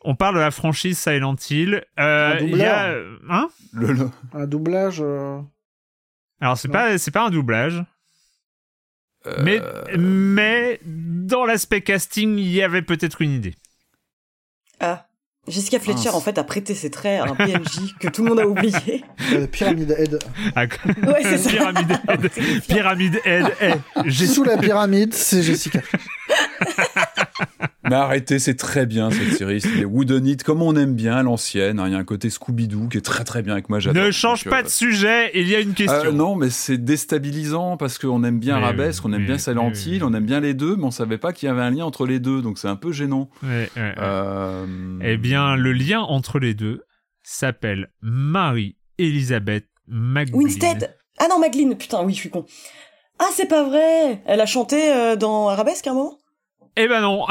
On 0.03 0.15
parle 0.15 0.35
de 0.35 0.39
la 0.39 0.51
franchise 0.51 0.97
Silent 0.97 1.35
Hill. 1.49 1.83
Euh, 1.99 2.33
Un 2.33 2.37
il 2.39 2.57
y 2.57 2.63
a, 2.63 2.95
hein? 3.29 3.49
Le- 3.73 3.91
le- 3.93 4.09
Un 4.33 4.47
doublage. 4.47 4.99
euh, 5.01 5.37
Alors 6.39 6.57
c'est 6.57 6.69
pas 6.69 6.97
c'est 6.97 7.11
pas 7.11 7.25
un 7.25 7.29
doublage, 7.29 7.83
euh, 9.27 9.35
mais 9.43 9.61
mais 9.97 10.79
dans 10.85 11.45
l'aspect 11.45 11.81
casting 11.81 12.37
il 12.37 12.51
y 12.51 12.61
avait 12.61 12.81
peut-être 12.81 13.21
une 13.21 13.31
idée. 13.31 13.55
Ah. 14.79 15.07
Jessica 15.47 15.79
Fletcher, 15.79 16.05
Mince. 16.05 16.13
en 16.15 16.21
fait, 16.21 16.37
a 16.37 16.43
prêté 16.43 16.75
ses 16.75 16.91
traits 16.91 17.19
à 17.19 17.23
un 17.23 17.35
PNJ 17.35 17.95
que 17.99 18.07
tout 18.09 18.23
le 18.23 18.29
monde 18.29 18.39
a 18.39 18.47
oublié. 18.47 19.03
euh, 19.33 19.47
Pyramide 19.47 19.95
Head. 19.97 20.19
Ah, 20.55 20.65
Ouais, 21.07 21.23
c'est 21.23 21.39
ça. 21.39 21.49
Pyramide 21.49 21.99
Head. 22.07 22.31
Pyramide 22.67 23.21
Head. 23.25 23.45
eh, 23.59 23.73
j'ai 24.05 24.27
Sous 24.27 24.43
la 24.43 24.57
pyramide, 24.57 25.15
c'est 25.15 25.41
Jessica. 25.41 25.81
mais 27.83 27.95
arrêtez 27.95 28.39
c'est 28.39 28.55
très 28.55 28.85
bien 28.85 29.11
cette 29.11 29.33
série 29.33 29.61
c'est 29.61 29.75
des 29.75 29.85
Wooden 29.85 30.25
It 30.27 30.43
comme 30.43 30.61
on 30.61 30.75
aime 30.75 30.93
bien 30.93 31.15
à 31.17 31.23
l'ancienne 31.23 31.79
hein. 31.79 31.87
il 31.87 31.93
y 31.93 31.95
a 31.95 31.99
un 31.99 32.03
côté 32.03 32.29
Scooby 32.29 32.67
Doo 32.67 32.87
qui 32.87 32.97
est 32.97 33.01
très 33.01 33.23
très 33.23 33.41
bien 33.41 33.53
avec 33.53 33.69
moi 33.69 33.79
j'adore 33.79 34.03
Ne 34.03 34.11
change 34.11 34.43
Donc, 34.43 34.51
pas 34.51 34.59
euh, 34.59 34.63
de 34.63 34.67
sujet, 34.69 35.31
il 35.33 35.47
y 35.47 35.55
a 35.55 35.59
une 35.59 35.73
question. 35.73 36.09
Euh, 36.09 36.11
non, 36.11 36.35
mais 36.35 36.49
c'est 36.49 36.77
déstabilisant 36.77 37.77
parce 37.77 37.97
qu'on 37.97 38.23
aime 38.23 38.39
bien 38.39 38.57
Oui, 38.57 38.63
Arabesque, 38.63 39.03
on 39.05 39.13
aime 39.13 39.21
oui, 39.21 39.27
bien 39.27 39.37
Silent 39.37 39.71
oui, 39.73 39.79
Hill, 39.85 40.03
oui. 40.03 40.09
on 40.09 40.13
aime 40.13 40.25
bien 40.25 40.39
les 40.39 40.53
deux, 40.53 40.75
mais 40.75 40.85
on 40.85 40.91
savait 40.91 41.17
pas 41.17 41.33
qu'il 41.33 41.47
y 41.47 41.49
avait 41.49 41.61
un 41.61 41.71
lien 41.71 41.85
entre 41.85 42.05
les 42.05 42.19
deux, 42.19 42.41
donc 42.41 42.57
c'est 42.57 42.67
un 42.67 42.75
peu 42.75 42.91
gênant. 42.91 43.29
Ouais, 43.43 43.69
ouais, 43.75 43.81
ouais. 43.81 43.93
Euh, 43.97 44.65
Eh 45.03 45.17
bien, 45.17 45.55
le 45.55 45.73
lien 45.73 46.01
entre 46.01 46.39
les 46.39 46.53
deux 46.53 46.83
s'appelle 47.23 47.91
Marie-Elisabeth 48.01 49.65
McGuinn. 49.87 50.43
Winstead 50.43 50.95
Ah 51.19 51.27
non, 51.29 51.39
Magline, 51.39 51.75
putain, 51.75 52.03
oui, 52.03 52.13
je 52.13 52.19
suis 52.19 52.29
con. 52.29 52.45
Ah, 53.19 53.29
c'est 53.33 53.47
pas 53.47 53.63
vrai 53.63 54.21
Elle 54.25 54.41
a 54.41 54.45
chanté 54.45 54.91
euh, 54.91 55.15
dans 55.15 55.49
Arabesque 55.49 55.85
à 55.87 55.91
un 55.91 55.93
moment? 55.93 56.17
Eh 56.77 56.87
ben 56.87 57.01
non 57.01 57.25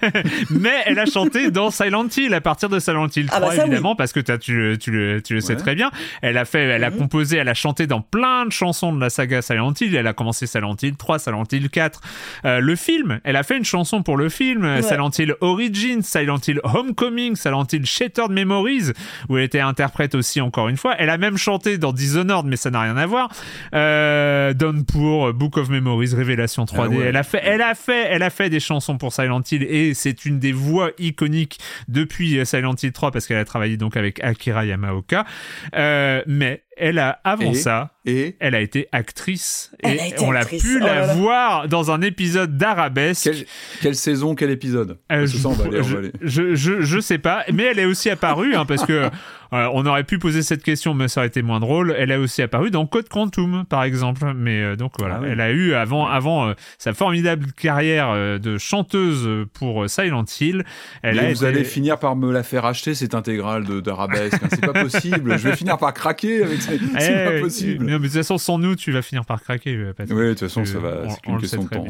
Mais 0.50 0.72
elle 0.86 0.98
a 0.98 1.04
chanté 1.04 1.50
dans 1.50 1.70
Silent 1.70 2.06
Hill, 2.16 2.32
à 2.32 2.40
partir 2.40 2.70
de 2.70 2.78
Silent 2.78 3.08
Hill 3.14 3.26
3, 3.26 3.38
Ah 3.38 3.40
bah 3.40 3.54
ça, 3.54 3.66
évidemment, 3.66 3.94
parce 3.94 4.12
que 4.14 4.20
t'as- 4.20 4.38
tu, 4.38 4.54
le- 4.56 4.78
tu 4.78 4.90
le, 4.90 5.20
tu 5.20 5.34
le 5.34 5.40
sais 5.42 5.52
Ouais. 5.54 5.58
très 5.60 5.74
bien. 5.74 5.90
Elle 6.22 6.38
a 6.38 6.46
fait, 6.46 6.62
elle 6.62 6.82
a 6.82 6.90
Mhm. 6.90 6.96
composé, 6.96 7.36
elle 7.36 7.48
a 7.50 7.54
chanté 7.54 7.86
dans 7.86 8.00
plein 8.00 8.46
de 8.46 8.52
chansons 8.52 8.94
de 8.94 9.00
la 9.00 9.10
saga 9.10 9.42
Silent 9.42 9.74
Hill. 9.78 9.94
Elle 9.94 10.06
a 10.06 10.14
commencé 10.14 10.46
Silent 10.46 10.76
Hill 10.82 10.96
3, 10.96 11.18
Silent 11.18 11.44
Hill 11.52 11.68
4. 11.68 12.00
Euh, 12.46 12.60
le 12.60 12.74
film, 12.74 13.20
elle 13.24 13.36
a 13.36 13.42
fait 13.42 13.58
une 13.58 13.64
chanson 13.66 14.02
pour 14.02 14.16
le 14.16 14.30
film, 14.30 14.64
euh, 14.64 14.80
Silent 14.80 15.10
Hill 15.18 15.34
Origins, 15.42 16.00
Silent 16.02 16.38
Hill 16.48 16.60
Homecoming, 16.64 17.36
Silent 17.36 17.66
Hill 17.70 17.84
Shattered 17.84 18.30
Memories, 18.30 18.92
où 19.28 19.36
elle 19.36 19.44
était 19.44 19.60
interprète 19.60 20.14
aussi, 20.14 20.40
encore 20.40 20.68
une 20.70 20.78
fois. 20.78 20.94
Elle 20.98 21.10
a 21.10 21.18
même 21.18 21.36
chanté 21.36 21.76
dans 21.76 21.92
Dishonored, 21.92 22.46
mais 22.46 22.56
ça 22.56 22.70
n'a 22.70 22.80
rien 22.80 22.96
à 22.96 23.04
voir. 23.06 23.28
Euh, 23.74 24.54
Downpour, 24.54 25.34
Book 25.34 25.58
of 25.58 25.68
Memories, 25.68 26.14
Révélation 26.14 26.64
3D. 26.64 26.80
Ah 26.82 26.88
ouais. 26.88 27.04
Elle 27.08 27.16
a 27.16 27.22
fait, 27.22 27.40
elle 27.42 27.60
a 27.62 27.74
fait, 27.74 28.06
elle 28.10 28.22
a 28.22 28.30
fait 28.30 28.48
des 28.48 28.60
chansons 28.60 28.85
pour 28.94 29.12
Silent 29.12 29.42
Hill 29.50 29.64
et 29.64 29.94
c'est 29.94 30.24
une 30.24 30.38
des 30.38 30.52
voix 30.52 30.90
iconiques 30.98 31.58
depuis 31.88 32.38
euh, 32.38 32.44
Silent 32.44 32.74
Hill 32.80 32.92
3 32.92 33.10
parce 33.10 33.26
qu'elle 33.26 33.38
a 33.38 33.44
travaillé 33.44 33.76
donc 33.76 33.96
avec 33.96 34.22
Akira 34.22 34.64
Yamaoka. 34.64 35.24
Euh, 35.74 36.22
mais 36.26 36.62
elle 36.76 36.98
a, 36.98 37.20
avant 37.24 37.50
Et 37.50 37.54
ça, 37.54 37.95
Et 38.08 38.36
elle 38.38 38.54
a 38.54 38.60
été 38.60 38.86
actrice 38.92 39.72
Elle 39.82 39.96
et 39.96 40.00
a 40.00 40.06
été 40.06 40.22
on 40.24 40.30
l'a 40.30 40.44
pu 40.44 40.76
Oh 40.76 40.78
là 40.78 40.94
la 41.00 41.06
là. 41.08 41.14
voir 41.14 41.68
dans 41.68 41.90
un 41.90 42.00
épisode 42.02 42.56
d'Arabesque. 42.56 43.24
quelle, 43.24 43.44
quelle 43.82 43.96
saison, 43.96 44.34
quel 44.36 44.50
épisode 44.50 44.98
Euh, 45.10 45.26
ça, 45.26 45.48
aller, 45.64 46.52
je, 46.54 46.80
je 46.82 47.00
sais 47.00 47.18
pas, 47.18 47.44
mais 47.52 47.64
elle 47.64 47.78
est 47.80 47.84
aussi 47.84 48.08
apparue 48.08 48.54
hein, 48.54 48.64
parce 48.64 48.86
que 48.86 48.92
euh, 49.52 49.68
on 49.72 49.84
aurait 49.86 50.04
pu 50.04 50.18
poser 50.18 50.42
cette 50.42 50.62
question, 50.62 50.94
mais 50.94 51.08
ça 51.08 51.20
aurait 51.20 51.28
été 51.28 51.42
moins 51.42 51.58
drôle. 51.60 51.94
Elle 51.98 52.10
est 52.12 52.16
aussi 52.16 52.42
apparue 52.42 52.70
dans 52.70 52.86
Code 52.86 53.08
Quantum, 53.08 53.64
par 53.68 53.82
exemple. 53.84 54.22
Mais 54.36 54.60
euh, 54.62 54.76
donc 54.76 54.92
voilà, 54.98 55.20
Ah 55.22 55.26
elle 55.28 55.40
a 55.40 55.50
eu 55.50 55.74
avant, 55.74 56.06
avant 56.06 56.48
euh, 56.48 56.52
sa 56.78 56.94
formidable 56.94 57.46
carrière 57.52 58.10
euh, 58.10 58.38
de 58.38 58.56
chanteuse 58.58 59.28
pour 59.54 59.82
euh, 59.84 59.88
Silent 59.88 60.24
Hill. 60.40 60.64
Elle 61.02 61.16
Mais 61.16 61.20
a 61.22 61.28
vous 61.28 61.44
été- 61.44 61.46
allez 61.46 61.64
finir 61.64 61.98
par 61.98 62.14
me 62.16 62.32
la 62.32 62.42
faire 62.42 62.64
acheter 62.66 62.94
cette 62.94 63.14
intégrale 63.14 63.64
d'Arabesque. 63.82 64.34
hein. 64.42 64.48
C'est 64.50 64.60
pas 64.72 64.72
possible. 64.82 65.36
Je 65.38 65.48
vais 65.48 65.56
finir 65.56 65.76
par 65.78 65.92
craquer 65.94 66.42
avec 66.42 66.60
ça. 66.62 66.72
Eh, 66.74 67.00
C'est 67.00 67.24
pas 67.24 67.40
possible. 67.40 67.95
Mais 67.98 68.08
de 68.08 68.12
toute 68.12 68.16
façon, 68.22 68.38
sans 68.38 68.58
nous, 68.58 68.76
tu 68.76 68.92
vas 68.92 69.02
finir 69.02 69.24
par 69.24 69.42
craquer. 69.42 69.74
euh, 69.76 69.92
Patrick. 69.92 70.16
Oui, 70.16 70.24
de 70.24 70.30
toute 70.30 70.40
façon, 70.40 70.64
ça 70.64 70.76
Euh, 70.76 70.80
va. 70.80 71.02
on- 71.04 71.10
C'est 71.10 71.20
qu'une 71.20 71.34
le 71.34 71.40
question 71.40 71.64
de 71.64 71.68
temps. 71.68 71.84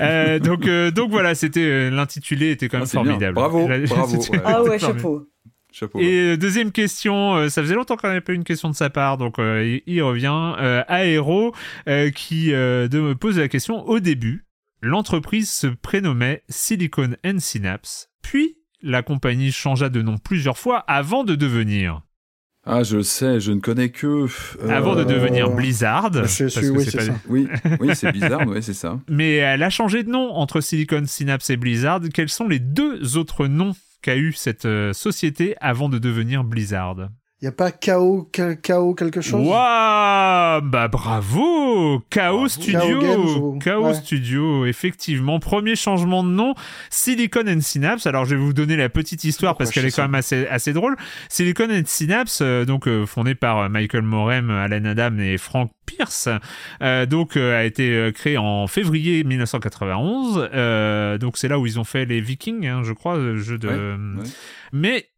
Euh, 0.00 0.38
donc, 0.38 0.66
euh, 0.66 0.90
donc 0.90 1.10
voilà, 1.10 1.34
c'était 1.34 1.60
euh, 1.60 1.90
l'intitulé 1.90 2.50
était 2.50 2.68
quand 2.68 2.78
même 2.78 2.86
Ah, 2.88 2.92
bien. 2.92 3.04
formidable. 3.04 3.34
Bravo, 3.34 3.68
La- 3.68 3.78
bravo, 3.86 4.16
ouais. 4.18 4.40
Ah 4.44 4.62
ouais, 4.62 4.78
chapeau. 4.78 5.28
Chapeau. 5.72 5.98
Et 5.98 6.32
euh, 6.32 6.36
deuxième 6.36 6.70
question, 6.70 7.34
euh, 7.34 7.48
ça 7.48 7.60
faisait 7.62 7.74
longtemps 7.74 7.96
qu'on 7.96 8.06
n'avait 8.08 8.20
pas 8.20 8.32
eu 8.32 8.36
une 8.36 8.44
question 8.44 8.70
de 8.70 8.76
sa 8.76 8.90
part, 8.90 9.18
donc 9.18 9.38
euh, 9.40 9.80
il, 9.86 9.94
il 9.94 10.02
revient. 10.02 10.54
Euh, 10.60 10.84
Aéro 10.86 11.52
euh, 11.88 12.10
qui 12.10 12.52
euh, 12.52 12.86
de 12.86 13.00
me 13.00 13.14
pose 13.16 13.38
la 13.38 13.48
question 13.48 13.84
au 13.88 13.98
début. 13.98 14.44
L'entreprise 14.82 15.50
se 15.50 15.66
prénommait 15.66 16.42
Silicon 16.48 17.16
and 17.24 17.38
Synapse, 17.40 18.10
puis 18.22 18.56
la 18.82 19.02
compagnie 19.02 19.50
changea 19.50 19.88
de 19.88 20.02
nom 20.02 20.18
plusieurs 20.18 20.58
fois 20.58 20.78
avant 20.86 21.24
de 21.24 21.34
devenir. 21.34 22.02
Ah, 22.66 22.82
je 22.82 22.96
le 22.96 23.02
sais, 23.02 23.40
je 23.40 23.52
ne 23.52 23.60
connais 23.60 23.90
que. 23.90 24.06
euh, 24.26 24.68
Avant 24.70 24.94
de 24.96 25.04
devenir 25.04 25.50
Blizzard. 25.50 26.10
je 26.12 26.20
parce 26.20 26.32
suis- 26.32 26.44
que 26.46 26.70
oui, 26.70 26.84
c'est 26.84 26.90
c'est 26.92 26.96
pas- 26.98 27.04
ça. 27.04 27.12
Oui, 27.28 27.46
oui, 27.80 27.90
c'est 27.94 28.10
bizarre, 28.12 28.46
ouais, 28.46 28.62
c'est 28.62 28.72
ça. 28.74 28.98
Mais 29.08 29.34
elle 29.36 29.62
a 29.62 29.70
changé 29.70 30.02
de 30.02 30.10
nom 30.10 30.30
entre 30.32 30.60
Silicon 30.62 31.02
Synapse 31.06 31.50
et 31.50 31.56
Blizzard. 31.56 32.00
Quels 32.12 32.28
sont 32.30 32.48
les 32.48 32.58
deux 32.60 33.16
autres 33.18 33.46
noms 33.46 33.72
qu'a 34.02 34.16
eu 34.16 34.32
cette 34.32 34.64
euh, 34.64 34.92
société 34.94 35.56
avant 35.60 35.88
de 35.90 35.98
devenir 35.98 36.42
Blizzard? 36.44 37.08
Y 37.44 37.48
a 37.48 37.52
pas 37.52 37.72
KO, 37.72 38.26
KO 38.62 38.94
quelque 38.94 39.20
chose? 39.20 39.46
Waouh 39.46 40.62
Bah 40.62 40.88
bravo 40.88 42.02
Chaos 42.08 42.48
Studio 42.48 43.58
Games 43.58 43.84
ouais. 43.84 43.92
Studio, 43.92 44.64
effectivement. 44.64 45.38
Premier 45.40 45.76
changement 45.76 46.24
de 46.24 46.30
nom, 46.30 46.54
Silicon 46.88 47.46
and 47.46 47.60
Synapse. 47.60 48.06
Alors 48.06 48.24
je 48.24 48.34
vais 48.34 48.40
vous 48.40 48.54
donner 48.54 48.76
la 48.76 48.88
petite 48.88 49.24
histoire 49.24 49.52
Pourquoi 49.52 49.66
parce 49.66 49.74
qu'elle 49.74 49.84
est 49.84 49.94
quand 49.94 50.04
même 50.04 50.14
assez, 50.14 50.46
assez 50.46 50.72
drôle. 50.72 50.96
Silicon 51.28 51.68
and 51.70 51.82
Synapse, 51.84 52.38
euh, 52.40 52.64
donc 52.64 52.88
euh, 52.88 53.04
fondé 53.04 53.34
par 53.34 53.58
euh, 53.58 53.68
Michael 53.68 54.04
Morem, 54.04 54.48
Alan 54.48 54.86
Adam 54.86 55.18
et 55.18 55.36
Frank 55.36 55.70
Pierce, 55.84 56.30
euh, 56.80 57.04
donc 57.04 57.36
euh, 57.36 57.60
a 57.60 57.64
été 57.64 58.10
créé 58.14 58.38
en 58.38 58.66
février 58.66 59.22
1991. 59.22 60.48
Euh, 60.54 61.18
donc 61.18 61.36
c'est 61.36 61.48
là 61.48 61.58
où 61.58 61.66
ils 61.66 61.78
ont 61.78 61.84
fait 61.84 62.06
les 62.06 62.22
Vikings, 62.22 62.66
hein, 62.66 62.82
je 62.84 62.94
crois, 62.94 63.18
le 63.18 63.36
jeu 63.36 63.58
de... 63.58 63.68
Ouais, 63.68 64.22
ouais. 64.22 64.30
Mais 64.72 65.08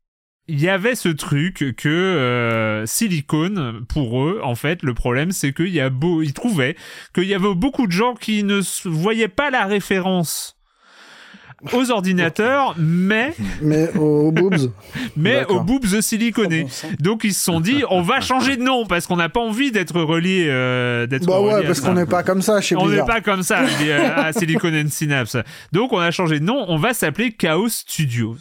il 0.48 0.60
y 0.60 0.68
avait 0.68 0.94
ce 0.94 1.08
truc 1.08 1.74
que 1.76 1.88
euh, 1.88 2.86
Silicon, 2.86 3.82
pour 3.88 4.22
eux, 4.22 4.40
en 4.42 4.54
fait, 4.54 4.82
le 4.82 4.94
problème, 4.94 5.32
c'est 5.32 5.52
qu'il 5.52 5.68
y 5.68 5.80
a 5.80 5.90
beau, 5.90 6.22
ils 6.22 6.34
trouvaient 6.34 6.76
qu'il 7.14 7.24
y 7.24 7.34
avait 7.34 7.54
beaucoup 7.54 7.86
de 7.86 7.92
gens 7.92 8.14
qui 8.14 8.44
ne 8.44 8.60
voyaient 8.84 9.28
pas 9.28 9.50
la 9.50 9.64
référence 9.66 10.56
aux 11.72 11.90
ordinateurs, 11.90 12.74
mais 12.78 13.34
Mais 13.62 13.90
au 13.96 14.30
boobs. 14.30 14.70
mais 15.16 15.44
aux 15.46 15.60
boobs 15.60 15.86
siliconés. 16.00 16.66
Sang. 16.68 16.88
Donc 17.00 17.24
ils 17.24 17.34
se 17.34 17.42
sont 17.42 17.60
dit, 17.60 17.82
on 17.90 18.02
va 18.02 18.20
changer 18.20 18.56
de 18.56 18.62
nom 18.62 18.86
parce 18.86 19.06
qu'on 19.06 19.16
n'a 19.16 19.28
pas 19.28 19.40
envie 19.40 19.72
d'être 19.72 20.00
relié, 20.00 20.46
euh, 20.48 21.06
d'être 21.06 21.26
Bah 21.26 21.40
ouais, 21.40 21.64
parce 21.64 21.80
qu'on 21.80 21.94
n'est 21.94 22.06
pas 22.06 22.22
comme 22.22 22.42
ça 22.42 22.60
chez 22.60 22.76
On 22.76 22.88
n'est 22.88 23.04
pas 23.04 23.20
comme 23.20 23.42
ça 23.42 23.64
euh, 23.64 24.10
à 24.16 24.32
Silicon 24.32 24.72
and 24.72 24.90
Synapse. 24.90 25.36
Donc 25.72 25.92
on 25.92 25.98
a 25.98 26.10
changé 26.10 26.38
de 26.38 26.44
nom, 26.44 26.64
on 26.68 26.76
va 26.76 26.94
s'appeler 26.94 27.32
Chaos 27.32 27.68
Studios. 27.68 28.36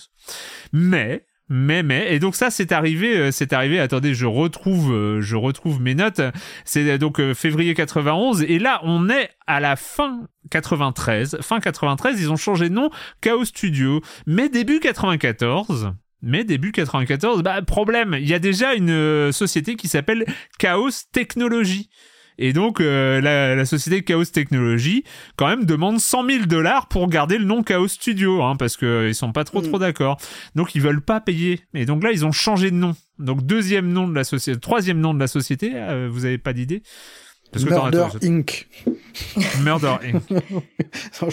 Mais 0.74 1.24
mais 1.48 1.84
mais 1.84 2.14
et 2.14 2.20
donc 2.20 2.36
ça 2.36 2.50
c'est 2.50 2.72
arrivé 2.72 3.16
euh, 3.18 3.32
c'est 3.32 3.54
arrivé 3.54 3.80
attendez 3.80 4.16
je 4.16 4.26
retrouve 4.26 4.92
euh, 4.92 5.22
je 5.22 5.36
retrouve 5.36 5.80
mes 5.80 5.94
notes. 5.94 6.22
C'est 6.64 6.90
euh, 6.90 6.98
donc 6.98 7.22
février 7.34 7.74
91 7.76 8.44
et 8.44 8.58
là 8.58 8.80
on 8.84 9.10
est 9.10 9.30
à 9.46 9.60
la 9.60 9.76
fin 9.76 10.28
93 10.50 11.38
fin 11.42 11.60
93 11.60 12.20
ils 12.20 12.32
ont 12.32 12.36
changé 12.36 12.70
de 12.70 12.74
nom 12.74 12.90
Chaos 13.22 13.46
Studio. 13.46 14.02
Mais 14.26 14.50
début 14.50 14.80
94 14.80 15.94
mais 16.24 16.44
début 16.44 16.72
94 16.72 17.44
bah 17.44 17.62
problème 17.62 18.16
il 18.20 18.28
y 18.28 18.34
a 18.34 18.40
déjà 18.40 18.74
une 18.74 19.32
société 19.32 19.76
qui 19.76 19.88
s'appelle 19.88 20.26
Chaos 20.58 20.90
Technologies 21.12 21.90
Et 22.38 22.54
donc, 22.54 22.82
euh, 22.82 23.22
la, 23.22 23.56
la, 23.56 23.66
société 23.66 24.04
Chaos 24.04 24.26
Technology, 24.26 25.04
quand 25.38 25.48
même, 25.48 25.66
demande 25.66 26.00
100 26.00 26.30
000 26.30 26.46
dollars 26.46 26.88
pour 26.88 27.08
garder 27.08 27.38
le 27.38 27.46
nom 27.46 27.64
Chaos 27.64 27.88
Studio, 27.88 28.44
hein, 28.44 28.56
parce 28.58 28.78
qu'ils 28.78 28.88
euh, 28.88 29.14
sont 29.14 29.32
pas 29.32 29.44
trop 29.44 29.62
trop 29.62 29.78
mm. 29.78 29.82
d'accord. 29.82 30.18
Donc, 30.56 30.76
ils 30.76 30.82
veulent 30.82 31.02
pas 31.02 31.22
payer. 31.22 31.62
Et 31.74 31.86
donc 31.86 32.04
là, 32.04 32.12
ils 32.12 32.26
ont 32.26 32.32
changé 32.32 32.72
de 32.72 32.76
nom. 32.76 32.96
Donc, 33.20 33.46
deuxième 33.46 33.92
nom 33.92 34.08
de 34.08 34.16
la 34.16 34.24
société, 34.24 34.60
troisième 34.60 35.00
nom 35.00 35.14
de 35.14 35.20
la 35.20 35.28
société, 35.28 35.72
euh, 35.76 36.10
vous 36.12 36.26
avez 36.26 36.38
pas 36.38 36.54
d'idée? 36.54 36.84
Murder 37.70 38.08
Inc. 38.24 38.68
Murder 39.64 39.96
Inc. 40.04 40.44
Ça 41.12 41.30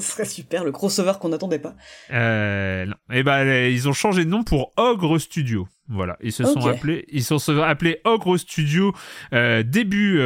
serait 0.00 0.24
super, 0.24 0.64
le 0.64 0.72
crossover 0.72 1.12
qu'on 1.20 1.28
n'attendait 1.28 1.58
pas. 1.58 1.74
Euh, 2.12 2.86
non. 2.86 2.94
Et 3.12 3.18
eh 3.18 3.22
ben, 3.22 3.70
ils 3.70 3.88
ont 3.88 3.92
changé 3.92 4.24
de 4.24 4.30
nom 4.30 4.42
pour 4.42 4.72
Ogre 4.76 5.18
Studio. 5.18 5.68
Voilà, 5.86 6.16
ils 6.22 6.32
se 6.32 6.44
sont 6.44 6.66
appelés, 6.66 7.04
ils 7.12 7.22
sont 7.22 7.38
appelés 7.60 8.00
Ogre 8.04 8.38
Studio 8.38 8.94
euh, 9.34 9.62
début 9.62 10.18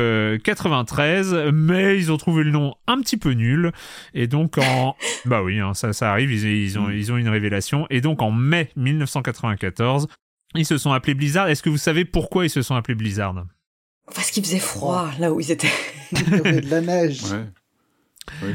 93, 0.45 1.35
euh, 1.35 1.51
mais 1.53 1.99
ils 1.99 2.12
ont 2.12 2.16
trouvé 2.16 2.45
le 2.45 2.53
nom 2.53 2.77
un 2.86 3.01
petit 3.01 3.16
peu 3.16 3.32
nul 3.32 3.73
et 4.15 4.28
donc 4.28 4.57
en 4.59 4.95
bah 5.24 5.43
oui, 5.43 5.59
hein, 5.59 5.74
ça 5.74 5.93
ça 5.93 6.12
arrive, 6.12 6.31
ils, 6.31 6.47
ils, 6.47 6.78
ont 6.78 6.86
mm. 6.86 6.93
ils 6.93 7.12
ont 7.12 7.16
une 7.16 7.28
révélation 7.28 7.89
et 7.90 8.01
donc 8.01 8.23
en 8.23 8.31
mai 8.31 8.70
1994, 8.77 10.07
ils 10.55 10.65
se 10.65 10.78
sont 10.78 10.93
appelés 10.93 11.15
Blizzard. 11.15 11.49
Est-ce 11.49 11.65
que 11.65 11.70
vous 11.70 11.77
savez 11.77 12.05
pourquoi 12.05 12.47
ils 12.47 12.51
se 12.51 12.62
sont 12.62 12.77
appelés 12.77 12.95
Blizzard? 12.95 13.35
Parce 14.15 14.31
qu'il 14.31 14.45
faisait 14.45 14.59
froid 14.59 15.11
là 15.19 15.33
où 15.33 15.41
ils 15.41 15.51
étaient. 15.51 15.71
Il 16.13 16.31
y 16.31 16.35
avait 16.35 16.61
de 16.61 16.71
la 16.71 16.81
neige. 16.81 17.23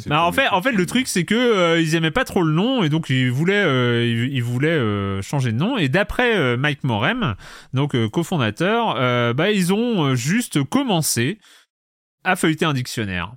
bah, 0.08 0.24
en 0.24 0.32
fait, 0.32 0.48
en 0.50 0.62
fait, 0.62 0.72
le 0.72 0.86
truc 0.86 1.08
c'est 1.08 1.24
que 1.24 1.36
euh, 1.36 1.82
ils 1.82 1.96
aimaient 1.96 2.12
pas 2.12 2.26
trop 2.26 2.44
le 2.44 2.52
nom 2.52 2.84
et 2.84 2.90
donc 2.90 3.10
ils 3.10 3.32
voulaient, 3.32 3.64
euh, 3.64 4.06
ils, 4.06 4.44
voulaient 4.44 4.70
euh, 4.70 5.22
changer 5.22 5.52
de 5.52 5.58
nom. 5.58 5.78
Et 5.78 5.90
d'après 5.90 6.58
Mike 6.58 6.84
Morem, 6.84 7.36
donc 7.74 7.96
cofondateur, 8.10 8.96
bah 9.34 9.52
ils 9.52 9.74
ont 9.74 10.16
juste 10.16 10.64
commencé 10.64 11.40
à 12.24 12.36
feuilleter 12.36 12.66
un 12.66 12.74
dictionnaire. 12.74 13.36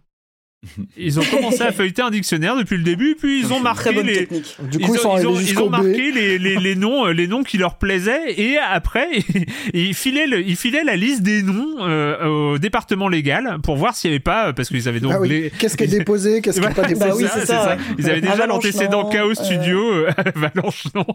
Ils 0.96 1.20
ont 1.20 1.22
commencé 1.24 1.62
à 1.62 1.72
feuilleter 1.72 2.02
un 2.02 2.10
dictionnaire 2.10 2.56
depuis 2.56 2.76
le 2.76 2.82
début, 2.82 3.14
puis 3.18 3.40
ils 3.40 3.52
ont 3.52 3.60
marqué 3.60 3.92
les, 4.02 4.26
du 4.26 4.78
coup, 4.78 4.94
ils, 4.94 5.06
ont, 5.06 5.38
ils 5.38 5.58
ont, 5.58 5.70
marqué 5.70 6.10
les, 6.12 6.38
les, 6.38 6.56
les, 6.56 6.74
noms, 6.74 7.06
euh, 7.06 7.12
les 7.12 7.26
noms 7.28 7.42
qui 7.42 7.58
leur 7.58 7.78
plaisaient, 7.78 8.32
et 8.40 8.58
après 8.58 9.08
ils 9.74 9.94
filaient, 9.94 10.26
le, 10.26 10.40
ils 10.40 10.56
filaient 10.56 10.82
la 10.82 10.96
liste 10.96 11.22
des 11.22 11.42
noms 11.42 11.76
euh, 11.80 12.54
au 12.54 12.58
département 12.58 13.08
légal 13.08 13.58
pour 13.62 13.76
voir 13.76 13.94
s'il 13.94 14.10
n'y 14.10 14.16
avait 14.16 14.22
pas, 14.22 14.52
parce 14.52 14.68
qu'ils 14.68 14.88
avaient 14.88 15.00
donc 15.00 15.12
ah 15.14 15.24
les... 15.24 15.50
qu'est-ce 15.50 15.76
qui 15.76 15.84
est 15.84 15.88
déposé, 15.88 16.40
qu'est-ce 16.40 16.60
qui 16.60 16.66
n'est 16.66 16.74
pas 16.74 16.82
déposé. 16.82 17.08
Bah 17.08 17.14
oui, 17.16 17.26
c'est 17.32 17.46
ça, 17.46 17.76
Ils 17.98 18.10
avaient 18.10 18.20
déjà 18.20 18.46
l'antécédent 18.46 19.08
Chaos 19.08 19.34
Studio, 19.34 19.78
euh, 19.78 20.10
Avalanche 20.34 20.84
non. 20.94 21.06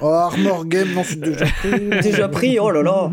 oh, 0.00 0.06
Armor 0.06 0.66
Game, 0.66 0.92
non, 0.94 1.02
c'est 1.04 1.20
déjà 1.20 1.46
pris. 1.46 2.00
déjà 2.02 2.28
pris, 2.28 2.58
oh 2.58 2.70
là 2.70 2.82
là. 2.82 3.10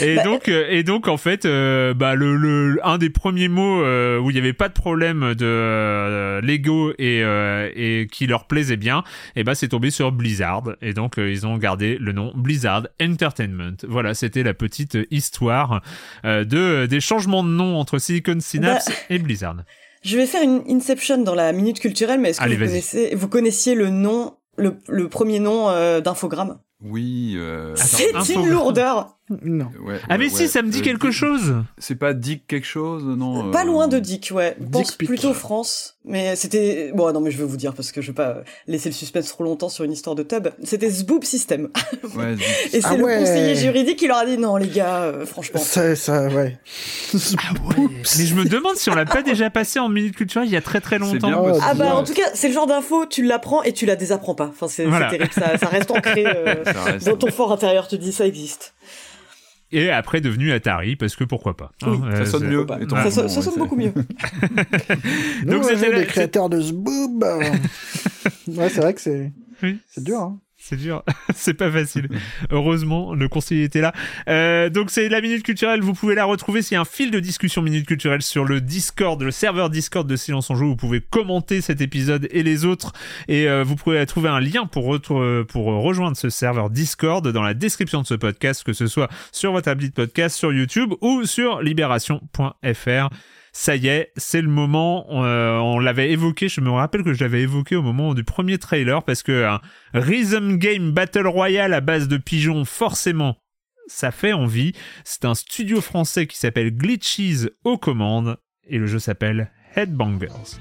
Et 0.00 0.16
bah, 0.16 0.24
donc, 0.24 0.48
et 0.48 0.82
donc 0.82 1.06
en 1.06 1.16
fait, 1.16 1.44
bah 1.44 2.14
le, 2.14 2.36
le, 2.36 2.80
un 2.82 2.98
des 2.98 3.10
premiers 3.10 3.48
mots 3.48 3.80
où 4.20 4.30
il 4.30 4.32
n'y 4.32 4.38
avait 4.38 4.52
pas 4.52 4.69
de 4.70 4.74
problème 4.74 5.34
de 5.34 5.44
euh, 5.44 6.40
Lego 6.40 6.92
et, 6.92 7.22
euh, 7.22 7.70
et 7.76 8.08
qui 8.10 8.26
leur 8.26 8.46
plaisait 8.46 8.78
bien, 8.78 9.00
et 9.36 9.40
eh 9.40 9.44
ben 9.44 9.54
c'est 9.54 9.68
tombé 9.68 9.90
sur 9.90 10.10
Blizzard 10.10 10.62
et 10.80 10.94
donc 10.94 11.18
euh, 11.18 11.30
ils 11.30 11.46
ont 11.46 11.58
gardé 11.58 11.98
le 11.98 12.12
nom 12.12 12.32
Blizzard 12.34 12.86
Entertainment. 13.00 13.76
Voilà, 13.86 14.14
c'était 14.14 14.42
la 14.42 14.54
petite 14.54 14.96
histoire 15.10 15.82
de 16.24 16.86
des 16.86 17.00
changements 17.00 17.44
de 17.44 17.50
nom 17.50 17.76
entre 17.78 17.98
Silicon 17.98 18.38
Synapse 18.40 18.88
bah, 18.88 18.94
et 19.10 19.18
Blizzard. 19.18 19.56
Je 20.02 20.16
vais 20.16 20.26
faire 20.26 20.42
une 20.42 20.62
inception 20.70 21.18
dans 21.18 21.34
la 21.34 21.52
minute 21.52 21.78
culturelle, 21.78 22.20
mais 22.20 22.30
est-ce 22.30 22.40
que 22.40 22.48
vous, 22.48 22.56
connaissez, 22.56 23.14
vous 23.14 23.28
connaissiez 23.28 23.74
le 23.74 23.90
nom, 23.90 24.34
le, 24.56 24.78
le 24.88 25.08
premier 25.08 25.40
nom 25.40 25.68
d'Infogramme 26.00 26.58
oui. 26.82 27.34
Euh... 27.36 27.74
C'est 27.76 28.34
une 28.34 28.48
lourdeur. 28.48 29.16
Non. 29.42 29.70
ah 30.08 30.18
mais 30.18 30.28
si, 30.28 30.48
ça 30.48 30.60
me 30.60 30.70
dit 30.70 30.80
euh, 30.80 30.82
quelque 30.82 31.12
chose. 31.12 31.54
C'est 31.78 31.94
pas 31.94 32.14
Dick 32.14 32.48
quelque 32.48 32.66
chose, 32.66 33.04
non 33.04 33.52
Pas 33.52 33.64
loin 33.64 33.86
de 33.86 34.00
Dick, 34.00 34.32
ouais. 34.34 34.56
Pense 34.72 34.92
plutôt 34.92 35.34
France. 35.34 35.98
Mais 36.04 36.34
c'était 36.34 36.90
bon, 36.94 37.12
non 37.12 37.20
mais 37.20 37.30
je 37.30 37.36
vais 37.36 37.44
vous 37.44 37.58
dire 37.58 37.74
parce 37.74 37.92
que 37.92 38.00
je 38.00 38.08
vais 38.08 38.14
pas 38.14 38.38
laisser 38.66 38.88
le 38.88 38.94
suspense 38.94 39.28
trop 39.28 39.44
longtemps 39.44 39.68
sur 39.68 39.84
une 39.84 39.92
histoire 39.92 40.16
de 40.16 40.22
tub. 40.22 40.48
C'était 40.64 40.88
Zboob 40.88 41.24
System. 41.24 41.68
Ouais, 42.16 42.34
Et 42.72 42.80
c'est 42.80 42.86
ah 42.86 42.96
le 42.96 43.04
conseiller 43.04 43.54
juridique 43.54 43.98
qui 43.98 44.08
leur 44.08 44.16
a 44.16 44.26
dit 44.26 44.38
non 44.38 44.56
les 44.56 44.68
gars, 44.68 45.02
euh, 45.02 45.26
franchement. 45.26 45.60
Ça, 45.60 45.94
ça, 45.94 46.26
ouais. 46.28 46.58
ah 47.14 47.52
ouais. 47.68 47.86
Mais 48.18 48.24
je 48.24 48.34
me 48.34 48.44
demande 48.44 48.76
si 48.76 48.90
on 48.90 48.94
l'a 48.94 49.04
pas 49.04 49.22
déjà 49.22 49.50
passé 49.50 49.78
en 49.78 49.88
minute 49.90 50.16
culturelle 50.16 50.48
il 50.48 50.52
y 50.52 50.56
a 50.56 50.62
très 50.62 50.80
très 50.80 50.98
longtemps. 50.98 51.46
ah 51.62 51.74
bah 51.74 51.94
en 51.94 52.02
tout 52.02 52.14
cas, 52.14 52.30
c'est 52.34 52.48
le 52.48 52.54
genre 52.54 52.66
d'info 52.66 53.06
tu 53.06 53.22
l'apprends 53.22 53.62
et 53.62 53.72
tu 53.72 53.86
la 53.86 53.94
désapprends 53.94 54.34
pas. 54.34 54.50
Enfin 54.50 54.66
c'est 54.66 54.84
terrible, 54.84 55.28
ça, 55.32 55.56
ça 55.58 55.68
reste 55.68 55.90
ancré 55.90 56.24
euh, 56.26 56.54
dans 57.04 57.16
ton 57.16 57.30
fort 57.30 57.52
intérieur. 57.52 57.88
Tu 57.88 57.98
dis 57.98 58.12
ça 58.12 58.26
existe. 58.26 58.74
Et 59.72 59.90
après 59.90 60.20
devenu 60.20 60.52
Atari 60.52 60.96
parce 60.96 61.14
que 61.14 61.22
pourquoi 61.22 61.56
pas 61.56 61.70
hein, 61.82 62.00
ça 62.16 62.26
sonne 62.26 62.48
mieux 62.48 62.66
ça, 63.08 63.28
sonne 63.28 63.56
beaucoup 63.56 63.76
mieux. 63.76 63.92
Donc 65.46 65.64
c'était 65.64 65.92
les 65.92 66.06
créateurs 66.06 66.48
de 66.48 66.60
Zboob 66.60 67.22
ouais 68.48 68.68
c'est 68.68 68.80
vrai 68.80 68.94
que 68.94 69.00
c'est 69.00 69.32
c'est 69.88 70.02
dur 70.02 70.18
hein 70.18 70.40
c'est 70.70 70.76
dur, 70.76 71.02
c'est 71.34 71.54
pas 71.54 71.70
facile. 71.70 72.08
Heureusement, 72.50 73.12
le 73.14 73.28
conseiller 73.28 73.64
était 73.64 73.80
là. 73.80 73.92
Euh, 74.28 74.70
donc 74.70 74.90
c'est 74.90 75.08
la 75.08 75.20
minute 75.20 75.42
culturelle, 75.42 75.80
vous 75.80 75.94
pouvez 75.94 76.14
la 76.14 76.24
retrouver. 76.24 76.62
C'est 76.62 76.76
un 76.76 76.84
fil 76.84 77.10
de 77.10 77.18
discussion 77.18 77.60
minute 77.60 77.86
culturelle 77.86 78.22
sur 78.22 78.44
le 78.44 78.60
Discord, 78.60 79.20
le 79.20 79.32
serveur 79.32 79.68
Discord 79.68 80.06
de 80.06 80.14
Silence 80.14 80.48
en 80.50 80.54
Jeu. 80.54 80.66
Vous 80.66 80.76
pouvez 80.76 81.00
commenter 81.00 81.60
cet 81.60 81.80
épisode 81.80 82.28
et 82.30 82.44
les 82.44 82.64
autres, 82.64 82.92
et 83.26 83.48
euh, 83.48 83.64
vous 83.64 83.74
pouvez 83.74 84.04
trouver 84.06 84.28
un 84.28 84.40
lien 84.40 84.66
pour 84.66 85.00
pour 85.00 85.64
rejoindre 85.64 86.16
ce 86.16 86.30
serveur 86.30 86.70
Discord 86.70 87.26
dans 87.26 87.42
la 87.42 87.54
description 87.54 88.02
de 88.02 88.06
ce 88.06 88.14
podcast, 88.14 88.62
que 88.62 88.72
ce 88.72 88.86
soit 88.86 89.08
sur 89.32 89.50
votre 89.52 89.68
appli 89.68 89.88
de 89.88 89.94
podcast, 89.94 90.36
sur 90.36 90.52
YouTube 90.52 90.92
ou 91.00 91.24
sur 91.24 91.62
libération.fr 91.62 93.08
ça 93.52 93.76
y 93.76 93.88
est, 93.88 94.12
c'est 94.16 94.42
le 94.42 94.48
moment. 94.48 95.06
Euh, 95.10 95.58
on 95.58 95.78
l'avait 95.78 96.10
évoqué, 96.10 96.48
je 96.48 96.60
me 96.60 96.70
rappelle 96.70 97.02
que 97.02 97.12
je 97.12 97.22
l'avais 97.22 97.42
évoqué 97.42 97.76
au 97.76 97.82
moment 97.82 98.14
du 98.14 98.24
premier 98.24 98.58
trailer 98.58 99.02
parce 99.02 99.22
que 99.22 99.44
un 99.44 99.60
Rhythm 99.94 100.56
Game 100.56 100.92
Battle 100.92 101.26
Royale 101.26 101.74
à 101.74 101.80
base 101.80 102.08
de 102.08 102.16
pigeons, 102.16 102.64
forcément, 102.64 103.36
ça 103.86 104.10
fait 104.10 104.32
envie. 104.32 104.72
C'est 105.04 105.24
un 105.24 105.34
studio 105.34 105.80
français 105.80 106.26
qui 106.26 106.38
s'appelle 106.38 106.70
Glitches 106.76 107.48
aux 107.64 107.78
commandes 107.78 108.38
et 108.68 108.78
le 108.78 108.86
jeu 108.86 108.98
s'appelle 108.98 109.50
Headbangers. 109.74 110.60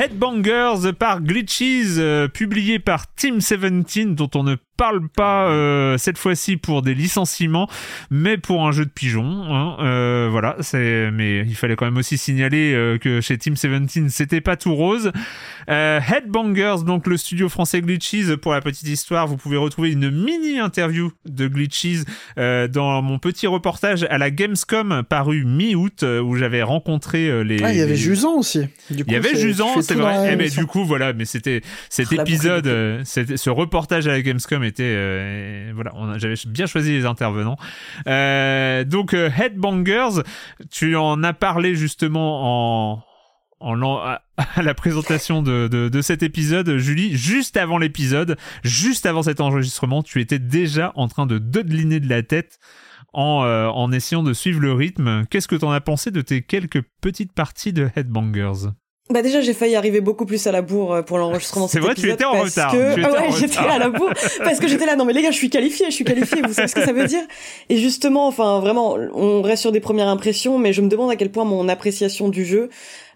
Headbangers 0.00 0.92
par 0.96 1.20
Glitches, 1.20 1.98
euh, 1.98 2.28
publié 2.28 2.78
par 2.78 3.12
Team 3.16 3.38
17, 3.38 4.14
dont 4.14 4.30
on 4.36 4.44
ne 4.44 4.54
parle 4.78 5.08
pas 5.08 5.48
euh, 5.48 5.98
cette 5.98 6.16
fois-ci 6.16 6.56
pour 6.56 6.82
des 6.82 6.94
licenciements, 6.94 7.68
mais 8.10 8.38
pour 8.38 8.66
un 8.66 8.72
jeu 8.72 8.86
de 8.86 8.90
pigeons. 8.90 9.44
Hein. 9.52 9.76
Euh, 9.80 10.28
voilà, 10.30 10.56
c'est. 10.60 11.10
Mais 11.10 11.40
il 11.40 11.56
fallait 11.56 11.74
quand 11.76 11.84
même 11.84 11.96
aussi 11.96 12.16
signaler 12.16 12.72
euh, 12.72 12.96
que 12.96 13.20
chez 13.20 13.36
Team 13.36 13.54
17, 13.54 14.08
c'était 14.08 14.40
pas 14.40 14.56
tout 14.56 14.74
rose. 14.74 15.12
Headbangers, 15.66 16.84
donc 16.86 17.06
le 17.06 17.18
studio 17.18 17.50
français 17.50 17.82
Glitches, 17.82 18.36
pour 18.36 18.52
la 18.52 18.62
petite 18.62 18.88
histoire, 18.88 19.26
vous 19.26 19.36
pouvez 19.36 19.58
retrouver 19.58 19.90
une 19.90 20.10
mini 20.10 20.60
interview 20.60 21.12
de 21.26 21.46
Glitches 21.46 22.04
dans 22.36 23.02
mon 23.02 23.18
petit 23.18 23.46
reportage 23.46 24.04
à 24.08 24.16
la 24.16 24.30
Gamescom 24.30 25.02
paru 25.06 25.44
mi-août 25.44 26.04
où 26.04 26.36
j'avais 26.36 26.62
rencontré 26.62 27.44
les. 27.44 27.62
Ah, 27.62 27.72
il 27.72 27.78
y 27.78 27.82
avait 27.82 27.96
Jusant 27.96 28.38
aussi. 28.38 28.62
il 28.90 29.10
y 29.10 29.16
avait 29.16 29.36
Jusant, 29.36 29.82
c'est 29.82 29.94
vrai. 29.94 30.30
Eh, 30.32 30.36
mais 30.36 30.48
du 30.48 30.64
coup, 30.64 30.84
voilà, 30.84 31.12
mais 31.12 31.24
c'était 31.24 31.60
cet 31.90 32.12
épisode, 32.12 32.64
ce 33.04 33.50
reportage 33.50 34.06
à 34.06 34.12
la 34.12 34.22
Gamescom 34.22 34.62
euh, 34.80 36.18
j'avais 36.18 36.34
bien 36.46 36.66
choisi 36.66 36.92
les 36.92 37.06
intervenants. 37.06 37.56
Euh, 38.06 38.84
donc 38.84 39.14
euh, 39.14 39.30
Headbangers, 39.36 40.22
tu 40.70 40.96
en 40.96 41.22
as 41.22 41.32
parlé 41.32 41.74
justement 41.74 42.94
en 42.94 43.04
en, 43.60 43.82
à, 43.82 44.22
la 44.62 44.72
présentation 44.72 45.42
de, 45.42 46.00
cet 46.00 46.22
épisode, 46.22 46.76
Julie, 46.76 47.16
juste 47.16 47.56
avant 47.56 47.78
l'épisode, 47.78 48.36
juste 48.62 49.04
avant 49.04 49.24
cet 49.24 49.40
enregistrement, 49.40 50.04
tu 50.04 50.20
étais 50.20 50.38
déjà 50.38 50.92
en 50.94 51.08
train 51.08 51.26
de 51.26 51.38
dodeliner 51.38 51.98
de 51.98 52.08
la 52.08 52.22
tête 52.22 52.60
en, 53.12 53.42
en 53.42 53.90
essayant 53.90 54.22
de 54.22 54.32
suivre 54.32 54.60
le 54.60 54.72
rythme. 54.72 55.24
Qu'est-ce 55.28 55.48
que 55.48 55.56
tu 55.56 55.64
en 55.64 55.72
as 55.72 55.80
pensé 55.80 56.12
de 56.12 56.20
tes 56.20 56.42
quelques 56.42 56.82
petites 57.00 57.32
parties 57.32 57.72
de 57.72 57.90
Headbangers? 57.96 58.68
Bah 59.10 59.22
déjà 59.22 59.40
j'ai 59.40 59.54
failli 59.54 59.74
arriver 59.74 60.02
beaucoup 60.02 60.26
plus 60.26 60.46
à 60.46 60.52
la 60.52 60.60
bourre 60.60 60.92
euh, 60.92 61.02
pour 61.02 61.16
l'enregistrement 61.16 61.66
C'est 61.66 61.80
vrai, 61.80 61.94
tu 61.94 62.10
étais 62.10 62.24
en 62.26 62.32
parce 62.32 62.50
retard. 62.50 62.72
que- 62.72 62.94
Tu 62.94 63.00
étais 63.00 63.10
Ah 63.10 63.20
en 63.22 63.30
ouais, 63.32 63.38
j'étais 63.40 63.58
à 63.58 63.78
la 63.78 63.88
bourre 63.88 64.12
parce 64.44 64.58
que 64.60 64.68
j'étais 64.68 64.84
là. 64.84 64.96
Non 64.96 65.06
mais 65.06 65.14
les 65.14 65.22
gars, 65.22 65.30
je 65.30 65.36
suis 65.36 65.48
qualifiée, 65.48 65.86
je 65.88 65.94
suis 65.94 66.04
qualifiée. 66.04 66.42
Vous 66.46 66.52
savez 66.52 66.68
ce 66.68 66.74
que 66.74 66.84
ça 66.84 66.92
veut 66.92 67.06
dire 67.06 67.22
Et 67.70 67.78
justement, 67.78 68.26
enfin 68.26 68.60
vraiment, 68.60 68.98
on 69.14 69.40
reste 69.40 69.62
sur 69.62 69.72
des 69.72 69.80
premières 69.80 70.08
impressions, 70.08 70.58
mais 70.58 70.72
je 70.74 70.82
me 70.82 70.88
demande 70.88 71.10
à 71.10 71.16
quel 71.16 71.30
point 71.30 71.44
mon 71.44 71.68
appréciation 71.70 72.28
du 72.28 72.44
jeu 72.44 72.68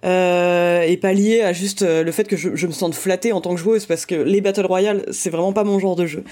euh, 0.04 0.80
est 0.82 0.96
pas 0.96 1.12
liée 1.12 1.42
à 1.42 1.52
juste 1.52 1.82
euh, 1.82 2.02
le 2.02 2.10
fait 2.10 2.24
que 2.24 2.36
je, 2.36 2.56
je 2.56 2.66
me 2.66 2.72
sente 2.72 2.94
flattée 2.94 3.32
en 3.32 3.40
tant 3.40 3.54
que 3.54 3.60
joueuse 3.60 3.86
parce 3.86 4.06
que 4.06 4.14
les 4.14 4.40
battle 4.40 4.66
royale, 4.66 5.04
c'est 5.12 5.30
vraiment 5.30 5.52
pas 5.52 5.62
mon 5.64 5.78
genre 5.78 5.94
de 5.94 6.06
jeu. 6.06 6.24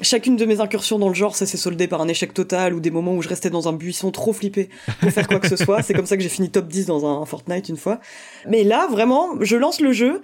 Chacune 0.00 0.36
de 0.36 0.44
mes 0.44 0.60
incursions 0.60 0.98
dans 0.98 1.08
le 1.08 1.14
genre, 1.14 1.34
ça 1.34 1.44
s'est 1.46 1.56
soldé 1.56 1.88
par 1.88 2.00
un 2.00 2.08
échec 2.08 2.32
total 2.32 2.72
ou 2.74 2.80
des 2.80 2.90
moments 2.90 3.14
où 3.14 3.22
je 3.22 3.28
restais 3.28 3.50
dans 3.50 3.68
un 3.68 3.72
buisson 3.72 4.10
trop 4.12 4.32
flippé 4.32 4.68
pour 5.00 5.10
faire 5.10 5.26
quoi 5.26 5.40
que 5.40 5.48
ce 5.48 5.56
soit. 5.64 5.82
C'est 5.82 5.94
comme 5.94 6.06
ça 6.06 6.16
que 6.16 6.22
j'ai 6.22 6.28
fini 6.28 6.50
top 6.50 6.68
10 6.68 6.86
dans 6.86 7.04
un 7.06 7.24
Fortnite 7.26 7.68
une 7.68 7.76
fois. 7.76 7.98
Mais 8.48 8.62
là, 8.64 8.86
vraiment, 8.88 9.30
je 9.40 9.56
lance 9.56 9.80
le 9.80 9.92
jeu 9.92 10.22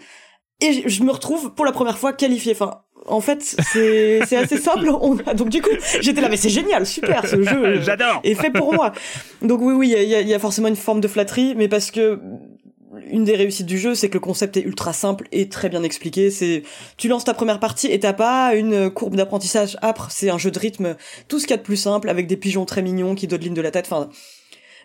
et 0.61 0.89
je- 0.89 1.03
me 1.03 1.11
retrouve 1.11 1.53
pour 1.55 1.65
la 1.65 1.73
première 1.73 1.99
fois 1.99 2.13
qualifié. 2.13 2.53
Enfin, 2.53 2.83
en 3.07 3.21
fait, 3.21 3.43
c'est 3.73 4.21
assez 4.37 4.57
simple. 4.59 4.89
On 5.01 5.19
a, 5.27 5.35
donc 5.35 5.49
du 5.49 5.61
coup, 5.61 5.71
j'étais 6.01 6.21
là, 6.21 6.29
mais 6.29 6.37
c'est 6.37 6.49
génial, 6.49 6.87
super, 6.87 7.27
ce 7.27 7.43
jeu 7.43 7.81
J'adore. 7.83 8.21
est 8.23 8.35
fait 8.35 8.51
pour 8.51 8.73
moi. 8.73 8.93
Donc 9.43 9.61
oui, 9.61 9.75
oui, 9.75 9.89
il 10.01 10.09
y 10.09 10.15
a- 10.15 10.21
y 10.23 10.33
a 10.35 10.39
forcément 10.39 10.69
une 10.69 10.77
forme 10.77 11.01
de 11.01 11.09
flatterie, 11.09 11.55
mais 11.57 11.69
parce 11.69 11.91
que 11.91 12.21
une 13.10 13.24
des 13.24 13.36
réussites 13.36 13.66
du 13.66 13.78
jeu, 13.78 13.94
c'est 13.94 14.09
que 14.09 14.14
le 14.14 14.20
concept 14.20 14.56
est 14.56 14.62
ultra 14.62 14.93
simple 14.93 15.28
et 15.32 15.48
très 15.48 15.68
bien 15.68 15.82
expliqué. 15.82 16.31
C'est 16.31 16.62
tu 16.97 17.09
lances 17.09 17.24
ta 17.24 17.35
première 17.35 17.60
partie 17.60 17.86
et 17.86 18.01
t'as 18.01 18.12
pas 18.12 18.55
une 18.55 18.90
courbe 18.90 19.16
d'apprentissage 19.16 19.76
âpre. 19.82 20.09
C'est 20.10 20.31
un 20.31 20.39
jeu 20.39 20.51
de 20.51 20.59
rythme, 20.59 20.97
tout 21.28 21.39
ce 21.39 21.47
qu'il 21.47 21.52
y 21.52 21.59
a 21.59 21.59
de 21.59 21.62
plus 21.62 21.76
simple, 21.76 22.09
avec 22.09 22.26
des 22.26 22.36
pigeons 22.36 22.64
très 22.64 22.82
mignons 22.82 23.14
qui 23.14 23.26
dodelinent 23.26 23.55
de 23.55 23.60
la 23.60 23.70
tête. 23.70 23.86
Enfin, 23.86 24.09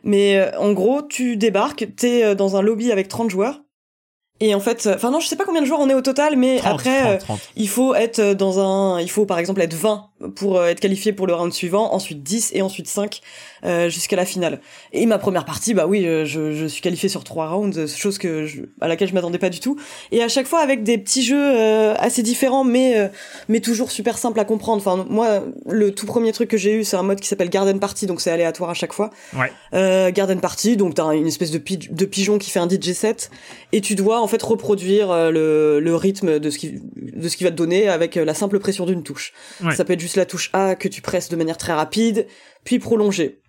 mais 0.04 0.38
euh, 0.38 0.58
en 0.58 0.72
gros, 0.74 1.02
tu 1.02 1.38
débarques, 1.38 1.88
t'es 1.96 2.24
euh, 2.24 2.36
dans 2.36 2.56
un 2.56 2.62
lobby 2.62 2.92
avec 2.92 3.08
30 3.08 3.30
joueurs. 3.30 3.62
Et 4.42 4.56
en 4.56 4.60
fait, 4.60 4.86
euh, 4.88 4.96
enfin 4.96 5.12
non, 5.12 5.20
je 5.20 5.28
sais 5.28 5.36
pas 5.36 5.46
combien 5.46 5.62
de 5.62 5.68
joueurs 5.68 5.82
on 5.82 5.90
est 5.90 5.94
au 5.94 6.02
total, 6.02 6.38
mais 6.38 6.58
30, 6.58 6.72
après, 6.72 7.00
30, 7.02 7.12
euh, 7.12 7.18
30. 7.18 7.40
il 7.56 7.70
faut 7.70 7.94
être 7.94 8.34
dans 8.34 8.60
un, 8.60 9.02
il 9.02 9.10
faut 9.10 9.26
par 9.26 9.40
exemple 9.40 9.62
être 9.62 9.74
20 9.74 10.09
pour 10.36 10.58
euh, 10.58 10.68
être 10.68 10.80
qualifié 10.80 11.14
pour 11.14 11.28
le 11.28 11.34
round 11.34 11.54
suivant, 11.54 11.94
ensuite 11.94 12.22
10 12.24 12.52
et 12.54 12.62
ensuite 12.62 12.88
5 12.88 13.22
euh, 13.66 13.90
jusqu'à 13.90 14.16
la 14.16 14.26
finale. 14.26 14.60
Et 14.94 15.06
ma 15.06 15.18
première 15.18 15.46
partie, 15.46 15.74
bah 15.74 15.86
oui, 15.88 16.06
euh, 16.06 16.26
je, 16.26 16.54
je 16.54 16.66
suis 16.66 16.82
qualifié 16.82 17.10
sur 17.10 17.24
trois 17.24 17.50
rounds, 17.50 17.88
chose 17.96 18.18
que 18.18 18.46
je, 18.46 18.62
à 18.82 18.88
laquelle 18.88 19.08
je 19.10 19.14
m'attendais 19.14 19.38
pas 19.38 19.50
du 19.50 19.60
tout. 19.60 19.78
Et 20.12 20.22
à 20.24 20.28
chaque 20.28 20.48
fois 20.48 20.60
avec 20.60 20.84
des 20.84 20.98
petits 20.98 21.24
jeux 21.24 21.38
euh, 21.58 21.94
assez 21.98 22.24
différents, 22.24 22.64
mais 22.64 22.98
euh, 22.98 23.08
mais 23.48 23.60
toujours 23.60 23.92
super 23.92 24.18
simples 24.18 24.40
à 24.40 24.46
comprendre. 24.46 24.78
Enfin 24.86 25.06
moi, 25.10 25.44
le 25.68 25.92
tout 25.94 26.06
premier 26.06 26.32
truc 26.32 26.50
que 26.50 26.58
j'ai 26.58 26.74
eu, 26.76 26.84
c'est 26.84 26.98
un 26.98 27.04
mode 27.04 27.20
qui 27.20 27.28
s'appelle 27.28 27.50
Garden 27.50 27.80
Party, 27.80 28.06
donc 28.06 28.22
c'est 28.22 28.32
aléatoire 28.32 28.70
à 28.70 28.74
chaque 28.74 28.94
fois. 28.94 29.10
Ouais. 29.38 29.52
Euh, 29.74 30.12
Garden 30.12 30.40
Party, 30.42 30.78
donc 30.78 30.96
t'as 30.96 31.14
une 31.16 31.28
espèce 31.28 31.52
de, 31.52 31.58
pi- 31.60 31.78
de 31.90 32.06
pigeon 32.06 32.38
qui 32.38 32.50
fait 32.52 32.60
un 32.60 32.68
DJ 32.70 32.92
set 32.94 33.30
et 33.72 33.82
tu 33.82 33.96
dois 33.96 34.22
en 34.22 34.28
fait 34.28 34.42
reproduire 34.42 35.32
le, 35.32 35.80
le 35.80 35.96
rythme 35.96 36.40
de 36.40 36.50
ce 36.50 36.58
qui 36.58 36.80
de 36.96 37.28
ce 37.30 37.38
qui 37.38 37.44
va 37.44 37.52
te 37.52 37.56
donner 37.56 37.88
avec 37.90 38.16
la 38.16 38.34
simple 38.34 38.60
pression 38.60 38.86
d'une 38.86 39.04
touche. 39.04 39.34
Ouais. 39.64 39.76
Ça 39.76 39.86
peut 39.86 39.94
être 39.94 40.02
la 40.18 40.26
touche 40.26 40.50
A 40.54 40.76
que 40.76 40.88
tu 40.88 41.02
presses 41.02 41.30
de 41.30 41.36
manière 41.36 41.58
très 41.58 41.74
rapide, 41.74 42.26
puis 42.64 42.80
prolonger. 42.80 43.42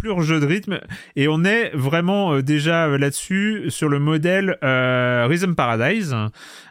pur 0.00 0.20
jeu 0.20 0.40
de 0.40 0.46
rythme 0.46 0.78
et 1.16 1.26
on 1.26 1.42
est 1.44 1.70
vraiment 1.74 2.34
euh, 2.34 2.42
déjà 2.42 2.86
là-dessus 2.86 3.64
sur 3.70 3.88
le 3.88 3.98
modèle 3.98 4.58
euh, 4.62 5.26
Rhythm 5.26 5.54
Paradise 5.54 6.14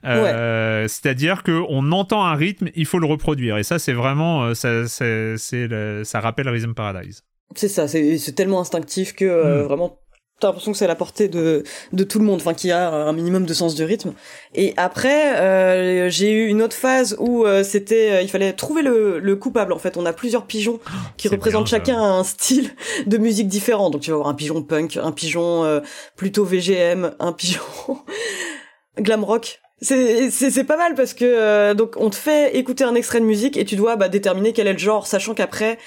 Euh, 0.05 0.87
c'est-à-dire 0.87 1.41
que 1.41 1.63
on 1.69 1.91
entend 1.91 2.23
un 2.23 2.35
rythme 2.35 2.69
il 2.75 2.85
faut 2.85 2.99
le 2.99 3.07
reproduire 3.07 3.57
et 3.57 3.63
ça 3.63 3.79
c'est 3.79 3.93
vraiment 3.93 4.53
ça 4.53 4.87
c'est 4.87 6.03
ça 6.03 6.19
rappelle 6.19 6.47
Rhythm 6.49 6.73
Paradise 6.75 7.23
C'est 7.55 7.67
ça, 7.67 7.87
c'est 7.87 8.35
tellement 8.35 8.61
instinctif 8.61 9.13
que 9.15 9.25
euh, 9.25 9.63
Mm. 9.63 9.67
vraiment 9.67 9.99
t'as 10.39 10.47
l'impression 10.47 10.71
que 10.71 10.77
c'est 10.77 10.85
à 10.85 10.89
la 10.89 10.95
portée 10.95 11.27
de 11.27 11.63
de 11.93 12.03
tout 12.03 12.19
le 12.19 12.25
monde, 12.25 12.41
enfin 12.41 12.53
qui 12.53 12.71
a 12.71 12.89
un 12.89 13.13
minimum 13.13 13.45
de 13.45 13.53
sens 13.53 13.75
du 13.75 13.83
rythme. 13.83 14.13
Et 14.53 14.73
après, 14.77 15.37
euh, 15.37 16.09
j'ai 16.09 16.31
eu 16.31 16.47
une 16.47 16.61
autre 16.61 16.75
phase 16.75 17.15
où 17.19 17.45
euh, 17.45 17.63
c'était, 17.63 18.11
euh, 18.11 18.21
il 18.21 18.29
fallait 18.29 18.53
trouver 18.53 18.81
le, 18.81 19.19
le 19.19 19.35
coupable. 19.35 19.73
En 19.73 19.79
fait, 19.79 19.97
on 19.97 20.05
a 20.05 20.13
plusieurs 20.13 20.45
pigeons 20.45 20.79
qui 21.17 21.27
c'est 21.27 21.35
représentent 21.35 21.65
bien, 21.65 21.77
chacun 21.77 22.01
un 22.01 22.23
style 22.23 22.71
de 23.05 23.17
musique 23.17 23.47
différent. 23.47 23.89
Donc 23.89 24.01
tu 24.01 24.11
vas 24.11 24.15
avoir 24.15 24.29
un 24.29 24.35
pigeon 24.35 24.61
punk, 24.61 24.97
un 24.97 25.11
pigeon 25.11 25.63
euh, 25.63 25.79
plutôt 26.15 26.43
VGM, 26.43 27.15
un 27.19 27.31
pigeon 27.31 27.61
glam 28.99 29.23
rock. 29.23 29.59
C'est 29.81 30.63
pas 30.63 30.77
mal 30.77 30.95
parce 30.95 31.13
que 31.13 31.25
euh, 31.25 31.73
donc 31.73 31.95
on 31.97 32.09
te 32.09 32.15
fait 32.15 32.55
écouter 32.55 32.85
un 32.85 32.95
extrait 32.95 33.19
de 33.19 33.25
musique 33.25 33.57
et 33.57 33.65
tu 33.65 33.75
dois 33.75 33.97
bah, 33.97 34.07
déterminer 34.07 34.53
quel 34.53 34.67
est 34.67 34.73
le 34.73 34.79
genre, 34.79 35.05
sachant 35.05 35.33
qu'après 35.33 35.77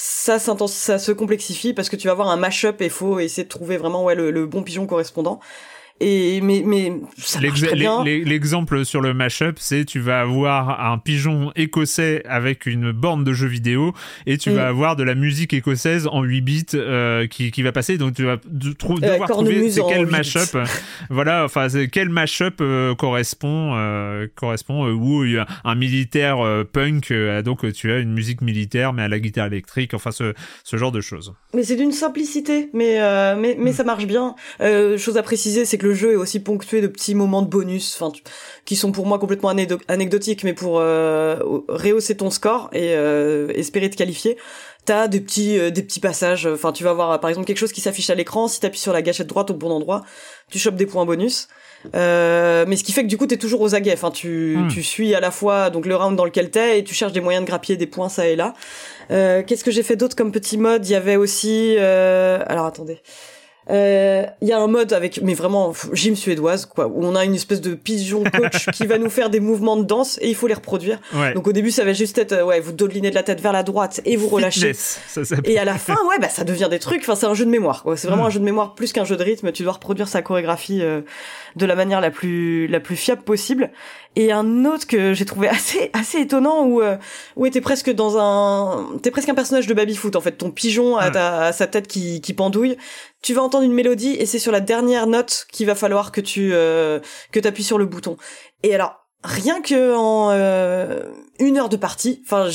ça 0.00 0.38
ça 0.38 0.98
se 1.00 1.10
complexifie 1.10 1.74
parce 1.74 1.88
que 1.88 1.96
tu 1.96 2.06
vas 2.06 2.12
avoir 2.12 2.28
un 2.28 2.36
mash-up 2.36 2.80
et 2.80 2.88
faut 2.88 3.18
essayer 3.18 3.42
de 3.42 3.48
trouver 3.48 3.76
vraiment 3.76 4.04
ouais 4.04 4.14
le 4.14 4.46
bon 4.46 4.62
pigeon 4.62 4.86
correspondant. 4.86 5.40
Et 6.00 6.40
mais 6.42 6.62
mais 6.64 6.92
ça 7.16 7.40
marche 7.40 7.60
très 7.60 7.74
bien. 7.74 8.04
L'exemple 8.04 8.84
sur 8.84 9.00
le 9.00 9.14
mashup, 9.14 9.56
c'est 9.58 9.84
tu 9.84 9.98
vas 9.98 10.20
avoir 10.20 10.90
un 10.92 10.98
pigeon 10.98 11.50
écossais 11.56 12.22
avec 12.26 12.66
une 12.66 12.92
borne 12.92 13.24
de 13.24 13.32
jeu 13.32 13.48
vidéo 13.48 13.92
et 14.24 14.38
tu 14.38 14.50
Mm. 14.50 14.54
vas 14.54 14.68
avoir 14.68 14.94
de 14.96 15.02
la 15.02 15.14
musique 15.16 15.52
écossaise 15.52 16.06
en 16.06 16.22
8 16.22 16.40
bits 16.40 16.66
euh, 16.74 17.26
qui, 17.26 17.50
qui 17.50 17.62
va 17.62 17.72
passer. 17.72 17.98
Donc 17.98 18.14
tu 18.14 18.24
vas 18.24 18.36
trou- 18.78 19.00
devoir 19.00 19.28
trouver 19.28 19.70
c'est 19.70 19.80
quel 19.88 20.02
8 20.02 20.04
bits. 20.06 20.10
mashup. 20.12 20.56
voilà, 21.10 21.44
enfin 21.44 21.66
quel 21.90 22.08
mashup 22.10 22.60
euh, 22.60 22.94
correspond 22.94 23.72
euh, 23.74 24.28
correspond 24.36 24.86
euh, 24.86 24.92
où 24.92 25.24
un 25.64 25.74
militaire 25.74 26.38
euh, 26.44 26.62
punk 26.64 27.12
donc 27.44 27.72
tu 27.72 27.90
as 27.90 27.98
une 27.98 28.12
musique 28.12 28.40
militaire 28.40 28.92
mais 28.92 29.02
à 29.02 29.08
la 29.08 29.18
guitare 29.18 29.46
électrique. 29.46 29.94
Enfin 29.94 30.12
ce 30.12 30.32
ce 30.62 30.76
genre 30.76 30.92
de 30.92 31.00
choses. 31.00 31.34
Mais 31.54 31.64
c'est 31.64 31.76
d'une 31.76 31.90
simplicité, 31.92 32.70
mais 32.72 33.00
euh, 33.00 33.34
mais 33.36 33.56
Mm. 33.58 33.62
mais 33.64 33.72
ça 33.72 33.82
marche 33.82 34.06
bien. 34.06 34.36
Chose 34.96 35.16
à 35.16 35.22
préciser, 35.22 35.64
c'est 35.64 35.76
que 35.78 35.87
le 35.88 35.94
jeu 35.94 36.12
est 36.12 36.16
aussi 36.16 36.40
ponctué 36.40 36.80
de 36.80 36.86
petits 36.86 37.14
moments 37.14 37.42
de 37.42 37.48
bonus, 37.48 37.98
enfin 37.98 38.12
qui 38.64 38.76
sont 38.76 38.92
pour 38.92 39.06
moi 39.06 39.18
complètement 39.18 39.48
anecdotiques, 39.88 40.44
mais 40.44 40.52
pour 40.52 40.78
euh, 40.78 41.38
rehausser 41.68 42.16
ton 42.16 42.30
score 42.30 42.68
et 42.72 42.94
euh, 42.94 43.48
espérer 43.54 43.88
te 43.88 43.96
qualifier. 43.96 44.36
T'as 44.84 45.08
des 45.08 45.20
petits 45.20 45.58
euh, 45.58 45.70
des 45.70 45.82
petits 45.82 46.00
passages. 46.00 46.46
Enfin, 46.46 46.72
tu 46.72 46.84
vas 46.84 46.90
avoir 46.90 47.20
par 47.20 47.30
exemple 47.30 47.46
quelque 47.46 47.58
chose 47.58 47.72
qui 47.72 47.80
s'affiche 47.80 48.10
à 48.10 48.14
l'écran. 48.14 48.48
Si 48.48 48.60
t'appuies 48.60 48.80
sur 48.80 48.92
la 48.92 49.02
gâchette 49.02 49.26
droite 49.26 49.50
au 49.50 49.54
bon 49.54 49.70
endroit, 49.70 50.02
tu 50.50 50.58
chopes 50.58 50.76
des 50.76 50.86
points 50.86 51.04
bonus. 51.04 51.48
Euh, 51.94 52.64
mais 52.66 52.76
ce 52.76 52.84
qui 52.84 52.92
fait 52.92 53.02
que 53.02 53.08
du 53.08 53.16
coup 53.16 53.26
t'es 53.26 53.36
toujours 53.36 53.60
aux 53.60 53.74
aguets. 53.74 53.92
Enfin, 53.94 54.10
tu 54.10 54.56
Hmm. 54.56 54.68
tu 54.68 54.82
suis 54.82 55.14
à 55.14 55.20
la 55.20 55.30
fois 55.30 55.70
donc 55.70 55.86
le 55.86 55.94
round 55.94 56.16
dans 56.16 56.24
lequel 56.24 56.50
t'es 56.50 56.78
et 56.78 56.84
tu 56.84 56.94
cherches 56.94 57.12
des 57.12 57.20
moyens 57.20 57.44
de 57.44 57.48
grappiller 57.48 57.76
des 57.76 57.86
points 57.86 58.08
ça 58.08 58.26
et 58.28 58.36
là. 58.36 58.54
Euh, 59.10 59.42
Qu'est-ce 59.46 59.64
que 59.64 59.70
j'ai 59.70 59.82
fait 59.82 59.96
d'autre 59.96 60.16
comme 60.16 60.32
petit 60.32 60.58
mode? 60.58 60.86
Il 60.86 60.92
y 60.92 60.94
avait 60.94 61.16
aussi 61.16 61.76
euh... 61.78 62.42
alors 62.46 62.66
attendez. 62.66 63.00
Euh, 63.70 64.24
Il 64.40 64.48
y 64.48 64.52
a 64.52 64.58
un 64.58 64.66
mode 64.66 64.92
avec, 64.92 65.20
mais 65.22 65.34
vraiment, 65.34 65.72
gym 65.92 66.16
suédoise, 66.16 66.66
quoi, 66.66 66.86
où 66.86 67.04
on 67.04 67.14
a 67.14 67.24
une 67.24 67.34
espèce 67.34 67.60
de 67.60 67.74
pigeon 67.74 68.24
coach 68.24 68.66
qui 68.72 68.86
va 68.86 68.98
nous 68.98 69.10
faire 69.10 69.30
des 69.30 69.40
mouvements 69.40 69.76
de 69.76 69.84
danse 69.84 70.18
et 70.22 70.28
il 70.28 70.34
faut 70.34 70.46
les 70.46 70.54
reproduire. 70.54 70.98
Ouais. 71.14 71.34
Donc 71.34 71.46
au 71.46 71.52
début, 71.52 71.70
ça 71.70 71.84
va 71.84 71.92
juste 71.92 72.16
être, 72.18 72.32
euh, 72.32 72.44
ouais, 72.44 72.60
vous 72.60 72.72
dodelinez 72.72 73.10
de 73.10 73.14
la 73.14 73.22
tête 73.22 73.40
vers 73.40 73.52
la 73.52 73.62
droite 73.62 74.00
et 74.04 74.16
vous 74.16 74.28
relâchez. 74.28 74.72
Fitness, 74.74 75.00
ça. 75.24 75.36
Et 75.44 75.58
à 75.58 75.64
la 75.64 75.74
fin, 75.74 75.96
ouais, 76.08 76.18
bah 76.18 76.28
ça 76.28 76.44
devient 76.44 76.68
des 76.70 76.78
trucs. 76.78 77.00
Enfin, 77.02 77.14
c'est 77.14 77.26
un 77.26 77.34
jeu 77.34 77.44
de 77.44 77.50
mémoire. 77.50 77.84
C'est 77.96 78.08
vraiment 78.08 78.24
Mm. 78.24 78.26
un 78.26 78.30
jeu 78.30 78.40
de 78.40 78.44
mémoire 78.44 78.74
plus 78.74 78.92
qu'un 78.92 79.04
jeu 79.04 79.16
de 79.16 79.22
rythme. 79.24 79.52
Tu 79.52 79.62
dois 79.64 79.72
reproduire 79.72 80.08
sa 80.08 80.22
chorégraphie 80.22 80.80
euh, 80.82 81.02
de 81.56 81.66
la 81.66 81.74
manière 81.74 82.00
la 82.00 82.10
plus 82.10 82.66
la 82.66 82.80
plus 82.80 82.96
fiable 82.96 83.22
possible. 83.22 83.70
Et 84.16 84.32
un 84.32 84.64
autre 84.64 84.86
que 84.86 85.12
j'ai 85.14 85.24
trouvé 85.24 85.48
assez 85.58 85.90
assez 85.92 86.18
étonnant 86.18 86.64
où 86.64 86.80
euh, 86.82 86.96
où 87.36 87.48
t'es 87.48 87.60
presque 87.60 87.90
dans 87.90 88.18
un 88.18 88.96
t'es 89.02 89.10
presque 89.10 89.28
un 89.28 89.34
personnage 89.34 89.66
de 89.66 89.74
baby 89.74 89.94
foot 89.96 90.16
en 90.16 90.20
fait. 90.20 90.32
Ton 90.32 90.50
pigeon 90.50 90.96
a, 90.96 91.06
Ouais. 91.06 91.12
ta- 91.12 91.42
a 91.46 91.52
sa 91.52 91.66
tête 91.66 91.86
qui 91.88 92.20
qui 92.20 92.34
pendouille. 92.34 92.76
Tu 93.22 93.34
vas 93.34 93.42
entendre 93.42 93.64
une 93.64 93.72
mélodie 93.74 94.16
et 94.18 94.26
c'est 94.26 94.38
sur 94.38 94.52
la 94.52 94.60
dernière 94.60 95.06
note 95.06 95.46
qu'il 95.52 95.66
va 95.66 95.74
falloir 95.74 96.12
que 96.12 96.20
tu 96.20 96.50
euh, 96.52 97.00
que 97.32 97.40
t'appuies 97.40 97.64
sur 97.64 97.78
le 97.78 97.86
bouton. 97.86 98.16
Et 98.62 98.74
alors 98.74 99.04
rien 99.24 99.60
que 99.60 99.96
en 99.96 100.30
euh, 100.30 101.02
une 101.40 101.58
heure 101.58 101.68
de 101.68 101.76
partie, 101.76 102.22
enfin, 102.24 102.46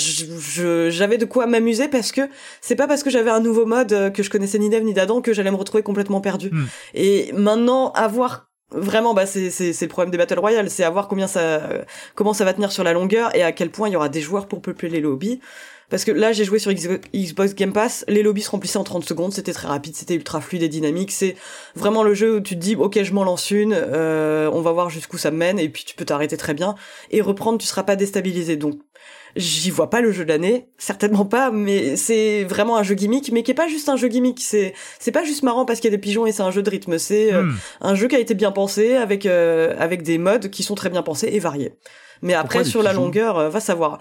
j'avais 0.89 1.17
de 1.17 1.25
quoi 1.25 1.45
m'amuser 1.45 1.89
parce 1.89 2.11
que 2.13 2.21
c'est 2.61 2.75
pas 2.75 2.87
parce 2.87 3.03
que 3.03 3.09
j'avais 3.09 3.29
un 3.31 3.41
nouveau 3.41 3.65
mode 3.65 3.91
euh, 3.93 4.09
que 4.09 4.23
je 4.23 4.29
connaissais 4.29 4.59
ni 4.59 4.69
d'Eve 4.69 4.83
ni 4.83 4.93
d'Adam 4.93 5.21
que 5.21 5.33
j'allais 5.33 5.51
me 5.51 5.55
retrouver 5.57 5.83
complètement 5.83 6.21
perdu. 6.21 6.49
Hmm. 6.51 6.65
Et 6.93 7.31
maintenant, 7.33 7.91
avoir 7.91 8.49
vraiment, 8.73 9.13
bah, 9.13 9.25
c'est 9.25 9.49
c'est 9.49 9.79
le 9.81 9.87
problème 9.87 10.11
des 10.11 10.17
battle 10.17 10.39
royale, 10.39 10.69
c'est 10.69 10.83
avoir 10.83 11.07
combien 11.07 11.27
ça 11.27 11.61
comment 12.15 12.33
ça 12.33 12.45
va 12.45 12.53
tenir 12.53 12.71
sur 12.71 12.83
la 12.83 12.93
longueur 12.93 13.35
et 13.35 13.43
à 13.43 13.51
quel 13.51 13.69
point 13.69 13.89
il 13.89 13.93
y 13.93 13.95
aura 13.95 14.09
des 14.09 14.21
joueurs 14.21 14.47
pour 14.47 14.61
peupler 14.61 14.89
les 14.89 15.01
lobbies. 15.01 15.39
Parce 15.93 16.05
que 16.05 16.11
là, 16.11 16.31
j'ai 16.31 16.43
joué 16.43 16.57
sur 16.57 16.71
Xbox 16.71 17.53
Game 17.53 17.71
Pass, 17.71 18.03
les 18.07 18.23
lobbies 18.23 18.41
se 18.41 18.49
remplissaient 18.49 18.79
en 18.79 18.83
30 18.83 19.03
secondes, 19.05 19.31
c'était 19.31 19.53
très 19.53 19.67
rapide, 19.67 19.95
c'était 19.95 20.15
ultra 20.15 20.41
fluide 20.41 20.63
et 20.63 20.67
dynamique. 20.67 21.11
C'est 21.11 21.35
vraiment 21.75 22.01
le 22.01 22.15
jeu 22.15 22.37
où 22.37 22.39
tu 22.41 22.55
te 22.55 22.59
dis, 22.59 22.75
ok, 22.75 23.03
je 23.03 23.13
m'en 23.13 23.23
lance 23.23 23.51
une, 23.51 23.75
euh, 23.77 24.49
on 24.51 24.61
va 24.61 24.71
voir 24.71 24.89
jusqu'où 24.89 25.19
ça 25.19 25.29
mène, 25.29 25.59
et 25.59 25.69
puis 25.69 25.83
tu 25.85 25.95
peux 25.95 26.03
t'arrêter 26.03 26.35
très 26.35 26.55
bien 26.55 26.73
et 27.11 27.21
reprendre, 27.21 27.59
tu 27.59 27.67
seras 27.67 27.83
pas 27.83 27.95
déstabilisé. 27.95 28.55
Donc, 28.55 28.79
j'y 29.35 29.69
vois 29.71 29.89
pas 29.89 30.01
le 30.01 30.11
jeu 30.11 30.23
de 30.25 30.29
l'année, 30.29 30.67
certainement 30.77 31.25
pas, 31.25 31.51
mais 31.51 31.95
c'est 31.95 32.43
vraiment 32.43 32.77
un 32.77 32.83
jeu 32.83 32.95
gimmick, 32.95 33.31
mais 33.31 33.43
qui 33.43 33.51
est 33.51 33.55
pas 33.55 33.67
juste 33.67 33.89
un 33.89 33.95
jeu 33.97 34.07
gimmick. 34.07 34.39
C'est 34.41 34.73
c'est 34.99 35.11
pas 35.11 35.23
juste 35.23 35.43
marrant 35.43 35.65
parce 35.65 35.79
qu'il 35.79 35.89
y 35.89 35.93
a 35.93 35.97
des 35.97 36.01
pigeons 36.01 36.25
et 36.25 36.31
c'est 36.31 36.43
un 36.43 36.51
jeu 36.51 36.61
de 36.63 36.69
rythme. 36.69 36.97
C'est 36.97 37.33
euh, 37.33 37.43
Hmm. 37.43 37.53
un 37.81 37.95
jeu 37.95 38.07
qui 38.07 38.15
a 38.15 38.19
été 38.19 38.33
bien 38.35 38.51
pensé 38.51 38.95
avec 38.95 39.25
euh, 39.25 39.75
avec 39.79 40.03
des 40.03 40.17
modes 40.17 40.49
qui 40.49 40.63
sont 40.63 40.75
très 40.75 40.89
bien 40.89 41.01
pensés 41.03 41.29
et 41.31 41.39
variés. 41.39 41.73
Mais 42.21 42.33
après 42.33 42.59
Pourquoi 42.59 42.71
sur 42.71 42.83
la 42.83 42.91
pigeons? 42.91 43.03
longueur, 43.05 43.37
euh, 43.37 43.49
va 43.49 43.59
savoir. 43.59 43.99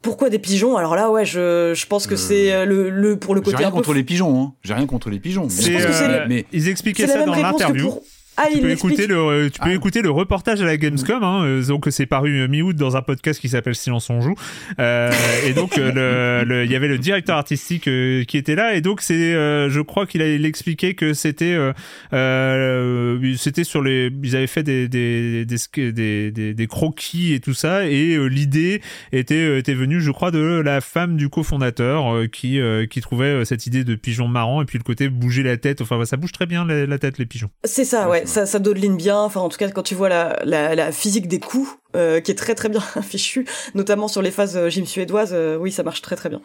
Pourquoi 0.00 0.30
des 0.30 0.40
pigeons? 0.40 0.76
Alors 0.76 0.96
là, 0.96 1.10
ouais, 1.10 1.24
je, 1.24 1.72
je 1.74 1.86
pense 1.86 2.08
que 2.08 2.16
c'est 2.16 2.52
euh, 2.52 2.64
le, 2.64 2.90
le 2.90 3.16
pour 3.16 3.34
le 3.36 3.40
J'ai 3.40 3.44
côté 3.44 3.56
rien 3.58 3.68
un 3.68 3.70
peu 3.70 3.76
contre 3.76 3.94
les 3.94 4.02
pigeons, 4.02 4.42
hein. 4.42 4.52
J'ai 4.64 4.74
rien 4.74 4.86
contre 4.86 5.10
les 5.10 5.20
pigeons. 5.20 5.42
Pense 5.42 5.56
que 5.58 5.62
c'est 5.62 6.08
euh, 6.08 6.26
le- 6.26 6.42
Ils 6.52 6.68
expliquaient 6.68 7.06
ça 7.06 7.14
la 7.18 7.26
même 7.26 7.34
dans 7.34 7.40
l'interview. 7.40 7.84
pour 7.88 8.02
Ah, 8.42 8.48
tu 8.50 8.56
il 8.58 8.62
peux 8.62 8.70
écouter 8.70 9.06
le 9.06 9.48
tu 9.50 9.60
peux 9.60 9.70
Ah. 9.70 9.74
écouter 9.74 10.02
le 10.02 10.10
reportage 10.10 10.60
à 10.62 10.64
la 10.64 10.76
Gamescom 10.76 11.22
hein, 11.22 11.44
euh, 11.44 11.62
donc 11.64 11.86
c'est 11.90 12.06
paru 12.06 12.40
euh, 12.40 12.48
mi-août 12.48 12.74
dans 12.76 12.96
un 12.96 13.02
podcast 13.02 13.40
qui 13.40 13.48
s'appelle 13.48 13.74
Silence 13.74 14.10
on 14.10 14.20
joue. 14.20 14.34
Euh, 14.78 15.10
et 15.46 15.52
donc 15.52 15.78
euh, 15.78 16.42
le- 16.44 16.48
le- 16.48 16.64
il 16.64 16.70
y 16.70 16.76
avait 16.76 16.88
le 16.88 16.98
directeur 16.98 17.36
artistique 17.36 17.86
euh, 17.88 18.24
qui 18.24 18.36
était 18.36 18.54
là 18.54 18.74
et 18.74 18.80
donc 18.80 19.00
c'est 19.00 19.34
euh, 19.34 19.68
je 19.70 19.80
crois 19.80 20.06
qu'il 20.06 20.22
a 20.22 20.28
il 20.28 20.44
expliquait 20.44 20.94
que 20.94 21.12
c'était 21.14 21.52
euh, 21.54 21.72
euh, 22.12 23.34
c'était 23.36 23.64
sur 23.64 23.82
les 23.82 24.10
ils 24.22 24.36
avaient 24.36 24.46
fait 24.46 24.62
des 24.62 24.88
des 24.88 25.44
des, 25.44 25.92
des, 25.92 26.30
des, 26.30 26.54
des 26.54 26.66
croquis 26.66 27.34
et 27.34 27.40
tout 27.40 27.54
ça 27.54 27.86
et 27.86 28.14
euh, 28.14 28.26
l'idée 28.26 28.80
était 29.12 29.34
euh, 29.34 29.58
était 29.58 29.74
venue 29.74 30.00
je 30.00 30.10
crois 30.10 30.30
de 30.30 30.60
la 30.64 30.80
femme 30.80 31.16
du 31.16 31.28
cofondateur 31.28 32.14
euh, 32.14 32.26
qui 32.26 32.60
euh, 32.60 32.86
qui 32.86 33.00
trouvait 33.00 33.26
euh, 33.26 33.44
cette 33.44 33.66
idée 33.66 33.84
de 33.84 33.94
pigeon 33.94 34.28
marrant 34.28 34.62
et 34.62 34.64
puis 34.64 34.78
le 34.78 34.84
côté 34.84 35.08
bouger 35.08 35.42
la 35.42 35.56
tête 35.56 35.80
enfin 35.80 36.02
ça 36.04 36.16
bouge 36.16 36.32
très 36.32 36.46
bien 36.46 36.64
la, 36.64 36.86
la 36.86 36.98
tête 36.98 37.18
les 37.18 37.26
pigeons. 37.26 37.50
C'est 37.64 37.84
ça, 37.84 38.08
ouais, 38.08 38.22
ça, 38.32 38.46
ça 38.46 38.58
dodeline 38.58 38.96
bien. 38.96 39.16
Enfin, 39.18 39.40
en 39.40 39.48
tout 39.48 39.58
cas, 39.58 39.68
quand 39.70 39.82
tu 39.82 39.94
vois 39.94 40.08
la, 40.08 40.40
la, 40.44 40.74
la 40.74 40.90
physique 40.92 41.28
des 41.28 41.38
coups, 41.40 41.68
euh, 41.94 42.20
qui 42.20 42.30
est 42.32 42.34
très 42.34 42.54
très 42.54 42.68
bien 42.68 42.80
fichue, 43.02 43.46
notamment 43.74 44.08
sur 44.08 44.22
les 44.22 44.30
phases 44.30 44.56
euh, 44.56 44.68
gym 44.70 44.86
suédoise, 44.86 45.30
euh, 45.32 45.56
oui, 45.56 45.70
ça 45.70 45.82
marche 45.82 46.02
très 46.02 46.16
très 46.16 46.28
bien. 46.28 46.40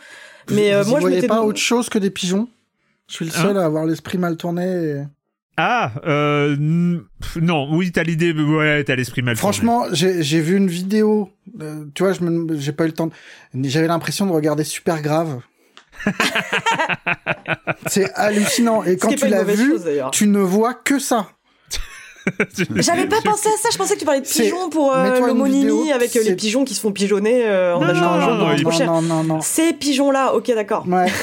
Mais 0.52 0.74
euh, 0.74 0.84
vous 0.84 0.92
moi, 0.92 1.00
y 1.00 1.02
je 1.02 1.08
voyez 1.08 1.16
m'étais 1.18 1.28
pas 1.28 1.42
autre 1.42 1.60
chose 1.60 1.90
que 1.90 1.98
des 2.00 2.10
pigeons? 2.12 2.48
Je 3.10 3.16
suis 3.16 3.26
le 3.26 3.32
Hein? 3.36 3.42
seul 3.42 3.58
à 3.58 3.66
avoir 3.66 3.86
l'esprit 3.86 4.18
mal 4.18 4.38
tourné. 4.38 4.66
et- 4.66 5.04
Ah, 5.58 5.92
euh, 6.06 6.56
non, 7.42 7.68
oui, 7.76 7.92
t'as 7.92 8.04
l'idée, 8.04 8.34
mais 8.34 8.44
ouais, 8.44 8.84
t'as 8.84 8.96
l'esprit 8.96 9.22
mal 9.24 9.36
tourné. 9.36 9.54
Franchement, 9.54 9.86
j'ai 9.92 10.40
vu 10.42 10.56
une 10.58 10.68
vidéo. 10.68 11.30
euh, 11.62 11.86
tu 11.96 12.04
vois, 12.04 12.14
j'ai 12.58 12.72
pas 12.74 12.84
eu 12.84 12.88
le 12.88 12.94
temps. 12.94 13.08
de- 13.08 13.68
J'avais 13.70 13.88
l'impression 13.88 14.26
de 14.28 14.32
regarder 14.32 14.64
super 14.64 15.02
grave. 15.02 15.40
C'est 17.88 18.12
hallucinant. 18.14 18.84
Et 18.84 18.98
quand 18.98 19.14
tu 19.16 19.28
l'as 19.28 19.44
vu, 19.44 19.72
chose, 19.72 19.90
tu 20.12 20.28
ne 20.28 20.40
vois 20.40 20.74
que 20.74 21.00
ça. 21.00 21.30
J'avais 22.76 23.06
pas 23.08 23.22
pensé 23.24 23.48
à 23.50 23.58
ça, 23.62 23.70
je 23.72 23.78
pensais 23.78 23.96
que 23.96 24.00
tu 24.00 24.06
parlais 24.06 24.22
de 24.22 24.26
pigeons 24.28 24.70
pour 24.70 24.96
euh, 24.96 25.20
l'homonymie 25.20 25.92
avec 25.92 26.16
euh, 26.16 26.24
les 26.24 26.36
pigeons 26.36 26.64
qui 26.66 26.74
se 26.74 26.82
font 26.82 26.92
pigeonner 26.92 27.46
euh, 27.46 27.76
en 27.76 27.82
Non, 27.82 27.88
achetant 27.88 28.18
non, 28.36 28.48
un 28.48 28.56
jeu 28.58 28.64
non, 28.64 28.72
cher. 28.72 28.88
non, 28.92 29.02
non, 29.02 29.24
non. 29.24 29.42
Ces 29.42 29.74
pigeons-là, 29.74 30.34
ok, 30.36 30.52
d'accord. 30.56 30.86
Ouais. 30.88 31.06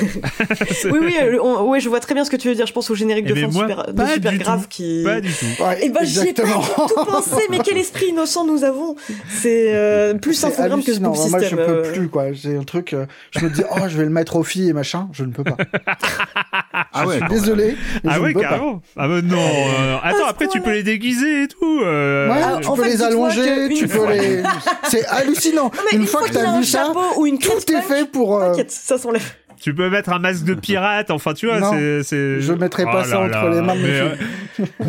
Oui, 0.85 0.99
oui, 1.01 1.15
euh, 1.23 1.39
on- 1.43 1.69
ouais, 1.69 1.81
je 1.81 1.89
vois 1.89 2.01
très 2.01 2.15
bien 2.15 2.25
ce 2.25 2.31
que 2.31 2.37
tu 2.37 2.49
veux 2.49 2.55
dire. 2.55 2.67
Je 2.67 2.73
pense 2.73 2.91
au 2.91 2.95
générique 2.95 3.25
Eh 3.29 3.31
de 3.31 3.35
ben, 3.35 3.51
fin 3.53 3.59
super, 3.61 3.87
de 3.87 3.93
pas 3.93 4.07
super 4.09 4.33
du 4.33 4.39
grave 4.39 4.63
tout. 4.63 4.69
qui. 4.69 5.03
Pas 5.05 5.21
du 5.21 5.33
tout. 5.33 5.63
Ouais, 5.63 5.85
Et 5.85 5.89
ben 5.91 6.01
j'y 6.05 6.29
ai 6.29 6.33
pas 6.33 6.43
tout 6.43 7.05
pensé, 7.07 7.43
mais 7.51 7.59
quel 7.65 7.77
esprit 7.79 8.07
innocent 8.09 8.45
nous 8.47 8.65
avons. 8.65 8.97
C'est 9.29 9.75
euh, 9.75 10.15
plus 10.15 10.43
infogramme 10.45 10.83
que 10.83 10.93
ce 10.93 11.01
Moi, 11.01 11.15
je 11.15 11.21
system. 11.47 11.57
peux 11.59 11.83
plus, 11.83 12.09
quoi. 12.09 12.33
J'ai 12.33 12.57
un 12.57 12.63
truc, 12.65 12.95
je 13.31 13.45
me 13.45 13.51
dis, 13.51 13.63
oh, 13.71 13.81
je 13.89 13.97
vais 13.99 14.05
le 14.05 14.11
mettre 14.11 14.37
aux 14.37 14.43
filles 14.45 14.71
et 14.71 14.73
machin. 14.73 15.09
Je 15.13 15.25
ne 15.25 15.33
peux 15.33 15.45
pas. 15.45 15.57
Ah 16.93 17.07
ouais. 17.07 17.19
Je 17.21 17.27
suis 17.27 17.35
désolé. 17.41 17.77
Ah 18.07 18.15
je 18.17 18.21
ouais, 18.21 18.35
carrément. 18.35 18.83
Ah 18.97 19.09
bah 19.09 19.21
non. 19.23 19.37
euh, 19.39 19.97
attends, 20.03 20.27
après 20.29 20.47
tu 20.49 20.61
peux 20.61 20.73
les 20.73 20.83
déguiser 20.95 21.43
et 21.45 21.49
tout. 21.49 21.81
euh, 21.83 22.29
Ouais, 22.29 22.41
Ah, 22.43 22.59
tu 22.61 22.69
en 22.69 22.75
peux 22.77 22.83
fait, 22.85 22.89
les 22.91 23.03
allonger, 23.03 23.69
tu 23.77 23.89
peux 23.89 24.07
les. 24.13 24.43
C'est 24.89 25.05
hallucinant. 25.07 25.71
Non, 25.75 25.99
une, 25.99 26.07
fois 26.07 26.23
que 26.23 26.33
t'as 26.33 26.49
un 26.49 26.59
vu 26.61 26.65
ça, 26.65 26.87
chapeau 26.87 27.01
ou 27.21 27.27
une 27.27 27.39
tout 27.39 27.51
est 27.73 27.83
fait 27.83 28.05
pour. 28.11 28.37
euh, 28.39 28.51
T'inquiète, 28.51 28.71
ça 28.71 28.97
s'enlève. 28.99 29.23
Tu 29.65 29.75
peux 29.75 29.89
mettre 29.89 30.11
un 30.13 30.19
masque 30.19 30.45
de 30.45 30.53
pirate. 30.67 31.11
Enfin, 31.11 31.33
tu 31.33 31.47
vois, 31.47 31.59
Non, 31.59 31.71
c'est, 31.73 32.03
c'est. 32.03 32.39
je 32.43 32.53
mettrai 32.53 32.85
pas 32.85 33.01
Oh 33.01 33.09
ça 33.09 33.15
là 33.15 33.21
entre 33.23 33.49
là, 33.49 33.55
les 33.55 33.61
mains 33.63 33.75
mais, 33.75 33.99
euh, 33.99 34.09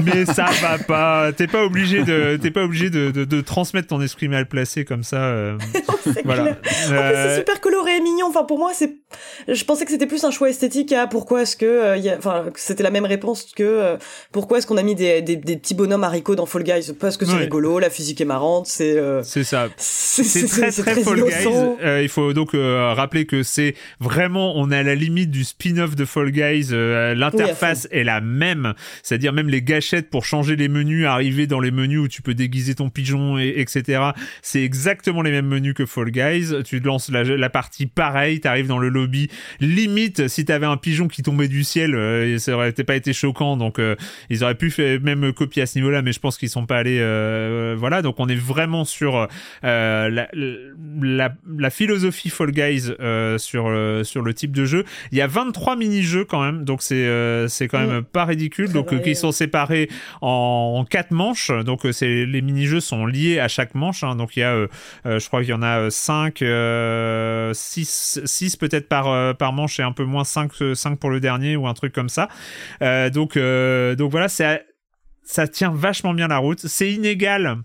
mais 0.03 0.25
ça 0.25 0.47
va 0.61 0.77
pas. 0.79 1.31
T'es 1.31 1.47
pas 1.47 1.63
obligé 1.63 2.03
de, 2.03 2.35
t'es 2.35 2.51
pas 2.51 2.63
obligé 2.65 2.89
de, 2.89 3.09
de, 3.09 3.23
de 3.23 3.39
transmettre 3.39 3.87
ton 3.87 4.01
esprit 4.01 4.27
mal 4.27 4.47
placé 4.47 4.83
comme 4.83 5.03
ça. 5.03 5.15
euh, 5.23 5.57
C'est 6.03 6.25
voilà. 6.25 6.41
clair. 6.43 6.55
En 6.57 6.61
plus, 6.61 6.91
Euh, 6.91 7.29
c'est 7.29 7.37
super 7.37 7.61
coloré 7.61 7.95
et 7.95 8.01
mignon. 8.01 8.27
Enfin, 8.27 8.43
pour 8.43 8.59
moi, 8.59 8.71
c'est. 8.73 8.97
Je 9.47 9.63
pensais 9.63 9.85
que 9.85 9.91
c'était 9.91 10.07
plus 10.07 10.25
un 10.25 10.31
choix 10.31 10.49
esthétique 10.49 10.91
à 10.91 11.07
pourquoi 11.07 11.43
est-ce 11.43 11.55
que. 11.55 11.65
euh, 11.65 11.97
y 11.97 12.09
a... 12.09 12.17
Enfin, 12.17 12.43
que 12.53 12.59
c'était 12.59 12.83
la 12.83 12.91
même 12.91 13.05
réponse 13.05 13.45
que 13.55 13.63
euh, 13.63 13.95
pourquoi 14.33 14.57
est-ce 14.57 14.67
qu'on 14.67 14.75
a 14.77 14.83
mis 14.83 14.95
des, 14.95 15.21
des, 15.21 15.37
des 15.37 15.55
petits 15.55 15.73
bonhommes 15.73 16.03
haricots 16.03 16.35
dans 16.35 16.45
Fall 16.45 16.63
Guys? 16.63 16.91
Parce 16.99 17.15
que 17.15 17.25
c'est 17.25 17.31
Ouais. 17.35 17.39
rigolo, 17.43 17.79
la 17.79 17.89
physique 17.89 18.19
est 18.19 18.25
marrante, 18.25 18.67
c'est. 18.67 18.97
euh, 18.97 19.23
c'est 19.23 19.45
ça. 19.45 19.67
C'est 19.77 20.23
C'est 20.23 20.47
très 20.47 20.71
c'est 20.71 20.81
très 20.81 21.01
Fall 21.01 21.21
Guys. 21.21 21.31
innocent. 21.43 21.77
Euh, 21.83 22.01
il 22.01 22.09
faut 22.09 22.33
donc 22.33 22.53
euh, 22.55 22.93
rappeler 22.93 23.25
que 23.25 23.41
c'est 23.43 23.75
vraiment, 23.99 24.57
on 24.57 24.64
est 24.71 24.77
à 24.77 24.83
la 24.83 24.95
limite 24.95 25.31
du 25.31 25.43
spin-off 25.43 25.95
de 25.95 26.05
Fall 26.05 26.31
Guys. 26.31 26.69
Euh, 26.71 27.13
L'interface 27.15 27.87
est 27.91 28.03
la 28.03 28.21
même, 28.21 28.73
c'est-à-dire 29.03 29.33
même 29.33 29.49
les 29.49 29.61
gâchettes 29.61 30.09
pour 30.09 30.25
changer 30.25 30.55
les 30.55 30.67
menus, 30.67 31.05
arriver 31.05 31.47
dans 31.47 31.59
les 31.59 31.71
menus 31.71 31.99
où 31.99 32.07
tu 32.07 32.21
peux 32.21 32.33
déguiser 32.33 32.75
ton 32.75 32.89
pigeon, 32.89 33.37
et, 33.37 33.53
etc. 33.57 34.11
C'est 34.41 34.63
exactement 34.63 35.21
les 35.21 35.31
mêmes 35.31 35.47
menus 35.47 35.73
que 35.73 35.85
Fall 35.85 36.11
Guys. 36.11 36.63
Tu 36.63 36.79
lances 36.79 37.09
la, 37.09 37.23
la 37.23 37.49
partie 37.49 37.85
pareil, 37.85 38.39
t'arrives 38.39 38.67
dans 38.67 38.79
le 38.79 38.89
lobby. 38.89 39.29
Limite, 39.59 40.27
si 40.27 40.45
t'avais 40.45 40.65
un 40.65 40.77
pigeon 40.77 41.07
qui 41.07 41.21
tombait 41.23 41.47
du 41.47 41.63
ciel, 41.63 41.95
euh, 41.95 42.37
ça 42.37 42.53
aurait 42.55 42.71
pas 42.73 42.95
été 42.95 43.13
choquant. 43.13 43.57
Donc 43.57 43.79
euh, 43.79 43.95
ils 44.29 44.43
auraient 44.43 44.55
pu 44.55 44.71
faire 44.71 44.99
même 45.01 45.33
copier 45.33 45.63
à 45.63 45.65
ce 45.65 45.77
niveau-là, 45.77 46.01
mais 46.01 46.11
je 46.11 46.19
pense 46.19 46.37
qu'ils 46.37 46.49
sont 46.49 46.65
pas 46.65 46.77
allés. 46.77 46.99
euh, 46.99 47.75
voilà, 47.77 48.01
donc 48.01 48.15
on 48.19 48.27
est 48.27 48.35
vraiment 48.35 48.85
sur 48.85 49.27
euh, 49.63 50.09
la, 50.09 50.27
la, 50.33 51.35
la 51.57 51.69
philosophie 51.69 52.29
Fall 52.29 52.51
Guys 52.51 52.91
euh, 52.99 53.37
sur 53.37 53.65
euh, 53.67 54.03
sur 54.03 54.21
le 54.21 54.33
type 54.33 54.54
de 54.55 54.65
jeu. 54.65 54.83
Il 55.11 55.17
y 55.17 55.21
a 55.21 55.27
23 55.27 55.75
mini-jeux 55.75 56.25
quand 56.25 56.43
même, 56.43 56.63
donc 56.65 56.81
c'est 56.81 56.95
euh, 57.05 57.47
c'est 57.47 57.67
quand 57.67 57.85
même 57.85 58.03
pas 58.03 58.25
ridicule. 58.25 58.71
Donc 58.71 58.91
euh, 58.93 58.97
qui 58.99 59.15
sont 59.15 59.31
séparés 59.31 59.89
en, 60.21 60.77
en 60.79 60.85
quatre 60.85 61.11
manches. 61.11 61.51
Donc 61.63 61.85
euh, 61.85 61.91
c'est 61.91 62.25
les 62.25 62.41
mini-jeux 62.41 62.79
sont 62.79 63.05
liés 63.05 63.39
à 63.39 63.47
chaque 63.47 63.75
manche. 63.75 64.03
hein. 64.03 64.15
Donc 64.15 64.35
il 64.35 64.39
y 64.39 64.43
a, 64.43 64.53
euh, 64.53 64.67
je 65.05 65.27
crois 65.27 65.41
qu'il 65.41 65.51
y 65.51 65.53
en 65.53 65.61
a 65.61 65.89
5 65.91 66.37
6 67.53 68.21
6 68.25 68.55
peut-être 68.55 68.87
par 68.87 69.35
par 69.37 69.53
manche 69.53 69.79
et 69.79 69.83
un 69.83 69.91
peu 69.91 70.05
moins 70.05 70.23
5 70.23 70.51
5 70.73 70.99
pour 70.99 71.09
le 71.09 71.19
dernier 71.19 71.55
ou 71.55 71.67
un 71.67 71.73
truc 71.73 71.93
comme 71.93 72.09
ça. 72.09 72.29
Donc 73.13 73.37
donc 73.37 74.11
voilà, 74.11 74.27
c'est 74.27 74.65
ça 75.23 75.47
tient 75.47 75.71
vachement 75.71 76.13
bien 76.13 76.27
la 76.27 76.37
route. 76.37 76.59
C'est 76.59 76.91
inégal. 76.91 77.57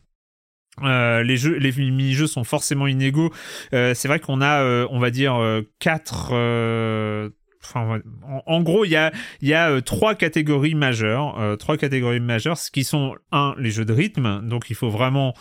Euh, 0.83 1.23
les 1.23 1.37
jeux, 1.37 1.57
les 1.57 1.73
mini-jeux 1.73 2.27
sont 2.27 2.45
forcément 2.45 2.87
inégaux. 2.87 3.31
Euh, 3.75 3.93
c'est 3.95 4.09
vrai 4.09 4.21
qu'on 4.21 4.41
a, 4.41 4.63
euh, 4.63 4.87
on 4.91 4.99
va 4.99 5.11
dire, 5.11 5.35
euh, 5.35 5.63
quatre. 5.79 6.31
euh, 6.33 7.29
Enfin, 7.63 8.01
en, 8.47 8.63
gros, 8.63 8.87
il 8.87 8.91
y 8.91 8.97
a, 8.97 9.13
y 9.43 9.53
a 9.53 9.83
trois 9.83 10.15
catégories 10.15 10.75
majeures, 10.75 11.39
trois 11.59 11.77
catégories 11.77 12.19
majeures, 12.19 12.57
ce 12.57 12.71
qui 12.71 12.85
sont 12.85 13.17
un 13.33 13.55
les 13.59 13.71
jeux 13.71 13.85
de 13.85 13.93
rythme, 13.93 14.41
donc 14.49 14.71
il 14.71 14.75
faut 14.75 14.89
vraiment 14.89 15.35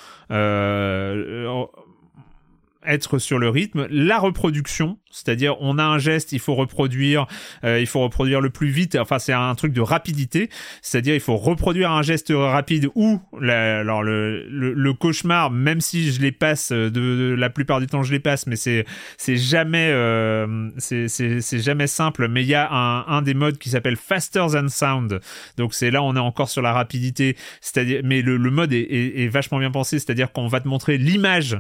être 2.85 3.17
sur 3.19 3.39
le 3.39 3.49
rythme, 3.49 3.87
la 3.91 4.17
reproduction, 4.19 4.99
c'est-à-dire 5.11 5.55
on 5.59 5.77
a 5.77 5.83
un 5.83 5.97
geste, 5.97 6.31
il 6.31 6.39
faut 6.39 6.55
reproduire, 6.55 7.27
euh, 7.65 7.79
il 7.79 7.87
faut 7.87 7.99
reproduire 7.99 8.39
le 8.39 8.49
plus 8.49 8.69
vite, 8.69 8.95
enfin 8.95 9.19
c'est 9.19 9.33
un 9.33 9.53
truc 9.55 9.73
de 9.73 9.81
rapidité, 9.81 10.49
c'est-à-dire 10.81 11.13
il 11.13 11.19
faut 11.19 11.35
reproduire 11.35 11.91
un 11.91 12.01
geste 12.03 12.31
rapide 12.33 12.89
ou 12.95 13.19
la, 13.39 13.79
alors 13.79 14.01
le, 14.01 14.47
le, 14.49 14.73
le 14.73 14.93
cauchemar, 14.93 15.51
même 15.51 15.81
si 15.81 16.11
je 16.13 16.21
les 16.21 16.31
passe 16.31 16.71
de, 16.71 16.89
de- 16.89 17.35
la 17.37 17.49
plupart 17.49 17.81
du 17.81 17.87
temps 17.87 18.01
je 18.03 18.13
les 18.13 18.19
passe, 18.19 18.47
mais 18.47 18.55
c'est 18.55 18.85
c'est 19.17 19.35
jamais 19.37 19.89
euh, 19.91 20.69
c'est 20.77 21.61
jamais 21.61 21.87
simple, 21.87 22.27
mais 22.29 22.43
il 22.43 22.47
y 22.47 22.55
a 22.55 22.71
un, 22.71 23.05
un 23.07 23.21
des 23.21 23.33
modes 23.33 23.57
qui 23.57 23.69
s'appelle 23.69 23.97
faster 23.97 24.45
than 24.53 24.69
sound, 24.69 25.19
donc 25.57 25.73
c'est 25.73 25.91
là 25.91 26.01
on 26.01 26.15
est 26.15 26.19
encore 26.19 26.49
sur 26.49 26.61
la 26.61 26.71
rapidité, 26.71 27.35
c'est-à-dire 27.59 28.01
mais 28.05 28.21
le, 28.21 28.37
le 28.37 28.51
mode 28.51 28.71
est, 28.71 28.87
est 28.89 29.27
vachement 29.27 29.59
bien 29.59 29.71
pensé, 29.71 29.99
c'est-à-dire 29.99 30.31
qu'on 30.31 30.47
va 30.47 30.61
te 30.61 30.67
montrer 30.67 30.97
l'image 30.97 31.59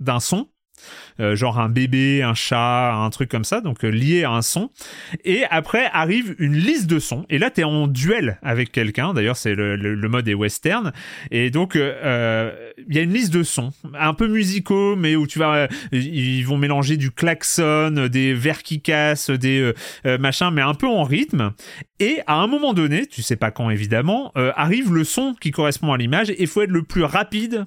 d'un 0.00 0.20
son 0.20 0.48
euh, 1.20 1.36
genre 1.36 1.60
un 1.60 1.68
bébé, 1.68 2.22
un 2.22 2.34
chat, 2.34 2.94
un 2.94 3.10
truc 3.10 3.30
comme 3.30 3.44
ça, 3.44 3.60
donc 3.60 3.84
euh, 3.84 3.88
lié 3.88 4.24
à 4.24 4.30
un 4.30 4.42
son. 4.42 4.70
Et 5.24 5.44
après 5.50 5.88
arrive 5.92 6.34
une 6.38 6.56
liste 6.56 6.86
de 6.86 6.98
sons. 6.98 7.24
Et 7.30 7.38
là, 7.38 7.50
tu 7.50 7.60
es 7.60 7.64
en 7.64 7.86
duel 7.86 8.38
avec 8.42 8.72
quelqu'un. 8.72 9.14
D'ailleurs, 9.14 9.36
c'est 9.36 9.54
le, 9.54 9.76
le, 9.76 9.94
le 9.94 10.08
mode 10.08 10.28
est 10.28 10.34
western. 10.34 10.92
Et 11.30 11.50
donc, 11.50 11.76
euh, 11.76 11.94
euh, 12.02 12.72
il 12.88 12.94
y 12.94 12.98
a 12.98 13.02
une 13.02 13.12
liste 13.12 13.32
de 13.32 13.42
sons, 13.42 13.72
un 13.98 14.14
peu 14.14 14.26
musicaux, 14.26 14.96
mais 14.96 15.16
où 15.16 15.26
tu 15.26 15.38
vas, 15.38 15.68
ils 15.92 16.42
vont 16.42 16.58
mélanger 16.58 16.96
du 16.96 17.10
klaxon, 17.10 18.08
des 18.10 18.34
vers 18.34 18.62
qui 18.62 18.80
cassent, 18.80 19.30
des 19.30 19.72
machins, 20.04 20.50
mais 20.52 20.62
un 20.62 20.74
peu 20.74 20.86
en 20.88 21.04
rythme. 21.04 21.52
Et 22.00 22.20
à 22.26 22.34
un 22.34 22.46
moment 22.46 22.74
donné, 22.74 23.06
tu 23.06 23.22
sais 23.22 23.36
pas 23.36 23.50
quand 23.50 23.70
évidemment, 23.70 24.32
arrive 24.34 24.92
le 24.92 25.04
son 25.04 25.34
qui 25.40 25.50
correspond 25.50 25.92
à 25.92 25.96
l'image. 25.96 26.32
Et 26.36 26.46
faut 26.46 26.62
être 26.62 26.70
le 26.70 26.82
plus 26.82 27.04
rapide 27.04 27.66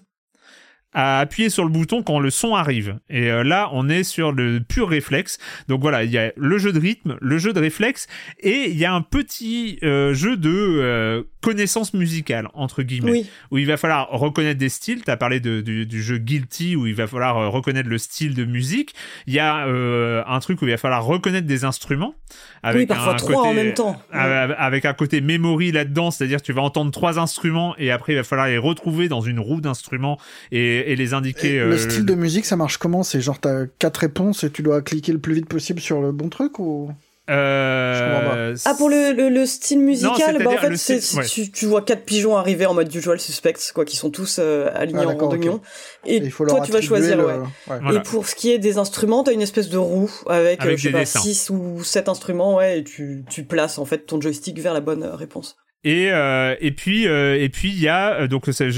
à 0.93 1.19
appuyer 1.19 1.49
sur 1.49 1.63
le 1.63 1.69
bouton 1.69 2.01
quand 2.01 2.19
le 2.19 2.29
son 2.29 2.55
arrive. 2.55 2.97
Et 3.09 3.29
euh, 3.29 3.43
là, 3.43 3.69
on 3.73 3.87
est 3.89 4.03
sur 4.03 4.31
le 4.31 4.59
pur 4.61 4.89
réflexe. 4.89 5.37
Donc 5.67 5.81
voilà, 5.81 6.03
il 6.03 6.11
y 6.11 6.17
a 6.17 6.31
le 6.35 6.57
jeu 6.57 6.71
de 6.71 6.79
rythme, 6.79 7.17
le 7.21 7.37
jeu 7.37 7.53
de 7.53 7.59
réflexe, 7.59 8.07
et 8.39 8.69
il 8.69 8.77
y 8.77 8.85
a 8.85 8.93
un 8.93 9.01
petit 9.01 9.77
euh, 9.83 10.13
jeu 10.13 10.37
de 10.37 10.49
euh, 10.51 11.23
connaissance 11.41 11.93
musicale, 11.93 12.47
entre 12.53 12.83
guillemets, 12.83 13.11
Oui. 13.11 13.29
où 13.51 13.57
il 13.57 13.67
va 13.67 13.77
falloir 13.77 14.09
reconnaître 14.09 14.59
des 14.59 14.69
styles. 14.69 15.03
Tu 15.03 15.11
as 15.11 15.17
parlé 15.17 15.39
de, 15.39 15.61
du, 15.61 15.85
du 15.85 16.01
jeu 16.01 16.17
Guilty, 16.17 16.75
où 16.75 16.87
il 16.87 16.95
va 16.95 17.05
falloir 17.05 17.51
reconnaître 17.51 17.89
le 17.89 17.97
style 17.97 18.33
de 18.33 18.45
musique. 18.45 18.95
Il 19.27 19.33
y 19.33 19.39
a 19.39 19.65
un 19.65 20.39
truc 20.39 20.61
où 20.61 20.65
il 20.65 20.71
va 20.71 20.77
falloir 20.77 21.05
reconnaître 21.05 21.47
des 21.47 21.63
instruments. 21.63 22.15
Avec 22.63 22.81
Oui, 22.81 22.85
parfois 22.87 23.13
un 23.13 23.15
trois 23.17 23.35
côté- 23.35 23.47
en 23.49 23.53
même 23.53 23.73
temps. 23.73 24.01
Avec 24.11 24.85
un 24.85 24.93
côté 24.93 25.21
memory 25.21 25.71
là-dedans, 25.71 26.11
c'est-à-dire 26.11 26.41
tu 26.41 26.53
vas 26.53 26.61
entendre 26.61 26.91
trois 26.91 27.19
instruments 27.19 27.75
et 27.77 27.91
après 27.91 28.13
il 28.13 28.15
va 28.15 28.23
falloir 28.23 28.47
les 28.47 28.57
retrouver 28.57 29.07
dans 29.09 29.21
une 29.21 29.39
roue 29.39 29.61
d'instruments 29.61 30.17
et, 30.51 30.76
et 30.85 30.95
les 30.95 31.13
indiquer. 31.13 31.55
Et 31.55 31.59
euh, 31.59 31.69
le 31.69 31.77
style 31.77 32.05
de 32.05 32.15
musique, 32.15 32.45
ça 32.45 32.55
marche 32.55 32.77
comment? 32.77 33.03
C'est 33.03 33.21
genre 33.21 33.39
t'as 33.39 33.65
quatre 33.79 33.97
réponses 33.97 34.43
et 34.43 34.49
tu 34.51 34.61
dois 34.61 34.81
cliquer 34.81 35.11
le 35.11 35.19
plus 35.19 35.33
vite 35.33 35.47
possible 35.47 35.79
sur 35.79 36.01
le 36.01 36.11
bon 36.11 36.29
truc 36.29 36.59
ou? 36.59 36.89
Euh, 37.29 38.55
ah 38.65 38.73
pour 38.77 38.89
le, 38.89 39.11
le, 39.11 39.27
le 39.27 39.45
style 39.45 39.79
musical, 39.79 40.37
Non, 40.37 40.43
bah 40.45 40.51
en 40.63 40.69
le 40.69 40.77
fait 40.77 41.01
style- 41.01 41.25
tu, 41.27 41.51
tu 41.51 41.65
vois 41.65 41.81
quatre 41.81 42.03
pigeons 42.05 42.37
arriver 42.37 42.65
en 42.65 42.73
mode 42.73 42.93
usual 42.95 43.19
suspects 43.19 43.71
quoi, 43.75 43.83
qui 43.83 43.97
sont 43.97 44.09
tous 44.09 44.37
euh, 44.39 44.69
alignés 44.73 45.01
Ah, 45.05 45.09
en 45.23 45.29
rond. 45.29 45.59
Et, 46.05 46.17
il 46.17 46.31
faut 46.31 46.45
toi 46.45 46.61
tu 46.61 46.71
vas 46.71 46.79
choisir 46.81 47.17
le- 47.17 47.25
ouais. 47.25 47.33
ouais. 47.33 47.79
Voilà. 47.81 47.99
Et 47.99 48.01
pour 48.03 48.27
ce 48.27 48.33
qui 48.35 48.51
est 48.51 48.59
des 48.59 48.77
instruments, 48.77 49.23
t'as 49.23 49.33
une 49.33 49.41
espèce 49.41 49.67
de 49.67 49.77
roue 49.77 50.09
avec, 50.29 50.61
Avec 50.61 50.75
euh, 50.75 50.77
je 50.77 50.83
sais 50.83 50.87
des 50.93 50.99
pas. 50.99 51.05
6 51.05 51.49
ou 51.49 51.83
7 51.83 52.07
instruments, 52.07 52.55
ouais, 52.55 52.79
et 52.79 52.83
tu, 52.85 53.25
tu 53.29 53.43
places 53.43 53.77
en 53.77 53.83
fait 53.85 54.05
ton 54.05 54.21
joystick 54.21 54.59
vers 54.59 54.73
la 54.73 54.79
bonne 54.81 55.03
réponse. 55.03 55.57
Et 55.83 56.11
euh, 56.11 56.55
et 56.59 56.71
puis 56.71 57.07
euh, 57.07 57.39
et 57.39 57.49
puis 57.49 57.69
il 57.69 57.79
y 57.79 57.87
a 57.87 58.21
euh, 58.21 58.27
donc 58.27 58.45
c'est 58.51 58.69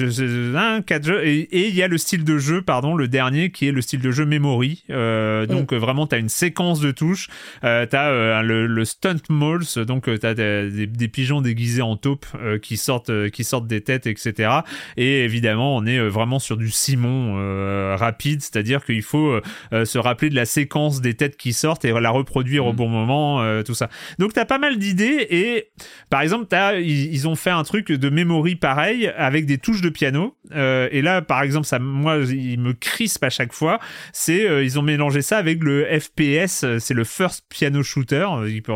un 0.56 0.82
quatre 0.82 1.06
jeux 1.06 1.26
et 1.26 1.48
il 1.68 1.74
y 1.74 1.82
a 1.82 1.88
le 1.88 1.98
style 1.98 2.26
de 2.26 2.38
jeu 2.38 2.62
pardon 2.62 2.94
le 2.94 3.08
dernier 3.08 3.52
qui 3.52 3.70
est 3.70 3.72
le 3.72 3.82
style 3.82 4.02
de 4.02 4.12
jeu 4.12 4.26
memory. 4.26 4.84
Euh, 4.90 5.46
donc 5.46 5.72
vraiment 5.72 6.08
t'as 6.08 6.20
une 6.20 6.28
séquence 6.28 6.82
de 6.82 6.92
touches. 6.92 7.30
T'as 7.62 8.10
euh, 8.10 8.42
le, 8.42 8.68
le 8.68 8.86
stunt 8.86 9.16
malls 9.30 9.86
donc 9.88 10.10
euh, 10.10 10.18
t'as 10.18 10.34
des, 10.34 11.08
pigeons 11.08 11.42
déguisés 11.42 11.82
en 11.82 11.96
taupe 11.96 12.26
qui 12.62 12.76
sortent 12.76 13.30
qui 13.30 13.46
sortent 13.46 13.68
des 13.68 13.82
têtes 13.82 14.06
etc 14.06 14.60
et 14.98 15.24
évidemment 15.24 15.78
on 15.78 15.86
est 15.86 16.00
vraiment 16.00 16.40
sur 16.40 16.58
du 16.58 16.70
Simon 16.70 17.96
rapide 17.96 18.42
c'est-à-dire 18.42 18.84
qu'il 18.84 19.04
faut 19.04 19.40
se 19.72 19.98
rappeler 19.98 20.30
de 20.30 20.36
la 20.36 20.46
séquence 20.46 21.00
des 21.00 21.14
têtes 21.14 21.38
qui 21.38 21.54
sortent 21.54 21.86
et 21.86 21.92
la 21.92 22.10
reproduire 22.10 22.66
au 22.66 22.74
bon 22.74 22.90
moment 22.90 23.64
tout 23.64 23.74
ça. 23.74 23.90
Donc 24.20 24.34
t'as 24.34 24.46
pas 24.46 24.60
mal 24.60 24.78
d'idées 24.78 25.26
et 25.30 25.70
par 26.10 26.22
exemple, 26.22 26.48
t'as, 26.50 26.74
ils, 27.06 27.14
ils 27.14 27.28
ont 27.28 27.36
fait 27.36 27.50
un 27.50 27.64
truc 27.64 27.92
de 27.92 28.10
memory 28.10 28.56
pareil 28.56 29.12
avec 29.18 29.46
des 29.46 29.58
touches 29.58 29.82
de 29.82 29.90
piano. 29.90 30.36
Euh, 30.56 30.88
et 30.92 31.02
là, 31.02 31.22
par 31.22 31.42
exemple, 31.44 31.66
ça, 31.68 31.80
moi, 31.80 32.18
il 32.30 32.60
me 32.60 32.74
crispe 32.74 33.24
à 33.24 33.30
chaque 33.30 33.54
fois. 33.54 33.80
C'est, 34.14 34.48
euh, 34.48 34.64
ils 34.64 34.78
ont 34.80 34.82
mélangé 34.82 35.22
ça 35.22 35.38
avec 35.38 35.64
le 35.64 35.86
FPS. 36.00 36.66
C'est 36.80 36.94
le 36.94 37.04
first 37.04 37.46
piano 37.50 37.84
shooter. 37.84 38.26
euh, 38.40 38.50
il 38.50 38.62
peut- 38.62 38.74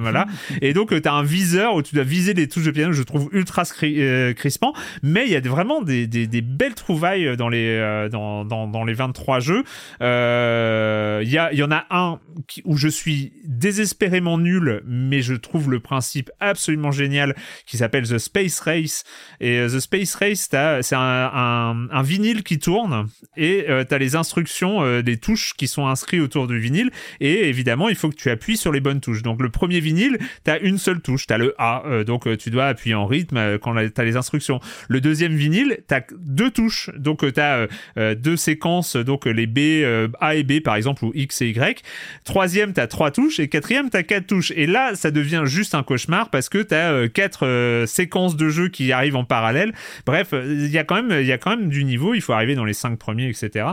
voilà. 0.00 0.26
et 0.62 0.72
donc, 0.72 0.92
euh, 0.92 1.00
t'as 1.00 1.12
un 1.12 1.22
viseur 1.22 1.74
où 1.74 1.82
tu 1.82 1.94
dois 1.94 2.04
viser 2.04 2.34
les 2.34 2.48
touches 2.48 2.64
de 2.64 2.70
piano. 2.70 2.92
Je 2.92 3.02
trouve 3.02 3.28
ultra 3.32 3.64
crispant. 3.64 4.72
Mais 5.02 5.24
il 5.26 5.32
y 5.32 5.36
a 5.36 5.40
vraiment 5.40 5.82
des, 5.82 6.06
des, 6.06 6.26
des 6.26 6.40
belles 6.42 6.74
trouvailles 6.74 7.36
dans 7.36 7.48
les, 7.48 8.08
dans, 8.10 8.44
dans, 8.44 8.66
dans 8.66 8.84
les 8.84 8.94
23 8.94 9.40
jeux. 9.40 9.62
Il 10.00 11.28
y, 11.30 11.38
a, 11.38 11.52
y 11.52 11.62
en 11.62 11.70
a 11.70 11.84
un 11.90 12.18
où 12.64 12.76
je 12.76 12.88
suis 12.88 13.32
désespérément 13.44 14.38
nul, 14.38 14.82
mais 14.86 15.22
je 15.22 15.34
trouve 15.34 15.70
le 15.70 15.80
principe 15.80 16.30
absolument 16.40 16.90
génial, 16.90 17.34
qui 17.66 17.76
s'appelle 17.76 18.08
The 18.08 18.18
Space 18.18 18.60
Race. 18.60 19.04
Et 19.40 19.58
euh, 19.58 19.68
The 19.68 19.80
Space 19.80 20.14
Race, 20.14 20.48
c'est 20.82 20.96
un, 20.96 22.02
vinyle 22.02 22.42
qui 22.42 22.58
tourne, 22.58 23.06
et 23.36 23.66
euh, 23.68 23.84
tu 23.84 23.94
as 23.94 23.98
les 23.98 24.16
instructions, 24.16 24.82
euh, 24.82 25.02
les 25.02 25.16
touches 25.16 25.54
qui 25.54 25.68
sont 25.68 25.86
inscrites 25.86 26.20
autour 26.20 26.46
du 26.46 26.58
vinyle, 26.58 26.90
et 27.20 27.48
évidemment, 27.48 27.88
il 27.88 27.94
faut 27.94 28.08
que 28.08 28.16
tu 28.16 28.30
appuies 28.30 28.56
sur 28.56 28.72
les 28.72 28.80
bonnes 28.80 29.00
touches. 29.00 29.22
Donc 29.22 29.40
le 29.42 29.50
premier 29.50 29.80
vinyle, 29.80 30.18
tu 30.44 30.50
as 30.50 30.58
une 30.58 30.78
seule 30.78 31.00
touche, 31.00 31.26
tu 31.26 31.32
as 31.32 31.38
le 31.38 31.54
A, 31.58 31.82
euh, 31.86 32.04
donc 32.04 32.26
euh, 32.26 32.36
tu 32.36 32.50
dois 32.50 32.66
appuyer 32.66 32.94
en 32.94 33.06
rythme 33.06 33.58
quand 33.58 33.74
tu 33.74 34.00
as 34.00 34.04
les 34.04 34.16
instructions. 34.16 34.60
Le 34.88 35.00
deuxième 35.00 35.34
vinyle, 35.34 35.78
tu 35.88 35.94
as 35.94 36.04
deux 36.18 36.50
touches, 36.50 36.90
donc 36.96 37.20
tu 37.32 37.40
as 37.40 37.66
deux 38.14 38.36
séquences, 38.36 38.96
donc 38.96 39.26
les 39.26 39.46
B, 39.46 39.84
A 40.20 40.34
et 40.34 40.42
B 40.42 40.60
par 40.60 40.76
exemple, 40.76 41.04
ou 41.04 41.12
X 41.14 41.42
et 41.42 41.48
Y. 41.50 41.82
Troisième, 42.24 42.72
tu 42.72 42.80
as 42.80 42.86
trois 42.86 43.10
touches, 43.10 43.40
et 43.40 43.48
quatrième, 43.48 43.90
tu 43.90 43.96
as 43.96 44.02
quatre 44.02 44.26
touches. 44.26 44.52
Et 44.56 44.66
là, 44.66 44.94
ça 44.94 45.10
devient 45.10 45.42
juste 45.44 45.74
un 45.74 45.82
cauchemar 45.82 46.30
parce 46.30 46.48
que 46.48 46.58
tu 46.58 46.74
as 46.74 47.08
quatre 47.08 47.39
euh, 47.42 47.86
séquences 47.86 48.36
de 48.36 48.48
jeu 48.48 48.68
qui 48.68 48.92
arrivent 48.92 49.16
en 49.16 49.24
parallèle. 49.24 49.72
Bref, 50.06 50.32
il 50.32 50.68
y 50.68 50.78
a 50.78 50.84
quand 50.84 51.02
même, 51.02 51.20
il 51.20 51.26
y 51.26 51.32
a 51.32 51.38
quand 51.38 51.50
même 51.50 51.68
du 51.68 51.84
niveau. 51.84 52.14
Il 52.14 52.20
faut 52.20 52.32
arriver 52.32 52.54
dans 52.54 52.64
les 52.64 52.74
cinq 52.74 52.98
premiers, 52.98 53.28
etc. 53.28 53.66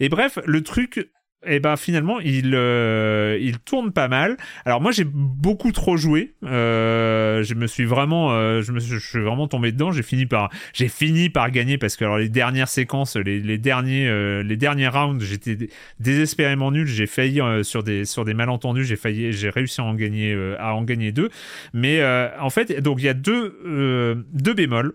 Et 0.00 0.08
bref, 0.08 0.38
le 0.44 0.62
truc 0.62 1.10
et 1.46 1.60
ben 1.60 1.76
finalement 1.76 2.20
il 2.20 2.54
euh, 2.54 3.38
il 3.40 3.58
tourne 3.58 3.92
pas 3.92 4.08
mal. 4.08 4.36
Alors 4.64 4.80
moi 4.80 4.92
j'ai 4.92 5.04
beaucoup 5.04 5.72
trop 5.72 5.96
joué. 5.96 6.34
Euh, 6.44 7.42
je 7.42 7.54
me 7.54 7.66
suis 7.66 7.84
vraiment 7.84 8.32
euh, 8.32 8.62
je 8.62 8.72
me 8.72 8.80
vraiment 9.20 9.48
tombé 9.48 9.72
dedans. 9.72 9.90
J'ai 9.92 10.02
fini 10.02 10.26
par 10.26 10.50
j'ai 10.72 10.88
fini 10.88 11.30
par 11.30 11.50
gagner 11.50 11.78
parce 11.78 11.96
que 11.96 12.04
alors 12.04 12.18
les 12.18 12.28
dernières 12.28 12.68
séquences, 12.68 13.16
les, 13.16 13.40
les 13.40 13.58
derniers 13.58 14.08
euh, 14.08 14.42
les 14.42 14.56
derniers 14.56 14.88
rounds, 14.88 15.24
j'étais 15.24 15.56
dé- 15.56 15.70
désespérément 15.98 16.70
nul. 16.70 16.86
J'ai 16.86 17.06
failli 17.06 17.40
sur 17.62 17.82
des 17.82 18.04
sur 18.04 18.24
des 18.24 18.34
malentendus, 18.34 18.84
j'ai 18.84 18.96
failli 18.96 19.32
j'ai 19.32 19.50
réussi 19.50 19.80
à 19.80 19.84
en 19.84 19.94
gagner 19.94 20.36
à 20.58 20.74
en 20.74 20.82
gagner 20.82 21.12
deux. 21.12 21.30
Mais 21.72 22.02
en 22.38 22.50
fait 22.50 22.80
donc 22.80 23.00
il 23.00 23.04
y 23.04 23.08
a 23.08 23.14
deux 23.14 24.24
deux 24.32 24.54
bémols 24.54 24.94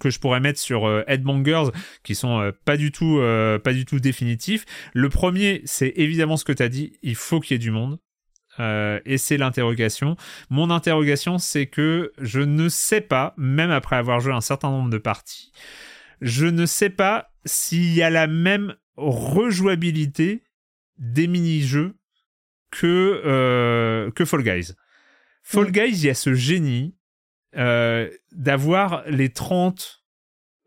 que 0.00 0.10
je 0.10 0.18
pourrais 0.18 0.40
mettre 0.40 0.58
sur 0.58 0.86
euh, 0.86 1.02
Headbangers 1.06 1.70
qui 2.02 2.14
sont 2.14 2.40
euh, 2.40 2.52
pas 2.64 2.76
du 2.76 2.92
tout 2.92 3.18
euh, 3.18 3.58
pas 3.58 3.72
du 3.72 3.84
tout 3.84 4.00
définitifs. 4.00 4.64
Le 4.92 5.08
premier, 5.08 5.62
c'est 5.64 5.92
évidemment 5.96 6.36
ce 6.36 6.44
que 6.44 6.52
tu 6.52 6.62
as 6.62 6.68
dit, 6.68 6.98
il 7.02 7.14
faut 7.14 7.40
qu'il 7.40 7.54
y 7.54 7.56
ait 7.56 7.58
du 7.58 7.70
monde. 7.70 7.98
Euh, 8.60 9.00
et 9.04 9.18
c'est 9.18 9.36
l'interrogation. 9.36 10.16
Mon 10.48 10.70
interrogation, 10.70 11.38
c'est 11.38 11.66
que 11.66 12.12
je 12.20 12.40
ne 12.40 12.68
sais 12.68 13.00
pas, 13.00 13.34
même 13.36 13.72
après 13.72 13.96
avoir 13.96 14.20
joué 14.20 14.32
un 14.32 14.40
certain 14.40 14.70
nombre 14.70 14.90
de 14.90 14.98
parties, 14.98 15.50
je 16.20 16.46
ne 16.46 16.64
sais 16.64 16.90
pas 16.90 17.32
s'il 17.44 17.92
y 17.92 18.02
a 18.02 18.10
la 18.10 18.28
même 18.28 18.76
rejouabilité 18.96 20.44
des 20.98 21.26
mini-jeux 21.26 21.96
que, 22.70 24.10
que 24.14 24.24
Fall 24.24 24.44
Guys. 24.44 24.74
Fall 25.42 25.72
Guys, 25.72 25.90
il 25.90 26.04
y 26.04 26.10
a 26.10 26.14
ce 26.14 26.32
génie 26.32 26.94
euh, 27.56 28.08
d'avoir 28.32 29.02
les 29.08 29.28
30 29.30 30.00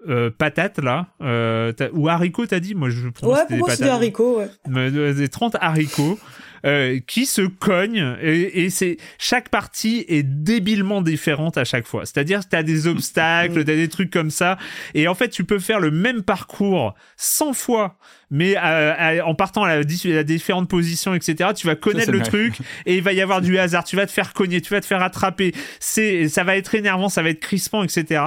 euh, 0.08 0.30
patates 0.30 0.78
là, 0.80 1.08
euh, 1.22 1.74
ou 1.94 2.08
haricots, 2.08 2.46
t'as 2.46 2.60
dit? 2.60 2.76
Moi, 2.76 2.90
je 2.90 3.08
pense 3.10 3.24
Ouais, 3.24 3.46
pour 3.48 3.58
moi 3.58 3.70
c'est 3.72 3.84
des 3.84 3.90
haricots, 3.90 4.38
ouais. 4.40 4.48
mais 4.68 4.92
de- 4.92 5.12
des 5.12 5.28
30 5.28 5.56
haricots 5.60 6.20
euh, 6.66 7.00
qui 7.06 7.26
se 7.26 7.42
cognent 7.42 8.16
et, 8.22 8.64
et 8.66 8.70
c'est 8.70 8.98
chaque 9.20 9.50
partie 9.50 10.06
est 10.08 10.24
débilement 10.24 11.02
différente 11.02 11.58
à 11.58 11.64
chaque 11.66 11.86
fois. 11.86 12.06
C'est-à-dire 12.06 12.42
que 12.42 12.50
tu 12.50 12.56
as 12.56 12.64
des 12.64 12.88
obstacles, 12.88 13.54
tu 13.66 13.72
as 13.72 13.76
des 13.76 13.88
trucs 13.90 14.12
comme 14.12 14.32
ça 14.32 14.58
et 14.94 15.08
en 15.08 15.16
fait 15.16 15.30
tu 15.30 15.44
peux 15.44 15.60
faire 15.60 15.80
le 15.80 15.92
même 15.92 16.24
parcours 16.24 16.96
100 17.18 17.54
fois 17.54 17.98
mais 18.30 18.56
euh, 18.58 18.94
à- 18.98 19.26
en 19.26 19.36
partant 19.36 19.64
à, 19.64 19.68
la, 19.78 19.82
à 19.82 20.24
différentes 20.24 20.70
positions 20.70 21.14
etc. 21.14 21.52
Tu 21.56 21.66
vas 21.68 21.76
connaître 21.76 22.12
le 22.12 22.20
vrai. 22.20 22.28
truc 22.28 22.56
et 22.86 22.96
il 22.98 23.02
va 23.04 23.14
y 23.14 23.22
avoir 23.22 23.42
du 23.42 23.58
hasard, 23.58 23.84
tu 23.84 23.96
vas 23.96 24.06
te 24.06 24.12
faire 24.12 24.34
cogner, 24.34 24.60
tu 24.62 24.74
vas 24.74 24.82
te 24.82 24.86
faire 24.86 25.02
attraper. 25.02 25.54
C'est 25.80 26.28
ça 26.28 26.44
va 26.44 26.58
être 26.58 26.76
énervant, 26.76 27.08
ça 27.10 27.22
va 27.24 27.30
être 27.30 27.40
crispant 27.40 27.84
etc. 27.84 28.22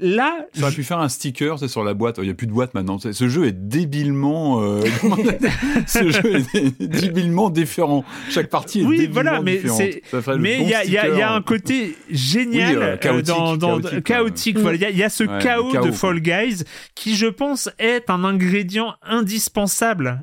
Là, 0.00 0.46
Tu 0.52 0.60
aurais 0.62 0.72
pu 0.72 0.82
faire 0.82 0.98
un 0.98 1.08
sticker 1.08 1.56
c'est 1.58 1.68
sur 1.68 1.84
la 1.84 1.94
boîte. 1.94 2.16
Il 2.18 2.24
n'y 2.24 2.30
a 2.30 2.34
plus 2.34 2.48
de 2.48 2.52
boîte 2.52 2.74
maintenant. 2.74 2.98
Ce 2.98 3.28
jeu 3.28 3.44
est 3.46 3.52
débilement. 3.52 4.60
euh, 4.62 4.82
Ce 5.86 6.10
jeu 6.10 6.42
est 6.54 6.82
débilement 6.82 7.48
différent. 7.50 8.04
Chaque 8.28 8.50
partie 8.50 8.80
est 8.80 8.84
Oui, 8.84 8.96
débilement 8.98 9.14
voilà, 9.14 9.40
mais 9.42 9.56
différente. 9.58 9.82
Ça 10.24 10.36
Mais 10.36 10.58
bon 10.58 10.64
il 10.64 10.70
y, 10.70 10.74
a- 10.74 10.84
y 10.84 11.18
y 11.18 11.22
un 11.22 11.40
côté 11.42 11.96
génial 12.10 12.76
Oui, 12.78 12.82
euh, 12.84 12.96
chaotique, 12.96 13.26
dans, 13.26 13.56
dans- 13.56 13.80
chaotique, 13.80 14.04
chaotique, 14.04 14.58
voilà. 14.58 14.76
Il 14.76 14.82
y 14.82 14.84
a, 14.86 14.90
il 14.90 14.96
y 14.96 15.02
a 15.04 15.08
ce 15.08 15.24
Ouais, 15.24 15.38
chaos, 15.40 15.70
de. 15.72 15.92
Fall 15.92 16.20
Guys 16.20 16.64
qui, 16.96 17.14
je 17.14 17.26
pense, 17.26 17.70
est 17.78 18.10
un 18.10 18.24
ingrédient 18.24 18.94
indispensable. 19.02 20.22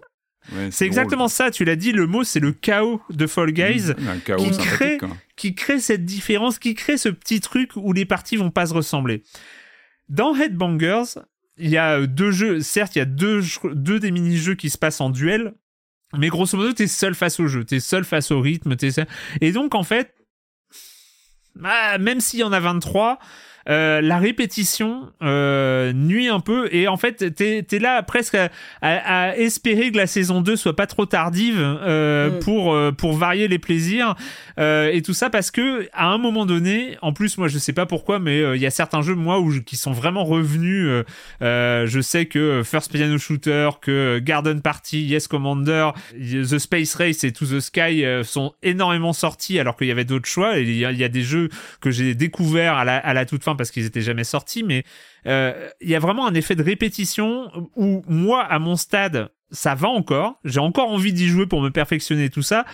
Ouais, 0.54 0.70
C'est 0.72 0.86
exactement 0.86 1.28
ça, 1.28 1.52
tu 1.52 1.64
l'as 1.66 1.76
dit, 1.76 1.92
le 1.92 2.08
mot 2.08 2.24
c'est 2.24 2.40
le 2.40 2.52
chaos 2.52 3.00
de 3.12 3.28
Fall 3.28 3.52
Guys. 3.52 3.94
Mmh, 3.98 4.08
un 4.08 4.18
chaos 4.18 4.44
qui 4.44 4.58
crée- 4.58 4.98
qui 5.36 5.56
crée 5.56 5.80
cette 5.80 6.04
différence, 6.04 6.60
qui 6.60 6.74
crée 6.74 6.98
ce 6.98 7.10
petit 7.10 7.40
truc 7.40 7.72
où 7.76 7.94
les 7.94 8.06
parties 8.06 8.38
vont 8.38 8.52
pas 8.52 8.66
se 8.66 8.74
ressembler. 8.74 9.24
Dans 10.12 10.36
Headbangers, 10.36 11.22
il 11.56 11.70
y 11.70 11.78
a 11.78 12.06
deux 12.06 12.32
jeux, 12.32 12.60
certes, 12.60 12.98
il 12.98 13.00
y 13.00 13.02
a 13.02 13.06
deux 13.06 14.00
des 14.00 14.12
mini-jeux 14.12 14.56
qui 14.56 14.70
se 14.70 14.78
passent 14.78 15.00
en 15.00 15.10
duel, 15.10 15.54
mais 16.18 16.28
grosso 16.28 16.58
modo, 16.58 16.74
t'es 16.74 16.88
seul 16.88 17.16
face 17.16 17.40
au 17.40 17.48
jeu, 17.48 17.64
t'es 17.64 17.80
seul 17.80 18.04
face 18.04 18.30
au 18.32 18.42
rythme, 18.42 18.76
t'es 18.76 18.92
seul... 18.92 19.08
Et 19.40 19.54
donc, 19.54 19.74
en 19.74 19.84
fait, 19.84 20.14
ah, 21.64 21.98
même 21.98 22.20
s'il 22.20 22.40
y 22.40 22.44
en 22.44 22.52
a 22.52 22.60
23, 22.60 23.20
euh, 23.70 24.02
la 24.02 24.18
répétition 24.18 25.12
euh, 25.22 25.94
nuit 25.94 26.28
un 26.30 26.40
peu 26.40 26.68
et 26.74 26.88
en 26.88 26.98
fait 26.98 27.36
t'es 27.36 27.66
es 27.72 27.80
là 27.80 28.02
presque 28.04 28.36
à, 28.36 28.50
à- 28.82 29.28
à 29.30 29.36
espérer 29.38 29.92
que 29.92 29.98
la 29.98 30.08
saison 30.08 30.42
2 30.42 30.56
soit 30.56 30.76
pas 30.76 30.88
trop 30.88 31.06
tardive 31.06 31.58
euh, 31.60 32.30
Mm. 32.32 32.40
pour 32.40 32.74
euh, 32.74 32.92
pour 32.92 33.14
varier 33.14 33.48
les 33.48 33.60
plaisirs 33.60 34.16
euh, 34.60 34.90
et 34.92 35.02
tout 35.02 35.14
ça 35.14 35.30
parce 35.30 35.52
que 35.52 35.88
à 35.94 36.08
un 36.08 36.18
moment 36.18 36.46
donné 36.46 36.98
en 37.02 37.14
plus 37.14 37.38
moi 37.38 37.48
je 37.48 37.58
sais 37.58 37.74
pas 37.74 37.86
pourquoi 37.86 38.20
mais 38.20 38.40
euh, 38.42 38.56
il 38.56 38.62
y 38.62 38.66
a 38.66 38.70
certains 38.72 39.02
jeux 39.02 39.16
moi 39.16 39.40
où 39.40 39.52
je- 39.52 39.60
qui 39.60 39.76
sont 39.76 39.92
vraiment 39.92 40.24
revenus 40.24 40.90
je 41.42 42.00
sais 42.02 42.26
que 42.26 42.62
First 42.64 42.92
Piano 42.92 43.18
Shooter 43.18 43.70
que 43.82 44.20
Garden 44.20 44.62
Party 44.62 45.04
Yes 45.04 45.28
Commander 45.28 45.90
The 46.14 46.58
Space 46.58 46.96
Race 46.96 47.24
et 47.24 47.32
To 47.32 47.46
the 47.46 47.60
Sky 47.60 48.04
sont 48.24 48.54
énormément 48.64 49.14
sortis 49.14 49.60
alors 49.60 49.76
qu'il 49.78 49.88
y 49.88 49.92
avait 49.92 50.06
d'autres 50.06 50.28
choix 50.28 50.58
et 50.60 50.64
il 50.64 50.72
y, 50.72 50.80
y 50.80 51.04
a 51.04 51.10
des 51.10 51.22
jeux 51.24 51.50
que 51.80 51.92
j'ai 51.92 52.16
découverts 52.16 52.76
à 52.76 52.86
la, 52.86 52.98
à 52.98 53.14
la 53.14 53.26
toute 53.26 53.44
fin 53.44 53.51
parce 53.56 53.72
qu'ils 53.72 53.86
étaient 53.86 54.02
jamais 54.02 54.24
sortis 54.24 54.64
mais 54.64 54.84
euh, 55.28 55.70
il 55.82 55.90
y 55.90 55.96
a 55.96 56.00
vraiment 56.00 56.28
un 56.28 56.34
effet 56.34 56.56
de 56.56 56.64
répétition 56.64 57.50
où 57.76 58.04
moi 58.08 58.44
à 58.44 58.60
mon 58.60 58.76
stade 58.76 59.30
ça 59.52 59.76
va 59.76 59.90
encore 59.90 60.40
j'ai 60.46 60.60
encore 60.60 60.90
envie 60.90 61.14
d'y 61.14 61.28
jouer 61.28 61.46
pour 61.48 61.62
me 61.62 61.70
perfectionner 61.70 62.30
tout 62.30 62.42
ça 62.44 62.66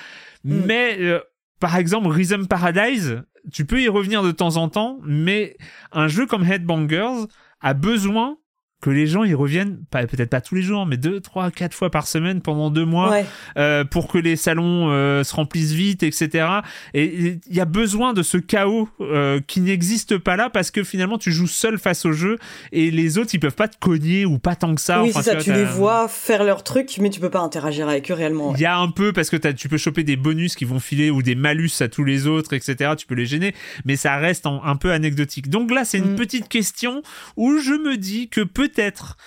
Mm. 0.44 0.66
mais 0.66 0.98
euh, 1.00 1.20
par 1.60 1.76
exemple 1.78 2.08
Rhythm 2.10 2.48
Paradise 2.48 3.24
tu 3.52 3.66
peux 3.66 3.82
y 3.82 3.88
revenir 3.88 4.24
de 4.24 4.32
temps 4.32 4.56
en 4.58 4.70
temps 4.70 5.00
mais 5.04 5.58
un 5.92 6.08
jeu 6.08 6.26
comme 6.26 6.44
Headbangers 6.44 7.26
a 7.60 7.74
besoin 7.74 8.38
que 8.80 8.90
les 8.92 9.08
gens 9.08 9.24
ils 9.24 9.36
reviennent 9.36 9.80
peut-être 9.90 10.30
pas 10.30 10.40
tous 10.42 10.54
les 10.56 10.62
jours 10.62 10.86
mais 10.86 10.98
deux 10.98 11.20
trois 11.20 11.50
quatre 11.50 11.74
fois 11.74 11.90
par 11.90 12.08
semaine 12.08 12.42
pendant 12.42 12.70
deux 12.70 12.86
mois 12.86 13.10
Ouais. 13.10 13.26
euh, 13.58 13.84
pour 13.84 14.08
que 14.08 14.18
les 14.20 14.36
salons 14.36 14.90
euh, 14.92 15.24
se 15.24 15.34
remplissent 15.36 15.72
vite 15.72 16.04
etc 16.04 16.48
et 16.94 17.40
il 17.48 17.56
y 17.56 17.60
a 17.60 17.66
besoin 17.66 18.14
de 18.14 18.22
ce 18.22 18.38
chaos 18.38 18.88
euh, 19.02 19.40
qui 19.48 19.62
n'existe 19.62 20.18
pas 20.20 20.36
là 20.36 20.50
parce 20.52 20.70
que 20.72 20.84
finalement 20.84 21.18
tu 21.18 21.32
joues 21.32 21.48
seul 21.48 21.80
face 21.80 22.06
au 22.06 22.12
jeu 22.12 22.38
et 22.72 22.92
les 22.92 23.18
autres 23.18 23.32
ils 23.34 23.40
peuvent 23.40 23.56
pas 23.56 23.68
te 23.68 23.78
cogner 23.80 24.26
ou 24.26 24.38
pas 24.40 24.56
tant 24.56 24.76
que 24.76 24.82
ça 24.82 25.02
oui, 25.02 25.10
Enfin, 25.10 25.22
c'est 25.24 25.30
ça, 25.32 25.36
vois, 25.36 25.44
tu 25.44 25.54
les 25.54 25.64
vois 25.66 26.08
faire 26.08 26.44
leur 26.44 26.64
truc, 26.64 26.98
mais 27.00 27.10
tu 27.10 27.20
peux 27.20 27.30
pas 27.30 27.40
interagir 27.40 27.90
avec 27.90 28.12
eux 28.12 28.14
réellement. 28.14 28.50
ouais. 28.50 28.56
il 28.58 28.62
y 28.62 28.66
a 28.66 28.78
un 28.78 28.90
peu 28.90 29.12
parce 29.14 29.30
que 29.30 29.38
tu 29.52 29.70
peux 29.70 29.78
choper 29.78 30.04
des 30.04 30.16
bonus 30.18 30.56
qui 30.56 30.66
vont 30.66 30.80
filer 30.80 31.10
ou 31.10 31.22
des 31.24 31.36
malus 31.36 31.72
à 31.82 31.88
tous 31.88 32.04
les 32.04 32.28
autres, 32.28 32.54
etc. 32.54 32.92
Tu 32.98 33.06
peux 33.08 33.16
les 33.16 33.26
gêner, 33.26 33.54
mais 33.86 33.96
ça 33.96 34.18
reste 34.18 34.46
en- 34.46 34.64
un 34.64 34.76
peu 34.76 34.92
anecdotique. 34.92 35.50
Donc 35.50 35.72
là, 35.72 35.84
c'est 35.86 35.98
une 35.98 36.14
Mm. 36.14 36.16
petite 36.16 36.48
question 36.50 37.02
où 37.38 37.58
je 37.58 37.72
me 37.74 37.98
dis 37.98 38.30
que 38.30 38.42
peut-être 38.70 39.18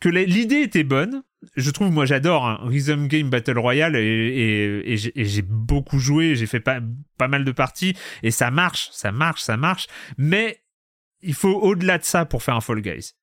que 0.00 0.08
l'idée 0.08 0.62
était 0.62 0.84
bonne. 0.84 1.22
Je 1.56 1.70
trouve, 1.70 1.90
moi, 1.90 2.04
j'adore 2.04 2.46
un 2.46 2.68
Rhythm 2.68 3.06
Game 3.06 3.30
Battle 3.30 3.58
Royale 3.58 3.96
et 3.96 4.96
j'ai 4.96 5.42
beaucoup 5.42 5.98
joué, 5.98 6.34
j'ai 6.34 6.46
fait 6.46 6.60
pas, 6.60 6.80
pas 7.16 7.28
mal 7.28 7.44
de 7.44 7.52
parties 7.52 7.96
et 8.22 8.30
ça 8.30 8.50
marche, 8.50 8.88
ça 8.92 9.12
marche, 9.12 9.42
ça 9.42 9.56
marche. 9.56 9.86
Mais 10.16 10.62
il 11.20 11.34
faut 11.34 11.54
au-delà 11.54 11.98
de 11.98 12.04
ça 12.04 12.24
pour 12.24 12.42
faire 12.42 12.56
un 12.56 12.60
Fall 12.60 12.80
Guys. 12.80 13.14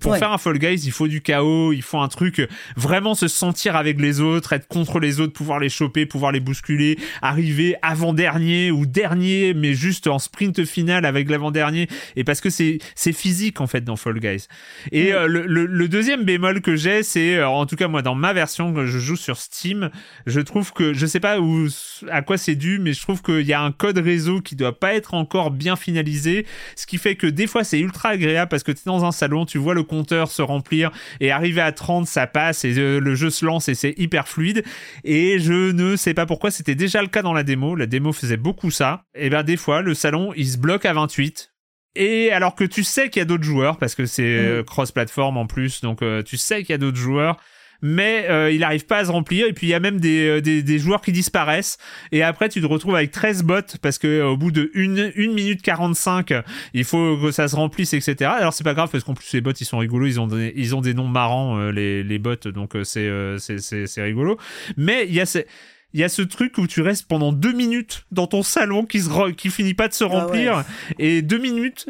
Pour 0.00 0.12
Ouais. 0.12 0.18
faire 0.18 0.32
un 0.32 0.38
Fall 0.38 0.58
Guys, 0.58 0.82
il 0.86 0.92
faut 0.92 1.08
du 1.08 1.20
chaos, 1.20 1.72
il 1.72 1.82
faut 1.82 1.98
un 1.98 2.08
truc 2.08 2.38
euh, 2.40 2.46
vraiment 2.76 3.14
se 3.14 3.28
sentir 3.28 3.76
avec 3.76 4.00
les 4.00 4.20
autres, 4.20 4.52
être 4.54 4.66
contre 4.66 4.98
les 4.98 5.20
autres, 5.20 5.32
pouvoir 5.34 5.58
les 5.60 5.68
choper, 5.68 6.06
pouvoir 6.06 6.32
les 6.32 6.40
bousculer, 6.40 6.98
arriver 7.20 7.76
avant-dernier 7.82 8.70
ou 8.70 8.86
dernier, 8.86 9.54
mais 9.54 9.74
juste 9.74 10.06
en 10.06 10.18
sprint 10.18 10.64
final 10.64 11.04
avec 11.04 11.28
l'avant-dernier. 11.28 11.88
Et 12.16 12.24
parce 12.24 12.40
que 12.40 12.50
c'est 12.50 12.78
c'est 12.94 13.12
physique 13.12 13.60
en 13.60 13.66
fait 13.66 13.82
dans 13.82 13.96
Fall 13.96 14.18
Guys. 14.20 14.46
Et 14.92 15.12
euh, 15.12 15.26
le, 15.26 15.46
le- 15.46 15.66
le 15.66 15.88
deuxième 15.88 16.22
bémol 16.24 16.60
que 16.60 16.76
j'ai, 16.76 17.02
c'est 17.02 17.36
euh, 17.36 17.48
en 17.48 17.66
tout 17.66 17.76
cas 17.76 17.88
moi 17.88 18.02
dans 18.02 18.14
ma 18.14 18.32
version 18.32 18.72
que 18.72 18.86
je 18.86 18.98
joue 18.98 19.16
sur 19.16 19.36
Steam, 19.36 19.90
je 20.26 20.40
trouve 20.40 20.72
que 20.72 20.94
je 20.94 21.04
sais 21.06 21.20
pas 21.20 21.40
où 21.40 21.66
à 22.10 22.22
quoi 22.22 22.38
c'est 22.38 22.54
dû, 22.56 22.78
mais 22.78 22.92
je 22.92 23.02
trouve 23.02 23.22
qu'il 23.22 23.42
y 23.46 23.52
a 23.52 23.60
un 23.60 23.72
code 23.72 23.98
réseau 23.98 24.40
qui 24.40 24.56
doit 24.56 24.78
pas 24.78 24.94
être 24.94 25.14
encore 25.14 25.50
bien 25.50 25.76
finalisé, 25.76 26.46
ce 26.76 26.86
qui 26.86 26.98
fait 26.98 27.16
que 27.16 27.26
des 27.26 27.46
fois 27.46 27.64
c'est 27.64 27.80
ultra 27.80 28.10
agréable 28.10 28.48
parce 28.48 28.62
que 28.62 28.72
tu 28.72 28.78
es 28.78 28.82
dans 28.86 29.04
un 29.04 29.12
salon, 29.12 29.44
tu 29.46 29.58
vois 29.58 29.73
le 29.74 29.82
compteur 29.82 30.30
se 30.30 30.42
remplir 30.42 30.90
et 31.20 31.30
arriver 31.30 31.60
à 31.60 31.72
30 31.72 32.06
ça 32.06 32.26
passe 32.26 32.64
et 32.64 32.78
euh, 32.78 32.98
le 32.98 33.14
jeu 33.14 33.30
se 33.30 33.44
lance 33.44 33.68
et 33.68 33.74
c'est 33.74 33.94
hyper 33.96 34.28
fluide. 34.28 34.64
Et 35.04 35.38
je 35.38 35.72
ne 35.72 35.96
sais 35.96 36.14
pas 36.14 36.26
pourquoi 36.26 36.50
c'était 36.50 36.74
déjà 36.74 37.02
le 37.02 37.08
cas 37.08 37.22
dans 37.22 37.34
la 37.34 37.42
démo, 37.42 37.74
la 37.74 37.86
démo 37.86 38.12
faisait 38.12 38.36
beaucoup 38.36 38.70
ça. 38.70 39.04
Et 39.14 39.30
ben 39.30 39.42
des 39.42 39.56
fois 39.56 39.82
le 39.82 39.94
salon 39.94 40.32
il 40.36 40.48
se 40.48 40.58
bloque 40.58 40.86
à 40.86 40.92
28 40.92 41.54
et 41.96 42.32
alors 42.32 42.54
que 42.54 42.64
tu 42.64 42.82
sais 42.82 43.08
qu'il 43.08 43.20
y 43.20 43.22
a 43.22 43.24
d'autres 43.24 43.44
joueurs, 43.44 43.78
parce 43.78 43.94
que 43.94 44.06
c'est 44.06 44.24
euh, 44.24 44.64
cross-platform 44.64 45.36
en 45.36 45.46
plus, 45.46 45.80
donc 45.80 46.02
euh, 46.02 46.22
tu 46.22 46.36
sais 46.36 46.62
qu'il 46.62 46.70
y 46.70 46.74
a 46.74 46.78
d'autres 46.78 46.96
joueurs, 46.96 47.36
mais 47.86 48.26
euh, 48.30 48.50
il 48.50 48.60
n'arrive 48.60 48.86
pas 48.86 48.96
à 48.96 49.04
se 49.04 49.10
remplir. 49.10 49.46
Et 49.46 49.52
puis 49.52 49.66
il 49.66 49.70
y 49.70 49.74
a 49.74 49.80
même 49.80 50.00
des, 50.00 50.26
euh, 50.26 50.40
des, 50.40 50.62
des 50.62 50.78
joueurs 50.78 51.02
qui 51.02 51.12
disparaissent. 51.12 51.76
Et 52.12 52.22
après, 52.22 52.48
tu 52.48 52.62
te 52.62 52.66
retrouves 52.66 52.94
avec 52.96 53.10
13 53.10 53.42
bots, 53.42 53.60
parce 53.82 53.98
que 53.98 54.06
euh, 54.06 54.28
au 54.28 54.36
bout 54.38 54.50
de 54.50 54.70
1 54.74 55.32
minute 55.34 55.60
45, 55.60 56.32
il 56.72 56.84
faut 56.84 57.18
que 57.18 57.30
ça 57.30 57.46
se 57.46 57.54
remplisse, 57.56 57.92
etc. 57.92 58.30
Alors 58.38 58.54
c'est 58.54 58.64
pas 58.64 58.72
grave, 58.74 58.88
parce 58.90 59.04
qu'en 59.04 59.12
plus 59.12 59.30
les 59.34 59.42
bots, 59.42 59.52
ils 59.52 59.66
sont 59.66 59.78
rigolos, 59.78 60.06
ils 60.06 60.18
ont 60.18 60.26
des, 60.26 60.52
ils 60.56 60.74
ont 60.74 60.80
des 60.80 60.94
noms 60.94 61.08
marrants, 61.08 61.58
euh, 61.58 61.70
les, 61.72 62.02
les 62.02 62.18
bots, 62.18 62.36
donc 62.36 62.74
euh, 62.74 62.84
c'est 62.84 63.06
euh, 63.06 63.36
c'est- 63.38 64.02
rigolo. 64.02 64.38
Mais 64.78 65.04
il 65.06 65.14
y 65.14 65.20
a 65.20 65.26
ces 65.26 65.46
il 65.92 66.00
y 66.00 66.04
a 66.04 66.08
ce 66.08 66.22
truc 66.22 66.58
où 66.58 66.66
tu 66.66 66.80
restes 66.80 67.06
pendant 67.06 67.32
deux 67.32 67.52
minutes 67.52 68.04
dans 68.10 68.26
ton 68.26 68.42
salon 68.42 68.84
qui 68.86 69.00
se 69.00 69.30
qui 69.32 69.50
finit 69.50 69.74
pas 69.74 69.86
de 69.88 69.92
se 69.92 70.02
Ah 70.04 70.08
ouais. 70.08 70.14
remplir 70.14 70.64
et 70.98 71.22
deux 71.22 71.38
minutes 71.38 71.86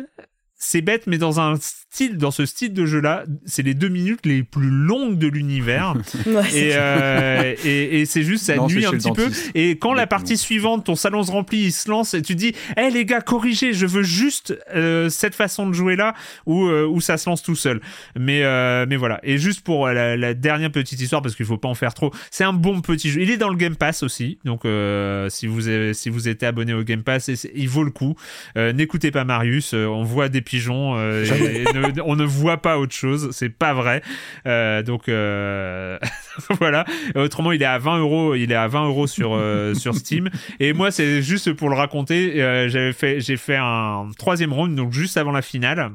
c'est 0.56 0.82
bête 0.82 1.06
mais 1.06 1.16
dans 1.18 1.40
un 1.40 1.54
style 1.94 2.16
dans 2.16 2.32
ce 2.32 2.44
style 2.44 2.72
de 2.72 2.86
jeu 2.86 3.00
là 3.00 3.24
c'est 3.46 3.62
les 3.62 3.74
deux 3.74 3.88
minutes 3.88 4.26
les 4.26 4.42
plus 4.42 4.68
longues 4.68 5.16
de 5.18 5.28
l'univers. 5.28 5.94
Ouais, 6.26 6.42
c'est 6.50 6.58
et, 6.58 6.70
euh, 6.74 7.54
et, 7.64 8.00
et 8.00 8.06
c'est 8.06 8.22
juste 8.22 8.44
ça 8.46 8.56
Non, 8.56 8.66
nuit 8.66 8.84
un 8.86 8.90
petit 8.92 9.12
peu. 9.12 9.28
et 9.54 9.76
quand 9.78 9.92
la 9.94 10.06
partie 10.06 10.36
suivante 10.36 10.84
ton 10.86 10.96
salon 10.96 11.22
se 11.22 11.30
remplit 11.30 11.64
il 11.66 11.72
se 11.72 11.88
lance 11.88 12.14
et 12.14 12.22
tu 12.22 12.34
dis 12.34 12.54
hé 12.76 12.90
les 12.90 13.04
gars 13.04 13.20
corrigez 13.20 13.72
je 13.74 13.86
veux 13.86 14.02
juste 14.02 14.56
euh, 14.74 15.08
cette 15.10 15.34
façon 15.36 15.68
de 15.68 15.72
jouer 15.72 15.94
là 15.96 16.14
où, 16.46 16.66
euh, 16.66 16.84
où 16.86 17.00
ça 17.00 17.16
se 17.18 17.28
lance 17.30 17.42
tout 17.42 17.54
seul 17.54 17.80
mais 18.18 18.42
euh, 18.42 18.86
mais 18.88 18.96
voilà. 18.96 19.20
Et 19.22 19.38
juste 19.38 19.60
pour 19.60 19.86
la, 19.88 20.16
la 20.16 20.34
dernière 20.34 20.72
petite 20.72 21.00
histoire 21.00 21.22
parce 21.22 21.36
qu'il 21.36 21.46
faut 21.46 21.58
pas 21.58 21.68
en 21.68 21.74
faire 21.74 21.94
trop 21.94 22.10
c'est 22.30 22.44
un 22.44 22.52
bon 22.52 22.80
petit 22.80 23.10
jeu. 23.10 23.20
Il 23.20 23.30
est 23.30 23.36
dans 23.36 23.50
le 23.50 23.56
Game 23.56 23.76
Pass 23.76 24.02
aussi 24.02 24.38
donc 24.44 24.64
euh, 24.64 25.28
si 25.28 25.46
vous 25.46 25.68
avez, 25.68 25.94
si 25.94 26.08
vous 26.08 26.28
êtes 26.28 26.42
abonné 26.42 26.72
au 26.74 26.82
Game 26.82 27.02
Pass 27.02 27.30
il 27.54 27.68
vaut 27.68 27.84
le 27.84 27.90
coup. 27.90 28.14
Euh, 28.56 28.72
n'écoutez 28.72 29.10
pas 29.10 29.24
Marius 29.24 29.74
euh, 29.74 29.86
on 29.86 30.02
voit 30.04 30.28
des 30.28 30.40
pigeons 30.40 30.96
euh, 30.96 31.24
et, 31.24 31.62
et 31.62 31.64
ne- 31.74 31.83
on 32.04 32.16
ne 32.16 32.24
voit 32.24 32.58
pas 32.58 32.78
autre 32.78 32.94
chose 32.94 33.28
c'est 33.32 33.48
pas 33.48 33.74
vrai. 33.74 34.02
Euh, 34.46 34.82
donc 34.82 35.08
euh, 35.08 35.98
voilà. 36.58 36.84
Autrement 37.14 37.52
il 37.52 37.62
est 37.62 37.66
à 37.66 37.78
20 37.78 37.98
euros 37.98 38.34
il 38.34 38.52
est 38.52 38.56
à 38.56 38.68
20 38.68 38.86
euros 38.86 39.06
sur 39.06 39.34
euh, 39.34 39.74
sur 39.74 39.94
Steam. 39.94 40.30
Et 40.60 40.72
moi 40.72 40.90
c'est 40.90 41.22
juste 41.22 41.52
pour 41.52 41.68
le 41.68 41.76
raconter 41.76 42.42
euh, 42.42 42.68
j'avais 42.68 42.92
fait 42.92 43.20
j'ai 43.20 43.36
fait 43.36 43.56
un 43.56 44.08
troisième 44.18 44.52
round 44.52 44.74
donc 44.74 44.92
juste 44.92 45.16
avant 45.16 45.32
la 45.32 45.42
finale 45.42 45.92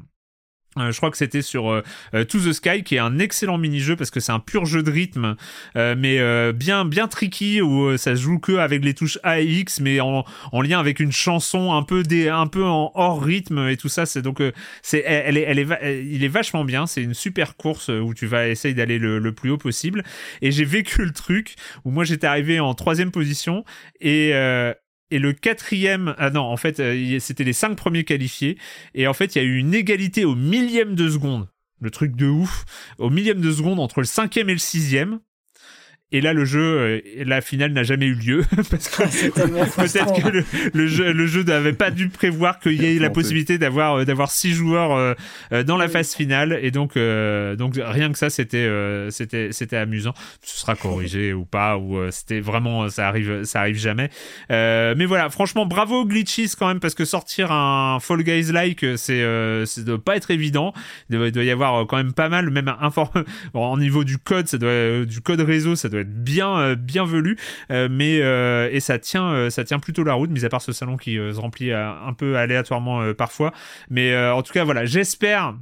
je 0.92 0.98
crois 0.98 1.12
que 1.12 1.18
c'était 1.18 1.42
sur 1.42 1.72
euh, 1.72 1.84
euh, 2.14 2.24
To 2.24 2.40
the 2.40 2.54
Sky 2.54 2.84
qui 2.84 2.96
est 2.96 3.00
un 3.00 3.20
excellent 3.20 3.58
mini-jeu 3.58 3.96
parce 3.96 4.12
que 4.12 4.20
c'est 4.20 4.32
un 4.32 4.40
pur 4.40 4.66
jeu 4.66 4.84
de 4.84 4.92
rythme. 4.92 5.36
Euh, 5.76 5.96
mais 5.98 6.20
euh, 6.20 6.52
bien 6.54 6.86
bien 6.86 7.08
tricky 7.08 7.62
où 7.62 7.86
euh, 7.86 7.98
ça 7.98 8.16
se 8.16 8.22
joue 8.22 8.40
que 8.40 8.54
avec 8.54 8.84
les 8.84 8.94
touches 8.94 9.20
A 9.24 9.42
et 9.42 9.46
X 9.46 9.80
mais 9.80 10.00
en, 10.00 10.26
en 10.52 10.62
lien 10.62 10.80
avec 10.80 11.00
une 11.00 11.12
chanson 11.12 11.74
un 11.74 11.84
peu 11.84 12.04
des 12.04 12.30
un 12.30 12.48
peu 12.48 12.64
en 12.64 12.92
hors 12.96 13.22
rythme 13.22 13.68
et 13.68 13.78
tout 13.78 13.90
ça. 13.90 14.06
C'est 14.06 14.22
donc 14.22 14.42
euh, 14.42 14.52
c'est 14.82 15.04
elle, 15.06 15.38
est 15.38 15.44
elle 15.44 15.60
est 15.60 16.06
il 16.06 16.24
est 16.24 16.28
vachement 16.30 16.64
bien. 16.66 16.88
C'est 16.88 17.04
une 17.04 17.14
super 17.14 17.56
course 17.56 17.90
où 17.90 18.14
tu 18.14 18.26
vas 18.26 18.48
essayer 18.48 18.74
d'aller 18.74 19.00
le, 19.00 19.20
le 19.20 19.32
plus 19.34 19.50
haut 19.52 19.58
possible. 19.58 20.04
Et 20.42 20.52
j'ai 20.52 20.66
vécu 20.66 21.04
le 21.04 21.12
truc 21.12 21.56
où 21.86 21.92
moi 21.92 22.04
j'étais 22.04 22.28
arrivé 22.28 22.60
en 22.60 22.74
troisième 22.74 23.12
position 23.12 23.64
et 24.00 24.32
euh, 24.34 24.74
et 25.12 25.20
le 25.20 25.34
quatrième, 25.34 26.16
ah 26.18 26.30
non, 26.30 26.42
en 26.42 26.58
fait, 26.58 26.80
euh, 26.80 27.20
c'était 27.20 27.44
les 27.44 27.54
cinq 27.54 27.76
premiers 27.76 28.04
qualifiés. 28.04 28.58
Et 28.94 29.08
en 29.08 29.14
fait, 29.14 29.36
il 29.36 29.40
y 29.40 29.42
a 29.42 29.46
eu 29.46 29.58
une 29.58 29.74
égalité 29.74 30.26
au 30.26 30.36
millième 30.36 30.96
de 30.96 31.10
seconde. 31.10 31.48
Le 31.82 31.92
truc 31.92 32.16
de 32.16 32.28
ouf. 32.28 32.66
Au 32.98 33.10
millième 33.10 33.42
de 33.42 33.52
seconde 33.52 33.80
entre 33.80 34.00
le 34.00 34.06
cinquième 34.06 34.50
et 34.50 34.54
le 34.54 34.60
sixième. 34.60 35.20
Et 36.12 36.22
là, 36.22 36.34
le 36.34 36.44
jeu, 36.44 36.60
euh, 36.62 37.02
la 37.24 37.40
finale 37.42 37.72
n'a 37.72 37.84
jamais 37.84 38.08
eu 38.08 38.16
lieu 38.16 38.44
parce 38.72 38.88
que 38.90 39.04
frustrant. 39.08 39.84
peut-être 39.84 40.24
que 40.24 40.30
le, 40.30 40.44
le 40.74 40.88
jeu, 40.88 41.14
le 41.14 41.28
jeu 41.28 41.44
n'avait 41.44 41.74
pas 41.74 41.92
dû 41.92 42.10
prévoir 42.10 42.60
qu'il 42.60 42.82
y 42.82 42.86
ait 42.86 43.00
la 43.00 43.12
possibilité 43.12 43.58
d'avoir 43.60 43.96
euh, 44.00 44.06
d'avoir 44.06 44.32
six 44.32 44.52
joueurs 44.54 44.92
euh, 45.52 45.64
dans 45.64 45.78
la 45.78 45.88
phase 45.88 46.16
finale. 46.16 46.60
Et 46.64 46.72
donc, 46.72 46.98
euh, 46.98 47.56
donc 47.56 47.76
rien 47.80 48.12
que 48.12 48.18
ça, 48.18 48.30
c'était 48.32 48.58
euh, 48.58 49.12
c'était 49.12 49.50
c'était 49.52 49.78
amusant. 49.78 50.14
Ce 50.42 50.60
sera 50.60 50.76
corrigé 50.76 51.34
ou 51.34 51.46
pas 51.46 51.78
ou 51.78 51.98
euh, 51.98 52.10
c'était 52.12 52.40
vraiment 52.40 52.90
ça 52.90 53.08
arrive 53.08 53.44
ça 53.44 53.60
arrive 53.60 53.78
jamais. 53.78 54.10
Euh, 54.52 54.96
mais 54.98 55.06
voilà, 55.06 55.30
franchement, 55.30 55.66
bravo 55.68 56.06
Glitches 56.06 56.56
quand 56.58 56.68
même 56.68 56.80
parce 56.80 56.96
que 56.96 57.06
sortir 57.06 57.52
un 57.52 58.00
Fall 58.00 58.24
Guys 58.24 58.52
like, 58.52 58.84
c'est 58.96 59.22
euh, 59.22 59.66
c'est 59.66 59.86
doit 59.86 60.04
pas 60.04 60.16
être 60.16 60.32
évident. 60.32 60.74
Il 61.12 61.32
doit, 61.32 61.44
y 61.44 61.52
avoir 61.52 61.86
quand 61.86 61.98
même 61.98 62.14
pas 62.14 62.30
mal, 62.30 62.50
même 62.50 62.74
infor- 62.82 63.12
bon, 63.54 63.72
au 63.74 63.78
niveau 63.78 64.04
du 64.04 64.18
code, 64.18 64.48
ça 64.48 64.58
doit 64.58 65.06
du 65.06 65.22
code 65.22 65.42
réseau, 65.42 65.76
ça 65.76 65.88
doit 65.90 65.99
être 66.02 66.24
bien 66.24 66.58
euh, 66.60 66.76
bien 66.76 67.06
velu. 67.06 67.38
Euh, 67.72 67.88
mais 67.92 68.20
euh, 68.22 68.70
et 68.72 68.80
ça 68.80 69.00
tient 69.00 69.50
ça 69.50 69.64
tient 69.64 69.80
plutôt 69.80 70.04
la 70.04 70.14
route, 70.14 70.30
mis 70.30 70.46
à 70.46 70.50
part 70.50 70.62
ce 70.62 70.72
salon 70.72 70.98
qui 70.98 71.16
se 71.16 71.40
remplit 71.40 71.72
un 71.74 72.14
peu 72.18 72.38
aléatoirement 72.38 73.14
parfois. 73.14 73.52
Mais 73.90 74.16
en 74.18 74.42
tout 74.42 74.54
cas, 74.54 74.64
voilà, 74.64 74.86
j'espère. 74.86 75.56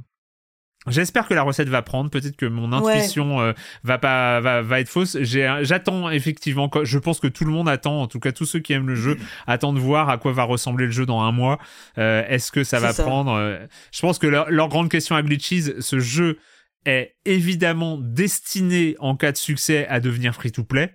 J'espère 0.86 1.28
que 1.28 1.34
la 1.34 1.42
recette 1.42 1.68
va 1.68 1.82
prendre. 1.82 2.08
Peut-être 2.08 2.36
que 2.36 2.46
mon 2.46 2.72
intuition 2.72 3.40
euh, 3.40 3.52
va 3.82 3.98
pas 3.98 4.40
va, 4.40 4.62
va 4.62 4.80
être 4.80 4.88
fausse. 4.88 5.18
J'ai- 5.20 5.58
J'attends 5.62 6.08
effectivement. 6.08 6.70
Je 6.82 6.98
pense 6.98 7.20
que 7.20 7.26
tout 7.26 7.44
le 7.44 7.50
monde 7.50 7.68
attend. 7.68 8.00
En 8.00 8.06
tout 8.06 8.20
cas, 8.20 8.32
tous 8.32 8.46
ceux 8.46 8.60
qui 8.60 8.72
aiment 8.72 8.86
le 8.86 8.94
jeu 8.94 9.18
attendent 9.46 9.74
de 9.74 9.80
voir 9.80 10.08
à 10.08 10.16
quoi 10.16 10.32
va 10.32 10.44
ressembler 10.44 10.86
le 10.86 10.92
jeu 10.92 11.04
dans 11.04 11.20
un 11.20 11.32
mois. 11.32 11.58
Euh, 11.98 12.22
Est-ce 12.28 12.52
que 12.52 12.64
ça 12.64 12.78
va 12.78 12.92
ça. 12.92 13.02
prendre 13.02 13.58
Je 13.92 14.00
pense 14.00 14.18
que 14.18 14.26
leur, 14.28 14.50
leur 14.50 14.68
grande 14.68 14.88
question 14.88 15.14
à 15.16 15.22
Glitches, 15.22 15.78
ce 15.80 15.98
jeu 15.98 16.38
est 16.84 17.16
évidemment 17.24 17.98
destiné 17.98 18.96
en 18.98 19.16
cas 19.16 19.32
de 19.32 19.36
succès 19.36 19.86
à 19.88 20.00
devenir 20.00 20.34
free 20.34 20.52
to 20.52 20.64
play. 20.64 20.94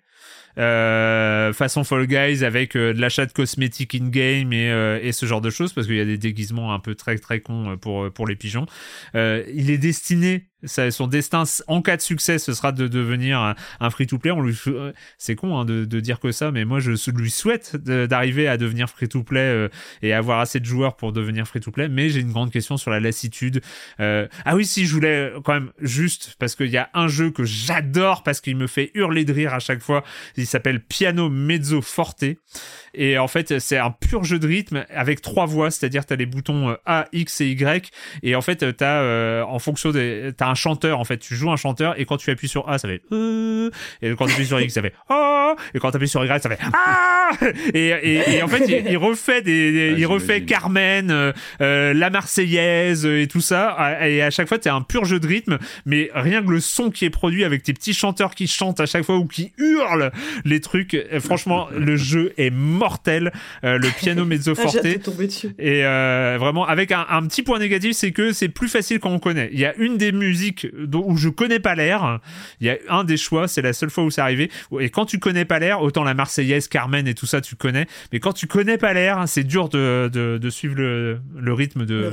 Euh, 0.60 1.52
façon 1.52 1.84
Fall 1.84 2.06
Guys 2.06 2.44
avec 2.46 2.76
euh, 2.76 2.94
de 2.94 3.02
l'achat 3.02 3.26
de 3.26 3.32
cosmétiques 3.32 3.96
in-game 3.96 4.54
et, 4.54 4.70
euh, 4.70 5.00
et 5.02 5.12
ce 5.12 5.26
genre 5.26 5.42
de 5.42 5.50
choses 5.50 5.74
parce 5.74 5.88
qu'il 5.88 5.96
y 5.96 6.02
a 6.02 6.06
des 6.06 6.20
déguisements 6.20 6.74
un 6.74 6.80
peu 6.80 6.94
très 6.94 7.18
très 7.18 7.40
cons 7.40 7.72
euh, 7.72 7.76
pour, 7.76 8.12
pour 8.12 8.28
les 8.28 8.36
pigeons. 8.36 8.68
Euh, 9.16 9.44
il 9.52 9.72
est 9.72 9.80
destiné, 9.80 10.50
son 10.66 11.08
destin 11.08 11.44
en 11.68 11.82
cas 11.82 11.98
de 11.98 12.02
succès 12.02 12.40
ce 12.40 12.54
sera 12.54 12.72
de 12.72 12.88
devenir 12.88 13.56
un, 13.80 13.90
free-to-play. 13.90 14.32
On 14.32 14.42
lui, 14.42 14.58
euh, 14.68 14.92
c'est 15.18 15.36
con 15.36 15.58
hein, 15.58 15.66
de, 15.66 16.00
dire 16.00 16.20
que 16.20 16.32
ça, 16.32 16.52
mais 16.52 16.66
moi 16.66 16.80
je 16.80 16.92
lui 17.12 17.32
souhaite 17.32 17.76
d'arriver 17.76 18.48
à 18.48 18.58
devenir 18.58 18.90
free-to-play 18.90 19.40
euh, 19.40 19.70
et 20.02 20.14
avoir 20.14 20.40
assez 20.40 20.60
de 20.60 20.66
joueurs 20.66 20.96
pour 20.96 21.14
devenir 21.14 21.48
free-to-play. 21.48 21.90
Mais 21.90 22.10
j'ai 22.10 22.22
une 22.22 22.32
grande 22.32 22.52
question 22.52 22.78
sur 22.78 22.92
la 22.92 23.00
lassitude. 23.00 23.62
Euh, 24.00 24.28
ah 24.46 24.56
oui, 24.56 24.66
si 24.66 24.86
je 24.86 24.94
voulais 24.94 25.34
quand 25.44 25.54
même 25.54 25.72
juste 25.80 26.36
parce 26.40 26.56
qu'il 26.56 26.70
y 26.70 26.78
a 26.78 26.90
un 26.94 27.08
jeu 27.08 27.32
que 27.32 27.44
j'adore 27.44 28.24
parce 28.24 28.42
qu'il 28.42 28.58
me 28.58 28.68
fait 28.68 28.92
hurler 28.94 29.26
de 29.26 29.34
rire 29.34 29.54
à 29.54 29.60
chaque 29.60 29.82
fois. 29.82 30.04
qui 30.36 30.46
s'appelle 30.46 30.82
Piano 30.82 31.30
Mezzo 31.30 31.82
Forte. 31.82 32.26
Et 32.94 33.18
en 33.18 33.28
fait, 33.28 33.60
c'est 33.60 33.78
un 33.78 33.92
pur 33.92 34.24
jeu 34.24 34.40
de 34.40 34.48
rythme 34.48 34.86
avec 34.90 35.22
trois 35.22 35.46
voix, 35.46 35.72
c'est-à-dire 35.72 36.06
tu 36.06 36.14
as 36.14 36.16
les 36.16 36.26
boutons 36.26 36.76
A, 36.86 37.06
X 37.12 37.42
et 37.42 37.50
Y. 37.50 37.92
Et 38.22 38.36
en 38.36 38.42
fait, 38.42 38.78
tu 38.78 38.84
as, 38.84 39.02
euh, 39.02 39.44
en 39.44 39.60
fonction 39.60 39.92
des. 39.92 40.32
Tu 40.38 40.44
as 40.44 40.50
un 40.54 40.56
chanteur, 40.56 41.00
en 41.00 41.04
fait. 41.04 41.18
Tu 41.18 41.36
joues 41.36 41.52
un 41.52 41.58
chanteur 41.58 42.00
et 42.00 42.06
quand 42.06 42.18
tu 42.18 42.32
appuies 42.32 42.48
sur 42.48 42.70
A, 42.70 42.78
ça 42.78 42.88
fait. 42.88 43.02
Euh, 43.12 43.70
et 44.02 44.16
quand 44.16 44.26
tu 44.26 44.34
appuies 44.34 44.46
sur 44.46 44.60
X, 44.60 44.74
ça 44.74 44.82
fait. 44.82 44.94
Oh 45.10 45.54
Et 45.74 45.80
quand 45.80 45.92
tu 45.92 45.98
appuies 45.98 46.08
sur 46.08 46.24
Y, 46.24 46.42
ça 46.42 46.50
fait. 46.50 46.60
Ah 46.74 47.32
et, 47.74 47.88
et, 47.88 48.36
et 48.36 48.44
en 48.44 48.48
fait, 48.48 48.66
il, 48.68 48.98
refait 48.98 49.42
des. 49.42 49.96
il 49.98 50.06
refait 50.06 50.44
Carmen, 50.44 51.34
la 51.60 52.10
Marseillaise 52.10 53.06
et 53.06 53.28
tout 53.28 53.42
ça. 53.42 53.98
Et 54.08 54.22
à 54.22 54.30
chaque 54.30 54.48
fois, 54.48 54.60
tu 54.60 54.70
un 54.70 54.82
pur 54.82 55.06
jeu 55.06 55.20
de 55.20 55.28
rythme. 55.28 55.58
Mais 55.86 56.10
rien 56.14 56.44
que 56.44 56.50
le 56.50 56.60
son 56.60 56.90
qui 56.90 57.06
est 57.06 57.10
produit 57.10 57.44
avec 57.44 57.64
tes 57.64 57.74
petits 57.74 57.94
chanteurs 57.94 58.36
qui 58.36 58.48
chantent 58.48 58.80
à 58.80 58.86
chaque 58.86 59.04
fois 59.04 59.18
ou 59.18 59.26
qui 59.26 59.54
hurlent 59.58 60.12
les 60.46 60.62
trucs, 60.62 60.98
franchement, 61.20 61.68
le 61.78 61.96
jeu 61.96 62.34
est 62.38 62.50
mortel, 62.50 63.32
euh, 63.64 63.78
le 63.78 63.90
piano 63.90 64.26
mezzo 64.26 64.54
ah, 64.58 64.62
forte. 64.62 64.86
et 64.86 65.86
euh, 65.86 66.38
vraiment, 66.40 66.66
avec 66.66 66.92
un, 66.92 67.26
petit 67.28 67.44
point 67.44 67.60
négatif, 67.60 67.94
c'est 67.94 68.12
que 68.12 68.34
c'est 68.34 68.50
plus 68.50 68.68
facile 68.68 69.00
quand 69.00 69.12
on 69.12 69.20
connaît. 69.20 69.50
Il 69.54 69.60
y 69.60 69.66
a 69.66 69.76
une 69.78 69.98
des 69.98 70.12
musiques 70.12 70.43
où 70.94 71.18
je 71.18 71.30
connais 71.30 71.60
pas 71.60 71.76
l'air. 71.76 72.20
Il 72.60 72.68
y 72.68 72.70
a 72.70 72.78
un 72.90 73.04
des 73.04 73.18
choix, 73.18 73.48
c'est 73.48 73.62
la 73.62 73.74
seule 73.74 73.90
fois 73.90 74.04
où 74.04 74.12
c'est 74.12 74.22
arrivé. 74.22 74.50
Et 74.80 74.90
quand 74.90 75.06
tu 75.06 75.20
connais 75.20 75.46
pas 75.46 75.60
l'air, 75.60 75.82
autant 75.82 76.04
la 76.04 76.14
Marseillaise, 76.14 76.68
Carmen 76.68 77.08
et 77.08 77.14
tout 77.14 77.26
ça, 77.26 77.42
tu 77.42 77.56
connais. 77.56 77.88
Mais 78.12 78.20
quand 78.20 78.34
tu 78.34 78.48
connais 78.48 78.78
pas 78.78 78.94
l'air, 78.94 79.24
c'est 79.28 79.44
dur 79.44 79.70
de, 79.70 80.10
de, 80.12 80.50
suivre 80.50 80.76
le, 80.76 81.20
le, 81.38 81.54
rythme 81.54 81.86
de, 81.86 82.10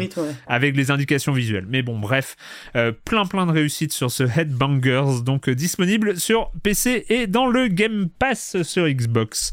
avec 0.47 0.77
les 0.77 0.91
indications 0.91 1.33
visuelles. 1.33 1.67
Mais 1.69 1.83
bon, 1.83 1.99
bref, 1.99 2.37
euh, 2.77 2.93
plein 2.93 3.27
plein 3.27 3.47
de 3.47 3.53
réussites 3.53 3.93
sur 3.93 4.11
ce 4.11 4.25
Headbangers, 4.25 5.23
donc 5.25 5.49
disponible 5.51 6.19
sur 6.19 6.51
PC 6.63 7.07
et 7.09 7.27
dans 7.27 7.47
le 7.47 7.69
Game 7.69 8.09
Pass 8.19 8.63
sur 8.63 8.89
Xbox. 8.89 9.53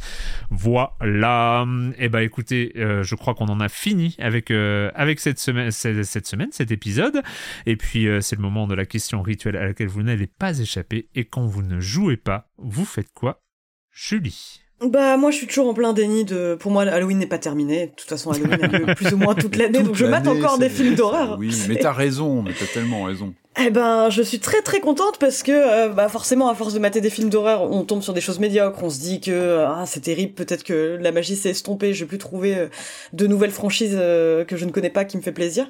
Voilà 0.49 0.91
là. 1.01 1.65
Eh 1.97 2.09
ben 2.09 2.19
écoutez, 2.19 2.73
euh, 2.77 3.03
je 3.03 3.15
crois 3.15 3.33
qu'on 3.33 3.47
en 3.47 3.59
a 3.59 3.69
fini 3.69 4.15
avec, 4.19 4.51
euh, 4.51 4.91
avec 4.95 5.19
cette, 5.19 5.39
semaine, 5.39 5.71
cette, 5.71 6.27
semaine, 6.27 6.49
cet 6.51 6.71
épisode. 6.71 7.21
Et 7.65 7.75
puis 7.75 8.07
euh, 8.07 8.21
c'est 8.21 8.35
le 8.35 8.41
moment 8.41 8.66
de 8.67 8.75
la 8.75 8.85
question 8.85 9.21
rituelle 9.21 9.57
à 9.57 9.65
laquelle 9.65 9.87
vous 9.87 10.03
n'allez 10.03 10.27
pas 10.27 10.59
échapper. 10.59 11.09
Et 11.15 11.25
quand 11.25 11.45
vous 11.45 11.63
ne 11.63 11.79
jouez 11.79 12.17
pas, 12.17 12.49
vous 12.57 12.85
faites 12.85 13.11
quoi 13.13 13.41
Julie? 13.91 14.61
Bah 14.85 15.17
moi 15.17 15.31
je 15.31 15.37
suis 15.37 15.47
toujours 15.47 15.69
en 15.69 15.73
plein 15.73 15.91
déni 15.91 16.23
de 16.23 16.55
pour 16.59 16.71
moi 16.71 16.83
Halloween 16.83 17.17
n'est 17.17 17.25
pas 17.25 17.39
terminé 17.39 17.87
de 17.87 17.91
toute 17.93 18.07
façon 18.07 18.29
Halloween 18.29 18.63
a 18.63 18.67
lieu 18.67 18.85
plus 18.93 19.11
ou 19.11 19.17
moins 19.17 19.33
toute 19.33 19.55
l'année 19.55 19.81
donc 19.81 19.95
je 19.95 20.05
mate 20.05 20.27
encore 20.27 20.59
des 20.59 20.69
films 20.69 20.93
d'horreur. 20.93 21.35
Oui 21.39 21.51
mais 21.67 21.77
t'as 21.77 21.93
raison 21.93 22.43
mais 22.43 22.51
t'as 22.53 22.67
tellement 22.67 23.01
raison. 23.01 23.33
Eh 23.59 23.71
ben, 23.71 24.11
je 24.11 24.21
suis 24.21 24.39
très 24.39 24.61
très 24.61 24.79
contente 24.79 25.17
parce 25.17 25.41
que, 25.41 25.51
euh, 25.51 25.89
bah 25.89 26.09
forcément, 26.09 26.47
à 26.47 26.53
force 26.53 26.75
de 26.75 26.79
mater 26.79 27.01
des 27.01 27.09
films 27.09 27.29
d'horreur, 27.29 27.63
on 27.63 27.83
tombe 27.83 28.03
sur 28.03 28.13
des 28.13 28.21
choses 28.21 28.37
médiocres. 28.39 28.83
On 28.83 28.89
se 28.91 28.99
dit 28.99 29.19
que 29.19 29.31
euh, 29.31 29.67
ah 29.67 29.85
c'est 29.87 30.01
terrible, 30.01 30.33
peut-être 30.33 30.63
que 30.63 30.97
la 31.01 31.11
magie 31.11 31.35
s'est 31.35 31.49
estompée. 31.49 31.93
Je 31.93 32.03
vais 32.03 32.07
plus 32.07 32.19
trouver 32.19 32.55
euh, 32.55 32.67
de 33.13 33.25
nouvelles 33.25 33.51
franchises 33.51 33.95
que 33.95 34.55
je 34.55 34.65
ne 34.65 34.69
connais 34.69 34.91
pas 34.91 35.05
qui 35.05 35.17
me 35.17 35.23
fait 35.23 35.31
plaisir. 35.31 35.67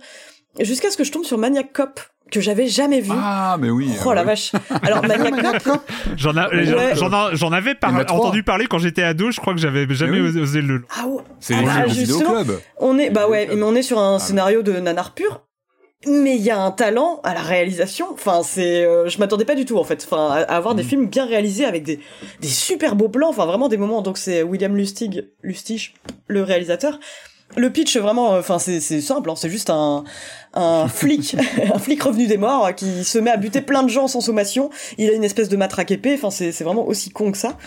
Jusqu'à 0.60 0.91
ce 0.91 0.98
que 0.98 1.06
je 1.06 1.11
tombe 1.11 1.24
sur 1.24 1.38
Maniac 1.38 1.72
Cop 1.72 2.02
que 2.32 2.41
j'avais 2.41 2.68
jamais 2.68 3.02
vu. 3.02 3.12
Ah, 3.14 3.58
mais 3.60 3.70
oui. 3.70 3.91
Oh 4.06 4.14
la 4.14 4.24
vache. 4.24 4.52
Alors 4.84 5.02
Maniac 5.06 5.64
Cop. 5.64 5.82
J'en 6.16 6.34
j'en 7.34 7.52
avais 7.52 7.76
entendu 7.84 8.44
parler 8.44 8.68
quand 8.68 8.80
j'étais 8.80 9.04
ado. 9.04 9.32
Je 9.32 9.40
crois 9.40 9.54
que 9.54 9.60
j'avais 9.60 9.88
jamais 9.94 10.20
osé 10.20 10.62
le. 10.62 10.84
Ah 10.98 11.08
ouais. 11.08 11.22
C'est 11.40 11.56
ah, 11.56 11.86
club. 11.86 12.60
On 12.80 12.98
est 12.98 13.10
bah 13.10 13.28
ouais, 13.28 13.48
mais 13.54 13.64
on 13.64 13.76
est 13.76 13.82
sur 13.82 13.99
un 13.99 14.16
ah, 14.16 14.20
scénario 14.20 14.62
de 14.62 14.74
nanar 14.74 15.14
pur 15.14 15.41
mais 16.06 16.36
il 16.36 16.44
y 16.44 16.52
a 16.52 16.60
un 16.60 16.72
talent 16.72 17.20
à 17.24 17.34
la 17.34 17.41
réalisation. 17.41 18.08
Enfin, 18.14 18.41
c'est, 18.44 18.86
euh, 18.86 19.10
je 19.10 19.18
m'attendais 19.18 19.45
pas 19.45 19.56
du 19.56 19.66
tout 19.66 19.78
en 19.78 19.84
fait. 19.84 20.04
Enfin, 20.06 20.30
à, 20.32 20.56
avoir 20.56 20.76
des 20.76 20.84
mm. 20.84 20.88
films 20.88 21.08
bien 21.08 21.26
réalisés 21.26 21.66
avec 21.66 21.84
des 21.84 21.99
des 22.40 22.48
super 22.48 22.95
beaux 22.95 23.10
plans. 23.10 23.30
Enfin, 23.30 23.45
vraiment 23.45 23.68
des 23.68 23.78
moments. 23.78 24.02
Donc 24.02 24.18
c'est 24.18 24.44
William 24.44 24.76
Lustig, 24.76 25.28
Lustig, 25.41 25.95
le 26.28 26.44
réalisateur. 26.44 26.99
Le 27.56 27.72
pitch 27.72 27.98
vraiment, 27.98 28.34
euh, 28.34 28.40
enfin 28.40 28.60
c'est 28.60 28.80
simple. 28.80 29.30
Hein. 29.30 29.36
c'est 29.36 29.49
juste 29.49 29.69
un 29.69 30.03
un 30.53 30.88
flic, 30.94 31.36
un 31.74 31.80
flic 31.80 32.02
revenu 32.03 32.28
des 32.28 32.38
morts 32.38 32.74
qui 32.76 33.03
se 33.03 33.18
met 33.18 33.32
à 33.32 33.38
buter 33.38 33.61
plein 33.61 33.84
de 33.84 33.90
gens 33.90 34.07
sans 34.07 34.22
sommation. 34.22 34.69
Il 34.98 35.10
a 35.10 35.14
une 35.14 35.24
espèce 35.24 35.49
de 35.49 35.57
matraque 35.57 35.91
épée. 35.91 36.15
Enfin, 36.15 36.32
c'est 36.32 36.64
vraiment 36.64 36.86
aussi 36.88 37.10
con 37.10 37.32
que 37.32 37.38
ça. 37.38 37.57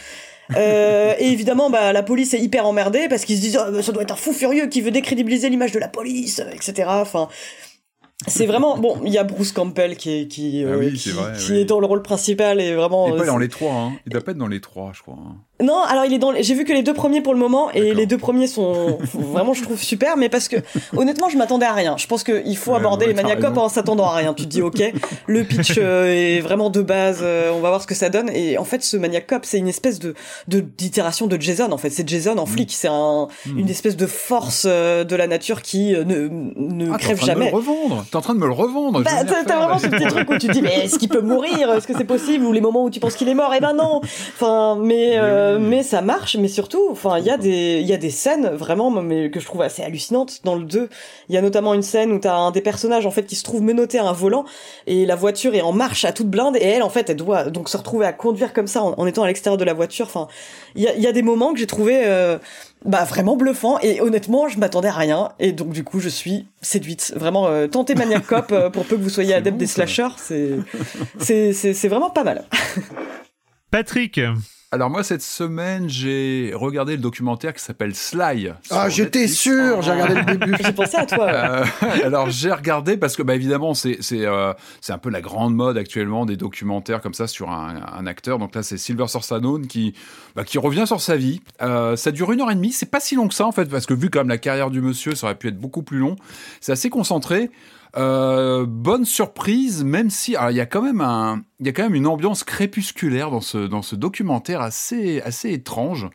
Euh, 0.56 1.14
et 1.18 1.26
évidemment, 1.26 1.70
bah, 1.70 1.92
la 1.92 2.02
police 2.02 2.34
est 2.34 2.40
hyper 2.40 2.66
emmerdée 2.66 3.06
parce 3.08 3.24
qu'ils 3.24 3.36
se 3.36 3.40
disent 3.40 3.58
oh, 3.60 3.82
ça 3.82 3.92
doit 3.92 4.02
être 4.02 4.12
un 4.12 4.16
fou 4.16 4.32
furieux 4.32 4.66
qui 4.66 4.80
veut 4.80 4.90
décrédibiliser 4.90 5.48
l'image 5.48 5.72
de 5.72 5.78
la 5.78 5.88
police, 5.88 6.42
etc. 6.52 6.88
Enfin, 6.88 7.28
c'est 8.26 8.46
vraiment 8.46 8.76
bon. 8.76 9.00
Il 9.04 9.12
y 9.12 9.18
a 9.18 9.24
Bruce 9.24 9.52
Campbell 9.52 9.96
qui 9.96 10.10
est 10.10 10.28
qui, 10.28 10.64
ah 10.66 10.70
euh, 10.70 10.90
qui, 10.90 11.54
est 11.54 11.64
dans 11.64 11.80
le 11.80 11.86
rôle 11.86 12.02
principal 12.02 12.60
et 12.60 12.74
vraiment. 12.74 13.08
Il 13.08 13.14
est 13.14 13.18
pas 13.18 13.26
dans 13.26 13.38
les 13.38 13.48
trois. 13.48 13.72
Hein. 13.72 13.92
Il 14.06 14.12
doit 14.12 14.22
pas 14.22 14.32
être 14.32 14.38
dans 14.38 14.48
les 14.48 14.60
trois, 14.60 14.92
je 14.94 15.02
crois. 15.02 15.16
Hein. 15.18 15.36
Non, 15.60 15.80
alors 15.82 16.04
il 16.04 16.12
est 16.12 16.18
dans. 16.18 16.32
J'ai 16.40 16.54
vu 16.54 16.64
que 16.64 16.72
les 16.72 16.82
deux 16.82 16.94
premiers 16.94 17.20
pour 17.20 17.34
le 17.34 17.38
moment 17.38 17.70
et 17.72 17.94
les 17.94 18.06
deux 18.06 18.18
premiers 18.18 18.46
sont 18.46 18.98
vraiment, 19.14 19.52
je 19.52 19.62
trouve 19.62 19.80
super, 19.80 20.16
mais 20.16 20.28
parce 20.28 20.48
que 20.48 20.56
honnêtement, 20.96 21.28
je 21.28 21.36
m'attendais 21.36 21.66
à 21.66 21.72
rien. 21.72 21.96
Je 21.96 22.06
pense 22.06 22.24
qu'il 22.24 22.56
faut 22.56 22.74
aborder 22.74 23.06
les 23.06 23.14
Maniacop 23.14 23.56
en 23.56 23.68
s'attendant 23.68 24.06
à 24.06 24.16
rien. 24.16 24.34
Tu 24.34 24.44
te 24.44 24.48
dis 24.48 24.62
ok, 24.62 24.82
le 25.26 25.44
pitch 25.44 25.74
euh, 25.78 26.06
est 26.06 26.40
vraiment 26.40 26.70
de 26.70 26.82
base. 26.82 27.20
Euh, 27.22 27.52
on 27.52 27.60
va 27.60 27.68
voir 27.68 27.82
ce 27.82 27.86
que 27.86 27.94
ça 27.94 28.08
donne. 28.08 28.30
Et 28.30 28.58
en 28.58 28.64
fait, 28.64 28.82
ce 28.82 28.96
Maniacop, 28.96 29.44
c'est 29.44 29.58
une 29.58 29.68
espèce 29.68 29.98
de 29.98 30.14
d'itération 30.48 31.26
de, 31.26 31.40
Jason. 31.40 31.72
En 31.72 31.78
fait, 31.78 31.90
c'est 31.90 32.08
Jason 32.08 32.38
en 32.38 32.44
mm. 32.44 32.48
flic. 32.48 32.72
C'est 32.72 32.88
un, 32.88 33.28
mm. 33.46 33.58
une 33.58 33.68
espèce 33.68 33.96
de 33.96 34.06
force 34.06 34.64
euh, 34.66 35.04
de 35.04 35.16
la 35.16 35.26
nature 35.26 35.62
qui 35.62 35.92
ne 35.92 36.28
ne 36.56 36.92
ah, 36.92 36.98
crève 36.98 37.22
jamais. 37.22 37.50
T'es 37.50 37.56
en 37.56 37.60
train 37.60 37.64
de 37.64 37.70
me 37.70 37.76
le 37.76 37.82
revendre. 37.82 38.04
T'es 38.10 38.16
en 38.16 38.20
train 38.20 38.34
de 38.34 38.40
me 38.40 38.46
le 38.46 38.52
revendre. 38.52 39.02
Bah, 39.02 39.10
t'as 39.24 39.56
vraiment 39.56 39.78
ce 39.78 39.86
petit 39.86 40.06
truc 40.06 40.30
où 40.30 40.38
tu 40.38 40.46
te 40.46 40.52
dis 40.52 40.62
mais 40.62 40.84
est-ce 40.84 40.98
qu'il 40.98 41.08
peut 41.08 41.20
mourir? 41.20 41.70
Est-ce 41.72 41.86
que 41.86 41.96
c'est 41.96 42.04
possible? 42.04 42.44
Ou 42.44 42.52
les 42.52 42.60
moments 42.60 42.84
où 42.84 42.90
tu 42.90 43.00
penses 43.00 43.14
qu'il 43.14 43.28
est 43.28 43.34
mort? 43.34 43.52
Eh 43.56 43.60
ben 43.60 43.74
non. 43.74 44.00
Enfin, 44.34 44.78
mais 44.80 45.16
mais 45.58 45.82
ça 45.82 46.02
marche, 46.02 46.36
mais 46.36 46.48
surtout, 46.48 46.88
enfin, 46.90 47.18
il 47.18 47.24
y 47.24 47.30
a 47.30 47.36
des, 47.36 47.80
il 47.80 47.86
y 47.86 47.92
a 47.92 47.96
des 47.96 48.10
scènes 48.10 48.48
vraiment, 48.48 48.90
mais 48.90 49.30
que 49.30 49.40
je 49.40 49.44
trouve 49.44 49.62
assez 49.62 49.82
hallucinantes 49.82 50.40
dans 50.44 50.54
le 50.54 50.64
2. 50.64 50.88
Il 51.28 51.34
y 51.34 51.38
a 51.38 51.42
notamment 51.42 51.74
une 51.74 51.82
scène 51.82 52.12
où 52.12 52.18
t'as 52.18 52.36
un 52.36 52.50
des 52.50 52.60
personnages, 52.60 53.06
en 53.06 53.10
fait, 53.10 53.24
qui 53.24 53.36
se 53.36 53.44
trouve 53.44 53.62
menotté 53.62 53.98
à 53.98 54.04
un 54.04 54.12
volant, 54.12 54.44
et 54.86 55.06
la 55.06 55.16
voiture 55.16 55.54
est 55.54 55.62
en 55.62 55.72
marche 55.72 56.04
à 56.04 56.12
toute 56.12 56.28
blinde, 56.28 56.56
et 56.56 56.64
elle, 56.64 56.82
en 56.82 56.90
fait, 56.90 57.10
elle 57.10 57.16
doit 57.16 57.44
donc 57.44 57.68
se 57.68 57.76
retrouver 57.76 58.06
à 58.06 58.12
conduire 58.12 58.52
comme 58.52 58.66
ça 58.66 58.82
en, 58.82 59.06
étant 59.06 59.22
à 59.22 59.26
l'extérieur 59.26 59.58
de 59.58 59.64
la 59.64 59.74
voiture. 59.74 60.06
Enfin, 60.06 60.28
il 60.74 60.82
y 60.82 60.88
a, 60.88 60.96
y 60.96 61.06
a 61.06 61.12
des 61.12 61.22
moments 61.22 61.52
que 61.52 61.58
j'ai 61.58 61.66
trouvé, 61.66 62.02
euh, 62.04 62.38
bah 62.84 63.04
vraiment 63.04 63.36
bluffant 63.36 63.78
et 63.80 64.00
honnêtement 64.00 64.48
je 64.48 64.58
m'attendais 64.58 64.88
à 64.88 64.94
rien 64.94 65.32
et 65.38 65.52
donc 65.52 65.70
du 65.70 65.84
coup 65.84 66.00
je 66.00 66.08
suis 66.08 66.46
séduite. 66.62 67.12
Vraiment 67.14 67.46
euh, 67.48 67.66
tentez 67.66 67.94
Maniac 67.94 68.26
Cop 68.26 68.52
euh, 68.52 68.70
pour 68.70 68.86
peu 68.86 68.96
que 68.96 69.02
vous 69.02 69.10
soyez 69.10 69.34
adepte 69.34 69.58
des 69.58 69.66
slashers 69.66 70.16
c'est 70.16 70.56
c'est 71.18 71.52
c'est 71.52 71.88
vraiment 71.88 72.10
pas 72.10 72.24
mal. 72.24 72.46
Patrick 73.70 74.20
alors 74.72 74.88
moi 74.88 75.02
cette 75.02 75.22
semaine 75.22 75.88
j'ai 75.88 76.52
regardé 76.54 76.92
le 76.92 77.02
documentaire 77.02 77.52
qui 77.54 77.60
s'appelle 77.60 77.92
Sly. 77.92 78.52
Ah 78.70 78.88
j'étais 78.88 79.26
sûr, 79.26 79.82
j'ai 79.82 79.90
regardé 79.90 80.14
le 80.14 80.24
début. 80.24 80.56
j'ai 80.64 80.72
pensé 80.72 80.96
à 80.96 81.06
toi. 81.06 81.26
Euh, 81.26 81.64
alors 82.04 82.30
j'ai 82.30 82.52
regardé 82.52 82.96
parce 82.96 83.16
que 83.16 83.24
bah 83.24 83.34
évidemment 83.34 83.74
c'est 83.74 83.96
c'est 84.00 84.24
euh, 84.24 84.52
c'est 84.80 84.92
un 84.92 84.98
peu 84.98 85.10
la 85.10 85.20
grande 85.20 85.56
mode 85.56 85.76
actuellement 85.76 86.24
des 86.24 86.36
documentaires 86.36 87.00
comme 87.00 87.14
ça 87.14 87.26
sur 87.26 87.50
un, 87.50 87.80
un 87.92 88.06
acteur. 88.06 88.38
Donc 88.38 88.54
là 88.54 88.62
c'est 88.62 88.76
Sylvester 88.76 89.18
Stallone 89.22 89.66
qui 89.66 89.92
bah, 90.36 90.44
qui 90.44 90.58
revient 90.58 90.86
sur 90.86 91.00
sa 91.00 91.16
vie. 91.16 91.40
Euh, 91.62 91.96
ça 91.96 92.12
dure 92.12 92.30
une 92.30 92.40
heure 92.40 92.52
et 92.52 92.54
demie, 92.54 92.70
c'est 92.70 92.90
pas 92.90 93.00
si 93.00 93.16
long 93.16 93.26
que 93.26 93.34
ça 93.34 93.46
en 93.46 93.52
fait 93.52 93.68
parce 93.68 93.86
que 93.86 93.94
vu 93.94 94.08
comme 94.08 94.28
la 94.28 94.38
carrière 94.38 94.70
du 94.70 94.80
monsieur 94.80 95.16
ça 95.16 95.26
aurait 95.26 95.34
pu 95.34 95.48
être 95.48 95.58
beaucoup 95.58 95.82
plus 95.82 95.98
long. 95.98 96.14
C'est 96.60 96.70
assez 96.70 96.90
concentré. 96.90 97.50
Euh, 97.96 98.66
bonne 98.66 99.04
surprise, 99.04 99.82
même 99.84 100.10
si 100.10 100.36
il 100.50 100.56
y 100.56 100.60
a 100.60 100.66
quand 100.66 100.82
même 100.82 101.00
un, 101.00 101.42
il 101.58 101.66
y 101.66 101.68
a 101.68 101.72
quand 101.72 101.82
même 101.82 101.94
une 101.94 102.06
ambiance 102.06 102.44
crépusculaire 102.44 103.30
dans 103.30 103.40
ce 103.40 103.58
dans 103.58 103.82
ce 103.82 103.96
documentaire 103.96 104.60
assez 104.60 105.20
assez 105.22 105.50
étrange. 105.52 106.08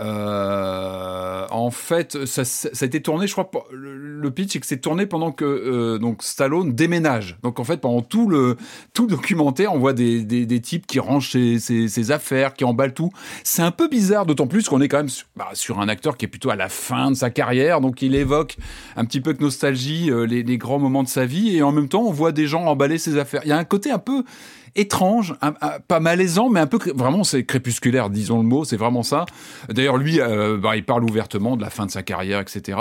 Euh, 0.00 1.46
en 1.50 1.70
fait, 1.70 2.24
ça, 2.26 2.42
a 2.42 2.84
été 2.84 3.00
tourné, 3.00 3.26
je 3.26 3.32
crois, 3.32 3.48
le, 3.70 4.30
pitch, 4.30 4.52
c'est 4.52 4.60
que 4.60 4.66
c'est 4.66 4.80
tourné 4.80 5.06
pendant 5.06 5.30
que 5.30 5.44
euh, 5.44 5.98
donc 5.98 6.22
Stallone 6.22 6.72
déménage. 6.72 7.38
Donc 7.42 7.60
en 7.60 7.64
fait, 7.64 7.76
pendant 7.76 8.00
tout 8.00 8.28
le 8.28 8.56
tout 8.92 9.06
documentaire, 9.06 9.72
on 9.72 9.78
voit 9.78 9.92
des, 9.92 10.24
des, 10.24 10.60
types 10.60 10.86
qui 10.86 10.98
rangent 10.98 11.30
ses, 11.30 11.58
ses, 11.58 12.10
affaires, 12.10 12.54
qui 12.54 12.64
emballent 12.64 12.94
tout. 12.94 13.10
C'est 13.44 13.62
un 13.62 13.70
peu 13.70 13.88
bizarre, 13.88 14.26
d'autant 14.26 14.46
plus 14.46 14.68
qu'on 14.68 14.80
est 14.80 14.88
quand 14.88 14.96
même 14.98 15.08
sur, 15.08 15.26
bah, 15.36 15.50
sur, 15.52 15.78
un 15.80 15.88
acteur 15.88 16.16
qui 16.16 16.24
est 16.24 16.28
plutôt 16.28 16.50
à 16.50 16.56
la 16.56 16.68
fin 16.68 17.10
de 17.10 17.16
sa 17.16 17.30
carrière, 17.30 17.80
donc 17.80 18.02
il 18.02 18.14
évoque 18.14 18.56
un 18.96 19.04
petit 19.04 19.20
peu 19.20 19.34
de 19.34 19.42
nostalgie 19.42 20.10
euh, 20.10 20.26
les, 20.26 20.42
les 20.42 20.58
grands 20.58 20.78
moments 20.78 21.02
de 21.02 21.08
sa 21.08 21.24
vie, 21.24 21.56
et 21.56 21.62
en 21.62 21.70
même 21.70 21.88
temps, 21.88 22.02
on 22.02 22.12
voit 22.12 22.32
des 22.32 22.46
gens 22.46 22.64
emballer 22.64 22.98
ses 22.98 23.16
affaires. 23.16 23.42
Il 23.44 23.50
y 23.50 23.52
a 23.52 23.58
un 23.58 23.64
côté 23.64 23.90
un 23.90 23.98
peu 23.98 24.24
étrange, 24.76 25.34
pas 25.88 26.00
malaisant, 26.00 26.48
mais 26.48 26.60
un 26.60 26.66
peu 26.66 26.78
vraiment 26.94 27.24
c'est 27.24 27.44
crépusculaire, 27.44 28.10
disons 28.10 28.38
le 28.38 28.44
mot, 28.44 28.64
c'est 28.64 28.76
vraiment 28.76 29.02
ça. 29.02 29.26
D'ailleurs, 29.68 29.96
lui, 29.96 30.20
euh, 30.20 30.58
bah, 30.58 30.76
il 30.76 30.84
parle 30.84 31.04
ouvertement 31.04 31.56
de 31.56 31.62
la 31.62 31.70
fin 31.70 31.86
de 31.86 31.90
sa 31.90 32.02
carrière, 32.02 32.40
etc. 32.40 32.78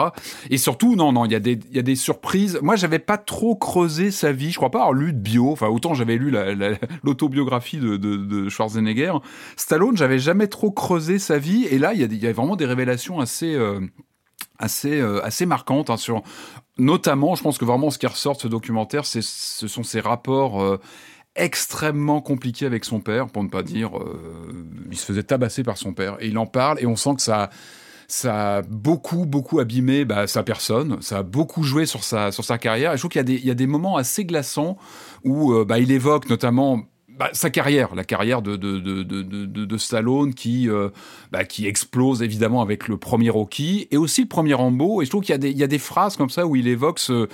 Et 0.49 0.57
surtout, 0.57 0.95
non, 0.95 1.11
non, 1.11 1.25
il 1.25 1.31
y 1.31 1.35
a 1.35 1.39
des, 1.39 1.95
surprises. 1.95 2.59
Moi, 2.61 2.75
j'avais 2.75 2.99
pas 2.99 3.17
trop 3.17 3.55
creusé 3.55 4.11
sa 4.11 4.31
vie. 4.31 4.51
Je 4.51 4.57
crois 4.57 4.71
pas 4.71 4.79
avoir 4.79 4.93
lu 4.93 5.13
de 5.13 5.19
bio. 5.19 5.51
Enfin, 5.51 5.67
autant 5.67 5.93
j'avais 5.93 6.17
lu 6.17 6.33
l'autobiographie 7.03 7.77
de, 7.77 8.49
Schwarzenegger. 8.49 9.13
Stallone, 9.55 9.97
j'avais 9.97 10.19
jamais 10.19 10.47
trop 10.47 10.71
creusé 10.71 11.19
sa 11.19 11.37
vie. 11.37 11.65
Et 11.65 11.77
là, 11.77 11.93
il 11.93 12.23
y 12.23 12.27
a, 12.27 12.33
vraiment 12.33 12.55
des 12.55 12.65
révélations 12.65 13.19
assez. 13.19 13.53
Euh, 13.53 13.79
assez 14.59 15.01
euh, 15.01 15.19
assez 15.25 15.47
marquantes 15.47 15.89
hein, 15.89 15.97
sur 15.97 16.21
notamment 16.77 17.33
je 17.33 17.41
pense 17.41 17.57
que 17.57 17.65
vraiment 17.65 17.89
ce 17.89 17.97
qui 17.97 18.05
ressort 18.05 18.35
de 18.35 18.41
ce 18.41 18.47
documentaire 18.47 19.03
ce 19.03 19.21
sont 19.21 19.83
ces 19.83 19.99
rapports 19.99 20.79
extrêmement 21.35 22.21
compliqué 22.21 22.65
avec 22.65 22.85
son 22.85 22.99
père, 22.99 23.27
pour 23.27 23.43
ne 23.43 23.49
pas 23.49 23.63
dire, 23.63 23.97
euh, 23.97 24.67
il 24.91 24.97
se 24.97 25.05
faisait 25.05 25.23
tabasser 25.23 25.63
par 25.63 25.77
son 25.77 25.93
père. 25.93 26.17
Et 26.19 26.27
il 26.27 26.37
en 26.37 26.45
parle 26.45 26.79
et 26.79 26.85
on 26.85 26.95
sent 26.95 27.15
que 27.15 27.21
ça, 27.21 27.49
ça 28.07 28.57
a 28.57 28.61
beaucoup, 28.61 29.25
beaucoup 29.25 29.59
abîmé 29.59 30.05
bah, 30.05 30.27
sa 30.27 30.43
personne, 30.43 31.01
ça 31.01 31.19
a 31.19 31.23
beaucoup 31.23 31.63
joué 31.63 31.85
sur 31.85 32.03
sa, 32.03 32.31
sur 32.31 32.45
sa 32.45 32.57
carrière. 32.57 32.93
Et 32.93 32.97
je 32.97 33.01
trouve 33.01 33.11
qu'il 33.11 33.19
y, 33.19 33.21
a 33.21 33.23
des, 33.23 33.39
y 33.39 33.51
a 33.51 33.55
des 33.55 33.67
moments 33.67 33.97
assez 33.97 34.25
glaçants 34.25 34.77
où 35.23 35.53
euh, 35.53 35.65
bah, 35.65 35.79
il 35.79 35.91
évoque 35.91 36.29
notamment 36.29 36.83
bah, 37.09 37.29
sa 37.33 37.49
carrière, 37.49 37.95
la 37.95 38.03
carrière 38.03 38.43
de, 38.43 38.55
de, 38.55 38.77
de, 38.79 39.03
de, 39.23 39.77
Stallone 39.77 40.35
qui, 40.35 40.69
euh, 40.69 40.89
bah, 41.31 41.45
qui 41.45 41.67
explose 41.67 42.21
évidemment 42.21 42.61
avec 42.61 42.87
le 42.87 42.97
premier 42.97 43.29
Rocky 43.29 43.87
et 43.89 43.97
aussi 43.97 44.21
le 44.21 44.27
premier 44.27 44.53
Rambo. 44.53 45.01
Et 45.01 45.05
je 45.05 45.09
trouve 45.09 45.23
qu'il 45.23 45.43
y, 45.43 45.51
y 45.51 45.63
a 45.63 45.67
des 45.67 45.79
phrases 45.79 46.15
comme 46.15 46.29
ça 46.29 46.45
où 46.45 46.55
il 46.55 46.67
évoque 46.67 46.99
ce, 46.99 47.27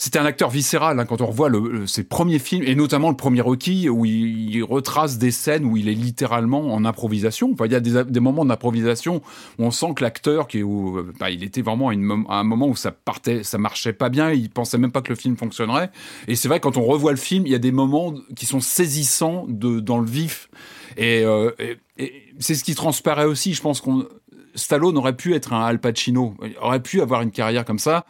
c'était 0.00 0.20
un 0.20 0.24
acteur 0.24 0.48
viscéral 0.48 0.98
hein, 0.98 1.04
quand 1.04 1.20
on 1.20 1.26
revoit 1.26 1.50
ses 1.86 2.04
premiers 2.04 2.38
films 2.38 2.62
et 2.62 2.76
notamment 2.76 3.10
le 3.10 3.16
premier 3.16 3.40
Rocky 3.40 3.88
où 3.88 4.04
il, 4.04 4.62
retrace 4.62 5.18
des 5.18 5.32
scènes 5.32 5.64
où 5.64 5.76
il 5.76 5.88
est 5.88 5.94
littéralement 5.94 6.72
en 6.72 6.84
improvisation. 6.84 7.54
Il 7.64 7.72
y 7.72 7.74
a 7.74 7.80
des, 7.80 8.04
des 8.04 8.20
moments 8.20 8.44
d'improvisation 8.44 9.22
où 9.58 9.64
on 9.64 9.70
sent 9.70 9.94
que 9.96 10.04
l'acteur 10.04 10.46
qui 10.46 10.62
où, 10.62 11.02
bah, 11.18 11.30
il 11.30 11.42
était 11.42 11.62
vraiment 11.62 11.88
à, 11.90 11.92
un 11.92 12.44
moment 12.44 12.68
où 12.68 12.76
ça 12.76 12.92
partait, 12.92 13.42
ça 13.42 13.58
marchait 13.58 13.92
pas 13.92 14.08
bien, 14.08 14.30
il 14.30 14.50
pensait 14.50 14.78
même 14.78 14.92
pas 14.92 15.02
que 15.02 15.08
le 15.08 15.16
film 15.16 15.36
fonctionnerait. 15.36 15.90
Et 16.28 16.36
c'est 16.36 16.48
vrai 16.48 16.60
quand 16.60 16.76
on 16.76 16.84
revoit 16.84 17.10
le 17.10 17.18
film, 17.18 17.44
il 17.46 17.52
y 17.52 17.56
a 17.56 17.60
des 17.60 17.72
moments 17.72 18.14
qui 18.36 18.46
sont 18.46 18.60
saisissants 18.60 19.46
dans 19.48 19.98
le 19.98 20.06
vif 20.08 20.48
et, 20.96 21.24
euh, 21.24 21.50
et, 21.58 22.12
c'est 22.38 22.54
ce 22.54 22.62
qui 22.62 22.76
transparaît 22.76 23.24
aussi. 23.24 23.52
Je 23.52 23.60
pense 23.60 23.80
qu'on 23.80 24.06
Stallone 24.54 24.96
aurait 24.96 25.16
pu 25.16 25.34
être 25.34 25.52
un 25.52 25.64
Al 25.64 25.80
Pacino, 25.80 26.34
aurait 26.60 26.82
pu 26.82 27.00
avoir 27.00 27.22
une 27.22 27.32
carrière 27.32 27.64
comme 27.64 27.78
ça. 27.78 28.06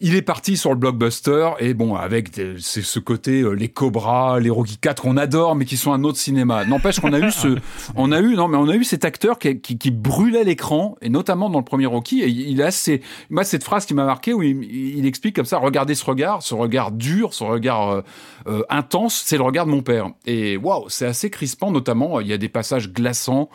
Il 0.00 0.14
est 0.14 0.22
parti 0.22 0.56
sur 0.56 0.70
le 0.70 0.76
blockbuster 0.76 1.50
et 1.58 1.74
bon 1.74 1.96
avec 1.96 2.28
c'est 2.60 2.82
ce 2.82 3.00
côté 3.00 3.40
euh, 3.40 3.50
les 3.50 3.66
Cobras, 3.66 4.38
les 4.38 4.48
Rocky 4.48 4.76
4 4.76 5.02
qu'on 5.02 5.16
adore 5.16 5.56
mais 5.56 5.64
qui 5.64 5.76
sont 5.76 5.92
un 5.92 6.04
autre 6.04 6.18
cinéma. 6.18 6.64
N'empêche 6.64 7.00
qu'on 7.00 7.12
a 7.12 7.18
eu 7.18 7.32
ce 7.32 7.58
on 7.96 8.12
a 8.12 8.20
eu 8.20 8.36
non 8.36 8.46
mais 8.46 8.56
on 8.58 8.68
a 8.68 8.76
eu 8.76 8.84
cet 8.84 9.04
acteur 9.04 9.40
qui, 9.40 9.60
qui, 9.60 9.76
qui 9.76 9.90
brûlait 9.90 10.44
l'écran 10.44 10.94
et 11.02 11.08
notamment 11.08 11.50
dans 11.50 11.58
le 11.58 11.64
premier 11.64 11.86
Rocky 11.86 12.20
et 12.20 12.28
il 12.28 12.62
a 12.62 12.70
ces 12.70 13.02
moi 13.28 13.42
cette 13.42 13.64
phrase 13.64 13.86
qui 13.86 13.94
m'a 13.94 14.04
marqué 14.04 14.32
où 14.32 14.42
il, 14.44 14.62
il, 14.62 15.04
explique 15.04 15.34
comme 15.34 15.46
ça 15.46 15.58
regardez 15.58 15.96
ce 15.96 16.04
regard, 16.04 16.44
ce 16.44 16.54
regard 16.54 16.92
dur, 16.92 17.34
ce 17.34 17.42
regard 17.42 17.90
euh, 17.90 18.02
euh, 18.46 18.62
intense, 18.70 19.20
c'est 19.26 19.36
le 19.36 19.42
regard 19.42 19.66
de 19.66 19.72
mon 19.72 19.82
père. 19.82 20.10
Et 20.26 20.56
waouh, 20.56 20.88
c'est 20.88 21.06
assez 21.06 21.28
crispant 21.28 21.72
notamment 21.72 22.20
il 22.20 22.28
y 22.28 22.32
a 22.32 22.38
des 22.38 22.48
passages 22.48 22.92
glaçants 22.92 23.48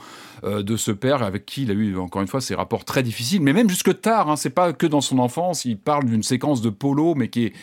de 0.43 0.77
ce 0.77 0.91
père 0.91 1.23
avec 1.23 1.45
qui 1.45 1.63
il 1.63 1.71
a 1.71 1.73
eu 1.73 1.97
encore 1.97 2.21
une 2.21 2.27
fois 2.27 2.41
ces 2.41 2.55
rapports 2.55 2.85
très 2.85 3.03
difficiles, 3.03 3.41
mais 3.41 3.53
même 3.53 3.69
jusque 3.69 4.01
tard. 4.01 4.29
Hein, 4.29 4.35
c'est 4.35 4.49
pas 4.49 4.73
que 4.73 4.85
dans 4.85 5.01
son 5.01 5.19
enfance. 5.19 5.65
Il 5.65 5.77
parle 5.77 6.05
d'une 6.05 6.23
séquence 6.23 6.61
de 6.61 6.69
polo, 6.69 7.15
mais 7.15 7.29
qui 7.29 7.45
est 7.45 7.53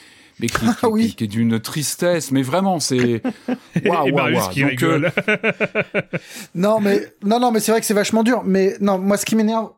mais 0.40 0.48
qui, 0.48 0.58
qui, 0.58 0.66
Ah 0.82 0.88
oui. 0.88 1.08
qui, 1.08 1.16
qui 1.16 1.24
est 1.24 1.28
d'une 1.28 1.60
tristesse. 1.60 2.30
Mais 2.30 2.42
vraiment, 2.42 2.80
c'est 2.80 3.22
waouh, 3.84 4.50
qui 4.50 4.62
Donc, 4.62 4.82
euh. 4.82 5.10
Non, 6.54 6.80
mais 6.80 7.14
non, 7.22 7.38
non, 7.38 7.52
mais 7.52 7.60
c'est 7.60 7.72
vrai 7.72 7.80
que 7.80 7.86
c'est 7.86 7.94
vachement 7.94 8.22
dur. 8.22 8.42
Mais 8.44 8.76
non, 8.80 8.98
moi, 8.98 9.16
ce 9.16 9.26
qui 9.26 9.36
m'énerve, 9.36 9.70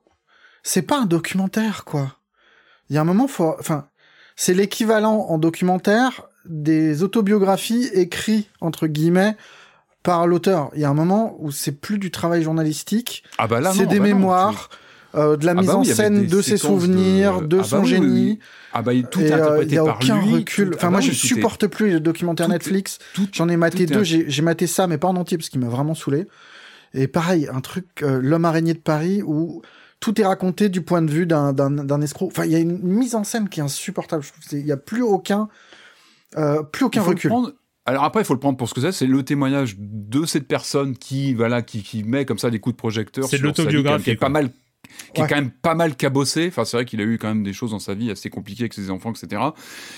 c'est 0.63 0.83
pas 0.83 1.01
un 1.01 1.07
documentaire, 1.07 1.85
quoi. 1.85 2.17
Il 2.89 2.95
y 2.95 2.99
a 2.99 3.01
un 3.01 3.05
moment, 3.05 3.27
faut, 3.27 3.55
enfin, 3.59 3.89
c'est 4.37 4.55
l'équivalent 4.55 5.27
en 5.29 5.39
documentaire 5.39 6.23
des 6.45 7.03
autobiographies 7.03 7.89
écrites 7.95 8.49
entre 8.61 8.89
guillemets 8.89 9.37
par 10.03 10.27
l'auteur. 10.27 10.71
Il 10.75 10.81
y 10.81 10.85
a 10.85 10.91
un 10.91 10.95
moment 10.95 11.37
où 11.39 11.51
c'est 11.51 11.73
plus 11.73 11.99
du 11.99 12.11
travail 12.11 12.43
journalistique, 12.43 13.23
ah 13.39 13.47
bah 13.47 13.61
là, 13.61 13.73
c'est 13.73 13.87
des 13.87 13.99
bah 14.01 14.09
non, 14.09 14.15
mémoires, 14.17 14.71
euh, 15.15 15.37
de 15.37 15.45
la 15.47 15.53
Ah 15.53 15.55
mise 15.55 15.67
bah 15.67 15.77
en 15.77 15.81
oui, 15.81 15.87
il 15.87 15.89
y 15.89 15.93
avait 15.93 16.03
scène 16.03 16.27
de 16.27 16.43
ses 16.43 16.57
souvenirs, 16.57 17.41
de- 17.43 17.47
de, 17.47 17.57
Ah 17.59 17.61
bah 17.63 17.65
son 17.69 17.81
oui, 17.83 17.89
génie. 17.89 18.07
oui. 18.31 18.39
Ah 18.73 18.83
bah 18.83 18.95
il- 18.95 19.07
tout 19.07 19.21
est 19.21 19.31
euh, 19.31 19.35
interprété 19.37 19.67
il 19.73 19.75
y 19.75 19.79
a 19.79 19.85
par 19.85 19.97
aucun 19.97 20.21
lui. 20.23 20.33
recul. 20.35 20.71
tout- 20.71 20.77
Enfin, 20.77 20.89
ah 20.89 20.91
moi, 20.91 21.01
je 21.01 21.11
est- 21.11 21.15
supporte 21.15 21.67
plus 21.67 21.91
les 21.91 22.01
documentaires 22.01 22.47
tout 22.47 22.53
est- 22.53 22.57
Netflix. 22.57 22.99
tout- 23.15 23.29
J'en 23.33 23.49
ai 23.49 23.57
maté 23.57 23.85
tout 23.87 23.93
est- 23.93 23.97
deux. 23.97 24.05
J'ai 24.05 24.25
j'ai 24.29 24.43
maté 24.43 24.67
ça, 24.67 24.87
mais 24.87 24.99
pas 24.99 25.09
en 25.09 25.17
entier 25.17 25.37
parce 25.39 25.49
qu'il 25.51 25.61
m'a 25.61 25.69
vraiment 25.69 25.95
saoulé. 25.95 26.27
Et 26.95 27.07
pareil, 27.09 27.49
un 27.53 27.61
truc, 27.61 27.87
euh, 28.03 28.21
l'homme 28.23 28.45
araignée 28.45 28.75
de 28.75 28.79
Paris 28.79 29.23
où 29.23 29.63
tout 30.01 30.21
est 30.21 30.25
raconté 30.27 30.69
du 30.69 30.81
point 30.83 31.01
de 31.03 31.11
vue 31.11 31.27
d'un 31.27 31.53
d'un 31.53 31.71
d'un 31.71 32.01
escroc. 32.01 32.27
Enfin, 32.29 32.45
il 32.45 32.51
y 32.53 32.57
a 32.57 32.59
une 32.59 32.79
mise 32.83 33.15
en 33.15 33.23
scène 33.25 33.49
qui 33.49 33.61
est 33.61 33.63
insupportable. 33.63 34.23
Je 34.25 34.33
trouve 34.33 34.45
qu'il 34.45 34.67
y 34.67 34.73
a 34.73 34.77
plus 34.77 35.03
aucun, 35.03 35.49
euh, 36.37 36.63
plus 36.63 36.85
Il 36.85 36.87
aucun 36.87 37.03
recul. 37.03 37.29
prendre- 37.31 37.53
Alors 37.85 38.05
après, 38.05 38.23
il 38.23 38.25
faut 38.25 38.35
le 38.35 38.41
prendre 38.41 38.57
pour 38.57 38.69
ce 38.69 38.75
que 38.75 38.81
c'est. 38.81 38.93
C'est 38.93 39.07
le 39.07 39.23
témoignage 39.25 39.77
de 39.79 40.25
cette 40.25 40.47
personne 40.47 40.97
qui, 40.97 41.35
voilà, 41.35 41.63
qui, 41.63 41.83
qui 41.83 42.05
met 42.05 42.25
comme 42.25 42.39
ça 42.39 42.51
des 42.51 42.61
coups 42.61 42.75
de 42.75 42.79
projecteur. 42.79 43.25
C'est 43.25 43.39
l'autobiographie, 43.39 44.05
Qui 44.05 44.11
est 44.11 44.17
pas 44.17 44.29
mal, 44.29 44.51
qui 45.15 45.21
Ouais. 45.21 45.27
est 45.27 45.31
quand 45.31 45.37
même 45.37 45.51
pas 45.51 45.75
mal 45.75 45.97
cabossé. 45.97 46.47
Enfin, 46.49 46.65
c'est 46.65 46.77
vrai 46.77 46.85
qu'il 46.85 47.01
a 47.01 47.05
eu 47.05 47.19
quand 47.19 47.29
même 47.29 47.43
des 47.43 47.53
choses 47.53 47.73
dans 47.73 47.79
sa 47.79 47.95
vie 47.95 48.11
assez 48.11 48.31
compliquées 48.31 48.63
avec 48.65 48.75
ses 48.75 48.91
enfants, 48.91 49.13
etc. 49.13 49.43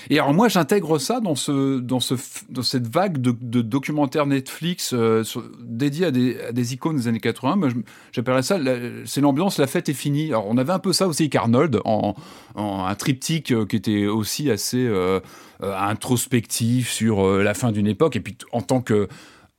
Et 0.09 0.19
alors 0.19 0.33
moi, 0.33 0.47
j'intègre 0.47 0.97
ça 0.99 1.19
dans 1.19 1.35
ce, 1.35 1.79
dans 1.79 1.99
ce, 1.99 2.15
dans 2.49 2.61
cette 2.63 2.87
vague 2.87 3.17
de, 3.19 3.35
de 3.39 3.61
documentaires 3.61 4.25
Netflix 4.25 4.91
euh, 4.93 5.23
sur- 5.23 5.43
dédiés 5.59 6.05
à 6.05 6.11
des, 6.11 6.39
à 6.41 6.51
des 6.51 6.73
icônes 6.73 6.97
des 6.97 7.07
années 7.07 7.19
80. 7.19 7.55
Moi, 7.55 7.69
j'appellerais 8.11 8.43
ça, 8.43 8.59
c'est 9.05 9.21
l'ambiance, 9.21 9.57
la 9.57 9.67
fête 9.67 9.89
est 9.89 9.93
finie. 9.93 10.27
Alors 10.27 10.47
on 10.47 10.57
avait 10.57 10.73
un 10.73 10.79
peu 10.79 10.93
ça 10.93 11.07
aussi 11.07 11.23
avec 11.23 11.35
Arnold 11.35 11.79
en, 11.85 12.15
en 12.55 12.85
un 12.85 12.95
triptyque 12.95 13.51
euh, 13.51 13.65
qui 13.65 13.75
était 13.75 14.05
aussi 14.07 14.49
assez 14.51 14.85
euh, 14.85 15.19
euh, 15.63 15.77
introspectif 15.77 16.89
sur 16.91 17.25
la 17.37 17.53
fin 17.53 17.71
d'une 17.71 17.87
époque. 17.87 18.15
Et 18.15 18.19
puis 18.19 18.37
en 18.51 18.61
tant 18.61 18.81
que 18.81 19.07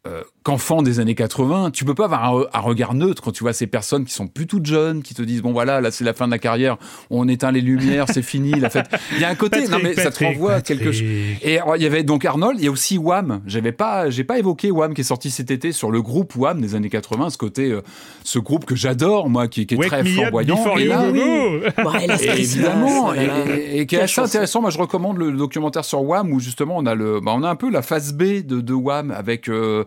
euh, 0.06 0.22
qu'enfant 0.46 0.80
des 0.80 1.00
années 1.00 1.16
80, 1.16 1.72
tu 1.72 1.84
peux 1.84 1.96
pas 1.96 2.04
avoir 2.04 2.24
un, 2.24 2.44
un 2.52 2.60
regard 2.60 2.94
neutre 2.94 3.20
quand 3.20 3.32
tu 3.32 3.42
vois 3.42 3.52
ces 3.52 3.66
personnes 3.66 4.04
qui 4.04 4.14
sont 4.14 4.28
plus 4.28 4.46
toutes 4.46 4.64
jeunes, 4.64 5.02
qui 5.02 5.12
te 5.12 5.22
disent 5.22 5.42
bon 5.42 5.50
voilà, 5.50 5.80
là 5.80 5.90
c'est 5.90 6.04
la 6.04 6.14
fin 6.14 6.26
de 6.26 6.30
la 6.30 6.38
carrière, 6.38 6.76
on 7.10 7.26
éteint 7.26 7.50
les 7.50 7.60
lumières, 7.60 8.06
c'est 8.08 8.22
fini, 8.22 8.52
la 8.52 8.70
fête. 8.70 8.86
Il 9.14 9.20
y 9.20 9.24
a 9.24 9.28
un 9.28 9.34
côté, 9.34 9.66
non 9.66 9.78
mais 9.82 9.94
Patrick, 9.94 9.96
ça 9.96 10.02
te 10.02 10.18
Patrick, 10.20 10.28
renvoie 10.28 10.52
à 10.54 10.60
quelque 10.60 10.92
chose. 10.92 11.02
Patrick. 11.02 11.38
Et 11.42 11.58
alors, 11.58 11.74
il 11.74 11.82
y 11.82 11.86
avait 11.86 12.04
donc 12.04 12.24
Arnold, 12.24 12.60
il 12.60 12.64
y 12.64 12.68
a 12.68 12.70
aussi 12.70 12.96
Wham. 12.96 13.40
J'avais 13.44 13.72
pas, 13.72 14.08
j'ai 14.08 14.22
pas 14.22 14.38
évoqué 14.38 14.70
Wham 14.70 14.94
qui 14.94 15.00
est 15.00 15.04
sorti 15.04 15.32
cet 15.32 15.50
été 15.50 15.72
sur 15.72 15.90
le 15.90 16.00
groupe 16.00 16.36
Wham 16.36 16.60
des 16.60 16.76
années 16.76 16.90
80, 16.90 17.30
ce 17.30 17.38
côté, 17.38 17.72
euh, 17.72 17.82
ce 18.22 18.38
groupe 18.38 18.66
que 18.66 18.76
j'adore 18.76 19.28
moi, 19.28 19.48
qui, 19.48 19.66
qui 19.66 19.74
est 19.74 19.78
Wake 19.78 19.88
très 19.88 20.04
flamboyant. 20.04 20.76
Et 20.76 20.84
là, 20.84 21.08
oui. 21.10 21.20
Ouais, 21.20 22.06
et 22.20 22.40
évidemment, 22.40 23.12
et, 23.14 23.80
et 23.80 23.86
qui 23.86 23.96
est 23.96 24.02
assez 24.02 24.20
intéressant. 24.20 24.60
Moi, 24.60 24.70
je 24.70 24.78
recommande 24.78 25.18
le 25.18 25.32
documentaire 25.32 25.84
sur 25.84 26.04
Wham 26.04 26.32
où 26.32 26.38
justement 26.38 26.76
on 26.76 26.86
a 26.86 26.94
le, 26.94 27.18
bah, 27.18 27.32
on 27.34 27.42
a 27.42 27.50
un 27.50 27.56
peu 27.56 27.68
la 27.68 27.82
phase 27.82 28.12
B 28.12 28.46
de, 28.46 28.60
de 28.60 28.74
Wham 28.74 29.10
avec 29.10 29.48
euh, 29.48 29.84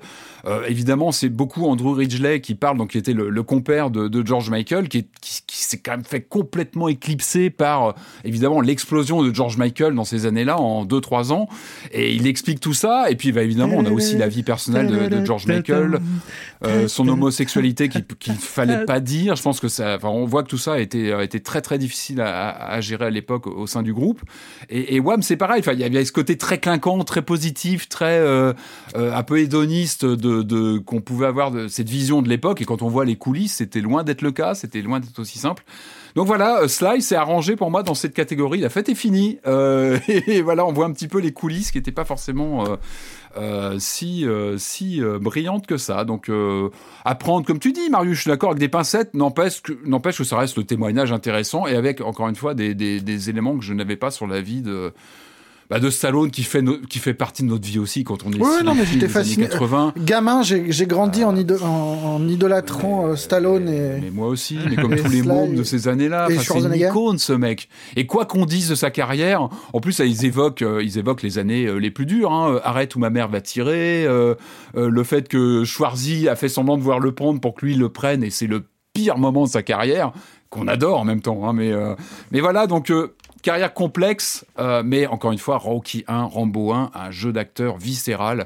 euh, 0.49 0.63
évidemment 0.67 1.11
c'est 1.11 1.29
beaucoup 1.29 1.65
Andrew 1.65 1.93
Ridgeley 1.93 2.41
qui 2.41 2.55
parle, 2.55 2.77
donc 2.77 2.91
qui 2.91 2.97
était 2.97 3.13
le, 3.13 3.43
compère 3.43 3.91
de, 3.91 4.25
George 4.25 4.49
Michael, 4.49 4.89
qui, 4.89 4.99
est- 4.99 5.07
qui, 5.21 5.41
qui 5.45 5.57
s'est 5.57 5.77
quand 5.77 5.91
même 5.91 6.03
fait 6.03 6.21
complètement 6.21 6.87
éclipser 6.87 7.49
par 7.49 7.87
euh, 7.87 7.91
évidemment 8.23 8.59
l'explosion 8.61 9.21
de 9.23 9.33
George 9.33 9.57
Michael 9.57 9.93
dans 9.93 10.03
ces 10.03 10.25
années-là 10.25 10.59
en 10.59 10.85
2-3 10.85 11.31
ans. 11.31 11.47
Et 11.91 12.13
il 12.13 12.25
explique 12.25 12.59
tout 12.59 12.73
ça. 12.73 13.11
Et 13.11 13.15
puis 13.15 13.31
bah, 13.31 13.43
évidemment 13.43 13.75
on 13.77 13.85
a 13.85 13.91
aussi 13.91 14.17
la 14.17 14.27
vie 14.27 14.43
personnelle 14.43 15.09
de, 15.09 15.25
George 15.25 15.45
Michael, 15.45 15.99
euh, 16.65 16.87
son 16.87 17.07
homosexualité 17.07 17.89
qu'il 17.89 18.05
qu'il 18.05 18.33
fallait 18.33 18.85
pas 18.85 18.99
dire. 18.99 19.35
Je 19.35 19.43
pense 19.43 19.59
que 19.59 19.67
ça, 19.67 19.95
enfin, 19.97 20.09
on 20.09 20.25
voit 20.25 20.43
que 20.43 20.49
tout 20.49 20.57
ça 20.57 20.73
a 20.73 20.79
été, 20.79 21.13
très 21.43 21.61
très 21.61 21.77
difficile 21.77 22.21
à, 22.21 22.81
gérer 22.81 23.05
à 23.05 23.09
l'époque 23.09 23.47
au 23.47 23.67
sein 23.67 23.83
du 23.83 23.93
groupe. 23.93 24.21
Et, 24.69 24.95
et 24.95 24.99
Wham, 24.99 25.21
c'est 25.21 25.37
pareil. 25.37 25.59
Enfin, 25.59 25.73
il 25.73 25.79
y 25.79 25.83
avait 25.83 26.05
ce 26.05 26.11
côté 26.11 26.37
très 26.37 26.57
clinquant, 26.57 27.03
très 27.03 27.21
positif, 27.21 27.87
très 27.87 28.19
un 28.95 29.23
peu 29.23 29.39
hédoniste 29.39 30.05
de, 30.05 30.38
de 30.43 30.77
qu'on 30.77 31.01
pouvait 31.01 31.27
avoir 31.27 31.51
de 31.51 31.67
cette 31.67 31.89
vision 31.89 32.21
de 32.21 32.29
l'époque. 32.29 32.61
Et 32.61 32.65
quand 32.65 32.81
on 32.81 32.87
voit 32.87 33.05
les 33.05 33.15
coulisses, 33.15 33.55
c'était 33.55 33.81
loin 33.81 34.03
d'être 34.03 34.21
le 34.21 34.31
cas. 34.31 34.55
C'était 34.55 34.81
loin 34.81 34.99
d'être 34.99 35.19
aussi 35.19 35.39
simple. 35.39 35.63
Donc 36.15 36.27
voilà, 36.27 36.61
euh, 36.61 36.67
Sly 36.67 37.01
s'est 37.01 37.15
arrangé 37.15 37.55
pour 37.55 37.69
moi 37.71 37.83
dans 37.83 37.93
cette 37.93 38.13
catégorie. 38.13 38.59
La 38.59 38.69
fête 38.69 38.89
est 38.89 38.95
finie. 38.95 39.39
Euh, 39.47 39.99
et 40.07 40.41
voilà, 40.41 40.65
on 40.65 40.73
voit 40.73 40.85
un 40.85 40.91
petit 40.91 41.07
peu 41.07 41.19
les 41.19 41.31
coulisses 41.31 41.71
qui 41.71 41.77
n'étaient 41.77 41.91
pas 41.91 42.05
forcément 42.05 42.65
euh, 43.37 43.75
si 43.79 44.25
si 44.57 45.01
brillantes 45.21 45.67
que 45.67 45.77
ça. 45.77 46.05
Donc 46.05 46.29
euh, 46.29 46.69
à 47.05 47.15
prendre, 47.15 47.45
comme 47.45 47.59
tu 47.59 47.71
dis, 47.71 47.89
Marius, 47.89 48.17
je 48.17 48.21
suis 48.21 48.29
d'accord 48.29 48.49
avec 48.49 48.59
des 48.59 48.69
pincettes. 48.69 49.13
N'empêche 49.13 49.61
que 49.61 49.73
que 49.73 50.23
ça 50.23 50.37
reste 50.37 50.57
le 50.57 50.63
témoignage 50.63 51.11
intéressant 51.11 51.67
et 51.67 51.75
avec 51.75 52.01
encore 52.01 52.27
une 52.27 52.35
fois 52.35 52.53
des 52.53 53.29
éléments 53.29 53.57
que 53.57 53.63
je 53.63 53.73
n'avais 53.73 53.95
pas 53.95 54.11
sur 54.11 54.27
la 54.27 54.41
vie 54.41 54.61
de 54.61 54.93
bah, 55.69 55.80
de 55.80 55.89
Stallone 55.89 56.31
qui 56.31 56.43
fait 56.43 56.61
no- 56.61 56.80
qui 56.89 56.98
fait 56.99 57.14
partie 57.14 57.43
de 57.43 57.48
notre 57.48 57.67
vie 57.67 57.77
aussi 57.80 58.03
quand 58.03 58.25
on 58.25 58.31
est 58.31 58.39
Ouais, 58.41 58.64
non, 58.64 58.73
mais 58.73 58.85
j'étais 58.85 59.07
fasciné. 59.07 59.48
80. 59.48 59.93
Gamin, 59.98 60.41
j'ai 60.41 60.85
grandi 60.88 61.23
en, 61.23 61.35
ido- 61.35 61.61
en, 61.61 62.15
en 62.15 62.27
idolâtrant 62.27 63.07
euh, 63.07 63.15
Stallone 63.15 63.67
et. 63.69 63.99
Mais 64.01 64.09
moi 64.11 64.27
aussi, 64.27 64.57
mais 64.69 64.75
comme 64.75 64.93
Et 64.93 64.98
tous 65.03 65.09
les 65.11 65.22
mômes 65.22 65.56
de 65.56 65.64
ces 65.64 65.88
années-là, 65.88 66.27
et 66.30 66.38
c'est 66.38 66.57
une 66.57 66.73
icône 66.73 67.17
ce 67.19 67.33
mec. 67.33 67.69
Et 67.95 68.06
quoi 68.07 68.25
qu'on 68.25 68.45
dise 68.45 68.69
de 68.69 68.75
sa 68.75 68.89
carrière, 68.89 69.48
en 69.73 69.80
plus 69.80 69.99
ils 69.99 70.25
évoquent, 70.25 70.61
euh, 70.64 70.83
ils 70.83 70.98
évoquent 70.98 71.22
les 71.23 71.38
années 71.38 71.65
euh, 71.67 71.75
les 71.77 71.91
plus 71.91 72.06
dures. 72.06 72.31
Hein, 72.33 72.59
Arrête 72.64 72.95
où 72.95 72.99
ma 72.99 73.09
mère 73.09 73.27
va 73.27 73.41
tirer, 73.41 74.06
le 74.75 75.03
fait 75.03 75.27
que 75.27 75.64
Schwarzy 75.64 76.27
a 76.27 76.35
fait 76.35 76.49
semblant 76.49 76.77
de 76.77 76.81
voir 76.83 76.99
le 76.99 77.11
prendre 77.14 77.39
pour 77.39 77.53
que 77.56 77.65
lui 77.65 77.75
le 77.75 77.89
prenne, 77.89 78.23
et 78.23 78.30
c'est 78.30 78.48
le 78.48 78.64
pire 78.93 79.17
moment 79.17 79.43
de 79.45 79.49
sa 79.49 79.61
carrière 79.64 80.11
qu'on 80.49 80.67
adore 80.67 80.99
en 80.99 81.06
même 81.06 81.22
temps. 81.22 81.48
Hein, 81.48 81.53
mais 81.53 81.72
euh, 81.72 81.93
mais 82.31 82.39
voilà 82.39 82.65
donc. 82.67 82.89
euh, 82.89 83.14
Carrière 83.41 83.73
complexe, 83.73 84.45
euh, 84.59 84.83
mais 84.85 85.07
encore 85.07 85.31
une 85.31 85.37
fois, 85.39 85.57
Rocky 85.57 86.03
1, 86.07 86.23
Rambo 86.23 86.73
1, 86.73 86.91
un 86.93 87.11
jeu 87.11 87.31
d'acteur 87.31 87.77
viscéral. 87.77 88.45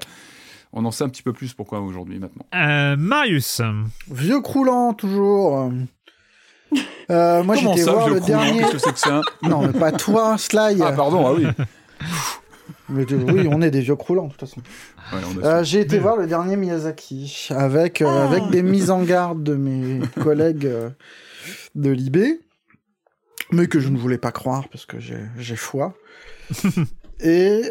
On 0.72 0.85
en 0.85 0.91
sait 0.91 1.03
un 1.03 1.09
petit 1.09 1.23
peu 1.23 1.33
plus 1.33 1.53
pourquoi 1.53 1.80
aujourd'hui 1.81 2.19
maintenant. 2.19 2.45
Euh, 2.55 2.95
Marius. 2.97 3.61
Vieux 4.09 4.41
croulant, 4.41 4.93
toujours. 4.93 5.72
Euh, 7.11 7.43
moi, 7.43 7.55
j'étais 7.55 7.83
voir 7.83 8.05
vieux 8.07 8.15
le 8.15 8.19
croulant 8.22 8.38
dernier. 8.39 8.59
Qu'est-ce 8.61 8.72
que 8.72 8.77
c'est 8.80 8.93
que 8.93 8.99
ça 8.99 9.22
Non, 9.43 9.61
mais 9.67 9.73
pas 9.80 9.91
toi, 9.91 10.38
Sly. 10.38 10.81
Ah 10.81 10.91
pardon, 10.93 11.25
ah 11.27 11.33
oui. 11.33 11.45
Mais 12.89 13.05
de- 13.05 13.15
oui, 13.15 13.47
on 13.51 13.61
est 13.61 13.72
des 13.72 13.81
vieux 13.81 13.95
croulants, 13.95 14.25
de 14.27 14.31
toute 14.31 14.41
façon. 14.41 14.61
Ouais, 15.11 15.19
Euh. 15.43 15.63
J'ai 15.63 15.81
été 15.81 15.99
voir 15.99 16.17
le 16.17 16.27
dernier 16.27 16.55
Miyazaki 16.55 17.47
avec, 17.51 18.01
euh, 18.01 18.25
avec 18.27 18.49
des 18.49 18.61
mises 18.63 18.89
en 18.91 19.03
garde 19.03 19.43
de 19.43 19.55
mes 19.55 19.99
collègues 20.23 20.65
euh, 20.65 20.89
de 21.75 21.91
l'IB, 21.91 22.39
mais 23.53 23.67
que 23.67 23.80
je 23.80 23.90
ne 23.90 23.98
voulais 23.98 24.17
pas 24.17 24.32
croire 24.32 24.67
parce 24.69 24.85
que 24.85 24.99
j'ai 24.99 25.19
j'ai 25.38 25.56
foi. 25.56 25.95
Et 27.19 27.61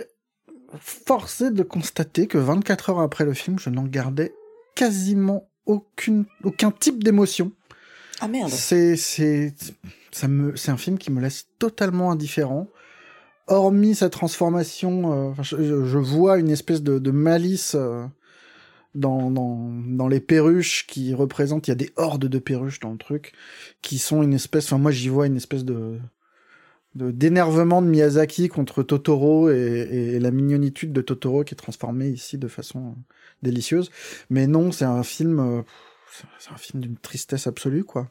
forcé 0.78 1.50
de 1.50 1.62
constater 1.62 2.26
que 2.26 2.38
24 2.38 2.90
heures 2.90 3.00
après 3.00 3.24
le 3.24 3.34
film, 3.34 3.58
je 3.58 3.68
n'en 3.68 3.84
gardais 3.84 4.32
quasiment 4.74 5.48
aucune, 5.66 6.24
aucun 6.44 6.70
type 6.70 7.04
d'émotion. 7.04 7.52
Ah 8.20 8.28
merde. 8.28 8.50
C'est 8.50 8.96
c'est 8.96 9.54
ça 10.10 10.28
me 10.28 10.56
c'est 10.56 10.70
un 10.70 10.76
film 10.76 10.98
qui 10.98 11.10
me 11.10 11.20
laisse 11.20 11.48
totalement 11.58 12.10
indifférent. 12.10 12.68
Hormis 13.48 13.96
sa 13.96 14.08
transformation, 14.08 15.34
euh, 15.36 15.42
je 15.42 15.98
vois 15.98 16.38
une 16.38 16.48
espèce 16.48 16.80
de, 16.82 16.98
de 16.98 17.10
malice 17.10 17.74
euh, 17.74 18.06
dans, 18.94 19.30
dans 19.30 19.70
dans 19.86 20.08
les 20.08 20.20
perruches 20.20 20.86
qui 20.86 21.14
représentent. 21.14 21.66
Il 21.68 21.70
y 21.70 21.72
a 21.72 21.76
des 21.76 21.90
hordes 21.96 22.26
de 22.26 22.38
perruches 22.38 22.80
dans 22.80 22.92
le 22.92 22.98
truc 22.98 23.32
qui 23.82 23.98
sont 23.98 24.22
une 24.22 24.34
espèce. 24.34 24.66
Enfin 24.66 24.78
moi 24.78 24.90
j'y 24.90 25.08
vois 25.08 25.26
une 25.26 25.36
espèce 25.36 25.64
de 25.64 25.98
d'énervement 26.94 27.80
de 27.80 27.86
Miyazaki 27.86 28.48
contre 28.48 28.82
Totoro 28.82 29.48
et, 29.50 29.54
et 30.14 30.20
la 30.20 30.30
mignonitude 30.30 30.92
de 30.92 31.00
Totoro 31.00 31.42
qui 31.42 31.54
est 31.54 31.56
transformée 31.56 32.08
ici 32.08 32.36
de 32.36 32.48
façon 32.48 32.88
euh, 32.88 33.00
délicieuse. 33.42 33.90
Mais 34.28 34.46
non, 34.46 34.72
c'est 34.72 34.84
un 34.84 35.02
film. 35.02 35.40
euh, 35.40 35.62
c'est- 36.38 36.50
un 36.52 36.58
film 36.58 36.82
d'une 36.82 36.96
tristesse 36.98 37.46
absolue, 37.46 37.84
quoi. 37.84 38.10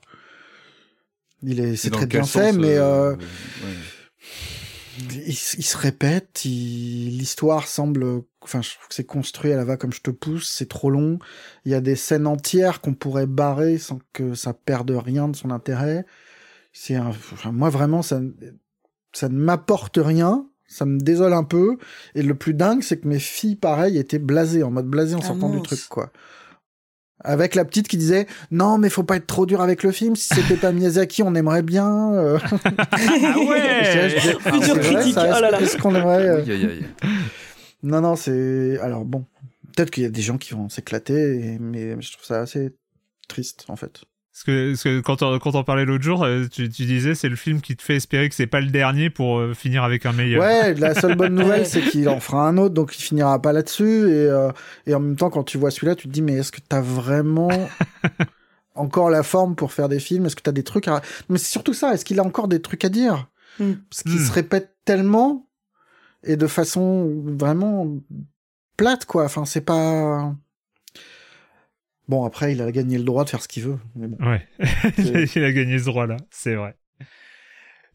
Il 1.43 1.60
est, 1.60 1.76
c'est 1.76 1.90
très 1.92 2.08
bien 2.08 2.24
fait, 2.24 2.50
sens, 2.50 2.58
mais 2.58 2.77
euh, 2.77 3.11
euh, 3.11 3.16
ouais. 3.18 3.76
Il, 5.00 5.28
il 5.30 5.36
se 5.36 5.78
répète. 5.78 6.45
il- 6.45 7.18
L'histoire 7.18 7.68
semble, 7.68 8.24
enfin, 8.42 8.61
je 8.61 8.72
trouve 8.76 8.88
que 8.88 8.95
c'est 8.95 9.03
construit 9.03 9.52
à 9.52 9.58
la 9.58 9.66
va 9.66 9.78
comme 9.78 9.94
je 9.94 10.02
te 10.02 10.11
pousse. 10.11 10.50
C'est 10.50 10.70
trop 10.70 10.90
long. 10.90 11.20
Il 11.66 11.72
y 11.72 11.76
a 11.76 11.82
des 11.82 11.95
scènes 11.95 12.28
entières 12.28 12.82
qu'on 12.82 12.94
pourrait 12.94 13.28
barrer 13.28 13.78
sans 13.78 14.00
que 14.14 14.34
ça 14.34 14.53
perde 14.53 14.92
rien 14.92 15.28
de 15.28 15.36
son 15.36 15.52
intérêt. 15.52 16.06
C'est 16.74 16.95
un, 16.95 17.08
enfin, 17.10 17.52
moi 17.52 17.70
vraiment, 17.70 18.02
ça, 18.02 18.22
ça 19.14 19.30
ne 19.30 19.38
m'apporte 19.38 19.98
rien. 20.02 20.48
Ça 20.68 20.86
me 20.86 21.00
désole 21.00 21.34
un 21.34 21.44
peu. 21.44 21.78
Et 22.16 22.24
le 22.24 22.34
plus 22.34 22.53
dingue, 22.53 22.82
c'est 22.82 22.98
que 23.02 23.08
mes 23.08 23.20
filles, 23.20 23.58
pareil, 23.58 23.98
étaient 23.98 24.20
blasées, 24.20 24.64
en 24.64 24.72
mode 24.72 24.88
blasé 24.88 25.16
en 25.16 25.20
Ah, 25.20 25.26
sortant 25.28 25.50
du 25.50 25.61
truc, 25.61 25.80
quoi. 25.90 26.11
Avec 27.24 27.56
la 27.56 27.66
petite 27.66 27.88
qui 27.88 27.98
disait 27.98 28.27
non 28.51 28.77
mais 28.77 28.90
faut 28.90 29.03
pas 29.03 29.16
être 29.17 29.27
trop 29.27 29.45
dur 29.45 29.61
avec 29.61 29.83
le 29.83 29.91
film 29.91 30.16
si 30.16 30.33
c'était 30.33 30.56
pas 30.58 30.72
Miyazaki 30.72 31.24
on 31.24 31.35
aimerait 31.35 31.61
bien 31.61 32.14
euh. 32.14 32.40
Ah 32.77 33.38
ouais 33.38 33.83
Je 34.09 34.16
disais, 34.19 34.33
Futur 34.40 34.64
c'est 34.64 34.74
vrai, 34.74 34.93
critique, 34.95 35.14
ça, 35.14 35.33
oh 35.38 35.41
là 35.41 35.51
là. 35.51 35.61
est-ce 35.61 35.77
qu'on 35.77 35.93
aimerait 35.95 36.27
euh, 36.27 36.41
Aïe, 36.41 36.51
aïe, 36.51 36.66
aïe. 36.66 36.85
non 37.83 38.01
non 38.01 38.16
c'est 38.16 38.80
alors 38.82 39.06
bon 39.06 39.25
peut-être 39.75 39.91
qu'il 39.91 40.03
y 40.03 40.06
a 40.06 40.09
des 40.09 40.22
gens 40.22 40.38
qui 40.38 40.53
vont 40.53 40.69
s'éclater 40.69 41.58
mais 41.59 42.01
je 42.01 42.11
trouve 42.11 42.25
ça 42.25 42.41
assez 42.41 42.74
triste 43.27 43.66
en 43.67 43.75
fait 43.75 44.01
Parce 44.34 44.43
que, 44.45 44.69
parce 44.72 44.84
que 44.84 45.00
quand, 45.01 45.22
on, 45.24 45.40
quand 45.40 45.56
on 45.56 45.64
parlait 45.66 45.84
l'autre 45.84 46.03
jour, 46.03 46.24
euh, 46.24 46.45
tu, 46.50 46.69
tu 46.69 46.85
disais 46.85 47.16
c'est 47.16 47.27
le 47.27 47.35
film 47.35 47.60
qui 47.60 47.76
te 47.76 47.82
fait 47.82 47.98
espérer 47.98 48.30
que 48.30 48.35
c'est 48.35 48.48
pas 48.48 48.61
le 48.61 48.68
dernier 48.69 49.10
pour 49.10 49.40
euh, 49.40 49.53
finir 49.53 49.84
avec 49.84 50.06
un 50.06 50.14
meilleur. 50.14 50.42
ouais 50.42 50.74
la 50.76 50.95
seule 50.95 51.16
bonne 51.16 51.35
nouvelle 51.35 51.66
c'est 51.68 51.82
qu'il 51.82 52.08
en 52.08 52.19
fera 52.22 52.48
un 52.48 52.58
autre 52.58 52.74
donc 52.74 52.98
il 52.98 53.01
finira 53.01 53.42
pas 53.42 53.51
là-dessus. 53.51 54.10
Et 54.10 54.27
euh, 54.30 54.50
et 54.88 54.95
en 54.95 55.01
même 55.01 55.18
temps 55.18 55.30
quand 55.30 55.43
tu 55.43 55.58
vois 55.58 55.69
celui-là 55.69 55.95
tu 55.95 56.08
te 56.08 56.14
dis 56.14 56.22
mais 56.22 56.34
est-ce 56.35 56.51
que 56.53 56.61
t'as 56.68 56.80
vraiment 56.82 57.50
encore 58.76 59.10
la 59.10 59.22
forme 59.24 59.56
pour 59.56 59.74
faire 59.74 59.90
des 59.90 60.00
films? 60.00 60.26
Est-ce 60.26 60.35
que 60.38 60.42
t'as 60.42 60.53
des 60.53 60.64
trucs 60.64 60.88
à 60.88 61.01
mais 61.30 61.38
c'est 61.38 61.51
surtout 61.51 61.74
ça. 61.74 61.93
Est-ce 61.93 62.06
qu'il 62.06 62.19
a 62.19 62.24
encore 62.24 62.48
des 62.48 62.61
trucs 62.61 62.85
à 62.85 62.90
dire? 62.90 63.27
Hmm. 63.60 63.74
parce 63.90 64.03
qu'il 64.03 64.14
Hmm. 64.14 64.26
se 64.26 64.32
répète 64.32 64.76
tellement 64.85 65.45
et 66.24 66.38
de 66.38 66.48
façon 66.48 67.22
vraiment 67.38 67.85
plate 68.77 69.06
quoi. 69.06 69.26
Enfin 69.26 69.43
c'est 69.43 69.60
pas 69.66 70.34
bon 72.11 72.25
après 72.25 72.51
il 72.51 72.61
a 72.61 72.72
gagné 72.72 72.98
le 72.98 73.06
droit 73.06 73.23
de 73.23 73.30
faire 73.30 73.41
ce 73.41 73.48
qu'il 73.48 73.64
veut 73.64 73.80
mais 73.95 74.07
bon 74.07 74.17
Ouais, 74.23 74.45
il, 75.35 75.43
a, 75.43 75.51
gagné 75.51 75.80
ce 75.80 75.85
droit-là, 75.85 76.17
c'est 76.30 76.56
vrai. 76.56 76.75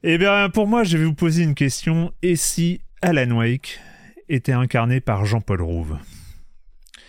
Eh 0.03 0.19
bien, 0.19 0.51
pour 0.51 0.67
moi, 0.67 0.85
je 0.85 0.99
vais 0.99 1.05
vous 1.05 1.15
poser 1.15 1.43
une 1.43 1.55
question. 1.55 2.13
Et 2.23 2.37
si 2.37 2.81
Alan 3.03 3.31
Wake 3.37 3.81
était 4.29 4.53
incarné 4.53 5.01
par 5.01 5.25
Jean-Paul 5.25 5.63
Rouve? 5.63 5.99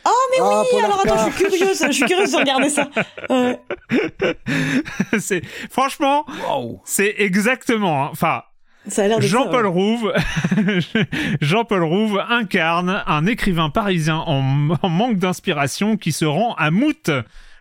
Oh 0.05 0.09
mais 0.31 0.37
Ah, 0.39 0.63
oui, 0.73 0.83
alors 0.83 1.01
attends, 1.01 1.29
je 1.29 1.35
suis 1.35 1.45
curieuse, 1.45 1.83
je 1.85 1.91
suis 1.91 2.05
curieuse 2.05 2.31
de 2.31 2.37
regarder 2.37 2.69
ça. 2.69 2.89
C'est 5.19 5.45
Franchement, 5.69 6.25
c'est 6.85 7.15
exactement... 7.19 8.05
hein, 8.05 8.09
Enfin, 8.11 8.43
Jean-Paul 9.21 9.65
ouais. 9.65 9.71
Rouve, 9.71 10.13
Jean-Paul 11.41 11.83
Rouve 11.83 12.21
incarne 12.29 13.03
un 13.05 13.25
écrivain 13.25 13.69
parisien 13.69 14.17
en, 14.17 14.69
en 14.81 14.89
manque 14.89 15.17
d'inspiration 15.17 15.97
qui 15.97 16.11
se 16.11 16.25
rend 16.25 16.53
à 16.55 16.71
Mout, 16.71 17.09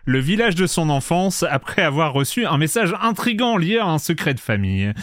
le 0.05 0.19
village 0.19 0.55
de 0.55 0.67
son 0.67 0.89
enfance, 0.89 1.43
après 1.49 1.81
avoir 1.81 2.13
reçu 2.13 2.45
un 2.45 2.57
message 2.57 2.93
intrigant 3.01 3.57
lié 3.57 3.77
à 3.77 3.85
un 3.87 3.97
secret 3.99 4.33
de 4.33 4.39
famille. 4.39 4.93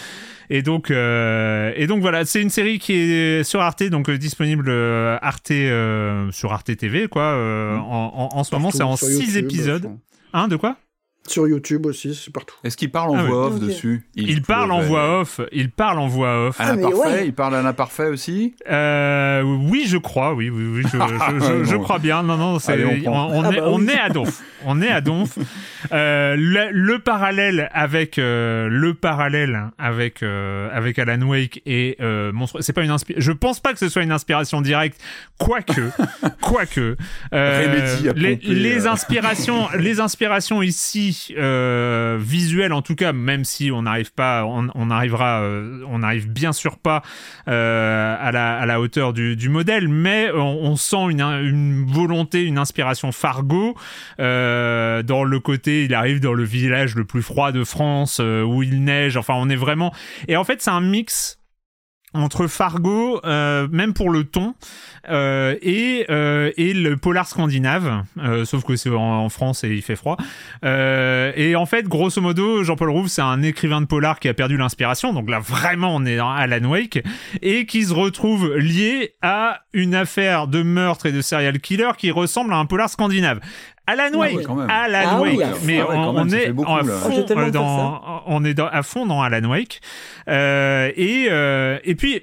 Et 0.51 0.63
donc, 0.63 0.91
euh, 0.91 1.73
et 1.77 1.87
donc 1.87 2.01
voilà, 2.01 2.25
c'est 2.27 2.41
une 2.43 2.51
série 2.51 2.79
qui 2.79 2.93
est 2.95 3.45
sur 3.45 3.61
Arte, 3.63 3.83
donc 3.85 4.09
euh, 4.11 4.19
disponible 4.19 4.67
euh, 4.69 5.17
Arte 5.23 5.51
euh, 5.53 6.31
sur 6.33 6.53
Arte 6.53 6.77
TV, 6.77 7.09
quoi. 7.09 7.23
euh, 7.23 7.77
en, 7.77 8.31
en, 8.33 8.39
en 8.39 8.45
ce 8.45 8.55
moment, 8.55 8.71
c'est 8.71 8.83
en 8.83 8.91
Partout, 8.91 9.07
sur 9.07 9.15
6 9.23 9.35
YouTube, 9.35 9.45
épisodes. 9.45 9.91
Hein, 10.35 10.49
de 10.49 10.57
quoi? 10.57 10.77
Sur 11.27 11.49
YouTube 11.49 11.87
aussi 11.87 12.15
c'est 12.15 12.33
partout 12.33 12.55
Est-ce 12.65 12.77
qu'il 12.77 12.91
parle 12.91 13.11
en 13.11 13.17
Ah 13.19 13.25
voix 13.25 13.47
off 13.47 13.61
dessus 13.61 14.03
Il 14.15 14.43
parle 14.43 14.71
en 14.73 14.81
voix 14.81 15.21
off. 15.21 15.41
Il 15.53 15.71
parle 15.71 15.99
en 15.99 16.07
voix 16.07 16.49
off. 16.49 16.61
À 16.61 16.73
Ah, 16.73 16.75
ouais. 16.77 17.27
il 17.27 17.33
parle 17.33 17.55
à 17.55 17.63
l'imparfait 17.63 18.09
aussi 18.09 18.55
Euh, 18.71 19.43
oui, 19.43 19.85
je 19.87 19.97
crois, 19.97 20.35
oui, 20.35 20.51
oui, 20.51 20.65
oui, 20.67 20.83
je, 20.85 20.99
je- 20.99 21.41
je- 21.63 21.65
je 21.71 21.77
Bon. 21.77 21.83
crois 21.83 21.99
bien. 21.99 22.23
Non, 22.23 22.37
non, 22.37 22.59
Allez, 22.69 22.85
on 22.85 22.91
on, 22.91 23.13
prend. 23.13 23.29
on 23.31 23.43
Ah 23.45 23.51
est, 23.53 23.57
bah 23.57 23.63
on 23.67 23.89
est 23.89 23.99
à 23.99 24.09
Donf. 24.11 24.43
On 24.67 24.81
est 24.83 24.89
à 24.91 25.01
Donf. 25.01 25.39
Euh, 25.93 26.35
le, 26.39 26.71
le 26.73 26.99
parallèle 26.99 27.69
avec 27.75 28.19
euh, 28.19 28.69
le 28.71 28.95
parallèle 28.95 29.65
avec 29.79 30.23
euh, 30.23 30.71
avec 30.73 30.99
Alan 30.99 31.21
Wake 31.21 31.61
et 31.67 31.99
euh, 32.01 32.33
Monstre, 32.33 32.63
c'est 32.63 32.73
pas 32.73 32.83
une 32.83 32.97
Je 33.19 33.33
pense 33.33 33.61
pas 33.61 33.75
que 33.75 33.79
ce 33.79 33.91
soit 33.91 34.03
une 34.03 34.11
inspiration 34.11 34.63
directe, 34.63 34.99
quoique, 35.39 35.91
quoique. 36.41 36.97
Euh, 37.35 37.97
les, 38.17 38.37
les 38.37 38.87
inspirations, 38.87 39.69
les 39.79 40.01
inspirations 40.01 40.63
ici 40.63 41.13
euh, 41.37 42.19
visuelles 42.21 42.73
en 42.73 42.83
tout 42.83 42.95
cas, 42.95 43.13
même 43.13 43.45
si 43.45 43.71
on 43.71 43.83
n'arrive 43.83 44.13
pas, 44.13 44.45
on, 44.45 44.69
on 44.75 44.91
arrivera, 44.91 45.43
euh, 45.43 45.83
on 45.89 46.01
n'arrive 46.01 46.29
bien 46.31 46.53
sûr 46.53 46.79
pas 46.79 47.03
euh, 47.49 48.17
à, 48.19 48.33
la, 48.33 48.57
à 48.57 48.67
la 48.67 48.81
hauteur 48.81 49.13
du, 49.13 49.37
du 49.37 49.49
modèle, 49.49 49.89
mais 49.89 50.31
on, 50.33 50.65
on 50.65 50.77
sent 50.77 51.11
une, 51.11 51.21
une 51.21 51.87
volonté, 51.87 52.43
une 52.43 52.59
inspiration 52.59 53.13
Fargo 53.13 53.75
euh, 54.21 55.03
dans 55.03 55.25
le 55.25 55.41
côté, 55.41 55.85
il 55.85 55.95
arrive 55.95 56.21
dans 56.21 56.35
le 56.35 56.45
village 56.45 56.95
le 56.95 57.05
plus 57.05 57.23
froid 57.23 57.53
de 57.53 57.65
France 57.65 58.19
euh, 58.21 58.43
où 58.43 58.63
il 58.63 58.85
neige. 58.85 59.17
Enfin, 59.17 59.35
on 59.37 59.49
est 59.49 59.57
vraiment. 59.57 59.93
Et 60.29 60.37
en 60.37 60.45
fait, 60.45 60.63
c'est 60.63 60.71
un 60.71 60.81
mix 60.81 61.39
entre 62.15 62.47
Fargo, 62.47 63.21
euh, 63.25 63.67
même 63.71 63.93
pour 63.93 64.11
le 64.11 64.25
ton, 64.25 64.55
euh, 65.11 65.57
et, 65.61 66.07
euh, 66.11 66.53
et 66.57 66.73
le 66.73 66.97
polar 66.97 67.27
scandinave, 67.27 68.05
euh, 68.19 68.45
sauf 68.45 68.65
que 68.65 68.77
c'est 68.77 68.91
en, 68.91 69.29
France 69.29 69.65
et 69.65 69.69
il 69.69 69.83
fait 69.83 69.97
froid. 69.97 70.17
Euh, 70.65 71.33
et 71.37 71.57
en 71.57 71.67
fait, 71.67 71.87
grosso 71.89 72.21
modo, 72.21 72.63
Jean-Paul 72.63 72.91
Rouve, 72.91 73.09
c'est 73.09 73.23
un 73.23 73.43
écrivain 73.43 73.81
de 73.81 73.87
polar 73.87 74.21
qui 74.21 74.29
a 74.29 74.35
perdu 74.35 74.57
l'inspiration, 74.57 75.13
donc 75.13 75.29
là 75.29 75.41
vraiment 75.41 75.95
on 75.95 76.05
est 76.05 76.17
dans 76.17 76.31
Alan 76.31 76.65
Wake, 76.69 77.03
et 77.43 77.67
qui 77.67 77.85
se 77.85 77.93
retrouve 77.93 78.55
lié 78.57 79.15
à 79.21 79.61
une 79.73 79.95
affaire 79.95 80.47
de 80.47 80.63
meurtre 80.63 81.07
et 81.07 81.13
de 81.13 81.21
serial 81.21 81.59
killer 81.59 81.91
qui 81.99 82.11
ressemble 82.11 82.53
à 82.53 82.57
un 82.57 82.67
polar 82.67 82.89
scandinave. 82.89 83.41
Alan 83.87 84.19
Wake, 84.19 84.43
quand 84.45 84.55
même. 84.55 84.71
Alan 84.71 85.03
Ah 85.05 85.21
Wake, 85.21 85.41
à 85.43 85.49
mais 85.65 85.81
Ah 85.81 85.89
ouais, 85.89 85.97
on, 85.97 86.25
même, 86.25 86.35
est 86.35 86.53
beaucoup, 86.53 86.77
là. 86.77 86.85
fond, 86.85 87.27
Oh, 87.29 87.51
dans, 87.51 88.23
on 88.27 88.45
est 88.45 88.55
dans, 88.55 88.67
à 88.69 88.83
fond 88.83 89.07
dans 89.07 89.23
Alan 89.23 89.49
Wake, 89.49 89.81
euh, 90.29 90.91
et 90.97 91.27
euh, 91.31 91.79
et 91.85 91.95
puis 91.95 92.23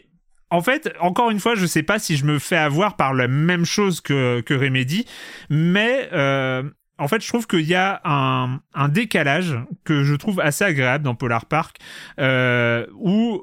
en 0.49 0.61
fait, 0.61 0.93
encore 0.99 1.29
une 1.31 1.39
fois, 1.39 1.55
je 1.55 1.65
sais 1.65 1.83
pas 1.83 1.97
si 1.99 2.17
je 2.17 2.25
me 2.25 2.37
fais 2.39 2.57
avoir 2.57 2.95
par 2.97 3.13
la 3.13 3.27
même 3.27 3.63
chose 3.63 4.01
que, 4.01 4.41
que 4.41 4.53
Remedy, 4.53 5.05
mais 5.49 6.09
euh, 6.11 6.63
en 6.97 7.07
fait, 7.07 7.21
je 7.23 7.27
trouve 7.27 7.47
qu'il 7.47 7.61
y 7.61 7.75
a 7.75 8.01
un, 8.03 8.59
un 8.73 8.89
décalage 8.89 9.57
que 9.85 10.03
je 10.03 10.13
trouve 10.15 10.39
assez 10.39 10.63
agréable 10.65 11.03
dans 11.05 11.15
Polar 11.15 11.45
Park, 11.45 11.77
euh, 12.19 12.85
où 12.95 13.41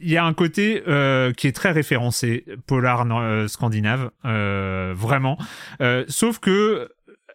il 0.00 0.10
y 0.10 0.16
a 0.16 0.24
un 0.24 0.32
côté 0.32 0.82
euh, 0.88 1.32
qui 1.32 1.46
est 1.46 1.52
très 1.52 1.70
référencé, 1.70 2.44
polar 2.66 3.04
euh, 3.10 3.48
scandinave, 3.48 4.10
euh, 4.24 4.94
vraiment. 4.96 5.38
Euh, 5.80 6.04
sauf 6.08 6.38
que 6.38 6.88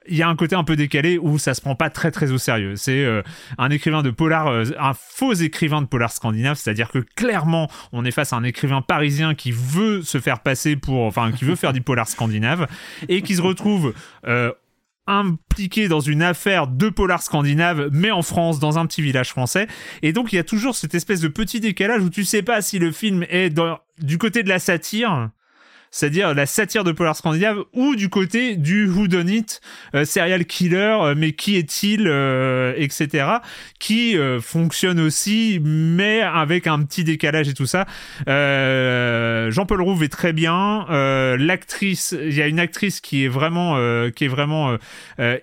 il 0.07 0.17
y 0.17 0.21
a 0.21 0.27
un 0.27 0.35
côté 0.35 0.55
un 0.55 0.63
peu 0.63 0.75
décalé 0.75 1.17
où 1.17 1.37
ça 1.37 1.53
se 1.53 1.61
prend 1.61 1.75
pas 1.75 1.89
très 1.89 2.11
très 2.11 2.31
au 2.31 2.37
sérieux. 2.37 2.75
C'est 2.75 3.03
euh, 3.03 3.21
un 3.57 3.69
écrivain 3.69 4.01
de 4.03 4.11
polar, 4.11 4.47
euh, 4.47 4.65
un 4.79 4.93
faux 4.93 5.33
écrivain 5.33 5.81
de 5.81 5.87
polar 5.87 6.11
scandinave, 6.11 6.57
c'est-à-dire 6.57 6.89
que 6.89 6.99
clairement 6.99 7.69
on 7.91 8.05
est 8.05 8.11
face 8.11 8.33
à 8.33 8.35
un 8.35 8.43
écrivain 8.43 8.81
parisien 8.81 9.35
qui 9.35 9.51
veut 9.51 10.01
se 10.01 10.19
faire 10.19 10.41
passer 10.41 10.75
pour, 10.75 11.03
enfin 11.03 11.31
qui 11.31 11.45
veut 11.45 11.55
faire 11.55 11.73
du 11.73 11.81
polar 11.81 12.07
scandinave 12.07 12.67
et 13.07 13.21
qui 13.21 13.35
se 13.35 13.41
retrouve 13.41 13.93
euh, 14.27 14.51
impliqué 15.07 15.87
dans 15.87 15.99
une 15.99 16.21
affaire 16.21 16.67
de 16.67 16.89
polar 16.89 17.21
scandinave, 17.21 17.89
mais 17.91 18.11
en 18.11 18.21
France, 18.21 18.59
dans 18.59 18.79
un 18.79 18.85
petit 18.85 19.01
village 19.01 19.29
français. 19.29 19.67
Et 20.01 20.13
donc, 20.13 20.31
il 20.31 20.37
y 20.37 20.39
a 20.39 20.43
toujours 20.43 20.75
cette 20.75 20.95
espèce 20.95 21.19
de 21.19 21.27
petit 21.27 21.59
décalage 21.59 22.01
où 22.01 22.09
tu 22.09 22.23
sais 22.23 22.41
pas 22.41 22.61
si 22.61 22.79
le 22.79 22.91
film 22.91 23.25
est 23.29 23.53
du 24.01 24.17
côté 24.17 24.43
de 24.43 24.49
la 24.49 24.59
satire 24.59 25.29
c'est-à-dire 25.93 26.33
la 26.33 26.47
satire 26.47 26.83
de 26.83 26.91
Polar 26.91 27.15
Scandinave, 27.15 27.65
ou 27.71 27.95
du 27.95 28.09
côté 28.09 28.55
du 28.55 28.87
Who 28.87 29.07
Done 29.07 29.29
It, 29.29 29.61
euh, 29.93 30.05
serial 30.05 30.43
killer, 30.45 30.97
euh, 30.99 31.13
mais 31.15 31.33
qui 31.33 31.55
est-il, 31.55 32.07
euh, 32.07 32.73
etc., 32.77 33.27
qui 33.77 34.17
euh, 34.17 34.41
fonctionne 34.41 34.99
aussi, 34.99 35.59
mais 35.63 36.21
avec 36.21 36.65
un 36.65 36.81
petit 36.81 37.03
décalage 37.03 37.47
et 37.47 37.53
tout 37.53 37.67
ça. 37.67 37.85
Euh, 38.27 39.51
Jean-Paul 39.51 39.81
Rouve 39.81 40.03
est 40.03 40.09
très 40.09 40.33
bien. 40.33 40.87
L'actrice, 41.37 42.15
il 42.19 42.33
y 42.33 42.41
a 42.41 42.47
une 42.47 42.59
actrice 42.59 42.99
qui 42.99 43.25
est 43.25 43.27
vraiment, 43.27 43.75
qui 44.15 44.25
est 44.25 44.27
vraiment 44.27 44.75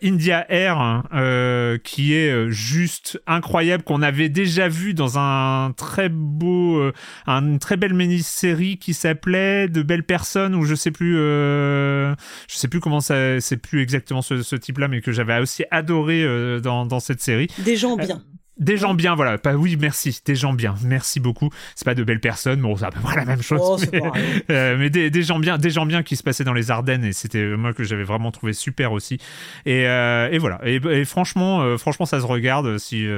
India 0.02 0.44
Air, 0.48 0.78
hein, 0.78 1.78
qui 1.84 2.14
est 2.14 2.50
juste 2.50 3.20
incroyable, 3.28 3.84
qu'on 3.84 4.02
avait 4.02 4.28
déjà 4.28 4.68
vu 4.68 4.94
dans 4.94 5.18
un 5.18 5.72
très 5.76 6.08
beau, 6.08 6.90
une 7.26 7.58
très 7.60 7.76
belle 7.76 7.94
mini-série 7.94 8.78
qui 8.78 8.94
s'appelait 8.94 9.68
De 9.68 9.82
belles 9.82 10.02
personnes, 10.02 10.39
ou 10.48 10.64
je 10.64 10.74
sais 10.74 10.90
plus, 10.90 11.16
euh, 11.18 12.14
je 12.48 12.56
sais 12.56 12.68
plus 12.68 12.80
comment 12.80 13.00
ça, 13.00 13.40
c'est 13.40 13.56
plus 13.56 13.82
exactement 13.82 14.22
ce, 14.22 14.42
ce 14.42 14.56
type-là, 14.56 14.88
mais 14.88 15.00
que 15.00 15.12
j'avais 15.12 15.38
aussi 15.40 15.64
adoré 15.70 16.22
euh, 16.22 16.60
dans, 16.60 16.86
dans 16.86 17.00
cette 17.00 17.20
série. 17.20 17.48
Des 17.58 17.76
gens 17.76 17.96
bien. 17.96 18.22
Des 18.60 18.76
gens 18.76 18.92
bien, 18.92 19.14
voilà. 19.14 19.38
Pas, 19.38 19.54
oui, 19.54 19.76
merci. 19.80 20.20
Des 20.24 20.34
gens 20.34 20.52
bien. 20.52 20.74
Merci 20.84 21.18
beaucoup. 21.18 21.48
C'est 21.74 21.86
pas 21.86 21.94
de 21.94 22.04
belles 22.04 22.20
personnes, 22.20 22.60
bon, 22.60 22.76
c'est 22.76 22.84
à 22.84 22.90
peu 22.90 23.00
près 23.00 23.16
la 23.16 23.24
même 23.24 23.40
chose. 23.40 23.58
Oh, 23.60 23.78
mais 23.90 24.02
euh, 24.50 24.88
des, 24.90 25.10
des 25.10 25.22
gens 25.22 25.38
bien, 25.38 25.56
des 25.56 25.70
gens 25.70 25.86
bien 25.86 26.02
qui 26.02 26.14
se 26.14 26.22
passaient 26.22 26.44
dans 26.44 26.52
les 26.52 26.70
Ardennes 26.70 27.04
et 27.04 27.14
c'était 27.14 27.38
euh, 27.38 27.56
moi 27.56 27.72
que 27.72 27.84
j'avais 27.84 28.04
vraiment 28.04 28.30
trouvé 28.30 28.52
super 28.52 28.92
aussi. 28.92 29.18
Et, 29.64 29.86
euh, 29.86 30.28
et 30.30 30.36
voilà. 30.36 30.60
Et, 30.64 30.76
et 30.76 31.04
franchement, 31.06 31.62
euh, 31.62 31.78
franchement, 31.78 32.04
ça 32.04 32.20
se 32.20 32.26
regarde 32.26 32.76
si. 32.76 33.08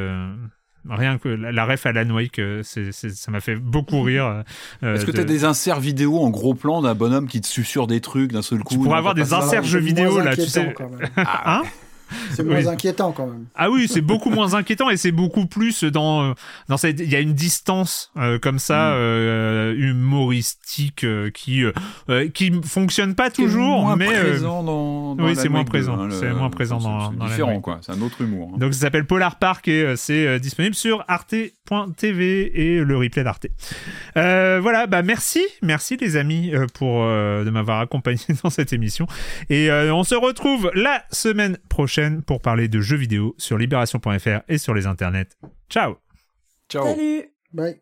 Rien 0.88 1.18
que 1.18 1.28
la, 1.28 1.52
la 1.52 1.64
ref 1.64 1.86
à 1.86 1.90
Alan 1.90 2.10
Wake, 2.14 2.40
c'est, 2.62 2.90
c'est- 2.92 3.10
ça 3.10 3.30
m'a 3.30 3.40
fait 3.40 3.54
beaucoup 3.56 4.02
rire. 4.02 4.42
euh, 4.82 4.94
Est-ce 4.96 5.06
que 5.06 5.12
de- 5.12 5.16
t'as 5.18 5.24
des 5.24 5.44
inserts 5.44 5.78
vidéo 5.80 6.18
en 6.18 6.30
gros 6.30 6.54
plan 6.54 6.82
d'un 6.82 6.94
bonhomme 6.94 7.28
qui 7.28 7.40
te 7.40 7.46
susurre 7.46 7.86
des 7.86 8.00
trucs 8.00 8.32
d'un 8.32 8.42
seul 8.42 8.60
coup 8.64 8.74
Tu 8.74 8.80
pourrais 8.80 8.98
avoir 8.98 9.14
des 9.14 9.32
inserts 9.32 9.62
C'est 9.62 9.70
jeux 9.70 9.78
vidéo, 9.78 10.20
là, 10.20 10.34
tu 10.34 10.42
sais. 10.42 10.64
même. 10.64 10.74
Hein? 11.16 11.62
C'est 12.32 12.42
moins 12.44 12.56
Oui. 12.56 12.68
inquiétant 12.68 13.12
quand 13.12 13.26
même. 13.26 13.46
Ah 13.54 13.70
oui, 13.70 13.88
c'est 13.88 14.00
beaucoup 14.00 14.30
moins 14.30 14.54
inquiétant 14.54 14.90
et 14.90 14.96
c'est 14.96 15.12
beaucoup 15.12 15.46
plus 15.46 15.84
dans 15.84 16.22
euh, 16.30 16.32
dans 16.68 16.76
cette 16.76 17.00
il 17.00 17.10
y 17.10 17.16
a 17.16 17.20
une 17.20 17.34
distance 17.34 18.10
euh, 18.16 18.38
comme 18.38 18.58
ça 18.58 18.90
Mm. 18.92 18.94
euh, 18.96 19.74
humoristique 19.78 21.04
euh, 21.04 21.30
qui 21.30 21.64
euh, 21.64 21.72
euh, 22.08 22.28
qui 22.28 22.52
fonctionne 22.64 23.14
pas 23.14 23.30
toujours 23.30 23.82
moins 23.82 23.96
mais 23.96 24.08
euh, 24.08 24.30
présent 24.30 24.62
dans, 24.62 25.14
dans 25.14 25.24
oui, 25.24 25.32
Alan 25.32 25.40
c'est 25.40 25.48
moins 25.48 25.60
Wake 25.60 25.66
2, 25.66 25.70
présent, 25.70 26.00
hein, 26.00 26.08
c'est 26.10 26.32
moins 26.32 26.50
présent 26.50 26.78
dans- 26.78 27.12
dans 27.12 27.26
différent 27.26 27.60
quoi, 27.60 27.78
c'est 27.82 27.92
un 27.92 28.00
autre 28.02 28.20
humour. 28.22 28.52
hein. 28.54 28.58
donc 28.58 28.74
ça 28.74 28.80
s'appelle 28.80 29.06
Polar 29.06 29.38
Park 29.38 29.68
et 29.68 29.94
c'est 29.96 30.38
disponible 30.40 30.74
sur 30.74 31.04
et 32.02 32.80
le 32.80 32.96
replay 32.96 33.24
d'Arte. 33.24 33.46
Euh, 34.16 34.60
voilà, 34.60 34.86
bah 34.86 35.02
merci, 35.02 35.42
merci 35.62 35.96
les 35.96 36.16
amis 36.16 36.54
euh, 36.54 36.66
pour 36.74 37.02
euh, 37.02 37.44
de 37.44 37.50
m'avoir 37.50 37.80
accompagné 37.80 38.20
dans 38.42 38.50
cette 38.50 38.72
émission 38.72 39.06
et 39.48 39.70
euh, 39.70 39.94
on 39.94 40.04
se 40.04 40.14
retrouve 40.14 40.70
la 40.74 41.04
semaine 41.10 41.58
prochaine 41.68 42.22
pour 42.22 42.40
parler 42.40 42.68
de 42.68 42.80
jeux 42.80 42.96
vidéo 42.96 43.34
sur 43.38 43.58
libération.fr 43.58 44.40
et 44.48 44.58
sur 44.58 44.74
les 44.74 44.86
internets. 44.86 45.28
Ciao. 45.70 45.96
Ciao. 46.68 46.86
Salut 46.86 47.24
Bye. 47.52 47.80